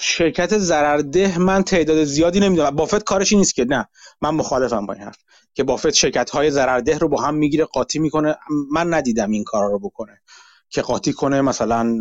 شرکت 0.00 0.58
ضررده 0.58 1.38
من 1.38 1.62
تعداد 1.62 2.04
زیادی 2.04 2.40
نمی‌دونم. 2.40 2.70
بافت 2.70 3.04
کارش 3.04 3.32
نیست 3.32 3.54
که 3.54 3.64
نه. 3.64 3.88
من 4.20 4.30
مخالفم 4.30 4.86
با 4.86 4.94
این 4.94 5.02
حرف 5.02 5.18
که 5.54 5.64
بافت 5.64 5.90
شرکت 5.90 6.30
های 6.30 6.50
ضررده 6.50 6.98
رو 6.98 7.08
با 7.08 7.22
هم 7.22 7.34
می‌گیره 7.34 7.64
قاطی 7.64 7.98
می‌کنه. 7.98 8.36
من 8.70 8.94
ندیدم 8.94 9.30
این 9.30 9.44
کارا 9.44 9.68
رو 9.68 9.78
بکنه 9.78 10.20
که 10.68 10.82
قاطی 10.82 11.12
کنه 11.12 11.40
مثلا 11.40 11.98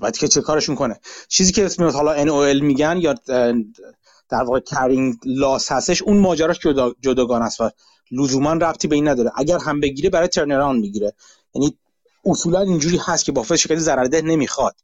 بعد 0.00 0.16
که 0.18 0.28
چه 0.28 0.40
کارش 0.40 0.68
می‌کنه 0.68 1.00
چیزی 1.28 1.52
که 1.52 1.64
اسم 1.64 1.84
حالا 1.84 2.24
NOL 2.24 2.62
میگن 2.62 2.96
یا 3.00 3.14
در 4.28 4.42
واقع 4.42 4.60
کرینگ 4.60 5.14
لاس 5.24 5.72
هستش 5.72 6.02
اون 6.02 6.18
ماجراش 6.18 6.58
جدا 6.58 6.92
جداگانه 7.00 7.44
است 7.44 7.60
و 7.60 7.70
لزوما 8.10 8.52
ربطی 8.52 8.88
به 8.88 8.94
این 8.94 9.08
نداره. 9.08 9.30
اگر 9.36 9.58
هم 9.58 9.80
بگیره 9.80 10.10
برای 10.10 10.28
ترنران 10.28 10.76
می‌گیره. 10.76 11.12
یعنی 11.54 11.78
اصولا 12.24 12.60
اینجوری 12.60 12.98
هست 13.06 13.24
که 13.24 13.32
بافت 13.32 13.56
شرکت 13.56 13.78
ضررده 13.78 14.22
نمی‌خواد. 14.22 14.74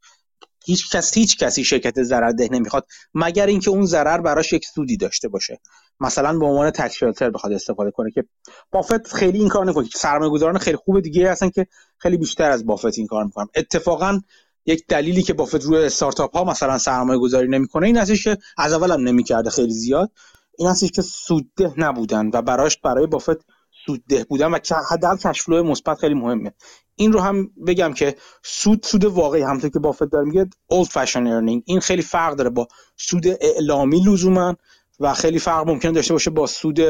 هیچ 0.66 0.90
کس 0.90 1.14
هیچ 1.14 1.38
کسی 1.38 1.64
شرکت 1.64 2.02
ضررده 2.02 2.48
نمی‌خواد 2.52 2.86
مگر 3.14 3.46
اینکه 3.46 3.70
اون 3.70 3.86
ضرر 3.86 4.20
براش 4.20 4.52
یک 4.52 4.66
سودی 4.66 4.96
داشته 4.96 5.28
باشه. 5.28 5.60
مثلا 6.00 6.38
به 6.38 6.46
عنوان 6.46 6.70
تکس 6.70 7.02
بخواد 7.02 7.52
استفاده 7.52 7.90
کنه 7.90 8.10
که 8.10 8.24
بافت 8.70 9.14
خیلی 9.14 9.38
این 9.38 9.48
کار 9.48 9.64
نمی‌کنه 9.64 9.88
سرمایه 9.94 10.30
گذاران 10.30 10.58
خیلی 10.58 10.76
خوب 10.76 11.00
دیگه 11.00 11.30
هستن 11.30 11.50
که 11.50 11.66
خیلی 11.98 12.16
بیشتر 12.16 12.50
از 12.50 12.66
بافت 12.66 12.98
این 12.98 13.06
کار 13.06 13.24
می‌کنن. 13.24 13.46
اتفاقا 13.56 14.20
یک 14.66 14.84
دلیلی 14.88 15.22
که 15.22 15.32
بافت 15.32 15.62
روی 15.64 15.84
استارتاپ 15.84 16.36
ها 16.36 16.44
مثلا 16.44 16.78
سرمایه 16.78 17.18
گذاری 17.18 17.48
نمی‌کنه 17.48 17.86
این 17.86 17.96
هستش 17.96 18.24
که 18.24 18.38
از 18.58 18.72
اول 18.72 18.90
هم 18.90 19.00
نمی‌کرده 19.00 19.50
خیلی 19.50 19.72
زیاد. 19.72 20.10
این 20.58 20.68
هستش 20.68 20.90
که 20.90 21.02
سودده 21.02 21.74
نبودن 21.76 22.30
و 22.32 22.42
براش 22.42 22.76
برای 22.76 23.06
بافت 23.06 23.46
سودده 23.86 24.24
بودن 24.24 24.46
و 24.46 24.58
حداقل 24.90 25.16
کشفلو 25.16 25.62
مثبت 25.62 25.98
خیلی 25.98 26.14
مهمه. 26.14 26.52
این 26.96 27.12
رو 27.12 27.20
هم 27.20 27.50
بگم 27.66 27.92
که 27.92 28.16
سود 28.42 28.82
سود 28.82 29.04
واقعی 29.04 29.42
همونطور 29.42 29.70
که 29.70 29.78
بافت 29.78 30.04
داره 30.04 30.24
میگه 30.24 30.48
old 30.72 30.86
fashion 30.86 31.26
earning. 31.26 31.62
این 31.64 31.80
خیلی 31.80 32.02
فرق 32.02 32.36
داره 32.36 32.50
با 32.50 32.68
سود 32.96 33.24
اعلامی 33.40 34.00
لزوما 34.00 34.56
و 35.00 35.14
خیلی 35.14 35.38
فرق 35.38 35.68
ممکن 35.68 35.92
داشته 35.92 36.12
باشه 36.12 36.30
با 36.30 36.46
سود 36.46 36.80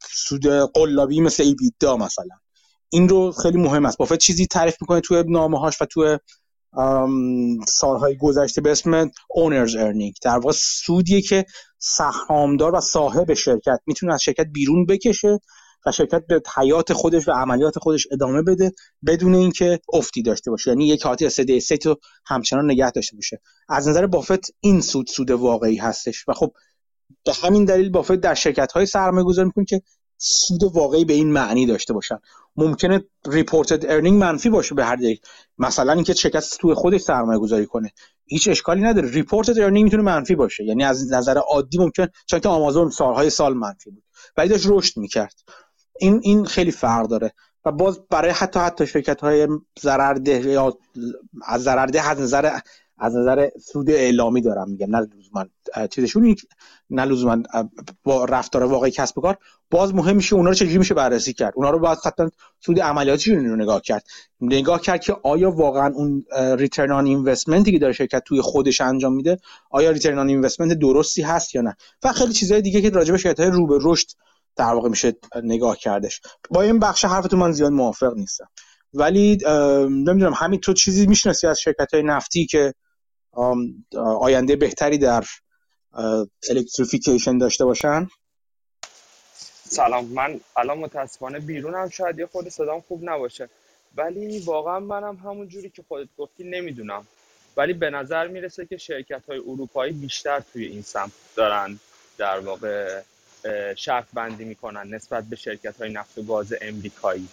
سود 0.00 0.46
قلابی 0.74 1.20
مثل 1.20 1.42
ایبیدا 1.42 1.96
مثلا. 1.96 2.36
این 2.90 3.08
رو 3.08 3.32
خیلی 3.32 3.58
مهم 3.58 3.86
است. 3.86 3.98
بافت 3.98 4.18
چیزی 4.18 4.46
تعریف 4.46 4.76
می‌کنه 4.80 5.00
توی 5.00 5.24
نامه 5.26 5.58
هاش 5.58 5.82
و 5.82 5.84
توی 5.84 6.18
سالهای 7.68 8.16
گذشته 8.16 8.60
به 8.60 8.70
اسم 8.70 9.10
owner's 9.30 9.76
earning 9.76 10.14
در 10.22 10.38
واقع 10.38 10.52
سودیه 10.56 11.22
که 11.22 11.44
سهامدار 11.78 12.74
و 12.74 12.80
صاحب 12.80 13.34
شرکت 13.34 13.80
می‌تونه 13.86 14.14
از 14.14 14.22
شرکت 14.22 14.46
بیرون 14.52 14.86
بکشه 14.86 15.38
و 15.86 15.92
شرکت 15.92 16.26
به 16.26 16.42
حیات 16.56 16.92
خودش 16.92 17.28
و 17.28 17.32
عملیات 17.32 17.78
خودش 17.78 18.06
ادامه 18.12 18.42
بده 18.42 18.72
بدون 19.06 19.34
اینکه 19.34 19.80
افتی 19.92 20.22
داشته 20.22 20.50
باشه. 20.50 20.70
یعنی 20.70 20.86
یک 20.88 21.02
حالت 21.02 21.22
steady 21.22 21.60
state 21.60 21.86
رو 21.86 21.96
همچنان 22.26 22.70
نگه 22.70 22.90
داشته 22.90 23.16
باشه. 23.16 23.40
از 23.68 23.88
نظر 23.88 24.06
بافت 24.06 24.50
این 24.60 24.80
سود 24.80 25.06
سود 25.06 25.30
واقعی 25.30 25.76
هستش 25.76 26.24
و 26.28 26.32
خب 26.32 26.52
به 27.24 27.32
همین 27.32 27.64
دلیل 27.64 27.90
بافت 27.90 28.14
در 28.14 28.34
شرکت 28.34 28.72
های 28.72 28.86
سرمایه 28.86 29.24
گذاری 29.24 29.46
می‌کنه 29.46 29.64
که 29.64 29.82
سود 30.18 30.64
واقعی 30.64 31.04
به 31.04 31.12
این 31.12 31.32
معنی 31.32 31.66
داشته 31.66 31.92
باشن. 31.92 32.18
ممکنه 32.58 33.04
reported 33.26 33.86
earning 33.90 34.20
منفی 34.20 34.50
باشه 34.50 34.74
به 34.74 34.84
هر 34.84 35.00
یک 35.00 35.20
مثلا 35.58 35.92
اینکه 35.92 36.14
شرکت 36.14 36.44
توی 36.60 36.74
خودش 36.74 37.00
سرمایه 37.00 37.38
گذاری 37.38 37.66
کنه. 37.66 37.92
هیچ 38.26 38.48
اشکالی 38.48 38.82
نداره. 38.82 39.10
reported 39.10 39.58
earning 39.58 39.84
می‌تونه 39.84 40.02
منفی 40.02 40.34
باشه. 40.34 40.64
یعنی 40.64 40.84
از 40.84 41.12
نظر 41.12 41.38
عادی 41.38 41.78
ممکن 41.78 42.06
چون 42.26 42.40
که 42.40 42.48
آمازون 42.48 42.90
سالهای 42.90 43.30
سال 43.30 43.54
منفی 43.54 43.90
بود. 43.90 44.04
ولی 44.36 44.48
داشت 44.48 44.66
رشد 44.68 44.96
می‌کرد. 44.96 45.34
این 46.00 46.20
این 46.22 46.44
خیلی 46.44 46.70
فرق 46.70 47.06
داره. 47.06 47.32
و 47.64 47.72
باز 47.72 48.00
برای 48.10 48.30
حتی 48.30 48.60
حتی 48.60 48.86
شرکت 48.86 49.20
های 49.20 49.48
ضررده 49.80 50.50
یا 50.50 50.78
از 51.46 51.62
ضررده 51.62 52.08
از 52.08 52.20
نظر 52.20 52.58
از 52.98 53.16
نظر 53.16 53.48
سود 53.64 53.90
اعلامی 53.90 54.40
دارم 54.40 54.70
میگم 54.70 54.96
نه 54.96 55.06
لزوما 55.18 55.44
چیزشون 55.90 56.36
نه 56.90 57.04
لزوما 57.04 57.42
با 58.04 58.24
رفتار 58.24 58.62
واقعی 58.62 58.90
کسب 58.90 59.18
و 59.18 59.20
کار. 59.20 59.36
باز 59.70 59.94
مهم 59.94 60.16
میشه 60.16 60.36
اونا 60.36 60.48
رو 60.48 60.54
چجوری 60.54 60.78
میشه 60.78 60.94
بررسی 60.94 61.32
کرد. 61.32 61.52
اونا 61.56 61.70
رو 61.70 61.78
باید 61.78 61.98
حتی 62.04 62.22
سود 62.60 62.80
عملیاتیشون 62.80 63.46
رو 63.46 63.56
نگاه 63.56 63.80
کرد. 63.80 64.06
نگاه 64.40 64.80
کرد 64.80 65.00
که 65.00 65.16
آیا 65.22 65.50
واقعا 65.50 65.94
اون 65.94 66.24
return 66.58 66.92
on 66.92 67.06
investment 67.06 67.66
ی 67.66 67.72
که 67.72 67.78
داره 67.78 67.92
شرکت 67.92 68.22
توی 68.24 68.40
خودش 68.40 68.80
انجام 68.80 69.14
میده 69.14 69.38
آیا 69.70 69.90
return 69.90 70.18
on 70.18 70.28
investment 70.28 70.78
درستی 70.78 71.22
هست 71.22 71.54
یا 71.54 71.62
نه. 71.62 71.76
و 72.02 72.12
خیلی 72.12 72.32
چیزهای 72.32 72.62
دیگه 72.62 72.80
که 72.80 72.90
راجع 72.90 73.12
به 73.12 73.18
شرکت 73.18 73.40
های 73.40 73.50
رو 73.50 73.66
به 73.66 73.78
رشد 73.82 74.06
در 74.56 74.74
واقع 74.74 74.88
میشه 74.88 75.12
نگاه 75.42 75.76
کردش. 75.76 76.20
با 76.50 76.62
این 76.62 76.78
بخش 76.78 77.04
حرفتون 77.04 77.38
من 77.38 77.52
زیاد 77.52 77.72
موافق 77.72 78.16
نیستم. 78.16 78.48
ولی 78.94 79.38
نمی‌دونم 79.88 80.32
همین 80.36 80.60
تو 80.60 80.72
چیزی 80.72 81.06
می‌شناسی 81.06 81.46
از 81.46 81.60
شرکت 81.60 81.94
های 81.94 82.02
نفتی 82.02 82.46
که 82.46 82.74
آینده 84.20 84.56
بهتری 84.56 84.98
در 84.98 85.24
electrification 86.50 87.38
داشته 87.38 87.64
باشن؟ 87.64 88.08
سلام 89.70 90.04
من 90.04 90.40
الان 90.56 90.78
متاسفانه 90.78 91.38
بیرونم 91.38 91.88
شاید 91.88 92.18
یه 92.18 92.26
خود 92.26 92.48
صدام 92.48 92.80
خوب 92.80 93.00
نباشه. 93.04 93.48
ولی 93.96 94.38
واقعا 94.38 94.80
منم 94.80 95.16
همون 95.16 95.48
جوری 95.48 95.70
که 95.70 95.84
خودت 95.88 96.08
گفتی 96.18 96.44
نمی‌دونم. 96.44 97.06
ولی 97.56 97.72
به 97.72 97.90
نظر 97.90 98.28
می‌رسه 98.28 98.66
که 98.66 98.76
شرکت 98.76 99.22
های 99.28 99.38
اروپایی 99.38 99.92
بیشتر 99.92 100.42
توی 100.52 100.64
این 100.64 100.82
سمت 100.82 101.12
دارن 101.36 101.80
در 102.18 102.38
واقع 102.38 103.02
شرط 103.76 104.06
بندی 104.14 104.44
می‌کنن 104.44 104.94
نسبت 104.94 105.24
به 105.24 105.36
شرکت 105.36 105.80
های 105.80 105.92
نفت 105.92 106.18
و 106.18 106.22
گاز 106.22 106.54
امریکایی. 106.60 107.28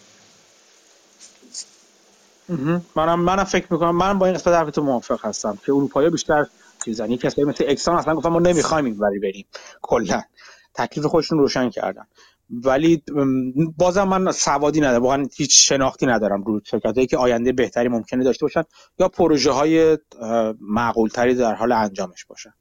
منم 2.95 3.19
منم 3.19 3.43
فکر 3.43 3.73
می‌کنم 3.73 3.95
من 3.95 4.19
با 4.19 4.25
این 4.25 4.35
قسمت 4.35 4.53
حرف 4.53 4.71
تو 4.71 4.83
موافق 4.83 5.25
هستم 5.25 5.57
که 5.65 5.71
اروپایی 5.71 6.09
بیشتر 6.09 6.45
چیزن. 6.85 7.11
یک 7.11 7.21
کسایی 7.21 7.47
مثل 7.47 7.65
اکسان 7.67 7.95
اصلا 7.95 8.15
گفتن 8.15 8.29
ما 8.29 8.39
نمی‌خوایم 8.39 8.85
این 8.85 8.97
وری 8.99 9.19
بریم. 9.19 9.45
کلا. 9.81 10.21
تکلیف 10.73 11.05
خودشون 11.05 11.39
روشن 11.39 11.69
کردن. 11.69 12.07
ولی 12.49 13.03
بازم 13.77 14.03
من 14.03 14.31
سوادی 14.31 14.81
ندارم. 14.81 15.03
واقعا 15.03 15.27
هیچ 15.35 15.69
شناختی 15.69 16.05
ندارم 16.05 16.43
رو 16.43 16.61
شرکتایی 16.63 17.07
که 17.07 17.17
آینده 17.17 17.51
بهتری 17.51 17.87
ممکنه 17.87 18.23
داشته 18.23 18.45
باشن 18.45 18.63
یا 18.99 19.09
پروژه 19.09 19.51
های 19.51 19.97
معقول 20.61 21.09
تری 21.09 21.35
در 21.35 21.53
حال 21.53 21.71
انجامش 21.71 22.25
باشن. 22.25 22.53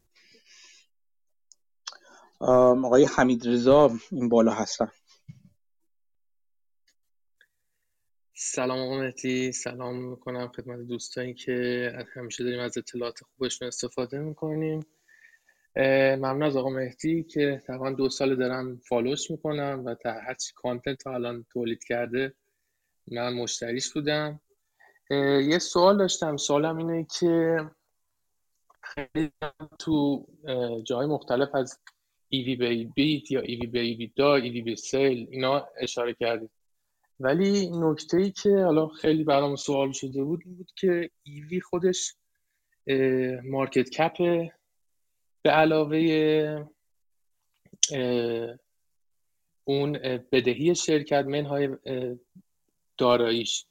آقای 2.84 3.04
حمید 3.04 3.48
رضا 3.48 3.90
این 4.12 4.28
بالا 4.28 4.52
هستن. 4.52 4.88
سلام 8.36 8.78
آقا 8.78 9.10
سلام 9.52 10.10
می‌کنم 10.10 10.48
خدمت 10.48 10.86
دوستانی 10.86 11.34
که 11.34 11.92
همیشه 12.14 12.44
داریم 12.44 12.60
از 12.60 12.78
اطلاعات 12.78 13.20
خوبشون 13.24 13.68
استفاده 13.68 14.18
می‌کنیم. 14.18 14.80
ممنون 15.76 16.42
از 16.42 16.56
آقا 16.56 16.70
مهدی 16.70 17.22
که 17.22 17.62
تقریبا 17.66 17.90
دو 17.90 18.08
سال 18.08 18.36
دارم 18.36 18.76
follow 18.76 19.17
ش 19.17 19.30
می‌کنم 19.30 19.82
و 19.86 19.94
تا 19.94 20.12
هرچی 20.12 20.52
content 20.56 20.98
تا 20.98 21.14
الان 21.14 21.46
تولید 21.52 21.84
کرده 21.84 22.34
من 23.08 23.32
مشتریش 23.34 23.92
بودم. 23.92 24.40
یه 25.10 25.58
سوال 25.58 25.98
داشتم. 25.98 26.36
سوالم 26.36 26.76
اینه 26.76 27.06
که 27.20 27.58
خیلی 28.82 29.30
تو 29.78 30.26
جای 30.84 31.06
مختلف 31.06 31.54
از 31.54 31.80
EV 32.28 32.56
به 32.56 32.84
EBIT 32.94 33.30
یا 33.30 33.40
EV 33.40 33.66
به 33.66 33.80
EBITDA 33.80 34.34
EV 34.34 34.62
به 34.62 34.76
sale 34.76 35.28
اینا 35.30 35.68
اشاره 35.76 36.14
کردید 36.14 36.50
ولی 37.20 37.70
نکته 37.74 38.16
ای 38.16 38.30
که 38.30 38.50
حالا 38.50 38.88
خیلی 38.88 39.24
برام 39.24 39.56
سوال 39.56 39.92
شده 39.92 40.24
بود 40.24 40.42
این 40.44 40.54
بود 40.54 40.70
که 40.76 41.10
EV 41.22 41.60
خودش 41.60 42.14
market 43.44 43.90
cap 43.90 44.16
به 45.42 45.50
علاوه 45.50 46.66
اون 49.64 49.92
بدهی 50.32 50.74
شرکت 50.74 51.24
منهای 51.24 51.68
داراییش. 52.98 53.66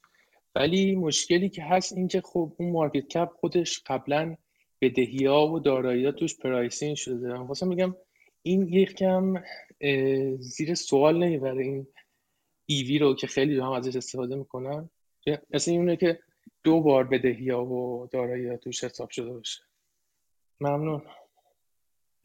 ولی 0.55 0.95
مشکلی 0.95 1.49
که 1.49 1.63
هست 1.63 1.93
این 1.93 2.07
که 2.07 2.21
خب 2.21 2.53
اون 2.57 2.71
market 2.71 3.07
cap 3.07 3.29
خودش 3.39 3.81
قبلا 3.85 4.37
بدهی 4.81 5.25
ها 5.25 5.47
و 5.47 5.59
دارایی 5.59 6.05
ها 6.05 6.11
توش 6.11 6.37
price 6.37 6.79
in 6.79 6.95
شده. 6.95 7.37
خواستم 7.37 7.67
میگم 7.67 7.95
این 8.41 8.67
یکم 8.67 9.43
زیر 10.39 10.75
سوال 10.75 11.23
نمی‌بره 11.23 11.63
این 11.63 11.87
EV 12.65 12.99
رو 12.99 13.15
که 13.15 13.27
خیلی 13.27 13.59
هم 13.59 13.71
ازش 13.71 13.95
استفاده 13.95 14.35
می‌کنن 14.35 14.89
مثل 15.53 15.71
اینه 15.71 15.95
که 15.95 16.19
دو 16.63 16.81
بار 16.81 17.03
بدهی 17.03 17.49
ها 17.49 17.65
و 17.65 18.07
دارایی 18.11 18.47
ها 18.47 18.57
توش 18.57 18.83
حساب 18.83 19.09
شده 19.09 19.33
باشه. 19.33 19.61
ممنون. 20.61 21.01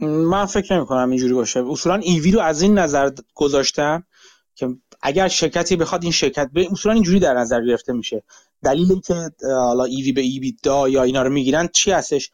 من 0.01 0.47
فکر 0.47 0.77
نمی 0.77 0.87
کنم 0.87 1.11
اینجوری 1.11 1.35
باشه. 1.35 1.65
اصولا 1.71 1.95
ایوی 1.95 2.31
رو 2.31 2.41
از 2.41 2.63
این 2.63 2.79
نظر 2.79 3.11
گذاشتم 3.35 4.07
که 4.55 4.69
اگر 5.03 5.29
شرکتی 5.29 5.77
بخواد 5.77 6.03
این 6.03 6.13
شرکت 6.13 6.51
به 6.53 6.69
اصولا 6.73 6.95
اینجوری 6.95 7.21
در 7.21 7.35
نظر 7.35 7.67
گرفته 7.67 7.93
میشه. 7.93 8.23
دلیلی 8.63 9.01
که 9.01 9.15
حالا 9.43 9.85
ایوی 9.85 10.13
به 10.13 10.21
ایوی 10.21 10.57
دا 10.63 10.89
یا 10.89 11.03
اینا 11.03 11.23
رو 11.23 11.31
می‌گیرن 11.31 11.69
چی 11.75 11.91
هستش؟ 11.91 12.31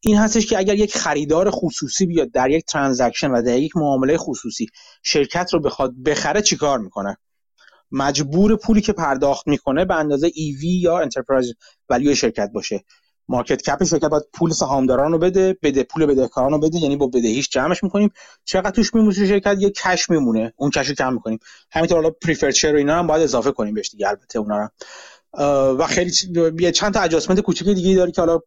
این 0.00 0.16
هستش 0.16 0.46
که 0.46 0.58
اگر 0.58 0.74
یک 0.74 0.96
خریدار 0.96 1.50
خصوصی 1.50 2.06
بیاد 2.06 2.32
در 2.32 2.50
یک 2.50 2.64
ترانزکشن 2.64 3.30
و 3.30 3.42
در 3.42 3.58
یک 3.58 3.76
معامله 3.76 4.16
خصوصی 4.16 4.66
شرکت 5.02 5.54
رو 5.54 5.60
بخواد 5.60 5.94
بخره 6.02 6.42
چیکار 6.42 6.78
می‌کنه؟ 6.78 7.18
مجموع 7.92 8.56
پولی 8.56 8.80
که 8.80 8.92
پرداخت 8.92 9.48
می‌کنه 9.48 9.84
به 9.84 9.94
اندازه 9.94 10.30
EV 10.34 10.68
یا 10.68 10.98
enterprise 10.98 11.52
value 11.88 12.14
شرکت 12.14 12.50
باشه. 12.54 12.84
market 13.28 13.62
cap 13.62 13.84
شرکت 13.84 14.04
باید 14.04 14.22
پول 14.32 14.50
سهامداران 14.50 15.12
رو 15.12 15.18
بده 15.18 15.56
بده 15.62 15.82
پول 15.82 16.06
بدهکاران 16.06 16.52
رو 16.52 16.58
بده 16.58 16.78
یعنی 16.78 16.96
با 16.96 17.06
بدهیش 17.06 17.48
جمعش 17.48 17.82
می‌کنیم. 17.82 18.12
چقدر 18.44 18.70
توش 18.70 18.94
میمونه 18.94 19.14
شرکت؟ 19.14 19.56
یه 19.58 19.70
cash 19.70 20.10
میمونه. 20.10 20.52
اون 20.56 20.70
cash 20.70 20.88
رو 20.88 20.94
کم 20.94 21.12
می‌کنیم. 21.12 21.38
همینطور 21.70 21.98
حالا 21.98 22.10
preferred 22.10 22.54
share 22.54 22.76
اینا 22.76 22.94
هم 22.94 23.06
باید 23.06 23.22
اضافه 23.22 23.52
کنیم 23.52 23.74
بهش 23.74 23.90
دیگه. 23.90 24.08
البته 24.08 24.38
اونا 24.38 24.58
رو 24.58 24.68
و 25.78 25.86
خیلی 25.86 26.10
چند 26.72 26.94
تا 26.94 27.00
adjustment 27.00 27.40
کوچیک 27.40 27.68
دیگه 27.68 27.96
داره 27.96 28.12
که 28.12 28.20
حالا 28.20 28.40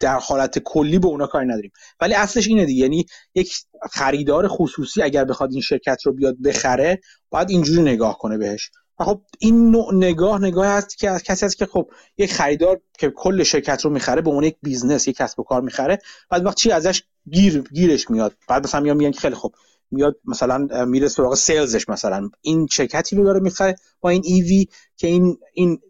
در 0.00 0.18
حالت 0.18 0.58
کلی 0.58 0.98
به 0.98 1.08
اونا 1.08 1.26
کاری 1.26 1.46
نداریم. 1.46 1.72
ولی 2.00 2.14
اصلش 2.14 2.48
اینه 2.48 2.64
دیگه. 2.64 2.82
یعنی 2.82 3.06
یک 3.34 3.54
خریدار 3.92 4.48
خصوصی 4.48 5.02
اگر 5.02 5.24
بخواد 5.24 5.52
این 5.52 5.60
شرکت 5.60 5.98
رو 6.04 6.12
بیاد 6.12 6.42
بخره 6.44 7.00
باید 7.30 7.50
اینجوری 7.50 7.82
نگاه 7.82 8.18
کنه 8.18 8.38
بهش. 8.38 8.70
خب 9.00 9.20
این 9.38 9.70
نوع 9.70 9.94
نگاه 9.94 10.42
نگاه 10.42 10.66
هست 10.66 10.98
که 10.98 11.10
از 11.10 11.22
کسی 11.22 11.46
هست 11.46 11.56
که 11.56 11.66
خب 11.66 11.90
یک 12.18 12.32
خریدار 12.32 12.80
که 12.98 13.10
کل 13.10 13.42
شرکت 13.42 13.84
رو 13.84 13.90
می‌خره 13.90 14.22
به 14.22 14.30
اون 14.30 14.44
یک 14.44 14.56
business 14.62 15.08
یک 15.08 15.16
کسب 15.16 15.40
و 15.40 15.42
کار 15.42 15.60
می‌خره 15.60 15.98
بعد 16.30 16.46
وقت 16.46 16.56
چی 16.56 16.70
ازش 16.70 17.02
گیر 17.30 17.62
گیرش 17.62 18.10
میاد. 18.10 18.36
بعد 18.48 18.64
مثلا 18.64 18.80
میان 18.80 18.96
میگن 18.96 19.10
که 19.10 19.20
خیلی 19.20 19.34
خوب 19.34 19.54
میاد 19.90 20.16
مثلا 20.24 20.84
میره 20.84 21.08
سراغ 21.08 21.34
sales 21.34 21.73
ش 21.73 21.88
مثلا. 21.88 22.30
این 22.40 22.66
شرکتی 22.66 23.16
رو 23.16 23.24
داره 23.24 23.40
می‌خره 23.40 23.74
با 24.00 24.10
این 24.10 24.22
EV 24.24 24.66
که 24.96 25.06
این 25.06 25.38
این 25.54 25.80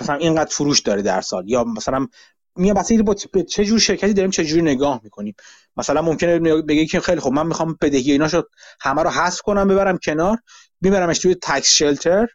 مثلا 0.00 0.14
اینقدر 0.14 0.50
فروش 0.50 0.80
داره 0.80 1.02
در 1.02 1.20
سال. 1.20 1.48
یا 1.50 1.64
مثلا 1.64 2.06
میاد 2.56 2.78
مثلا 2.78 3.02
با 3.02 3.14
چه 3.48 3.64
جور 3.64 3.78
شرکتی 3.78 4.12
داریم 4.12 4.30
چه 4.30 4.44
جوری 4.44 4.62
نگاه 4.62 5.00
می‌کنیم. 5.04 5.34
مثلا 5.76 6.02
ممکنه 6.02 6.38
بگه 6.62 6.86
که 6.86 7.00
خیلی 7.00 7.20
خب 7.20 7.32
من 7.32 7.46
می‌خوام 7.46 7.78
بدهی 7.80 8.12
ایناشو 8.12 8.42
همه 8.80 9.02
رو 9.02 9.10
حذف 9.10 9.40
کنم 9.40 9.68
ببرم 9.68 9.98
کنار 9.98 10.38
میبرمش 10.80 11.18
توی 11.18 11.34
تکس 11.34 11.68
شلتر 11.68 12.26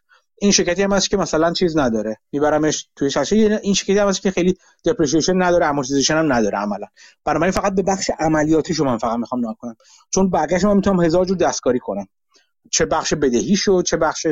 این 0.42 0.52
شرکتی 0.52 0.82
هم 0.82 0.92
هست 0.92 1.10
که 1.10 1.16
مثلا 1.16 1.52
چیز 1.52 1.76
نداره. 1.76 2.16
میبرمش 2.32 2.88
توی 2.96 3.10
شاشه 3.10 3.60
این 3.62 3.74
شرکتی 3.74 3.98
هم 3.98 4.08
هست 4.08 4.22
که 4.22 4.30
خیلی 4.30 4.56
دپریشیشن 4.84 5.42
نداره 5.42 5.66
امورتیزیشن 5.66 6.16
هم 6.16 6.32
نداره 6.32 6.58
عملا. 6.58 6.86
برای 7.24 7.40
من 7.40 7.50
فقط 7.50 7.74
به 7.74 7.82
بخش 7.82 8.10
عملیاتیشو 8.18 8.84
من 8.84 8.98
فقط 8.98 9.18
می‌خوام 9.18 9.40
نگاه 9.40 9.56
کنم. 9.58 9.76
چون 10.10 10.30
بقیه‌اش 10.30 10.64
من 10.64 10.76
می‌تونم 10.76 11.04
هزار 11.04 11.24
جور 11.24 11.36
دستکاری 11.36 11.78
کنم. 11.78 12.08
چه 12.70 12.86
بخش 12.86 13.14
بدهی 13.14 13.56
شو 13.56 13.82
چه 13.82 13.96
بخش 13.96 14.26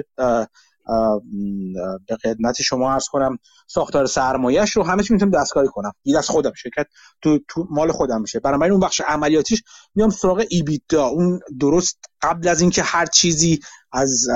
به 2.08 2.16
خدمت 2.22 2.62
شما 2.62 2.92
عرض 2.92 3.08
کنم 3.08 3.38
ساختار 3.66 4.06
سرمایهش 4.06 4.70
رو 4.70 4.82
همه 4.82 5.02
چی 5.02 5.12
می‌تونم 5.12 5.30
دستکاری 5.30 5.68
کنم. 5.68 5.92
این 6.02 6.16
از 6.16 6.28
خودم 6.28 6.52
شرکت 6.52 6.86
تو, 7.22 7.38
تو 7.48 7.66
مال 7.70 7.92
خودم 7.92 8.20
میشه. 8.20 8.40
برای 8.40 8.58
من 8.58 8.70
اون 8.70 8.80
بخش 8.80 9.00
عملیاتیش 9.00 9.62
میام 9.94 10.10
سراغ 10.10 10.44
ایبیدا 10.50 11.06
اون 11.06 11.40
درست 11.60 11.98
قبل 12.22 12.48
از 12.48 12.60
اینکه 12.60 12.82
هر 12.82 13.06
چیزی 13.06 13.60
از 13.92 14.26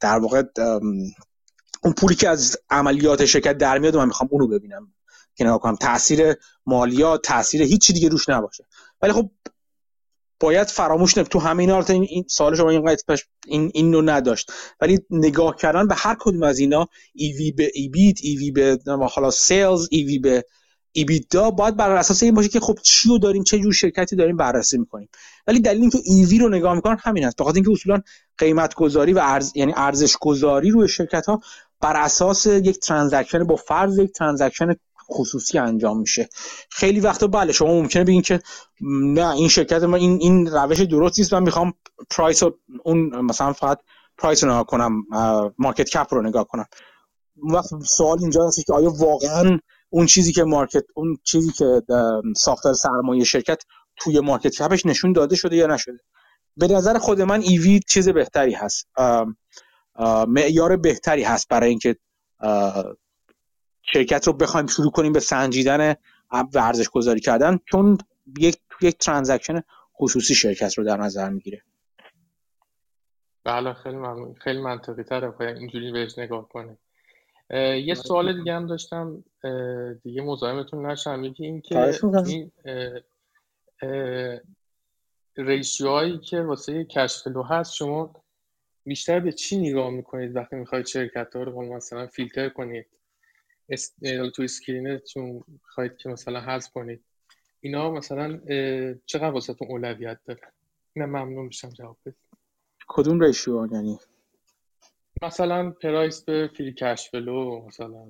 در 0.00 0.18
واقع 0.18 0.42
اون 1.82 1.92
پولی 1.96 2.14
که 2.14 2.28
از 2.28 2.56
عملیات 2.70 3.24
شرکت 3.24 3.58
در 3.58 3.78
میاد 3.78 3.96
من 3.96 4.06
می‌خوام 4.06 4.28
اونو 4.32 4.48
ببینم. 4.48 4.90
که 5.36 5.44
نگاه 5.44 5.58
کنم 5.58 5.76
تاثیر 5.76 6.34
مالیات 6.66 7.22
تاثیر 7.22 7.62
هیچی 7.62 7.92
دیگه 7.92 8.08
روش 8.08 8.28
نباشه. 8.28 8.64
ولی 9.02 9.12
خب 9.12 9.30
باید 10.40 10.68
فراموش 10.68 11.10
نکنیم 11.10 11.28
تو 11.28 11.38
همین 11.38 11.70
حالت 11.70 11.90
این, 11.90 12.24
سال 12.28 12.56
شما 12.56 12.70
این 12.70 12.98
این 13.46 13.70
اینو 13.74 14.02
نداشت. 14.02 14.52
ولی 14.80 14.98
نگاه 15.10 15.56
کردن 15.56 15.88
به 15.88 15.94
هر 15.94 16.16
کدوم 16.20 16.42
از 16.42 16.58
اینا 16.58 16.88
EV 17.14 17.52
به 17.52 17.70
EBIT 17.74 18.18
EV 18.22 18.50
به 18.50 18.78
حالا 19.14 19.30
sales 19.30 19.88
EV 19.90 20.18
به 20.18 20.44
EBITDA 20.92 21.50
باید 21.50 21.76
بر 21.76 21.90
اساس 21.90 22.22
این 22.22 22.34
باشه 22.34 22.48
که 22.48 22.60
خب 22.60 22.78
چی 22.82 23.08
رو 23.08 23.18
داریم 23.18 23.42
چه 23.44 23.58
جور 23.58 23.72
شرکتی 23.72 24.16
داریم 24.16 24.36
بررسی 24.36 24.78
می‌کنیم. 24.78 25.08
ولی 25.46 25.60
دلیل 25.60 25.80
اینکه 25.80 25.98
EV 26.04 26.38
رو 26.38 26.48
نگاه 26.48 26.74
می‌کنن 26.74 26.96
همین 27.00 27.24
است 27.24 27.36
بخاطر 27.36 27.54
اینکه 27.54 27.70
اصولا 27.70 28.00
قیمت 28.38 28.74
گذاری 28.74 29.12
و 29.12 29.20
ارز 29.22 29.52
یعنی 29.54 29.72
ارزش 29.76 30.16
گذاری 30.20 30.70
روی 30.70 30.88
شرکت 30.88 31.26
ها 31.26 31.40
بر 31.80 31.96
اساس 31.96 32.46
یک 32.46 32.78
transaction 32.78 33.44
با 33.44 33.56
فرض 33.56 33.98
یک 33.98 34.12
transaction 34.12 34.74
خصوصی 35.10 35.58
انجام 35.58 36.00
میشه. 36.00 36.28
خیلی 36.70 37.00
وقتا 37.00 37.26
بله 37.26 37.52
شما 37.52 37.68
ممکنه 37.68 38.04
بگین 38.04 38.22
که 38.22 38.40
نه 38.80 39.30
این 39.30 39.48
شرکت 39.48 39.82
ما 39.82 39.96
این 39.96 40.18
این 40.20 40.46
روش 40.46 40.80
درست 40.80 41.18
نیست 41.18 41.34
من 41.34 41.42
می‌خوام 41.42 41.74
price 42.10 42.42
اون 42.84 43.20
مثلا 43.20 43.52
فقط 43.52 43.78
price 44.18 44.44
رو 44.44 44.50
نگاه 44.50 44.66
کنم 44.66 45.02
market 45.58 45.88
cap 45.88 46.14
رو 46.14 46.22
نگاه 46.22 46.44
کنم. 46.44 46.66
وقت 47.36 47.68
سوال 47.84 48.18
اینجا 48.20 48.46
هست 48.46 48.66
که 48.66 48.72
آیا 48.72 48.90
واقعا 48.90 49.58
اون 49.90 50.06
چیزی 50.06 50.32
که 50.32 50.44
market 50.44 50.84
اون 50.94 51.16
چیزی 51.24 51.52
که 51.52 51.82
ساختار 52.36 52.74
سرمایه 52.74 53.24
شرکت 53.24 53.62
توی 53.96 54.20
market 54.20 54.56
cap 54.56 54.74
ش 54.74 54.86
نشون 54.86 55.12
داده 55.12 55.36
شده 55.36 55.56
یا 55.56 55.66
نشده؟ 55.66 56.00
به 56.56 56.68
نظر 56.68 56.98
خود 56.98 57.20
من 57.20 57.40
EV 57.40 57.80
چیز 57.88 58.08
بهتری 58.08 58.52
هست. 58.52 58.88
معیار 60.28 60.76
بهتری 60.76 61.22
هست 61.22 61.48
برای 61.48 61.70
اینکه 61.70 61.96
شرکت 63.92 64.26
رو 64.26 64.32
بخوایم 64.32 64.66
شروع 64.66 64.90
کنیم 64.90 65.12
به 65.12 65.20
سنجیدن 65.20 65.94
و 66.32 66.58
ارزش 66.58 66.88
گذاری 66.88 67.20
کردن 67.20 67.58
چون 67.66 67.98
یک 68.38 68.58
یک 68.80 68.98
ترانزکشن 68.98 69.62
خصوصی 69.96 70.34
شرکت 70.34 70.78
رو 70.78 70.84
در 70.84 70.96
نظر 70.96 71.30
می‌گیره. 71.30 71.62
بله 73.44 73.72
خیلی 73.72 73.96
ممنون. 73.96 74.34
خیلی 74.34 74.60
منطقی 74.60 75.02
تره 75.02 75.40
اینجوری 75.40 75.92
بهش 75.92 76.18
نگاه 76.18 76.48
کنه 76.48 76.78
یه 77.84 77.94
سوال 77.94 78.36
دیگه 78.36 78.54
هم 78.54 78.66
داشتم. 78.66 79.24
دیگه 80.02 80.22
مزاحمتون 80.22 80.86
نشم. 80.86 81.24
یکی 81.24 81.44
این 81.44 81.60
که 81.60 81.94
این 82.26 82.50
ریشیوهایی 85.36 86.18
که 86.18 86.40
واسه 86.40 86.84
کشفلو 86.84 87.42
هست 87.42 87.74
شما 87.74 88.14
بیشتر 88.84 89.20
به 89.20 89.32
چی 89.32 89.58
نگاه 89.58 89.90
می‌کنید 89.90 90.36
وقتی 90.36 90.56
می‌خواید 90.56 90.86
شرکت 90.86 91.36
ها 91.36 91.42
رو 91.42 91.74
مثلا 91.76 92.06
فیلتر 92.06 92.48
کنید؟ 92.48 92.86
تو 94.34 94.42
screen 94.42 95.10
تون 95.10 95.44
خواهید 95.62 95.96
که 95.96 96.08
مثلا 96.08 96.40
حذف 96.40 96.72
کنید. 96.72 97.04
اینا 97.60 97.90
مثلا 97.90 98.40
چقدر 99.06 99.30
واسهتون 99.30 99.68
اولویت 99.68 100.18
داره؟ 100.26 100.40
اینم 100.96 101.08
ممنون 101.08 101.46
میشم 101.46 101.68
جواب 101.68 101.96
بدید. 102.06 102.16
کدوم 102.88 103.20
ratio 103.20 103.66
یعنی 103.72 103.98
مثلا 105.22 105.70
price 105.70 106.24
به 106.24 106.50
free 106.56 106.72
cash 106.72 107.10
flow 107.10 107.66
مثلا 107.66 108.06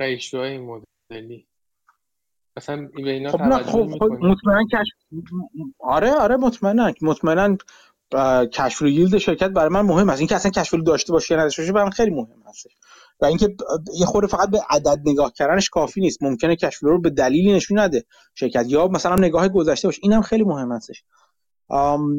ratio 0.00 0.40
های 0.40 0.58
مدلی. 0.58 1.46
مثلا 2.56 2.88
به 2.94 3.10
اینا 3.10 3.30
خب 3.30 3.42
نه 3.42 3.58
خب, 3.58 3.86
خب 3.98 4.04
مطمئن 4.04 4.66
cash 4.72 4.86
آره 5.78 6.10
آره 6.10 6.36
مطمئنا 6.36 6.92
مطمئنا 7.02 7.56
cash 8.52 8.67
flow 8.67 8.82
yield 8.82 9.18
شرکت 9.18 9.48
برای 9.48 9.68
من 9.68 9.80
مهم 9.80 10.08
است. 10.08 10.20
اینکه 10.20 10.34
اصلا 10.34 10.50
cash 10.50 10.62
flow 10.62 10.74
داشته 10.86 11.12
باشه 11.12 11.34
یا 11.34 11.40
نداشته 11.40 11.62
باشه 11.62 11.72
برای 11.72 11.84
من 11.84 11.90
خیلی 11.90 12.10
مهم 12.10 12.42
هستش. 12.46 12.76
و 13.22 13.24
اینکه 13.26 13.56
یه 13.94 14.06
خورده 14.06 14.28
فقط 14.28 14.50
به 14.50 14.60
عدد 14.70 15.00
نگاه 15.04 15.32
کردنش 15.32 15.68
کافی 15.68 16.00
نیست. 16.00 16.22
ممکنه 16.22 16.56
کشف 16.56 16.82
رو 16.82 17.00
به 17.00 17.10
دلیلی 17.10 17.52
نشون 17.52 17.78
نده. 17.78 18.04
شرکت 18.34 18.64
یا 18.68 18.88
مثلا 18.88 19.14
نگاه 19.14 19.48
گذشته 19.48 19.88
باشه. 19.88 20.00
اینم 20.02 20.22
خیلی 20.22 20.44
مهم 20.44 20.72
هستش. 20.72 21.04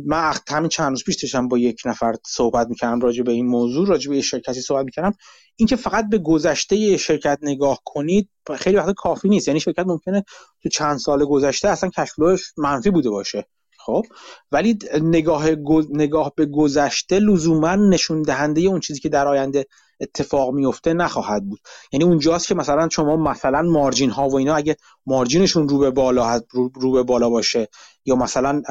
من 0.05 0.33
همین 0.49 0.69
چند 0.69 0.89
روز 0.89 1.03
پیش 1.03 1.23
داشتم 1.23 1.47
با 1.47 1.57
یک 1.57 1.81
نفر 1.85 2.15
صحبت 2.25 2.67
می‌کردم 2.67 2.99
راجع 2.99 3.23
به 3.23 3.31
این 3.31 3.47
موضوع 3.47 3.87
راجع 3.87 4.09
به 4.09 4.15
یه 4.15 4.21
شرکتی 4.21 4.61
صحبت 4.61 4.85
می‌کردم. 4.85 5.13
اینکه 5.55 5.75
فقط 5.75 6.09
به 6.09 6.17
گذشته 6.17 6.97
شرکت 6.97 7.39
نگاه 7.41 7.79
کنید 7.85 8.29
خیلی 8.55 8.77
وقت 8.77 8.93
کافی 8.93 9.29
نیست. 9.29 9.47
یعنی 9.47 9.59
شرکت 9.59 9.85
ممکنه 9.87 10.23
تو 10.63 10.69
چند 10.69 10.97
سال 10.97 11.25
گذشته 11.25 11.69
اصلا 11.69 11.89
کشفلوش 11.89 12.53
منفی 12.57 12.89
بوده 12.89 13.09
باشه. 13.09 13.45
خب؟ 13.85 14.05
ولی 14.51 14.79
نگاه 15.01 15.49
نگاه 15.89 16.33
به 16.35 16.45
گذشته 16.45 17.19
لزوما 17.19 17.75
نشون 17.75 18.21
دهنده 18.21 18.61
اون 18.61 18.79
چیزی 18.79 18.99
که 18.99 19.09
در 19.09 19.27
آینده 19.27 19.65
اتفاق 20.01 20.53
میفته 20.53 20.93
نخواهد 20.93 21.45
بود. 21.49 21.59
یعنی 21.91 22.05
اونجاست 22.05 22.47
که 22.47 22.55
مثلا 22.55 22.89
شما 22.89 23.15
مثلا 23.15 23.61
مارجین 23.61 24.09
ها 24.09 24.29
و 24.29 24.35
اینا 24.35 24.55
اگه 24.55 24.77
مارجینشون 25.05 25.69
رو 25.69 25.77
به 25.77 25.91
بالا 25.91 26.41
رو, 26.51 26.91
به 26.91 27.03
بالا 27.03 27.29
باشه 27.29 27.67
یا 28.05 28.15
مثلا 28.15 28.61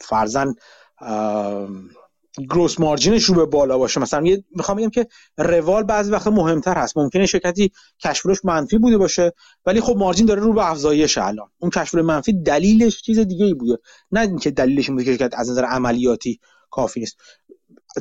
فرزن 0.00 0.54
گروس 2.50 2.80
مارجینش 2.80 3.24
رو 3.24 3.34
به 3.34 3.46
بالا 3.46 3.78
باشه. 3.78 4.00
مثلا 4.00 4.24
می‌خوام 4.56 4.78
بگم 4.78 4.90
که 4.90 5.06
روال 5.38 5.82
بعضی 5.82 6.10
وقتا 6.10 6.30
مهمتر 6.30 6.78
هست. 6.78 6.98
ممکنه 6.98 7.26
شرکتی 7.26 7.72
کشفلوش 8.04 8.44
منفی 8.44 8.78
بوده 8.78 8.98
باشه 8.98 9.32
ولی 9.66 9.80
خب 9.80 9.96
مارجین 9.96 10.26
داره 10.26 10.40
رو 10.40 10.52
به 10.52 10.70
افزایش 10.70 11.18
الان. 11.18 11.48
اون 11.58 11.70
کشفلو 11.70 12.02
منفی 12.02 12.42
دلیلش 12.42 13.02
چیز 13.02 13.18
دیگه 13.18 13.44
ای 13.44 13.54
بوده. 13.54 13.78
نه 14.12 14.20
اینکه 14.20 14.50
دلیلش 14.50 14.88
این 14.88 14.96
بوده 14.96 15.04
که 15.04 15.18
شرکت 15.18 15.34
از 15.38 15.50
نظر 15.50 15.64
عملیاتی 15.64 16.40
کافی 16.70 17.00
نیست. 17.00 17.16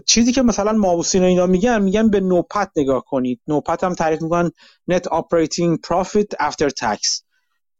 چیزی 0.06 0.32
که 0.32 0.42
مثلا 0.42 0.74
مابوسین 0.74 1.22
و 1.22 1.26
اینا 1.26 1.46
میگن 1.46 1.82
میگن 1.82 2.10
به 2.10 2.20
نوپت 2.20 2.72
نگاه 2.76 3.04
کنید. 3.06 3.42
نوپت 3.48 3.84
هم 3.84 3.94
تعریف 3.94 4.22
می‌کنن 4.22 4.52
net 4.92 5.04
operating 5.04 5.78
profit 5.88 6.48
after 6.48 6.70
tax. 6.70 7.22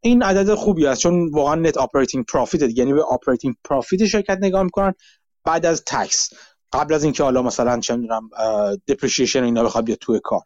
این 0.02 0.24
عدد 0.24 0.54
خوبی 0.54 0.88
است 0.88 1.02
چون 1.02 1.30
واقعا 1.34 1.64
net 1.64 1.74
operating 1.74 2.24
profit 2.36 2.78
یعنی 2.78 2.94
به 2.94 3.02
operating 3.02 3.54
profit 3.68 4.04
شرکت 4.04 4.38
نگاه 4.42 4.64
می‌کنن 4.64 4.94
بعد 5.44 5.66
از 5.66 5.84
تکس 5.84 6.30
قبل 6.74 6.94
از 6.94 7.04
اینکه 7.04 7.24
حالا 7.24 7.42
مثلا 7.42 7.80
چه 7.80 7.96
می‌دونم 7.96 8.30
دپریشیشن 8.88 9.44
اینا 9.44 9.64
بخواد 9.64 9.86
بیاد 9.86 9.98
توی 9.98 10.20
کار. 10.24 10.42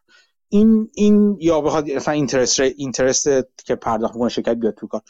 این 0.50 0.90
این 0.94 1.38
یا 1.42 1.62
بخواد 1.62 1.92
مثلا 1.92 2.14
اینترست 2.14 2.60
اینترست 2.60 3.28
که 3.66 3.76
پرداخت 3.76 4.14
می‌کنه 4.14 4.30
شرکت 4.30 4.54
بیاد 4.56 4.74
توی 4.74 4.90
کار. 4.90 5.02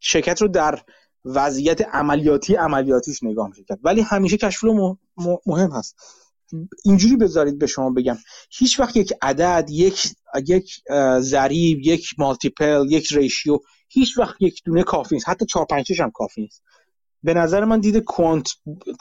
شرکت 0.00 0.42
رو 0.42 0.48
در 0.48 0.78
وضعیت 1.24 1.80
عملیاتی 1.80 2.54
عملیاتیش 2.54 3.22
نگاه 3.22 3.48
میشه 3.48 3.64
ولی 3.82 4.00
همیشه 4.00 4.36
کشفلو 4.36 4.96
مهم 5.46 5.70
هست. 5.70 5.96
اینجوری 6.84 7.16
بذارید 7.16 7.58
به 7.58 7.66
شما 7.66 7.90
بگم. 7.90 8.16
هیچ 8.50 8.80
وقت 8.80 8.96
یک 8.96 9.12
عدد 9.22 9.66
یک 9.70 10.06
یک 10.46 10.80
ضریب 11.20 11.78
یک 11.82 12.14
مالتیپل 12.18 12.86
یک 12.88 13.12
ریشیو 13.12 13.58
هیچ 13.88 14.18
وقت 14.18 14.36
یک 14.40 14.62
دونه 14.64 14.82
کافی 14.82 15.14
نیست. 15.14 15.28
حتی 15.28 15.46
چهار 15.46 15.66
پنج 15.70 16.00
هم 16.00 16.10
کافی 16.10 16.40
نیست. 16.40 16.62
به 17.22 17.34
نظر 17.34 17.64
من 17.64 17.80
دید 17.80 17.96
کوانت 17.96 18.50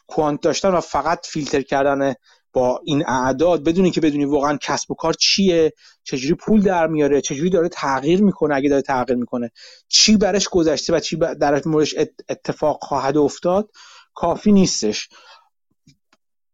کوانت 0.08 0.42
داشتن 0.42 0.70
و 0.70 0.82
فقط 0.82 1.26
فیلتر 1.26 1.62
کردن 1.62 2.14
با 2.54 2.82
این 2.84 3.04
اعداد 3.08 3.64
بدونی 3.64 3.92
که 3.92 4.02
بدونی 4.02 4.26
واقعا 4.26 4.58
کسب 4.62 4.92
و 4.92 4.96
کار 4.96 5.14
چیه 5.14 5.74
چجوری 6.04 6.34
پول 6.34 6.62
در 6.62 6.88
میاره 6.88 7.22
چجوری 7.22 7.50
داره 7.50 7.70
تغییر 7.70 8.24
می‌کنه 8.24 8.56
اگه 8.56 8.70
داره 8.70 8.82
تغییر 8.82 9.18
می‌کنه. 9.18 9.52
چی 9.88 10.18
برش 10.18 10.50
گذشته 10.50 10.94
و 10.94 11.00
چی 11.00 11.16
درش 11.16 11.68
موردش 11.68 11.96
اتفاق 12.30 12.78
خواهد 12.82 13.18
افتاد 13.18 13.70
کافی 14.14 14.52
نیستش. 14.52 15.10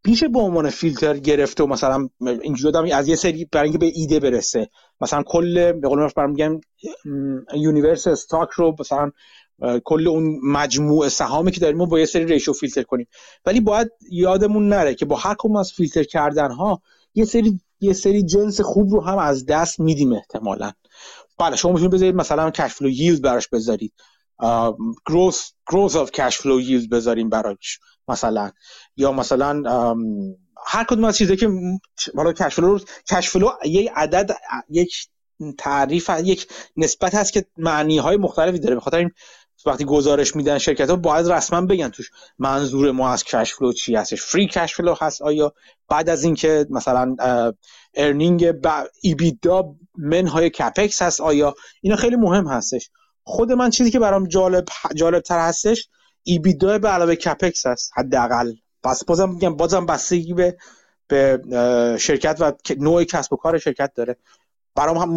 میشه 0.05 0.27
به 0.27 0.39
عنوان 0.39 0.69
فیلتر 0.69 1.17
گرفته 1.17 1.63
و 1.63 1.67
مثلا 1.67 2.09
اینجوری 2.21 2.91
از 2.91 3.07
یه 3.07 3.15
سری 3.15 3.45
برای 3.45 3.63
اینکه 3.63 3.77
به 3.77 3.91
ایده 3.95 4.19
برسه. 4.19 4.69
مثلا 5.01 5.23
کل 5.23 5.71
به 5.71 5.87
قول 5.87 5.99
معروف 5.99 6.17
میگم 6.17 6.61
universe 7.55 8.07
stock 8.07 8.49
رو 8.49 8.75
مثلا 8.79 9.11
کل 9.83 10.07
اون 10.07 10.39
مجموعه 10.43 11.09
سهامی 11.09 11.51
که 11.51 11.59
داریم 11.59 11.77
ما 11.77 11.85
با 11.85 11.99
یه 11.99 12.05
سری 12.05 12.25
ratio 12.25 12.53
فیلتر 12.53 12.83
کنیم. 12.83 13.07
ولی 13.45 13.59
باید 13.59 13.91
یادمون 14.11 14.69
نره 14.69 14.95
که 14.95 15.05
با 15.05 15.15
هر 15.15 15.35
کدوم 15.39 15.55
از 15.55 15.71
فیلتر 15.71 16.03
کردن 16.03 16.51
ها 16.51 16.81
یه 17.13 17.25
سری 17.25 17.59
یه 17.81 17.93
سری 17.93 18.23
جنس 18.23 18.61
خوب 18.61 18.93
رو 18.93 19.01
هم 19.01 19.17
از 19.17 19.45
دست 19.45 19.79
میدیم 19.79 20.13
احتمالا. 20.13 20.71
بله 21.37 21.55
شما 21.55 21.71
می‌تونید 21.71 21.93
بذارید 21.93 22.15
مثلا 22.15 22.51
cash 22.51 22.73
flow 22.73 22.89
yield 22.89 23.21
براش 23.21 23.47
بذارید. 23.47 23.93
growth 25.05 25.51
growth 25.69 25.95
of 25.95 26.11
cash 26.11 26.37
flow 26.37 26.61
yield 26.61 26.89
بذاریم 26.89 27.29
براش 27.29 27.79
مثلا. 28.07 28.51
یا 28.95 29.11
مثلا 29.11 29.63
هر 30.65 30.83
کدوم 30.83 31.03
از 31.03 31.17
چیزایی 31.17 31.37
که 31.37 31.49
حالا 32.15 32.33
cash 32.33 32.55
flow 32.55 32.79
cash 33.11 33.29
flow 33.29 33.49
یه 33.65 33.91
عدد 33.95 34.31
یک 34.69 35.07
تعریف 35.57 36.09
یک 36.23 36.47
نسبت 36.77 37.15
هست 37.15 37.33
که 37.33 37.45
معنی 37.57 37.97
های 37.97 38.17
مختلفی 38.17 38.59
داره. 38.59 38.75
بخاطر 38.75 38.97
این 38.97 39.11
وقتی 39.65 39.85
گزارش 39.85 40.35
میدن 40.35 40.57
شرکت 40.57 40.89
ها 40.89 40.95
باید 40.95 41.31
رسما 41.31 41.61
بگن 41.61 41.89
توش 41.89 42.11
منظور 42.39 42.91
ما 42.91 43.09
از 43.09 43.23
cash 43.23 43.53
flow 43.53 43.73
چی 43.73 43.95
هستش. 43.95 44.21
free 44.21 44.47
cash 44.47 44.75
flow 44.75 44.95
هست 45.01 45.21
آیا؟ 45.21 45.53
بعد 45.89 46.09
از 46.09 46.23
اینکه 46.23 46.65
مثلا 46.69 47.15
earning 47.93 48.53
EBITDA 49.01 49.75
منهای 49.97 50.49
capex 50.49 51.01
هست 51.01 51.21
آیا؟ 51.21 51.55
اینا 51.81 51.95
خیلی 51.95 52.15
مهم 52.15 52.47
هستش. 52.47 52.89
خود 53.23 53.51
من 53.51 53.69
چیزی 53.69 53.91
که 53.91 53.99
برام 53.99 54.27
جالب 54.27 54.65
جالب 54.95 55.21
تر 55.21 55.39
هستش 55.39 55.89
EBITDA 56.23 56.77
به 56.79 56.87
علاوه 56.87 57.15
capex 57.15 57.65
هست 57.65 57.91
حداقل. 57.95 58.53
پس 58.83 59.05
بازم 59.05 59.29
میگم 59.29 59.55
بازم 59.55 59.85
بستگی 59.85 60.33
به 60.33 60.57
به 61.07 61.41
شرکت 61.99 62.37
و 62.39 62.51
نوع 62.77 63.03
کسب 63.03 63.33
و 63.33 63.35
کار 63.35 63.57
شرکت 63.57 63.91
داره. 63.95 64.17
برام 64.79 64.97
هم 64.97 65.09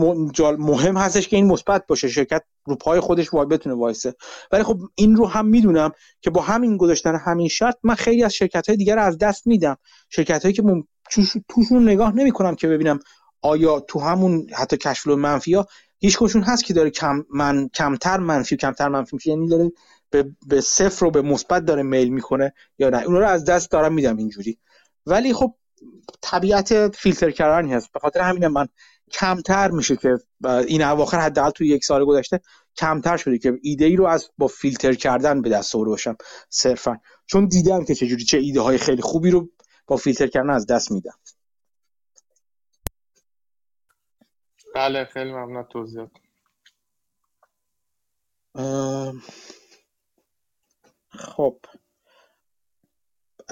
مهم 0.59 0.97
هستش 0.97 1.29
که 1.29 1.37
این 1.37 1.47
مثبت 1.47 1.87
باشه 1.87 2.09
شرکت 2.09 2.43
رو 2.67 2.77
پای 2.77 3.01
خودش 3.01 3.35
وای 3.35 3.47
بتونه 3.47 3.75
وایسه. 3.75 4.15
ولی 4.53 4.63
خب 4.63 4.79
این 4.95 5.17
رو 5.17 5.27
هم 5.27 5.47
می‌دونم 5.47 5.93
که 6.21 6.31
با 6.31 6.43
همین 6.43 6.77
گذاشتن 6.77 7.17
همین 7.17 7.49
شرط 7.49 7.77
من 7.83 7.95
خیلی 7.95 8.25
از 8.25 8.35
شرکت 8.35 8.69
های 8.69 8.77
دیگر 8.77 8.99
از 8.99 9.19
دست 9.19 9.47
میدم. 9.47 9.77
شرکت 10.11 10.43
هایی 10.43 10.55
که 10.55 10.63
مم... 10.63 10.85
توشون 11.49 11.83
نگاه 11.83 12.17
نمی‌کنم 12.17 12.55
که 12.55 12.69
ببینم 12.69 12.99
آیا 13.43 13.81
تو 13.81 14.01
همون 14.01 14.47
حتی 14.55 14.77
کشفلو 14.77 15.17
منفی 15.17 15.55
ها 15.55 15.67
هیچ 15.99 16.19
کشون 16.21 16.43
هست 16.43 16.65
که 16.65 16.75
داره 16.75 16.91
کم 16.91 17.25
من 17.35 17.69
کمتر 17.69 18.19
منفی 18.19 18.57
کمتر 18.57 18.89
منفی 18.89 19.17
میشه. 19.17 19.31
یعنی 19.31 19.49
داره 19.49 19.73
به, 20.11 20.25
به 20.47 20.61
صفر 20.61 21.07
رو 21.07 21.11
به 21.11 21.23
مثبت 21.23 21.65
داره 21.65 21.83
میل 21.83 22.09
می‌کنه 22.09 22.53
یا 22.79 22.91
نه. 22.91 23.03
اون 23.03 23.17
رو 23.17 23.27
از 23.27 23.45
دست 23.45 23.71
دارم 23.71 23.93
میدم 23.93 24.17
اینجوری. 24.17 24.59
ولی 25.07 25.33
خب 25.33 25.55
طبیعت 26.23 26.97
فیلتر 26.97 27.31
کردن 27.31 27.71
هست 27.71 27.93
به 27.93 28.01
خاطر 28.01 28.21
همین 28.21 28.47
من 28.47 28.69
کمتر 29.13 29.71
میشه 29.71 29.97
که 29.97 30.19
این 30.45 30.83
اواخر 30.83 31.21
حداقل 31.21 31.51
توی 31.51 31.69
یک 31.69 31.85
سال 31.85 32.05
گذشته 32.05 32.41
کمتر 32.77 33.17
شده 33.17 33.39
که 33.39 33.59
ایده 33.63 33.85
ای 33.85 33.97
رو 33.97 34.07
از 34.07 34.31
با 34.39 34.47
فیلتر 34.47 34.95
کردن 34.95 35.43
به 35.43 35.51
دست 35.51 35.75
آورده 35.75 35.91
باشم 35.91 36.17
صرفا. 36.49 37.01
چون 37.27 37.47
دیدم 37.47 37.85
که 37.85 37.95
چجوری 37.95 38.25
چه 38.25 38.39
ایده 38.39 38.61
های 38.61 38.79
خیلی 38.79 39.03
خوبی 39.03 39.31
رو 39.31 39.49
با 39.87 39.97
فیلتر 39.97 40.27
کردن 40.27 40.51
از 40.51 40.67
دست 40.67 40.93
میدم 40.93 41.15
بله 44.75 45.05
خیلی 45.05 45.33
ممنون 45.33 45.65
توضیحات. 45.73 46.11
خب. 51.09 51.59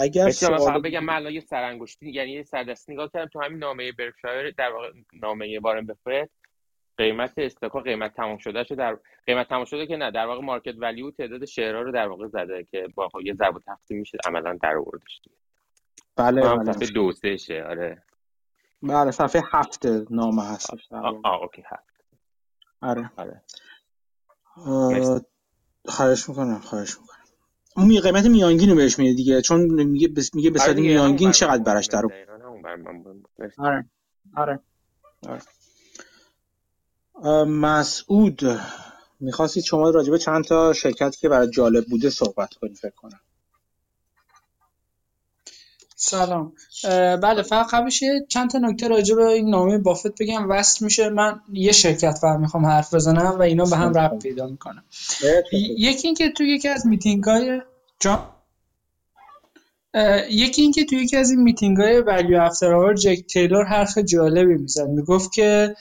اگر 0.00 0.30
سوال 0.30 0.80
بگم 0.80 1.04
من 1.04 1.14
الان 1.14 1.32
یه 1.32 1.40
سرانگشتی 1.40 2.10
یعنی 2.10 2.30
یه 2.30 2.42
سردستی 2.42 2.92
نگاه 2.92 3.10
کردم 3.14 3.28
تو 3.28 3.42
همین 3.42 3.58
نامه 3.58 3.92
برکشایر 3.92 4.50
در 4.50 4.72
واقع 4.72 4.92
نامه 5.12 5.60
وارن 5.60 5.86
بفرت 5.86 6.30
قیمت 6.96 7.32
استاکا 7.36 7.80
قیمت 7.80 8.14
تمام 8.14 8.38
شده 8.38 8.64
شده 8.64 8.74
در 8.76 8.98
قیمت 9.26 9.48
تمام 9.48 9.64
شده 9.64 9.86
که 9.86 9.96
نه 9.96 10.10
در 10.10 10.26
واقع 10.26 10.40
مارکت 10.40 10.74
ولیو 10.78 11.10
تعداد 11.10 11.44
شعرها 11.44 11.80
رو 11.82 11.92
در 11.92 12.08
واقع 12.08 12.26
زده 12.28 12.64
که 12.64 12.88
با 12.94 13.08
یه 13.24 13.34
ضرب 13.34 13.56
و 13.56 13.58
تقسیم 13.58 13.98
میشه 13.98 14.18
عملا 14.26 14.58
در 14.62 14.76
آوردش. 14.76 15.20
بله 16.16 16.42
بله. 16.42 16.72
صفحه 16.72 16.88
دو 16.88 17.12
سه 17.12 17.36
شه 17.36 17.64
آره. 17.64 18.02
بله 18.82 19.10
صفحه 19.10 19.42
هفت 19.52 19.86
نامه 20.10 20.44
هست 20.44 20.92
آه, 20.92 21.20
آه 21.24 21.42
اوکی 21.42 21.62
هفت. 21.66 22.04
آره. 22.82 23.10
آره. 23.16 23.42
خواهش 25.86 26.28
می‌کنم 26.28 26.58
خواهش 26.58 26.98
می‌کنم. 27.00 27.19
اون 27.76 28.00
قیمت 28.00 28.26
میانگین 28.26 28.70
رو 28.70 28.76
بهش 28.76 28.98
میده 28.98 29.14
دیگه 29.14 29.42
چون 29.42 29.60
میگه 29.82 30.08
بس 30.08 30.34
میگه 30.34 30.50
به 30.50 30.62
آره 30.62 30.74
میانگین 30.74 31.30
چقدر 31.30 31.62
برش 31.62 31.86
در 31.86 32.02
آره 33.58 33.90
آره. 34.36 34.60
آره. 35.28 35.40
مسعود 37.44 38.40
می‌خواستید 39.20 39.64
شما 39.64 39.90
راجبه 39.90 40.18
چند 40.18 40.44
تا 40.44 40.72
شرکت 40.72 41.16
که 41.16 41.28
برای 41.28 41.50
جالب 41.50 41.84
بوده 41.84 42.10
صحبت 42.10 42.54
کنید 42.54 42.76
فکر 42.76 42.94
کنم. 42.96 43.20
سلام. 46.02 46.52
بله 47.22 47.42
فقط 47.42 47.66
قبلش 47.70 48.02
چند 48.28 48.50
تا 48.50 48.58
نکته 48.58 48.88
راجع 48.88 49.14
به 49.14 49.26
این 49.26 49.50
نامه 49.50 49.78
بافت 49.78 50.22
بگم. 50.22 50.50
وصل 50.50 50.84
میشه. 50.84 51.08
من 51.08 51.40
یه 51.52 51.72
شرکت 51.72 52.18
فقط 52.20 52.38
می‌خوام 52.38 52.66
حرف 52.66 52.94
بزنم 52.94 53.38
و 53.38 53.42
اینا 53.42 53.64
به 53.64 53.76
هم 53.76 53.94
ربط 53.94 54.22
پیدا 54.22 54.46
می‌کنم. 54.46 54.84
یکی 55.78 56.08
اینکه 56.08 56.30
تو 56.30 56.42
یکی 56.42 56.68
از 56.68 56.86
میتینگ 56.86 57.24
های 57.24 57.60
جان 58.00 58.18
یکی 60.30 60.62
اینکه 60.62 60.84
تو 60.84 60.94
یکی 60.94 61.16
از 61.16 61.30
این 61.30 61.42
میتینگ 61.42 61.76
های 61.76 62.00
Value 62.00 62.40
After 62.40 62.94
جیک 62.94 63.26
تیلور 63.26 63.64
حرف 63.64 63.98
جالبی 63.98 64.54
می‌زد. 64.54 64.88
می‌گفت 64.88 65.32
که 65.32 65.76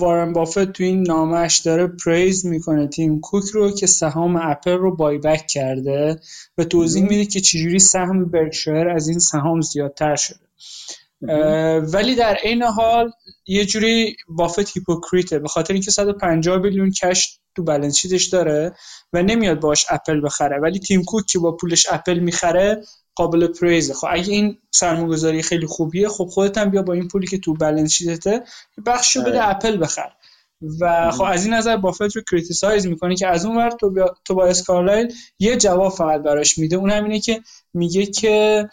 وارن 0.00 0.32
بافت 0.32 0.72
تو 0.72 0.84
این 0.84 1.02
نامش 1.02 1.58
داره 1.58 1.86
praise 1.86 2.46
می‌کنه. 2.46 2.88
تیم 2.88 3.20
کوک 3.20 3.44
رو 3.44 3.70
که 3.70 3.86
سهام 3.86 4.36
اپل 4.36 4.72
رو 4.72 4.96
buyback 4.96 5.46
کرده 5.46 6.20
و 6.58 6.64
توضیح 6.64 7.02
میده 7.02 7.26
که 7.26 7.40
چجوری 7.40 7.78
سهم 7.78 8.24
برکشایر 8.24 8.88
از 8.88 9.08
این 9.08 9.18
سهام 9.18 9.60
زیادتر 9.60 10.16
شده. 10.16 10.40
ولی 11.80 12.14
در 12.14 12.34
عین 12.34 12.62
حال 12.62 13.10
یه 13.46 13.64
جوری 13.64 14.16
بافت 14.28 14.76
hypocrite 14.76 15.32
ه 15.32 15.38
به 15.38 15.48
خاطر 15.48 15.72
اینکه 15.72 15.90
150 15.90 16.58
میلیون 16.58 16.90
cash 16.90 17.38
تو 17.56 17.90
sheet 17.90 18.14
ش 18.14 18.24
داره 18.24 18.74
و 19.12 19.22
نمیاد 19.22 19.60
باش 19.60 19.86
اپل 19.90 20.20
بخره. 20.24 20.60
ولی 20.60 20.78
تیم 20.78 21.04
کوک 21.04 21.26
که 21.26 21.38
با 21.38 21.52
پولش 21.52 21.86
اپل 21.90 22.18
می‌خره 22.18 22.82
قابل 23.20 23.46
praise 23.46 23.87
ه 23.87 23.94
خب 23.94 24.08
اگه 24.10 24.32
این 24.32 24.58
سرمایه‌گذاری 24.70 25.42
خیلی 25.42 25.66
خوبیه 25.66 26.08
خب 26.08 26.24
خودت 26.24 26.58
هم 26.58 26.70
بیا 26.70 26.82
با 26.82 26.92
این 26.92 27.08
پولی 27.08 27.26
که 27.26 27.38
تو 27.38 27.54
balance 27.54 27.92
sheet 27.92 28.28
ته 28.28 28.42
بخشو 28.86 29.20
بده 29.20 29.42
آره. 29.42 29.48
اپل 29.48 29.76
بخر 29.76 30.10
و 30.80 31.10
خب 31.10 31.22
از 31.22 31.44
این 31.44 31.54
نظر 31.54 31.76
بافت 31.76 32.16
رو 32.16 32.22
criticize 32.30 32.86
می‌کنه 32.86 33.16
که 33.16 33.26
از 33.26 33.46
اون 33.46 33.56
ور 33.56 33.70
تو. 33.70 33.94
توبایاس 34.24 34.46
کارلایل 34.46 35.12
یه 35.38 35.56
جواب 35.56 35.92
فقط 35.92 36.22
براش 36.22 36.58
میده 36.58 36.76
اون 36.76 36.90
هم 36.90 37.04
اینه 37.04 37.20
که 37.20 37.40
میگه 37.74 38.06
که 38.06 38.68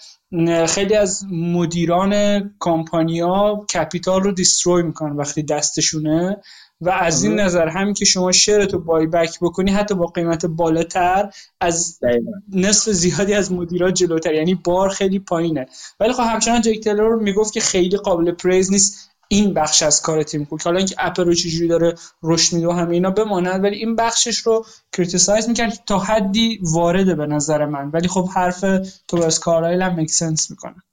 خیلی 0.68 0.96
از 0.96 1.24
مدیران 1.32 2.40
company 2.60 3.66
ا 3.74 3.80
capital 3.80 4.24
رو 4.24 4.32
destroy 4.32 4.84
می‌کنن 4.84 5.16
وقتی 5.16 5.44
دستشونه 5.44 6.42
و 6.82 6.90
از 6.90 7.24
این 7.24 7.40
نظر 7.40 7.68
همین 7.68 7.94
که 7.94 8.06
شما 8.06 8.32
share 8.32 8.80
تو 8.80 9.08
buyback 9.08 9.38
بکنی 9.42 9.72
حتی 9.72 9.96
با 9.96 10.06
قیمت 10.06 10.46
بالاتر 10.46 11.30
از 11.62 12.00
نصف 12.54 12.92
زیادی 12.92 13.34
از 13.34 13.52
مدیرات 13.52 13.94
جلوتر. 13.94 14.34
یعنی 14.34 14.56
بار 14.56 14.90
خیلی 14.90 15.20
پایینه. 15.20 15.66
ولی 16.00 16.14
خب 16.14 16.24
همچنان 16.24 16.62
جیک 16.62 16.80
تیلور 16.80 17.16
می‌گفت 17.16 17.54
که 17.54 17.60
خیلی 17.60 17.98
قابل 17.98 18.32
praise 18.32 18.72
نیست 18.72 19.10
این 19.28 19.54
بخش 19.54 19.84
از 19.84 20.02
کار 20.02 20.24
تیم 20.24 20.46
کوک. 20.46 20.62
حالا 20.62 20.78
اینکه 20.78 20.96
اپل 20.98 21.26
رو 21.26 21.34
چجوری 21.34 21.68
داره 21.68 21.96
رشد 22.24 22.56
میده 22.56 22.68
و 22.68 22.72
همه 22.72 22.94
اینا 22.94 23.12
بماند 23.12 23.64
ولی 23.64 23.76
این 23.76 23.96
بخشش 23.96 24.38
رو 24.38 24.66
criticize 24.92 25.48
می‌کرد 25.48 25.80
تا 25.88 26.00
حدی 26.00 26.60
وارده 26.62 27.16
به 27.16 27.26
نظر 27.26 27.66
من. 27.66 27.90
ولی 27.90 28.08
خب 28.08 28.30
حرف 28.36 28.66
توبایاس 29.08 29.40
کارلایل 29.40 29.82
هم 29.82 30.00
make 30.00 30.23
sense 30.23 30.52
می‌کنه. 30.52 30.84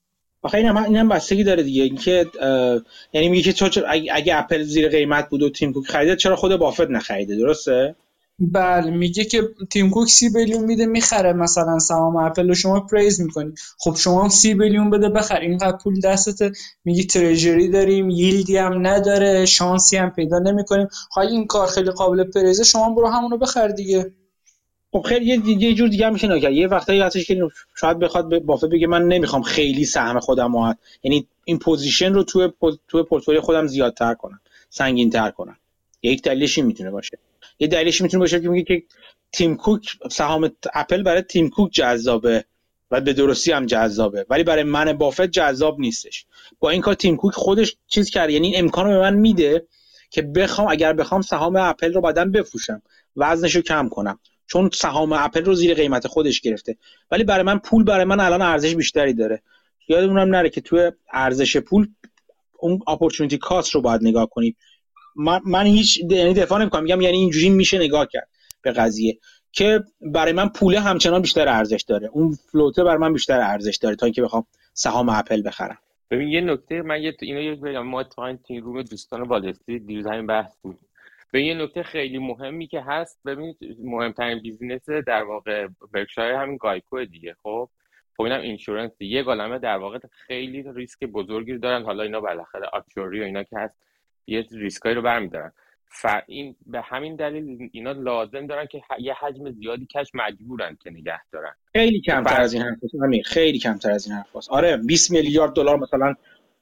آخه 0.45 0.59
این 0.59 0.67
هم 0.67 0.77
اینم 0.77 1.09
بستگی 1.09 1.45
داره 1.45 1.63
دیگه. 1.63 1.83
اینکه 1.83 2.27
یعنی 3.13 3.29
میگه 3.29 3.43
که 3.43 3.53
چرا 3.53 3.89
اگه 3.89 4.39
اپل 4.39 4.63
زیر 4.63 4.89
قیمت 4.89 5.29
بود 5.29 5.43
و 5.43 5.51
تیم 5.51 5.73
کوک 5.73 5.87
خریده 5.87 6.17
چرا 6.17 6.37
خود 6.37 6.57
بافت 6.57 6.91
نخریده؟ 6.91 7.37
درسته؟ 7.37 7.97
بله 8.39 8.91
میگه 8.91 9.25
که 9.25 9.43
تیم 9.71 9.91
کوک 9.91 10.09
سی 10.09 10.31
بیلیون 10.31 10.65
میده 10.65 10.87
می‌خره 10.87 11.33
مثلا 11.33 11.79
سهام 11.79 12.17
اپل 12.17 12.49
رو. 12.49 12.55
شما 12.55 12.81
پریز 12.81 13.21
می‌کنی. 13.21 13.53
خب 13.79 13.97
شما 13.97 14.29
سی 14.29 14.55
بیلیون 14.55 14.91
بده 14.91 15.09
بخر. 15.09 15.41
اینقدر 15.41 15.77
پول 15.77 16.01
دستت 16.01 16.57
میگی 16.85 17.05
ترژری 17.05 17.69
داریم 17.69 18.11
ییلدی 18.11 18.57
هم 18.57 18.87
نداره 18.87 19.47
شانسی 19.47 19.97
هم 19.97 20.11
پیدا 20.11 20.39
نمی‌کنیم. 20.39 20.89
خب 21.11 21.21
این 21.21 21.47
کار 21.47 21.67
خیلی 21.67 21.91
قابل 21.91 22.25
پریزه 22.25 22.65
شما 22.65 22.95
برو 22.95 23.07
همونو 23.09 23.39
بخر 23.39 23.69
دیگه. 23.69 24.13
خب 24.95 25.03
خیلی 25.03 25.27
یه, 25.27 25.63
یه 25.63 25.75
جور 25.75 25.89
دیگه 25.89 26.11
میشه 26.11 26.29
نگاه 26.29 26.53
یه 26.53 26.69
وقتایی 26.69 27.01
هستش 27.01 27.27
که 27.27 27.49
شاید 27.75 27.99
بخواد 27.99 28.39
بافت 28.39 28.65
بگه 28.65 28.87
من 28.87 29.03
نمی‌خوام 29.03 29.43
خیلی 29.43 29.85
سهم 29.85 30.21
خودم 30.21 30.57
رو 30.57 30.75
یعنی 31.03 31.27
این 31.45 31.59
position 31.59 32.13
رو 32.13 32.23
توی 32.23 32.49
توی 32.89 33.03
پورتفولیو 33.03 33.41
خودم 33.41 33.67
زیادتر 33.67 34.15
کنم 34.15 34.41
سنگین 34.71 35.11
تر 35.11 35.31
کنم. 35.31 35.57
یک 36.03 36.23
دلیلش 36.23 36.59
این 36.59 36.67
می‌تونه 36.67 36.91
باشه. 36.91 37.19
یه 37.59 37.69
دلیلش 37.69 38.01
می‌تونه 38.01 38.21
باشه 38.21 38.41
که 38.41 38.49
میگه 38.49 38.65
که 38.65 38.87
تیم 39.33 39.57
کوک 39.57 39.89
سهام 40.11 40.51
اپل 40.75 41.03
برای 41.03 41.23
تیم 41.23 41.51
کوک 41.51 41.73
جذابه 41.73 42.45
و 42.91 43.01
به 43.01 43.13
درستی 43.13 43.53
هم 43.53 43.67
جذابه 43.67 44.27
ولی 44.31 44.45
برای 44.45 44.63
من 44.63 44.93
بافت 44.93 45.27
جذاب 45.27 45.81
نیستش. 45.81 46.27
با 46.61 46.71
این 46.71 46.81
کار 46.81 46.95
تیم 46.95 47.17
کوک 47.17 47.35
خودش 47.35 47.77
چیز 47.87 48.11
کرد. 48.11 48.31
یعنی 48.31 48.57
امکان 48.57 48.89
به 48.89 48.99
من 48.99 49.15
میده 49.15 49.67
که 50.11 50.23
بخوام 50.23 50.69
اگر 50.71 50.93
بخوام 50.93 51.23
سهام 51.23 51.57
اپل 51.57 51.93
رو 51.93 52.01
بعدا 52.01 52.25
بفروشم 52.25 52.83
وزنش 53.17 53.57
رو 53.57 53.63
کم 53.63 53.89
کنم. 53.89 54.19
چون 54.47 54.71
سهام 54.73 55.13
اپل 55.13 55.45
رو 55.45 55.55
زیر 55.55 55.75
قیمت 55.75 56.07
خودش 56.07 56.41
گرفته. 56.41 56.77
ولی 57.11 57.25
برای 57.25 57.43
من 57.43 57.59
پول 57.59 57.85
برای 57.85 58.05
من 58.05 58.21
الان 58.21 58.43
ارزش 58.43 58.75
بیشتری 58.75 59.15
داره. 59.15 59.43
یادمونم 59.89 60.35
نره 60.35 60.51
که 60.51 60.61
توی 60.61 60.93
ارزش 61.13 61.57
پول 61.57 61.89
اون 62.59 62.81
اپورتونتی 62.87 63.39
کاست 63.39 63.75
رو 63.75 63.81
باید 63.81 64.03
نگاه 64.03 64.29
کنیم. 64.31 64.57
من, 65.17 65.41
من 65.45 65.67
هیچ 65.67 66.01
یعنی 66.11 66.35
دفاع 66.35 66.61
نمی‌کنم. 66.61 66.83
میگم 66.83 67.01
یعنی 67.01 67.17
اینجوری 67.17 67.51
میشه 67.51 67.79
نگاه 67.79 68.07
کرد 68.13 68.29
به 68.63 68.73
قضیه. 68.73 69.19
که 69.53 69.85
برای 70.01 70.33
من 70.33 70.49
پوله 70.49 70.81
همچنان 70.81 71.23
بیشتر 71.23 71.49
ارزش 71.49 71.85
داره. 71.89 72.11
اون 72.13 72.39
فلوته 72.53 72.85
برای 72.85 72.99
من 72.99 73.13
بیشتر 73.13 73.41
ارزش 73.41 73.77
داره 73.77 73.97
تا 73.97 74.07
اینکه 74.07 74.23
بخوام 74.23 74.47
سهام 74.73 75.09
اپل 75.09 75.43
بخرم. 75.43 75.79
ببین 76.11 76.29
یه 76.29 76.41
نکته 76.41 76.83
من 76.83 77.03
یه 77.03 77.17
اینو 77.23 77.41
یه 77.43 77.55
بگم 77.55 77.87
ما 77.87 78.03
تو 78.05 78.23
روم 78.63 78.83
دوستان 78.83 79.23
والستی 79.23 79.79
دیروز 79.79 80.07
همین 80.07 80.27
بحث 80.27 80.53
بود. 80.63 80.79
به 81.35 81.43
یه 81.43 81.55
نکته 81.55 81.83
خیلی 81.83 82.19
مهمی 82.19 82.67
که 82.67 82.81
هست 82.81 83.21
ببینید 83.27 83.57
مهمترین 83.85 84.39
business 84.39 84.91
در 84.91 85.23
واقع 85.23 85.69
برکشایر 85.93 86.35
همین 86.35 86.57
گایکو 86.57 87.05
دیگه 87.05 87.37
خب؟ 87.43 87.69
خب 88.17 88.23
اینم 88.23 88.41
insurance 88.41 88.91
یه 89.01 89.23
گالمه 89.23 89.59
در 89.59 89.77
واقع 89.77 89.99
خیلی 90.27 90.65
ریسک 90.75 91.05
بزرگی 91.05 91.59
دارن. 91.59 91.83
حالا 91.83 92.03
اینا 92.03 92.21
بالاخره 92.21 92.75
actuary 92.75 93.21
و 93.21 93.25
اینا 93.25 93.43
که 93.43 93.59
هست 93.59 93.77
یه 94.27 94.47
ریسکایی 94.51 94.95
رو 94.95 95.03
برمیدارن. 95.03 95.53
ف 95.87 96.07
این 96.27 96.57
به 96.67 96.81
همین 96.81 97.17
دلیل 97.17 97.69
اینا 97.73 97.93
لازم 97.93 98.47
دارن 98.47 98.67
که 98.67 98.83
یه 98.99 99.15
حجم 99.15 99.51
زیادی 99.51 99.87
cash 99.87 100.11
مجبورن 100.15 100.77
که 100.81 100.91
نگه 100.91 101.21
دارن. 101.33 101.55
خیلی 101.73 102.01
کمتر 102.01 102.41
از 102.41 102.53
این 102.55 102.63
حرف 102.63 102.79
خیلی 103.25 103.59
کمتر 103.59 103.91
از 103.91 104.07
این 104.07 104.17
حرف 104.17 104.49
آره 104.51 104.77
20 104.77 105.11
میلیارد 105.11 105.53
دلار 105.53 105.77
مثلا 105.79 106.15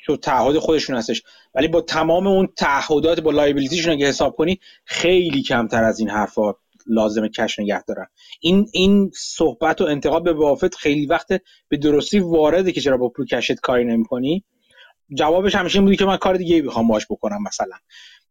تو 0.06 0.16
تعهد 0.16 0.58
خودشون 0.58 0.97
هستش. 0.97 1.22
ولی 1.55 1.68
با 1.68 1.81
تمام 1.81 2.26
اون 2.26 2.48
تعهدات 2.56 3.20
با 3.20 3.31
liability 3.31 3.73
شون 3.73 3.92
اگه 3.92 4.06
حساب 4.06 4.36
کنی 4.36 4.60
خیلی 4.84 5.42
کمتر 5.42 5.84
از 5.84 5.98
این 5.98 6.10
حرفا 6.10 6.55
لازمه 6.86 7.28
cash 7.28 7.58
نگه 7.58 7.82
دارن. 7.82 8.06
این 8.40 8.66
این 8.72 9.10
صحبت 9.14 9.81
و 9.81 9.84
انتقاد 9.84 10.24
به 10.24 10.32
بافت 10.32 10.74
خیلی 10.74 11.06
وقت 11.06 11.28
به 11.68 11.76
درستی 11.76 12.18
وارده 12.18 12.72
که 12.72 12.81
چرا 12.81 12.97
با 12.97 13.08
پول 13.08 13.26
cash 13.26 13.54
ت 13.54 13.60
کاری 13.60 13.84
نمی‌کنی؟ 13.84 14.44
جوابش 15.14 15.55
همیشه 15.55 15.76
این 15.78 15.84
بودی 15.84 15.97
که 15.97 16.05
من 16.05 16.16
کار 16.16 16.36
دیگه 16.36 16.62
می‌خوام 16.62 16.89
باش 16.89 17.06
بکنم 17.10 17.42
مثلا. 17.42 17.76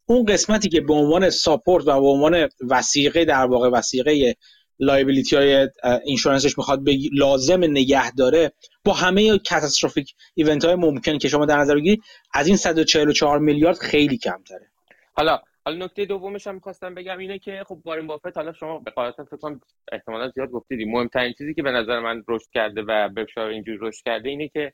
اون 0.05 0.25
قسمتی 0.25 0.69
که 0.69 0.81
به 0.81 0.93
عنوان 0.93 1.29
support 1.29 1.87
و 1.87 2.01
به 2.01 2.07
عنوان 2.07 2.49
وثیقه 2.69 3.25
در 3.25 3.45
واقع 3.45 3.69
وثیقه 3.69 4.35
liability 4.81 5.35
های 5.35 5.69
insurance 6.05 6.48
ش 6.48 6.57
می‌خواد 6.57 6.83
بگی 6.83 7.09
لازم 7.13 7.63
نگه 7.63 8.11
داره 8.11 8.51
با 8.85 8.93
همه 8.93 9.37
catastrophic 9.37 10.15
event 10.35 10.65
های 10.65 10.75
ممکن 10.75 11.17
که 11.17 11.27
شما 11.27 11.45
در 11.45 11.57
نظر 11.57 11.75
بگیرید 11.75 12.03
از 12.33 12.47
این 12.47 12.57
144 12.57 13.39
میلیارد 13.39 13.77
خیلی 13.77 14.17
کمتره. 14.17 14.67
حالا 15.13 15.39
حالا 15.65 15.85
نکته 15.85 16.05
دومش 16.05 16.47
هم 16.47 16.55
می‌خواستم 16.55 16.95
بگم 16.95 17.17
اینه 17.17 17.39
که 17.39 17.63
خب 17.67 17.81
وارن 17.85 18.07
بافت 18.07 18.37
حالا 18.37 18.53
شما 18.53 18.79
به 18.79 18.91
قاعدتا 18.91 19.23
فکر 19.23 19.37
کنم 19.37 19.61
احتمالا 19.91 20.29
زیاد 20.29 20.49
گفتیدی. 20.49 20.85
مهمترین 20.85 21.33
چیزی 21.37 21.53
که 21.53 21.63
به 21.63 21.71
نظر 21.71 21.99
من 21.99 22.23
رشد 22.27 22.49
کرده 22.53 22.81
و 22.81 23.09
برکشایر 23.09 23.47
اینجور 23.47 23.77
رشد 23.81 24.03
کرده 24.05 24.29
اینه 24.29 24.47
که 24.47 24.73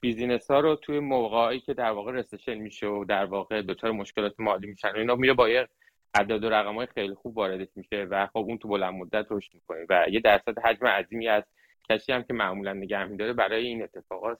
بیزینس 0.00 0.50
ها 0.50 0.60
رو 0.60 0.76
توی 0.76 0.98
موقعی 0.98 1.60
که 1.60 1.74
در 1.74 1.90
واقع 1.90 2.12
رسشن 2.12 2.54
میشه 2.54 2.86
و 2.86 3.04
در 3.04 3.24
واقع 3.24 3.62
دچار 3.62 3.90
مشکلات 3.90 4.34
مالی 4.38 4.66
میشن 4.66 4.88
اینا 4.96 5.14
میره 5.14 5.34
با 5.34 5.48
یه 5.48 5.68
عدد 6.14 6.44
و 6.44 6.48
رقم 6.48 6.74
های 6.74 6.86
خیلی 6.94 7.14
خوب 7.14 7.36
واردش 7.36 7.68
میشه 7.76 8.06
و 8.10 8.26
خب 8.26 8.38
اون 8.38 8.58
تو 8.58 8.68
بلند 8.68 8.94
مدت 8.94 9.26
رشد 9.30 9.50
می‌کنه 9.54 9.86
و 9.88 10.06
یه 10.10 10.20
درصد 10.20 10.58
حجم 10.64 10.86
عظیمی 10.86 11.28
از 11.28 11.42
کسی 11.88 12.12
هم 12.12 12.22
که 12.22 12.34
معمولا 12.34 12.72
نگه 12.72 13.04
میداره 13.04 13.32
برای 13.32 13.66
این 13.66 13.82
اتفاقات 13.82 14.38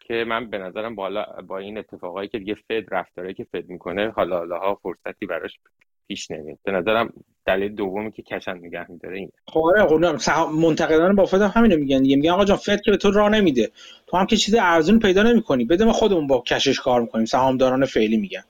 که 0.00 0.24
من 0.28 0.50
به 0.50 0.58
نظرم 0.58 0.94
بالا 0.94 1.24
با 1.46 1.58
این 1.58 1.78
اتفاقایی 1.78 2.28
که 2.28 2.38
دیگه 2.38 2.54
فد 2.54 2.94
رفتاره 2.94 3.34
که 3.34 3.44
فد 3.44 3.68
می‌کنه 3.68 4.10
حالا 4.10 4.38
حالا 4.38 4.74
فرصتی 4.74 5.26
براش 5.26 5.58
پیش 6.08 6.30
نمیاد. 6.30 6.58
به 6.62 6.72
نظرم 6.72 7.12
دلیل 7.46 7.74
دومی 7.74 8.12
که 8.12 8.22
کشن 8.22 8.54
نگه 8.58 8.90
میداره 8.90 9.16
این 9.16 9.32
خب 9.46 9.60
آره 9.64 9.86
خب 10.18 10.50
منتقدان 10.60 11.16
با 11.16 11.24
فد 11.24 11.40
هم 11.40 11.52
همینو 11.54 11.76
میگن 11.76 12.02
دیگه. 12.02 12.16
میگن 12.16 12.30
آقا 12.30 12.44
جان 12.44 12.56
فد 12.56 12.80
که 12.80 12.96
تو 12.96 13.10
راه 13.10 13.28
نمیده. 13.28 13.70
تو 14.06 14.16
هم 14.16 14.26
که 14.26 14.36
چیز 14.36 14.54
ارزون 14.60 14.98
پیدا 14.98 15.22
نمی‌کنی. 15.22 15.64
بده 15.64 15.84
ما 15.84 15.92
خودمون 15.92 16.26
با 16.26 16.42
کشش 16.46 16.80
کار 16.80 17.00
می‌کنیم. 17.00 17.24
سهامداران 17.24 17.84
فعلی 17.84 18.16
میگن. 18.16 18.44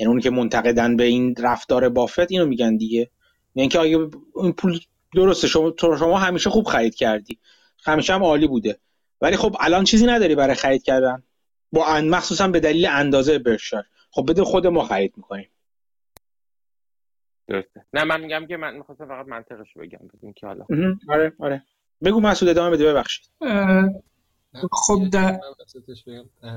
یعنی 0.00 0.12
اون 0.12 0.20
که 0.20 0.30
منتقدن 0.30 0.96
به 0.96 1.04
این 1.04 1.34
رفتار 1.38 1.88
بافت 1.88 2.30
اینو 2.30 2.46
میگن 2.46 2.76
دیگه. 2.76 3.10
یعنی 3.54 3.68
که 3.68 3.80
اگه 3.80 4.08
این 4.36 4.52
پول 4.52 4.80
درسته 5.14 5.48
شما 5.48 5.74
شما 5.78 6.18
همیشه 6.18 6.50
خوب 6.50 6.66
خرید 6.66 6.94
کردی. 6.94 7.38
همیشه 7.84 8.14
هم 8.14 8.22
عالی 8.22 8.46
بوده. 8.46 8.78
ولی 9.20 9.36
خب 9.36 9.56
الان 9.60 9.84
چیزی 9.84 10.06
نداری 10.06 10.34
برای 10.34 10.54
خرید 10.54 10.82
کردن. 10.82 11.22
با 11.72 12.00
مخصوصا 12.00 12.48
به 12.48 12.60
دلیل 12.60 12.86
اندازه 12.86 13.38
برشار. 13.38 13.84
خب 14.10 14.30
بده 14.30 14.44
خود 14.44 14.66
ما 14.66 14.84
خرید 14.84 15.12
می‌کنیم. 15.16 15.50
درسته. 17.46 17.84
نه 17.92 18.04
من 18.04 18.20
میگم 18.20 18.46
که 18.46 18.56
من 18.56 18.74
می‌خواستم 18.74 19.06
فقط 19.08 19.26
منطقش 19.26 19.74
بگم. 19.76 20.08
بگیم 20.14 20.32
که 20.32 20.46
حالا 20.46 20.66
آره 21.08 21.32
آره. 21.38 21.62
بگو 22.04 22.20
مسعود 22.20 22.50
ادامه 22.50 22.76
بده 22.76 22.92
ببخشید. 22.92 23.30
خب 24.72 25.08
در 25.12 25.40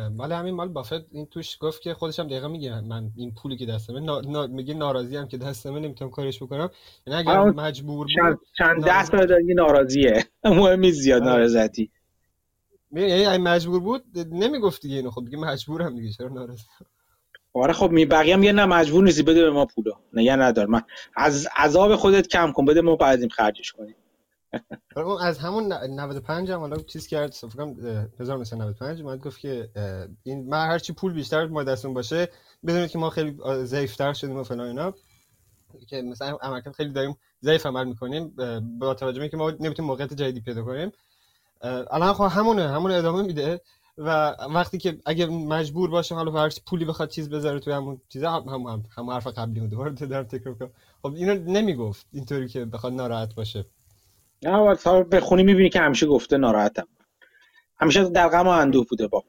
مال 0.09 0.31
همین 0.31 0.55
مال 0.55 0.67
بافت 0.67 1.05
این 1.11 1.25
توش 1.25 1.57
گفت 1.59 1.81
که 1.81 1.93
خودش 1.93 2.19
هم 2.19 2.27
دقیقا 2.27 2.47
میگه 2.47 2.81
من 2.81 3.11
این 3.15 3.33
پولی 3.33 3.57
که 3.57 3.65
دستمه 3.65 3.99
نا... 3.99 4.22
نا... 4.22 4.47
میگه 4.47 4.73
ناراضی 4.73 5.17
هم 5.17 5.27
که 5.27 5.38
دستمه 5.38 5.80
نمی‌تونم 5.80 6.11
کارش 6.11 6.43
بکنم. 6.43 6.69
یعنی 7.07 7.19
اگر 7.19 7.43
مجبور 7.43 8.07
بود 8.07 8.39
چند 8.57 8.83
ده 8.85 9.05
سال 9.05 9.25
داری 9.25 9.53
ناراضیه. 9.53 10.25
مهم 10.43 10.89
زیاد. 10.89 11.23
ناراضی 11.23 11.89
یعنی 12.91 13.25
اگه 13.25 13.38
مجبور 13.43 13.80
بود 13.80 14.03
نمی‌گفت 14.31 14.81
دیگه 14.81 14.95
اینو. 14.95 15.11
خب 15.11 15.25
دیگه 15.25 15.38
مجبورم 15.38 15.95
دیگه 15.95 16.11
چرا 16.11 16.30
ناراضی؟ 16.30 16.63
آره 17.53 17.73
خب 17.73 17.91
می 17.91 18.05
بقیه 18.05 18.33
هم 18.33 18.43
یه 18.43 18.51
نه 18.51 18.65
مجبور 18.65 19.03
نیستی 19.03 19.23
بده 19.23 19.43
به 19.43 19.51
ما 19.51 19.65
پولو 19.65 19.91
نه 20.13 20.35
ندار. 20.35 20.65
من 20.65 20.81
از 21.15 21.47
عذاب 21.55 21.95
خودت 21.95 22.27
کم 22.27 22.51
کن 22.51 22.65
بده 22.65 22.81
ما 22.81 22.95
بعدیم 22.95 23.30
خرجش 23.30 23.72
کنیم. 23.72 23.95
از 25.22 25.40
همون 25.40 25.73
95 25.73 26.51
هم 26.51 26.59
حالا 26.59 26.77
چیز 26.77 27.07
کرد 27.07 27.32
فکر 27.32 27.48
کنم 27.48 27.69
1995 28.19 29.01
اومد 29.01 29.19
گفت 29.19 29.40
که 29.40 29.69
این 30.23 30.49
ما 30.49 30.56
هر 30.56 30.80
چی 30.80 30.93
پول 30.93 31.14
بیشتر 31.14 31.45
ما 31.45 31.64
دستون 31.64 31.93
باشه 31.93 32.27
بدونید 32.67 32.90
که 32.90 32.98
ما 32.98 33.09
خیلی 33.09 33.38
ضعیف‌تر 33.64 34.14
شدیم 34.14 34.38
و 34.38 34.43
فلان 34.43 34.67
اینا. 34.67 34.93
که 35.88 36.01
مثلا 36.01 36.38
عملکرد 36.41 36.73
خیلی 36.73 36.93
داریم 36.93 37.17
ضعیف 37.43 37.65
عمل 37.65 37.88
می‌کنیم 37.88 38.35
با 38.80 38.93
توجه 38.93 39.19
به 39.19 39.30
که 39.30 39.38
ما 39.38 39.51
نمی‌تونیم 39.51 39.91
موقعیت 39.91 40.14
جدیدی 40.14 40.41
پیدا 40.41 40.64
کنیم. 40.64 40.91
الان 41.61 42.14
خب 42.14 42.23
همونه 42.23 42.69
همون 42.69 42.91
ادامه 42.91 43.22
میده 43.22 43.61
و 43.98 44.35
وقتی 44.49 44.77
که 44.77 44.99
اگه 45.06 45.25
مجبور 45.25 45.90
باشه 45.90 46.15
حالا 46.15 46.32
هر 46.32 46.49
پولی 46.65 46.85
بخواد 46.85 47.09
چیز 47.09 47.30
بذاره 47.30 47.59
توی 47.59 47.73
همون 47.73 48.01
چیزا 48.09 48.32
هم 48.32 48.49
هم, 48.49 48.61
هم, 48.61 48.83
هم 48.98 49.09
حرف 49.09 49.27
قبلی 49.27 49.59
بود 49.59 49.69
دوباره 49.69 49.91
در 49.91 50.23
تکرار 50.23 50.56
کنم 50.56 50.72
خب 51.01 51.14
اینو 51.14 51.33
نمی‌گفت 51.51 52.06
اینطوری 52.14 52.48
که 52.48 52.65
بخواد 52.65 52.93
ناراحت 52.93 53.35
باشه. 53.35 53.65
نه 54.45 54.75
به 54.85 55.03
بخونی 55.03 55.43
می‌بینی 55.43 55.69
که 55.69 55.80
همیشه 55.80 56.05
گفته 56.05 56.38
ناراحتم. 56.38 56.88
همیشه 57.80 58.03
در 58.03 58.27
غم 58.27 58.47
و 58.47 58.49
اندوه 58.49 58.85
بوده 58.89 59.07
بافت 59.07 59.27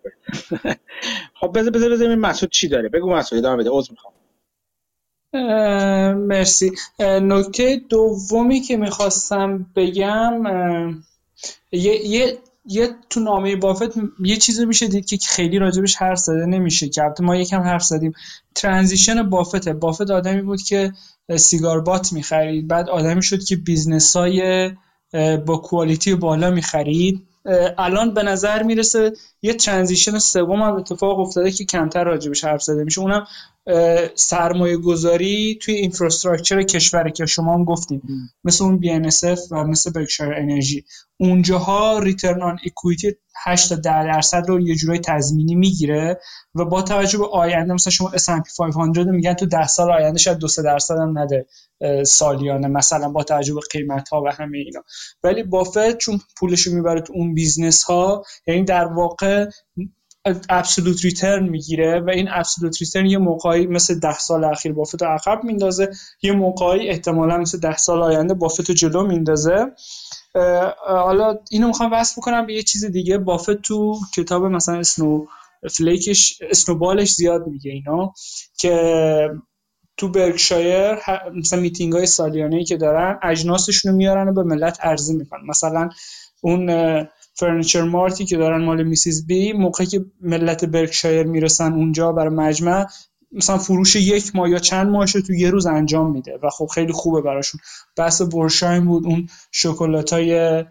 خب 1.41 1.59
بذار 1.59 1.71
بذار 1.71 1.91
بذار 1.91 2.09
این 2.09 2.19
مسعود 2.19 2.51
چی 2.51 2.69
داره. 2.69 2.89
بگو 2.89 3.15
مسعود 3.15 3.45
ادامه 3.45 3.63
بده. 3.63 3.71
عذر 3.73 3.91
می‌خوام. 3.93 4.15
مرسی. 6.15 6.73
نکته 7.01 7.81
دومی 7.89 8.61
که 8.61 8.77
می‌خواستم 8.77 9.67
بگم 9.77 10.43
یه, 11.73 12.07
یه 12.07 12.39
یه 12.67 12.89
تو 13.11 13.21
نامه 13.21 13.57
بافت 13.57 13.93
یه 14.21 14.37
چیزی 14.37 14.67
میشه 14.67 14.87
دید 14.89 15.07
که 15.07 15.19
خیلی 15.29 15.59
راجبش 15.59 15.97
حرف 15.97 16.19
زده 16.19 16.47
نمیشه 16.47 16.89
که 16.89 17.03
ما 17.21 17.37
یکم 17.37 17.61
حرف 17.61 17.83
زدیم. 17.83 18.13
transition 18.55 19.31
بافت 19.31 19.69
بافت 19.69 20.11
آدمی 20.11 20.43
بود 20.43 20.63
که 20.63 20.93
cigar 21.37 21.81
butt 21.81 22.13
می‌خرید. 22.13 22.69
بعد 22.69 22.89
آدمی 22.89 23.23
شد 23.23 23.45
که 23.45 23.57
business 23.57 24.17
های 24.17 24.71
با 25.47 25.57
quality 25.57 26.15
بالا 26.15 26.51
می‌خرید. 26.51 27.27
الان 27.79 28.15
به 28.15 28.23
نظر 28.23 28.63
می‌رسه 28.63 29.13
یه 29.43 29.55
transition 29.55 30.19
سوم 30.19 30.63
هم 30.63 30.73
اتفاق 30.73 31.19
افتاده 31.19 31.51
که 31.51 31.65
کمتر 31.65 32.05
راجبش 32.05 32.45
حرف 32.45 32.63
زده 32.63 32.85
میشه. 32.85 33.01
اونم 33.01 33.27
سرمایه 34.15 34.77
گذاری 34.77 35.59
توی 35.63 35.75
infrastructure 35.75 36.63
کشوره 36.63 37.11
که 37.11 37.27
شما 37.27 37.55
هم 37.55 37.65
گفتیم 37.65 38.03
مثل 38.45 38.65
اون 38.65 38.81
BNSF 38.81 39.41
و 39.51 39.65
مثل 39.65 39.93
برکشایر 39.93 40.33
انرژی 40.35 40.85
اونجاها 41.21 41.99
return 41.99 42.43
on 42.43 42.59
equity 42.67 43.13
8 43.45 43.69
تا 43.69 43.75
10 43.75 44.05
درصد 44.05 44.45
رو 44.49 44.61
یه 44.61 44.75
جورای 44.75 44.99
تضمینی 44.99 45.55
می‌گیره 45.55 46.21
و 46.55 46.65
با 46.65 46.83
توجه 46.83 47.19
به 47.19 47.29
آینده 47.29 47.73
مثلا 47.73 47.91
شما 47.91 48.11
S&P 48.11 48.57
500 48.59 49.07
میگن 49.07 49.35
تو 49.35 49.47
10 49.47 49.67
سال 49.67 49.93
آینده 49.93 50.19
شاید 50.19 50.39
2 50.39 50.49
درصد 50.65 50.95
هم 50.95 51.19
نده 51.19 51.47
سالیانه 52.05 52.69
مثلا 52.69 53.09
با 53.09 53.23
توجه 53.23 53.55
به 53.55 53.61
قیمت 53.71 54.09
ها 54.09 54.23
و 54.23 54.29
همه 54.29 54.59
اینا. 54.59 54.85
ولی 55.23 55.43
بافت 55.43 55.97
چون 55.97 56.21
پولش 56.37 56.67
می‌بره 56.67 57.01
تو 57.01 57.13
اون 57.17 57.35
business 57.35 57.83
ها 57.83 58.25
یعنی 58.47 58.65
در 58.65 58.85
واقع 58.85 59.47
absolute 60.49 61.05
return 61.05 61.49
می‌گیره 61.49 62.01
و 62.01 62.11
این 62.11 62.29
absolute 62.31 62.81
return 62.81 63.07
یه 63.07 63.19
موقعی 63.19 63.67
مثل 63.67 64.01
ده 64.01 64.19
سال 64.19 64.45
اخیر 64.45 64.73
بافت 64.73 65.03
رو 65.03 65.09
عقب 65.09 65.45
میندازه 65.45 65.91
یه 66.23 66.33
موقعی 66.33 66.89
احتمالا 66.89 67.39
مثل 67.39 67.61
ده 67.61 67.77
سال 67.77 68.03
آینده 68.03 68.35
بافت 68.35 68.69
رو 68.69 68.75
جلو 68.75 69.07
میندازه. 69.07 69.67
حالا 70.87 71.39
اینو 71.51 71.67
می‌خوام 71.67 71.93
وصل 71.93 72.21
بکنم 72.21 72.47
به 72.47 72.55
یه 72.55 72.63
چیز 72.63 72.85
دیگه. 72.85 73.19
بافت 73.19 73.63
تو 73.63 73.97
کتاب 74.17 74.45
مثلا 74.45 74.79
snowflake 74.79 76.39
ش 76.51 76.61
Snowball 76.61 77.03
ش 77.03 77.13
زیاد 77.13 77.47
میگه 77.47 77.71
اینا 77.71 78.13
که 78.59 79.31
تو 79.97 80.09
برکشایر 80.09 80.99
مثلا 81.35 81.61
میتینگ 81.61 81.93
های 81.93 82.07
سالیانه 82.07 82.57
ای 82.57 82.65
که 82.65 82.77
دارن 82.77 83.19
اجناسشون 83.23 83.93
رو 83.93 83.99
میارن 83.99 84.29
و 84.29 84.33
به 84.33 84.43
ملت 84.43 84.81
عرضه 84.81 85.15
می‌کنن. 85.15 85.47
مثلا 85.49 85.89
اون 86.41 86.67
Furniture 87.35 87.83
Mart 87.83 88.16
ی 88.16 88.25
که 88.25 88.37
دارن 88.37 88.65
مال 88.65 88.83
Mrs. 88.83 89.27
B 89.27 89.53
موقعی 89.53 89.87
که 89.87 90.05
ملت 90.21 90.65
برکشایر 90.65 91.27
می‌رسن 91.27 91.73
اونجا 91.73 92.13
برای 92.13 92.35
مجمع 92.35 92.87
مثلا 93.33 93.59
فروش 93.59 93.97
یک 93.97 94.37
ماه 94.37 94.51
یا 94.51 94.59
چند 94.59 94.87
ماهش 94.89 95.13
تو 95.13 95.35
یه 95.35 95.51
روز 95.51 95.67
انجام 95.67 96.11
میده 96.11 96.39
و 96.43 96.51
خب 96.51 96.67
خیلی 96.67 96.93
خوبه 96.93 97.21
براشون. 97.21 97.61
بحث 97.97 98.23
برشاین 98.23 98.85
بود 98.85 99.07
اون 99.07 99.29
شکلات 99.53 100.13
های 100.13 100.65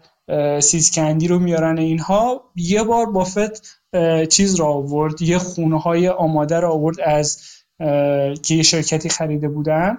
See's 0.60 0.88
Candies 0.88 1.28
رو 1.28 1.38
میارن 1.38 1.78
اینها. 1.78 2.44
یه 2.56 2.82
بار 2.82 3.06
بافت 3.06 3.62
چیز 4.30 4.54
را 4.54 4.66
آورد 4.66 5.22
یه 5.22 5.38
خونه 5.38 5.80
های 5.80 6.08
آماده 6.08 6.60
را 6.60 6.72
آورد 6.72 7.00
از 7.00 7.38
که 8.42 8.54
یه 8.54 8.62
شرکتی 8.62 9.08
خریده 9.08 9.48
بودن. 9.48 9.98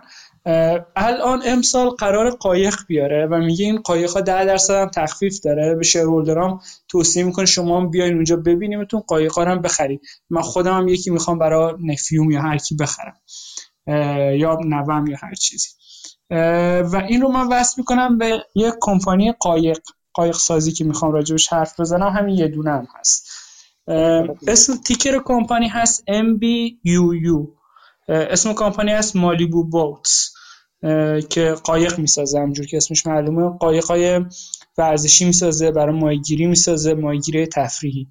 الان 0.95 1.41
امسال 1.45 1.89
قرار 1.89 2.29
قایق 2.29 2.75
بیاره 2.87 3.27
و 3.27 3.35
میگه 3.35 3.65
این 3.65 3.81
قایق 3.81 4.11
ها 4.11 4.21
ده 4.21 4.45
درصد 4.45 4.73
هم 4.73 4.89
تخفیف 4.89 5.39
داره. 5.39 5.75
به 5.75 5.83
شیرهولدرام 5.83 6.61
توصیه 6.87 7.23
می‌کنه 7.23 7.45
شما 7.45 7.79
هم 7.79 7.89
بیاین 7.89 8.13
اونجا 8.13 8.35
ببینیمتون 8.35 8.99
قایق 8.99 9.31
ها 9.31 9.45
هم 9.45 9.61
بخرید. 9.61 10.01
من 10.29 10.41
خودم 10.41 10.77
هم 10.77 10.87
یکی 10.87 11.09
می‌خوام 11.09 11.39
برای 11.39 11.73
نفیوم 11.83 12.31
یا 12.31 12.41
هر 12.41 12.57
کی 12.57 12.75
بخرم 12.75 13.15
یا 14.37 14.57
نوام 14.65 15.07
یا 15.07 15.17
هر 15.21 15.33
چیزی. 15.33 15.69
و 16.81 17.03
این 17.07 17.21
رو 17.21 17.27
من 17.27 17.47
وصل 17.47 17.73
می‌کنم 17.77 18.17
به 18.17 18.45
یک 18.55 18.73
کمپانی 18.81 19.31
قایق 19.31 19.79
قایق 20.13 20.35
سازی 20.35 20.71
که 20.71 20.83
می‌خوام 20.83 21.11
راجبش 21.11 21.53
حرف 21.53 21.79
بزنم. 21.79 22.09
همین 22.09 22.35
یه 22.35 22.47
دونه 22.47 22.71
هم 22.71 22.87
هست. 22.99 23.27
اسم 24.47 24.77
ticker 24.77 25.19
کمپانی 25.25 25.67
هست 25.67 26.03
MBUU 26.11 27.47
اسم 28.09 28.53
کمپانی 28.53 28.91
هست 28.91 29.15
Malibu 29.15 29.63
Boats. 29.63 30.34
که 31.29 31.55
قایق 31.63 31.99
می‌سازه. 31.99 32.39
همجور 32.39 32.65
که 32.65 32.77
اسمش 32.77 33.05
معلومه 33.05 33.57
قایق 33.57 33.85
های 33.85 34.25
ورزشی 34.77 35.25
می‌سازه 35.25 35.71
برای 35.71 35.99
ماهیگیری 35.99 36.47
می‌سازه 36.47 36.93
ماهیگیری 36.93 37.47
تفریحی. 37.47 38.07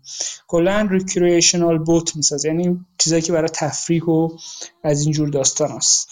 کلا 0.49 0.89
recreational 0.91 1.79
boat 1.79 2.17
می‌سازه 2.17 2.49
یعنی 2.49 2.81
چیزایی 2.99 3.23
که 3.23 3.33
برای 3.33 3.49
تفریح 3.49 4.05
و 4.05 4.29
از 4.83 5.03
اینجور 5.03 5.29
داستان 5.29 5.71
هست. 5.71 6.09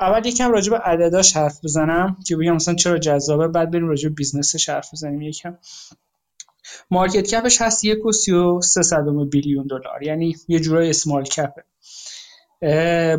اول 0.00 0.26
یکم 0.26 0.50
راجع 0.50 0.70
به 0.70 0.78
عدداش 0.78 1.36
حرف 1.36 1.64
بزنم 1.64 2.16
که 2.26 2.36
بگم 2.36 2.54
مثلا 2.54 2.74
چرا 2.74 2.98
جذابه. 2.98 3.48
بعد 3.48 3.70
بریم 3.70 3.88
راجع 3.88 4.08
به 4.08 4.14
بیزنسش 4.14 4.68
حرف 4.68 4.92
بزنیم 4.92 5.22
یکم. 5.22 5.58
market 6.90 7.34
cap 7.34 7.51
ش 7.51 7.62
هست 7.62 7.84
یک 7.84 8.06
و 8.06 8.12
سی 8.12 8.32
و 8.32 8.60
سه 8.60 8.82
billion 9.30 9.66
دلار. 9.66 10.02
یعنی 10.02 10.36
یه 10.48 10.60
جورای 10.60 10.90
small 10.90 11.24
cap 11.24 11.64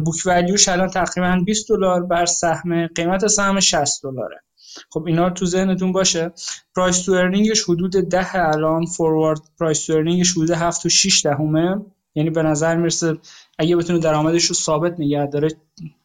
ه 0.06 0.08
book 0.08 0.16
value 0.26 0.57
ش 0.57 0.70
الان 0.70 0.90
تقریبا 0.90 1.42
20 1.46 1.70
دلار 1.70 2.04
بر 2.04 2.26
سهم 2.26 2.88
قیمت 2.88 3.28
سهم 3.28 3.60
60 3.60 4.04
دلاره. 4.04 4.42
خب 4.90 5.04
اینا 5.08 5.30
تو 5.30 5.46
ذهنتون 5.46 5.92
باشه. 5.92 6.32
price 6.76 7.06
to 7.06 7.12
earning 7.12 7.52
ش 7.52 7.64
حدود 7.64 7.92
10 7.92 8.36
الان 8.36 8.86
forward 8.86 9.40
price 9.60 9.86
to 9.86 9.94
earning 9.94 10.23
ش 10.23 10.32
حدود 10.32 10.52
7 10.52 10.86
و 10.86 10.90
6 10.90 11.26
دهمه. 11.26 11.86
یعنی 12.16 12.30
به 12.30 12.44
نظر 12.44 12.76
می‌رسه 12.76 13.18
اگه 13.60 13.76
بتونه 13.76 14.00
درآمدش 14.00 14.46
رو 14.46 14.56
ثابت 14.56 15.00
نگه 15.00 15.26
داره 15.26 15.50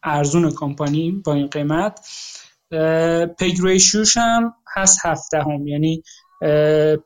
ارزون 0.03 0.51
کمپانی 0.51 1.23
با 1.25 1.35
این 1.35 1.47
قیمت. 1.47 2.01
PEG 3.39 3.57
ratio 3.63 4.01
ش 4.01 4.17
هم 4.17 4.55
هست 4.77 4.99
7 5.03 5.23
دهم. 5.33 5.67
یعنی 5.67 6.03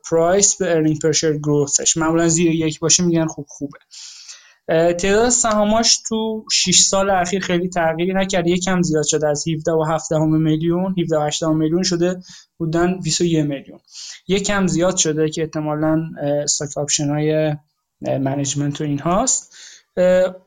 price 0.09 0.57
به 0.57 0.71
earning 0.71 0.99
per 0.99 1.11
share 1.11 1.37
growth 1.37 1.82
ش 1.82 1.97
معمولا 1.97 2.27
زیر 2.27 2.51
یک 2.51 2.79
باشه 2.79 3.03
میگن 3.03 3.27
خوب 3.27 3.45
خوبه. 3.49 3.79
تعداد 4.67 5.29
سهاماش 5.29 5.97
تو 6.09 6.45
6 6.51 6.79
سال 6.79 7.09
اخیر 7.09 7.41
خیلی 7.41 7.69
تغییری 7.69 8.13
نکرد 8.13 8.47
یکم 8.47 8.81
زیاد 8.81 9.05
شده 9.05 9.27
از 9.27 9.47
17 9.47 9.71
و 9.71 9.83
7 9.83 10.11
میلیون 10.11 10.95
17 10.99 11.17
و 11.17 11.21
8 11.21 11.43
میلیون 11.43 11.83
شده 11.83 12.19
بودن 12.57 12.99
21 12.99 13.45
میلیون. 13.45 13.79
یکم 14.27 14.67
زیاد 14.67 14.95
شده 14.95 15.29
که 15.29 15.41
احتمالا 15.41 16.03
stock 16.43 16.77
option 16.77 17.09
های 17.09 17.55
management 18.01 18.81
و 18.81 18.83
این 18.83 18.99
هاست. 18.99 19.55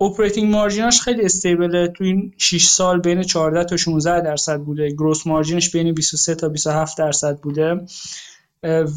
operating 0.00 0.52
margin 0.52 0.88
اش 0.88 1.00
خیلی 1.00 1.24
stable 1.24 1.79
ه 1.79 1.88
تو 1.88 2.04
این 2.04 2.34
6 2.38 2.64
سال 2.64 3.00
بین 3.00 3.22
14 3.22 3.64
تا 3.64 3.76
16 3.76 4.20
درصد 4.20 4.60
بوده. 4.60 4.90
gross 4.90 5.26
margin 5.26 5.59
ش 5.59 5.70
بین 5.70 5.94
23 5.94 6.34
تا 6.34 6.48
27 6.48 6.98
درصد 6.98 7.38
بوده. 7.38 7.80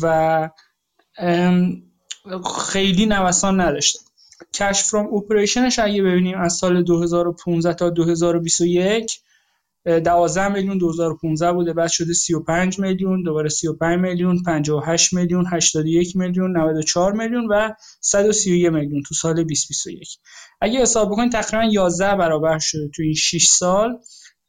و 0.01 0.49
خیلی 2.71 3.05
نوسان 3.05 3.61
نداشته. 3.61 3.99
کش 4.53 4.83
فرام 4.83 5.13
اپریشنش 5.13 5.79
اگه 5.79 6.03
ببینیم 6.03 6.37
از 6.37 6.53
سال 6.53 6.83
2015 6.83 7.73
تا 7.73 7.89
2021 7.89 9.19
12 9.85 10.47
میلیون 10.47 10.77
2015 10.77 11.51
بوده 11.51 11.73
بعد 11.73 11.89
شده 11.89 12.13
35 12.13 12.79
میلیون 12.79 13.23
دوباره 13.23 13.49
35 13.49 13.99
میلیون 13.99 14.43
58 14.43 15.13
میلیون 15.13 15.45
81 15.51 16.15
میلیون 16.15 16.57
94 16.57 17.13
میلیون 17.13 17.47
و 17.49 17.69
131 18.01 18.71
میلیون 18.71 19.03
تو 19.03 19.15
سال 19.15 19.33
2021 19.33 20.17
اگه 20.61 20.81
حساب 20.81 21.11
بکنید 21.11 21.31
تقریبا 21.31 21.73
11 21.73 22.15
برابر 22.15 22.59
شده 22.59 22.89
تو 22.95 23.03
این 23.03 23.13
6 23.13 23.45
سال 23.45 23.99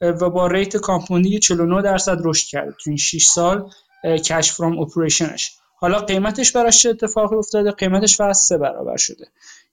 و 0.00 0.30
با 0.30 0.46
ریت 0.46 0.76
کامپونی 0.76 1.38
49 1.38 1.82
درصد 1.82 2.18
رشد 2.24 2.46
کرده 2.48 2.72
تو 2.84 2.90
این 2.90 2.96
6 2.96 3.24
سال 3.24 3.70
cash 4.04 4.52
from 4.52 4.78
operation 4.78 5.34
ش. 5.34 5.52
حالا 5.76 5.98
قیمتش 5.98 6.52
براش 6.52 6.82
چه 6.82 6.90
اتفاقی 6.90 7.36
افتاده؟ 7.36 7.70
قیمتش 7.70 8.16
فقط 8.16 8.34
3 8.34 8.58
برابر 8.58 8.96
شده. 8.96 9.26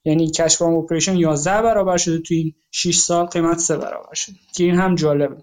یعنی 0.06 0.32
cash 0.32 0.58
from 0.58 0.74
operation 0.74 1.16
11 1.16 1.62
برابر 1.62 1.98
شده 1.98 2.20
تو 2.20 2.34
این 2.34 2.54
6 2.72 2.96
سال 2.96 3.26
قیمت 3.26 3.60
3 3.60 3.78
برابر 3.78 4.14
شده. 4.14 4.36
که 4.56 4.64
این 4.64 4.76
هم 4.76 4.96
جالبه. 4.96 5.38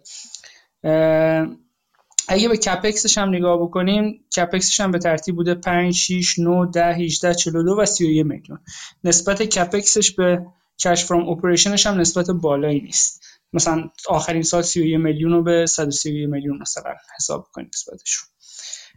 اگه 2.28 2.48
به 2.48 2.56
CapEx 2.56 3.00
ش 3.00 3.18
هم 3.18 3.28
نگاه 3.28 3.62
بکنیم 3.62 4.24
CapEx 4.36 4.68
ش 4.68 4.80
هم 4.80 4.90
به 4.90 4.98
ترتیب 4.98 5.36
بوده 5.36 5.54
5 5.54 5.94
6 5.94 6.38
9 6.38 6.70
10 6.74 6.84
18 6.84 7.34
42 7.34 7.76
و 7.78 7.86
31 7.86 8.26
میلیون. 8.26 8.58
نسبت 9.04 9.42
CapEx 9.42 9.91
ش 9.91 10.10
به 10.10 10.46
cash 10.84 11.04
from 11.04 11.28
operation 11.28 11.76
ش 11.76 11.86
هم 11.86 12.00
نسبت 12.00 12.30
بالایی 12.30 12.80
نیست. 12.80 13.22
مثلا 13.52 13.90
آخرین 14.08 14.42
سال 14.42 14.62
31 14.62 14.96
میلیون 14.96 15.32
رو 15.32 15.42
به 15.42 15.66
131 15.66 16.28
میلیون 16.28 16.58
مثلا 16.58 16.94
حساب 17.16 17.46
کنیم 17.52 17.70
نسبتش 17.74 18.12
رو 18.12 18.26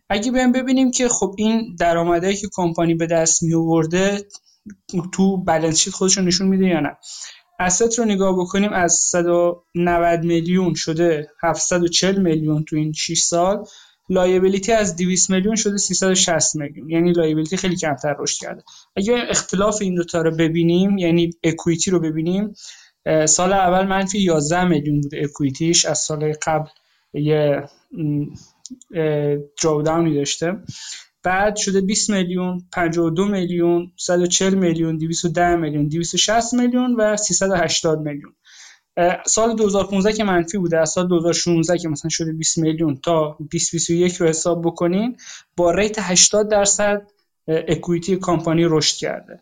اگه 0.09 0.31
بیایم 0.31 0.51
ببینیم 0.51 0.91
که 0.91 1.09
خب 1.09 1.35
این 1.37 1.75
درآمدی 1.79 2.35
که 2.35 2.47
کمپانی 2.53 2.95
به 2.95 3.07
دست 3.07 3.43
می 3.43 3.53
آورده 3.53 4.25
تو 5.13 5.37
balance 5.37 5.79
sheet 5.79 5.93
خودشون 5.93 6.25
نشون 6.25 6.47
میده 6.47 6.65
یا 6.65 6.79
نه. 6.79 6.97
asset 7.59 7.99
رو 7.99 8.05
نگاه 8.05 8.39
بکنیم 8.39 8.73
از 8.73 8.93
190 8.93 10.23
میلیون 10.23 10.73
شده 10.73 11.29
740 11.43 12.21
میلیون 12.21 12.63
تو 12.63 12.75
این 12.75 12.93
6 12.93 13.19
سال. 13.19 13.65
liability 14.09 14.71
از 14.71 14.95
200 14.95 15.29
میلیون 15.29 15.55
شده 15.55 15.77
360 15.77 16.55
میلیون. 16.55 16.89
یعنی 16.89 17.11
liability 17.11 17.57
خیلی 17.57 17.75
کمتر 17.75 18.15
رشد 18.19 18.41
کرده. 18.41 18.63
اگه 18.95 19.25
اختلاف 19.29 19.81
این 19.81 19.95
دو 19.95 20.03
تا 20.03 20.21
رو 20.21 20.31
ببینیم 20.31 20.97
یعنی 20.97 21.29
equity 21.43 21.91
رو 21.91 21.99
ببینیم 21.99 22.53
سال 23.25 23.53
اول 23.53 23.87
منفی 23.87 24.19
11 24.19 24.67
میلیون 24.67 25.01
بوده 25.01 25.21
equity 25.23 25.70
ش 25.70 25.85
از 25.85 25.99
سال 25.99 26.33
قبل 26.45 26.69
یه 27.13 27.63
دراوداونی 29.63 30.15
داشته. 30.15 30.57
بعد 31.23 31.55
شده 31.55 31.81
20 31.81 32.09
میلیون 32.09 32.61
52 32.73 33.25
میلیون 33.25 33.91
140 33.97 34.53
میلیون 34.53 34.97
210 34.97 35.55
میلیون 35.55 35.87
260 35.87 36.53
میلیون 36.53 36.95
و 36.95 37.17
380 37.17 37.99
میلیون. 37.99 38.33
سال 39.25 39.55
2015 39.55 40.13
که 40.13 40.23
منفی 40.23 40.57
بوده 40.57 40.79
از 40.79 40.89
سال 40.89 41.07
2016 41.07 41.77
که 41.77 41.89
مثلا 41.89 42.09
شده 42.09 42.33
20 42.33 42.57
میلیون 42.57 42.97
تا 43.03 43.37
2021 43.51 44.15
رو 44.15 44.27
حساب 44.27 44.61
بکنین 44.65 45.17
با 45.57 45.71
ریت 45.71 45.95
80 45.99 46.49
درصد 46.49 47.07
اکویتی 47.47 48.17
کمپانی 48.17 48.65
رشد 48.65 48.97
کرده. 48.97 49.39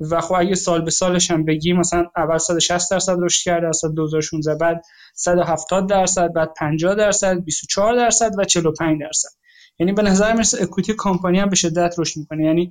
و 0.00 0.20
خب 0.20 0.34
اگه 0.38 0.54
سال 0.54 0.84
به 0.84 0.90
سالش 0.90 1.30
هم 1.30 1.44
بگیم 1.44 1.76
مثلا 1.76 2.06
اول 2.16 2.38
160 2.38 2.90
درصد 2.90 3.16
رشد 3.18 3.44
کرده 3.44 3.68
از 3.68 3.76
سال 3.76 3.94
2016 3.94 4.54
بعد 4.54 4.84
170 5.14 5.88
درصد 5.88 6.32
بعد 6.32 6.54
50 6.58 6.94
درصد 6.94 7.38
24 7.38 7.96
درصد 7.96 8.32
و 8.38 8.44
45 8.44 9.00
درصد. 9.00 9.43
یعنی 9.78 9.92
به 9.92 10.02
نظر 10.02 10.32
می‌رسه 10.32 10.62
equity 10.62 10.94
کمپانی 10.98 11.38
هم 11.38 11.48
به 11.48 11.56
شدت 11.56 11.94
رشد 11.98 12.18
می‌کنه. 12.18 12.44
یعنی 12.44 12.70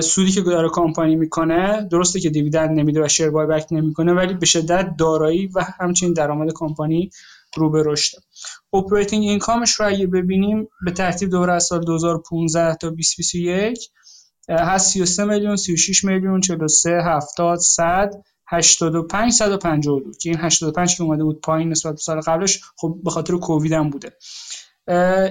سودی 0.00 0.32
که 0.32 0.40
داره 0.40 0.68
کمپانی 0.68 1.16
می‌کنه 1.16 1.88
درسته 1.90 2.20
که 2.20 2.30
dividend 2.30 2.78
نمیده 2.78 3.04
و 3.04 3.08
share 3.08 3.30
buyback 3.30 3.66
نمی‌کنه 3.70 4.12
ولی 4.12 4.34
به 4.34 4.46
شدت 4.46 4.96
دارایی 4.98 5.46
و 5.46 5.64
همچنین 5.80 6.12
درآمد 6.12 6.52
کمپانی 6.54 7.10
رو 7.56 7.70
به 7.70 7.82
رشد. 7.86 8.18
operating 8.72 9.24
income 9.24 9.60
ش 9.60 9.72
رو 9.72 9.86
اگه 9.86 10.06
ببینیم 10.06 10.68
به 10.84 10.90
ترتیب 10.90 11.30
دوره 11.30 11.52
از 11.52 11.64
سال 11.64 11.84
2015 11.84 12.74
تا 12.74 12.88
2021 12.88 13.90
هست 14.48 14.92
33 14.92 15.24
میلیون 15.24 15.56
36 15.56 16.04
میلیون 16.04 16.40
43 16.40 16.90
70 16.90 17.58
100 17.58 18.10
85 18.48 19.32
152 19.32 20.12
که 20.20 20.30
این 20.30 20.38
85 20.38 20.96
که 20.96 21.02
اومده 21.02 21.24
بود 21.24 21.40
پایین 21.40 21.68
نسبت 21.68 21.92
به 21.92 22.00
سال 22.00 22.20
قبلش 22.20 22.60
خب 22.76 22.98
به 23.04 23.10
خاطر 23.10 23.36
کووید 23.36 23.72
هم 23.72 23.90
بوده. 23.90 24.12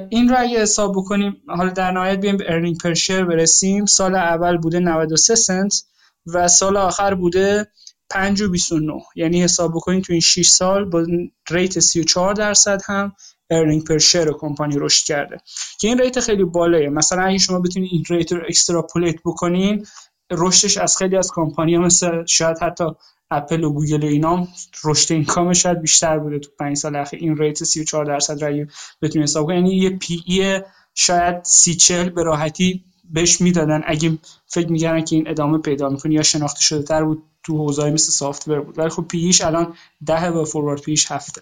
این 0.10 0.30
رو 0.30 0.36
اگه 0.38 0.62
حساب 0.62 0.96
بکنیم 0.96 1.42
حالا 1.48 1.70
در 1.70 1.92
نهایت 1.92 2.20
بیایم 2.20 2.38
به 2.38 2.46
earning 2.48 2.78
per 2.78 2.94
share 2.94 3.26
برسیم. 3.26 3.86
سال 3.86 4.16
اول 4.16 4.58
بوده 4.58 4.80
93 4.80 5.36
سنت 5.36 5.84
و 6.26 6.48
سال 6.48 6.78
آخر 6.78 7.14
بوده 7.14 7.68
5 8.10 8.42
و 8.42 8.50
29 8.50 8.94
یعنی 9.16 9.44
حساب 9.44 9.72
بکنیم 9.76 10.02
تو 10.02 10.14
این 10.14 10.22
6 10.22 10.48
سال 10.48 10.86
با 10.86 11.06
rate 11.50 11.80
34 11.80 12.34
درصد 12.34 12.82
هم 12.86 13.14
earning 13.50 13.84
per 13.84 13.98
share 13.98 14.32
کمپانی 14.32 14.76
رشد 14.80 15.06
کرده. 15.06 15.38
که 15.80 15.88
این 15.88 16.00
rate 16.00 16.20
خیلی 16.20 16.44
بالاییه. 16.44 16.90
مثلا 16.90 17.24
اگه 17.24 17.38
شما 17.38 17.60
بتونید 17.60 17.90
این 17.92 18.04
rate 18.10 18.32
رو 18.32 18.42
extrapolate 18.48 19.16
بکنین 19.26 19.86
رشدش 20.32 20.78
از 20.78 20.98
خیلی 20.98 21.18
از 21.18 21.32
کمپانی 21.34 21.78
مثل 21.78 22.26
شاید 22.26 22.58
حتی 22.62 22.86
اپل 23.32 23.64
و 23.64 23.74
گوگل 23.74 24.04
و 24.04 24.08
اینا 24.08 24.48
رشد 24.84 25.14
income 25.14 25.54
شاید 25.54 25.82
بیشتر 25.82 26.20
بوده 26.20 26.40
تو 26.40 26.50
5 26.60 26.78
سال 26.78 26.96
اخیر. 26.96 27.20
این 27.20 27.38
rate 27.38 27.64
34 27.64 28.06
درصد 28.06 28.42
رای 28.42 28.68
بتونید 29.02 29.28
حساب 29.28 29.46
کنید 29.46 29.58
یعنی 29.58 29.76
یه 29.76 29.90
P/E 29.90 30.62
شاید 30.94 31.44
30 31.44 31.76
40 31.76 32.10
به 32.10 32.24
راحتی 32.24 32.84
بهش 33.10 33.42
می‌دادن. 33.42 33.82
اگه 33.86 34.18
فکر 34.48 34.72
می‌کردن 34.72 35.04
که 35.04 35.16
این 35.16 35.28
ادامه 35.28 35.58
پیدا 35.58 35.90
می‌کنه 35.90 36.14
یا 36.14 36.24
شناخته 36.24 36.62
شده 36.62 36.84
تر 36.84 37.04
بود 37.04 37.24
تو 37.44 37.58
حوزه‌ای 37.58 37.92
مثل 37.92 38.12
software 38.12 38.50
بود. 38.50 38.80
ولی 38.80 38.90
خب 38.90 39.06
P/E 39.08 39.28
ش 39.28 39.42
الان 39.42 39.74
10 40.06 40.30
و 40.30 40.46
forward 40.46 40.82
P/E 40.82 41.00
ش 41.00 41.12
هفته. 41.12 41.42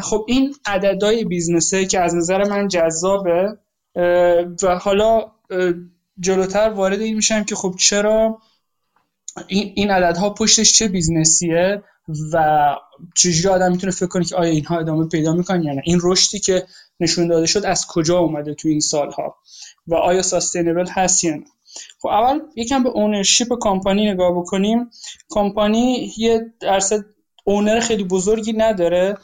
خب 0.00 0.24
این 0.28 0.54
عددهای 0.66 1.24
business 1.24 1.79
ه 1.79 1.86
که 1.86 2.00
از 2.00 2.14
نظر 2.14 2.48
من 2.48 2.68
جذابه. 2.68 3.58
و 4.62 4.78
حالا 4.80 5.32
جلوتر 6.20 6.70
وارد 6.70 7.00
این 7.00 7.16
میشم 7.16 7.44
که 7.44 7.54
خب 7.54 7.74
چرا 7.78 8.38
این 9.46 9.72
این 9.76 9.90
عددها 9.90 10.30
پشتش 10.30 10.72
چه 10.72 10.88
بیزنسیه 10.88 11.82
و 12.32 12.76
چجوری 13.16 13.48
آدم 13.48 13.72
می‌تونه 13.72 13.92
فکر 13.92 14.06
کنه 14.06 14.24
که 14.24 14.36
آیا 14.36 14.50
اینها 14.50 14.78
ادامه 14.78 15.08
پیدا 15.08 15.32
می‌کنن 15.32 15.62
یا 15.62 15.72
نه؟ 15.72 15.82
این 15.84 15.98
رشدی 16.02 16.38
که 16.38 16.66
نشون 17.00 17.28
داده 17.28 17.46
شد 17.46 17.64
از 17.64 17.86
کجا 17.86 18.18
اومده 18.18 18.54
تو 18.54 18.68
این 18.68 18.80
سالها 18.80 19.36
و 19.86 19.94
آیا 19.94 20.22
ساستینبل 20.22 20.86
هست 20.88 21.24
یا 21.24 21.38
خب 22.00 22.08
اول 22.08 22.40
یکم 22.56 22.82
به 22.82 22.88
اونرشیپ 22.88 23.48
کمپانی 23.60 24.10
نگاه 24.10 24.38
بکنیم. 24.38 24.90
کمپانی 25.28 26.12
یه 26.18 26.52
درصد 26.60 27.04
اونر 27.44 27.80
خیلی 27.80 28.04
بزرگی 28.04 28.52
نداره. 28.52 29.16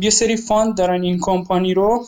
یه 0.00 0.10
سری 0.10 0.36
fund 0.36 0.76
دارن 0.76 1.02
این 1.02 1.18
کمپانی 1.20 1.74
رو. 1.74 2.06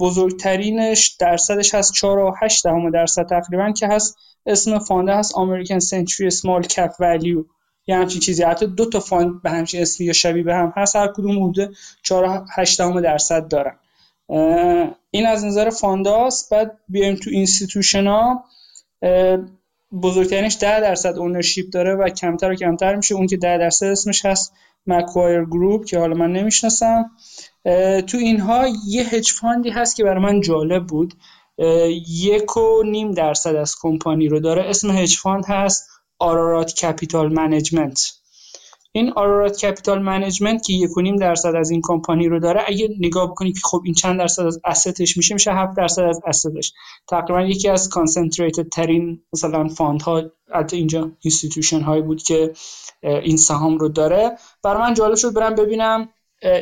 بزرگترینش 0.00 1.08
درصدش 1.08 1.74
هست 1.74 1.92
4.8 1.92 2.62
دهم 2.64 2.90
درصد 2.90 3.26
تقریبا 3.26 3.72
که 3.72 3.88
هست. 3.88 4.16
اسم 4.46 4.78
fund 4.78 5.07
ه 5.07 5.14
هست 5.14 5.38
American 5.38 5.78
Century 5.78 6.30
Small 6.30 6.62
Cap 6.62 6.90
Value 7.00 7.44
یه 7.86 7.96
همچین 7.96 8.20
چیزی. 8.20 8.42
حتی 8.42 8.66
دو 8.66 8.90
تا 8.90 9.00
fund 9.00 9.42
به 9.42 9.50
همچین 9.50 9.82
اسمی 9.82 10.06
یا 10.06 10.12
شبیه 10.12 10.42
به 10.42 10.54
هم 10.54 10.72
هست. 10.76 10.96
هر 10.96 11.08
کدوم 11.08 11.44
حدود 11.44 11.76
4.8 12.02 13.02
درصد 13.02 13.48
دارن. 13.48 13.74
این 15.10 15.26
از 15.26 15.44
نظر 15.44 15.70
fund 15.70 16.10
هاست. 16.10 16.50
بعد 16.50 16.78
بیایم 16.88 17.16
تو 17.16 17.30
institution 17.30 18.06
ها 18.06 18.44
بزرگترینش 20.02 20.56
10 20.60 20.80
درصد 20.80 21.18
ownership 21.18 21.70
داره 21.72 21.94
و 21.94 22.08
کمتر 22.08 22.50
و 22.50 22.54
کمتر 22.54 22.96
میشه. 22.96 23.14
اون 23.14 23.26
که 23.26 23.36
10 23.36 23.58
درصد 23.58 23.86
اسمش 23.86 24.26
هست 24.26 24.52
Macquarie 24.86 25.44
Group 25.44 25.84
که 25.84 25.98
حالا 25.98 26.14
من 26.14 26.32
نمی‌شناسم. 26.32 27.10
تو 28.06 28.18
اینها 28.18 28.66
یه 28.88 29.04
hedge 29.04 29.32
fund 29.32 29.62
ی 29.62 29.70
هست 29.70 29.96
که 29.96 30.04
برای 30.04 30.22
من 30.22 30.40
جالب 30.40 30.86
بود. 30.86 31.14
یک 32.08 32.56
و 32.56 32.82
نیم 32.82 33.12
درصد 33.12 33.54
از 33.54 33.74
کمپانی 33.80 34.28
رو 34.28 34.40
داره. 34.40 34.62
اسم 34.62 34.90
hedge 34.90 35.18
fund 35.18 35.44
هست 35.46 35.88
Ararat 36.18 36.74
Capital 36.74 37.32
Management. 37.32 38.12
این 38.94 39.12
Ararat 39.12 39.64
Capital 39.64 40.02
Management 40.02 40.62
که 40.62 40.72
یک 40.72 40.96
و 40.96 41.00
نیم 41.00 41.16
درصد 41.16 41.54
از 41.54 41.70
این 41.70 41.80
کمپانی 41.84 42.28
رو 42.28 42.40
داره 42.40 42.64
اگه 42.66 42.88
نگاه 43.00 43.30
بکنید 43.30 43.54
که 43.54 43.60
خب 43.64 43.82
این 43.84 43.94
چند 43.94 44.18
درصد 44.18 44.42
از 44.42 44.60
asset 44.64 45.01
ش 45.01 45.16
میشه 45.16 45.34
میشه 45.34 45.52
7 45.52 45.76
درصد 45.76 46.02
از 46.02 46.20
asset 46.26 46.59
ش 46.59 46.72
تقریبا 47.08 47.42
یکی 47.42 47.68
از 47.68 47.88
concentrated 47.88 48.68
ترین 48.68 49.22
مثلا 49.32 49.68
fund 49.68 50.02
ها 50.02 50.22
البته 50.52 50.76
اینجا 50.76 51.10
institution 51.20 51.80
هایی 51.80 52.02
بود 52.02 52.22
که 52.22 52.52
این 53.02 53.36
سهام 53.36 53.78
رو 53.78 53.88
داره. 53.88 54.36
برای 54.62 54.82
من 54.82 54.94
جالب 54.94 55.14
شد 55.14 55.34
برم 55.34 55.54
ببینم 55.54 56.08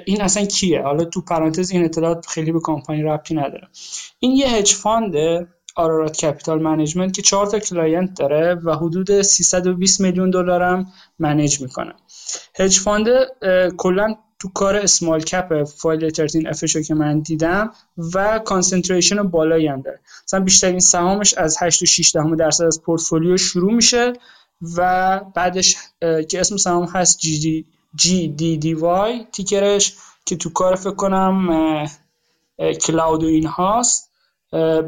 این 0.06 0.22
اصلا 0.22 0.44
کیه؟ 0.44 0.82
حالا 0.82 1.04
تو 1.04 1.20
پرانتز 1.20 1.70
این 1.70 1.84
اطلاعات 1.84 2.26
خیلی 2.26 2.52
به 2.52 2.60
کمپانی 2.62 3.02
ربطی 3.02 3.34
نداره. 3.34 3.68
این 4.18 4.32
یه 4.32 4.48
hedge 4.48 4.74
fund 4.74 5.33
ه 5.33 5.48
Ararat 5.76 6.16
Capital 6.16 6.62
Management 6.62 7.14
که 7.14 7.22
چهار 7.22 7.46
تا 7.46 7.58
client 7.58 8.18
داره 8.18 8.54
و 8.54 8.74
حدود 8.74 9.22
320 9.22 10.00
میلیون 10.00 10.30
دلار 10.30 10.62
هم 10.62 10.86
manage 11.18 11.60
می‌کنه. 11.60 11.92
hedge 12.58 12.78
fund 12.78 13.06
کلا 13.76 14.14
تو 14.38 14.48
کار 14.54 14.76
small 14.76 15.20
cap 15.20 15.64
file 15.64 16.10
13F 16.10 16.64
که 16.64 16.94
من 16.94 17.20
دیدم 17.20 17.70
و 18.14 18.38
concentration 18.38 19.22
بالایی 19.22 19.66
هم 19.66 19.80
داره. 19.80 20.00
مثلا 20.24 20.40
بیشترین 20.40 20.80
سهامش 20.80 21.34
از 21.34 21.56
8 21.60 21.82
و 21.82 21.86
6 21.86 22.16
درصد 22.38 22.64
از 22.64 22.82
پورتفولیو 22.82 23.36
شروع 23.36 23.72
میشه 23.72 24.12
و 24.76 25.20
بعدش 25.34 25.76
که 26.28 26.40
اسم 26.40 26.56
سهام 26.56 26.84
هست 26.84 27.18
GDYN 27.18 29.26
تیکرش 29.32 29.94
که 30.26 30.36
تو 30.36 30.50
کار 30.50 30.74
فکر 30.74 30.94
کنم 30.94 31.88
cloud 32.80 33.24
و 33.24 33.26
این 33.26 33.46
هاست. 33.46 34.10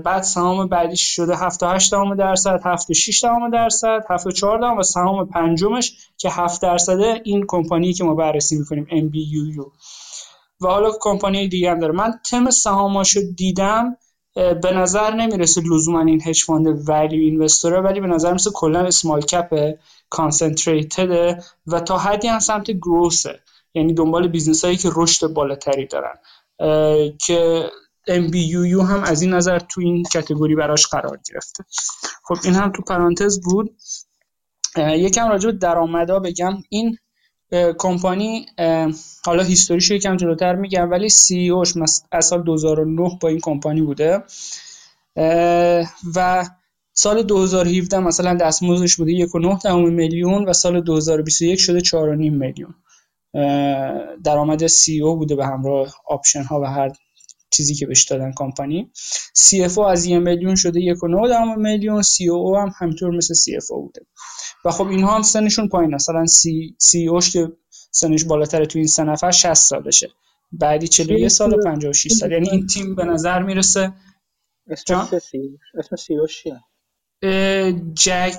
بعد 0.04 0.22
سهام 0.22 0.68
بعدیش 0.68 1.00
شده 1.16 1.36
78 1.36 1.92
درصد 2.18 2.60
76 2.64 3.24
درصد 3.52 4.04
74 4.10 4.78
و 4.78 4.82
سهام 4.82 5.26
پنجمش 5.26 5.92
که 6.16 6.30
7 6.30 6.62
درصده 6.62 7.20
این 7.24 7.44
کمپانی 7.48 7.92
که 7.92 8.04
ما 8.04 8.14
بررسی 8.14 8.58
می‌کنیم 8.58 8.86
MBUU 8.90 9.66
و 10.60 10.66
حالا 10.66 10.90
کمپانی 11.00 11.48
دیگه 11.48 11.70
هم 11.70 11.80
داره. 11.80 11.92
من 11.92 12.14
تم 12.30 12.50
سهاماشو 12.50 13.20
دیدم 13.36 13.96
به 14.34 14.72
نظر 14.74 15.14
نمی‌رسه 15.14 15.60
لزوما 15.60 16.00
این 16.00 16.22
hedge 16.24 16.42
fund 16.42 16.88
value 16.88 17.20
investor 17.20 17.74
ه 17.74 17.80
ولی 17.80 18.00
به 18.00 18.06
نظر 18.06 18.28
می‌رسه 18.28 18.50
کلا 18.50 18.80
small 18.80 19.20
cap 19.20 19.74
concentrated 20.12 21.42
و 21.66 21.80
تا 21.80 21.98
حدی 21.98 22.28
هم 22.28 22.38
سمت 22.38 22.70
growth 22.70 23.30
ه 23.30 23.40
یعنی 23.74 23.94
دنبال 23.94 24.28
business 24.28 24.64
هایی 24.64 24.76
که 24.76 24.90
رشد 24.96 25.26
بالاتری 25.26 25.86
دارن. 25.86 26.14
که 27.26 27.70
MBUU 28.08 28.80
هم 28.90 29.02
از 29.02 29.22
این 29.22 29.34
نظر 29.34 29.58
تو 29.58 29.80
این 29.80 30.02
category 30.02 30.54
براش 30.54 30.86
قرار 30.86 31.20
گرفته. 31.30 31.64
خب 32.24 32.36
این 32.44 32.54
هم 32.54 32.72
تو 32.72 32.82
پرانتز 32.82 33.40
بود. 33.40 33.76
یکم 34.76 35.28
راجع 35.28 35.50
به 35.50 35.56
درآمدا 35.58 36.18
بگم. 36.18 36.54
این 36.68 36.98
کمپانی 37.78 38.46
حالا 39.24 39.42
history 39.42 39.80
ش 39.80 39.90
یکم 39.90 40.16
جلوتر 40.16 40.54
میگم 40.54 40.90
ولی 40.90 41.08
CEO 41.08 41.50
ش 41.50 41.74
از 42.12 42.26
سال 42.26 42.42
2009 42.42 43.18
با 43.20 43.28
این 43.28 43.40
کمپانی 43.40 43.82
بوده. 43.82 44.22
و 46.14 46.46
سال 46.94 47.22
2017 47.22 47.98
مثلا 47.98 48.34
دستمزدش 48.34 48.96
بوده 48.96 49.26
1.9 49.26 49.74
میلیون 49.74 50.44
و 50.44 50.52
سال 50.52 50.80
2021 50.80 51.60
شده 51.60 51.80
4.5 51.80 51.92
میلیون. 52.16 52.74
درآمد 54.24 54.66
سی 54.66 55.02
او 55.02 55.16
بوده 55.16 55.36
به 55.36 55.46
همراه 55.46 55.94
آپشن 56.06 56.42
ها 56.42 56.60
و 56.60 56.64
هر 56.64 56.92
چیزی 57.50 57.74
که 57.74 57.86
بهش 57.86 58.04
دادن 58.04 58.32
کمپانی. 58.36 58.90
سی 59.34 59.64
اف 59.64 59.78
از 59.78 60.04
یه 60.04 60.18
میلیون 60.18 60.54
شده 60.54 60.80
یک 60.80 61.04
و 61.04 61.08
میلیون 61.56 62.02
سی 62.02 62.28
او 62.28 62.56
هم 62.56 62.72
همینطور 62.78 63.10
مثل 63.10 63.34
سی 63.34 63.56
اف 63.56 63.68
بوده. 63.68 64.06
و 64.64 64.70
خب 64.70 64.86
اینها 64.86 65.14
هم 65.14 65.22
سنشون 65.22 65.68
پایین 65.68 65.94
مثلا 65.94 66.26
سی, 66.26 66.76
سی 66.78 67.08
اوش 67.08 67.30
که 67.30 67.52
سنش 67.90 68.24
بالاتر 68.24 68.64
تو 68.64 68.78
این 68.78 68.88
سه 68.88 69.04
نفر 69.04 69.30
60 69.30 69.54
سالشه. 69.54 70.10
بعدی 70.52 70.88
41 70.88 71.28
سال 71.28 71.54
و 71.54 71.62
56 71.64 72.12
سال. 72.12 72.32
یعنی 72.32 72.50
این 72.50 72.66
تیم 72.66 72.94
به 72.94 73.04
نظر 73.04 73.42
می‌رسه. 73.42 73.92
اسم 74.70 75.96
CEO 75.96 76.16
ش 76.16 76.42
چیه؟ 76.42 76.60
Jack 77.94 78.34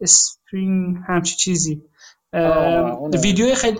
Spring 0.00 0.96
همچی 1.06 1.36
چیزی. 1.36 1.82
ویدیو 3.22 3.54
خیلی 3.54 3.78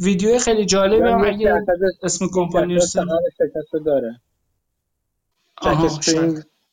ویدیو 0.00 0.38
خیلی 0.38 0.64
جالبه. 0.64 1.12
هم 1.12 1.24
اگه 1.24 1.54
اسم 2.02 2.26
کمپانی 2.34 2.74
رو 2.74 3.80
داره. 3.84 4.20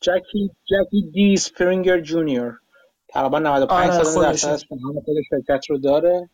Jackie 0.01 0.51
Jackie 0.65 1.11
D. 1.13 1.33
Springer 1.33 2.01
Junior. 2.01 2.59
تقریبا 3.09 3.39
95 3.39 3.89
آره 3.89 4.03
سال 4.03 4.23
درصد 4.23 4.49
از 4.49 4.65
خود 4.67 5.05
شرکت 5.29 5.65
رو 5.69 5.77
داره. 5.77 6.29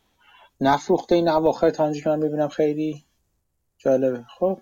نفروخته 0.61 1.15
این 1.15 1.29
اواخر 1.29 1.69
تا 1.69 1.93
که 1.93 2.09
من 2.09 2.19
ببینم 2.19 2.47
خیلی 2.47 3.05
جالبه. 3.77 4.25
خب. 4.39 4.61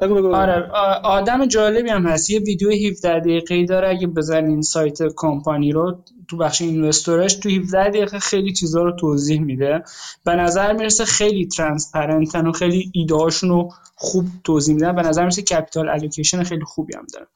بگو 0.00 0.34
آره 0.34 0.70
آدم 1.04 1.46
جالبی 1.46 1.90
هم 1.90 2.06
هست. 2.06 2.30
یه 2.30 2.40
ویدیو 2.40 2.70
17 2.70 3.20
دقیقه‌ای 3.20 3.64
داره 3.64 3.88
اگه 3.88 4.06
بزنین 4.06 4.62
سایت 4.62 4.98
کمپانی 5.16 5.72
رو 5.72 6.04
تو 6.28 6.36
بخش 6.36 6.62
investor 6.62 7.20
ش 7.20 7.34
تو 7.34 7.48
17 7.48 7.88
دقیقه 7.88 8.18
خیلی 8.18 8.52
چیزا 8.52 8.82
رو 8.82 8.92
توضیح 8.96 9.40
میده. 9.40 9.82
به 10.24 10.32
نظر 10.34 10.72
می‌رسه 10.72 11.04
خیلی 11.04 11.46
transparent 11.46 12.38
ن 12.38 12.46
و 12.46 12.52
خیلی 12.52 12.90
ایده 12.94 13.14
رو 13.42 13.68
خوب 13.94 14.26
توضیح 14.44 14.74
میدن. 14.74 14.94
به 14.94 15.02
نظر 15.02 15.22
می‌رسه 15.22 15.42
capital 15.42 15.88
allocation 15.88 16.42
خیلی 16.42 16.64
خوبی 16.64 16.94
هم 16.96 17.06
داره. 17.14 17.26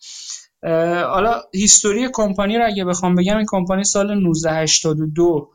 حالا 1.04 1.34
history 1.54 2.08
کمپانی 2.12 2.58
رو 2.58 2.66
اگه 2.66 2.84
بخوام 2.84 3.14
بگم 3.14 3.36
این 3.36 3.46
کمپانی 3.48 3.84
سال 3.84 4.10
1982 4.10 5.50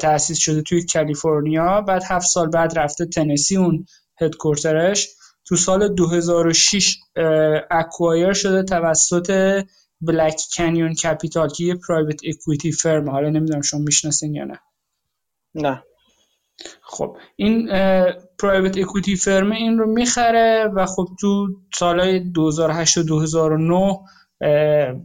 تأسیس 0.00 0.38
شده 0.38 0.62
توی 0.62 0.86
کالیفرنیا 0.92 1.80
بعد 1.80 2.02
هفت 2.08 2.26
سال 2.26 2.50
بعد 2.50 2.78
رفته 2.78 3.06
تنسی 3.06 3.56
اون 3.56 3.86
headquarter 4.20 4.95
ش 4.95 5.08
تو 5.46 5.56
سال 5.56 5.94
2006 5.94 6.96
acquire 7.70 8.32
شده 8.32 8.62
توسط 8.62 9.62
Black 10.00 10.40
Canyon 10.56 10.94
Capital 10.94 11.48
که 11.48 11.64
یه 11.64 11.74
private 11.74 12.20
equity 12.24 12.72
firm 12.72 13.10
حالا 13.10 13.30
نمی‌دونم 13.30 13.60
شما 13.60 13.80
می‌شناسین 13.80 14.34
یا 14.34 14.44
نه. 14.44 14.58
نه. 15.54 15.82
خب 16.82 17.16
این 17.36 17.68
private 18.38 18.78
equity 18.78 19.16
firm 19.16 19.52
این 19.52 19.78
رو 19.78 19.86
می‌خره 19.92 20.70
و 20.74 20.86
خب 20.86 21.08
تو 21.20 21.48
سالهای 21.74 22.20
2008 22.20 22.98
و 22.98 23.02
2009 23.02 23.98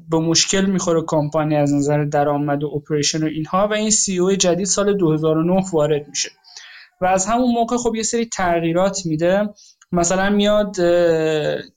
به 0.09 0.17
مشکل 0.17 0.65
می‌خوره 0.65 1.01
کمپانی 1.07 1.55
از 1.55 1.73
نظر 1.73 2.05
درآمد 2.05 2.63
و 2.63 2.67
operation 2.75 3.23
و 3.23 3.27
اینها 3.27 3.67
و 3.67 3.73
این 3.73 3.89
CEO 3.89 4.31
جدید 4.35 4.65
سال 4.65 4.97
2009 4.97 5.63
وارد 5.73 6.07
میشه. 6.07 6.29
و 7.01 7.05
از 7.05 7.25
همون 7.25 7.53
موقع 7.53 7.77
خب 7.77 7.95
یه 7.95 8.03
سری 8.03 8.25
تغییرات 8.25 9.05
میده. 9.05 9.49
مثلا 9.91 10.29
میاد 10.29 10.75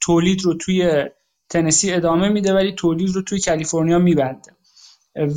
تولید 0.00 0.42
رو 0.42 0.54
توی 0.54 1.04
تنسی 1.50 1.92
ادامه 1.92 2.28
میده 2.28 2.54
ولی 2.54 2.72
تولید 2.72 3.14
رو 3.14 3.22
توی 3.22 3.40
کالیفرنیا 3.40 3.98
میبنده. 3.98 4.52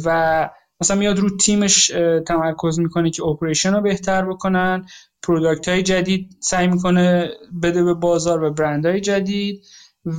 و 0.06 0.50
مثلا 0.82 0.98
میاد 0.98 1.20
رو 1.20 1.38
تیمش 1.38 1.88
تمرکز 2.28 2.80
می‌کنه 2.80 3.10
که 3.10 3.24
operation 3.24 3.74
رو 3.74 3.82
بهتر 3.82 4.26
بکنن 4.26 4.86
product 5.24 5.68
های 5.68 5.84
جدید 5.84 6.38
سعی 6.40 6.68
می‌کنه 6.68 7.30
بده 7.64 7.84
به 7.84 7.94
بازار 7.94 8.44
و 8.44 8.54
برند 8.54 8.86
های 8.86 9.02
جدید 9.02 9.64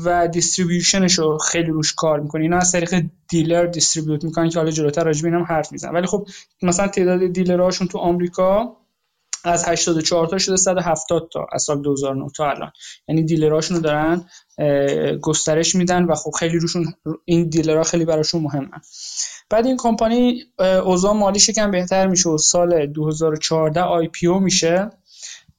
و 0.05 0.29
distribution 0.29 1.06
ش 1.06 1.19
رو 1.19 1.39
خیلی 1.39 1.71
روش 1.71 1.95
کار 1.95 2.21
می‌کنه. 2.21 2.43
اینا 2.43 2.57
از 2.57 2.73
طریق 2.73 3.03
dealer 3.29 3.67
distribute 3.67 4.25
می‌کنن 4.25 4.49
که 4.49 4.59
حالا 4.59 4.71
جلوتر 4.71 5.05
راجع 5.05 5.29
هم 5.29 5.43
حرف 5.43 5.73
میزن 5.73 5.91
ولی 5.91 6.07
خب 6.07 6.29
مثلا 6.63 6.89
تعداد 6.89 7.27
dealer 7.27 7.61
هاشون 7.61 7.89
تو 7.89 7.99
آمریکا 7.99 8.77
از 9.47 9.69
84 9.69 10.27
تا 10.27 10.39
شده 10.39 10.57
170 10.57 11.29
تا 11.33 11.47
از 11.53 11.63
سال 11.63 11.83
2009 11.83 12.31
تا 12.37 12.51
الان. 12.51 12.73
یعنی 13.09 13.23
dealer 13.23 13.55
اشون 13.55 13.77
رو 13.77 13.83
دارن 13.83 14.25
گسترش 15.21 15.75
میدن 15.75 16.05
و 16.05 16.15
خب 16.15 16.31
خیلی 16.31 16.59
روشون 16.59 16.95
این 17.25 17.49
dealer 17.49 17.78
ها 17.78 17.83
خیلی 17.83 18.05
براشون 18.05 18.43
مهمن. 18.43 18.81
بعد 19.51 19.67
این 19.67 19.77
کمپانی 19.77 20.45
اوضاع 20.85 21.13
مالیش 21.13 21.49
یکم 21.49 21.71
بهتر 21.71 22.07
میشه 22.07 22.29
و 22.29 22.39
سال 22.39 22.87
2014 22.87 23.81
IPO 23.81 24.41
میشه 24.41 24.91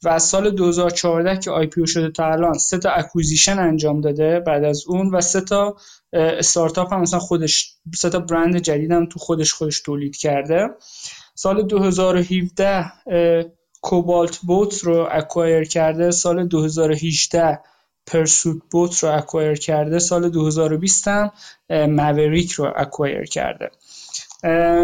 و 0.03 0.09
از 0.09 0.23
سال 0.23 0.49
2014 0.49 1.39
که 1.39 1.51
IPO 1.51 1.87
شده 1.87 2.11
تا 2.11 2.31
الان 2.31 2.53
سه 2.53 2.77
تا 2.77 2.89
acquisition 2.89 3.59
انجام 3.59 4.01
داده 4.01 4.39
بعد 4.39 4.63
از 4.63 4.83
اون 4.87 5.15
و 5.15 5.21
سه 5.21 5.41
تا 5.41 5.75
استارتاپ 6.13 6.93
هم 6.93 7.01
مثلا 7.01 7.19
خودش 7.19 7.73
سه 7.95 8.09
تا 8.09 8.19
برند 8.19 8.57
جدید 8.57 8.91
هم 8.91 9.05
تو 9.05 9.19
خودش 9.19 9.53
خودش 9.53 9.81
تولید 9.81 10.15
کرده. 10.15 10.69
سال 11.35 11.61
2017 11.61 12.85
Cobalt 13.87 14.37
Boat 14.37 14.83
رو 14.83 15.07
acquire 15.11 15.63
کرده 15.63 16.11
سال 16.11 16.47
2018 16.47 17.59
Pursuit 18.07 18.61
Boat 18.71 19.03
رو 19.03 19.09
acquire 19.09 19.55
کرده 19.55 19.99
سال 19.99 20.29
2020 20.29 21.07
هم 21.07 21.31
Maverick 21.69 22.51
رو 22.51 22.73
acquire 22.75 23.23
کرده. 23.23 23.71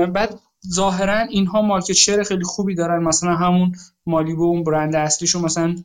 بعد 0.05 0.39
ظاهرا 0.73 1.19
اینها 1.19 1.61
market 1.61 1.93
share 1.93 2.23
خیلی 2.23 2.43
خوبی 2.43 2.75
دارن. 2.75 3.03
مثلا 3.03 3.35
همون 3.35 3.75
Malibu 4.05 4.43
اون 4.43 4.63
برند 4.63 4.95
اصلیشون 4.95 5.41
مثلا 5.41 5.75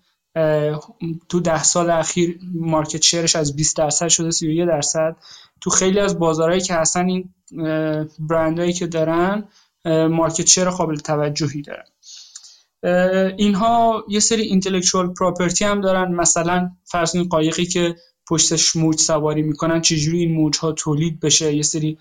تو 1.28 1.40
ده 1.40 1.62
سال 1.62 1.90
اخیر 1.90 2.38
market 2.54 3.02
share 3.02 3.27
ش 3.27 3.36
از 3.36 3.56
20 3.56 3.76
درصد 3.76 4.08
شده 4.08 4.30
31 4.30 4.68
درصد. 4.68 5.16
تو 5.60 5.70
خیلی 5.70 6.00
از 6.00 6.18
بازارهایی 6.18 6.60
که 6.60 6.74
هستن 6.74 7.08
این 7.08 7.34
برندهایی 8.18 8.72
که 8.72 8.86
دارن 8.86 9.44
market 10.10 10.46
share 10.46 10.70
قابل 10.70 10.96
توجهی 10.96 11.62
دارن. 11.62 11.84
اینها 13.36 14.04
یه 14.08 14.20
سری 14.20 14.42
intellectual 14.42 15.14
property 15.14 15.64
هم 15.64 15.80
دارن. 15.80 16.14
مثلا 16.14 16.70
فرض 16.84 17.16
قایقی 17.16 17.66
که 17.66 17.96
پشتش 18.28 18.76
موج 18.76 18.98
سواری 18.98 19.42
می‌کنن 19.42 19.80
چجوری 19.80 20.18
این 20.18 20.34
موج 20.34 20.58
ها 20.58 20.72
تولید 20.72 21.20
بشه؟ 21.20 21.54
یه 21.54 21.62
سری 21.62 21.98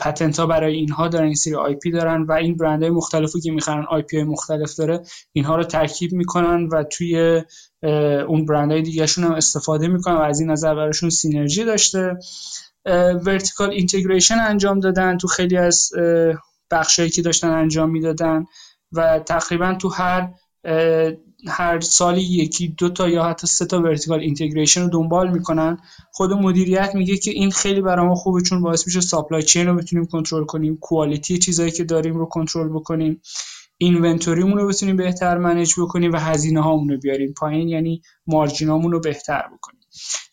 patent 0.00 0.40
ها 0.40 0.46
برای 0.46 0.74
اینها 0.74 1.08
دارن 1.08 1.24
این 1.24 1.34
سری 1.34 1.54
IP 1.54 1.90
دارن 1.90 2.22
و 2.22 2.32
این 2.32 2.56
برند 2.56 2.82
های 2.82 2.90
مختلفی 2.90 3.40
که 3.40 3.50
می‌خرن 3.50 3.84
IP 3.90 4.16
های 4.16 4.26
مختلف 4.26 4.74
داره 4.74 5.02
اینها 5.32 5.56
رو 5.56 5.64
ترکیب 5.64 6.12
می‌کنن 6.12 6.68
و 6.72 6.84
توی 6.84 7.42
اون 8.28 8.46
برند 8.46 8.72
های 8.72 8.82
دیگهشون 8.82 9.24
هم 9.24 9.32
استفاده 9.32 9.88
می‌کنن 9.88 10.14
و 10.14 10.20
از 10.20 10.40
این 10.40 10.50
نظر 10.50 10.74
براشون 10.74 11.10
synergy 11.10 11.64
داشته. 11.64 12.18
vertical 13.24 13.70
integration 13.70 14.38
انجام 14.38 14.80
دادن 14.80 15.18
تو 15.18 15.28
خیلی 15.28 15.56
از 15.56 15.90
بخشایی 16.70 17.10
که 17.10 17.22
داشتن 17.22 17.48
انجام 17.50 17.90
می‌دادن. 17.90 18.44
و 18.92 19.18
تقریبا 19.18 19.74
تو 19.74 19.88
هر 19.88 20.32
هر 21.48 21.80
سالی 21.80 22.22
یکی 22.22 22.68
دو 22.68 22.88
تا 22.88 23.08
یا 23.08 23.24
حتی 23.24 23.46
سه 23.46 23.66
تا 23.66 23.82
vertical 23.82 24.20
integration 24.20 24.82
رو 24.82 24.88
دنبال 24.88 25.30
می‌کنن. 25.30 25.78
خود 26.12 26.32
مدیریت 26.32 26.94
میگه 26.94 27.16
که 27.16 27.30
این 27.30 27.50
خیلی 27.50 27.80
برای 27.80 28.06
ما 28.06 28.14
خوبه 28.14 28.40
چون 28.40 28.62
باعث 28.62 28.86
میشه 28.86 29.00
supply 29.00 29.42
chain 29.42 29.66
رو 29.66 29.74
بتونیم 29.74 30.06
کنترل 30.06 30.44
کنیم 30.44 30.76
quality 30.80 31.38
چیزایی 31.38 31.70
که 31.70 31.84
داریم 31.84 32.14
رو 32.14 32.26
کنترل 32.26 32.68
بکنیم 32.68 33.20
inventory 33.78 34.38
مون 34.38 34.58
رو 34.58 34.68
بتونیم 34.68 34.96
بهتر 34.96 35.38
manage 35.38 35.72
بکنیم 35.78 36.12
و 36.12 36.16
هزینه 36.16 36.62
هامون 36.62 36.88
رو 36.88 36.98
بیاریم 36.98 37.34
پایین 37.38 37.68
یعنی 37.68 38.02
margin 38.26 38.70
امون 38.70 38.92
رو 38.92 39.00
بهتر 39.00 39.42
بکنیم. 39.56 39.80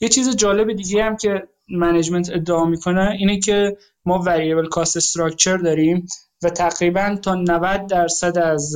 یه 0.02 0.10
چیز 0.10 0.36
جالب 0.36 0.74
دیگه 0.74 1.04
هم 1.04 1.18
که 1.18 1.44
management 1.70 2.30
ادعا 2.30 2.66
می‌کنه 2.66 3.16
اینه 3.20 3.40
که 3.40 3.78
ما 4.06 4.20
variable 4.20 4.68
cost 4.68 4.98
structure 4.98 5.58
داریم. 5.58 6.06
و 6.44 6.50
تقریبا 6.50 7.18
تا 7.22 7.36
90 7.36 7.88
درصد 7.88 8.38
از 8.38 8.76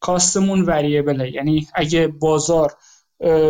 cost 0.00 0.35
مون 0.35 0.62
variable 0.62 1.22
ه 1.22 1.30
یعنی 1.30 1.68
اگه 1.74 2.08
بازار 2.08 2.72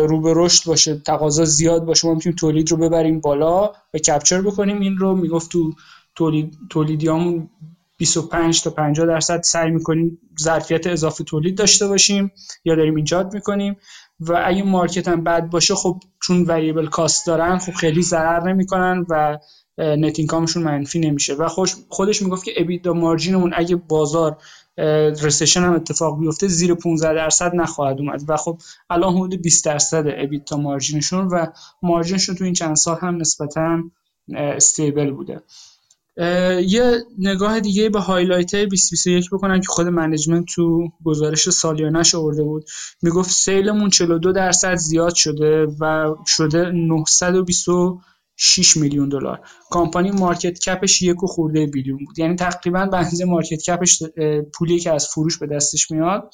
رو 0.07 0.21
به 0.21 0.33
رشد 0.35 0.65
باشه 0.65 0.99
تقاضا 0.99 1.45
زیاد 1.45 1.85
باشه 1.85 2.07
ما 2.07 2.13
می‌تونیم 2.13 2.35
تولید 2.35 2.71
رو 2.71 2.77
ببریم 2.77 3.19
بالا 3.19 3.71
و 3.93 3.97
کپچر 3.97 4.41
بکنیم. 4.41 4.79
این 4.79 4.97
رو 4.97 5.15
می‌گفت 5.15 5.51
تو 5.51 5.73
تولید 6.15 6.57
تولیدیامون 6.69 7.49
25 7.97 8.63
تا 8.63 8.69
50 8.69 9.07
درصد 9.07 9.41
سعی 9.41 9.71
می‌کنیم 9.71 10.19
ظرفیت 10.41 10.87
اضافه 10.87 11.23
تولید 11.23 11.57
داشته 11.57 11.87
باشیم 11.87 12.31
یا 12.65 12.75
داریم 12.75 12.95
ایجاد 12.95 13.33
می‌کنیم. 13.33 13.77
و 14.19 14.43
اگه 14.45 14.63
مارکت 14.63 15.07
هم 15.07 15.23
بد 15.23 15.49
باشه 15.49 15.75
خب 15.75 15.99
چون 16.21 16.43
وریبل 16.43 16.87
کاست 16.87 17.27
دارن 17.27 17.57
خب 17.57 17.73
خیلی 17.73 18.01
ضرر 18.01 18.49
نمی‌کنن 18.49 19.05
و 19.09 19.37
نت 19.77 20.19
اینکامشون 20.19 20.63
منفی 20.63 20.99
نمیشه. 20.99 21.33
و 21.33 21.49
خودش 21.89 22.21
می‌گفت 22.21 22.43
که 22.45 22.51
ابیدا 22.57 22.93
مارجینمون 22.93 23.51
اگه 23.55 23.75
بازار 23.75 24.37
recession 25.21 25.61
هم 25.61 25.73
اتفاق 25.73 26.19
بیفته 26.19 26.47
زیر 26.47 26.73
15 26.73 27.13
درصد 27.13 27.55
نخواهد 27.55 27.99
اومد. 27.99 28.23
و 28.27 28.37
خب 28.37 28.57
الان 28.89 29.13
حدود 29.13 29.41
20 29.41 29.65
درصد 29.65 30.03
EBITDA 30.07 30.57
margin 30.57 30.99
شون 30.99 31.27
و 31.27 31.45
margin 31.81 32.13
شون 32.13 32.35
تو 32.35 32.43
این 32.43 32.53
چند 32.53 32.75
سال 32.75 32.97
هم 33.01 33.15
نسبتا 33.15 33.83
stable 34.35 35.11
بوده. 35.11 35.41
یه 36.67 37.03
نگاه 37.17 37.59
دیگه 37.59 37.89
به 37.89 37.99
highlight 37.99 38.55
2021 38.55 39.29
بکنم 39.29 39.61
که 39.61 39.67
خود 39.67 39.87
management 39.87 40.45
تو 40.55 40.87
گزارش 41.03 41.49
سالیانش 41.49 42.15
آورده 42.15 42.43
بود. 42.43 42.65
می‌گفت 43.01 43.29
sale 43.29 43.63
مون 43.63 43.89
42 43.89 44.31
درصد 44.31 44.75
زیاد 44.75 45.15
شده 45.15 45.65
و 45.79 46.15
شده 46.25 46.71
920 46.71 47.69
6 48.45 48.77
میلیون 48.77 49.09
دلار. 49.09 49.39
company 49.69 50.11
market 50.11 50.59
cap 50.59 50.84
ش 50.84 51.01
یک 51.01 51.23
و 51.23 51.27
خورده 51.27 51.65
بیلیون 51.65 52.05
بود. 52.05 52.19
یعنی 52.19 52.35
تقریبا 52.35 52.85
به 52.85 53.25
market 53.25 53.61
cap 53.61 53.86
ش 53.86 54.03
پولی 54.53 54.79
که 54.79 54.91
از 54.93 55.07
فروش 55.07 55.37
به 55.37 55.47
دستش 55.47 55.91
میاد 55.91 56.33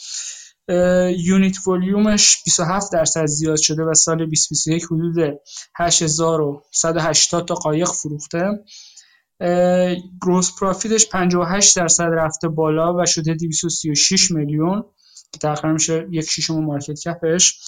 unit 1.18 1.68
volume 1.68 2.25
ش 2.25 2.44
27 2.46 2.92
درصد 2.92 3.26
زیاد 3.26 3.58
شده 3.58 3.84
و 3.84 3.94
سال 3.94 4.18
2021 4.18 4.86
حدود 4.86 5.40
8180 5.76 7.48
تا 7.48 7.56
قایق 7.56 7.88
فروخته. 7.88 8.44
gross 10.22 10.52
profit 10.60 10.97
ش 10.97 11.10
58 11.10 11.78
درصد 11.78 12.10
رفته 12.12 12.48
بالا 12.48 12.94
و 12.94 13.06
شده 13.06 13.34
236 13.34 14.32
میلیون 14.32 14.84
که 15.34 15.40
تقریبا 15.40 15.74
میشه 15.74 16.08
یک 16.12 16.30
شیشم 16.30 16.64
market 16.64 17.00
cap 17.00 17.30
ش. 17.30 17.60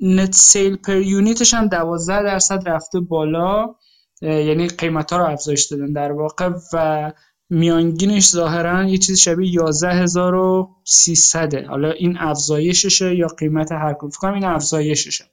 net 0.00 0.34
sale 0.34 0.76
per 0.76 0.96
unit 0.96 1.35
ش 1.35 1.54
هم 1.54 1.68
12 1.68 2.22
درصد 2.22 2.68
رفته 2.68 3.00
بالا. 3.00 3.74
یعنی 4.22 4.68
قیمت 4.68 5.12
ها 5.12 5.18
رو 5.18 5.24
افزایش 5.24 5.64
دادن 5.64 5.92
در 5.92 6.12
واقع 6.12 6.50
و 6.72 7.12
میانگینش 7.50 8.30
ظاهرا 8.30 8.84
یه 8.84 8.98
چیز 8.98 9.18
شبیه 9.18 9.50
11300 9.50 11.54
حالا 11.54 11.90
این 11.90 12.18
افزایششه 12.18 13.16
یا 13.16 13.26
قیمت 13.26 13.72
هر 13.72 13.94
کدوم؟ 13.94 14.10
فکر 14.10 14.32
این 14.32 14.44
افزایششه. 14.44 15.24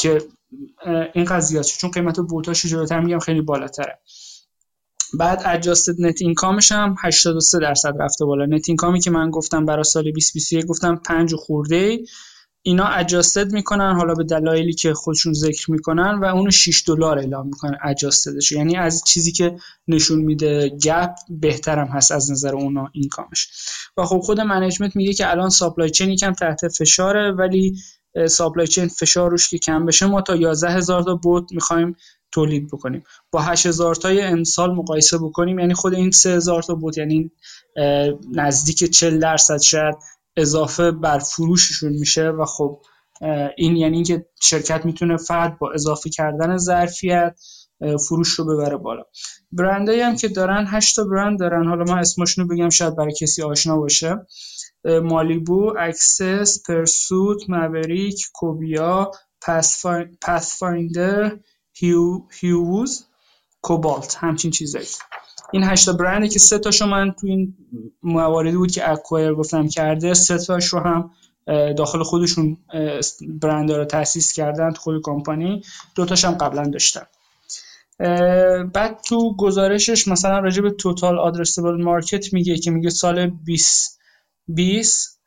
که 0.00 0.22
این 1.14 1.24
قضیه 1.24 1.62
چون 1.62 1.90
قیمت 1.90 2.20
بوتاش 2.20 2.66
جلوتر 2.66 3.00
میگم 3.00 3.18
خیلی 3.18 3.40
بالاتره. 3.40 3.98
بعد 5.18 5.42
اجاستد 5.46 5.94
نت 5.98 6.22
اینکامش 6.22 6.72
هم 6.72 6.96
83 7.04 7.58
درصد 7.58 7.94
رفته 7.98 8.24
بالا. 8.24 8.46
نت 8.46 8.68
اینکامی 8.68 9.00
که 9.00 9.10
من 9.10 9.30
گفتم 9.30 9.64
برای 9.64 9.84
سال 9.84 10.02
2021 10.02 10.66
گفتم 10.66 10.96
5 10.96 11.34
خورده 11.34 11.98
اینا 12.66 12.84
اجاستد 12.84 13.52
می‌کنن 13.52 13.94
حالا 13.96 14.14
به 14.14 14.24
دلایلی 14.24 14.72
که 14.72 14.94
خودشون 14.94 15.32
ذکر 15.32 15.70
می‌کنن 15.70 16.18
و 16.22 16.24
اونو 16.24 16.50
6 16.50 16.84
دلار 16.86 17.18
اعلام 17.18 17.46
می‌کنن 17.46 17.78
اجاستدش 17.84 18.52
یعنی 18.52 18.76
از 18.76 19.02
چیزی 19.06 19.32
که 19.32 19.56
نشون 19.88 20.18
میده 20.18 20.68
gap 20.68 21.10
بهترم 21.28 21.86
هست 21.86 22.12
از 22.12 22.30
نظر 22.30 22.54
اونا 22.54 22.90
income 22.92 23.34
ش 23.34 23.48
و 23.96 24.04
خب 24.04 24.18
خود 24.18 24.40
management 24.40 24.96
میگه 24.96 25.12
که 25.12 25.30
الان 25.30 25.50
supply 25.50 25.90
chain 25.90 26.10
یکم 26.10 26.32
تحت 26.32 26.68
فشاره 26.68 27.32
ولی 27.32 27.76
supply 28.28 28.66
chain 28.66 28.88
فشار 28.88 29.30
روش 29.30 29.48
که 29.48 29.58
کم 29.58 29.86
بشه 29.86 30.06
ما 30.06 30.22
تا 30.22 30.36
11 30.36 30.72
هزار 30.72 31.02
تا 31.02 31.14
boat 31.14 31.52
می‌خوایم 31.52 31.96
تولید 32.32 32.68
بکنیم. 32.68 33.02
با 33.30 33.42
8000 33.42 33.94
تای 33.94 34.20
امسال 34.22 34.74
مقایسه 34.74 35.18
بکنیم 35.18 35.58
یعنی 35.58 35.74
خود 35.74 35.94
این 35.94 36.10
3000 36.10 36.62
تا 36.62 36.74
boat 36.74 36.98
یعنی 36.98 37.30
نزدیک 38.32 38.84
40 38.84 39.18
درصد 39.18 39.60
شاید 39.60 39.94
اضافه 40.36 40.90
بر 40.90 41.18
فروششون 41.18 41.92
میشه 41.92 42.28
و 42.28 42.44
خب 42.44 42.82
این 43.56 43.76
یعنی 43.76 43.94
اینکه 43.94 44.26
شرکت 44.42 44.84
می‌تونه 44.84 45.16
فقط 45.16 45.58
با 45.58 45.72
اضافه 45.72 46.10
کردن 46.10 46.56
ظرفیت 46.56 47.40
فروش 48.08 48.28
رو 48.28 48.44
ببره 48.44 48.76
بالا. 48.76 49.02
برندایی 49.52 50.00
هم 50.00 50.16
که 50.16 50.28
دارن 50.28 50.66
8 50.68 50.96
تا 50.96 51.04
برند 51.04 51.38
دارن. 51.38 51.68
حالا 51.68 51.84
من 51.84 51.98
اسمشون 51.98 52.48
رو 52.48 52.54
بگم 52.54 52.68
شاید 52.68 52.96
برای 52.96 53.14
کسی 53.20 53.42
آشنا 53.42 53.76
باشه. 53.76 54.26
Malibu، 54.84 55.74
Axis، 55.78 56.62
Pursuit، 56.68 57.50
Maverick، 57.50 58.26
Cobia، 58.34 59.10
Pathfinder، 60.22 61.38
هیو، 61.72 62.20
Hewes، 62.40 63.04
Cobalt. 63.62 64.16
همچین 64.20 64.50
چیزایی. 64.50 64.86
این 65.54 65.64
هشتا 65.64 65.92
برندی 65.92 66.28
که 66.28 66.38
سه 66.38 66.58
تاشو 66.58 66.86
من 66.86 67.12
تو 67.20 67.26
این 67.26 67.54
مواردی 68.02 68.56
بود 68.56 68.70
که 68.70 68.90
acquire 68.90 69.34
گفتم 69.34 69.68
کرده 69.68 70.14
سه 70.14 70.38
تاش 70.38 70.66
رو 70.66 70.80
هم 70.80 71.10
داخل 71.72 72.02
خودشون 72.02 72.56
برند 73.28 73.72
رو 73.72 73.84
تاسیس 73.84 74.32
کردن 74.32 74.70
تو 74.72 74.80
خود 74.80 75.02
کمپانی. 75.02 75.62
دو 75.94 76.04
تاش 76.04 76.24
هم 76.24 76.34
قبلا 76.34 76.62
داشتن 76.62 77.02
بعد 78.74 79.00
تو 79.08 79.36
گزارشش 79.36 80.08
مثلا 80.08 80.38
راجع 80.38 80.62
به 80.62 80.70
توتال 80.70 81.18
آدرسبل 81.18 81.82
مارکت 81.82 82.32
میگه 82.32 82.56
که 82.56 82.70
میگه 82.70 82.90
سال 82.90 83.26
2020 83.26 85.20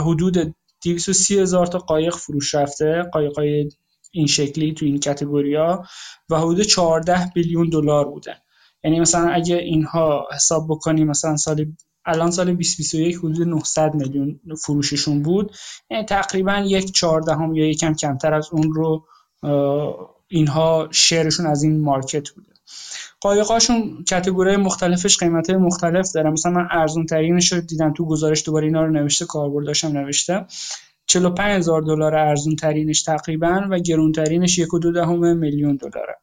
حدود 0.00 0.54
230 0.84 1.38
هزار 1.38 1.66
تا 1.66 1.78
قایق 1.78 2.14
فروش 2.14 2.54
رفته. 2.54 3.02
قایقای 3.12 3.70
این 4.10 4.26
شکلی 4.26 4.74
تو 4.74 4.86
این 4.86 5.00
کتگوریا 5.00 5.82
و 6.30 6.38
حدود 6.38 6.60
14 6.60 7.30
بیلیون 7.34 7.68
دلار 7.68 8.04
بودن 8.04 8.36
یعنی 8.84 9.00
مثلا 9.00 9.28
اگه 9.28 9.56
اینها 9.56 10.28
حساب 10.34 10.66
بکنیم 10.68 11.06
مثلا 11.06 11.36
سال 11.36 11.66
الان 12.04 12.30
سال 12.30 12.46
2021 12.46 13.16
حدود 13.16 13.48
900 13.48 13.94
میلیون 13.94 14.40
فروششون 14.64 15.22
بود. 15.22 15.52
یعنی 15.90 16.04
تقریبا 16.04 16.64
یک 16.66 16.92
چهاردهم 16.92 17.54
یا 17.54 17.70
یکم 17.70 17.94
کمتر 17.94 18.34
از 18.34 18.48
اون 18.52 18.72
رو 18.72 19.04
اینها 20.28 20.88
share 20.90 21.21
شون 21.21 21.46
از 21.46 21.62
این 21.62 21.80
مارکت 21.80 22.30
بوده. 22.30 22.52
قایقاشون 23.20 24.04
category 24.08 24.56
مختلفش 24.56 25.18
قیمت 25.18 25.50
مختلف 25.50 26.12
داره. 26.12 26.30
مثلا 26.30 26.52
من 26.52 26.68
ارزون 26.70 27.06
ترینش 27.06 27.52
رو 27.52 27.60
دیدم 27.60 27.92
تو 27.92 28.06
گزارش 28.06 28.46
دوباره 28.46 28.66
اینا 28.66 28.84
رو 28.84 28.90
نوشته 28.90 29.24
کاربرد 29.24 29.66
داشتم 29.66 29.98
نوشته. 29.98 30.46
45 31.06 31.58
هزار 31.58 31.82
دلار 31.82 32.14
ارزون 32.16 32.56
ترینش 32.56 33.02
تقریبا 33.02 33.66
و 33.70 33.78
گرون 33.78 34.12
ترینش 34.12 34.58
یک 34.58 34.74
و 34.74 34.78
دو 34.78 34.92
دهم 34.92 35.36
میلیون 35.36 35.76
دلاره. 35.76 36.16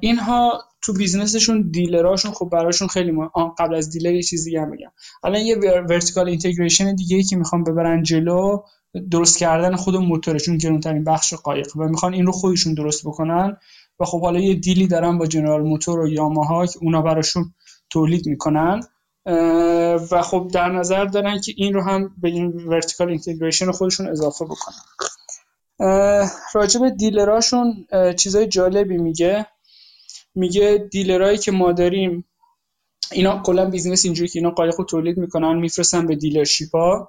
اینها 0.00 0.64
تو 0.88 0.94
business 0.94 1.45
شون 1.45 1.70
dealer 1.70 2.07
اشون 2.07 2.32
خب 2.32 2.48
براشون 2.52 2.88
خیلی 2.88 3.10
مهم. 3.10 3.54
قبل 3.58 3.74
از 3.74 3.90
dealer 3.90 4.14
یه 4.14 4.22
چیزی 4.22 4.56
هم 4.56 4.70
بگم. 4.70 4.90
الان 5.24 5.40
یه 5.40 5.56
vertical 5.88 6.28
integration 6.28 6.94
دیگه 6.94 7.16
ای 7.16 7.22
که 7.22 7.36
می‌خوام 7.36 7.64
ببرن 7.64 8.02
جلو 8.02 8.62
درست 9.10 9.38
کردن 9.38 9.76
خود 9.76 9.96
موتورشون 9.96 10.58
گرونترین 10.58 11.04
بخش 11.04 11.34
قایق 11.34 11.76
و 11.76 11.88
می‌خوان 11.88 12.14
این 12.14 12.26
رو 12.26 12.32
خودشون 12.32 12.74
درست 12.74 13.06
بکنن. 13.06 13.56
و 14.00 14.04
خب 14.04 14.20
حالا 14.20 14.40
یه 14.40 14.54
deal 14.54 14.80
ی 14.80 14.86
دارن 14.86 15.18
با 15.18 15.26
جنرال 15.26 15.62
موتور 15.62 16.00
و 16.00 16.08
یاماها 16.08 16.66
که 16.66 16.78
اونا 16.82 17.02
براشون 17.02 17.54
تولید 17.90 18.26
می‌کنن. 18.26 18.80
و 20.10 20.22
خب 20.22 20.50
در 20.52 20.68
نظر 20.68 21.04
دارن 21.04 21.40
که 21.40 21.52
این 21.56 21.74
رو 21.74 21.82
هم 21.82 22.10
به 22.18 22.28
این 22.28 22.48
vertical 22.48 23.08
integration 23.08 23.70
خودشون 23.70 24.08
اضافه 24.08 24.44
بکنن. 24.44 24.74
راجب 26.54 26.88
dealer 26.88 27.47
اشون 27.47 27.86
چیزای 28.16 28.46
جالبی 28.46 28.96
میگه. 28.96 29.46
میگه 30.34 30.88
dealer 30.90 31.26
ایی 31.26 31.38
که 31.38 31.52
ما 31.52 31.72
داریم 31.72 32.24
اینا 33.12 33.42
کلا 33.42 33.70
business 33.70 34.04
اینجوری 34.04 34.28
که 34.28 34.38
اینا 34.38 34.50
قایق 34.50 34.74
رو 34.78 34.84
تولید 34.84 35.18
می‌کنن 35.18 35.56
میفرستن 35.56 36.06
به 36.06 36.16
dealership 36.16 37.08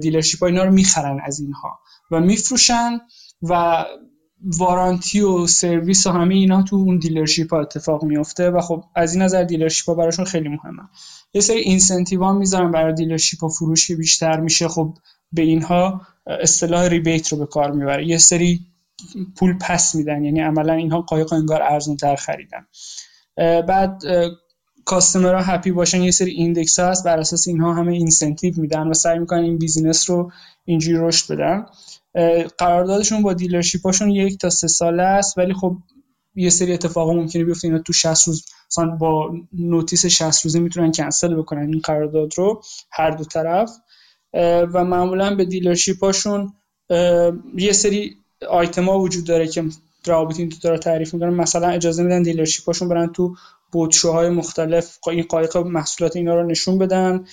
ا 0.00 0.04
dealership 0.04 0.42
ا 0.42 0.46
اینا 0.46 0.64
رو 0.64 0.72
می‌خرن 0.72 1.20
از 1.24 1.40
اینها 1.40 1.78
و 2.10 2.20
میفروشن 2.20 3.00
و 3.42 3.84
warranty 4.44 5.20
و 5.20 5.46
سرویس 5.46 6.06
و 6.06 6.10
همه 6.10 6.34
اینا 6.34 6.62
تو 6.62 6.76
اون 6.76 6.98
dealership 6.98 7.54
ها 7.54 7.60
اتفاق 7.60 8.04
میفته 8.04 8.50
و 8.50 8.60
خب 8.60 8.84
از 8.94 9.14
این 9.14 9.22
نظر 9.22 9.42
dealership 9.42 9.88
ها 9.88 9.94
براشون 9.94 10.24
خیلی 10.24 10.48
مهمه. 10.48 10.82
یه 11.34 11.40
سری 11.40 11.58
incentive 11.58 12.24
ها 12.24 12.32
می‌ذارن 12.32 12.70
برای 12.70 12.94
dealership 12.94 13.40
ها 13.40 13.48
فروش 13.48 13.86
که 13.86 13.96
بیشتر 13.96 14.40
میشه 14.40 14.68
خب 14.68 14.94
به 15.32 15.42
اینها 15.42 16.00
اصطلاح 16.26 16.84
rebate 16.84 17.28
رو 17.28 17.38
به 17.38 17.46
کار 17.46 17.70
می‌بره. 17.70 18.06
یه 18.06 18.18
سری 18.18 18.60
پول 19.36 19.58
پس 19.60 19.94
میدن. 19.94 20.24
یعنی 20.24 20.40
عملا 20.40 20.72
اینها 20.72 21.00
قایق 21.00 21.32
انگار 21.32 21.62
ارزون 21.62 21.96
تر 21.96 22.16
خریدن 22.16 22.66
بعد 23.62 24.02
customer 24.84 25.34
ها 25.34 25.40
happy 25.40 25.72
باشن. 25.72 26.02
یه 26.02 26.10
سری 26.10 26.30
index 26.30 26.78
هست. 26.78 27.04
بر 27.04 27.18
اساس 27.18 27.48
اینها 27.48 27.74
همه 27.74 27.92
incentive 27.92 28.54
میدن 28.60 28.88
و 28.88 28.94
سعی 28.94 29.18
می‌کنن 29.18 29.42
این 29.42 29.58
business 29.58 30.10
رو 30.10 30.32
اینجوری 30.64 30.98
رشد 31.00 31.34
بدن. 31.34 31.66
قراردادشون 32.58 33.22
با 33.22 33.32
dealership 33.32 33.88
اشون 33.88 34.10
یک 34.10 34.38
تا 34.38 34.50
سه 34.50 34.68
ساله 34.68 35.02
است. 35.02 35.38
ولی 35.38 35.54
خب 35.54 35.76
یه 36.34 36.50
سری 36.50 36.72
اتفاقا 36.72 37.12
ممکنه 37.12 37.44
بیفته. 37.44 37.68
اینا 37.68 37.78
تو 37.78 37.92
60 37.92 38.28
روز 38.28 38.44
مثلا 38.70 38.86
با 38.86 39.34
notice 39.52 40.06
60 40.06 40.44
روزه 40.44 40.60
می‌تونن 40.60 40.92
کنسل 40.92 41.34
بکنن 41.34 41.72
این 41.72 41.80
قرارداد 41.84 42.30
رو 42.36 42.62
هر 42.90 43.10
دو 43.10 43.24
طرف. 43.24 43.70
و 44.72 44.84
معمولا 44.84 45.34
به 45.34 45.44
دیلرشیپاشون 45.44 46.52
یه 47.56 47.72
سری 47.72 48.16
آیتما 48.50 48.98
وجود 48.98 49.26
داره 49.26 49.48
که 49.48 49.64
روابط 50.06 50.38
این 50.38 50.52
رو 50.64 50.78
تعریف 50.78 51.14
می‌کنن 51.14 51.34
مثلا 51.34 51.68
اجازه 51.68 52.02
میدن 52.02 52.22
دیلرشیپاشون 52.22 52.88
برن 52.88 53.12
تو 53.12 53.36
بوتشوهای 53.72 54.30
مختلف 54.30 54.98
این 55.06 55.24
قایق 55.28 55.56
محصولات 55.56 56.16
اینا 56.16 56.34
رو 56.34 56.46
نشون 56.46 56.78
بدن. 56.78 57.24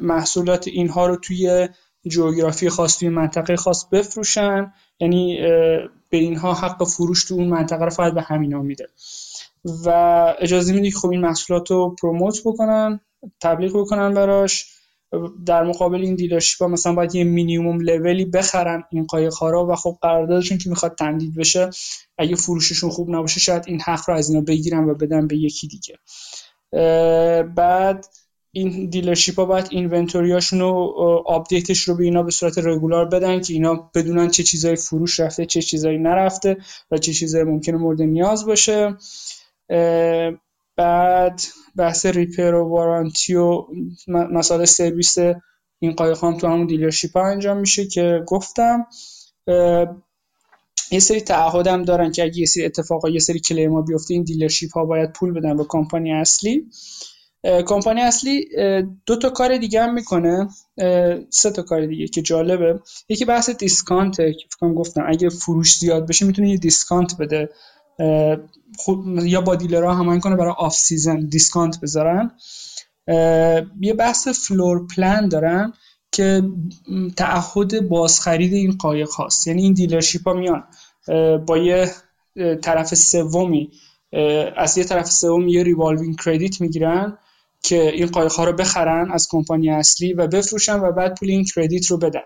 محصولات 0.00 0.68
اینها 0.68 1.06
رو 1.06 1.16
توی 1.16 1.68
جغرافی 2.10 2.68
خاص 2.68 2.98
توی 2.98 3.08
منطقه 3.08 3.56
خاص 3.56 3.84
بفروشن. 3.92 4.72
یعنی 5.00 5.38
به 6.10 6.16
اینها 6.16 6.54
حق 6.54 6.84
فروش 6.84 7.24
تو 7.24 7.34
اون 7.34 7.48
منطقه 7.48 7.84
رو 7.84 7.90
فقط 7.90 8.12
به 8.12 8.22
همینا 8.22 8.62
میده. 8.62 8.88
و 9.86 9.90
اجازه 10.38 10.72
میده 10.72 10.90
که 10.90 10.96
خب 10.98 11.10
این 11.10 11.20
محصولات 11.20 11.70
رو 11.70 11.96
پروموت 12.02 12.40
بکنن 12.44 13.00
تبلیغ 13.40 13.80
بکنن 13.80 14.14
براش. 14.14 14.79
در 15.46 15.62
مقابل 15.62 16.00
این 16.00 16.14
dealership 16.14 16.62
مثلا 16.62 16.94
باید 16.94 17.14
یه 17.14 17.24
minimum 17.24 17.80
level 17.80 18.17
ی 18.17 18.24
بخرن 18.24 18.82
این 18.92 19.06
قایق 19.06 19.34
ها 19.34 19.50
رو 19.50 19.72
و 19.72 19.76
خب 19.76 19.98
قراردادشون 20.02 20.58
که 20.58 20.70
می‌خواد 20.70 20.94
تمدید 20.94 21.34
بشه 21.34 21.70
اگه 22.18 22.36
فروششون 22.36 22.90
خوب 22.90 23.10
نباشه 23.10 23.40
شاید 23.40 23.64
این 23.66 23.80
حق 23.80 24.00
رو 24.08 24.14
از 24.14 24.30
اینا 24.30 24.40
بگیرن 24.40 24.84
و 24.84 24.94
بدن 24.94 25.26
به 25.26 25.36
یکی 25.36 25.68
دیگه. 25.68 25.94
بعد 27.42 28.06
این 28.52 28.90
dealership 28.90 29.36
ها 29.36 29.44
باید 29.44 29.68
inventory 29.70 30.28
هاشون 30.28 30.60
رو 30.60 30.72
update 31.26 31.66
ش 31.66 31.80
رو 31.80 31.96
به 31.96 32.04
اینا 32.04 32.22
به 32.22 32.30
صورت 32.30 32.58
regular 32.58 33.04
بدن 33.04 33.40
که 33.40 33.52
اینا 33.52 33.90
بدونن 33.94 34.30
چه 34.30 34.42
چیزایی 34.42 34.76
فروش 34.76 35.20
رفته 35.20 35.46
چه 35.46 35.62
چیزایی 35.62 35.98
نرفته 35.98 36.56
و 36.90 36.98
چه 36.98 37.12
چیزایی 37.12 37.44
ممکنه 37.44 37.76
مورد 37.76 38.02
نیاز 38.02 38.46
باشه. 38.46 38.96
بعد 40.80 41.40
بحث 41.76 42.06
repair 42.06 42.54
و 42.54 42.68
warranty 42.68 43.34
و 43.34 43.66
مسائل 44.08 44.64
سرویس 44.64 45.16
این 45.78 45.92
قایق 45.92 46.24
هم 46.24 46.36
تو 46.38 46.46
همون 46.46 46.66
dealership 46.66 47.16
ها 47.16 47.26
انجام 47.26 47.56
میشه 47.56 47.86
که 47.86 48.22
گفتم 48.26 48.86
یه 50.90 50.98
سری 51.00 51.20
تعهدم 51.20 51.82
دارن 51.82 52.12
که 52.12 52.22
اگه 52.22 52.38
یه 52.38 52.46
سری 52.46 52.64
اتفاقا 52.64 53.08
یه 53.08 53.20
سری 53.20 53.40
claim 53.40 53.72
ها 53.72 53.82
بیفته 53.82 54.14
این 54.14 54.22
dealership 54.22 54.72
ها 54.72 54.84
باید 54.84 55.12
پول 55.12 55.32
بدن 55.32 55.56
به 55.56 55.64
کمپانی 55.68 56.12
اصلی. 56.12 56.66
کمپانی 57.44 58.00
اصلی 58.00 58.48
دو 59.06 59.16
تا 59.16 59.30
کار 59.30 59.56
دیگه 59.58 59.82
هم 59.82 59.94
می‌کنه. 59.94 60.48
سه 61.30 61.50
تا 61.50 61.62
کار 61.62 61.86
دیگه 61.86 62.08
که 62.08 62.22
جالبه. 62.22 62.80
یکی 63.08 63.24
بحث 63.24 63.50
discount 63.50 64.23
ه 64.23 64.32
که 64.32 64.46
فکر 64.50 64.72
گفتم 64.74 65.04
اگه 65.08 65.28
فروش 65.28 65.78
زیاد 65.78 66.08
بشه 66.08 66.26
می‌تونه 66.26 66.50
یه 66.50 66.56
discount 66.56 67.16
بده. 67.18 67.48
یا 69.22 69.40
با 69.40 69.54
dealer 69.54 69.88
ها 69.88 69.94
هماهنگ 69.94 70.20
کنه 70.20 70.36
برای 70.36 70.54
off 70.58 70.74
season 70.74 71.20
discount 71.20 71.80
بذارن. 71.80 72.30
یه 73.80 73.94
بحث 73.98 74.28
floor 74.28 74.86
plan 74.96 75.28
دارن 75.28 75.72
که 76.12 76.42
تعهد 77.16 77.88
بازخرید 77.88 78.52
این 78.52 78.76
قایق 78.78 79.10
هاست. 79.10 79.46
یعنی 79.46 79.62
این 79.62 79.72
dealership 79.72 80.28
ها 80.28 80.32
میان. 80.32 80.64
با 81.46 81.58
یه 81.58 81.90
طرف 82.62 82.94
سومی 82.94 83.70
از 84.56 84.78
یه 84.78 84.84
طرف 84.84 85.10
سوم 85.10 85.48
یه 85.48 85.62
revolving 85.62 86.20
credit 86.20 86.60
می‌گیرن 86.60 87.18
که 87.62 87.90
این 87.90 88.06
قایق 88.06 88.32
ها 88.32 88.44
رو 88.44 88.52
بخرن 88.52 89.10
از 89.12 89.28
کمپانی 89.30 89.70
اصلی 89.70 90.12
و 90.12 90.26
بفروشن 90.26 90.80
و 90.80 90.92
بعد 90.92 91.18
پول 91.18 91.30
این 91.30 91.44
credit 91.44 91.86
رو 91.86 91.98
بدن. 91.98 92.20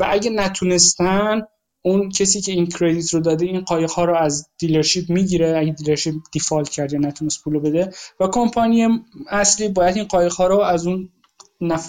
و 0.00 0.06
اگه 0.10 0.30
نتونستن 0.30 1.42
اون 1.82 2.08
کسی 2.08 2.40
که 2.40 2.52
این 2.52 2.66
credit 2.66 3.14
رو 3.14 3.20
داده 3.20 3.46
این 3.46 3.60
قایق 3.60 3.90
ها 3.90 4.04
رو 4.04 4.16
از 4.16 4.48
dealership 4.58 5.10
می‌گیره 5.10 5.58
اگه 5.58 5.72
dealership 5.72 6.14
default 6.32 6.68
کرد 6.68 6.92
یا 6.92 6.98
نتونست 6.98 7.44
پول 7.44 7.58
بده 7.58 7.92
و 8.20 8.26
کمپانی 8.26 8.88
اصلی 9.28 9.68
باید 9.68 9.96
این 9.96 10.04
قایق 10.04 10.32
ها 10.32 10.46
رو 10.46 10.58
از 10.58 10.86
اون 10.86 11.08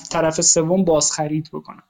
طرف 0.10 0.42
سوم 0.42 0.86
بازخرید 0.86 1.50
بکنه. 1.54 1.84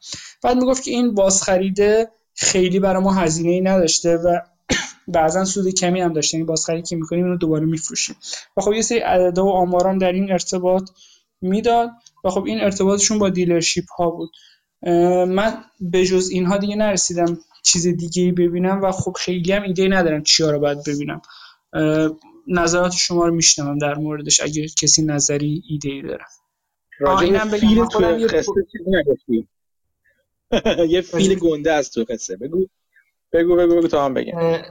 بعد 0.43 0.57
می‌گفت 0.57 0.83
که 0.83 0.91
این 0.91 1.15
بازخریده 1.15 2.11
خیلی 2.33 2.79
برای 2.79 3.03
ما 3.03 3.13
هزینه 3.13 3.51
ای 3.51 3.61
نداشته 3.61 4.17
و 4.17 4.39
بعضا 5.07 5.45
سود 5.45 5.73
کمی 5.73 6.01
هم 6.01 6.13
داشته. 6.13 6.37
این 6.37 6.45
بازخرید 6.45 6.87
که 6.87 6.95
می‌کنیم 6.95 7.25
اینو 7.25 7.37
دوباره 7.37 7.65
میفروشیم. 7.65 8.15
و 8.57 8.61
خب 8.61 8.73
یه 8.73 8.81
سری 8.81 8.99
عدده 8.99 9.41
و 9.41 9.47
آمارام 9.47 9.97
در 9.97 10.11
این 10.11 10.31
ارتباط 10.31 10.89
می‌داد 11.41 11.89
و 12.23 12.29
خب 12.29 12.43
این 12.45 12.61
ارتباطشون 12.61 13.19
با 13.19 13.29
dealership 13.29 13.85
ها 13.97 14.09
بود 14.09 14.29
من 15.27 15.63
به 15.79 16.05
جز 16.05 16.29
اینها 16.29 16.57
دیگه 16.57 16.75
نرسیدم. 16.75 17.37
چیز 17.61 17.87
دیگه 17.87 18.23
ای 18.23 18.31
ببینم 18.31 18.81
و 18.81 18.91
خب 18.91 19.13
خیلی 19.19 19.51
هم 19.51 19.63
ایده 19.63 19.87
ندارم 19.87 20.23
چیا 20.23 20.51
رو 20.51 20.59
باید 20.59 20.77
ببینم. 20.87 21.21
نظرات 22.47 22.91
شما 22.91 23.25
رو 23.25 23.35
میشنوم 23.35 23.77
در 23.77 23.95
موردش 23.95 24.39
اگر 24.39 24.65
کسی 24.81 25.05
نظری 25.05 25.63
ایده 25.69 25.89
ای 25.89 26.01
داره 26.01 26.25
اینم 27.21 27.51
بگم 27.51 27.85
خودم 27.85 28.19
یه 28.19 28.27
یه 30.89 31.01
fail 31.01 31.39
گنده 31.39 31.73
از 31.73 31.91
تو 31.91 32.03
قصه. 32.03 32.37
بگو. 32.37 32.65
بگو 33.33 33.55
بگو 33.55 33.75
بگو 33.75 33.87
تا 33.87 34.05
هم 34.05 34.13
بگم. 34.13 34.61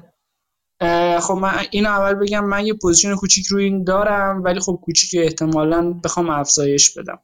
خب 1.20 1.34
من 1.34 1.52
این 1.70 1.86
اول 1.86 2.14
بگم 2.14 2.44
من 2.44 2.66
یه 2.66 2.74
position 2.74 3.14
کوچیک 3.14 3.46
روی 3.46 3.64
این 3.64 3.84
دارم 3.84 4.42
ولی 4.44 4.60
خب 4.60 4.80
کوچیک 4.82 5.20
احتمالا 5.22 5.92
بخوام 6.04 6.30
افزایش 6.30 6.98
بدم. 6.98 7.18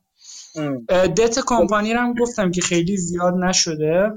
دت 1.07 1.39
کمپانی 1.47 1.95
رو 1.95 2.01
هم 2.01 2.15
گفتم 2.15 2.51
که 2.51 2.61
خیلی 2.61 2.97
زیاد 2.97 3.35
نشده. 3.35 4.11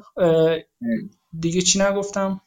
دیگه 1.40 1.62
چی 1.62 1.80
نگفتم؟ 1.80 2.42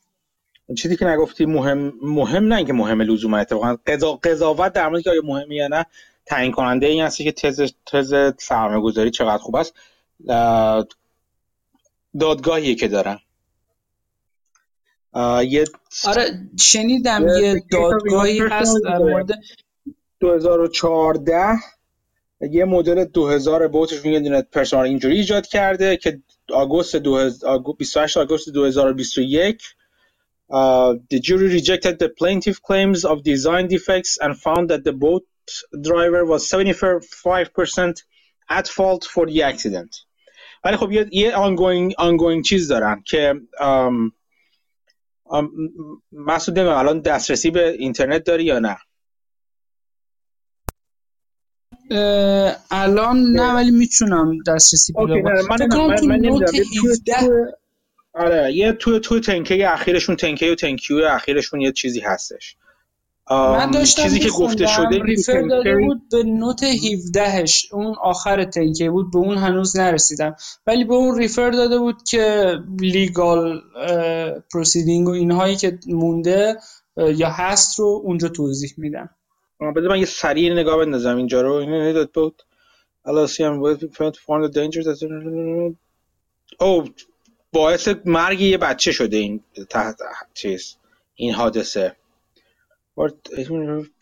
چیزی 0.76 0.96
که 0.96 1.06
نگفتی 1.06 1.46
مهم 1.46 1.92
مهم 2.02 2.44
نه 2.44 2.56
اینکه 2.56 2.72
مهم 2.72 3.02
لزوما 3.02 3.38
اتفاقا 3.38 3.76
قضاوت 4.22 4.72
در 4.72 4.88
مورد 4.88 5.02
که 5.02 5.10
آیا 5.10 5.22
مهمه 5.24 5.54
یا 5.54 5.68
نه 5.68 5.86
تعیین 6.26 6.52
کننده 6.52 6.86
این 6.86 7.02
هستی 7.02 7.24
که 7.24 7.32
تز 7.32 7.72
تز 7.86 8.14
سرمایه‌گذاری 8.38 9.10
چقدر 9.10 9.38
خوب 9.38 9.56
است. 9.56 9.74
دادگاهیه 12.20 12.74
که 12.74 12.88
دارن. 12.88 13.18
یه 15.48 15.64
آره 16.06 16.48
شنیدم 16.60 17.28
یه 17.28 17.62
دادگاهی 17.70 18.38
هست 18.38 18.76
در 18.84 18.98
مورد 18.98 19.30
2014 20.20 21.54
یه 22.50 22.64
مدل 22.64 23.04
2000 23.04 23.68
بوتش 23.68 24.04
یه 24.04 24.20
دونه 24.20 24.42
پرسونال 24.42 24.86
اینجوری 24.86 25.16
ایجاد 25.16 25.46
کرده 25.46 25.96
که 25.96 26.22
آگوست 26.49 26.95
28 27.77 28.17
آگوست 28.17 28.49
2021 28.49 29.56
Uh, 30.49 30.95
the 31.09 31.19
jury 31.19 31.49
rejected 31.49 31.99
the 31.99 32.07
plaintiff 32.07 32.61
claims 32.61 33.03
of 33.03 33.22
design 33.22 33.67
defects 33.67 34.17
and 34.17 34.39
found 34.39 34.69
that 34.69 34.83
the 34.85 34.93
boat 34.93 35.25
driver 35.81 36.25
was 36.25 36.49
75% 36.49 38.03
at 38.49 38.67
fault 38.67 39.03
for 39.03 39.25
the 39.25 39.43
accident. 39.43 40.06
ولی 40.64 40.77
خب 40.77 40.91
یه, 40.91 41.09
یه 41.11 41.31
ongoing, 41.31 41.93
ongoing 41.99 42.41
چیز 42.45 42.67
دارن 42.67 43.03
که 43.06 43.33
um, 43.59 44.11
um, 45.30 45.47
مسعود 46.11 46.59
الان 46.59 46.99
دسترسی 46.99 47.51
به 47.51 47.69
اینترنت 47.69 48.23
داری 48.23 48.43
یا 48.43 48.59
نه 48.59 48.77
الان 52.70 53.22
نه 53.22 53.54
ولی 53.54 53.70
می‌تونم 53.70 54.42
دسترسی 54.46 54.92
پیدا 54.92 55.22
کنم. 55.22 55.32
من, 55.50 55.66
من, 56.06 56.40
آره 58.14 58.52
یه 58.52 58.72
تو 58.72 58.98
تو 58.98 59.20
تنکه 59.20 59.72
اخیرشون 59.72 60.16
تنکه 60.16 60.52
و 60.52 60.54
تنکیو 60.54 61.04
اخیرشون 61.04 61.60
یه 61.60 61.72
چیزی 61.72 62.00
هستش. 62.00 62.56
من 63.30 63.70
داشتم 63.70 64.02
چیزی 64.02 64.18
که 64.18 64.30
گفته 64.30 64.66
شده 64.66 65.02
ریفر 65.02 65.42
داده 65.42 65.76
بود 65.76 66.02
به 66.10 66.22
نوت 66.22 66.62
17 66.62 67.44
اون 67.72 67.94
آخر 68.02 68.44
تنکه 68.44 68.90
بود 68.90 69.10
به 69.12 69.18
اون 69.18 69.36
هنوز 69.36 69.76
نرسیدم. 69.76 70.36
ولی 70.66 70.84
به 70.84 70.94
اون 70.94 71.18
ریفر 71.18 71.50
داده 71.50 71.78
بود 71.78 72.02
که 72.02 72.56
لیگال 72.80 73.60
پروسیدینگ 74.52 75.08
و 75.08 75.10
اینهایی 75.10 75.56
که 75.56 75.78
مونده 75.86 76.56
یا 76.96 77.30
هست 77.30 77.78
رو 77.78 78.02
اونجا 78.04 78.28
توضیح 78.28 78.74
میدم. 78.76 79.10
بده 79.70 79.89
من 79.89 79.99
یه 79.99 80.05
سریع 80.05 80.52
نگاه 80.52 80.78
بندازم 80.84 81.16
اینجا 81.16 81.41
رو. 81.41 81.52
اینو 81.52 81.92
داد 81.92 82.10
بود. 82.10 82.42
او 86.60 86.84
باعث 87.52 87.89
مرگ 88.05 88.41
یه 88.41 88.58
بچه 88.58 88.92
شده 88.92 89.16
این 89.16 89.44
تحت 89.70 89.97
چیز 90.34 90.76
این 91.15 91.32
حادثه. 91.32 91.97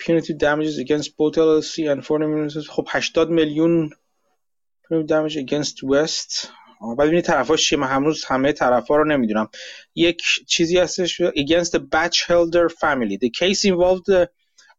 Punitive 0.02 0.36
damages 0.46 0.76
against 0.84 1.08
both 1.18 1.36
LLC 1.36 1.74
and 1.92 2.02
foreign 2.04 2.66
خب 2.68 2.86
80 2.88 3.30
میلیون 3.30 3.90
punitive 4.84 5.06
damage 5.06 5.36
against 5.36 5.74
West. 5.74 6.48
بعد 6.98 7.06
ببینید 7.06 7.24
طرفاش 7.24 7.68
چیه. 7.68 7.78
من 7.78 7.86
هنوز 7.86 8.24
همه 8.24 8.52
طرفا 8.52 8.96
رو 8.96 9.04
نمی‌دونم. 9.04 9.48
یک 9.94 10.22
چیزی 10.46 10.78
هستش 10.78 11.22
against 11.22 11.70
the 11.70 11.78
Batchelder 11.78 12.68
family. 12.68 13.18
The 13.18 13.30
case 13.40 13.64
involved 13.64 14.04
the 14.06 14.28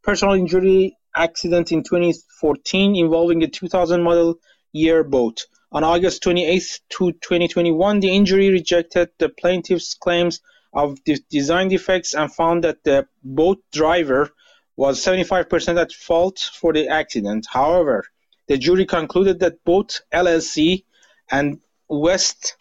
personal 0.02 0.34
injury 0.34 0.96
accident 1.14 1.72
in 1.72 1.82
2014 1.82 2.96
involving 2.96 3.42
a 3.42 3.48
2000 3.48 4.02
model 4.02 4.38
year 4.72 5.02
boat 5.02 5.46
on 5.72 5.84
August 5.84 6.22
28, 6.22 6.80
2021 6.90 8.00
the 8.00 8.14
injury 8.14 8.50
rejected 8.50 9.08
the 9.18 9.28
plaintiff's 9.28 9.94
claims 9.94 10.40
of 10.72 10.98
the 11.06 11.18
design 11.30 11.68
defects 11.68 12.14
and 12.14 12.32
found 12.32 12.64
that 12.64 12.84
the 12.84 13.06
boat 13.24 13.62
driver 13.72 14.30
was 14.76 15.02
75% 15.02 15.80
at 15.80 15.92
fault 15.92 16.38
for 16.38 16.72
the 16.74 16.88
accident. 16.88 17.46
However, 17.50 18.04
the 18.46 18.58
jury 18.58 18.84
concluded 18.84 19.40
that 19.40 19.64
both 19.64 20.00
LLC 20.12 20.84
and 21.30 21.60
West 21.88 22.56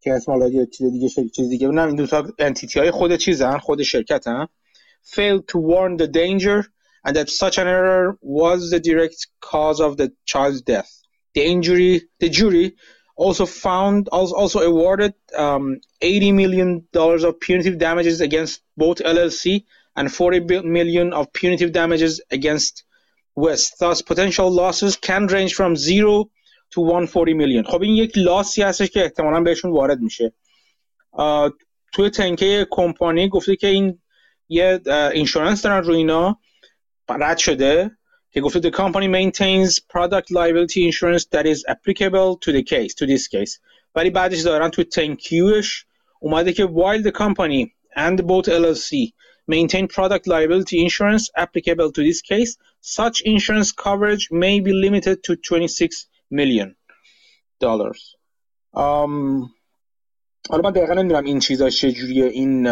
که 0.00 0.12
اسم 0.12 0.66
چیز 0.66 0.92
دیگه 0.92 1.08
چیز 1.08 1.48
دیگه 1.48 1.66
اونم 1.66 1.86
این 1.86 1.96
دو 1.96 2.06
تا 2.06 2.32
انتیتی 2.38 2.78
های 2.78 2.90
خود 2.90 3.16
چیزن 3.16 3.58
خود 3.58 3.82
شرکت 3.82 4.26
هم 4.26 4.48
failed 5.02 5.48
to 5.48 5.58
warn 5.58 5.96
the 5.96 6.08
danger 6.08 6.66
and 7.04 7.16
that 7.16 7.30
such 7.30 7.58
an 7.58 7.68
error 7.68 8.18
was 8.20 8.70
the 8.70 8.80
direct 8.80 9.28
cause 9.40 9.80
of 9.80 9.96
the 9.96 10.12
child's 10.24 10.62
death. 10.62 10.90
The 11.34 11.44
injury, 11.44 12.08
the 12.18 12.28
jury 12.28 12.74
also 13.16 13.46
found 13.46 14.08
also 14.08 14.60
awarded 14.60 15.14
um, 15.34 15.80
80 16.02 16.32
million 16.32 16.86
dollars 16.92 17.24
of 17.24 17.40
punitive 17.40 17.78
damages 17.78 18.20
against 18.20 18.62
both 18.76 18.98
LLC 18.98 19.64
and 19.96 20.12
40 20.12 20.62
million 20.62 21.12
of 21.12 21.32
punitive 21.32 21.72
damages 21.72 22.20
against 22.30 22.84
West. 23.34 23.76
Thus, 23.78 24.02
potential 24.02 24.50
losses 24.50 24.96
can 24.96 25.26
range 25.26 25.54
from 25.54 25.76
zero 25.76 26.30
to 26.72 26.80
140 26.80 27.34
million. 27.34 27.64
خب 27.64 27.82
این 27.82 27.96
یک 27.96 28.12
لاسی 28.18 28.62
هستش 28.62 28.90
که 28.90 29.02
احتمالا 29.04 29.40
بهشون 29.40 29.70
وارد 29.70 30.00
میشه. 30.00 30.32
توی 31.92 32.10
تنکه 32.10 32.66
کمپانی 32.70 33.28
گفته 33.28 33.56
که 33.56 33.66
این 33.66 33.98
یه 34.50 34.80
اینشورنس 35.12 35.62
دارن 35.62 35.84
رو 35.84 35.94
اینا 35.94 36.40
رد 37.08 37.38
شده 37.38 37.90
که 38.30 38.40
گفته 38.40 38.60
the 38.60 38.72
company 38.72 39.08
maintains 39.08 39.78
product 39.78 40.30
liability 40.30 40.90
insurance 40.90 41.24
that 41.24 41.46
is 41.46 41.64
applicable 41.68 42.36
to 42.44 42.52
the 42.52 42.62
case 42.62 42.94
to 42.94 43.06
this 43.06 43.28
case 43.28 43.60
ولی 43.94 44.10
بعدش 44.10 44.40
دارن 44.40 44.70
تو 44.70 44.82
تنکیوش 44.82 45.86
اومده 46.20 46.52
که 46.52 46.66
while 46.66 47.02
the 47.02 47.12
company 47.12 47.72
and 47.96 48.18
both 48.26 48.46
LLC 48.48 49.12
maintain 49.46 49.86
product 49.88 50.26
liability 50.26 50.76
insurance 50.86 51.30
applicable 51.36 51.90
to 51.92 52.02
this 52.02 52.20
case 52.20 52.56
such 52.80 53.22
insurance 53.22 53.72
coverage 53.72 54.28
may 54.30 54.60
be 54.60 54.72
limited 54.72 55.22
to 55.22 55.36
26 55.36 56.06
million 56.30 56.76
dollars 57.60 58.16
um, 58.74 59.50
حالا 60.51 60.63
من 60.63 60.71
دقیقا 60.71 60.93
نمی‌دونم 60.93 61.23
این 61.23 61.39
چیزا 61.39 61.69
چجوریه 61.69 62.25
این 62.25 62.63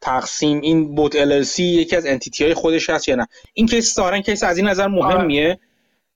تقسیم 0.00 0.60
این 0.60 0.94
boat 0.94 1.12
LLC 1.24 1.58
یکی 1.58 1.96
از 1.96 2.06
entity 2.06 2.44
های 2.44 2.54
خودش 2.54 2.90
هست 2.90 3.08
یا 3.08 3.14
نه؟ 3.14 3.26
این 3.54 3.66
case 3.66 3.94
ظاهرا 3.94 4.20
کیس 4.20 4.42
از 4.42 4.56
این 4.56 4.68
نظر 4.68 4.86
مهمیه. 4.86 5.58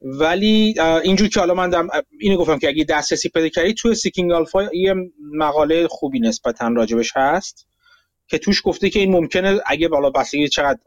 ولی 0.00 0.74
اینجور 1.04 1.28
که 1.28 1.40
حالا 1.40 1.54
من 1.54 1.70
دارم 1.70 1.88
اینو 2.20 2.36
گفتم 2.38 2.58
که 2.58 2.68
اگه 2.68 2.84
دسترسی 2.84 3.28
پیدا 3.28 3.48
کردی 3.48 3.74
توی 3.74 3.94
Seeking 3.94 4.32
Alpha 4.32 4.68
یه 4.74 4.94
مقاله 5.34 5.88
خوبی 5.88 6.20
نسبتا 6.20 6.68
راجبش 6.68 7.12
هست 7.16 7.66
که 8.28 8.38
توش 8.38 8.62
گفته 8.64 8.90
که 8.90 8.98
این 8.98 9.12
ممکنه 9.12 9.60
اگه 9.66 9.88
بالا 9.88 10.10
بستگی 10.10 10.48
چقدر 10.48 10.78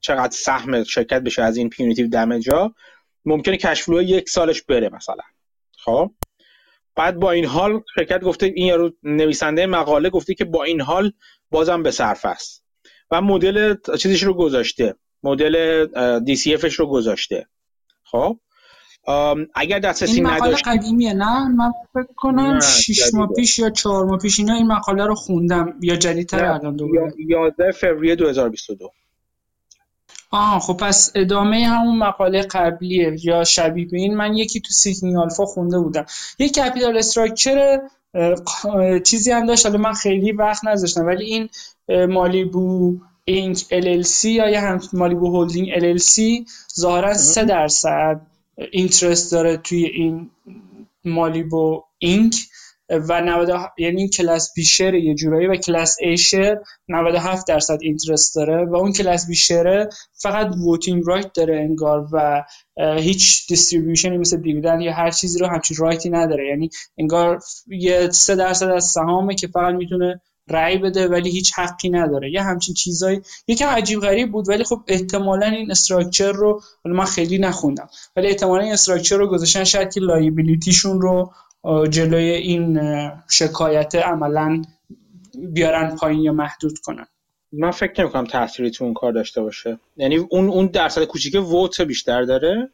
چقدر 0.00 0.32
سهم 0.32 0.84
شرکت 0.84 1.20
بشه 1.20 1.42
از 1.42 1.56
این 1.56 1.68
پیونیتیو 1.68 2.08
دمیج 2.08 2.50
ها 2.50 2.74
ممکنه 3.24 3.56
کشفلو 3.56 4.02
یک 4.02 4.28
سالش 4.28 4.62
بره 4.62 4.88
مثلا. 4.88 5.24
خب؟ 5.78 6.10
بعد 6.98 7.18
با 7.18 7.30
این 7.30 7.44
حال 7.44 7.82
شرکت 7.94 8.20
گفته 8.20 8.46
این 8.46 8.66
یارو 8.66 8.90
نویسنده 9.02 9.66
مقاله 9.66 10.10
گفته 10.10 10.34
که 10.34 10.44
با 10.44 10.64
این 10.64 10.80
حال 10.80 11.12
بازم 11.50 11.82
به 11.82 11.90
صرف 11.90 12.24
است. 12.24 12.64
و 13.10 13.20
مدل 13.20 13.74
چیزش 13.98 14.22
رو 14.22 14.34
گذاشته. 14.34 14.94
مدل 15.22 15.86
دی 16.18 16.36
سی 16.36 16.54
افش 16.54 16.74
رو 16.74 16.86
گذاشته. 16.86 17.46
خب؟ 18.04 18.38
اگر 19.54 19.78
دسترسی 19.78 20.14
این 20.14 20.26
مقاله 20.26 20.56
قدیمیه 20.64 21.12
نه؟ 21.12 21.48
من 21.48 21.72
فکر 21.94 22.12
کنم 22.16 22.60
6 22.60 23.14
ماه 23.14 23.28
پیش 23.36 23.58
یا 23.58 23.70
4 23.70 24.04
ماه 24.04 24.18
پیش 24.18 24.38
اینا 24.38 24.54
این 24.54 24.66
مقاله 24.66 25.06
رو 25.06 25.14
خوندم. 25.14 25.74
یا 25.82 25.96
جدیدتر 25.96 26.44
الان 26.44 26.76
دوباره. 26.76 27.12
11 27.28 27.70
فوریه 27.70 28.16
2022 28.16 28.90
آها 30.30 30.58
خب 30.58 30.76
پس 30.76 31.12
ادامه 31.14 31.66
همون 31.66 31.98
مقاله 31.98 32.42
قبلیه 32.42 33.16
یا 33.22 33.44
شبیه 33.44 33.86
به 33.86 33.96
این. 33.96 34.16
من 34.16 34.36
یکی 34.36 34.60
تو 34.60 34.72
Seeking 34.72 35.16
Alpha 35.16 35.44
خونده 35.44 35.78
بودم. 35.78 36.06
یک 36.38 36.54
capital 36.54 36.98
structure 36.98 37.80
چیزی 39.04 39.30
هم 39.30 39.46
داشت. 39.46 39.66
حالا 39.66 39.78
من 39.78 39.92
خیلی 39.92 40.32
وقت 40.32 40.64
نذاشتم. 40.64 41.06
ولی 41.06 41.24
این 41.24 41.48
Malibu 42.06 42.96
Inc 43.24 43.58
LLC 43.58 44.24
یا 44.24 44.50
یه 44.50 44.60
هم 44.60 44.80
Malibu 44.92 45.26
Holding 45.26 45.68
LLC 45.68 46.20
ظاهرا 46.76 47.14
3 47.14 47.44
درصد 47.44 48.20
interest 48.72 49.32
داره 49.32 49.56
توی 49.56 49.84
این 49.84 50.30
Malibu 51.04 51.84
Inc. 51.98 52.34
و 52.90 53.20
90 53.20 53.50
یعنی 53.78 54.08
class 54.08 54.52
B 54.54 54.64
share 54.64 54.94
یه 54.94 55.14
جورایی 55.14 55.46
و 55.46 55.56
class 55.56 55.96
A 56.00 56.16
share 56.16 56.56
97 56.88 57.46
درصد 57.46 57.78
interest 57.82 58.34
داره 58.34 58.64
و 58.64 58.76
اون 58.76 58.92
class 58.92 59.26
B 59.26 59.34
share 59.34 59.88
فقط 60.12 60.54
voting 60.56 61.02
right 61.06 61.32
داره 61.32 61.56
انگار 61.56 62.08
و 62.12 62.44
هیچ 62.98 63.48
distribution 63.48 64.13
ی 64.13 64.18
مثل 64.18 64.36
dividend 64.36 64.82
یا 64.82 64.92
هر 64.92 65.10
چیزی 65.10 65.38
رو 65.38 65.46
همچین 65.46 65.76
right 65.76 66.04
ی 66.04 66.10
نداره. 66.10 66.48
یعنی 66.48 66.70
انگار 66.98 67.40
یه 67.66 68.10
3 68.10 68.36
درصد 68.36 68.68
از 68.68 68.84
سهامه 68.84 69.34
که 69.34 69.46
فقط 69.46 69.74
می‌تونه 69.74 70.20
رأی 70.50 70.78
بده 70.78 71.08
ولی 71.08 71.30
هیچ 71.30 71.52
حقی 71.54 71.90
نداره. 71.90 72.30
یه 72.30 72.42
همچین 72.42 72.74
چیزایی. 72.74 73.20
یکم 73.48 73.66
عجیب 73.66 74.00
غریب 74.00 74.32
بود 74.32 74.48
ولی 74.48 74.64
خب 74.64 74.80
احتمالا 74.88 75.46
این 75.46 75.70
استراکچر 75.70 76.32
رو 76.32 76.60
من 76.84 77.04
خیلی 77.04 77.38
نخوندم. 77.38 77.88
ولی 78.16 78.28
احتمالا 78.28 78.62
این 78.62 78.72
استراکچر 78.72 79.16
رو 79.16 79.28
گذاشتن 79.28 79.64
شاید 79.64 79.92
که 79.92 80.00
لایبیلیتیشون 80.00 81.00
رو 81.00 81.32
جلوی 81.90 82.30
این 82.30 82.80
شکایت 83.30 83.94
عملا 83.94 84.62
بیارن 85.52 85.96
پایین 85.96 86.20
یا 86.20 86.32
محدود 86.32 86.78
کنن. 86.78 87.06
من 87.52 87.70
فکر 87.70 88.02
نمی 88.02 88.10
کنم 88.10 88.24
تأثیری 88.24 88.70
تو 88.70 88.84
اون 88.84 88.94
کار 88.94 89.12
داشته 89.12 89.42
باشه. 89.42 89.78
یعنی 89.96 90.16
اون 90.16 90.48
اون 90.48 90.66
درصد 90.66 91.04
کوچیک 91.04 91.34
ووت 91.34 91.80
بیشتر 91.80 92.22
داره؟ 92.22 92.70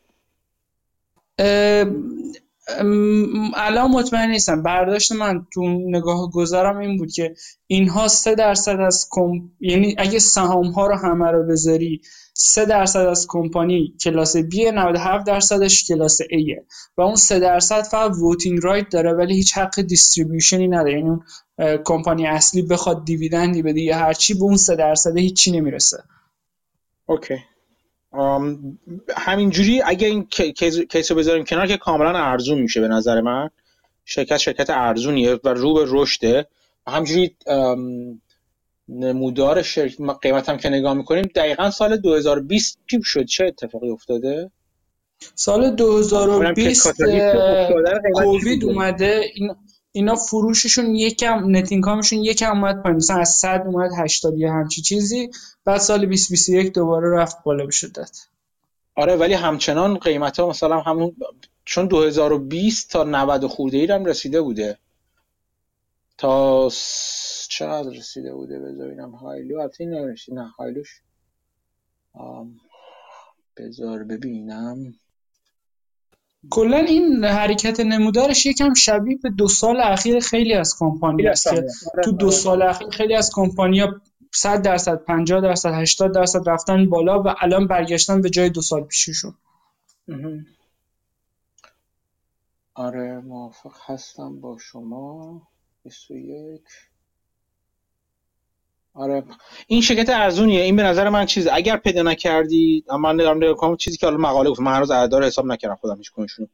الان 3.57 3.91
مطمئن 3.91 4.31
نیستم. 4.31 4.63
برداشت 4.63 5.13
من 5.13 5.47
تو 5.53 5.63
نگاه 5.69 6.31
گذارم 6.31 6.79
این 6.79 6.99
بود 6.99 7.13
که 7.13 7.35
اینها 7.67 8.09
سه 8.09 8.35
درصد 8.35 8.81
از 8.81 9.09
کم... 9.11 9.51
یعنی 9.61 9.95
اگه 9.99 10.19
سهام 10.19 10.67
ها 10.67 10.87
رو 10.87 10.97
همه 10.97 11.31
رو 11.31 11.47
بذاری 11.47 12.01
3 12.37 12.65
درصد 12.65 13.01
از 13.01 13.27
کمپانی 13.29 13.95
class 14.05 14.37
B 14.37 14.55
97 14.75 15.27
درصدش 15.27 15.89
class 15.89 16.23
A 16.23 16.63
و 16.97 17.03
اون 17.03 17.17
3 17.17 17.39
درصد 17.39 17.83
فقط 17.83 18.11
voting 18.17 18.59
right 18.63 18.89
داره 18.89 19.13
ولی 19.13 19.35
هیچ 19.35 19.59
حق 19.59 19.81
distribution 19.81 20.62
ی 20.62 20.69
نداره. 20.69 20.93
یعنی 20.93 21.09
اون 21.09 21.23
کمپانی 21.85 22.27
اصلی 22.27 22.63
بخواد 22.63 23.05
dividend 23.05 23.56
ی 23.56 23.63
بده 23.63 23.81
یا 23.81 23.99
هرچی 23.99 24.35
به 24.35 24.43
اون 24.43 24.57
3 24.57 24.77
درصد 24.77 25.17
هیچی 25.17 25.53
نمی‌رسه. 25.53 26.03
okay. 27.07 27.37
همینجوری 29.17 29.83
اگه 29.83 30.07
این 30.07 30.27
case 30.91 31.11
رو 31.11 31.17
بذاریم 31.17 31.45
کنار 31.45 31.67
که 31.67 31.77
کاملا 31.77 32.19
ارزون 32.19 32.59
میشه 32.59 32.81
به 32.81 32.89
نظر 32.89 33.21
من. 33.21 33.51
شرکت 34.05 34.37
شرکت 34.37 34.71
ارزونیه 34.71 35.41
و 35.45 35.49
رو 35.49 35.75
به 35.75 35.85
رشده. 35.89 36.47
همجوری 36.87 37.37
نمودار 38.89 39.63
شرکت 39.63 40.01
قیمت 40.23 40.49
هم 40.49 40.57
که 40.57 40.69
نگاه 40.69 40.95
می‌کنیم 40.95 41.25
دقیقا 41.35 41.71
سال 41.71 41.97
2020 41.97 42.79
چی 42.91 43.01
شد؟ 43.05 43.25
چه 43.25 43.45
اتفاقی 43.45 43.91
افتاده؟ 43.91 44.51
سال 45.35 45.71
2020 45.71 46.93
کووید 48.15 48.65
اومده. 48.65 49.21
این 49.35 49.55
اینا 49.93 50.15
فروششون 50.15 50.95
یکم 50.95 51.57
نت 51.57 51.73
اینکامشون 51.73 52.25
یکم 52.25 52.51
اومد 52.51 52.83
پایین. 52.83 52.97
مثلا 52.97 53.17
از 53.17 53.29
100 53.29 53.63
اومد 53.67 53.91
80 53.99 54.39
یا 54.39 54.53
همچی 54.53 54.83
چیزی. 54.83 55.31
بعد 55.65 55.79
سال 55.79 55.99
2021 55.99 56.73
دوباره 56.73 57.17
رفت 57.17 57.37
بالا 57.45 57.65
به 57.65 57.73
شدت 57.73 58.19
آره 58.97 59.17
ولی 59.17 59.35
همچنان 59.35 59.99
قیمت 59.99 60.41
ها 60.41 60.49
مثلا 60.49 60.81
همون 60.81 61.17
چون 61.65 61.87
2020 61.87 62.91
تا 62.91 63.05
90 63.05 63.47
خورده 63.47 63.79
ای 63.79 63.87
هم 63.87 64.05
رسیده 64.05 64.41
بوده. 64.41 64.79
تا 66.19 66.69
چقدر 67.59 67.91
رسیده 67.91 68.35
بوده 68.35 68.61
بذار 68.61 68.87
ببینم. 68.87 69.11
هایلو 69.15 69.61
البته 69.61 69.85
این 69.85 70.15
نه 70.29 70.49
هایلوش. 70.49 71.03
بذار 73.57 74.05
ببینم. 74.05 74.95
کلا 76.51 76.77
این 76.77 77.25
حرکت 77.25 77.81
نمودارش 77.81 78.47
یکم 78.47 78.75
شبیه 78.75 79.19
به 79.23 79.31
دو 79.31 79.49
سال 79.49 79.81
اخیر 79.81 80.21
خیلی 80.21 80.55
از 80.55 80.75
کمپانی 80.79 81.27
است 81.27 81.51
که 81.51 81.67
تو 82.05 82.13
دو 82.13 82.31
سال 82.31 82.63
اخیر 82.63 82.89
خیلی 82.89 83.15
از 83.15 83.31
کمپانیا 83.35 84.01
100 84.35 84.63
درصد 84.63 85.05
50 85.05 85.41
درصد 85.41 85.73
80 85.75 86.15
درصد 86.15 86.49
رفتن 86.49 86.89
بالا 86.89 87.23
و 87.23 87.35
الان 87.41 87.67
برگشتن 87.67 88.21
به 88.21 88.31
جای 88.31 88.51
دو 88.51 88.61
سال 88.61 88.85
پیششون. 88.85 89.35
آره 92.75 93.21
موافق 93.21 93.73
هستم 93.87 94.41
با 94.41 94.59
شما. 94.59 95.43
21 95.85 96.63
آره. 98.95 99.25
این 99.67 99.81
شرکت 99.81 100.09
ارزونیه. 100.09 100.63
این 100.63 100.77
به 100.77 100.83
نظر 100.83 101.09
من 101.09 101.27
چیزه 101.27 101.51
اگر 101.53 101.77
پیدا 101.77 102.03
نکردی 102.03 102.85
من 103.01 103.17
دارم 103.17 103.37
نگاه 103.37 103.55
کنم 103.55 103.77
چیزی 103.77 103.97
که 103.97 104.07
حالا 104.07 104.19
مقاله 104.19 104.51
گفت 104.51 104.61
من 104.61 104.75
هنوز 104.75 104.91
عددار 104.91 105.25
حساب 105.25 105.47
نکردم 105.47 105.75
خودم 105.75 105.97
هیچ 105.97 106.11
کنشون 106.11 106.49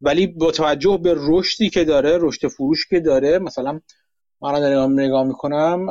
ولی 0.00 0.26
با 0.26 0.50
توجه 0.50 0.98
به 1.02 1.14
رشدی 1.16 1.70
که 1.70 1.84
داره 1.84 2.18
رشد 2.20 2.48
فروش 2.48 2.86
که 2.86 3.00
داره 3.00 3.38
مثلا 3.38 3.80
من 4.40 4.60
دارم 4.60 4.92
نگاه 4.92 5.24
می‌کنم 5.24 5.86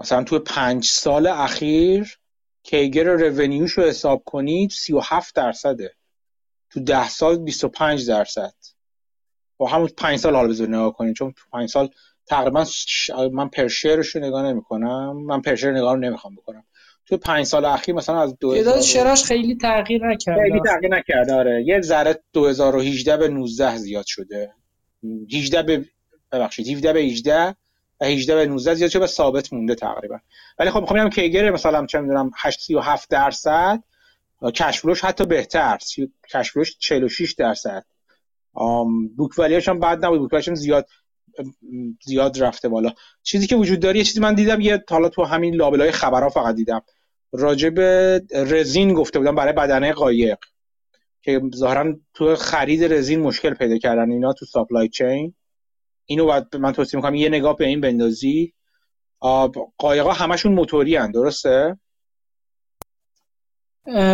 مثلا 0.00 0.24
تو 0.24 0.38
پنج 0.38 0.84
سال 0.84 1.26
اخیر 1.26 2.18
کیگر 2.62 3.04
رونیوش 3.04 3.72
رو 3.72 3.84
حساب 3.84 4.22
کنید 4.26 4.70
37 4.70 5.34
درصده. 5.34 5.94
تو 6.70 6.80
ده 6.80 7.08
سال 7.08 7.38
25 7.38 8.08
درصد. 8.08 8.54
با 9.56 9.68
همون 9.68 9.88
پنج 9.96 10.18
سال 10.18 10.34
حالا 10.34 10.48
بذار 10.48 10.68
نگاه 10.68 10.92
کنید 10.92 11.14
چون 11.14 11.32
تو 11.32 11.42
پنج 11.52 11.68
سال 11.68 11.88
تقریبا 12.26 12.66
من 13.32 13.48
پرشرش 13.48 14.08
رو 14.08 14.22
نگاه 14.22 14.42
نمی 14.42 14.62
کنم 14.62 15.24
من 15.26 15.40
پرشر 15.40 15.72
نگاه 15.72 15.94
رو 15.94 16.00
نمی‌خوام 16.00 16.34
بکنم. 16.34 16.64
تو 17.06 17.16
پنج 17.16 17.46
سال 17.46 17.64
اخیر 17.64 17.94
مثلا 17.94 18.22
از 18.22 18.38
2000 18.38 18.80
شراش 18.80 19.24
خیلی 19.24 19.56
تغییر 19.56 20.06
نکرده 20.06 20.42
خیلی 20.42 20.60
تغییر 20.60 20.94
نکرده 20.94 21.34
آره. 21.34 21.64
یه 21.66 21.80
ذره 21.80 22.20
2018 22.32 23.16
به 23.16 23.28
19 23.28 23.76
زیاد 23.76 24.04
شده. 24.06 24.52
18 25.34 25.62
به 25.62 25.84
ببخشید 26.32 26.68
17 26.68 26.92
به 26.92 27.00
18 27.00 27.54
و 28.00 28.06
18 28.06 28.34
به 28.34 28.46
19 28.46 28.74
زیاد 28.74 28.90
شده 28.90 29.04
و 29.04 29.06
ثابت 29.06 29.52
مونده 29.52 29.74
تقریبا. 29.74 30.18
ولی 30.58 30.70
خب 30.70 30.80
می‌خوام 30.80 31.00
بگم 31.00 31.10
کیگر 31.10 31.50
مثلا 31.50 31.86
چه 31.86 32.00
می‌دونم 32.00 32.30
87 32.36 33.10
درصد 33.10 33.82
کش 34.54 34.80
فلوش 34.80 35.04
حتی 35.04 35.24
بهتر. 35.24 35.78
کش 36.34 36.52
فلوش 36.52 36.76
46 36.78 37.32
درصد. 37.32 37.84
بوک 39.16 39.38
ولیش 39.38 39.68
هم 39.68 39.80
بد 39.80 40.04
نبود. 40.04 40.20
بوک 40.30 40.48
هم 40.48 40.54
زیاد 40.54 40.88
زیاد 42.04 42.42
رفته 42.42 42.68
بالا. 42.68 42.92
چیزی 43.22 43.46
که 43.46 43.56
وجود 43.56 43.80
داره 43.80 43.98
یه 43.98 44.04
چیزی 44.04 44.20
من 44.20 44.34
دیدم 44.34 44.60
یه 44.60 44.84
حالا 44.90 45.08
تو 45.08 45.24
همین 45.24 45.54
لابلای 45.54 45.92
خبرها 45.92 46.28
فقط 46.28 46.54
دیدم. 46.54 46.82
راجع 47.32 47.70
به 47.70 48.22
رزین 48.32 48.94
گفته 48.94 49.18
بودم 49.18 49.34
برای 49.34 49.52
بدنه 49.52 49.92
قایق 49.92 50.38
که 51.22 51.40
ظاهرا 51.56 51.94
تو 52.14 52.36
خرید 52.36 52.92
رزین 52.92 53.20
مشکل 53.20 53.54
پیدا 53.54 53.78
کردن 53.78 54.10
اینا 54.10 54.32
تو 54.32 54.46
ساپلای 54.46 54.88
چین 54.88 55.34
اینو 56.06 56.26
بعد 56.26 56.56
من 56.56 56.72
توصیه 56.72 56.98
می‌کنم 56.98 57.14
یه 57.14 57.28
نگاه 57.28 57.56
به 57.56 57.66
این 57.66 57.80
بندازی. 57.80 58.52
قایقا 59.78 60.12
همشون 60.12 60.52
موتوری 60.52 60.96
هن 60.96 61.10
درسته 61.10 61.78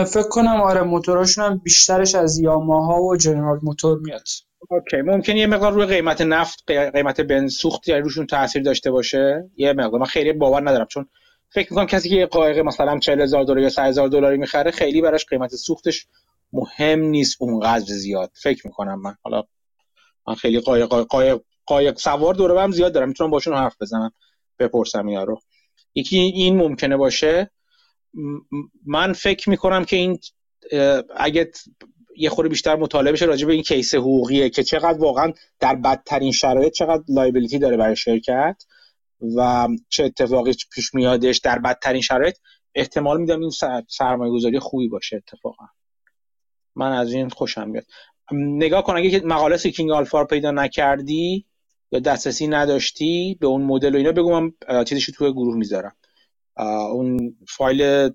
فکر 0.05 0.29
کنم 0.31 0.61
آره 0.61 0.83
موتوراشون 0.83 1.45
هم 1.45 1.59
بیشترش 1.59 2.15
از 2.15 2.39
یاماها 2.39 3.03
و 3.03 3.17
جنرال 3.17 3.59
موتور 3.63 3.99
میاد. 3.99 4.29
اوکی 4.69 4.97
ممکن 5.03 5.37
یه 5.37 5.47
مقدار 5.47 5.73
روی 5.73 5.87
قیمت 5.87 6.21
نفت 6.21 6.71
قیمت 6.71 7.21
بنز 7.21 7.55
سوخت 7.55 7.89
یعنی 7.89 8.01
روشون 8.01 8.27
تاثیر 8.27 8.63
داشته 8.63 8.91
باشه؟ 8.91 9.51
یه 9.57 9.73
مقدار 9.73 10.01
من 10.01 10.07
خیلی 10.07 10.33
باور 10.33 10.61
ندارم 10.71 10.87
چون 10.87 11.09
فکر 11.49 11.73
می‌کنم 11.73 11.87
کسی 11.87 12.09
که 12.09 12.15
یه 12.17 12.27
قایق 12.27 12.59
مثلا 12.59 12.99
40 12.99 13.21
هزار 13.21 13.45
دلار 13.45 13.59
یا 13.59 13.69
30 13.69 13.81
هزار 13.81 14.09
دلاری 14.09 14.39
می‌خره 14.39 14.71
خیلی 14.71 15.01
براش 15.03 15.27
قیمت 15.27 15.55
سوختش 15.55 16.07
مهم 16.53 17.01
نیست 17.01 17.37
اونقدر 17.41 17.85
زیاد 17.85 18.31
فکر 18.35 18.67
می‌کنم 18.67 19.01
من. 19.01 19.15
حالا 19.23 19.43
من 20.29 20.35
خیلی 20.35 20.61
قایق 20.61 20.87
قایق 20.89 21.41
قایق 21.67 21.99
سوار 21.99 22.35
دوره 22.35 22.61
هم 22.61 22.71
زیاد 22.73 22.93
دارم 22.93 23.09
می‌تونم 23.09 23.31
باشون 23.31 23.55
حرف 23.55 23.77
بزنم 23.81 24.13
بپرسم 24.59 25.07
اینا 25.07 25.25
رو. 25.25 25.41
یکی 25.95 26.19
این 26.19 26.57
ممکنه 26.57 26.97
باشه 26.97 27.51
من 28.87 29.13
فکر 29.13 29.51
می‌کنم 29.51 29.85
که 29.85 29.97
این 29.97 30.19
اگه 31.17 31.51
یه 32.21 32.31
خورده 32.31 32.49
بیشتر 32.49 32.77
مطالعه 32.77 33.13
بشه 33.13 33.25
راجع 33.25 33.47
به 33.47 33.53
این 33.53 33.63
کیس 33.63 33.95
حقوقیه 33.95 34.51
که 34.51 34.63
چقدر 34.63 34.99
واقعا 34.99 35.33
در 35.61 35.75
بدترین 35.75 36.33
شرایط 36.33 36.73
چقدر 36.73 37.03
لایبیلیتی 37.09 37.59
داره 37.59 37.77
برای 37.77 37.97
شرکت 37.97 38.63
و 39.37 39.69
چه 39.89 40.05
اتفاقی 40.05 40.53
پیش 40.75 40.95
میادش 40.95 41.39
در 41.39 41.59
بدترین 41.59 42.03
شرایط. 42.03 42.37
احتمال 42.75 43.21
میدم 43.21 43.41
این 43.41 43.51
سرمایه 43.89 44.33
گذاری 44.33 44.59
خوبی 44.59 44.89
باشه 44.89 45.17
اتفاقا. 45.17 45.65
من 46.77 46.93
از 46.93 47.13
این 47.13 47.29
خوشم 47.29 47.69
میاد. 47.69 47.85
نگاه 48.33 48.85
کن 48.85 48.97
اگه 48.97 49.21
مقاله 49.25 49.57
Seeking 49.57 49.91
Alpha 49.91 50.20
رو 50.21 50.27
پیدا 50.27 50.51
نکردی 50.51 51.47
یا 51.93 52.01
دسترسی 52.01 52.47
نداشتی 52.47 53.37
به 53.41 53.47
اون 53.47 53.63
مدل 53.63 53.95
و 53.95 53.99
اینا 53.99 54.13
بگو 54.13 54.41
من 54.41 54.53
چیزش 54.85 55.07
توی 55.07 55.33
گروه 55.33 55.57
می‌ذارم. 55.57 55.97
اون 56.93 57.37
فایل 57.49 58.11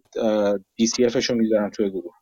سی 0.88 1.04
رو 1.04 1.36
می‌ذارم 1.36 1.70
توی 1.70 1.90
گروه. 1.90 2.14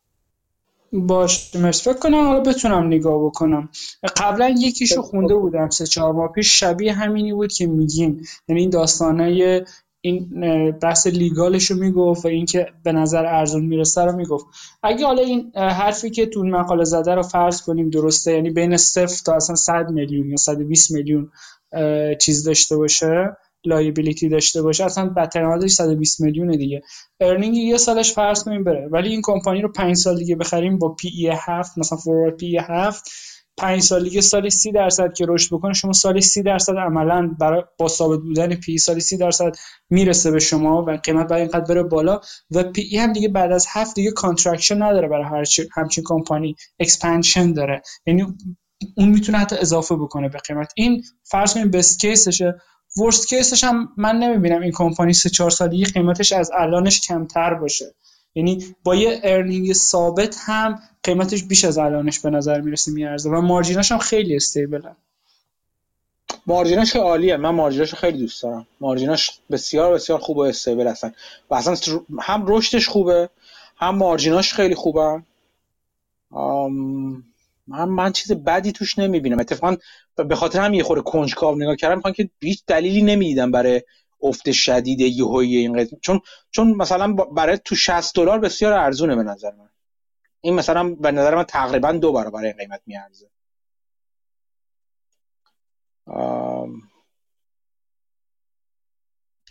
باش 0.94 1.56
مرسی 1.56 1.90
فکر 1.90 1.98
کنم 1.98 2.26
حالا 2.26 2.40
بتونم 2.40 2.86
نگاه 2.86 3.24
بکنم. 3.24 3.68
قبلا 4.16 4.54
یکیشو 4.58 5.02
خونده 5.02 5.34
بودم 5.34 5.70
سه 5.70 5.86
چهار 5.86 6.12
ماه 6.12 6.32
پیش. 6.32 6.60
شبیه 6.60 6.92
همینی 6.92 7.32
بود 7.32 7.52
که 7.52 7.66
میگین. 7.66 8.26
یعنی 8.48 8.60
این 8.60 8.70
داستانای 8.70 9.62
این 10.00 10.28
بحث 10.82 11.06
legal 11.06 11.52
ش 11.52 11.70
رو 11.70 11.76
می‌گفت 11.76 12.24
و 12.24 12.28
اینکه 12.28 12.66
به 12.84 12.92
نظر 12.92 13.26
ارزون 13.26 13.64
می‌رسه 13.64 14.04
رو 14.04 14.16
می‌گفت. 14.16 14.46
اگه 14.82 15.06
حالا 15.06 15.22
این 15.22 15.52
حرفی 15.56 16.10
که 16.10 16.26
تو 16.26 16.44
مقاله 16.44 16.84
زده 16.84 17.14
رو 17.14 17.22
فرض 17.22 17.62
کنیم 17.62 17.90
درسته 17.90 18.32
یعنی 18.32 18.50
بین 18.50 18.76
صفر 18.76 19.22
تا 19.26 19.34
اصلا 19.34 19.56
100 19.56 19.90
میلیون 19.90 20.30
یا 20.30 20.36
120 20.36 20.90
میلیون 20.90 21.30
چیز 22.20 22.44
داشته 22.44 22.76
باشه 22.76 23.36
liability 23.66 24.28
داشته 24.28 24.62
باشه 24.62 24.84
اصلا 24.84 25.08
بدترین 25.08 25.46
حالتش 25.46 25.70
120 25.70 26.20
میلیون 26.20 26.50
دیگه. 26.56 26.82
earning 27.20 27.56
یه 27.56 27.76
سالش 27.76 28.12
فرض 28.12 28.44
کنیم 28.44 28.64
بره 28.64 28.88
ولی 28.92 29.08
این 29.08 29.20
کمپانی 29.24 29.62
رو 29.62 29.72
5 29.72 29.96
سال 29.96 30.18
دیگه 30.18 30.36
بخریم 30.36 30.78
با 30.78 30.94
P/E 30.94 31.32
7 31.40 31.78
مثلا 31.78 31.98
forward 31.98 32.36
P/E 32.36 32.60
7 32.68 33.04
5 33.56 33.82
سال 33.82 34.04
دیگه 34.04 34.20
سالی 34.20 34.50
30 34.50 34.72
درصد 34.72 35.12
که 35.12 35.26
رشد 35.28 35.54
بکنه 35.54 35.72
شما 35.72 35.92
سالی 35.92 36.20
30 36.20 36.42
درصد 36.42 36.72
عملا 36.76 37.34
برای 37.40 37.62
با 37.78 37.88
ثابت 37.88 38.20
بودن 38.20 38.54
P 38.54 38.78
سالی 38.78 39.00
30 39.00 39.16
درصد 39.16 39.52
می‌رسه 39.90 40.30
به 40.30 40.38
شما 40.38 40.84
و 40.88 40.90
قیمت 40.90 41.28
برای 41.28 41.42
اینقدر 41.42 41.74
بره 41.74 41.82
بالا 41.82 42.20
و 42.50 42.62
P/E 42.62 42.98
هم 42.98 43.12
دیگه 43.12 43.28
بعد 43.28 43.52
از 43.52 43.66
هفت 43.72 43.94
دیگه 43.94 44.10
contraction 44.10 44.82
نداره 44.82 45.08
برای 45.08 45.24
هر 45.24 45.44
همچین 45.76 46.04
کمپانی 46.06 46.56
expansion 46.80 47.52
داره. 47.52 47.82
یعنی 48.06 48.26
اون 48.96 49.08
می‌تونه 49.08 49.38
حتی 49.38 49.56
اضافه 49.56 49.96
بکنه 49.96 50.28
به 50.28 50.38
قیمت. 50.38 50.72
این 50.76 51.02
فرض 51.30 51.54
کنیم 51.54 51.70
best 51.70 52.00
case 52.00 52.31
شه 52.31 52.54
worst 52.96 53.28
case 53.28 53.52
ش 53.52 53.64
هم 53.64 53.88
من 53.96 54.16
نمی‌بینم 54.16 54.60
این 54.60 54.72
کمپانی 54.72 55.12
سه 55.12 55.30
چهار 55.30 55.50
سالی 55.50 55.84
قیمتش 55.84 56.32
از 56.32 56.50
الانش 56.54 57.00
کمتر 57.00 57.54
باشه. 57.54 57.94
یعنی 58.34 58.74
با 58.84 58.94
یه 58.94 59.20
earning 59.22 59.72
ثابت 59.72 60.36
هم 60.40 60.82
قیمتش 61.02 61.44
بیش 61.44 61.64
از 61.64 61.78
الانش 61.78 62.20
به 62.20 62.30
نظر 62.30 62.60
می‌رسه 62.60 62.92
میارزه 62.92 63.30
و 63.30 63.40
margin 63.40 63.79
اش 63.79 63.92
هم 63.92 63.98
خیلی 63.98 64.36
stable 64.36 64.87
ن 64.87 64.96
مارجیناش 66.46 66.92
خیلی 66.92 67.04
عالیه. 67.04 67.36
من 67.36 67.50
مارجیناش 67.50 67.94
خیلی 67.94 68.18
دوست 68.18 68.42
دارم. 68.42 68.66
مارجیناش 68.80 69.40
بسیار 69.50 69.94
بسیار 69.94 70.18
خوب 70.18 70.36
و 70.36 70.40
استیبل 70.40 70.86
هستن. 70.86 71.12
و 71.50 71.54
اصلا 71.54 72.00
هم 72.20 72.44
رشدش 72.46 72.88
خوبه 72.88 73.30
هم 73.76 73.96
مارجیناش 73.96 74.54
خیلی 74.54 74.74
خوبه 74.74 75.22
من 77.66 77.84
من 77.84 78.12
چیز 78.12 78.32
بدی 78.32 78.72
توش 78.72 78.98
نمی‌بینم. 78.98 79.40
اتفاقا 79.40 79.76
به 80.28 80.36
خاطر 80.36 80.60
هم 80.60 80.74
یه 80.74 80.82
خورده 80.82 81.02
کنجکاو 81.02 81.56
نگاه 81.56 81.76
کردم. 81.76 81.94
می‌خوام 81.94 82.14
که 82.14 82.30
هیچ 82.40 82.64
دلیلی 82.66 83.02
نمی‌دیدم 83.02 83.50
برای 83.50 83.82
افت 84.22 84.52
شدید 84.52 85.00
یهویی 85.00 85.56
این 85.56 85.78
قضیه. 85.78 85.98
چون 86.02 86.20
چون 86.50 86.70
مثلا 86.70 87.12
برای 87.12 87.58
تو 87.64 87.74
60 87.74 88.16
دلار 88.16 88.38
بسیار 88.38 88.72
ارزونه 88.72 89.16
به 89.16 89.22
نظر 89.22 89.50
من. 89.50 89.68
این 90.40 90.54
مثلا 90.54 90.94
به 90.94 91.10
نظر 91.12 91.34
من 91.34 91.44
تقریبا 91.44 91.92
دو 91.92 92.12
برابر 92.12 92.44
این 92.44 92.52
قیمت 92.52 92.80
میارزه. 92.86 93.30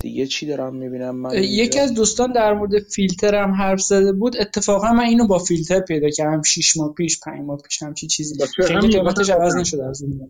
دیگه 0.03 0.27
چی 0.27 0.45
دارم 0.45 0.75
می‌بینم 0.75 1.15
من 1.15 1.43
یکی 1.43 1.79
از 1.79 1.93
دوستان 1.93 2.31
در 2.31 2.53
مورد 2.53 2.79
فیلتر 2.79 3.35
هم 3.35 3.51
حرف 3.51 3.81
زده 3.81 4.11
بود. 4.11 4.37
اتفاقا 4.37 4.93
من 4.93 5.03
اینو 5.03 5.27
با 5.27 5.39
فیلتر 5.39 5.79
پیدا 5.79 6.09
کردم. 6.09 6.41
6 6.41 6.77
ماه 6.77 6.93
پیش 6.93 7.19
5 7.19 7.41
ماه 7.41 7.57
پیش 7.57 7.83
هم 7.83 7.93
چی 7.93 8.07
چیزی 8.07 8.35
خیلی 8.67 8.87
قیمتش 8.87 9.29
عوض 9.29 9.55
نشده 9.55 9.85
از 9.85 10.03
اون 10.03 10.29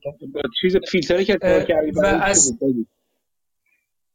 چیز 0.61 0.75
فیلتری 0.91 1.25
که 1.25 1.37
کردی 1.67 1.91
و 1.91 2.05
از 2.05 2.57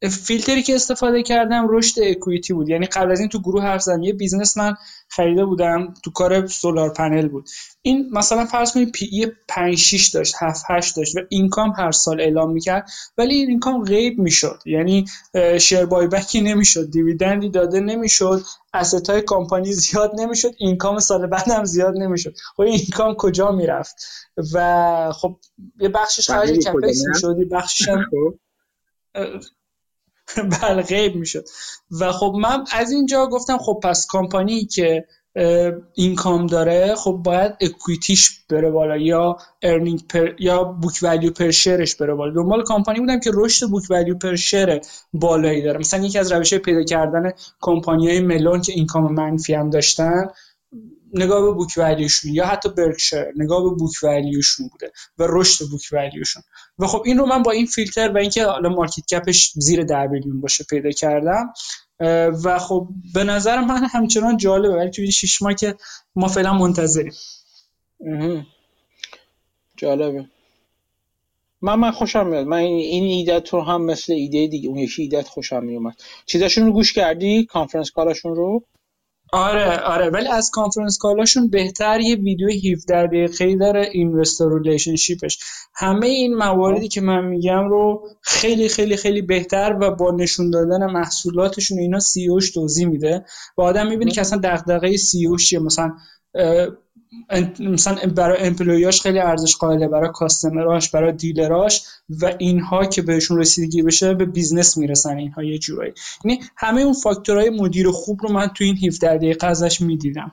فیلتری 0.02 0.62
که 0.62 0.74
استفاده 0.74 1.22
کردم 1.22 1.66
رشد 1.70 2.02
equity 2.02 2.52
بود. 2.52 2.68
یعنی 2.68 2.86
قبل 2.86 3.12
از 3.12 3.20
این 3.20 3.28
تو 3.28 3.40
گروه 3.40 3.62
حرف 3.62 3.82
زدم. 3.82 4.02
یه 4.02 4.12
business 4.12 4.56
من 4.56 4.74
خریده 5.08 5.44
بودم. 5.44 5.94
تو 6.04 6.10
کار 6.10 6.46
solar 6.46 6.92
panel 6.92 7.28
بود. 7.28 7.48
این 7.82 8.08
مثلا 8.12 8.44
فرض 8.44 8.72
کنید 8.72 8.96
یه 9.12 9.32
5 9.48 9.78
6 9.78 10.08
داشت 10.08 10.34
7 10.38 10.64
8 10.68 10.96
داشت 10.96 11.16
و 11.16 11.20
income 11.28 11.72
هر 11.76 11.92
سال 11.92 12.20
اعلام 12.20 12.52
می‌کرد. 12.52 12.90
ولی 13.18 13.34
این 13.34 13.48
income 13.48 13.84
غیب 13.84 14.18
می‌شد. 14.18 14.58
یعنی 14.66 15.04
share 15.60 15.84
buyback 15.84 16.06
ی 16.06 16.40
نمی‌شد. 16.40 16.90
dividend 16.90 17.42
ی 17.42 17.48
داده 17.48 17.80
نمی‌شد. 17.80 18.42
asset 18.74 19.10
های 19.10 19.22
کمپانی 19.26 19.72
زیاد 19.72 20.20
نمی‌شد. 20.20 20.54
income 20.58 20.98
سال 20.98 21.26
بعد 21.26 21.48
هم 21.48 21.64
زیاد 21.64 21.94
نمی‌شد. 21.96 22.34
خب 22.56 22.62
این 22.62 22.74
income 22.74 23.14
کجا 23.14 23.52
می‌رفت؟ 23.52 23.94
و 24.54 25.12
خب 25.12 25.36
یه 25.80 25.88
بخشش 25.88 26.30
خرج 26.30 26.50
CapEx 26.50 27.02
می‌شد. 27.08 27.36
یه 27.38 27.44
بخشش 27.44 27.88
هم 27.88 28.04
بله 30.62 30.82
غیب 30.82 31.16
می‌شد. 31.16 31.44
و 32.00 32.12
خب 32.12 32.34
من 32.40 32.64
از 32.72 32.90
اینجا 32.90 33.26
گفتم 33.26 33.58
خب 33.58 33.80
پس 33.82 34.06
کمپانی 34.10 34.64
که 34.64 35.04
income 35.94 36.46
داره 36.46 36.94
خب 36.94 37.20
باید 37.24 37.52
equity 37.60 38.13
ش 38.13 38.30
بره 38.50 38.70
بالا 38.70 38.96
یا 38.96 39.36
earning 39.62 40.06
per 40.08 40.28
یا 40.38 40.64
book 40.64 40.98
value 41.02 41.30
per 41.30 41.50
share 41.50 41.83
ش 41.83 41.96
بره 41.96 42.14
بالا. 42.14 42.34
دنبال 42.34 42.64
کمپانی 42.64 43.00
بودم 43.00 43.20
که 43.20 43.30
رشد 43.34 43.66
book 43.66 43.84
value 43.90 44.18
per 44.18 44.36
share 44.36 44.80
بالایی 45.12 45.62
داره 45.62 45.78
مثلا 45.78 46.04
یکی 46.04 46.18
از 46.18 46.32
روش 46.32 46.54
پیدا 46.54 46.82
کردن 46.82 47.32
کمپانی 47.60 48.08
های 48.08 48.20
ملون 48.20 48.60
که 48.60 48.72
income 48.72 49.14
منفی 49.14 49.54
هم 49.54 49.70
داشتن 49.70 50.28
نگاه 51.14 51.42
به 51.42 51.52
book 51.52 51.72
value 51.76 52.09
شون 52.09 52.34
یا 52.34 52.46
حتی 52.46 52.68
برکشر 52.68 53.32
نگاه 53.36 53.62
به 53.62 53.70
book 53.70 53.92
value 54.02 54.39
شون 54.39 54.68
بوده 54.68 54.92
و 55.18 55.24
رشد 55.28 55.64
book 55.64 55.88
value 55.92 56.20
شون 56.20 56.42
و 56.78 56.86
خب 56.86 57.02
این 57.06 57.18
رو 57.18 57.26
من 57.26 57.42
با 57.42 57.50
این 57.50 57.66
فیلتر 57.66 58.08
و 58.08 58.18
اینکه 58.18 58.44
حالا 58.44 58.68
market 58.68 59.06
cap 59.06 59.34
ش 59.34 59.52
زیر 59.54 59.84
10 59.84 60.06
میلیون 60.06 60.40
باشه 60.40 60.64
پیدا 60.64 60.90
کردم 60.90 61.52
و 62.44 62.58
خب 62.58 62.88
به 63.14 63.24
نظر 63.24 63.60
من 63.60 63.84
همچنان 63.84 64.36
جالبه 64.36 64.74
ولی 64.76 64.90
توی 64.90 65.04
این 65.04 65.12
6 65.12 65.42
ماه 65.42 65.54
که 65.54 65.74
ما 66.16 66.28
فعلا 66.28 66.52
منتظریم. 66.52 67.12
جالبه. 69.76 70.26
من 71.62 71.74
من 71.74 71.90
خوشم 71.90 72.26
میاد. 72.26 72.46
من 72.46 72.56
این 72.56 73.04
ایدت 73.04 73.48
رو 73.48 73.62
هم 73.62 73.82
مثل 73.82 74.12
ایده 74.12 74.46
دیگه 74.46 74.68
اون 74.68 74.78
یکی 74.78 75.02
ایدت 75.02 75.28
خوشم 75.28 75.64
میومد. 75.64 75.94
چیزاشون 76.26 76.66
رو 76.66 76.72
گوش 76.72 76.92
کردی؟ 76.92 77.44
conference 77.44 77.90
call 77.90 78.12
اشون 78.12 78.34
رو؟ 78.34 78.64
آره 79.32 79.78
آره. 79.78 80.10
ولی 80.10 80.28
از 80.28 80.50
conference 80.50 80.98
call 80.98 81.24
اشون 81.24 81.50
بهتر 81.50 82.00
یه 82.00 82.16
ویدیو 82.16 82.48
17 82.72 83.06
دقیقه‌ای 83.06 83.56
داره 83.56 83.88
investor 83.92 84.58
relationship 84.58 85.27
ش 85.27 85.38
همه 85.74 86.06
این 86.06 86.34
مواردی 86.34 86.88
که 86.88 87.00
من 87.00 87.24
میگم 87.24 87.68
رو 87.68 88.08
خیلی 88.22 88.68
خیلی 88.68 88.96
خیلی 88.96 89.22
بهتر 89.22 89.78
و 89.80 89.90
با 89.90 90.10
نشون 90.10 90.50
دادن 90.50 90.86
محصولاتشون 90.86 91.78
اینا 91.78 92.00
CEO 92.00 92.28
ش 92.28 92.50
توضیح 92.50 92.86
میده. 92.86 93.24
و 93.56 93.62
آدم 93.62 93.86
می‌بینه 93.86 94.10
که 94.10 94.20
اصلا 94.20 94.40
دغدغه 94.44 94.96
CEO 94.96 95.26
ش 95.26 95.52
مثلا 95.52 95.92
مثلا 97.60 97.96
برای 98.16 98.46
employee 98.46 98.90
اش 98.90 99.00
خیلی 99.00 99.18
ارزش 99.18 99.56
قائله 99.56 99.88
برای 99.88 100.10
customer 100.14 100.75
اش 100.75 100.90
برای 100.90 101.12
dealer 101.12 101.66
اش 101.66 101.84
و 102.22 102.34
اینها 102.38 102.86
که 102.86 103.02
بهشون 103.02 103.38
رسیدگی 103.38 103.82
بشه 103.82 104.14
به 104.14 104.24
business 104.24 104.76
می‌رسن 104.76 105.16
اینها 105.16 105.42
یه 105.42 105.58
جورایی. 105.58 105.92
یعنی 106.24 106.40
همه 106.56 106.80
اون 106.80 106.92
فاکتورهای 106.92 107.50
مدیر 107.50 107.90
خوب 107.90 108.22
رو 108.22 108.32
من 108.32 108.46
تو 108.46 108.64
این 108.64 108.76
17 108.76 109.16
دقیقه 109.16 109.46
ازش 109.46 109.80
می‌دیدم. 109.80 110.32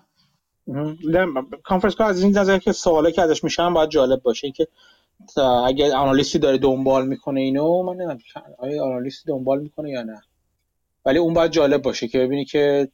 کانفرنس 1.64 2.02
از 2.02 2.24
این 2.24 2.38
نظر 2.38 2.58
که 2.58 2.72
سوالی 2.72 3.12
که 3.12 3.22
ازش 3.22 3.44
میشن 3.44 3.74
باید 3.74 3.90
جالب 3.90 4.22
باشه. 4.22 4.52
که 4.52 4.68
اگه 5.42 5.96
analyst 5.96 6.34
ی 6.34 6.40
داره 6.40 6.58
دنبال 6.58 7.08
می‌کنه 7.08 7.42
اینو 7.42 7.84
من 7.84 7.94
نمی‌دونم 7.94 8.20
آیا 8.58 8.86
آنالیستی 8.86 9.24
دنبال 9.28 9.62
می‌کنه 9.62 9.90
یا 9.90 10.04
نه. 10.04 10.22
ولی 11.06 11.18
اون 11.18 11.34
باید 11.34 11.52
جالب 11.52 11.82
باشه 11.82 12.08
که 12.08 12.20
ببینی 12.20 12.46
که 12.46 12.90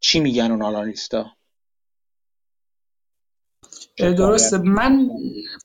چی 0.00 0.20
میگن 0.20 0.50
اون 0.50 0.62
آنالیستا. 0.62 1.26
درسته. 3.98 4.58
من 4.58 5.08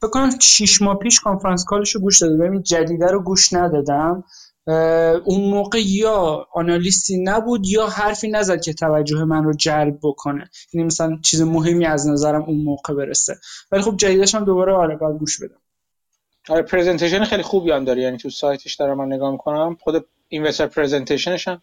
فکر 0.01 0.09
کنم 0.09 0.39
شیش 0.39 0.81
ماه 0.81 0.97
پیش 0.97 1.19
کانفرنس 1.19 1.65
کالش 1.65 1.95
رو 1.95 2.01
گوش 2.01 2.21
دادم. 2.21 2.37
ببین 2.37 2.63
جدیده 2.63 3.05
رو 3.05 3.19
گوش 3.23 3.53
ندادم. 3.53 4.23
اون 5.25 5.49
موقع 5.49 5.81
یا 5.85 6.47
آنالیستی 6.53 7.17
نبود 7.23 7.67
یا 7.67 7.87
حرفی 7.87 8.27
نزد 8.27 8.61
که 8.61 8.73
توجه 8.73 9.23
من 9.23 9.43
رو 9.43 9.53
جلب 9.53 9.99
بکنه. 10.03 10.49
یعنی 10.73 10.87
مثلا 10.87 11.19
چیز 11.21 11.41
مهمی 11.41 11.85
از 11.85 12.07
نظرم 12.07 12.43
اون 12.43 12.63
موقع 12.63 12.93
برسه. 12.93 13.35
ولی 13.71 13.81
خب 13.81 13.97
جدیدش 13.97 14.35
هم 14.35 14.45
دوباره 14.45 14.73
آره 14.73 14.95
باید 14.95 15.17
گوش 15.17 15.41
بدم. 15.41 15.57
آره 16.49 16.61
presentation 16.61 17.23
خیلی 17.23 17.43
خوبی 17.43 17.71
هم 17.71 17.85
داری. 17.85 18.01
یعنی 18.01 18.17
تو 18.17 18.29
سایتش 18.29 18.75
دارم 18.75 18.97
من 18.97 19.13
نگاه 19.13 19.31
می‌کنم. 19.31 19.77
خود 19.81 20.05
investor 20.27 20.67
presentation 20.67 21.36
ش 21.36 21.47
هم 21.47 21.61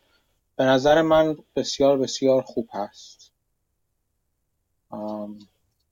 به 0.57 0.65
نظر 0.65 1.03
من 1.03 1.37
بسیار 1.57 1.99
بسیار 1.99 2.43
خوب 2.43 2.69
هست. 2.73 3.33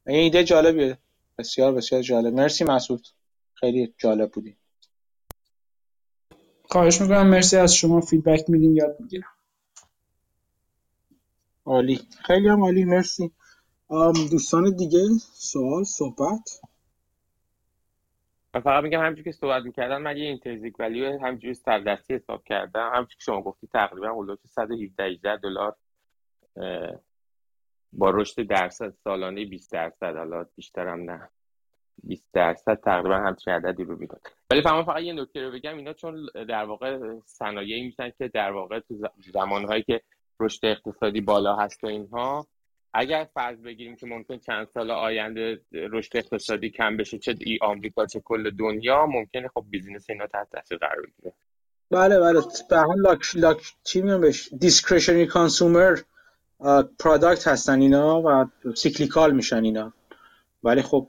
این 0.09 0.19
ایده 0.19 0.45
جالبیه. 0.45 0.99
بسیار 1.39 1.73
بسیار 1.73 2.03
جالب. 2.03 2.35
مرسی 2.35 2.65
مسعود. 2.65 3.07
خیلی 3.55 3.95
جالب 3.99 4.33
بودی. 4.33 4.57
خواهش 6.65 7.01
می‌کنم. 7.01 7.27
مرسی 7.27 7.57
از 7.57 7.75
شما 7.75 8.01
feedback 8.01 8.45
میدین 8.49 8.77
یاد 8.77 8.97
می‌گیرم. 9.01 9.33
عالی. 11.65 12.01
خیلی 12.27 12.49
هم 12.49 12.63
عالی. 12.63 12.85
مرسی. 12.85 13.33
دوستان 14.31 14.77
دیگه 14.77 14.99
سوال 15.33 15.85
صحبت؟ 15.85 16.61
فقط 18.53 18.85
میگم 18.85 19.01
همینجور 19.01 19.25
که 19.25 19.33
صحبت 19.33 19.63
می‌کردم 19.63 20.03
من 20.03 20.17
یه 20.17 20.25
اینترزیک 20.25 20.81
ولیو 20.81 21.19
همینجوری 21.19 21.55
سر 21.55 21.79
دستی 21.79 22.15
حساب 22.15 22.45
کردم. 22.45 22.91
همینجور 22.93 23.15
که 23.15 23.21
شما 23.21 23.43
گفتی 23.43 23.67
تقریبا 23.67 24.23
حدود 24.23 24.41
117 24.47 25.37
دلار 25.37 25.77
با 27.93 28.11
رشد 28.11 28.43
درصد 28.43 28.95
سالانه 29.05 29.45
20 29.45 29.73
درصد. 29.73 30.17
حالا 30.17 30.47
بیشترم 30.57 31.11
نه. 31.11 31.29
20 32.03 32.29
درصد 32.33 32.81
تقریبا 32.85 33.17
هم 33.17 33.37
عددی 33.47 33.85
رو 33.85 33.97
می‌داد. 33.97 34.21
ولی 34.51 34.63
فهم 34.63 34.85
فقط 34.85 35.03
یه 35.03 35.13
نکته 35.13 35.43
رو 35.43 35.53
بگم. 35.53 35.77
اینا 35.77 35.93
چون 35.93 36.29
در 36.49 36.65
واقع 36.65 36.99
صنایعی 37.25 37.87
میشن 37.87 38.11
که 38.19 38.29
در 38.29 38.51
واقع 38.51 38.81
تو 38.81 39.09
زمانهایی 39.33 39.83
که 39.83 40.01
رشد 40.41 40.67
اقتصادی 40.67 41.21
بالا 41.21 41.57
هست 41.57 41.85
و 41.85 41.87
اینها 41.87 42.47
اگر 42.95 43.29
فرض 43.35 43.63
بگیریم 43.63 43.97
که 43.97 44.07
ممکن 44.07 44.39
چند 44.39 44.67
سال 44.75 44.91
آینده 44.91 45.61
رشد 45.73 46.17
اقتصادی 46.17 46.71
کم 46.71 46.97
بشه 46.97 47.19
چه 47.19 47.35
ای 47.41 47.59
آمریکا 47.63 48.07
چه 48.07 48.21
کل 48.21 48.51
دنیا 48.51 49.07
ممکنه 49.07 49.49
خب 49.49 49.65
business 49.71 50.11
اینا 50.11 50.27
تحت 50.27 50.51
تاثیر 50.51 50.79
قرار 50.79 51.07
بگیره. 51.07 51.35
بله 51.91 52.21
بله. 52.21 52.41
به 52.71 52.77
حال 52.77 53.01
لاک 53.01 53.21
لاک 53.35 53.73
چی 53.85 54.03
میگم 54.03 54.21
بهش؟ 54.21 54.49
discretionary 54.61 55.27
consumer 55.27 55.99
product 56.99 57.49
هستن 57.49 57.81
اینا 57.81 58.23
و 58.23 58.47
cyclical 58.75 59.35
میشن 59.35 59.65
اینا. 59.65 59.93
ولی 60.63 60.83
خب 60.83 61.09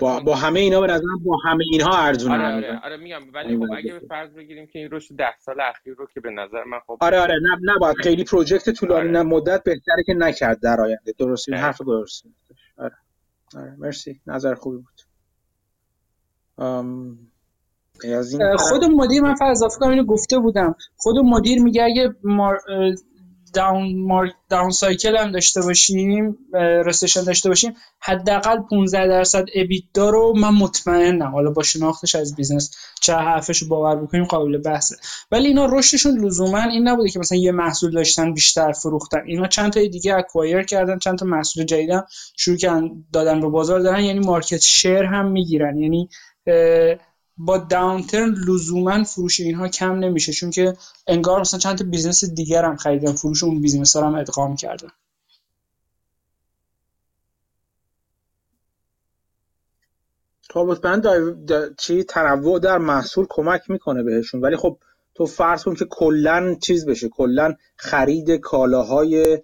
با, 0.00 0.20
با 0.20 0.34
همه 0.34 0.60
اینا 0.60 0.80
به 0.80 0.86
نظرم 0.86 1.24
با 1.24 1.36
همه 1.44 1.64
اینها 1.72 1.98
ارزونه 1.98 2.34
آره, 2.34 2.54
آره, 2.54 2.80
آره 2.84 2.96
میگم. 2.96 3.20
ولی 3.34 3.56
خب 3.56 3.72
اگه 3.76 3.92
به 3.92 4.06
فرض 4.08 4.30
بگیریم 4.30 4.66
که 4.66 4.78
این 4.78 4.88
رشد 4.90 5.16
ده 5.16 5.38
سال 5.38 5.60
اخیر 5.60 5.94
رو 5.94 6.06
که 6.14 6.20
به 6.20 6.30
نظر 6.30 6.64
من 6.64 6.78
خب 6.86 6.98
آره 7.00 7.20
آره 7.20 7.34
نه 7.42 7.74
نباید 7.74 7.96
خیلی 7.96 8.24
پروژکت 8.24 8.70
طولانی 8.70 9.08
آره. 9.08 9.22
مدت 9.22 9.62
بهتره 9.62 10.02
که 10.06 10.14
نکرد 10.14 10.60
در 10.60 10.80
آینده. 10.80 11.14
درست 11.18 11.48
این 11.48 11.58
حرف 11.58 11.80
درست 11.80 12.24
آره. 12.78 12.96
آره 13.56 13.76
مرسی. 13.78 14.20
نظر 14.26 14.54
خوبی 14.54 14.76
بود. 14.76 15.00
ام... 16.58 17.18
خود 18.58 18.84
مدیر 18.84 19.22
من 19.22 19.34
فقط 19.34 19.50
اضافه 19.50 19.78
کنم 19.80 19.90
اینو 19.90 20.04
گفته 20.04 20.38
بودم. 20.38 20.74
خود 20.96 21.16
مدیر 21.18 21.62
میگه 21.62 21.84
اگه 21.84 22.14
مار... 22.24 22.58
داون 23.54 23.98
مارک 23.98 24.32
داون 24.48 24.70
سایکل 24.70 25.16
هم 25.16 25.30
داشته 25.30 25.60
باشیم 25.60 26.38
رسشن 26.84 27.24
داشته 27.24 27.48
باشیم 27.48 27.72
حداقل 28.00 28.56
15 28.70 29.08
درصد 29.08 29.44
EBITDA 29.54 30.10
رو 30.10 30.32
من 30.36 30.54
مطمئنم. 30.54 31.32
حالا 31.32 31.50
با 31.50 31.62
شناختش 31.62 32.14
از 32.14 32.36
business 32.36 32.76
چه 33.00 33.14
حرفش 33.14 33.64
باور 33.64 33.96
بکنیم 33.96 34.24
قابل 34.24 34.58
بحثه. 34.58 34.96
ولی 35.30 35.48
اینا 35.48 35.66
رشدشون 35.66 36.24
لزوما 36.24 36.62
این 36.62 36.88
نبوده 36.88 37.08
که 37.08 37.18
مثلا 37.18 37.38
یه 37.38 37.52
محصول 37.52 37.90
داشتن 37.90 38.34
بیشتر 38.34 38.72
فروختن. 38.72 39.20
اینا 39.26 39.46
چند 39.46 39.72
تا 39.72 39.80
دیگه 39.80 40.14
acquire 40.14 40.62
کردن 40.62 40.98
چند 40.98 41.18
تا 41.18 41.26
محصول 41.26 41.64
جدیدم 41.64 42.04
شروع 42.36 42.56
کردن 42.56 43.04
دادن 43.12 43.42
رو 43.42 43.50
بازار 43.50 43.80
دارن 43.80 44.00
یعنی 44.00 44.18
market 44.18 44.60
share 44.60 45.02
هم 45.02 45.30
می‌گیرن. 45.30 45.78
یعنی 45.78 46.08
با 47.38 47.58
downturn 47.58 48.34
لزوما 48.48 49.04
فروش 49.04 49.40
اینها 49.40 49.68
کم 49.68 49.92
نمیشه 49.92 50.32
چون 50.32 50.50
که 50.50 50.76
انگار 51.06 51.40
مثلا 51.40 51.60
چند 51.60 51.78
تا 51.78 51.84
business 51.84 52.24
دیگر 52.24 52.64
هم 52.64 52.76
خریدن 52.76 53.12
فروش 53.12 53.42
اون 53.42 53.60
business 53.60 53.96
ها 53.96 54.06
هم 54.06 54.14
ادغام 54.14 54.56
کردن. 54.56 54.88
خب 60.50 60.60
مطمئن 60.60 61.02
چی؟ 61.78 62.04
تنوع 62.04 62.58
در 62.58 62.78
محصول 62.78 63.26
کمک 63.28 63.70
می‌کنه 63.70 64.02
بهشون. 64.02 64.40
ولی 64.40 64.56
خب 64.56 64.78
تو 65.14 65.26
فرض 65.26 65.64
کن 65.64 65.74
که 65.74 65.84
کلا 65.84 66.54
چیز 66.54 66.86
بشه 66.86 67.08
کلا 67.08 67.54
خرید 67.76 68.30
کالاهای 68.30 69.42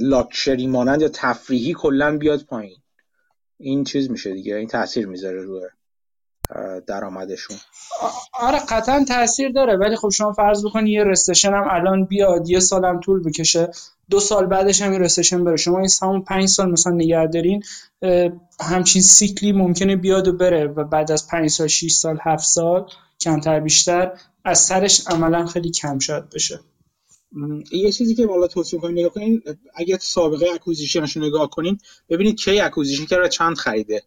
لاکچری 0.00 0.66
مانند 0.66 1.02
یا 1.02 1.08
تفریحی 1.08 1.74
کلا 1.74 2.18
بیاد 2.18 2.44
پایین. 2.44 2.76
این 3.58 3.84
چیز 3.84 4.10
میشه 4.10 4.32
دیگه 4.32 4.56
این 4.56 4.68
تاثیر 4.68 5.06
می‌ذاره 5.06 5.42
روی 5.42 5.62
درآمدشون. 6.86 7.56
آره 8.32 8.58
قطعا 8.58 9.04
تاثیر 9.08 9.52
داره 9.52 9.76
ولی 9.76 9.96
خب 9.96 10.08
شما 10.08 10.32
فرض 10.32 10.64
بکنی 10.64 10.90
یه 10.90 11.04
رستشن 11.04 11.54
هم 11.54 11.68
الان 11.70 12.04
بیاد 12.04 12.50
یه 12.50 12.60
سالم 12.60 13.00
طول 13.00 13.22
بکشه 13.22 13.70
دو 14.10 14.20
سال 14.20 14.46
بعدش 14.46 14.82
هم 14.82 14.92
یه 14.92 14.98
رستشن 14.98 15.44
بره. 15.44 15.56
شما 15.56 15.78
این 15.78 15.88
همون 16.02 16.22
پنج 16.22 16.48
سال 16.48 16.70
مثلا 16.70 16.92
نگه 16.92 17.26
دارین 17.26 17.62
همچین 18.60 19.02
cycle 19.02 19.44
ی 19.44 19.52
ممکنه 19.52 19.96
بیاد 19.96 20.28
و 20.28 20.32
بره 20.32 20.66
و 20.66 20.84
بعد 20.84 21.12
از 21.12 21.28
پنج 21.28 21.50
سال 21.50 21.66
6 21.66 21.92
سال 21.92 22.18
هفت 22.22 22.44
سال 22.44 22.86
کمتر 23.20 23.60
بیشتر 23.60 24.12
از 24.44 24.58
سرش 24.58 25.06
عملا 25.06 25.46
خیلی 25.46 25.70
کم 25.70 25.98
شاید 25.98 26.30
بشه. 26.30 26.60
یه 27.72 27.92
چیزی 27.92 28.14
که 28.14 28.26
بالا 28.26 28.46
توصیه 28.46 28.80
کنید 28.80 28.98
نگاه 28.98 29.12
کنین 29.12 29.42
اگه 29.74 29.98
سابقه 29.98 30.46
acquisition 30.54 31.06
ش 31.06 31.16
نگاه 31.16 31.50
کنین 31.50 31.78
ببینید 32.08 32.36
کی 32.36 32.60
acquisition 32.60 33.06
کرده 33.06 33.28
چند 33.28 33.56
خریده. 33.56 34.02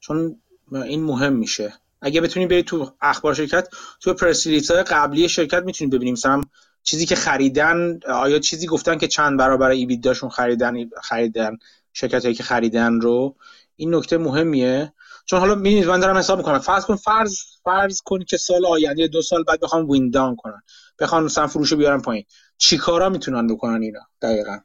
چون 0.00 0.40
این 0.72 1.02
مهم 1.02 1.32
میشه. 1.32 1.74
اگه 2.00 2.20
بتونید 2.20 2.48
برید 2.48 2.64
تو 2.64 2.92
اخبار 3.00 3.34
شرکت 3.34 3.68
تو 4.00 4.14
پرس 4.14 4.46
های 4.70 4.82
قبلی 4.82 5.28
شرکت 5.28 5.62
می‌تونید 5.62 5.94
ببینیم 5.94 6.12
مثلا 6.12 6.40
چیزی 6.82 7.06
که 7.06 7.14
خریدن 7.14 8.00
آیا 8.08 8.38
چیزی 8.38 8.66
گفتن 8.66 8.98
که 8.98 9.08
چند 9.08 9.38
برابر 9.38 9.70
EBITDA 9.70 10.06
شون 10.06 10.30
خریدن 10.30 10.90
خریدن 11.02 11.56
شرکت 11.92 12.22
هایی 12.22 12.34
که 12.34 12.42
خریدن 12.42 13.00
رو؟ 13.00 13.36
این 13.76 13.94
نکته 13.94 14.18
مهمیه. 14.18 14.92
چون 15.24 15.40
حالا 15.40 15.54
می‌بینید 15.54 15.88
من 15.88 16.00
دارم 16.00 16.16
حساب 16.16 16.38
می‌کنم. 16.38 16.58
فرض 16.58 16.86
کن 16.86 16.96
فرض 16.96 17.36
فرض 17.64 18.00
کن 18.04 18.24
که 18.24 18.36
سال 18.36 18.66
آینده 18.66 19.06
دو 19.06 19.22
سال 19.22 19.44
بعد 19.44 19.60
بخوام 19.60 19.90
وین 19.90 20.10
داون 20.10 20.36
کنن. 20.36 20.62
بخوان 20.98 21.24
مثلا 21.24 21.46
فروش 21.46 21.72
رو 21.72 21.78
بیارن 21.78 22.00
پایین. 22.02 22.24
چیکارا 22.58 23.08
می‌تونن 23.08 23.46
بکنن 23.46 23.82
اینا؟ 23.82 24.00
دقیقا. 24.22 24.58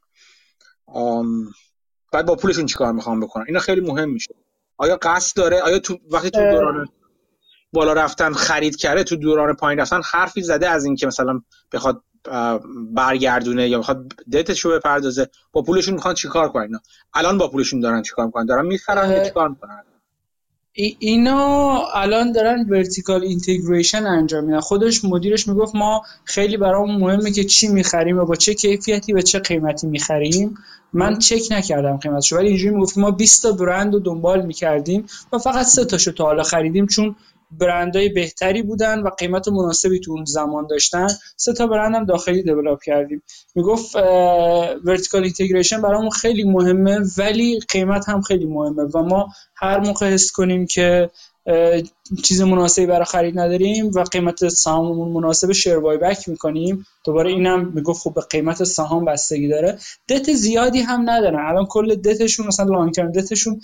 بعد 2.11 2.26
با 2.26 2.35
پولشون 2.35 2.66
چیکار 2.66 2.93
می‌خوام 2.93 3.19
بکنن؟ 3.19 3.45
اینا 3.48 3.60
خیلی 3.60 3.82
مهم 3.82 4.10
میشه. 4.10 4.35
آیا 4.77 5.00
قصد 5.01 5.38
داره؟ 5.38 5.61
آیا 5.61 5.80
تو 5.80 6.00
وقتی 6.10 6.30
تو 6.30 6.40
دوران 6.40 6.88
بالا 7.74 7.93
رفتن 7.93 8.33
خرید 8.33 8.75
کرده 8.75 9.03
تو 9.03 9.16
دوران 9.16 9.53
پایین 9.53 9.80
رفتن 9.80 10.01
حرفی 10.11 10.41
زده 10.41 10.69
از 10.69 10.85
اینکه 10.85 11.08
مثلا 11.08 11.41
بخواد 11.72 12.03
برگردونه 12.91 13.69
یا 13.69 13.80
بخواد 13.80 14.14
دتش 14.33 14.59
رو 14.59 14.72
بپردازه. 14.72 15.30
با 15.51 15.61
پولشون 15.61 15.93
می‌خوان 15.93 16.14
چیکار 16.14 16.50
کنن 16.50 16.80
الان 17.14 17.38
با 17.38 17.48
پولشون 17.48 17.80
دارن 17.80 18.01
چیکار 18.01 18.25
می‌کنن؟ 18.25 18.45
دارن 18.45 18.66
می‌خرن 18.66 19.11
یا 19.11 19.24
چیکار 19.24 19.50
می‌کنن؟ 19.50 19.83
اینا 21.00 21.77
الان 21.93 22.32
دارن 22.32 22.66
vertical 22.69 23.24
integration 23.24 24.06
انجام 24.06 24.43
میدن. 24.43 24.59
خودش 24.59 25.06
مدیرش 25.06 25.48
می‌گفت 25.48 25.75
ما 25.75 26.01
خیلی 26.25 26.58
برام 26.58 26.98
مهمه 26.98 27.32
که 27.32 27.43
چی 27.43 27.67
می‌خریم 27.67 28.19
و 28.19 28.25
با 28.25 28.35
چه 28.35 28.53
کیفیتی 28.53 29.14
و 29.14 29.22
چه 29.22 29.40
قیمتی 29.40 29.88
می‌خریم. 29.88 30.58
من 30.93 31.19
چک 31.19 31.41
نکردم 31.51 31.98
قیمتشو 31.98 32.38
ولی 32.38 32.48
اینجوری 32.48 32.75
می‌گفت 32.75 32.98
ما 32.98 33.11
20 33.11 33.43
تا 33.43 33.51
برند 33.51 33.93
رو 33.93 34.00
دنبال 34.00 34.45
می‌کردیم 34.45 35.06
و 35.33 35.38
فقط 35.38 35.66
سه 35.66 35.85
تاشو 35.85 36.11
تا 36.11 36.24
حالا 36.24 36.43
خریدیم 36.43 36.88
چون 36.88 37.16
برندهای 37.59 38.09
بهتری 38.09 38.61
بودن 38.61 38.99
و 38.99 39.09
قیمت 39.09 39.47
مناسبی 39.47 39.99
تو 39.99 40.11
اون 40.11 40.25
زمان 40.25 40.67
داشتن. 40.67 41.07
سه 41.35 41.53
تا 41.53 41.67
برند 41.67 41.95
هم 41.95 42.05
داخلی 42.05 42.43
develop 42.43 42.82
کردیم. 42.83 43.23
می‌گفت 43.55 43.95
vertical 44.85 45.24
integration 45.24 45.82
برامون 45.81 46.09
خیلی 46.09 46.43
مهمه 46.43 46.99
ولی 47.17 47.59
قیمت 47.69 48.09
هم 48.09 48.21
خیلی 48.21 48.45
مهمه 48.45 48.83
و 48.83 49.03
ما 49.03 49.27
هر 49.55 49.80
موقع 49.80 50.13
حس 50.13 50.31
کنیم 50.31 50.65
که 50.65 51.09
چیز 52.23 52.41
مناسبی 52.41 52.85
برای 52.85 53.05
خرید 53.05 53.39
نداریم 53.39 53.91
و 53.95 54.03
قیمت 54.03 54.47
سهاممون 54.47 55.11
مناسب 55.11 55.51
share 55.51 55.80
buyback 55.80 56.30
می‌کنیم 56.30 56.85
دوباره 57.05 57.30
اینم 57.30 57.71
می‌گفت 57.75 58.01
خب 58.01 58.13
به 58.13 58.21
قیمت 58.21 58.63
سهام 58.63 59.05
بستگی 59.05 59.47
داره. 59.47 59.77
دت 60.09 60.33
زیادی 60.33 60.80
هم 60.80 61.09
ندارن. 61.09 61.45
الان 61.45 61.65
کل 61.65 61.95
دتشون 61.95 62.47
مثلا 62.47 62.65
long 62.66 62.93
term 62.93 63.11
debt 63.11 63.36
شون 63.36 63.61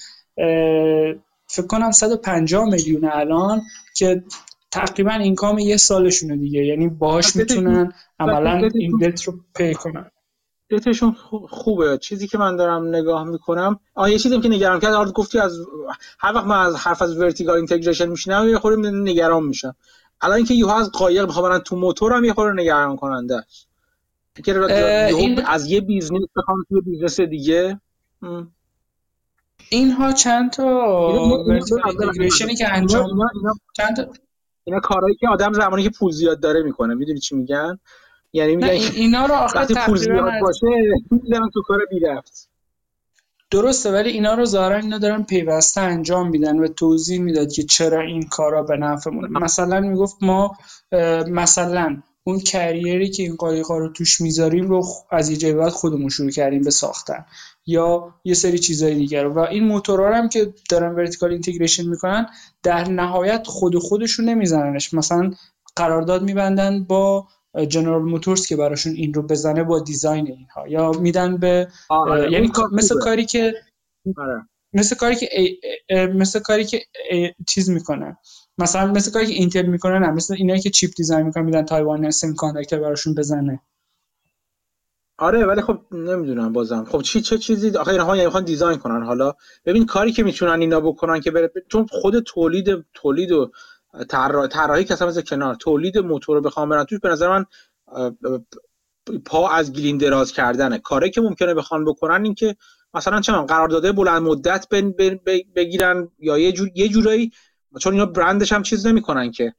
فکر 1.47 1.67
کنم 1.67 1.91
150 1.91 2.65
میلیون 2.65 3.09
الان 3.13 3.61
که 3.95 4.23
تقریبا 4.71 5.11
income 5.11 5.59
یه 5.59 5.77
سالشونه 5.77 6.37
دیگه. 6.37 6.65
یعنی 6.65 6.87
باهاش 6.87 7.35
می‌تونن 7.35 7.93
عملا 8.19 8.69
این 8.75 8.97
debt 9.01 9.23
رو 9.23 9.33
pay 9.55 9.73
کنن. 9.73 10.11
دتشون 10.69 11.15
خوبه. 11.49 11.97
چیزی 11.97 12.27
که 12.27 12.37
من 12.37 12.55
دارم 12.55 12.87
نگاه 12.87 13.23
می‌کنم 13.23 13.79
آ 13.95 14.07
یه 14.07 14.19
چیزی 14.19 14.39
که 14.39 14.49
نگران 14.49 14.79
کرد 14.79 14.93
آرد 14.93 15.11
گفتی 15.11 15.39
از 15.39 15.57
هر 16.19 16.33
وقت 16.33 16.45
من 16.45 16.65
از 16.65 16.75
حرف 16.75 17.01
از 17.01 17.17
vertical 17.17 17.55
integration 17.55 18.09
میشنم 18.09 18.49
یه 18.49 18.57
خورده 18.57 18.91
نگران 18.91 19.43
میشم. 19.43 19.75
الان 20.21 20.37
اینکه 20.37 20.53
یوها 20.53 20.79
از 20.79 20.91
قایق 20.91 21.25
بخوام 21.25 21.57
تو 21.57 21.75
موتور 21.75 22.13
هم 22.13 22.23
یه 22.23 22.33
خورده 22.33 22.61
نگران 22.61 22.95
کننده 22.95 23.35
است. 23.35 23.67
این... 25.09 25.45
از 25.45 25.65
یه 25.65 25.81
business 25.81 26.21
بخوام 26.35 26.65
تو 26.69 26.81
business 26.81 27.19
دیگه. 27.19 27.79
اینها 29.69 30.11
چند 30.11 30.51
تا 30.51 31.39
اینتگریشنی 31.85 32.55
که 32.55 32.73
انجام 32.73 33.09
چند 33.77 33.95
تا؟ 33.95 34.07
اینا 34.63 34.79
کارهایی 34.79 35.15
که 35.15 35.27
آدم 35.27 35.53
زمانی 35.53 35.83
که 35.83 35.89
پول 35.89 36.11
زیاد 36.11 36.39
داره 36.39 36.63
می‌کنه. 36.63 36.93
می‌دونی 36.93 37.19
چی 37.19 37.35
میگن؟ 37.35 37.79
یعنی 38.33 38.55
میگن 38.55 38.67
اینا 38.67 39.25
رو 39.25 39.33
آخه 39.33 39.65
پول 39.85 39.97
زیاد 39.97 40.31
باشه 40.41 40.67
میدن 41.11 41.49
تو 41.53 41.61
کار 41.61 41.79
بیرفت 41.89 42.49
درسته 43.51 43.91
ولی 43.91 44.09
اینا 44.09 44.33
رو 44.33 44.45
ظاهرا 44.45 44.75
اینا 44.75 44.97
دارن 44.97 45.23
پیوسته 45.23 45.81
انجام 45.81 46.29
میدن 46.29 46.59
و 46.59 46.67
توضیح 46.67 47.21
می‌داد 47.21 47.51
که 47.51 47.63
چرا 47.63 48.01
این 48.01 48.23
کارا 48.23 48.63
به 48.63 48.77
نفعمونه 48.77 49.39
مثلا 49.39 49.79
می‌گفت 49.79 50.15
ما 50.21 50.57
مثلا 51.27 52.01
اون 52.23 52.39
کریری 52.39 53.09
که 53.09 53.23
این 53.23 53.35
قایقا 53.35 53.77
رو 53.77 53.89
توش 53.89 54.21
می‌ذاریم 54.21 54.67
رو 54.67 54.83
از 55.09 55.29
یه 55.43 55.53
بعد 55.53 55.69
خودمون 55.69 56.09
شروع 56.09 56.31
کردیم 56.31 56.61
به 56.61 56.71
ساختن. 56.71 57.25
یا 57.67 58.15
یه 58.23 58.33
سری 58.33 58.59
چیزهای 58.59 58.95
دیگر. 58.95 59.27
و 59.27 59.39
این 59.39 59.63
موتورها 59.63 60.15
هم 60.15 60.29
که 60.29 60.53
دارن 60.69 60.95
vertical 60.95 61.31
integration 61.31 61.87
می‌کنن 61.89 62.25
در 62.63 62.89
نهایت 62.89 63.47
خود 63.47 63.77
خودشون 63.77 64.25
نمیزننش. 64.29 64.93
مثلا 64.93 65.31
قرارداد 65.75 66.23
میبندن 66.23 66.83
با 66.83 67.27
جنرال 67.67 68.01
موتورز 68.01 68.45
که 68.45 68.55
براشون 68.55 68.93
این 68.93 69.13
رو 69.13 69.21
بزنه 69.21 69.63
با 69.63 69.79
design 69.79 70.27
اینها. 70.27 70.67
یا 70.67 70.91
میدن 70.91 71.37
به 71.37 71.67
یعنی 72.31 72.51
مثل 72.71 72.99
کاری 72.99 73.25
که 73.25 73.53
آره. 74.17 74.47
مثل 74.73 74.95
کاری 74.95 75.15
که 75.15 75.27
مثل 76.15 76.39
کاری 76.39 76.65
که 76.65 76.81
چیز 77.47 77.69
می‌کنه. 77.69 78.17
مثلا 78.57 78.91
مثل 78.91 79.11
کاری 79.11 79.25
که 79.25 79.33
اینتل 79.33 79.65
می‌کنه 79.65 79.99
نه 79.99 80.11
مثل 80.11 80.33
اینایی 80.37 80.61
که 80.61 80.69
chip 80.69 80.91
design 80.97 81.25
می‌کنن 81.25 81.43
میدن 81.43 81.65
تایوان 81.65 82.11
semiconductor 82.11 82.79
براشون 82.79 83.15
بزنه. 83.15 83.61
آره 85.19 85.45
ولی 85.45 85.61
خب 85.61 85.79
نمی‌دونم 85.91 86.53
بازم. 86.53 86.85
خب 86.85 87.01
چی 87.01 87.21
چه 87.21 87.37
چیزی؟ 87.37 87.69
آخه 87.69 87.91
اینها 87.91 88.15
یعنی 88.15 88.25
می‌خوان 88.25 88.43
دیزاین 88.43 88.77
کنن. 88.77 89.03
حالا 89.03 89.33
ببین 89.65 89.85
کاری 89.85 90.11
که 90.11 90.23
می‌تونن 90.23 90.61
اینا 90.61 90.79
بکنن 90.79 91.19
که 91.19 91.31
بره 91.31 91.51
چون 91.67 91.85
خود 91.89 92.19
تولید 92.19 92.85
تولید 92.93 93.31
و 93.31 93.51
طراحی 94.49 94.83
که 94.83 94.93
اصلا 94.93 95.21
کنار. 95.21 95.55
تولید 95.55 95.97
موتور 95.97 96.35
رو 96.35 96.41
بخوام 96.41 96.69
برن 96.69 96.83
توش 96.83 96.99
به 96.99 97.09
نظر 97.09 97.29
من 97.29 97.45
پا 99.25 99.49
از 99.49 99.73
گلین 99.73 99.97
دراز 99.97 100.31
کردنه. 100.31 100.79
کاری 100.79 101.09
که 101.09 101.21
ممکنه 101.21 101.53
بخوان 101.53 101.85
بکنن 101.85 102.23
این 102.23 102.35
که 102.35 102.55
مثلا 102.93 103.21
چه 103.21 103.31
قرارداد 103.33 103.95
بلند 103.95 104.21
مدت 104.21 104.67
بگیرن 105.55 106.07
یا 106.19 106.37
یه 106.37 106.51
جور 106.51 106.69
یه 106.75 106.89
جورایی 106.89 107.31
چون 107.79 107.93
اینا 107.93 108.05
برندش 108.05 108.51
هم 108.51 108.63
چیز 108.63 108.87
نمی‌کنن 108.87 109.31
که. 109.31 109.53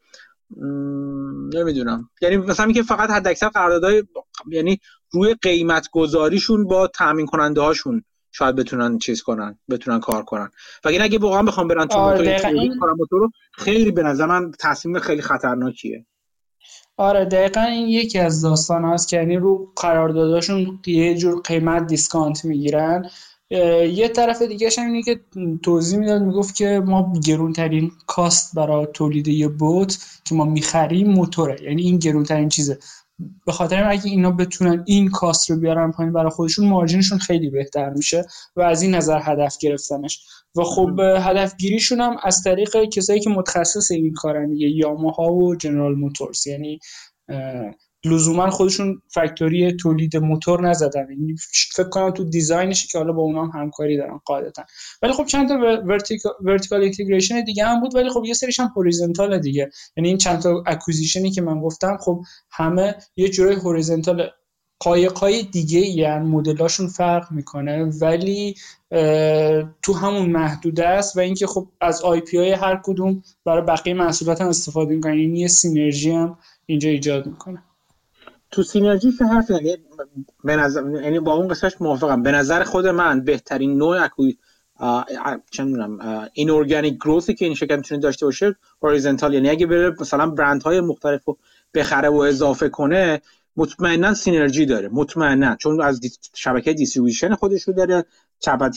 نمی‌دونم. 1.55 2.11
یعنی 2.23 2.37
مثلا 2.37 2.67
اینکه 2.67 2.83
فقط 2.83 3.11
حد 3.11 3.29
اکثر 3.29 3.49
قراردادهای 3.49 4.05
یعنی 4.51 4.81
روی 5.11 5.35
قیمت 5.43 5.89
گذاریشون 5.93 6.67
با 6.67 6.87
تامین 6.87 7.27
کننده 7.27 7.61
هاشون 7.61 8.05
شاید 8.33 8.57
بتونن 8.57 8.99
چیز 8.99 9.23
کنن 9.23 9.59
بتونن 9.71 10.01
کار 10.01 10.23
کنن. 10.23 10.51
و 10.85 10.89
اگه 11.01 11.19
واقعا 11.19 11.43
بخوام 11.43 11.69
برن 11.69 11.87
تو 11.87 11.99
موتور 12.99 13.31
خیلی 13.53 13.91
به 13.91 14.03
نظر 14.03 14.27
من 14.27 14.53
تصمیم 14.61 14.99
خیلی 14.99 15.23
خطرناکیه. 15.23 16.07
آره 16.97 17.25
دقیقا 17.25 17.61
این 17.61 17.89
یکی 17.89 18.19
از 18.19 18.43
داستان 18.43 18.85
هاست 18.85 19.09
که 19.09 19.17
یعنی 19.17 19.37
رو 19.37 19.73
قرارداداشون 19.77 20.81
یه 20.87 21.15
جور 21.15 21.41
قیمت 21.41 21.87
دیسکانت 21.87 22.45
می‌گیرن. 22.45 23.11
یه 23.51 24.09
طرف 24.09 24.43
دیگه 24.43 24.71
هم 24.79 24.87
اینه 24.87 25.03
که 25.03 25.21
توضیح 25.63 25.99
می‌داد 25.99 26.23
می‌گفت 26.23 26.55
که 26.55 26.83
ما 26.87 27.13
گرونترین 27.27 27.93
کاست 28.07 28.55
برای 28.55 28.87
تولید 28.95 29.29
یه 29.29 29.49
بوت 29.49 29.99
که 30.25 30.35
ما 30.35 30.45
می‌خریم 30.45 31.11
موتوره. 31.11 31.63
یعنی 31.63 31.83
این 31.83 31.99
گرونترین 31.99 32.49
چیزه. 32.49 32.79
به 33.47 33.53
خاطر 33.53 33.85
اگه 33.85 34.07
اینا 34.07 34.31
بتونن 34.31 34.83
این 34.87 35.11
کاست 35.11 35.51
رو 35.51 35.57
بیارن 35.57 35.93
پایین 35.93 36.13
برای 36.13 36.31
خودشون 36.31 36.69
مارجینشون 36.69 37.19
خیلی 37.19 37.51
بهتر 37.51 37.91
میشه 37.91 38.25
و 38.57 38.61
از 38.61 38.83
این 38.83 38.95
نظر 38.95 39.21
هدف 39.23 39.59
گرفتنش. 39.59 40.27
و 40.57 40.63
خب 40.63 41.01
هدف 41.01 41.57
گیریشون 41.57 42.01
هم 42.01 42.17
از 42.23 42.43
طریق 42.43 42.85
کسایی 42.85 43.21
که 43.21 43.31
متخصص 43.31 43.91
این 43.91 44.13
کارن 44.13 44.51
دیگه 44.51 44.69
یاماها 44.69 45.33
و 45.33 45.57
جنرال 45.57 45.95
موتورز. 45.95 46.47
یعنی 46.47 46.79
لزوما 48.05 48.51
خودشون 48.51 49.03
فکتوری 49.09 49.73
تولید 49.73 50.17
موتور 50.17 50.69
نزدن. 50.69 51.07
یعنی 51.11 51.37
فکر 51.75 51.89
کنم 51.89 52.11
تو 52.11 52.25
دیزاینش 52.25 52.87
که 52.87 52.99
حالا 52.99 53.13
با 53.13 53.23
اونام 53.23 53.51
هم 53.51 53.61
همکاری 53.61 53.97
دارن 53.97 54.21
قاعدتا. 54.25 54.63
ولی 55.03 55.13
خب 55.13 55.25
چند 55.25 55.49
تا 55.49 55.83
vertical 56.45 56.83
integration 56.83 57.45
دیگه 57.45 57.65
هم 57.65 57.81
بود 57.81 57.95
ولی 57.95 58.11
خب 58.11 58.25
یه 58.25 58.35
سریش 58.35 58.61
هم 58.61 58.73
horizontal 58.77 59.39
دیگه. 59.39 59.71
یعنی 59.97 60.09
این 60.09 60.19
چند 60.19 60.39
تا 60.39 60.63
acquisition 60.67 61.26
ی 61.26 61.31
که 61.31 61.43
من 61.43 61.61
گفتم 61.61 61.97
خب 62.01 62.21
همه 62.51 62.95
یه 63.17 63.29
جورای 63.29 63.55
horizontal 63.55 64.31
قایقای 64.81 65.43
دیگه 65.43 65.81
یعنی 65.81 66.29
مدلاشون 66.29 66.89
فرق 66.89 67.33
می‌کنه. 67.33 67.85
ولی 67.85 68.55
تو 69.83 69.93
همون 69.95 70.31
محدوده 70.31 70.89
است 70.89 71.17
و 71.17 71.21
اینکه 71.21 71.47
خب 71.47 71.69
از 71.81 72.03
IP 72.03 72.39
های 72.39 72.53
هر 72.53 72.81
کدوم 72.85 73.23
برای 73.45 73.63
بقیه 73.63 73.95
محصولات 73.95 74.41
هم 74.41 74.49
استفاده 74.49 74.95
می‌کنن. 74.95 75.19
یعنی 75.19 75.41
یه 75.41 75.49
synergy 75.49 76.11
هم 76.11 76.39
اینجا 76.67 76.89
ایجاد 76.89 77.27
می‌کنه. 77.27 77.63
تو 78.51 78.63
synergy 78.63 79.13
که 79.13 79.25
حرف 79.25 79.51
یعنی 79.51 79.77
به 80.45 80.57
نظر 80.57 80.83
یعنی 81.03 81.21
با 81.21 81.35
اون 81.35 81.49
قصهش 81.49 81.73
موافقم. 81.81 82.23
به 82.23 82.33
نظر 82.33 82.65
خود 82.65 82.87
من 82.87 83.25
بهترین 83.25 83.79
نوع 83.79 84.05
acqui 84.05 84.37
چه 85.51 85.65
می‌دونم 85.65 85.99
این 86.33 86.51
organic 86.51 86.95
growth 86.95 87.29
ی 87.29 87.35
که 87.35 87.45
این 87.45 87.55
شرکت 87.55 87.77
می‌تونه 87.77 88.01
داشته 88.01 88.27
باشه 88.27 88.57
horizontal 88.83 89.35
یعنی 89.35 89.51
اگه 89.51 89.67
بره 89.67 89.95
مثلا 90.01 90.27
برند 90.27 90.63
های 90.63 90.81
مختلف 90.81 91.25
رو 91.25 91.39
بخره 91.75 92.09
و 92.09 92.17
اضافه 92.17 92.69
کنه 92.69 93.21
مطمئنا 93.57 94.15
synergy 94.15 94.67
داره. 94.67 94.89
مطمئنا. 94.93 95.57
چون 95.57 95.81
از 95.81 96.01
شبکه 96.35 96.73
distribution 96.73 97.35
خودش 97.35 97.63
رو 97.63 97.75
داره 97.75 98.05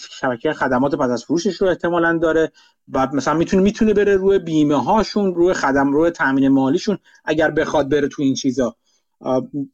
شبکه 0.09 0.53
خدمات 0.53 0.95
پس 0.95 1.09
از 1.09 1.23
فروشش 1.23 1.55
رو 1.55 1.67
احتمالا 1.67 2.17
داره 2.17 2.51
بعد 2.87 3.13
مثلا 3.13 3.33
می‌تونه 3.33 3.63
می‌تونه 3.63 3.93
بره 3.93 4.15
روی 4.15 4.39
بیمه 4.39 4.83
هاشون 4.83 5.35
روی 5.35 5.53
خدم 5.53 5.93
روی 5.93 6.11
تامین 6.11 6.47
مالیشون 6.47 6.97
اگر 7.25 7.51
بخواد 7.51 7.89
بره 7.89 8.07
تو 8.07 8.21
این 8.21 8.33
چیزا. 8.33 8.75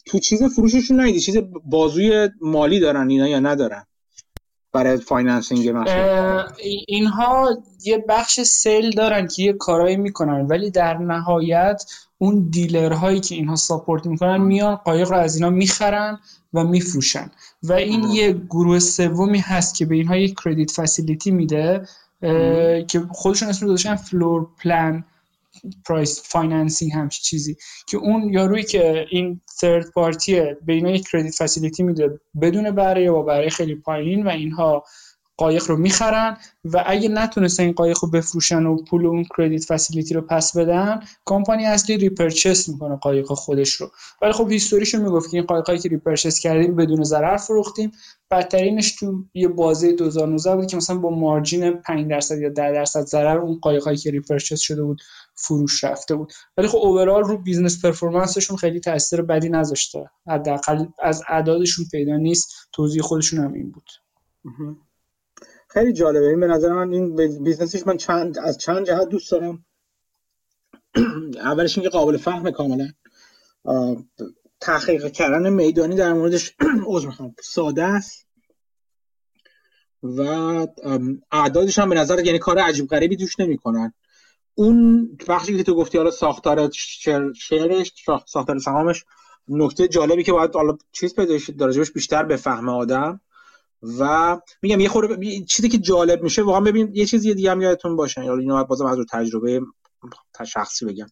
تو 0.06 0.20
چیز 0.20 0.44
فروششون 0.44 1.02
نیدی 1.02 1.20
چیز 1.20 1.38
بازوی 1.66 2.30
مالی 2.42 2.80
دارن 2.80 3.10
اینا 3.10 3.28
یا 3.28 3.40
ندارن؟ 3.40 3.84
برای 4.74 4.98
فایننسینگ 4.98 5.74
اینها 6.88 7.58
یه 7.84 8.06
بخش 8.10 8.40
sale 8.40 8.92
دارن 8.92 9.28
که 9.28 9.44
یه 9.44 9.54
کارایی 9.54 9.98
می‌کنن 9.98 10.48
ولی 10.48 10.72
در 10.72 10.98
نهایت 10.98 11.84
اون 12.18 12.48
dealer 12.50 12.97
هایی 12.97 13.20
که 13.20 13.36
اینها 13.36 13.56
support 13.56 14.06
می‌کنن 14.06 14.38
میان 14.38 14.76
قایق 14.76 15.10
رو 15.10 15.18
از 15.18 15.36
اینا 15.36 15.50
می‌خرن 15.50 16.20
و 16.54 16.64
میفروشن. 16.64 17.32
و 17.64 17.74
این 17.74 18.04
یه 18.04 18.34
گروه 18.34 18.80
سومی 18.80 19.40
هست 19.40 19.76
که 19.76 19.86
به 19.86 19.96
اینها 19.96 20.18
یک 20.18 20.40
credit 20.44 20.72
facility 20.72 21.32
میده 21.32 21.88
که 22.88 23.04
خودشون 23.10 23.50
اسم 23.50 23.66
گذاشتن 23.66 23.96
floor 23.96 24.48
plan. 24.64 25.06
price 25.86 26.22
financing 26.26 26.92
همچی 26.92 27.22
چیزی. 27.22 27.56
که 27.88 27.98
اون 27.98 28.34
یارویی 28.34 28.64
که 28.64 29.06
این 29.10 29.42
third 29.60 29.92
party 29.92 30.47
ه 30.47 30.58
به 30.66 30.74
اینا 30.74 30.90
یک 30.90 31.08
credit 31.12 31.36
facility 31.36 31.84
میده 31.84 32.20
بدون 32.42 32.72
بهره 32.72 33.12
با 33.12 33.22
بهره 33.22 33.50
خیلی 33.50 33.76
پایین 33.76 34.28
و 34.28 34.30
اینها 34.30 34.84
قایق 35.38 35.68
رو 35.68 35.78
می‌خرن 35.78 36.38
و 36.66 36.84
اگه 36.86 37.10
نتونستن 37.10 37.64
این 37.64 37.72
قایق 37.72 37.98
رو 38.02 38.10
بفروشن 38.10 38.66
و 38.66 38.78
پول 38.84 39.06
اون 39.06 39.26
credit 39.38 39.66
facility 39.66 40.14
رو 40.14 40.22
پس 40.22 40.58
بدن 40.58 41.00
کمپانی 41.26 41.66
اصلی 41.66 41.98
repurchase 41.98 42.70
می‌کنه 42.70 42.96
قایق 42.96 43.26
خودش 43.26 43.74
رو. 43.74 43.92
ولی 44.22 44.32
خب 44.32 44.52
history 44.52 44.87
شو 44.87 45.02
می‌گفت 45.02 45.32
که 45.32 45.38
این 45.38 45.46
قایقایی 45.46 45.80
که 45.80 45.90
repurchase 45.90 46.40
کردیم 46.40 46.76
بدون 46.76 47.04
ضرر 47.04 47.38
فروختیم. 47.38 47.92
بدترینش 48.32 48.96
تو 48.96 49.24
یه 49.34 49.48
بازه 49.48 49.92
2019 49.92 50.56
بود 50.56 50.68
که 50.68 50.78
مثلا 50.78 50.98
با 50.98 51.10
margin 51.10 51.72
5 51.72 52.10
درصد 52.10 52.40
یا 52.40 52.50
10 52.50 52.72
درصد 52.72 53.06
ضرر 53.06 53.38
اون 53.38 53.60
قایقایی 53.60 53.98
که 53.98 54.12
repurchase 54.12 54.60
شده 54.60 54.84
بود 54.84 55.02
فروش 55.38 55.84
رفته 55.84 56.16
بود. 56.16 56.34
ولی 56.58 56.68
خب 56.68 56.78
overall 56.78 57.24
رو 57.24 57.38
business 57.38 57.86
performance 57.86 58.39
شون 58.39 58.58
خیلی 58.58 58.80
تاثیر 58.80 59.22
بدی 59.22 59.50
نذاشته. 59.50 60.10
حداقل 60.28 60.86
از 61.00 61.24
اعدادشون 61.28 61.86
پیدا 61.92 62.18
نیست. 62.18 62.54
توضیح 62.72 63.02
خودشون 63.02 63.40
هم 63.40 63.54
این 63.54 63.72
بود. 63.72 63.90
خیلی 65.70 65.94
جالبه. 65.94 66.26
این 66.28 66.40
به 66.40 66.48
نظر 66.48 66.74
من 66.74 66.92
این 66.94 67.16
بیزنسش 67.44 67.88
من 67.88 67.98
چند 67.98 68.40
از 68.40 68.58
چند 68.58 68.86
جهت 68.86 69.10
دوست 69.10 69.32
دارم. 69.32 69.66
اولش 71.36 71.78
اینکه 71.78 71.90
قابل 71.90 72.18
فهم 72.18 72.52
کاملا. 72.52 72.88
تحقیق 74.60 75.12
کردن 75.12 75.50
میدانی 75.50 75.96
در 75.96 76.14
موردش 76.14 76.56
عذر 76.88 77.08
می‌خوام. 77.08 77.36
ساده 77.44 77.84
است. 77.84 78.28
و 80.04 80.22
اعدادش 81.32 81.80
هم 81.80 81.90
به 81.90 81.96
نظر 81.96 82.26
یعنی 82.26 82.40
کار 82.40 82.60
عجیب 82.60 82.88
غریبی 82.88 83.18
توش 83.18 83.40
نمی‌کنن. 83.40 83.94
اون 84.60 85.10
بخشی 85.28 85.58
که 85.58 85.64
تو 85.64 85.76
گفتی 85.76 85.98
حالا 85.98 86.12
ساختار 86.12 86.70
شعرش 87.36 87.94
ساختار 88.26 88.60
سهامش 88.60 89.06
نکته 89.48 89.88
جالبی 89.88 90.24
که 90.24 90.32
باید 90.32 90.56
حالا 90.56 90.78
چیز 90.92 91.16
پیدا 91.16 91.40
شد 91.40 91.94
بیشتر 91.94 92.24
به 92.24 92.36
فهم 92.36 92.70
آدم. 92.70 93.22
و 94.00 94.38
میگم 94.62 94.80
یه 94.80 94.90
خورده 94.90 95.46
چیزی 95.46 95.70
که 95.70 95.78
جالب 95.78 96.24
میشه 96.24 96.42
واقعا 96.42 96.62
ببین 96.62 96.92
یه 96.94 97.06
چیزی 97.06 97.34
دیگه 97.34 97.52
هم 97.52 97.62
یادتون 97.62 97.96
باشه. 97.96 98.26
یا 98.26 98.38
اینو 98.38 98.64
بازم 98.64 98.86
از 98.86 98.98
تجربه 99.12 99.62
شخصی 100.48 100.86
بگم. 100.86 101.08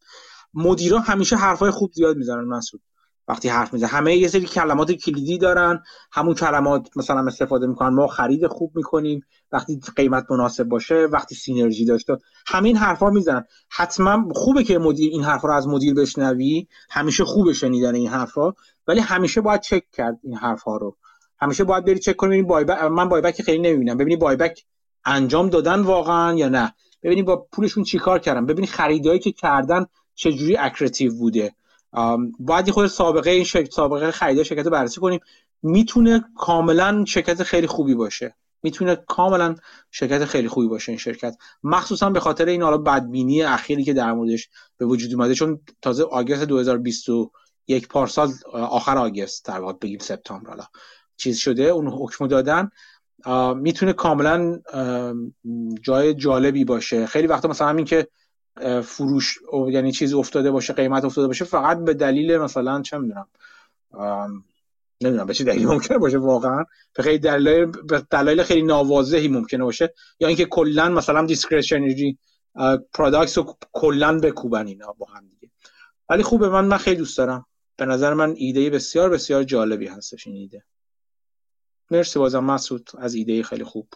مدیرا 0.54 1.00
همیشه 1.00 1.36
حرفای 1.36 1.72
خوب 1.72 1.92
زیاد 1.94 2.18
می‌زنن 2.18 2.44
مسعود. 2.44 2.82
وقتی 3.28 3.50
حرف 3.50 3.74
می‌زنن 3.74 3.90
همه 3.90 4.16
یه 4.16 4.28
سری 4.28 4.46
کلمات 4.46 4.92
کلیدی 4.92 5.38
دارن. 5.38 5.84
همون 6.12 6.36
کلمات 6.36 6.90
مثلا 6.96 7.20
استفاده 7.28 7.68
می‌کنن. 7.68 7.90
ما 7.90 8.08
خرید 8.08 8.48
خوب 8.48 8.72
می‌کنیم. 8.76 9.22
وقتی 9.52 9.80
قیمت 9.96 10.32
مناسب 10.32 10.64
باشه 10.64 11.08
وقتی 11.12 11.36
سینرژی 11.36 11.86
داشته. 11.86 12.18
همین 12.48 12.78
حرفا 12.78 13.10
می‌زنن. 13.10 13.46
حتما 13.70 14.34
خوبه 14.34 14.64
که 14.64 14.78
مدیر 14.78 15.12
این 15.12 15.24
حرفا 15.24 15.48
رو 15.48 15.54
از 15.54 15.68
مدیر 15.68 15.94
بشنوی. 15.94 16.68
همیشه 16.90 17.24
خوبه 17.26 17.54
شنیدن 17.54 17.96
این 17.96 18.08
حرفا. 18.08 18.54
ولی 18.88 19.00
همیشه 19.00 19.42
باید 19.42 19.62
چک 19.62 19.84
کرد 19.92 20.20
این 20.24 20.38
حرفا 20.38 20.78
رو. 20.78 20.98
همیشه 21.40 21.64
باید 21.64 21.86
بری 21.86 22.00
چک 22.00 22.16
کنی 22.16 22.42
بای 22.42 22.66
من 22.90 23.10
بایبک 23.10 23.42
خیلی 23.42 23.60
نمی‌بینم. 23.70 23.98
ببینی 23.98 24.16
بایبک 24.16 24.66
انجام 25.06 25.50
دادن 25.50 25.80
واقعا 25.80 26.34
یا 26.34 26.50
نه. 26.50 26.74
ببینی 27.04 27.24
با 27.24 27.48
پولشون 27.52 27.84
چیکار 27.84 28.20
کردن. 28.20 28.46
ببینی 28.46 28.68
خریدایی 28.68 29.20
که 29.20 29.32
کردن 29.32 29.86
چجوری 30.16 30.58
اکرتیو 30.58 31.14
بوده. 31.16 31.56
باید 32.40 32.72
خود 32.72 32.88
سابقه 32.88 33.30
این 33.30 33.44
شرکت 33.44 33.72
سابقه 33.72 34.12
خرید 34.12 34.44
شرکت 34.44 34.68
بررسی 34.68 35.02
کنیم. 35.02 35.20
می‌تونه 35.64 36.26
کاملا 36.38 37.06
شرکت 37.06 37.44
خیلی 37.44 37.68
خوبی 37.68 37.96
باشه. 37.96 38.36
می‌تونه 38.64 38.96
کاملا 38.96 39.56
شرکت 39.92 40.26
خیلی 40.26 40.48
خوبی 40.48 40.68
باشه 40.68 40.92
این 40.92 41.00
شرکت. 41.00 41.38
مخصوصا 41.64 42.10
به 42.10 42.20
خاطر 42.20 42.46
این 42.46 42.62
حالا 42.62 42.78
بدبینی 42.78 43.44
اخیری 43.44 43.84
که 43.84 43.94
در 43.94 44.14
موردش 44.14 44.50
به 44.78 44.86
وجود 44.86 45.14
اومده 45.14 45.34
چون 45.34 45.60
تازه 45.82 46.04
آگست 46.04 46.44
2021 46.44 47.88
پارسال 47.88 48.30
آخر 48.54 48.98
آگست 48.98 49.46
در 49.46 49.60
واقع 49.60 49.74
بگیم 49.74 50.00
سپتامبر 50.00 50.50
حالا 50.50 50.64
چیز 51.18 51.38
شده 51.38 51.64
اون 51.64 51.88
حکم 51.88 52.28
دادن. 52.28 52.70
می‌تونه 53.56 53.94
کاملا 53.94 54.60
جای 55.82 56.14
جالبی 56.14 56.66
باشه. 56.66 57.06
خیلی 57.06 57.28
وقتا 57.28 57.48
مثلا 57.48 57.68
همین 57.68 57.86
که 57.86 58.08
فروش 58.84 59.38
یعنی 59.70 59.92
چیز 59.92 60.14
افتاده 60.14 60.52
باشه 60.52 60.74
قیمت 60.74 61.06
افتاده 61.06 61.28
باشه 61.28 61.46
فقط 61.46 61.80
به 61.84 61.94
دلیل 61.94 62.38
مثلا 62.38 62.82
چه 62.82 62.98
می‌دونم 62.98 63.28
نمی‌دونم 65.02 65.26
به 65.26 65.34
چه 65.34 65.44
دلیلی 65.44 65.66
ممکنه 65.66 65.98
باشه 65.98 66.18
واقعا. 66.18 66.66
به 66.94 67.04
خیلی 67.04 67.20
دلایل 67.20 67.72
دلایل 68.12 68.44
خیلی 68.44 68.62
ناواضحی 68.62 69.28
ممکنه 69.28 69.64
باشه. 69.64 69.94
یا 70.20 70.28
اینکه 70.28 70.46
کلا 70.46 70.90
مثلا 70.90 71.26
discretionary 71.26 72.18
products 72.94 73.38
رو 73.38 73.58
کلا 73.72 74.20
بکوبن 74.20 74.68
اینا 74.68 74.92
با 74.98 75.06
هم 75.06 75.28
دیگه. 75.28 75.50
ولی 76.10 76.24
خوبه 76.24 76.50
من 76.50 76.66
من 76.66 76.78
خیلی 76.78 76.98
دوست 76.98 77.18
دارم. 77.18 77.46
به 77.78 77.86
نظر 77.86 78.14
من 78.14 78.34
ایده 78.38 78.70
بسیار 78.70 79.10
بسیار 79.10 79.44
جالبی 79.44 79.88
هستش 79.88 80.28
این 80.28 80.36
ایده. 80.36 80.64
مرسی 81.92 82.20
بازم 82.20 82.44
مسعود 82.44 82.90
از 82.98 83.16
ایده 83.16 83.44
خیلی 83.44 83.64
خوب. 83.64 83.88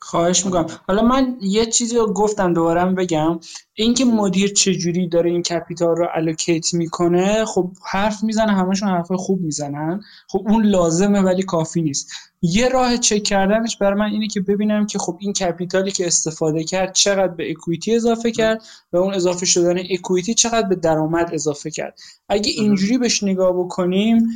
خواهش 0.00 0.46
می‌کنم. 0.46 0.66
حالا 0.88 1.02
من 1.02 1.36
یه 1.40 1.66
چیزی 1.66 1.96
رو 1.96 2.12
گفتم 2.12 2.52
دوباره 2.52 2.84
بگم. 2.84 3.40
اینکه 3.74 4.04
مدیر 4.04 4.52
چجوری 4.52 5.08
داره 5.08 5.30
این 5.30 5.42
capital 5.42 5.96
رو 5.96 6.08
allocate 6.14 6.74
می‌کنه 6.74 7.44
خب 7.44 7.70
حرف 7.90 8.24
می‌زنه 8.24 8.52
همشون 8.52 8.88
حرف 8.88 9.12
خوب 9.12 9.40
می‌زنن. 9.40 10.00
خب 10.28 10.44
اون 10.48 10.64
لازمه 10.66 11.20
ولی 11.20 11.42
کافی 11.42 11.82
نیست. 11.82 12.10
یه 12.42 12.68
راه 12.68 12.96
چک 12.96 13.22
کردنش 13.22 13.76
برای 13.76 13.98
من 13.98 14.06
اینه 14.06 14.28
که 14.28 14.40
ببینم 14.40 14.86
که 14.86 14.98
خب 14.98 15.16
این 15.20 15.32
capital 15.32 15.83
ی 15.83 15.90
که 15.90 16.06
استفاده 16.06 16.64
کرد 16.64 16.92
چقدر 16.92 17.34
به 17.34 17.50
equity 17.50 17.94
اضافه 17.94 18.32
کرد 18.32 18.62
و 18.92 18.96
اون 18.96 19.14
اضافه 19.14 19.46
شدن 19.46 19.78
equity 19.90 20.34
چقدر 20.34 20.68
به 20.68 20.74
درآمد 20.74 21.30
اضافه 21.32 21.70
کرد. 21.70 21.98
اگه 22.28 22.50
اینجوری 22.50 22.98
بهش 22.98 23.22
نگاه 23.22 23.52
بکنیم 23.52 24.28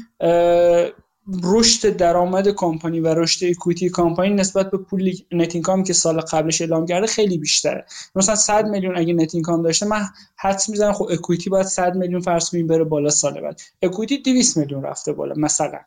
رشد 1.44 1.96
درآمد 1.96 2.48
کمپانی 2.48 3.00
و 3.00 3.14
رشد 3.14 3.46
equity 3.46 3.90
کمپانی 3.90 4.34
نسبت 4.34 4.70
به 4.70 4.78
پول 4.78 5.12
net 5.32 5.84
که 5.86 5.92
سال 5.92 6.20
قبلش 6.20 6.60
اعلام 6.60 6.86
کرده 6.86 7.06
خیلی 7.06 7.38
بیشتره. 7.38 7.86
مثلا 8.14 8.34
100 8.34 8.68
میلیون 8.68 8.98
اگه 8.98 9.12
net 9.12 9.34
income 9.34 9.62
داشته 9.62 9.86
من 9.86 10.02
حدس 10.36 10.68
می‌زنم 10.68 10.92
خب 10.92 11.08
equity 11.10 11.50
باید 11.50 11.66
100 11.66 11.96
میلیون 11.96 12.20
فرض 12.20 12.50
کنیم 12.50 12.66
بره 12.66 12.84
بالا 12.84 13.10
سال 13.10 13.40
بعد. 13.40 13.60
equity 13.82 14.18
200 14.18 14.56
میلیون 14.56 14.82
رفته 14.82 15.12
بالا 15.12 15.34
مثلا. 15.36 15.78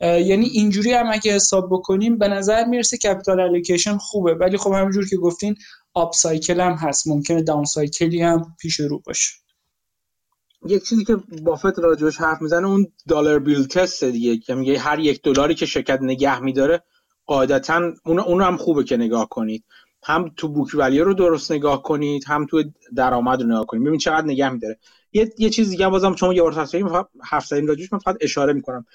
یعنی 0.00 0.46
اینجوری 0.46 0.92
هم 0.92 1.06
اگه 1.12 1.34
حساب 1.34 1.68
بکنیم 1.70 2.18
به 2.18 2.28
نظر 2.28 2.64
می‌رسه 2.64 2.96
capital 2.96 3.40
allocation 3.40 3.96
خوبه. 3.96 4.34
ولی 4.34 4.56
خب 4.56 4.72
همونجور 4.72 5.08
که 5.08 5.16
گفتین 5.16 5.54
up 5.94 6.14
cycle 6.14 6.60
هم 6.60 6.72
هست. 6.72 7.08
ممکنه 7.08 7.42
down 7.42 7.64
cycle 7.64 8.12
ی 8.12 8.22
هم 8.22 8.56
پیش 8.60 8.80
رو 8.80 8.98
باشه. 9.06 9.30
یک 10.66 10.84
چیزی 10.84 11.04
که 11.04 11.16
بافت 11.42 11.78
راجبش 11.78 12.16
حرف 12.16 12.42
می‌زنه 12.42 12.66
اون 12.66 12.86
dollar 13.08 13.38
bill 13.38 13.66
test 13.66 14.04
دیگه 14.04 14.36
که 14.36 14.54
میگه 14.54 14.78
هر 14.78 14.98
یک 14.98 15.22
دلاری 15.22 15.54
که 15.54 15.66
شرکت 15.66 15.98
نگه 16.02 16.40
میداره 16.40 16.82
قاعدتا 17.26 17.92
اون 18.06 18.18
اون 18.18 18.42
هم 18.42 18.56
خوبه 18.56 18.84
که 18.84 18.96
نگاه 18.96 19.28
کنید. 19.28 19.64
هم 20.02 20.30
تو 20.36 20.48
book 20.48 20.70
value 20.74 21.00
رو 21.00 21.14
درست 21.14 21.52
نگاه 21.52 21.82
کنید 21.82 22.24
هم 22.26 22.46
تو 22.46 22.64
درآمد 22.94 23.42
رو 23.42 23.48
نگاه 23.48 23.66
کنید. 23.66 23.84
ببین 23.84 23.98
چقدر 23.98 24.26
نگه 24.26 24.50
میداره. 24.50 24.78
یه 25.12 25.32
یه 25.38 25.50
چیز 25.50 25.70
دیگه 25.70 25.88
بازم 25.88 26.14
شما 26.14 26.34
یه 26.34 26.42
بار 26.42 26.68
حرف 27.22 27.46
زدین 27.46 27.66
راجبش 27.68 27.92
من 27.92 27.98
فقط 27.98 28.16
اشاره 28.20 28.52
می‌کنم. 28.52 28.86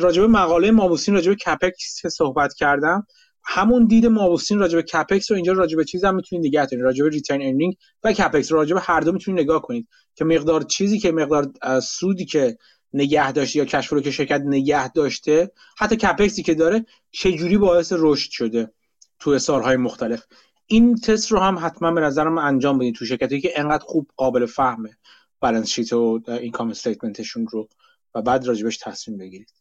راجب 0.00 0.22
مقاله 0.22 0.70
مابوسین 0.70 1.14
راجب 1.14 1.34
CapEx 1.34 2.02
که 2.02 2.08
صحبت 2.08 2.54
کردم 2.54 3.06
همون 3.46 3.86
دید 3.86 4.06
مابوسین 4.06 4.58
راجب 4.58 4.80
CapEx 4.80 5.30
رو 5.30 5.34
اینجا 5.34 5.52
راجب 5.52 5.82
چیز 5.82 6.04
هم 6.04 6.14
می‌تونید 6.14 6.46
نگه 6.46 6.66
دارید. 6.66 6.84
راجب 6.84 7.04
retained 7.04 7.42
earning 7.42 7.76
و 8.04 8.12
CapEx 8.12 8.52
راجب 8.52 8.76
هر 8.80 9.00
دو 9.00 9.12
می‌تونید 9.12 9.40
نگاه 9.40 9.62
کنید 9.62 9.88
که 10.14 10.24
مقدار 10.24 10.62
چیزی 10.62 10.98
که 10.98 11.12
مقدار 11.12 11.52
سودی 11.80 12.24
که 12.24 12.58
نگه 12.92 13.32
داشته 13.32 13.58
یا 13.58 13.64
cash 13.64 13.92
رو 13.92 14.00
که 14.00 14.10
شرکت 14.10 14.42
نگه 14.44 14.88
داشته 14.88 15.50
حتی 15.78 15.96
CapEx 15.96 16.34
ی 16.34 16.42
که 16.42 16.54
داره 16.54 16.86
چه 17.10 17.32
جوری 17.32 17.58
باعث 17.58 17.92
رشد 17.96 18.30
شده 18.30 18.72
تو 19.18 19.38
سالهای 19.38 19.76
مختلف. 19.76 20.26
این 20.66 20.96
تست 20.96 21.32
رو 21.32 21.38
هم 21.38 21.58
حتما 21.58 21.92
به 21.92 22.00
نظرم 22.00 22.38
انجام 22.38 22.78
بدید 22.78 22.94
تو 22.94 23.06
شرکتی 23.06 23.40
که 23.40 23.52
انقدر 23.56 23.84
خوب 23.84 24.10
قابل 24.16 24.46
فهمه 24.46 24.96
بالانس 25.40 25.68
شیت 25.68 25.92
و 25.92 26.20
اینکام 26.28 26.70
استیتمنتشون 26.70 27.46
رو 27.46 27.68
و 28.14 28.22
بعد 28.22 28.46
راجبش 28.46 28.76
تصمیم 28.76 29.18
بگیرید. 29.18 29.52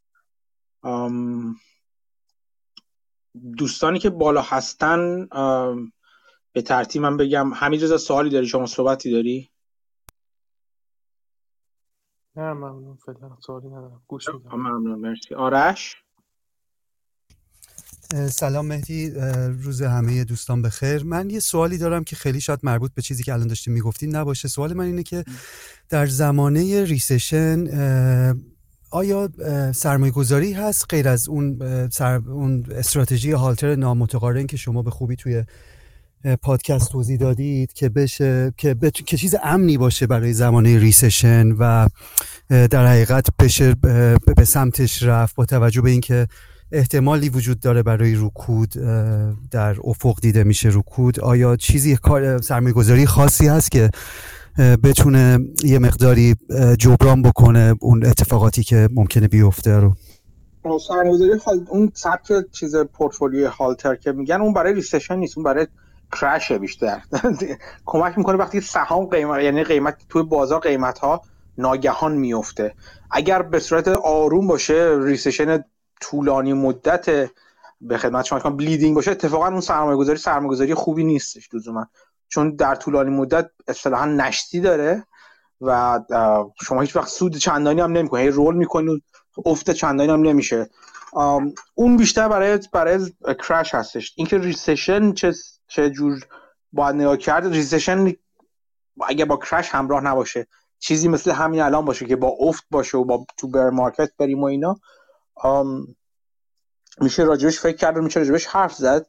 دوستانی 3.57 3.99
که 3.99 4.09
بالا 4.09 4.41
هستن 4.41 5.27
به 6.53 6.61
ترتیب 6.61 7.01
من 7.01 7.17
بگم 7.17 7.53
همین 7.53 7.81
رضا 7.81 7.97
سوالی 7.97 8.29
داری؟ 8.29 8.47
شما 8.47 8.65
صحبتی 8.65 9.11
داری؟ 9.11 9.49
نه 12.35 12.53
ممنون 12.53 12.97
فعلا 13.05 13.37
سوالی 13.45 13.67
ندارم. 13.67 14.01
گوش 14.07 14.29
میدم. 14.29 14.55
ممنون 14.55 14.99
مرسی. 14.99 15.35
آرش؟ 15.35 15.95
سلام 18.29 18.65
مهدی 18.65 19.09
روز 19.63 19.81
همه 19.81 20.23
دوستان 20.23 20.61
بخیر 20.61 21.03
من 21.03 21.29
یه 21.29 21.39
سوالی 21.39 21.77
دارم 21.77 22.03
که 22.03 22.15
خیلی 22.15 22.41
شاید 22.41 22.59
مربوط 22.63 22.93
به 22.93 23.01
چیزی 23.01 23.23
که 23.23 23.33
الان 23.33 23.47
داشتیم 23.47 23.73
می‌گفتین 23.73 24.15
نباشه. 24.15 24.47
سوال 24.47 24.73
من 24.73 24.85
اینه 24.85 25.03
که 25.03 25.23
در 25.89 26.05
زمانه 26.05 26.83
recession 26.83 27.67
آیا 28.95 29.29
سرمایه 29.75 30.11
گذاری 30.11 30.53
هست 30.53 30.85
غیر 30.89 31.07
از 31.07 31.29
اون, 31.29 31.59
سر... 31.89 32.21
اون 32.27 32.65
استراتژی 32.71 33.31
هالتر 33.31 33.75
نامتقارن 33.75 34.47
که 34.47 34.57
شما 34.57 34.81
به 34.81 34.91
خوبی 34.91 35.15
توی 35.15 35.43
پادکست 36.41 36.91
توضیح 36.91 37.17
دادید 37.17 37.73
که 37.73 37.89
بشه 37.89 38.53
که, 38.57 38.75
که 39.05 39.17
چیز 39.17 39.35
امنی 39.43 39.77
باشه 39.77 40.07
برای 40.07 40.33
زمانه 40.33 40.79
recession 40.79 41.51
و 41.51 41.87
در 42.49 42.87
حقیقت 42.87 43.27
بشه 43.39 43.75
به 44.35 44.45
سمتش 44.45 45.03
رفت 45.03 45.35
با 45.35 45.45
توجه 45.45 45.81
به 45.81 45.89
اینکه 45.89 46.27
احتمالی 46.71 47.29
وجود 47.29 47.59
داره 47.59 47.83
برای 47.83 48.15
رکود 48.15 48.69
در 49.51 49.75
افق 49.83 50.19
دیده 50.21 50.43
میشه 50.43 50.69
رکود. 50.73 51.19
آیا 51.19 51.55
چیزی 51.55 51.95
کار 51.95 52.41
سرمایه 52.41 52.73
گذاری 52.73 53.05
خاصی 53.05 53.47
هست 53.47 53.71
که 53.71 53.89
بتونه 54.57 55.39
یه 55.63 55.79
مقداری 55.79 56.35
جبران 56.79 57.21
بکنه 57.21 57.75
اون 57.81 58.05
اتفاقاتی 58.05 58.63
که 58.63 58.89
ممکنه 58.91 59.27
بیفته 59.27 59.77
رو. 59.77 59.95
سرمایه‌گذاری 60.87 61.39
اون 61.69 61.91
سبک 61.93 62.51
چیز 62.51 62.75
پورتفولیو 62.75 63.49
هالتر 63.49 63.95
که 63.95 64.11
میگن 64.11 64.41
اون 64.41 64.53
برای 64.53 64.73
ریسشن 64.73 65.15
نیست 65.15 65.37
اون 65.37 65.43
برای 65.43 65.67
کرش 66.11 66.51
بیشتر. 66.51 67.01
کمک 67.85 68.17
می‌کنه 68.17 68.37
وقتی 68.37 68.61
سهام 68.61 69.05
قیمت 69.05 69.43
یعنی 69.43 69.63
قیمت 69.63 69.95
توی 70.09 70.23
بازار 70.23 70.59
قیمت 70.59 70.99
ها 70.99 71.21
ناگهان 71.57 72.17
میفته 72.17 72.75
اگر 73.11 73.41
به 73.41 73.59
صورت 73.59 73.87
آروم 73.87 74.47
باشه 74.47 74.97
recession 75.01 75.63
طولانی 76.01 76.53
مدت 76.53 77.29
به 77.81 77.97
خدمت 77.97 78.25
شما 78.25 78.39
bleeding 78.39 78.95
باشه 78.95 79.11
اتفاقا 79.11 79.47
اون 79.47 79.61
سرمایه 79.61 79.97
گذاری 79.97 80.17
سرمایه 80.17 80.49
گذاری 80.49 80.73
خوبی 80.73 81.03
نیستش 81.03 81.49
لزوما. 81.53 81.87
چون 82.27 82.55
در 82.55 82.75
طولانی 82.75 83.09
مدت 83.09 83.49
اصطلاحا 83.67 84.05
نشتی 84.05 84.59
داره 84.59 85.05
و 85.61 85.99
شما 86.65 86.81
هیچ 86.81 86.95
وقت 86.95 87.07
سود 87.07 87.37
چندانی 87.37 87.81
هم 87.81 87.91
نمی‌کنه 87.91 88.21
هی 88.21 88.29
roll 88.29 88.55
می‌کنید 88.55 89.03
افت 89.45 89.71
چندانی 89.71 90.11
هم 90.11 90.21
نمیشه. 90.21 90.69
اون 91.75 91.97
بیشتر 91.97 92.27
برای 92.27 92.59
برای 92.73 93.11
crash 93.47 93.75
هستش. 93.75 94.13
اینکه 94.17 94.37
recession 94.37 95.13
چه 95.13 95.33
چه 95.67 95.89
جور 95.89 96.19
باید 96.71 96.95
نگاه 96.95 97.17
کرد 97.17 97.47
ریسشن 97.47 98.13
اگه 99.07 99.25
با 99.25 99.37
کرش 99.37 99.69
همراه 99.69 100.03
نباشه 100.03 100.47
چیزی 100.79 101.07
مثل 101.07 101.31
همین 101.31 101.61
الان 101.61 101.85
باشه 101.85 102.05
که 102.05 102.15
با 102.15 102.35
افت 102.39 102.63
باشه 102.71 102.97
و 102.97 103.03
با 103.05 103.25
تو 103.37 103.47
بر 103.47 103.69
مارکت 103.69 104.11
بریم 104.17 104.41
و 104.41 104.45
اینا. 104.45 104.79
میشه 107.01 107.23
راجبش 107.23 107.59
فکر 107.59 107.77
کرد 107.77 107.97
و 107.97 108.01
میشه 108.01 108.19
راجبش 108.19 108.45
حرف 108.45 108.73
زد. 108.73 109.05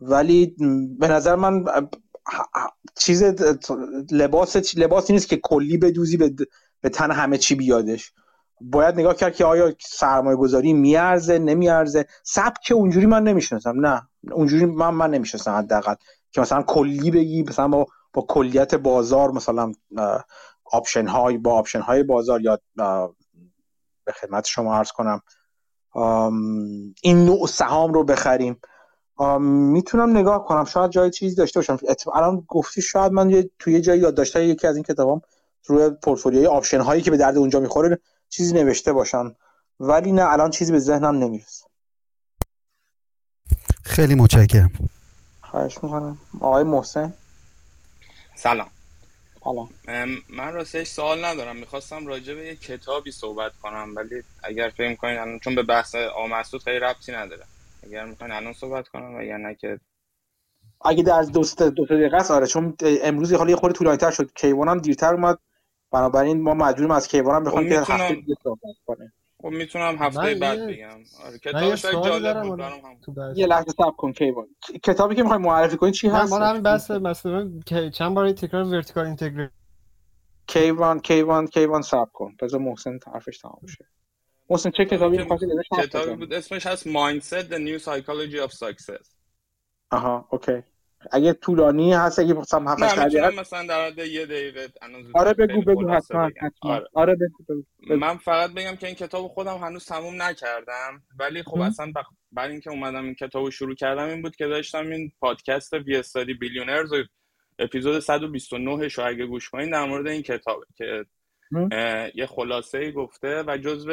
ولی 0.00 0.56
به 0.98 1.08
نظر 1.08 1.34
من 1.34 1.64
چیز 2.98 3.22
لباس 4.10 4.76
لباسی 4.76 5.12
نیست 5.12 5.28
که 5.28 5.36
کلی 5.36 5.78
بدوزی 5.78 6.16
به, 6.16 6.34
به 6.80 6.88
تن 6.88 7.10
همه 7.10 7.38
چی 7.38 7.54
بیادش. 7.54 8.12
باید 8.60 8.94
نگاه 8.94 9.14
کرد 9.14 9.34
که 9.34 9.44
آیا 9.44 9.74
سرمایه 9.80 10.36
گذاری 10.36 10.72
میارزه 10.72 11.38
نمیارزه. 11.38 12.06
سبک 12.22 12.72
اونجوری 12.74 13.06
من 13.06 13.22
نمی‌شناسم. 13.22 13.86
نه. 13.86 14.08
اونجوری 14.30 14.66
من 14.66 14.94
من 14.94 15.10
نمی‌شناسم 15.10 15.50
حداقل. 15.50 15.94
که 16.32 16.40
مثلا 16.40 16.62
کلی 16.62 17.10
بگی 17.10 17.42
مثلا 17.42 17.68
با, 17.68 17.86
با 18.12 18.22
کلیت 18.28 18.74
بازار 18.74 19.30
مثلا 19.32 19.72
option 20.64 21.06
های 21.06 21.38
با 21.38 21.52
option 21.52 21.80
های 21.80 22.02
بازار 22.02 22.42
یا 22.42 22.58
به 24.04 24.12
خدمت 24.12 24.46
شما 24.46 24.74
عرض 24.74 24.92
کنم 24.92 25.20
این 27.02 27.24
نوع 27.24 27.46
سهام 27.46 27.92
رو 27.92 28.04
بخریم. 28.04 28.60
می‌تونم 29.40 30.16
نگاه 30.16 30.44
کنم. 30.44 30.64
شاید 30.64 30.90
جای 30.90 31.10
چیزی 31.10 31.36
داشته 31.36 31.60
باشم. 31.60 31.78
الان 32.14 32.44
گفتی 32.48 32.82
شاید 32.82 33.12
من 33.12 33.44
توی 33.58 33.72
یه 33.72 33.80
جایی 33.80 34.00
یاد 34.00 34.14
داشته 34.14 34.44
یکی 34.44 34.66
از 34.66 34.76
این 34.76 34.84
کتابام 34.84 35.22
روی 35.66 35.90
portfolio 35.90 36.46
ی 36.46 36.51
option 36.51 36.80
هایی 36.80 37.02
که 37.02 37.10
به 37.10 37.16
درد 37.16 37.36
اونجا 37.36 37.60
می‌خوره 37.60 37.98
چیزی 38.28 38.54
نوشته 38.54 38.92
باشن. 38.92 39.34
ولی 39.80 40.12
نه 40.12 40.32
الان 40.32 40.50
چیزی 40.50 40.72
به 40.72 40.78
ذهنم 40.78 41.24
نمی‌رسه. 41.24 41.64
خیلی 43.82 44.14
متشکرم. 44.14 44.70
خواهش 45.42 45.78
می‌کنم. 45.82 46.18
آقای 46.40 46.64
محسن. 46.64 47.14
سلام. 48.34 48.68
سلام. 49.44 49.68
من 50.28 50.52
راستش 50.52 50.88
سوال 50.88 51.24
ندارم. 51.24 51.56
می‌خواستم 51.56 52.06
راجع 52.06 52.34
به 52.34 52.46
یه 52.46 52.56
کتابی 52.56 53.10
صحبت 53.10 53.52
کنم 53.62 53.92
ولی 53.96 54.22
اگر 54.42 54.72
فکر 54.76 54.94
کنید 54.94 55.40
چون 55.40 55.54
به 55.54 55.62
بحث 55.62 55.94
آمسود 55.94 56.62
خیلی 56.62 56.78
ربطی 56.78 57.12
نداره. 57.12 57.44
اگر 57.86 58.04
می‌خواین 58.04 58.32
الان 58.32 58.52
صحبت 58.52 58.88
کنم 58.88 59.14
و 59.14 59.22
یا 59.22 59.36
نه 59.36 59.54
که 59.54 59.80
اگه 60.84 61.02
در 61.02 61.22
دو 61.22 61.42
دو 61.70 61.86
دقیقه 61.86 62.16
است 62.16 62.30
آره 62.30 62.46
چون 62.46 62.76
امروز 62.82 63.32
حالا 63.32 63.50
یه 63.50 63.56
خورده 63.56 63.78
طولانی‌تر 63.78 64.10
شد. 64.10 64.32
کیوان 64.32 64.68
هم 64.68 64.78
دیرتر 64.78 65.14
اومد. 65.14 65.38
بنابراین 65.90 66.42
ما 66.42 66.54
مجبوریم 66.54 66.90
از 66.90 67.08
کیوان 67.08 67.34
هم 67.34 67.44
بخوایم 67.44 67.68
که 67.68 67.80
هفته 67.80 68.14
دیگه 68.14 68.34
صحبت 68.42 68.76
کنه 68.86 69.12
خب 69.42 69.48
می‌تونم 69.48 69.96
هفته 69.96 70.34
بعد 70.34 70.66
بگم. 70.66 70.98
آره 71.26 71.38
کتابش 71.38 71.82
جالب 71.82 72.42
بود 72.42 72.58
برام 72.58 72.80
یه 73.36 73.46
لحظه 73.46 73.70
صبر 73.70 73.90
کن 73.90 74.12
کیوان. 74.12 74.46
کتابی 74.82 75.14
که 75.14 75.22
می‌خوای 75.22 75.40
معرفی 75.40 75.76
کنی 75.76 75.92
چی 75.92 76.08
هست؟ 76.08 76.32
ما 76.32 76.38
همین 76.38 76.62
بحث 76.62 76.90
مثلا 76.90 77.50
چند 77.92 78.14
بار 78.14 78.32
تکرار 78.32 78.64
vertical 78.64 79.06
integration 79.06 79.50
کیوان 80.46 81.00
کیوان 81.00 81.46
کیوان 81.46 81.82
صبر 81.82 82.10
کن. 82.12 82.36
بذار 82.42 82.60
محسن 82.60 82.98
حرفش 83.12 83.38
تمام 83.38 83.58
بشه 83.62 83.86
محسن 84.50 84.70
چه 84.70 84.84
کتابی 84.84 85.18
کتابی 85.82 86.14
بود؟ 86.14 86.34
اسمش 86.34 86.66
هست 86.66 86.88
Mindset 86.88 87.44
The 87.50 87.58
New 87.58 87.82
Psychology 87.84 88.48
of 88.48 88.52
Success. 88.52 89.16
آها 89.90 90.28
okay. 90.30 90.62
اگه 91.10 91.32
طولانی 91.32 91.92
هست 91.92 92.18
اگه 92.18 92.34
مثلا 92.34 92.70
هفت 92.70 92.98
می‌تونم 92.98 93.34
مثلا 93.34 93.66
در 93.66 93.86
حد 93.86 93.98
یه 93.98 94.26
دقیقه 94.26 94.68
آره 95.14 95.32
بگو 95.32 95.62
بگو 95.62 95.90
حتما 95.90 96.30
آره, 96.62 96.86
آره 96.94 97.14
بگو, 97.14 97.62
بگو, 97.88 97.96
من 97.96 98.16
فقط 98.16 98.50
بگم 98.50 98.76
که 98.76 98.86
این 98.86 98.96
کتاب 98.96 99.28
خودم 99.28 99.58
هنوز 99.58 99.84
تموم 99.84 100.22
نکردم. 100.22 101.02
ولی 101.18 101.42
خب 101.42 101.60
اصلا 101.60 101.92
بعد 102.32 102.50
اینکه 102.50 102.70
اومدم 102.70 103.04
این 103.04 103.14
کتاب 103.14 103.50
شروع 103.50 103.74
کردم 103.74 104.08
این 104.08 104.22
بود 104.22 104.36
که 104.36 104.46
داشتم 104.46 104.90
این 104.90 105.12
پادکست 105.20 105.72
We 105.72 105.96
Study 105.96 106.34
Billionaires 106.34 106.90
episode 107.58 107.98
129 107.98 108.88
شو 108.88 109.02
اگه 109.02 109.26
گوش 109.26 109.50
کنین 109.50 109.70
در 109.70 109.84
مورد 109.84 110.06
این 110.06 110.22
کتابه 110.22 110.66
که 110.76 111.04
یه 112.14 112.26
خلاصه 112.26 112.78
ای 112.78 112.92
گفته 112.92 113.42
و 113.46 113.58
جزو 113.58 113.90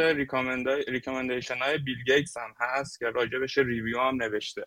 recommendation 0.87 1.57
های 1.57 1.77
بیل 1.77 2.03
گیتس 2.05 2.37
هم 2.37 2.53
هست 2.59 2.99
که 2.99 3.05
راجبش 3.05 3.57
review 3.57 3.99
هم 3.99 4.23
نوشته. 4.23 4.65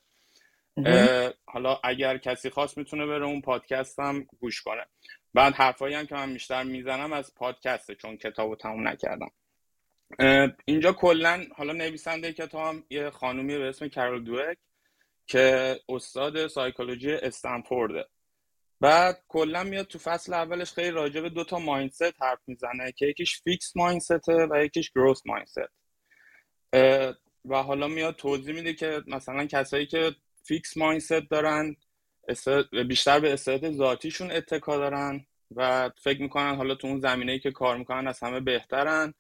حالا 1.46 1.80
اگر 1.84 2.18
کسی 2.18 2.50
خواست 2.50 2.78
می‌تونه 2.78 3.06
بره 3.06 3.24
اون 3.24 3.40
پادکست 3.40 4.00
هم 4.00 4.26
گوش 4.40 4.62
کنه. 4.62 4.86
بعد 5.34 5.54
حرفایی 5.54 5.94
هم 5.94 6.06
که 6.06 6.14
من 6.14 6.32
بیشتر 6.32 6.62
می‌زنم 6.62 7.12
از 7.12 7.34
پادکسته 7.34 7.94
چون 7.94 8.16
کتاب 8.16 8.50
رو 8.50 8.56
تموم 8.56 8.88
نکردم. 8.88 9.30
اینجا 10.64 10.92
کلا 10.92 11.44
حالا 11.56 11.72
نویسنده 11.72 12.32
کتاب 12.32 12.66
هم 12.66 12.84
یه 12.90 13.10
خانومی 13.10 13.58
به 13.58 13.64
اسم 13.68 13.88
کارول 13.88 14.24
دوک 14.24 14.58
که 15.26 15.76
استاد 15.88 16.46
سایکولوژی 16.46 17.12
استنفورده. 17.12 18.06
بعد 18.80 19.24
کلا 19.28 19.64
میاد 19.64 19.86
تو 19.86 19.98
فصل 19.98 20.34
اولش 20.34 20.72
خیلی 20.72 20.90
راجع 20.90 21.20
به 21.20 21.28
دو 21.28 21.44
تا 21.44 21.58
مایندست 21.58 22.22
حرف 22.22 22.38
می‌زنه 22.46 22.92
که 22.92 23.06
یکیش 23.06 23.40
فیکس 23.42 23.76
مایندست 23.76 24.28
و 24.28 24.64
یکیش 24.64 24.90
گروث 24.90 25.22
مایندست. 25.26 25.58
و 27.44 27.62
حالا 27.62 27.88
میاد 27.88 28.16
توضیح 28.16 28.54
میده 28.54 28.74
که 28.74 29.02
مثلا 29.06 29.46
کسایی 29.46 29.86
که 29.86 30.14
فیکس 30.44 30.76
مایندست 30.76 31.30
دارن 31.30 31.76
بیشتر 32.88 33.20
به 33.20 33.32
استعداد 33.32 33.72
ذاتیشون 33.72 34.30
اتکا 34.30 34.76
دارن 34.76 35.26
و 35.56 35.90
فکر 36.02 36.22
می‌کنن 36.22 36.54
حالا 36.54 36.74
تو 36.74 36.86
اون 36.86 37.00
زمینه 37.00 37.38
که 37.38 37.50
کار 37.50 37.76
می‌کنن 37.76 38.08
از 38.08 38.22
همه 38.22 38.40
بهترن 38.40 39.14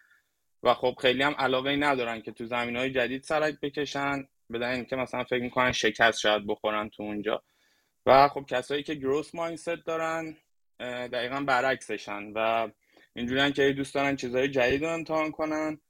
و 0.62 0.74
خب 0.74 0.96
خیلی 1.00 1.22
هم 1.22 1.34
علاقه 1.38 1.76
ندارن 1.76 2.22
که 2.22 2.32
تو 2.32 2.46
زمین 2.46 2.76
های 2.76 2.90
جدید 2.90 3.22
سرک 3.22 3.60
بکشن 3.62 4.28
بدن 4.52 4.70
اینکه 4.70 4.96
مثلا 4.96 5.24
فکر 5.24 5.42
می‌کنن 5.42 5.72
شکست 5.72 6.18
شاید 6.18 6.46
بخورن 6.46 6.88
تو 6.88 7.02
اونجا. 7.02 7.42
و 8.06 8.28
خب 8.28 8.44
کسایی 8.48 8.82
که 8.82 8.94
گروس 8.94 9.34
مایندست 9.34 9.86
دارن 9.86 10.36
دقیقا 10.80 11.40
برعکسشن 11.40 12.32
و 12.34 12.68
اینجوری 13.16 13.52
که 13.52 13.72
دوست 13.72 13.94
دارن 13.94 14.16
چیزهای 14.16 14.48
جدید 14.48 14.84
رو 14.84 14.90
امتحان 14.90 15.30
کنن 15.30 15.80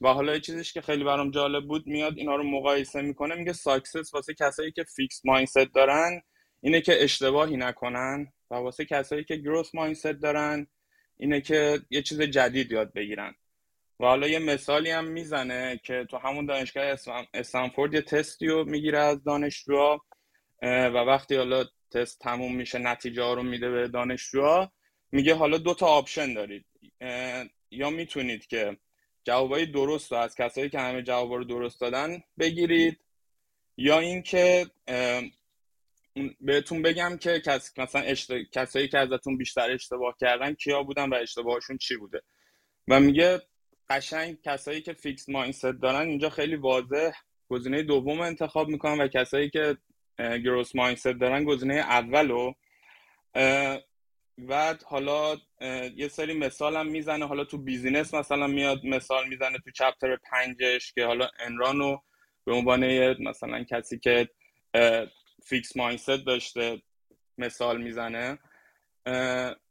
و 0.00 0.08
حالا 0.08 0.34
یه 0.34 0.40
چیزش 0.40 0.72
که 0.72 0.80
خیلی 0.80 1.04
برام 1.04 1.30
جالب 1.30 1.64
بود 1.64 1.86
میاد 1.86 2.18
اینا 2.18 2.36
رو 2.36 2.42
مقایسه 2.42 3.02
می‌کنه 3.02 3.34
میگه 3.34 3.52
success 3.52 4.14
واسه 4.14 4.34
کسایی 4.34 4.72
که 4.72 4.84
fixed 4.84 5.20
mindset 5.24 5.74
دارن 5.74 6.22
اینه 6.60 6.80
که 6.80 7.04
اشتباهی 7.04 7.56
نکنن 7.56 8.32
و 8.50 8.54
واسه 8.54 8.84
کسایی 8.84 9.24
که 9.24 9.36
growth 9.36 9.74
mindset 9.74 10.06
دارن 10.06 10.66
اینه 11.16 11.40
که 11.40 11.80
یه 11.90 12.02
چیز 12.02 12.22
جدید 12.22 12.72
یاد 12.72 12.92
بگیرن. 12.92 13.34
و 14.00 14.04
حالا 14.04 14.28
یه 14.28 14.38
مثالی 14.38 14.90
هم 14.90 15.04
می‌زنه 15.04 15.80
که 15.84 16.06
تو 16.10 16.16
همون 16.18 16.46
دانشگاه 16.46 16.96
استنفورد 17.34 17.94
یه 17.94 18.02
تستی 18.02 18.46
رو 18.46 18.64
می‌گیره 18.64 18.98
از 18.98 19.24
دانشجوها 19.24 20.04
و 20.62 20.96
وقتی 20.96 21.36
حالا 21.36 21.64
تست 21.90 22.20
تموم 22.20 22.56
میشه 22.56 22.78
نتیجه 22.78 23.22
ها 23.22 23.34
رو 23.34 23.42
میده 23.42 23.70
به 23.70 23.88
دانشجوها 23.88 24.72
میگه 25.12 25.34
حالا 25.34 25.58
دو 25.58 25.74
تا 25.74 25.86
option 25.86 26.34
دارید. 26.34 26.64
یا 27.70 27.90
می‌تونید 27.90 28.46
که 28.46 28.76
جوابای 29.24 29.66
درست 29.66 30.12
رو 30.12 30.18
از 30.18 30.34
کسایی 30.34 30.68
که 30.68 30.80
همه 30.80 31.02
جواب 31.02 31.32
رو 31.32 31.44
درست 31.44 31.80
دادن 31.80 32.22
بگیرید 32.38 33.00
یا 33.76 33.98
اینکه 33.98 34.66
بهتون 36.40 36.82
بگم 36.82 37.16
که 37.20 37.40
کس... 37.40 37.78
مثلا 37.78 38.02
اشت... 38.02 38.32
کسایی 38.52 38.88
که 38.88 38.98
ازتون 38.98 39.36
بیشتر 39.36 39.70
اشتباه 39.70 40.16
کردن 40.20 40.54
کیا 40.54 40.82
بودن 40.82 41.08
و 41.08 41.14
اشتباهشون 41.14 41.78
چی 41.78 41.96
بوده. 41.96 42.22
و 42.88 43.00
میگه 43.00 43.42
قشنگ 43.90 44.38
کسایی 44.44 44.80
که 44.80 44.92
fixed 44.92 45.28
mindset 45.28 45.66
دارن 45.66 46.08
اینجا 46.08 46.30
خیلی 46.30 46.56
واضح. 46.56 47.12
گزینه 47.48 47.82
دوم 47.82 48.20
انتخاب 48.20 48.68
می‌کنن 48.68 49.00
و 49.00 49.08
کسایی 49.08 49.50
که 49.50 49.76
growth 50.18 50.76
mindset 50.76 51.06
دارن 51.06 51.44
گزینه 51.44 51.74
اولو 51.74 52.52
بعد 54.38 54.82
حالا 54.82 55.36
یه 55.96 56.08
سری 56.08 56.34
مثال 56.34 56.76
هم 56.76 56.86
می‌زنه. 56.86 57.26
حالا 57.26 57.44
تو 57.44 57.58
بیزینس 57.58 58.14
مثلا 58.14 58.46
میاد 58.46 58.84
مثال 58.84 59.28
می‌زنه 59.28 59.58
تو 59.58 59.70
chapter 59.70 60.16
پنجش 60.16 60.92
که 60.92 61.06
حالا 61.06 61.28
Enron 61.38 61.88
و 61.88 61.98
به 62.44 62.52
عنوان 62.52 63.12
مثلا 63.22 63.64
کسی 63.64 63.98
که 63.98 64.28
fixed 65.44 65.76
mindset 65.76 66.26
داشته 66.26 66.82
مثال 67.38 67.82
می‌زنه. 67.82 68.38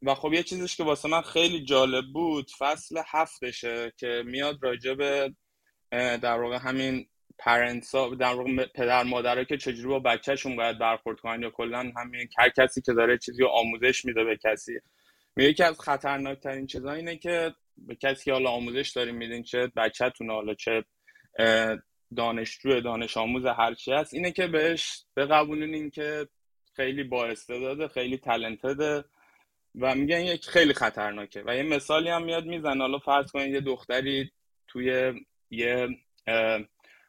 و 0.01 0.15
خب 0.15 0.33
یه 0.33 0.43
چیزش 0.43 0.75
که 0.75 0.83
واسه 0.83 1.09
من 1.09 1.21
خیلی 1.21 1.65
جالب 1.65 2.05
بود 2.13 2.51
فصل 2.57 3.01
هفتشه 3.05 3.93
که 3.97 4.23
میاد 4.25 4.63
راجع 4.63 4.93
به 4.93 5.35
در 5.91 6.39
واقع 6.39 6.57
همین 6.57 7.07
پرنتس 7.37 7.95
ها 7.95 8.15
در 8.15 8.33
واقع 8.33 8.65
پدر 8.75 9.03
مادرها 9.03 9.43
که 9.43 9.57
چجوری 9.57 9.87
با 9.87 9.99
بچهشون 9.99 10.55
باید 10.55 10.79
برخورد 10.79 11.19
کنن 11.19 11.41
یا 11.41 11.49
کلا 11.49 11.91
همین 11.97 12.29
هر 12.37 12.49
کسی 12.49 12.81
که 12.81 12.93
داره 12.93 13.17
چیزی 13.17 13.41
رو 13.41 13.47
آموزش 13.47 14.05
میده 14.05 14.23
به 14.23 14.37
کسی. 14.37 14.79
میگه 15.35 15.49
یکی 15.49 15.63
از 15.63 15.79
خطرناکترین 15.79 16.67
چیزا 16.67 16.91
اینه 16.91 17.17
که 17.17 17.53
به 17.77 17.95
کسی 17.95 18.25
که 18.25 18.33
حالا 18.33 18.49
آموزش 18.49 18.89
داریم 18.95 19.15
میدین 19.15 19.43
چه 19.43 19.71
بچهتون 19.75 20.29
حالا 20.29 20.53
چه 20.53 20.83
دانشجو 22.15 22.81
دانش 22.81 23.17
آموز 23.17 23.45
هر 23.45 23.73
چی 23.73 23.91
هست 23.91 24.13
اینه 24.13 24.31
که 24.31 24.47
بهش 24.47 25.05
بقبولونین 25.17 25.89
که 25.89 26.27
خیلی 26.75 27.03
با 27.03 27.25
استعداده 27.25 27.87
خیلی 27.87 28.17
تلنتده 28.17 29.03
و 29.75 29.95
میگن 29.95 30.19
یک 30.19 30.45
خیلی 30.45 30.73
خطرناکه. 30.73 31.43
و 31.45 31.55
یه 31.55 31.63
مثالی 31.63 32.09
هم 32.09 32.23
میاد 32.23 32.45
می‌زنه. 32.45 32.81
حالا 32.81 32.99
فرض 32.99 33.31
کنید 33.31 33.53
یه 33.53 33.61
دختری 33.61 34.31
توی 34.67 35.13
یه 35.49 35.87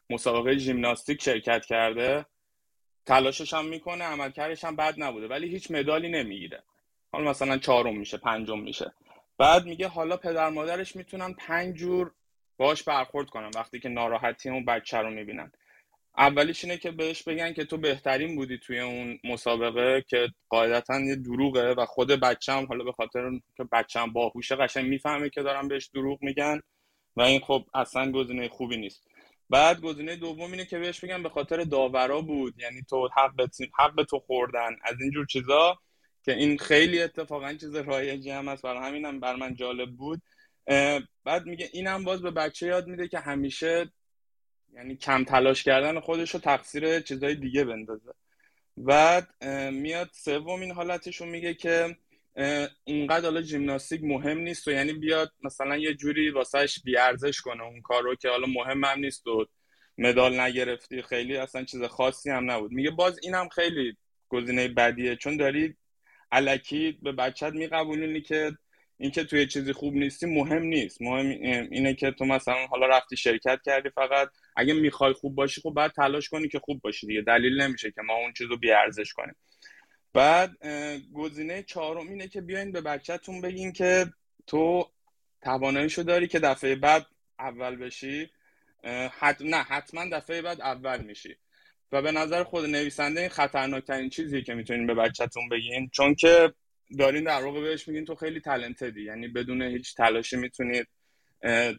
مسابقه 0.09 0.57
ژیمناستیک 0.57 1.23
شرکت 1.23 1.65
کرده 1.65 2.25
تلاشش 3.05 3.53
هم 3.53 3.65
می‌کنه 3.65 4.03
عملکردش 4.03 4.63
هم 4.63 4.75
بد 4.75 4.93
نبوده 4.97 5.27
ولی 5.27 5.47
هیچ 5.47 5.71
مدالی 5.71 6.09
نمی‌گیره. 6.09 6.63
حالا 7.11 7.29
مثلا 7.29 7.57
چهارم 7.57 7.97
میشه 7.97 8.17
پنجم 8.17 8.59
میشه. 8.59 8.93
بعد 9.37 9.65
میگه 9.65 9.87
حالا 9.87 10.17
پدر 10.17 10.49
مادرش 10.49 10.95
می‌تونن 10.95 11.33
پنج 11.33 11.75
جور 11.75 12.11
باش 12.57 12.83
برخورد 12.83 13.29
کنن 13.29 13.51
وقتی 13.55 13.79
که 13.79 13.89
ناراحتی 13.89 14.49
اون 14.49 14.65
بچه 14.65 14.97
رو 14.97 15.09
می‌بینن. 15.09 15.51
اولیش 16.17 16.63
اینه 16.63 16.77
که 16.77 16.91
بهش 16.91 17.23
بگن 17.23 17.53
که 17.53 17.65
تو 17.65 17.77
بهترین 17.77 18.35
بودی 18.35 18.57
توی 18.57 18.79
اون 18.79 19.19
مسابقه 19.23 20.05
که 20.07 20.27
قاعدتا 20.49 20.99
یه 20.99 21.15
دروغه 21.15 21.73
و 21.73 21.85
خود 21.85 22.11
بچه 22.11 22.53
هم 22.53 22.65
حالا 22.65 22.83
به 22.83 22.91
خاطر 22.91 23.31
که 23.57 23.63
بچه 23.71 23.99
هم 23.99 24.13
باهوشه 24.13 24.55
قشنگ 24.55 24.85
می‌فهمه 24.85 25.29
که 25.29 25.41
دارن 25.41 25.67
بهش 25.67 25.87
دروغ 25.93 26.23
میگن 26.23 26.61
و 27.15 27.21
این 27.21 27.39
خب 27.39 27.65
اصلا 27.73 28.11
گزینه 28.11 28.49
خوبی 28.49 28.77
نیست. 28.77 29.07
بعد 29.49 29.81
گزینه 29.81 30.15
دوم 30.15 30.51
اینه 30.51 30.65
که 30.65 30.79
بهش 30.79 30.99
بگم 30.99 31.23
به 31.23 31.29
خاطر 31.29 31.63
داورا 31.63 32.21
بود. 32.21 32.59
یعنی 32.59 32.81
تو 32.89 33.09
حق 33.15 33.49
حق 33.79 34.03
تو 34.09 34.19
خوردن. 34.19 34.75
از 34.83 34.95
اینجور 35.01 35.25
چیزا 35.25 35.79
که 36.23 36.33
این 36.33 36.57
خیلی 36.57 37.01
اتفاقا 37.01 37.53
چیز 37.53 37.75
رایجی 37.75 38.29
هم 38.29 38.47
هست. 38.47 38.61
برای 38.61 38.87
همینم 38.87 39.19
بر 39.19 39.35
من 39.35 39.55
جالب 39.55 39.91
بود. 39.91 40.21
بعد 41.23 41.45
میگه 41.45 41.69
اینم 41.73 42.03
باز 42.03 42.21
به 42.21 42.31
بچه 42.31 42.67
یاد 42.67 42.87
میده 42.87 43.07
که 43.07 43.19
همیشه 43.19 43.91
یعنی 44.73 44.95
کم 44.95 45.23
تلاش 45.23 45.63
کردن 45.63 45.99
خودش 45.99 46.33
رو 46.33 46.39
تقصیر 46.39 46.99
چیزای 46.99 47.35
دیگه 47.35 47.63
بندازه. 47.63 48.13
بعد 48.77 49.43
میاد 49.71 50.09
سومین 50.13 50.71
حالتش 50.71 51.21
رو 51.21 51.25
میگه 51.25 51.53
که 51.53 51.97
اونقدر 52.83 53.25
حالا 53.25 53.41
ژیمناستیک 53.41 54.03
مهم 54.03 54.37
نیست 54.37 54.67
و 54.67 54.71
یعنی 54.71 54.93
بیاد 54.93 55.31
مثلا 55.43 55.77
یه 55.77 55.93
جوری 55.93 56.29
واسهش 56.29 56.79
بیارزش 56.83 57.41
کنه 57.41 57.63
اون 57.63 57.81
کار 57.81 58.03
رو 58.03 58.15
که 58.15 58.29
حالا 58.29 58.47
مهم 58.47 58.83
هم 58.83 58.99
نیست 58.99 59.27
و 59.27 59.45
مدال 59.97 60.39
نگرفتی. 60.39 61.01
خیلی 61.01 61.37
اصلا 61.37 61.63
چیز 61.63 61.83
خاصی 61.83 62.29
هم 62.29 62.51
نبود. 62.51 62.71
میگه 62.71 62.91
باز 62.91 63.19
اینم 63.23 63.49
خیلی 63.49 63.97
گزینه 64.29 64.67
بدیه. 64.67 65.15
چون 65.15 65.37
داری 65.37 65.75
علکی 66.31 66.91
به 67.01 67.11
بچت 67.11 67.53
میقبولونی 67.53 68.21
که 68.21 68.51
اینکه 68.97 69.23
توی 69.23 69.47
چیزی 69.47 69.73
خوب 69.73 69.93
نیستی 69.93 70.25
مهم 70.25 70.63
نیست. 70.63 71.01
مهم 71.01 71.25
اینه 71.71 71.93
که 71.93 72.11
تو 72.11 72.25
مثلا 72.25 72.67
حالا 72.67 72.87
رفتی 72.87 73.17
شرکت 73.17 73.59
کردی 73.65 73.89
فقط. 73.89 74.29
اگه 74.55 74.73
می‌خوای 74.73 75.13
خوب 75.13 75.35
باشی 75.35 75.61
خب 75.61 75.69
باید 75.69 75.91
تلاش 75.91 76.29
کنی 76.29 76.47
که 76.47 76.59
خوب 76.59 76.81
باشی 76.81 77.07
دیگه. 77.07 77.21
دلیل 77.21 77.61
نمیشه 77.61 77.91
که 77.91 78.01
ما 78.01 78.13
اون 78.15 78.33
چیز 78.33 78.47
رو 78.47 78.57
بیارزش 78.57 79.13
کنیم. 79.13 79.35
بعد 80.17 80.57
گزینه 81.13 81.63
چهارم 81.63 82.09
اینه 82.09 82.27
که 82.27 82.41
بیاین 82.41 82.71
به 82.71 82.81
بچهتون 82.81 83.41
بگین 83.41 83.71
که 83.71 84.05
تو 84.47 84.91
تواناییشو 85.41 86.01
داری 86.01 86.27
که 86.27 86.39
دفعه 86.39 86.75
بعد 86.75 87.05
اول 87.39 87.75
بشی. 87.75 88.29
حت... 89.19 89.41
نه 89.41 89.57
حتما 89.57 90.05
دفعه 90.11 90.41
بعد 90.41 90.61
اول 90.61 91.03
میشی. 91.03 91.35
و 91.91 92.01
به 92.01 92.11
نظر 92.11 92.43
خود 92.43 92.65
نویسنده 92.65 93.19
این 93.19 93.29
خطرناکترین 93.29 94.09
چیزی 94.09 94.41
که 94.41 94.53
می‌تونین 94.53 94.87
به 94.87 94.93
بچهتون 94.93 95.49
بگین. 95.49 95.89
چون 95.89 96.15
که 96.15 96.53
دارین 96.99 97.23
در 97.23 97.43
واقع 97.43 97.61
بهش 97.61 97.87
میگین 97.87 98.05
تو 98.05 98.15
خیلی 98.15 98.39
تلنتدی 98.39 99.03
یعنی 99.03 99.27
بدون 99.27 99.61
هیچ 99.61 99.95
تلاشی 99.95 100.37
می‌تونید 100.37 100.87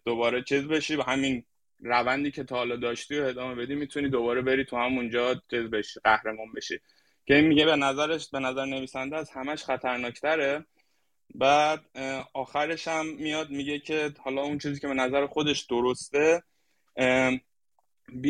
دوباره 0.05 0.43
چیز 0.43 0.65
بشی. 0.65 0.97
و 0.97 1.03
همین 1.03 1.45
روندی 1.81 2.31
که 2.31 2.45
تا 2.45 2.57
حالا 2.57 2.77
داشتی 2.77 3.19
و 3.19 3.25
ادامه 3.25 3.55
بدی 3.55 3.75
می‌تونی 3.75 4.09
دوباره 4.09 4.43
بری 4.43 4.65
تو 4.65 4.77
همونجا 4.77 5.43
چیز 5.51 5.63
بشی 5.63 6.01
قهرمان 6.05 6.53
بشی. 6.57 6.81
که 7.29 7.41
میگه 7.41 7.65
به 7.65 7.77
نظرش 7.77 8.29
به 8.31 8.39
نظر 8.39 8.65
نویسنده 8.65 9.17
از 9.17 9.31
همش 9.31 9.65
خطرناکتره. 9.65 10.65
بعد 11.35 11.85
آخرش 12.35 12.89
هم 12.89 13.07
میاد 13.07 13.51
میگه 13.51 13.79
که 13.79 14.15
حالا 14.19 14.43
اون 14.43 14.59
چیزی 14.59 14.81
که 14.81 14.89
به 14.89 14.95
نظر 14.95 15.27
خودش 15.27 15.61
درسته 15.61 16.43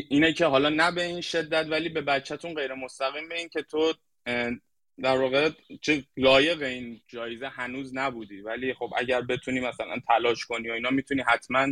اینه 0.09 0.33
که 0.33 0.47
حالا 0.47 0.69
نه 0.69 0.93
به 0.93 1.03
این 1.03 1.21
شدت 1.21 1.67
ولی 1.71 1.89
به 1.89 2.01
بچهتون 2.01 2.55
غیر 2.55 2.75
مستقیم 2.75 3.29
به 3.29 3.39
این 3.39 3.49
که 3.49 3.63
تو 3.63 3.95
در 5.03 5.19
واقع 5.19 5.51
چه 5.81 6.05
لایق 6.17 6.63
این 6.63 7.01
جایزه 7.09 7.49
هنوز 7.49 7.97
نبودی. 7.97 8.41
ولی 8.41 8.75
خب 8.75 8.93
اگر 8.97 9.21
بتونی 9.21 9.61
مثلا 9.61 9.97
تلاش 10.09 10.47
کنی 10.47 10.71
و 10.71 10.73
اینا 10.73 10.91
می‌تونی 10.91 11.23
حتما 11.23 11.67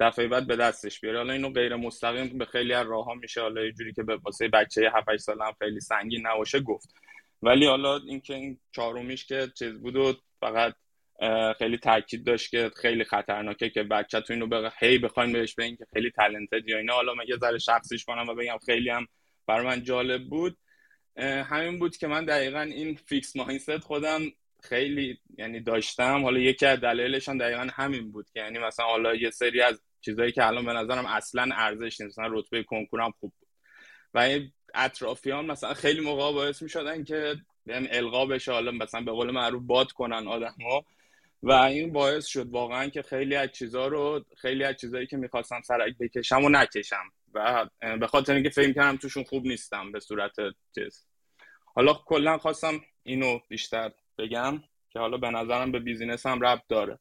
دفعه 0.00 0.28
بعد 0.28 0.46
به 0.46 0.56
دستش 0.56 1.00
بیاری. 1.00 1.16
حالا 1.16 1.32
اینو 1.32 1.50
غیر 1.50 1.76
مستقیم 1.76 2.38
به 2.38 2.44
خیلی 2.44 2.72
از 2.72 2.86
راه 2.86 3.04
ها 3.04 3.14
میشه. 3.14 3.40
حالا 3.40 3.64
یه 3.64 3.72
جوری 3.72 3.92
که 3.92 4.02
به 4.02 4.16
واسه 4.16 4.48
بچه 4.48 4.90
7 4.94 5.08
8 5.08 5.22
ساله 5.22 5.44
خیلی 5.58 5.80
سنگین 5.80 6.26
نباشه 6.26 6.60
گفت. 6.60 6.94
ولی 7.42 7.66
حالا 7.66 7.96
اینکه 7.96 8.34
این 8.34 8.58
چهارمیش 8.72 9.26
که 9.26 9.48
چیز 9.58 9.72
بود 9.72 9.96
و 9.96 10.14
فقط 10.40 10.74
خیلی 11.58 11.78
تاکید 11.78 12.24
داشت 12.24 12.50
که 12.50 12.70
خیلی 12.76 13.04
خطرناکه 13.04 13.70
که 13.70 13.82
بچه 13.82 14.20
تو 14.20 14.32
اینو 14.32 14.46
به 14.46 14.72
هی 14.78 14.98
بخواین 14.98 15.32
بهش 15.32 15.54
بگین 15.54 15.76
که 15.76 15.86
خیلی 15.92 16.10
تالنتد 16.10 16.68
یا 16.68 16.78
اینا. 16.78 16.94
حالا 16.94 17.14
من 17.14 17.24
یه 17.28 17.36
ذره 17.36 17.58
شخصیش 17.58 18.04
کنم 18.04 18.28
و 18.28 18.34
بگم 18.34 18.58
خیلی 18.66 18.90
هم 18.90 19.06
برای 19.46 19.66
من 19.66 19.82
جالب 19.82 20.24
بود. 20.24 20.58
همین 21.16 21.78
بود 21.78 21.96
که 21.96 22.06
من 22.06 22.24
دقیقا 22.24 22.60
این 22.60 22.94
فیکس 22.94 23.36
ماینست 23.36 23.78
خودم 23.78 24.20
خیلی 24.62 25.18
یعنی 25.38 25.60
داشتم. 25.60 26.22
حالا 26.22 26.38
یکی 26.38 26.66
از 26.66 26.80
دلایلش 26.80 27.28
هم 27.28 27.38
دقیقا 27.38 27.68
همین 27.74 28.12
بود 28.12 28.30
که 28.30 28.40
یعنی 28.40 28.58
مثلا 28.58 28.86
حالا 28.86 29.14
یه 29.14 29.30
سری 29.30 29.62
از 29.62 29.82
چیزایی 30.00 30.32
که 30.32 30.46
الان 30.46 30.64
به 30.64 30.72
نظرم 30.72 31.06
اصلا 31.06 31.48
ارزش 31.54 32.00
نیست. 32.00 32.18
مثلا 32.18 32.28
رتبه 32.38 32.62
کنکورم 32.62 33.10
خوب 33.20 33.32
بود. 33.40 33.48
و 34.14 34.18
این 34.18 34.52
اطرافیان 34.74 35.46
مثلا 35.46 35.74
خیلی 35.74 36.00
موقع 36.00 36.32
باعث 36.32 36.62
می 36.62 37.04
که 37.04 37.36
بهم 37.66 37.86
القا 37.90 38.26
بشه 38.26 38.52
حالا 38.52 38.70
مثلا 38.70 39.00
به 39.00 39.12
قول 39.12 39.30
معروف 39.30 39.62
باد 39.62 39.92
کنن 39.92 40.28
آدمو 40.28 40.82
و 41.42 41.52
این 41.52 41.92
باعث 41.92 42.26
شد 42.26 42.48
واقعا 42.48 42.88
که 42.88 43.02
خیلی 43.02 43.34
از 43.34 43.52
چیزا 43.52 43.86
رو 43.86 44.24
خیلی 44.36 44.64
از 44.64 44.76
چیزایی 44.76 45.06
که 45.06 45.16
می‌خواستم 45.16 45.60
سرک 45.60 45.98
بکشم 46.00 46.44
و 46.44 46.48
نکشم. 46.48 47.04
و 47.34 47.66
به 48.00 48.06
خاطر 48.06 48.34
اینکه 48.34 48.50
فکر 48.50 48.72
کردم 48.72 48.96
توشون 48.96 49.24
خوب 49.24 49.46
نیستم 49.46 49.92
به 49.92 50.00
صورت 50.00 50.32
چیز. 50.74 51.06
حالا 51.74 51.94
کلا 51.94 52.38
خواستم 52.38 52.80
اینو 53.02 53.38
بیشتر 53.48 53.92
بگم 54.18 54.62
که 54.90 54.98
حالا 54.98 55.16
به 55.16 55.30
نظرم 55.30 55.72
به 55.72 55.78
بیزینس 55.78 56.26
هم 56.26 56.40
ربط 56.40 56.62
داره. 56.68 56.98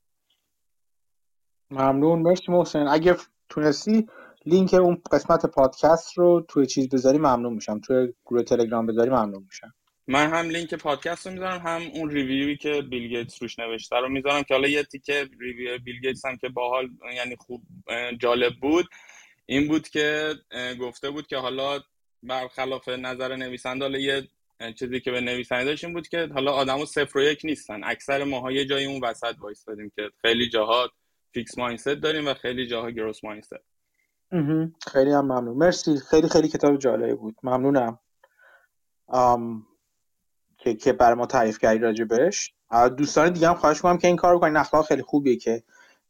ممنون. 1.72 2.20
مرسی 2.20 2.52
محسن. 2.52 2.88
اگه 2.88 3.16
تونستی 3.50 4.08
لینک 4.46 4.74
اون 4.74 5.02
قسمت 5.12 5.46
پادکست 5.46 6.18
رو 6.18 6.46
توی 6.48 6.66
چیز 6.66 6.90
بذاری 6.90 7.18
ممنون 7.18 7.54
میشم. 7.54 7.80
توی 7.80 8.14
گروه 8.26 8.44
تلگرام 8.44 8.86
بذاری 8.86 9.10
ممنون 9.10 9.44
میشم. 9.44 9.74
من 10.08 10.30
هم 10.30 10.50
لینک 10.50 10.74
پادکست 10.74 11.28
رو 11.28 11.34
می‌ذارم 11.34 11.62
هم 11.62 11.82
اون 11.94 12.10
review 12.10 12.51
ی 12.51 12.58
که 12.58 12.82
بیل 12.82 13.08
گیتس 13.08 13.42
روش 13.42 13.60
نوشته 13.60 13.96
رو 13.96 14.10
می‌ذارم 14.10 14.44
که 14.44 14.54
حالا 14.54 14.68
یه 14.68 14.84
تیکه 14.84 15.30
review 15.40 15.78
بیل 15.78 16.00
گیتس 16.02 16.26
هم 16.26 16.38
که 16.38 16.50
باحال 16.50 16.90
یعنی 17.16 17.36
خوب 17.36 17.62
جالب 18.20 18.54
بود. 18.62 18.86
این 19.46 19.68
بود 19.68 19.88
که 19.88 20.34
گفته 20.82 21.10
بود 21.10 21.28
که 21.28 21.38
حالا 21.38 21.80
برخلاف 22.24 22.90
نظر 22.90 23.36
نویسنده 23.36 23.86
حالا 23.86 24.00
یه 24.00 24.28
چیزی 24.80 25.00
که 25.00 25.12
به 25.12 25.22
نویسنده 25.22 25.66
داشت 25.66 25.84
این 25.84 25.94
بود 25.94 26.08
که 26.08 26.30
حالا 26.34 26.52
آدمو 26.52 26.86
صفر 26.86 27.20
و 27.20 27.22
یک 27.22 27.42
نیستن. 27.44 27.82
اکثر 27.84 28.24
ماها 28.24 28.52
یه 28.52 28.66
جای 28.66 28.86
اون 28.86 29.04
وسط 29.04 29.36
وایسادیم 29.40 29.92
که 29.96 30.10
خیلی 30.22 30.50
جاها 30.50 30.90
فیکس 31.32 31.58
مایندست 31.58 31.88
داریم 31.88 32.28
و 32.28 32.34
خیلی 32.34 32.68
جاها 32.68 32.90
گروس 32.90 33.24
مایندست. 33.24 33.54
خیلی 34.88 35.12
هم 35.12 35.26
ممنون. 35.26 35.58
مرسی. 35.58 35.98
خیلی 35.98 36.30
خیلی 36.30 36.48
کتاب 36.48 36.78
جالبی 36.78 37.14
بود. 37.14 37.36
ممنونم. 37.44 38.00
که 40.58 40.74
که 40.74 40.94
برای 40.94 41.16
ما 41.16 41.26
تعریف 41.26 41.60
کردی 41.60 41.80
راجع 41.80 42.06
بهش. 42.06 42.54
دوستان 42.98 43.34
دیگه 43.34 43.48
هم 43.48 43.54
خواهش 43.54 43.82
کنم 43.82 43.98
که 43.98 44.08
این 44.08 44.16
کار 44.16 44.40
کنین. 44.40 44.58
نقل 44.58 44.82
خیلی 44.82 45.02
خوبیه 45.02 45.36
که 45.36 45.64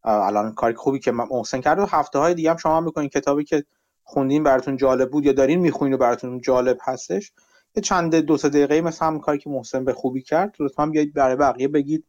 الان 0.04 0.54
کار 0.54 0.74
خوبی 0.74 1.00
که 1.00 1.12
محسن 1.12 1.62
کرد 1.62 1.80
و 1.80 1.86
هفته 1.86 2.20
های 2.20 2.34
دیگه 2.34 2.50
هم 2.50 2.58
شما 2.58 2.78
هم 2.78 2.84
می‌کنین. 2.84 3.10
کتابی 3.10 3.44
که 3.44 3.66
خوندین 4.04 4.44
براتون 4.44 4.78
جالب 4.78 5.12
بود 5.12 5.26
یا 5.26 5.32
دارین 5.32 5.60
میخوین 5.60 5.94
و 5.94 5.98
براتون 5.98 6.42
جالب 6.42 6.78
هستش 6.82 7.32
یه 7.76 7.82
چند 7.84 8.16
دو 8.16 8.38
سه 8.38 8.50
دقیقه 8.50 8.82
مثل 8.82 9.06
هم 9.06 9.20
کاری 9.20 9.38
که 9.38 9.50
محسن 9.50 9.86
به 9.86 9.94
خوبی 9.94 10.22
کرد. 10.22 10.56
لطفا 10.60 10.86
بیاید 10.86 11.14
برای 11.14 11.36
بقیه 11.36 11.68
بگید 11.68 12.06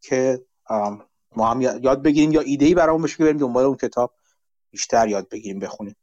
که 0.00 0.44
ما 1.36 1.50
هم 1.50 1.60
یاد 1.60 2.02
بگیریم 2.02 2.32
یا 2.32 2.40
ایده 2.40 2.66
ای 2.66 2.74
برامون 2.74 3.02
بشه 3.02 3.16
که 3.16 3.24
بریم 3.24 3.36
دنبال 3.36 3.64
اون 3.64 3.76
کتاب 3.76 4.12
بیشتر 4.70 5.08
یاد 5.08 5.28
بگیریم 5.28 5.58
بخونیم. 5.58 5.96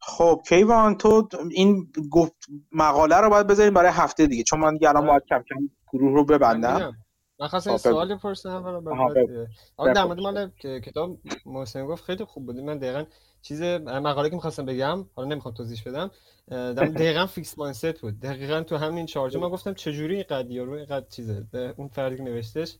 خب 0.00 0.42
کیوان 0.48 0.96
تو 0.96 1.28
این 1.50 1.92
گفت 2.10 2.34
مقاله 2.72 3.16
رو 3.16 3.30
باید 3.30 3.46
بذاریم 3.46 3.74
برای 3.74 3.90
هفته 3.90 4.26
دیگه. 4.26 4.42
چون 4.42 4.60
من 4.60 4.72
دیگه 4.72 4.88
الان 4.88 5.06
باید 5.06 5.22
کم 5.28 5.44
کم 5.48 5.70
گروه 5.92 6.14
رو 6.14 6.24
ببندم. 6.24 6.96
من 7.40 7.48
خواستم 7.48 7.76
سوالی 7.76 8.16
پرسیدم 8.16 8.64
ولی 8.64 9.94
در 9.94 10.04
مورد 10.04 10.20
مال 10.20 10.50
کتاب 10.84 11.18
محسن 11.46 11.86
گفت 11.86 12.04
خیلی 12.04 12.24
خوب 12.24 12.46
بود. 12.46 12.60
من 12.60 12.78
دقیقا 12.78 13.04
چیز 13.42 13.62
مقاله 13.62 14.28
که 14.28 14.34
می‌خواستم 14.34 14.64
بگم 14.64 15.06
حالا 15.14 15.28
نمی‌خوام 15.28 15.54
توضیح 15.54 15.82
بدم 15.86 16.10
دقیقا 16.74 17.26
فیکس 17.26 17.58
مایندست 17.58 18.00
بود. 18.00 18.20
دقیقا 18.20 18.62
تو 18.62 18.76
همین 18.76 19.06
چارج 19.06 19.36
من 19.36 19.48
گفتم 19.48 19.74
چجوری 19.74 20.14
اینقدر 20.14 20.50
یارو 20.50 20.72
اینقدر 20.72 21.06
چیزه؟ 21.08 21.46
اون 21.76 21.88
فردی 21.88 22.16
که 22.16 22.22
نوشتش 22.22 22.78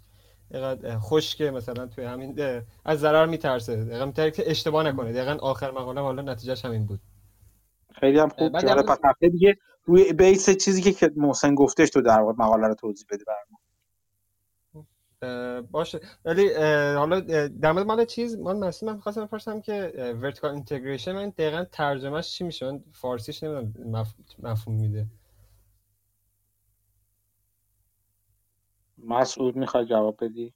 اینقدر 0.51 0.99
خوشگه 0.99 1.51
مثلا 1.51 1.87
توی 1.87 2.05
همین 2.05 2.63
از 2.85 3.01
ضرر 3.01 3.27
میترسه. 3.27 3.85
دقیقا 3.85 4.07
میترسه 4.07 4.31
که 4.31 4.51
اشتباه 4.51 4.83
نکنه. 4.83 5.13
دقیقا 5.13 5.37
آخر 5.41 5.71
مقاله 5.71 6.01
حالا 6.01 6.23
نتیجهش 6.23 6.65
همین 6.65 6.87
بود. 6.87 7.01
خیلی 8.01 8.19
هم 8.19 8.29
خوب. 8.29 8.59
جالب 8.59 8.87
پس 8.87 8.99
هفته 9.05 9.29
دیگه 9.29 9.57
روی 9.85 10.13
base 10.13 10.51
چیزی 10.51 10.93
که 10.93 11.11
محسن 11.17 11.55
گفتش 11.55 11.91
تو 11.91 12.01
در 12.01 12.21
مقاله 12.21 12.67
رو 12.67 12.75
توضیح 12.75 13.07
بده 13.11 13.25
برام 13.25 13.59
باشه. 15.71 16.01
ولی 16.25 16.55
حالا 16.95 17.21
در 17.49 17.73
مورد 17.73 17.87
مال 17.87 18.05
چیز 18.05 18.39
من 18.39 18.57
مثلا 18.57 18.93
من 18.93 19.01
خواستم 19.01 19.25
بپرسم 19.25 19.61
که 19.61 19.93
vertical 20.23 20.51
integration 20.51 21.13
من 21.13 21.29
دقیقا 21.29 21.65
ترجمهش 21.73 22.31
چی 22.31 22.45
میشه؟ 22.45 22.67
من 22.67 22.81
فارسیش 22.93 23.43
نمی‌دونم 23.43 24.07
مفهوم 24.43 24.81
میده. 24.81 25.07
مسعود 29.05 29.57
می‌خواد 29.57 29.87
جواب 29.87 30.25
بدی؟ 30.25 30.55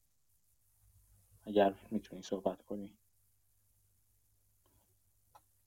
اگر 1.46 1.74
می‌تونی 1.90 2.22
صحبت 2.22 2.62
کنی. 2.62 2.94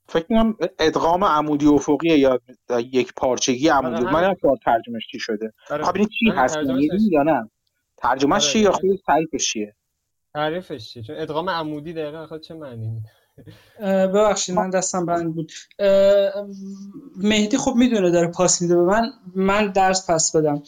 فکر 0.07 0.27
کنم 0.27 0.57
ادغام 0.79 1.23
عمودی 1.23 1.67
افقی 1.67 2.07
یا 2.07 2.39
یک 2.79 3.13
پارچگی 3.13 3.67
عمودی 3.67 3.95
آره، 3.95 4.13
من 4.13 4.23
نمی‌دونم 4.23 4.55
ترجمهش 4.65 5.07
چی 5.11 5.19
شده. 5.19 5.53
خب 5.67 5.95
این 5.95 6.07
چی 6.07 6.29
هست 6.29 6.57
یا 7.11 7.23
نه؟ 7.23 7.49
ترجمه 7.97 8.39
چیه 8.39 8.61
یا 8.61 8.71
خود 8.71 8.99
تعریفش 9.07 9.51
چیه؟ 9.51 9.75
تعریفش 10.33 10.89
چیه؟ 10.89 11.03
چون 11.03 11.15
ادغام 11.19 11.49
عمودی 11.49 11.93
دقیقا 11.93 12.27
خود 12.27 12.41
چه 12.41 12.53
معنی 12.53 13.03
ببخشید 13.81 14.55
من 14.55 14.69
دستم 14.69 15.05
بند 15.05 15.35
بود. 15.35 15.51
مهدی 17.17 17.57
خب 17.57 17.73
می‌دونه 17.75 18.11
داره 18.11 18.27
پاس 18.27 18.61
میده 18.61 18.75
به 18.75 18.81
من 18.81 19.11
من 19.35 19.71
درس 19.71 20.09
پس 20.09 20.35
بدم. 20.35 20.63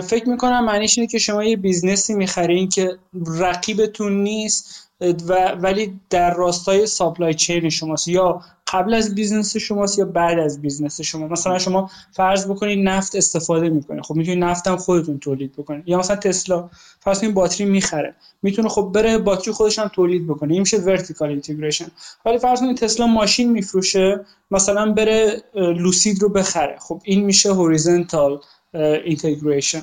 فکر 0.00 0.28
می‌کنم 0.28 0.64
معنیش 0.64 0.98
اینه 0.98 1.10
که 1.10 1.18
شما 1.18 1.44
یه 1.44 1.56
business 1.56 2.08
ی 2.08 2.14
می‌خرین 2.14 2.68
که 2.68 2.98
رقیبتون 3.38 4.22
نیست 4.22 4.90
و 5.00 5.48
ولی 5.48 6.00
در 6.10 6.34
راستای 6.34 6.86
supply 6.86 7.34
chain 7.34 7.68
شماست. 7.68 8.08
یا 8.08 8.40
قبل 8.72 8.94
از 8.94 9.14
business 9.14 9.56
شماست 9.56 9.98
یا 9.98 10.04
بعد 10.04 10.38
از 10.38 10.62
business 10.62 11.00
شما؟ 11.00 11.28
مثلا 11.28 11.58
شما 11.58 11.90
فرض 12.12 12.46
بکنید 12.50 12.88
نفت 12.88 13.16
استفاده 13.16 13.68
می‌کنید 13.68 14.02
خب 14.02 14.14
می‌تونید 14.14 14.44
نفت 14.44 14.68
هم 14.68 14.76
خودتون 14.76 15.18
تولید 15.18 15.52
بکنید 15.52 15.88
یا 15.88 15.98
مثلا 15.98 16.16
تسلا. 16.16 16.70
فرض 17.00 17.20
کنید 17.20 17.34
باتری 17.34 17.66
می‌خره. 17.66 18.14
می‌تونه 18.42 18.68
خب 18.68 18.90
بره 18.94 19.18
باتری 19.18 19.52
خودش 19.52 19.78
هم 19.78 19.88
تولید 19.88 20.26
بکنه. 20.26 20.52
این 20.52 20.60
میشه 20.60 20.76
vertical 20.76 21.28
integration 21.28 21.86
ولی 22.26 22.38
فرض 22.38 22.60
کنید 22.60 22.76
تسلا 22.76 23.06
ماشین 23.06 23.50
میفروشه. 23.50 24.24
مثلا 24.50 24.92
بره 24.92 25.42
Lucid 25.54 26.22
رو 26.22 26.28
بخره. 26.28 26.76
خب 26.78 27.00
این 27.04 27.24
میشه 27.24 27.52
horizontal 27.52 28.40
integration 28.74 29.82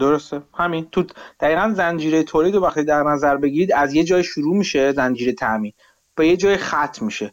درسته. 0.00 0.42
همین. 0.54 0.86
تو 0.92 1.04
دقیقا 1.40 1.72
زنجیره 1.76 2.22
تولید 2.22 2.54
رو 2.54 2.60
وقتی 2.60 2.84
در 2.84 3.02
نظر 3.02 3.36
بگیرید 3.36 3.72
از 3.72 3.94
یه 3.94 4.04
جای 4.04 4.24
شروع 4.24 4.56
میشه 4.56 4.92
زنجیره 4.92 5.32
تامین 5.32 5.72
به 6.18 6.28
یه 6.28 6.36
جای 6.36 6.56
ختم 6.56 7.06
میشه. 7.06 7.32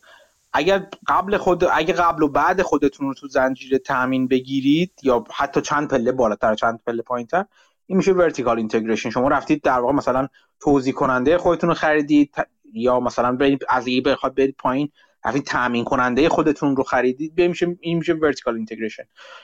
اگر 0.53 0.87
قبل 1.07 1.37
خود 1.37 1.63
اگه 1.63 1.93
قبل 1.93 2.23
و 2.23 2.27
بعد 2.27 2.61
خودتون 2.61 3.07
رو 3.07 3.13
تو 3.13 3.27
زنجیره 3.27 3.77
تامین 3.77 4.27
بگیرید 4.27 4.91
یا 5.03 5.23
حتی 5.33 5.61
چند 5.61 5.87
پله 5.87 6.11
بالاتر 6.11 6.55
چند 6.55 6.79
پله 6.87 7.01
پایینتر 7.01 7.45
این 7.85 7.97
میشه 7.97 8.11
vertical 8.11 8.57
integration 8.57 9.09
شما 9.09 9.27
رفتید 9.27 9.61
در 9.61 9.79
واقع 9.79 9.93
مثلا 9.93 10.27
توزیع 10.59 10.93
کننده 10.93 11.37
خودتون 11.37 11.69
رو 11.69 11.75
خریدید 11.75 12.35
یا 12.73 12.99
مثلا 12.99 13.31
برید 13.31 13.65
از 13.69 13.87
یه 13.87 14.01
بخواد 14.01 14.35
برید 14.35 14.55
پایین 14.57 14.91
رفتید 15.25 15.45
تامین 15.45 15.83
کننده 15.83 16.29
خودتون 16.29 16.75
رو 16.75 16.83
خریدید 16.83 17.41
میشه 17.41 17.77
این 17.79 17.97
میشه 17.97 18.13
vertical 18.13 18.55
integration 18.55 19.03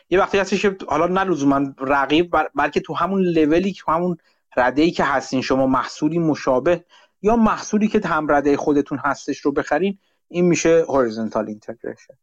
یه 0.10 0.20
وقتی 0.20 0.38
هستش 0.38 0.62
که 0.62 0.78
حالا 0.88 1.08
نه 1.08 1.24
لزوما 1.24 1.74
رقیب 1.80 2.36
بلکه 2.56 2.80
تو 2.80 2.94
همون 2.94 3.22
لولی 3.22 3.74
که 3.74 3.84
همون 3.88 4.18
رده 4.58 4.82
ای 4.82 4.92
که 4.92 5.04
هستین 5.04 5.42
شما 5.42 5.68
محصولی 5.68 6.20
مشابه 6.20 6.86
یا 7.22 7.36
محصولی 7.36 7.88
که 7.88 8.02
هم 8.06 8.32
رده 8.32 8.58
خودتون 8.58 8.98
هستش 8.98 9.40
رو 9.40 9.52
بخرین 9.52 9.98
این 10.28 10.46
میشه 10.46 10.86
horizontal 10.90 11.48
integration 11.48 12.14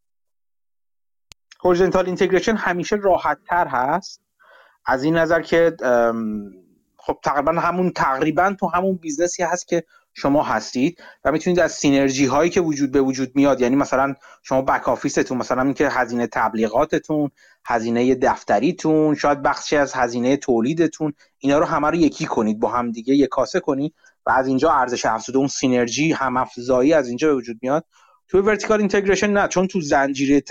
horizontal 1.65 2.07
integration 2.07 2.57
همیشه 2.57 2.97
راحت 2.97 3.39
تر 3.49 3.67
هست. 3.67 4.23
از 4.87 5.03
این 5.03 5.17
نظر 5.17 5.43
که 5.43 5.77
خب 6.97 7.19
تقریبا 7.23 7.53
همون 7.53 7.91
تقریبا 7.91 8.55
تو 8.61 8.67
همون 8.69 8.97
business 8.97 9.38
ی 9.38 9.43
هست 9.43 9.69
که 9.69 9.85
شما 10.15 10.43
هستید 10.43 11.03
و 11.25 11.33
می‌تونید 11.33 11.61
از 11.61 11.73
synergy 11.73 12.27
هایی 12.27 12.51
که 12.51 12.61
وجود 12.61 12.93
به 12.93 13.01
وجود 13.01 13.31
میاد 13.35 13.61
یعنی 13.61 13.77
مثلا 13.77 14.15
شما 14.43 14.63
back 14.63 14.89
office 14.89 15.22
تون 15.22 15.39
مثلا 15.39 15.63
اینکه 15.63 15.89
هزینه 15.89 16.27
تبلیغاتتون 16.27 17.31
هزینه 17.67 18.15
دفتریتون 18.15 19.15
شاید 19.15 19.43
بخشی 19.43 19.77
از 19.77 19.95
هزینه 19.95 20.37
تولیدتون 20.37 21.13
اینا 21.39 21.59
رو 21.59 21.65
همه 21.65 21.89
رو 21.89 21.95
یکی 21.95 22.27
کنید 22.27 22.61
با 22.61 22.69
هم 22.69 22.93
دیگه 22.93 23.15
یک 23.15 23.29
کاسه 23.29 23.61
کنید. 23.61 23.95
و 24.29 24.31
از 24.31 24.47
اینجا 24.47 24.73
ارزش 24.73 25.07
افزوده 25.07 25.39
اون 25.39 25.49
synergy 25.49 26.13
هم 26.13 26.37
افزایی 26.37 26.93
از 26.93 27.09
اینجا 27.09 27.29
به 27.29 27.35
وجود 27.35 27.59
میاد. 27.63 27.85
تو 28.29 28.43
vertical 28.43 28.79
integration 28.79 29.31
نه 29.31 29.49
چون 29.49 29.67
تو 29.67 29.81
زنجیره 29.81 30.43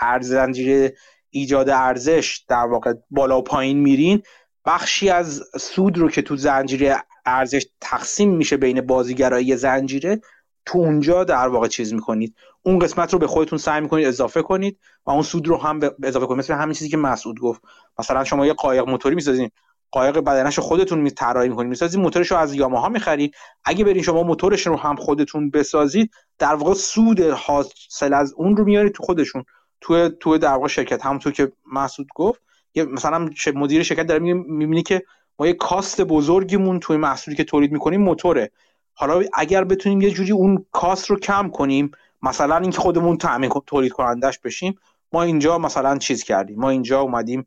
ارز 0.00 0.28
زنجیره 0.28 0.94
ایجاد 1.30 1.70
ارزش 1.70 2.44
در 2.48 2.66
واقع 2.66 2.92
بالا 3.10 3.38
و 3.38 3.42
پایین 3.42 3.78
میرین 3.78 4.22
بخشی 4.66 5.10
از 5.10 5.42
سود 5.60 5.98
رو 5.98 6.10
که 6.10 6.22
تو 6.22 6.36
زنجیره 6.36 6.96
ارزش 7.26 7.66
تقسیم 7.80 8.36
میشه 8.36 8.56
بین 8.56 8.80
بازیگرایی 8.80 9.56
زنجیره 9.56 10.20
تو 10.66 10.78
اونجا 10.78 11.24
در 11.24 11.48
واقع 11.48 11.68
چیز 11.68 11.94
می‌کنید. 11.94 12.34
اون 12.62 12.78
قسمت 12.78 13.12
رو 13.12 13.18
به 13.18 13.26
خودتون 13.26 13.58
سعی 13.58 13.80
می‌کنید 13.80 14.06
اضافه 14.06 14.42
کنید 14.42 14.78
و 15.06 15.10
اون 15.10 15.22
سود 15.22 15.48
رو 15.48 15.56
هم 15.56 15.80
اضافه 16.02 16.26
کنید. 16.26 16.38
مثل 16.38 16.54
همین 16.54 16.74
چیزی 16.74 16.90
که 16.90 16.96
مسعود 16.96 17.40
گفت. 17.40 17.62
مثلا 17.98 18.24
شما 18.24 18.46
یه 18.46 18.52
قایق 18.52 18.88
موتوری 18.88 19.14
می‌سازین. 19.14 19.50
قایق 19.94 20.18
بدنش 20.18 20.58
خودتون 20.58 20.98
می 20.98 21.10
طراحی 21.10 21.48
می‌کنید 21.48 21.68
می‌سازید 21.68 22.00
موتورش 22.00 22.30
رو 22.30 22.36
از 22.36 22.54
یاماها 22.54 22.88
می‌خرید 22.88 23.34
اگه 23.64 23.84
برین 23.84 24.02
شما 24.02 24.22
موتورش 24.22 24.66
رو 24.66 24.76
هم 24.76 24.96
خودتون 24.96 25.50
بسازید 25.50 26.10
در 26.38 26.54
واقع 26.54 26.74
سود 26.74 27.20
حاصل 27.20 28.14
از 28.14 28.34
اون 28.36 28.56
رو 28.56 28.64
میارید 28.64 28.92
تو 28.92 29.02
خودشون. 29.02 29.44
تو 29.80 30.08
تو 30.08 30.38
در 30.38 30.52
واقع 30.52 30.68
شرکت. 30.68 31.06
همونطور 31.06 31.32
که 31.32 31.52
مسعود 31.72 32.08
گفت 32.14 32.40
یه 32.74 32.84
مثلا 32.84 33.30
مدیر 33.54 33.82
شرکت 33.82 34.06
داره 34.06 34.20
می‌بینی 34.34 34.82
که 34.82 35.02
ما 35.38 35.46
یه 35.46 35.52
cost 35.52 36.00
بزرگیمون 36.00 36.80
توی 36.80 36.96
محصولی 36.96 37.36
که 37.36 37.44
تولید 37.44 37.72
می‌کنیم 37.72 38.02
موتوره. 38.02 38.50
حالا 38.94 39.22
اگر 39.34 39.64
بتونیم 39.64 40.00
یه 40.00 40.10
جوری 40.10 40.32
اون 40.32 40.66
cost 40.72 41.10
رو 41.10 41.18
کم 41.18 41.48
کنیم 41.48 41.90
مثلا 42.22 42.56
اینکه 42.56 42.78
خودمون 42.78 43.16
تامین 43.16 43.50
تولید 43.66 43.92
کنندش 43.92 44.38
بشیم 44.38 44.78
ما 45.12 45.22
اینجا 45.22 45.58
مثلا 45.58 45.98
چیز 45.98 46.24
کردیم. 46.24 46.60
ما 46.60 46.70
اینجا 46.70 47.00
اومدیم 47.00 47.46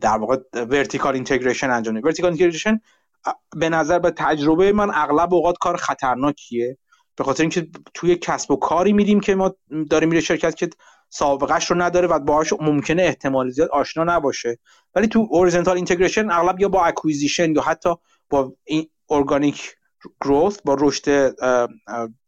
در 0.00 0.18
واقع 0.18 0.36
vertical 0.54 1.14
integration 1.14 1.70
انجام 1.70 1.94
بدیم 1.94 2.06
vertical 2.06 2.30
integration 2.30 2.80
به 3.56 3.68
نظر 3.68 3.98
به 3.98 4.10
تجربه 4.10 4.72
من 4.72 4.90
اغلب 4.94 5.34
اوقات 5.34 5.58
کار 5.58 5.76
خطرناکیه. 5.76 6.78
به 7.16 7.24
خاطر 7.24 7.42
اینکه 7.42 7.68
توی 7.94 8.16
کسب 8.16 8.50
و 8.50 8.56
کاری 8.56 8.92
میریم 8.92 9.20
که 9.20 9.34
ما 9.34 9.54
داریم 9.90 10.08
میره 10.08 10.20
شرکت 10.20 10.54
که 10.54 10.70
سابقهش 11.08 11.70
رو 11.70 11.82
نداره 11.82 12.08
و 12.08 12.18
باهاش 12.18 12.52
ممکنه 12.52 13.02
احتمال 13.02 13.50
زیاد 13.50 13.68
آشنا 13.68 14.04
نباشه. 14.04 14.58
ولی 14.94 15.06
تو 15.06 15.28
horizontal 15.30 15.76
integration 15.76 16.30
اغلب 16.30 16.60
یا 16.60 16.68
با 16.68 16.84
acquisition 16.84 17.54
یا 17.54 17.62
حتی 17.62 17.90
با 18.30 18.52
این 18.64 18.88
organic 19.10 19.76
growth 20.20 20.58
با 20.64 20.76
رشد 20.80 21.34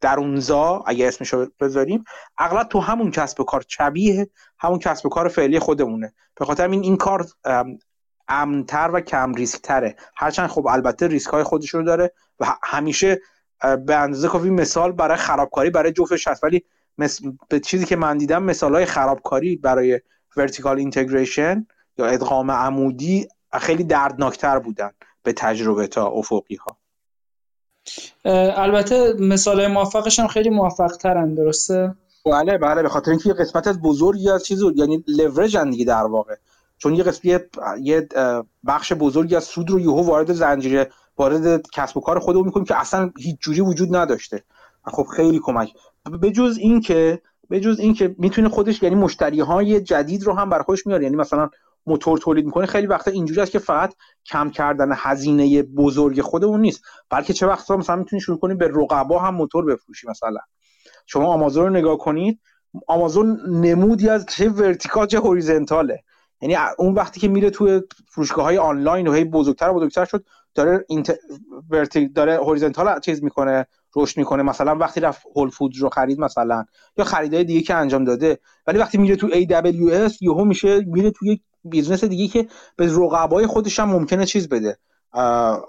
درونزا 0.01 0.83
اگه 0.87 1.07
اسمش 1.07 1.33
رو 1.33 1.47
بذاریم 1.59 2.03
اغلب 2.37 2.67
تو 2.67 2.79
همون 2.79 3.11
کسب 3.11 3.39
و 3.39 3.43
کار 3.43 3.63
شبیه 3.67 4.29
همون 4.59 4.79
کسب 4.79 5.05
و 5.05 5.09
کار 5.09 5.27
فعلی 5.27 5.59
خودمونه. 5.59 6.13
به 6.35 6.45
خاطر 6.45 6.67
این 6.67 6.83
این 6.83 6.97
کار 6.97 7.25
امنتر 8.27 8.89
و 8.93 8.99
کم 8.99 9.33
ریسک 9.33 9.61
تره 9.61 9.95
هرچند 10.15 10.49
خب 10.49 10.67
البته 10.67 11.07
ریسک 11.07 11.29
های 11.29 11.43
خودش 11.43 11.69
رو 11.69 11.83
داره 11.83 12.13
و 12.39 12.45
همیشه 12.63 13.21
به 13.85 13.95
اندازه 13.95 14.27
کافی 14.27 14.49
مثال 14.49 14.91
برای 14.91 15.17
خرابکاری 15.17 15.69
برای 15.69 15.91
جفتش 15.91 16.27
هست. 16.27 16.43
ولی 16.43 16.65
به 17.49 17.59
چیزی 17.59 17.85
که 17.85 17.95
من 17.95 18.17
دیدم 18.17 18.43
مثال 18.43 18.75
های 18.75 18.85
خرابکاری 18.85 19.55
برای 19.55 20.01
vertical 20.37 20.77
integration 20.77 21.67
یا 21.97 22.05
ادغام 22.05 22.51
عمودی 22.51 23.27
خیلی 23.53 23.83
دردناکتر 23.83 24.59
بودن 24.59 24.91
به 25.23 25.33
تجربه 25.33 25.87
تا 25.87 26.07
افقی 26.07 26.55
ها 26.55 26.77
البته 28.55 29.13
مثال 29.19 29.67
موفقش 29.67 30.19
هم 30.19 30.27
خیلی 30.27 30.49
موفق 30.49 30.91
ترن 30.91 31.33
درسته؟ 31.33 31.95
بله 32.25 32.57
بله 32.57 32.81
به 32.81 32.89
خاطر 32.89 33.11
اینکه 33.11 33.29
یه 33.29 33.35
قسمت 33.35 33.67
از 33.67 33.81
بزرگی 33.81 34.29
از 34.29 34.45
چیز 34.45 34.63
یعنی 34.75 35.03
لورج 35.07 35.57
دیگه 35.57 35.85
در 35.85 36.03
واقع. 36.03 36.35
چون 36.77 36.95
یه 36.95 37.03
قسمت 37.03 37.41
یه 37.81 38.07
بخش 38.67 38.93
بزرگی 38.93 39.35
از 39.35 39.43
سود 39.43 39.69
رو 39.69 39.79
یهو 39.79 40.01
وارد 40.01 40.33
زنجیره 40.33 40.89
وارد 41.17 41.69
کسب 41.73 41.97
و 41.97 42.01
کار 42.01 42.19
خودمون 42.19 42.45
می‌کنیم 42.45 42.65
که 42.65 42.79
اصلا 42.79 43.11
هیچ 43.17 43.37
جوری 43.39 43.61
وجود 43.61 43.95
نداشته. 43.95 44.43
خب 44.83 45.05
خیلی 45.15 45.39
کمک. 45.43 45.69
به 46.21 46.31
جز 46.31 46.57
اینکه 46.57 47.21
به 47.49 47.59
جز 47.59 47.79
اینکه 47.79 48.15
می‌تونه 48.17 48.49
خودش 48.49 48.83
یعنی 48.83 48.95
مشتری 48.95 49.39
های 49.39 49.81
جدید 49.81 50.23
رو 50.23 50.33
هم 50.33 50.49
بر 50.49 50.61
خودش 50.61 50.87
میاره 50.87 51.03
یعنی 51.03 51.15
مثلا 51.15 51.49
موتور 51.85 52.17
تولید 52.17 52.45
می‌کنه 52.45 52.65
خیلی 52.65 52.87
وقتا 52.87 53.11
اینجوری 53.11 53.41
است 53.41 53.51
که 53.51 53.59
فقط 53.59 53.93
کم 54.25 54.49
کردن 54.49 54.89
هزینه 54.95 55.63
بزرگ 55.63 56.21
خودمون 56.21 56.61
نیست. 56.61 56.81
بلکه 57.09 57.33
چه 57.33 57.47
وقتا 57.47 57.77
مثلا 57.77 57.95
می‌تونی 57.95 58.21
شروع 58.21 58.39
کنی 58.39 58.53
به 58.53 58.67
رقبا 58.67 59.19
هم 59.19 59.35
موتور 59.35 59.65
بفروشی 59.65 60.07
مثلا. 60.07 60.39
شما 61.05 61.33
آمازون 61.33 61.63
رو 61.63 61.69
نگاه 61.69 61.97
کنید 61.97 62.39
آمازون 62.87 63.39
نمودی 63.49 64.09
از 64.09 64.25
چه 64.25 64.49
vertical 64.49 65.07
چه 65.07 65.19
horizontal 65.19 65.89
ه. 65.89 66.03
یعنی 66.41 66.55
اون 66.77 66.93
وقتی 66.93 67.19
که 67.19 67.27
میره 67.27 67.49
توی 67.49 67.81
فروشگاه 68.09 68.45
های 68.45 68.57
آنلاین 68.57 69.07
و 69.07 69.13
هی 69.13 69.23
بزرگتر 69.23 69.69
و 69.69 69.73
بزرگتر 69.73 70.05
شد 70.05 70.25
داره 70.55 70.85
int... 70.89 71.19
داره 72.15 72.35
horizontal 72.35 72.99
چیز 72.99 73.23
می‌کنه 73.23 73.65
رشد 73.95 74.17
می‌کنه. 74.17 74.43
مثلا 74.43 74.75
وقتی 74.75 74.99
رفت 74.99 75.21
Whole 75.35 75.49
Food 75.49 75.77
رو 75.77 75.89
خرید 75.89 76.19
مثلا 76.19 76.65
یا 76.97 77.05
خریدای 77.05 77.43
دیگه 77.43 77.61
که 77.61 77.75
انجام 77.75 78.03
داده. 78.03 78.39
ولی 78.67 78.77
وقتی 78.79 78.97
میره 78.97 79.15
تو 79.15 79.29
AWS 79.29 80.17
یهو 80.21 80.45
میشه 80.45 80.81
میره 80.81 81.11
توی 81.11 81.39
business 81.65 82.03
دیگه 82.03 82.27
که 82.27 82.47
به 82.75 82.85
رقبای 82.85 83.47
خودش 83.47 83.79
هم 83.79 83.89
ممکنه 83.89 84.25
چیز 84.25 84.49
بده 84.49 84.77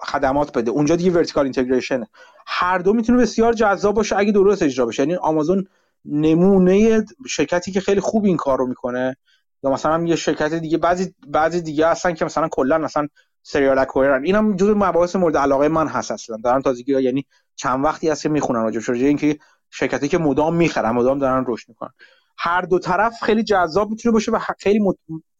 خدمات 0.02 0.58
بده. 0.58 0.70
اونجا 0.70 0.96
دیگه 0.96 1.10
vertical 1.10 1.44
integration 1.44 2.04
هر 2.46 2.78
دو 2.78 2.92
می‌تونه 2.92 3.22
بسیار 3.22 3.52
جذاب 3.52 3.94
باشه 3.94 4.16
اگه 4.16 4.32
درست 4.32 4.62
اجرا 4.62 4.86
بشه. 4.86 5.02
یعنی 5.02 5.14
آمازون 5.14 5.66
نمونه 6.04 7.04
شرکتی 7.28 7.72
که 7.72 7.80
خیلی 7.80 8.00
خوب 8.00 8.24
این 8.24 8.36
کار 8.36 8.58
رو 8.58 8.66
می‌کنه. 8.66 9.16
یا 9.62 9.70
مثلا 9.70 10.04
یه 10.04 10.16
شرکت 10.16 10.54
دیگه 10.54 10.78
بعضی 10.78 11.14
بعضی 11.28 11.60
دیگه 11.60 11.88
هستن 11.88 12.14
که 12.14 12.24
مثلا 12.24 12.48
کلا 12.48 12.78
مثلا 12.78 13.08
سریال 13.42 13.78
اکوایرن 13.78 14.24
اینم 14.24 14.56
جزو 14.56 14.74
مباحث 14.74 15.16
مورد 15.16 15.36
علاقه 15.36 15.68
من 15.68 15.88
هست 15.88 16.10
اصلا. 16.10 16.36
دارن 16.44 16.62
تازگی 16.62 17.02
یعنی 17.02 17.26
چند 17.56 17.84
وقتی 17.84 18.08
هست 18.08 18.22
که 18.22 18.28
می‌خونن 18.28 18.62
راجع 18.62 18.92
به 18.92 18.98
اینکه 18.98 19.38
شرکتی 19.70 20.08
که 20.08 20.18
مدام 20.18 20.56
می‌خرن 20.56 20.90
مدام 20.90 21.18
دارن 21.18 21.44
رشد 21.48 21.68
می‌کنن. 21.68 21.90
هر 22.38 22.62
دو 22.62 22.78
طرف 22.78 23.22
خیلی 23.22 23.42
جذاب 23.42 23.90
می‌تونه 23.90 24.12
باشه 24.12 24.32
و 24.32 24.38
خیلی 24.58 24.78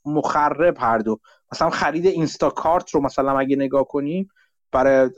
مخرب 0.07 0.76
هر 0.78 0.99
دو. 0.99 1.20
مثلا 1.52 1.70
خرید 1.70 2.07
اینستاکارت 2.07 2.91
رو 2.91 3.01
مثلا 3.01 3.39
اگه 3.39 3.57
نگاه 3.57 3.85
کنیم 3.85 4.28
برای 4.73 5.10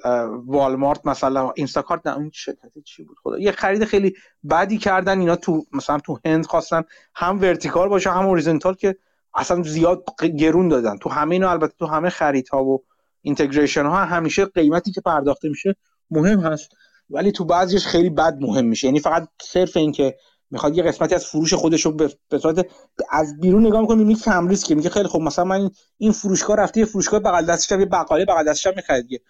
والمارت 0.46 1.06
مثلا 1.06 1.52
Instacart 1.56 2.06
نه 2.06 2.16
اون 2.16 2.30
شرکت 2.34 2.72
چی 2.84 3.04
بود؟ 3.04 3.16
خدا 3.22 3.38
یه 3.38 3.52
خرید 3.52 3.84
خیلی 3.84 4.14
بدی 4.50 4.78
کردن 4.78 5.20
اینا 5.20 5.36
تو 5.36 5.64
مثلا 5.72 5.98
تو 5.98 6.18
هند 6.24 6.46
خواستن 6.46 6.82
هم 7.14 7.40
vertical 7.40 7.88
باشه 7.88 8.10
هم 8.10 8.26
horizontal 8.26 8.74
که 8.74 8.96
اصلا 9.34 9.62
زیاد 9.62 10.04
گرون 10.38 10.68
دادن. 10.68 10.98
تو 10.98 11.10
همه 11.10 11.34
اینا 11.34 11.50
البته 11.50 11.74
تو 11.78 11.86
همه 11.86 12.10
خریدها 12.10 12.64
و 12.64 12.84
integration 13.22 13.86
ها 13.86 14.04
همیشه 14.04 14.44
قیمتی 14.44 14.92
که 14.92 15.00
پرداخته 15.00 15.48
میشه 15.48 15.76
مهم 16.10 16.40
هست. 16.40 16.70
ولی 17.10 17.32
تو 17.32 17.44
بعضیش 17.44 17.86
خیلی 17.86 18.10
بد 18.10 18.38
مهم 18.40 18.64
میشه. 18.64 18.86
یعنی 18.86 19.00
فقط 19.00 19.28
صرف 19.42 19.76
این 19.76 19.92
که 19.92 20.16
می‌خواد 20.50 20.76
یه 20.76 20.82
قسمتی 20.82 21.14
از 21.14 21.26
فروش 21.26 21.54
خودش 21.54 21.86
رو 21.86 21.92
به 22.28 22.38
صورت 22.42 22.66
از 23.10 23.40
بیرون 23.40 23.66
نگاه 23.66 23.80
می‌کنه 23.80 23.96
می‌بینی 23.96 24.20
کم 24.20 24.48
ریسکه 24.48 24.74
میگه 24.74 24.90
خیلی 24.90 25.08
خب 25.08 25.20
مثلا 25.20 25.44
من 25.44 25.70
این 25.98 26.12
فروشگاه 26.12 26.56
رفته 26.56 26.80
یه 26.80 26.86
فروشگاه 26.86 27.20
بغل 27.20 27.46
دستش 27.46 27.70
یه 27.70 27.86
بقاله 27.86 28.24
بغل 28.24 28.44
دستش 28.44 28.66
می‌خرید 28.76 29.22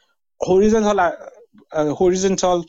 horizontal 0.47 1.13
horizontal 1.73 2.65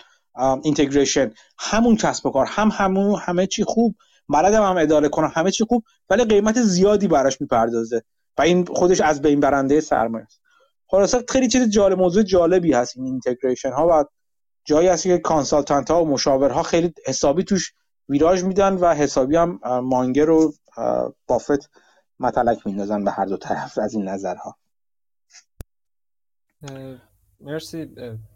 integration 0.64 1.32
همون 1.60 1.96
کسب 1.96 2.26
و 2.26 2.32
کار 2.32 2.46
هم 2.46 2.70
همون 2.74 3.20
همه 3.20 3.48
چی 3.48 3.64
خوب. 3.64 3.96
بلدم 4.30 4.64
هم 4.64 4.78
اداره 4.78 5.10
کنم 5.10 5.32
همه 5.36 5.52
چی 5.52 5.66
خوب 5.66 5.84
ولی 6.10 6.24
قیمت 6.24 6.62
زیادی 6.62 7.08
براش 7.08 7.42
می‌پردازه. 7.42 8.04
و 8.38 8.42
این 8.42 8.66
خودش 8.66 9.02
از 9.02 9.22
بین 9.22 9.40
برنده 9.40 9.82
سرمایه 9.82 10.26
است. 10.26 10.42
خلاصه 10.88 11.24
خیلی 11.30 11.48
چیز 11.48 11.70
جالب 11.70 11.98
موضوع 11.98 12.24
جالبی 12.24 12.74
هست 12.74 12.98
این 12.98 13.06
integration 13.06 13.72
ها 13.72 13.88
و 13.88 14.06
جایی 14.66 14.88
هست 14.88 15.04
که 15.04 15.18
consultant 15.18 15.92
ها 15.92 16.04
و 16.04 16.08
مشاورها 16.08 16.64
خیلی 16.64 16.94
حسابی 17.06 17.44
توش 17.44 17.74
ویراژ 18.10 18.44
میدن 18.44 18.74
و 18.74 18.94
حسابی 18.94 19.36
هم 19.36 19.60
banker 19.84 20.30
و 20.30 20.54
بافت 21.28 21.70
متلک 22.20 22.68
میندازن 22.68 23.04
به 23.04 23.12
هر 23.12 23.26
دو 23.26 23.38
طرف 23.38 23.78
از 23.78 23.94
این 23.94 24.10
نظرها. 24.10 24.58
مرسی. 27.42 27.90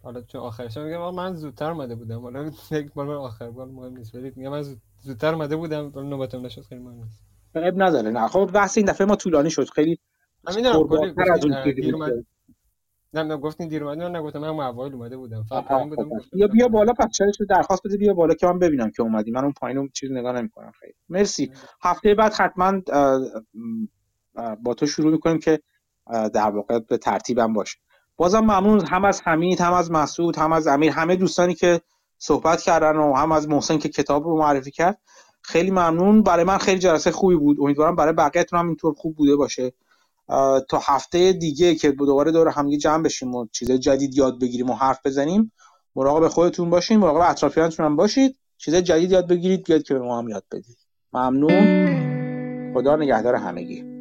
حالا 0.04 0.22
چون 0.22 0.42
آخرش 0.42 0.78
میگم 0.78 1.16
من 1.16 1.36
زودتر 1.36 1.72
اومده 1.72 1.96
بودم. 1.96 2.22
حالا 2.22 2.52
یک 2.72 2.94
بار 2.94 3.10
آخر 3.12 3.50
بار 3.50 3.68
مهم 3.68 3.98
نیست 3.98 4.16
ولی 4.16 4.32
میگم 4.36 4.52
من 4.52 4.64
زودتر 5.02 5.34
اومده 5.34 5.56
بودم 5.56 5.92
ولی 5.96 6.08
نوبتم 6.08 6.46
نشد 6.46 6.62
خیلی 6.62 6.82
مهم 6.82 7.04
نیست. 7.04 7.24
عیب 7.56 7.84
نداره. 7.84 8.12
نه 8.12 8.28
خب 8.28 8.52
بحث 8.54 8.78
این 8.78 8.86
دفعه 8.86 9.08
ما 9.08 9.16
طولانی 9.16 9.50
شد. 9.50 9.70
خیلی 9.70 10.00
من 10.44 10.56
می‌دونم 10.56 12.26
نه 13.14 13.24
نه 13.24 13.38
گفتین 13.38 13.68
دیر 13.68 13.84
اومدی 13.84 14.02
من 14.02 14.16
نگفتم 14.16 14.40
من 14.40 14.48
اوایل 14.48 14.94
اومده 14.94 15.18
بودم. 15.18 15.44
فقط 15.50 15.68
پایین 15.68 15.90
بودم 15.90 16.10
بیا 16.34 16.48
بیا 16.48 16.68
بالا 16.68 16.94
پس 16.94 17.12
چرا 17.12 17.28
درخواست 17.50 17.88
بده 17.88 17.98
بیا 17.98 18.14
بالا 18.14 18.34
که 18.34 18.48
من 18.48 18.60
ببینم 18.60 18.92
که 18.92 19.02
اومدی. 19.02 19.32
من 19.32 19.44
اون 19.44 19.54
پایینو 19.62 19.88
چیز 19.88 20.12
نگاه 20.12 20.34
نمی‌کنم. 20.36 20.72
خیلی 20.80 20.94
مرسی. 21.10 21.52
هفته 21.82 22.16
بعد 22.16 22.34
حتما 22.34 22.82
با 24.64 24.74
تو 24.74 24.86
شروع 24.86 25.12
می‌کنیم 25.12 25.40
که 25.40 25.60
در 26.34 26.50
واقع 26.50 26.80
به 26.80 26.98
ترتیبم 26.98 27.54
باشه. 27.54 27.78
بازم 28.18 28.40
ممنون. 28.40 28.86
هم 28.86 29.06
از 29.06 29.22
حمید 29.26 29.62
هم 29.62 29.74
از 29.74 29.92
مسعود 29.92 30.38
هم 30.38 30.54
از 30.54 30.68
امیر 30.68 30.92
همه 30.92 31.16
دوستانی 31.16 31.54
که 31.54 31.82
صحبت 32.18 32.62
کردن 32.62 32.96
و 32.96 33.14
هم 33.14 33.32
از 33.32 33.50
محسن 33.50 33.78
که 33.78 33.90
کتاب 33.90 34.24
رو 34.24 34.38
معرفی 34.38 34.72
کرد. 34.72 35.02
خیلی 35.42 35.72
ممنون. 35.72 36.24
برای 36.24 36.46
من 36.46 36.58
خیلی 36.58 36.80
جلسه 36.80 37.12
خوبی 37.12 37.36
بود. 37.36 37.58
امیدوارم 37.60 37.96
برای 37.96 38.14
بقیه‌تون 38.14 38.60
هم 38.60 38.68
اینطور 38.68 38.94
خوب 38.94 39.16
بوده 39.16 39.36
باشه. 39.36 39.74
تا 40.70 40.82
هفته 40.84 41.34
دیگه 41.34 41.76
که 41.76 41.92
دوباره 41.92 42.32
دور 42.32 42.48
همگی 42.48 42.78
جمع 42.78 43.04
بشیم 43.04 43.36
و 43.36 43.48
چیزای 43.52 43.80
جدید 43.80 44.18
یاد 44.18 44.40
بگیریم 44.40 44.70
و 44.70 44.74
حرف 44.74 45.00
بزنیم 45.06 45.52
مراقب 45.96 46.28
خودتون 46.28 46.70
باشین 46.70 47.00
مراقب 47.00 47.32
اطرافیانتون 47.32 47.86
هم 47.86 47.96
باشید. 47.96 48.38
چیزای 48.58 48.82
جدید 48.82 49.12
یاد 49.12 49.28
بگیرید 49.28 49.64
بیاد 49.64 49.84
که 49.84 49.94
به 49.94 50.00
ما 50.00 50.18
هم 50.18 50.30
یاد 50.30 50.44
بدید. 50.52 50.78
ممنون. 51.14 52.74
خدا 52.74 52.96
نگهدار 52.96 53.36
همگی. 53.36 53.93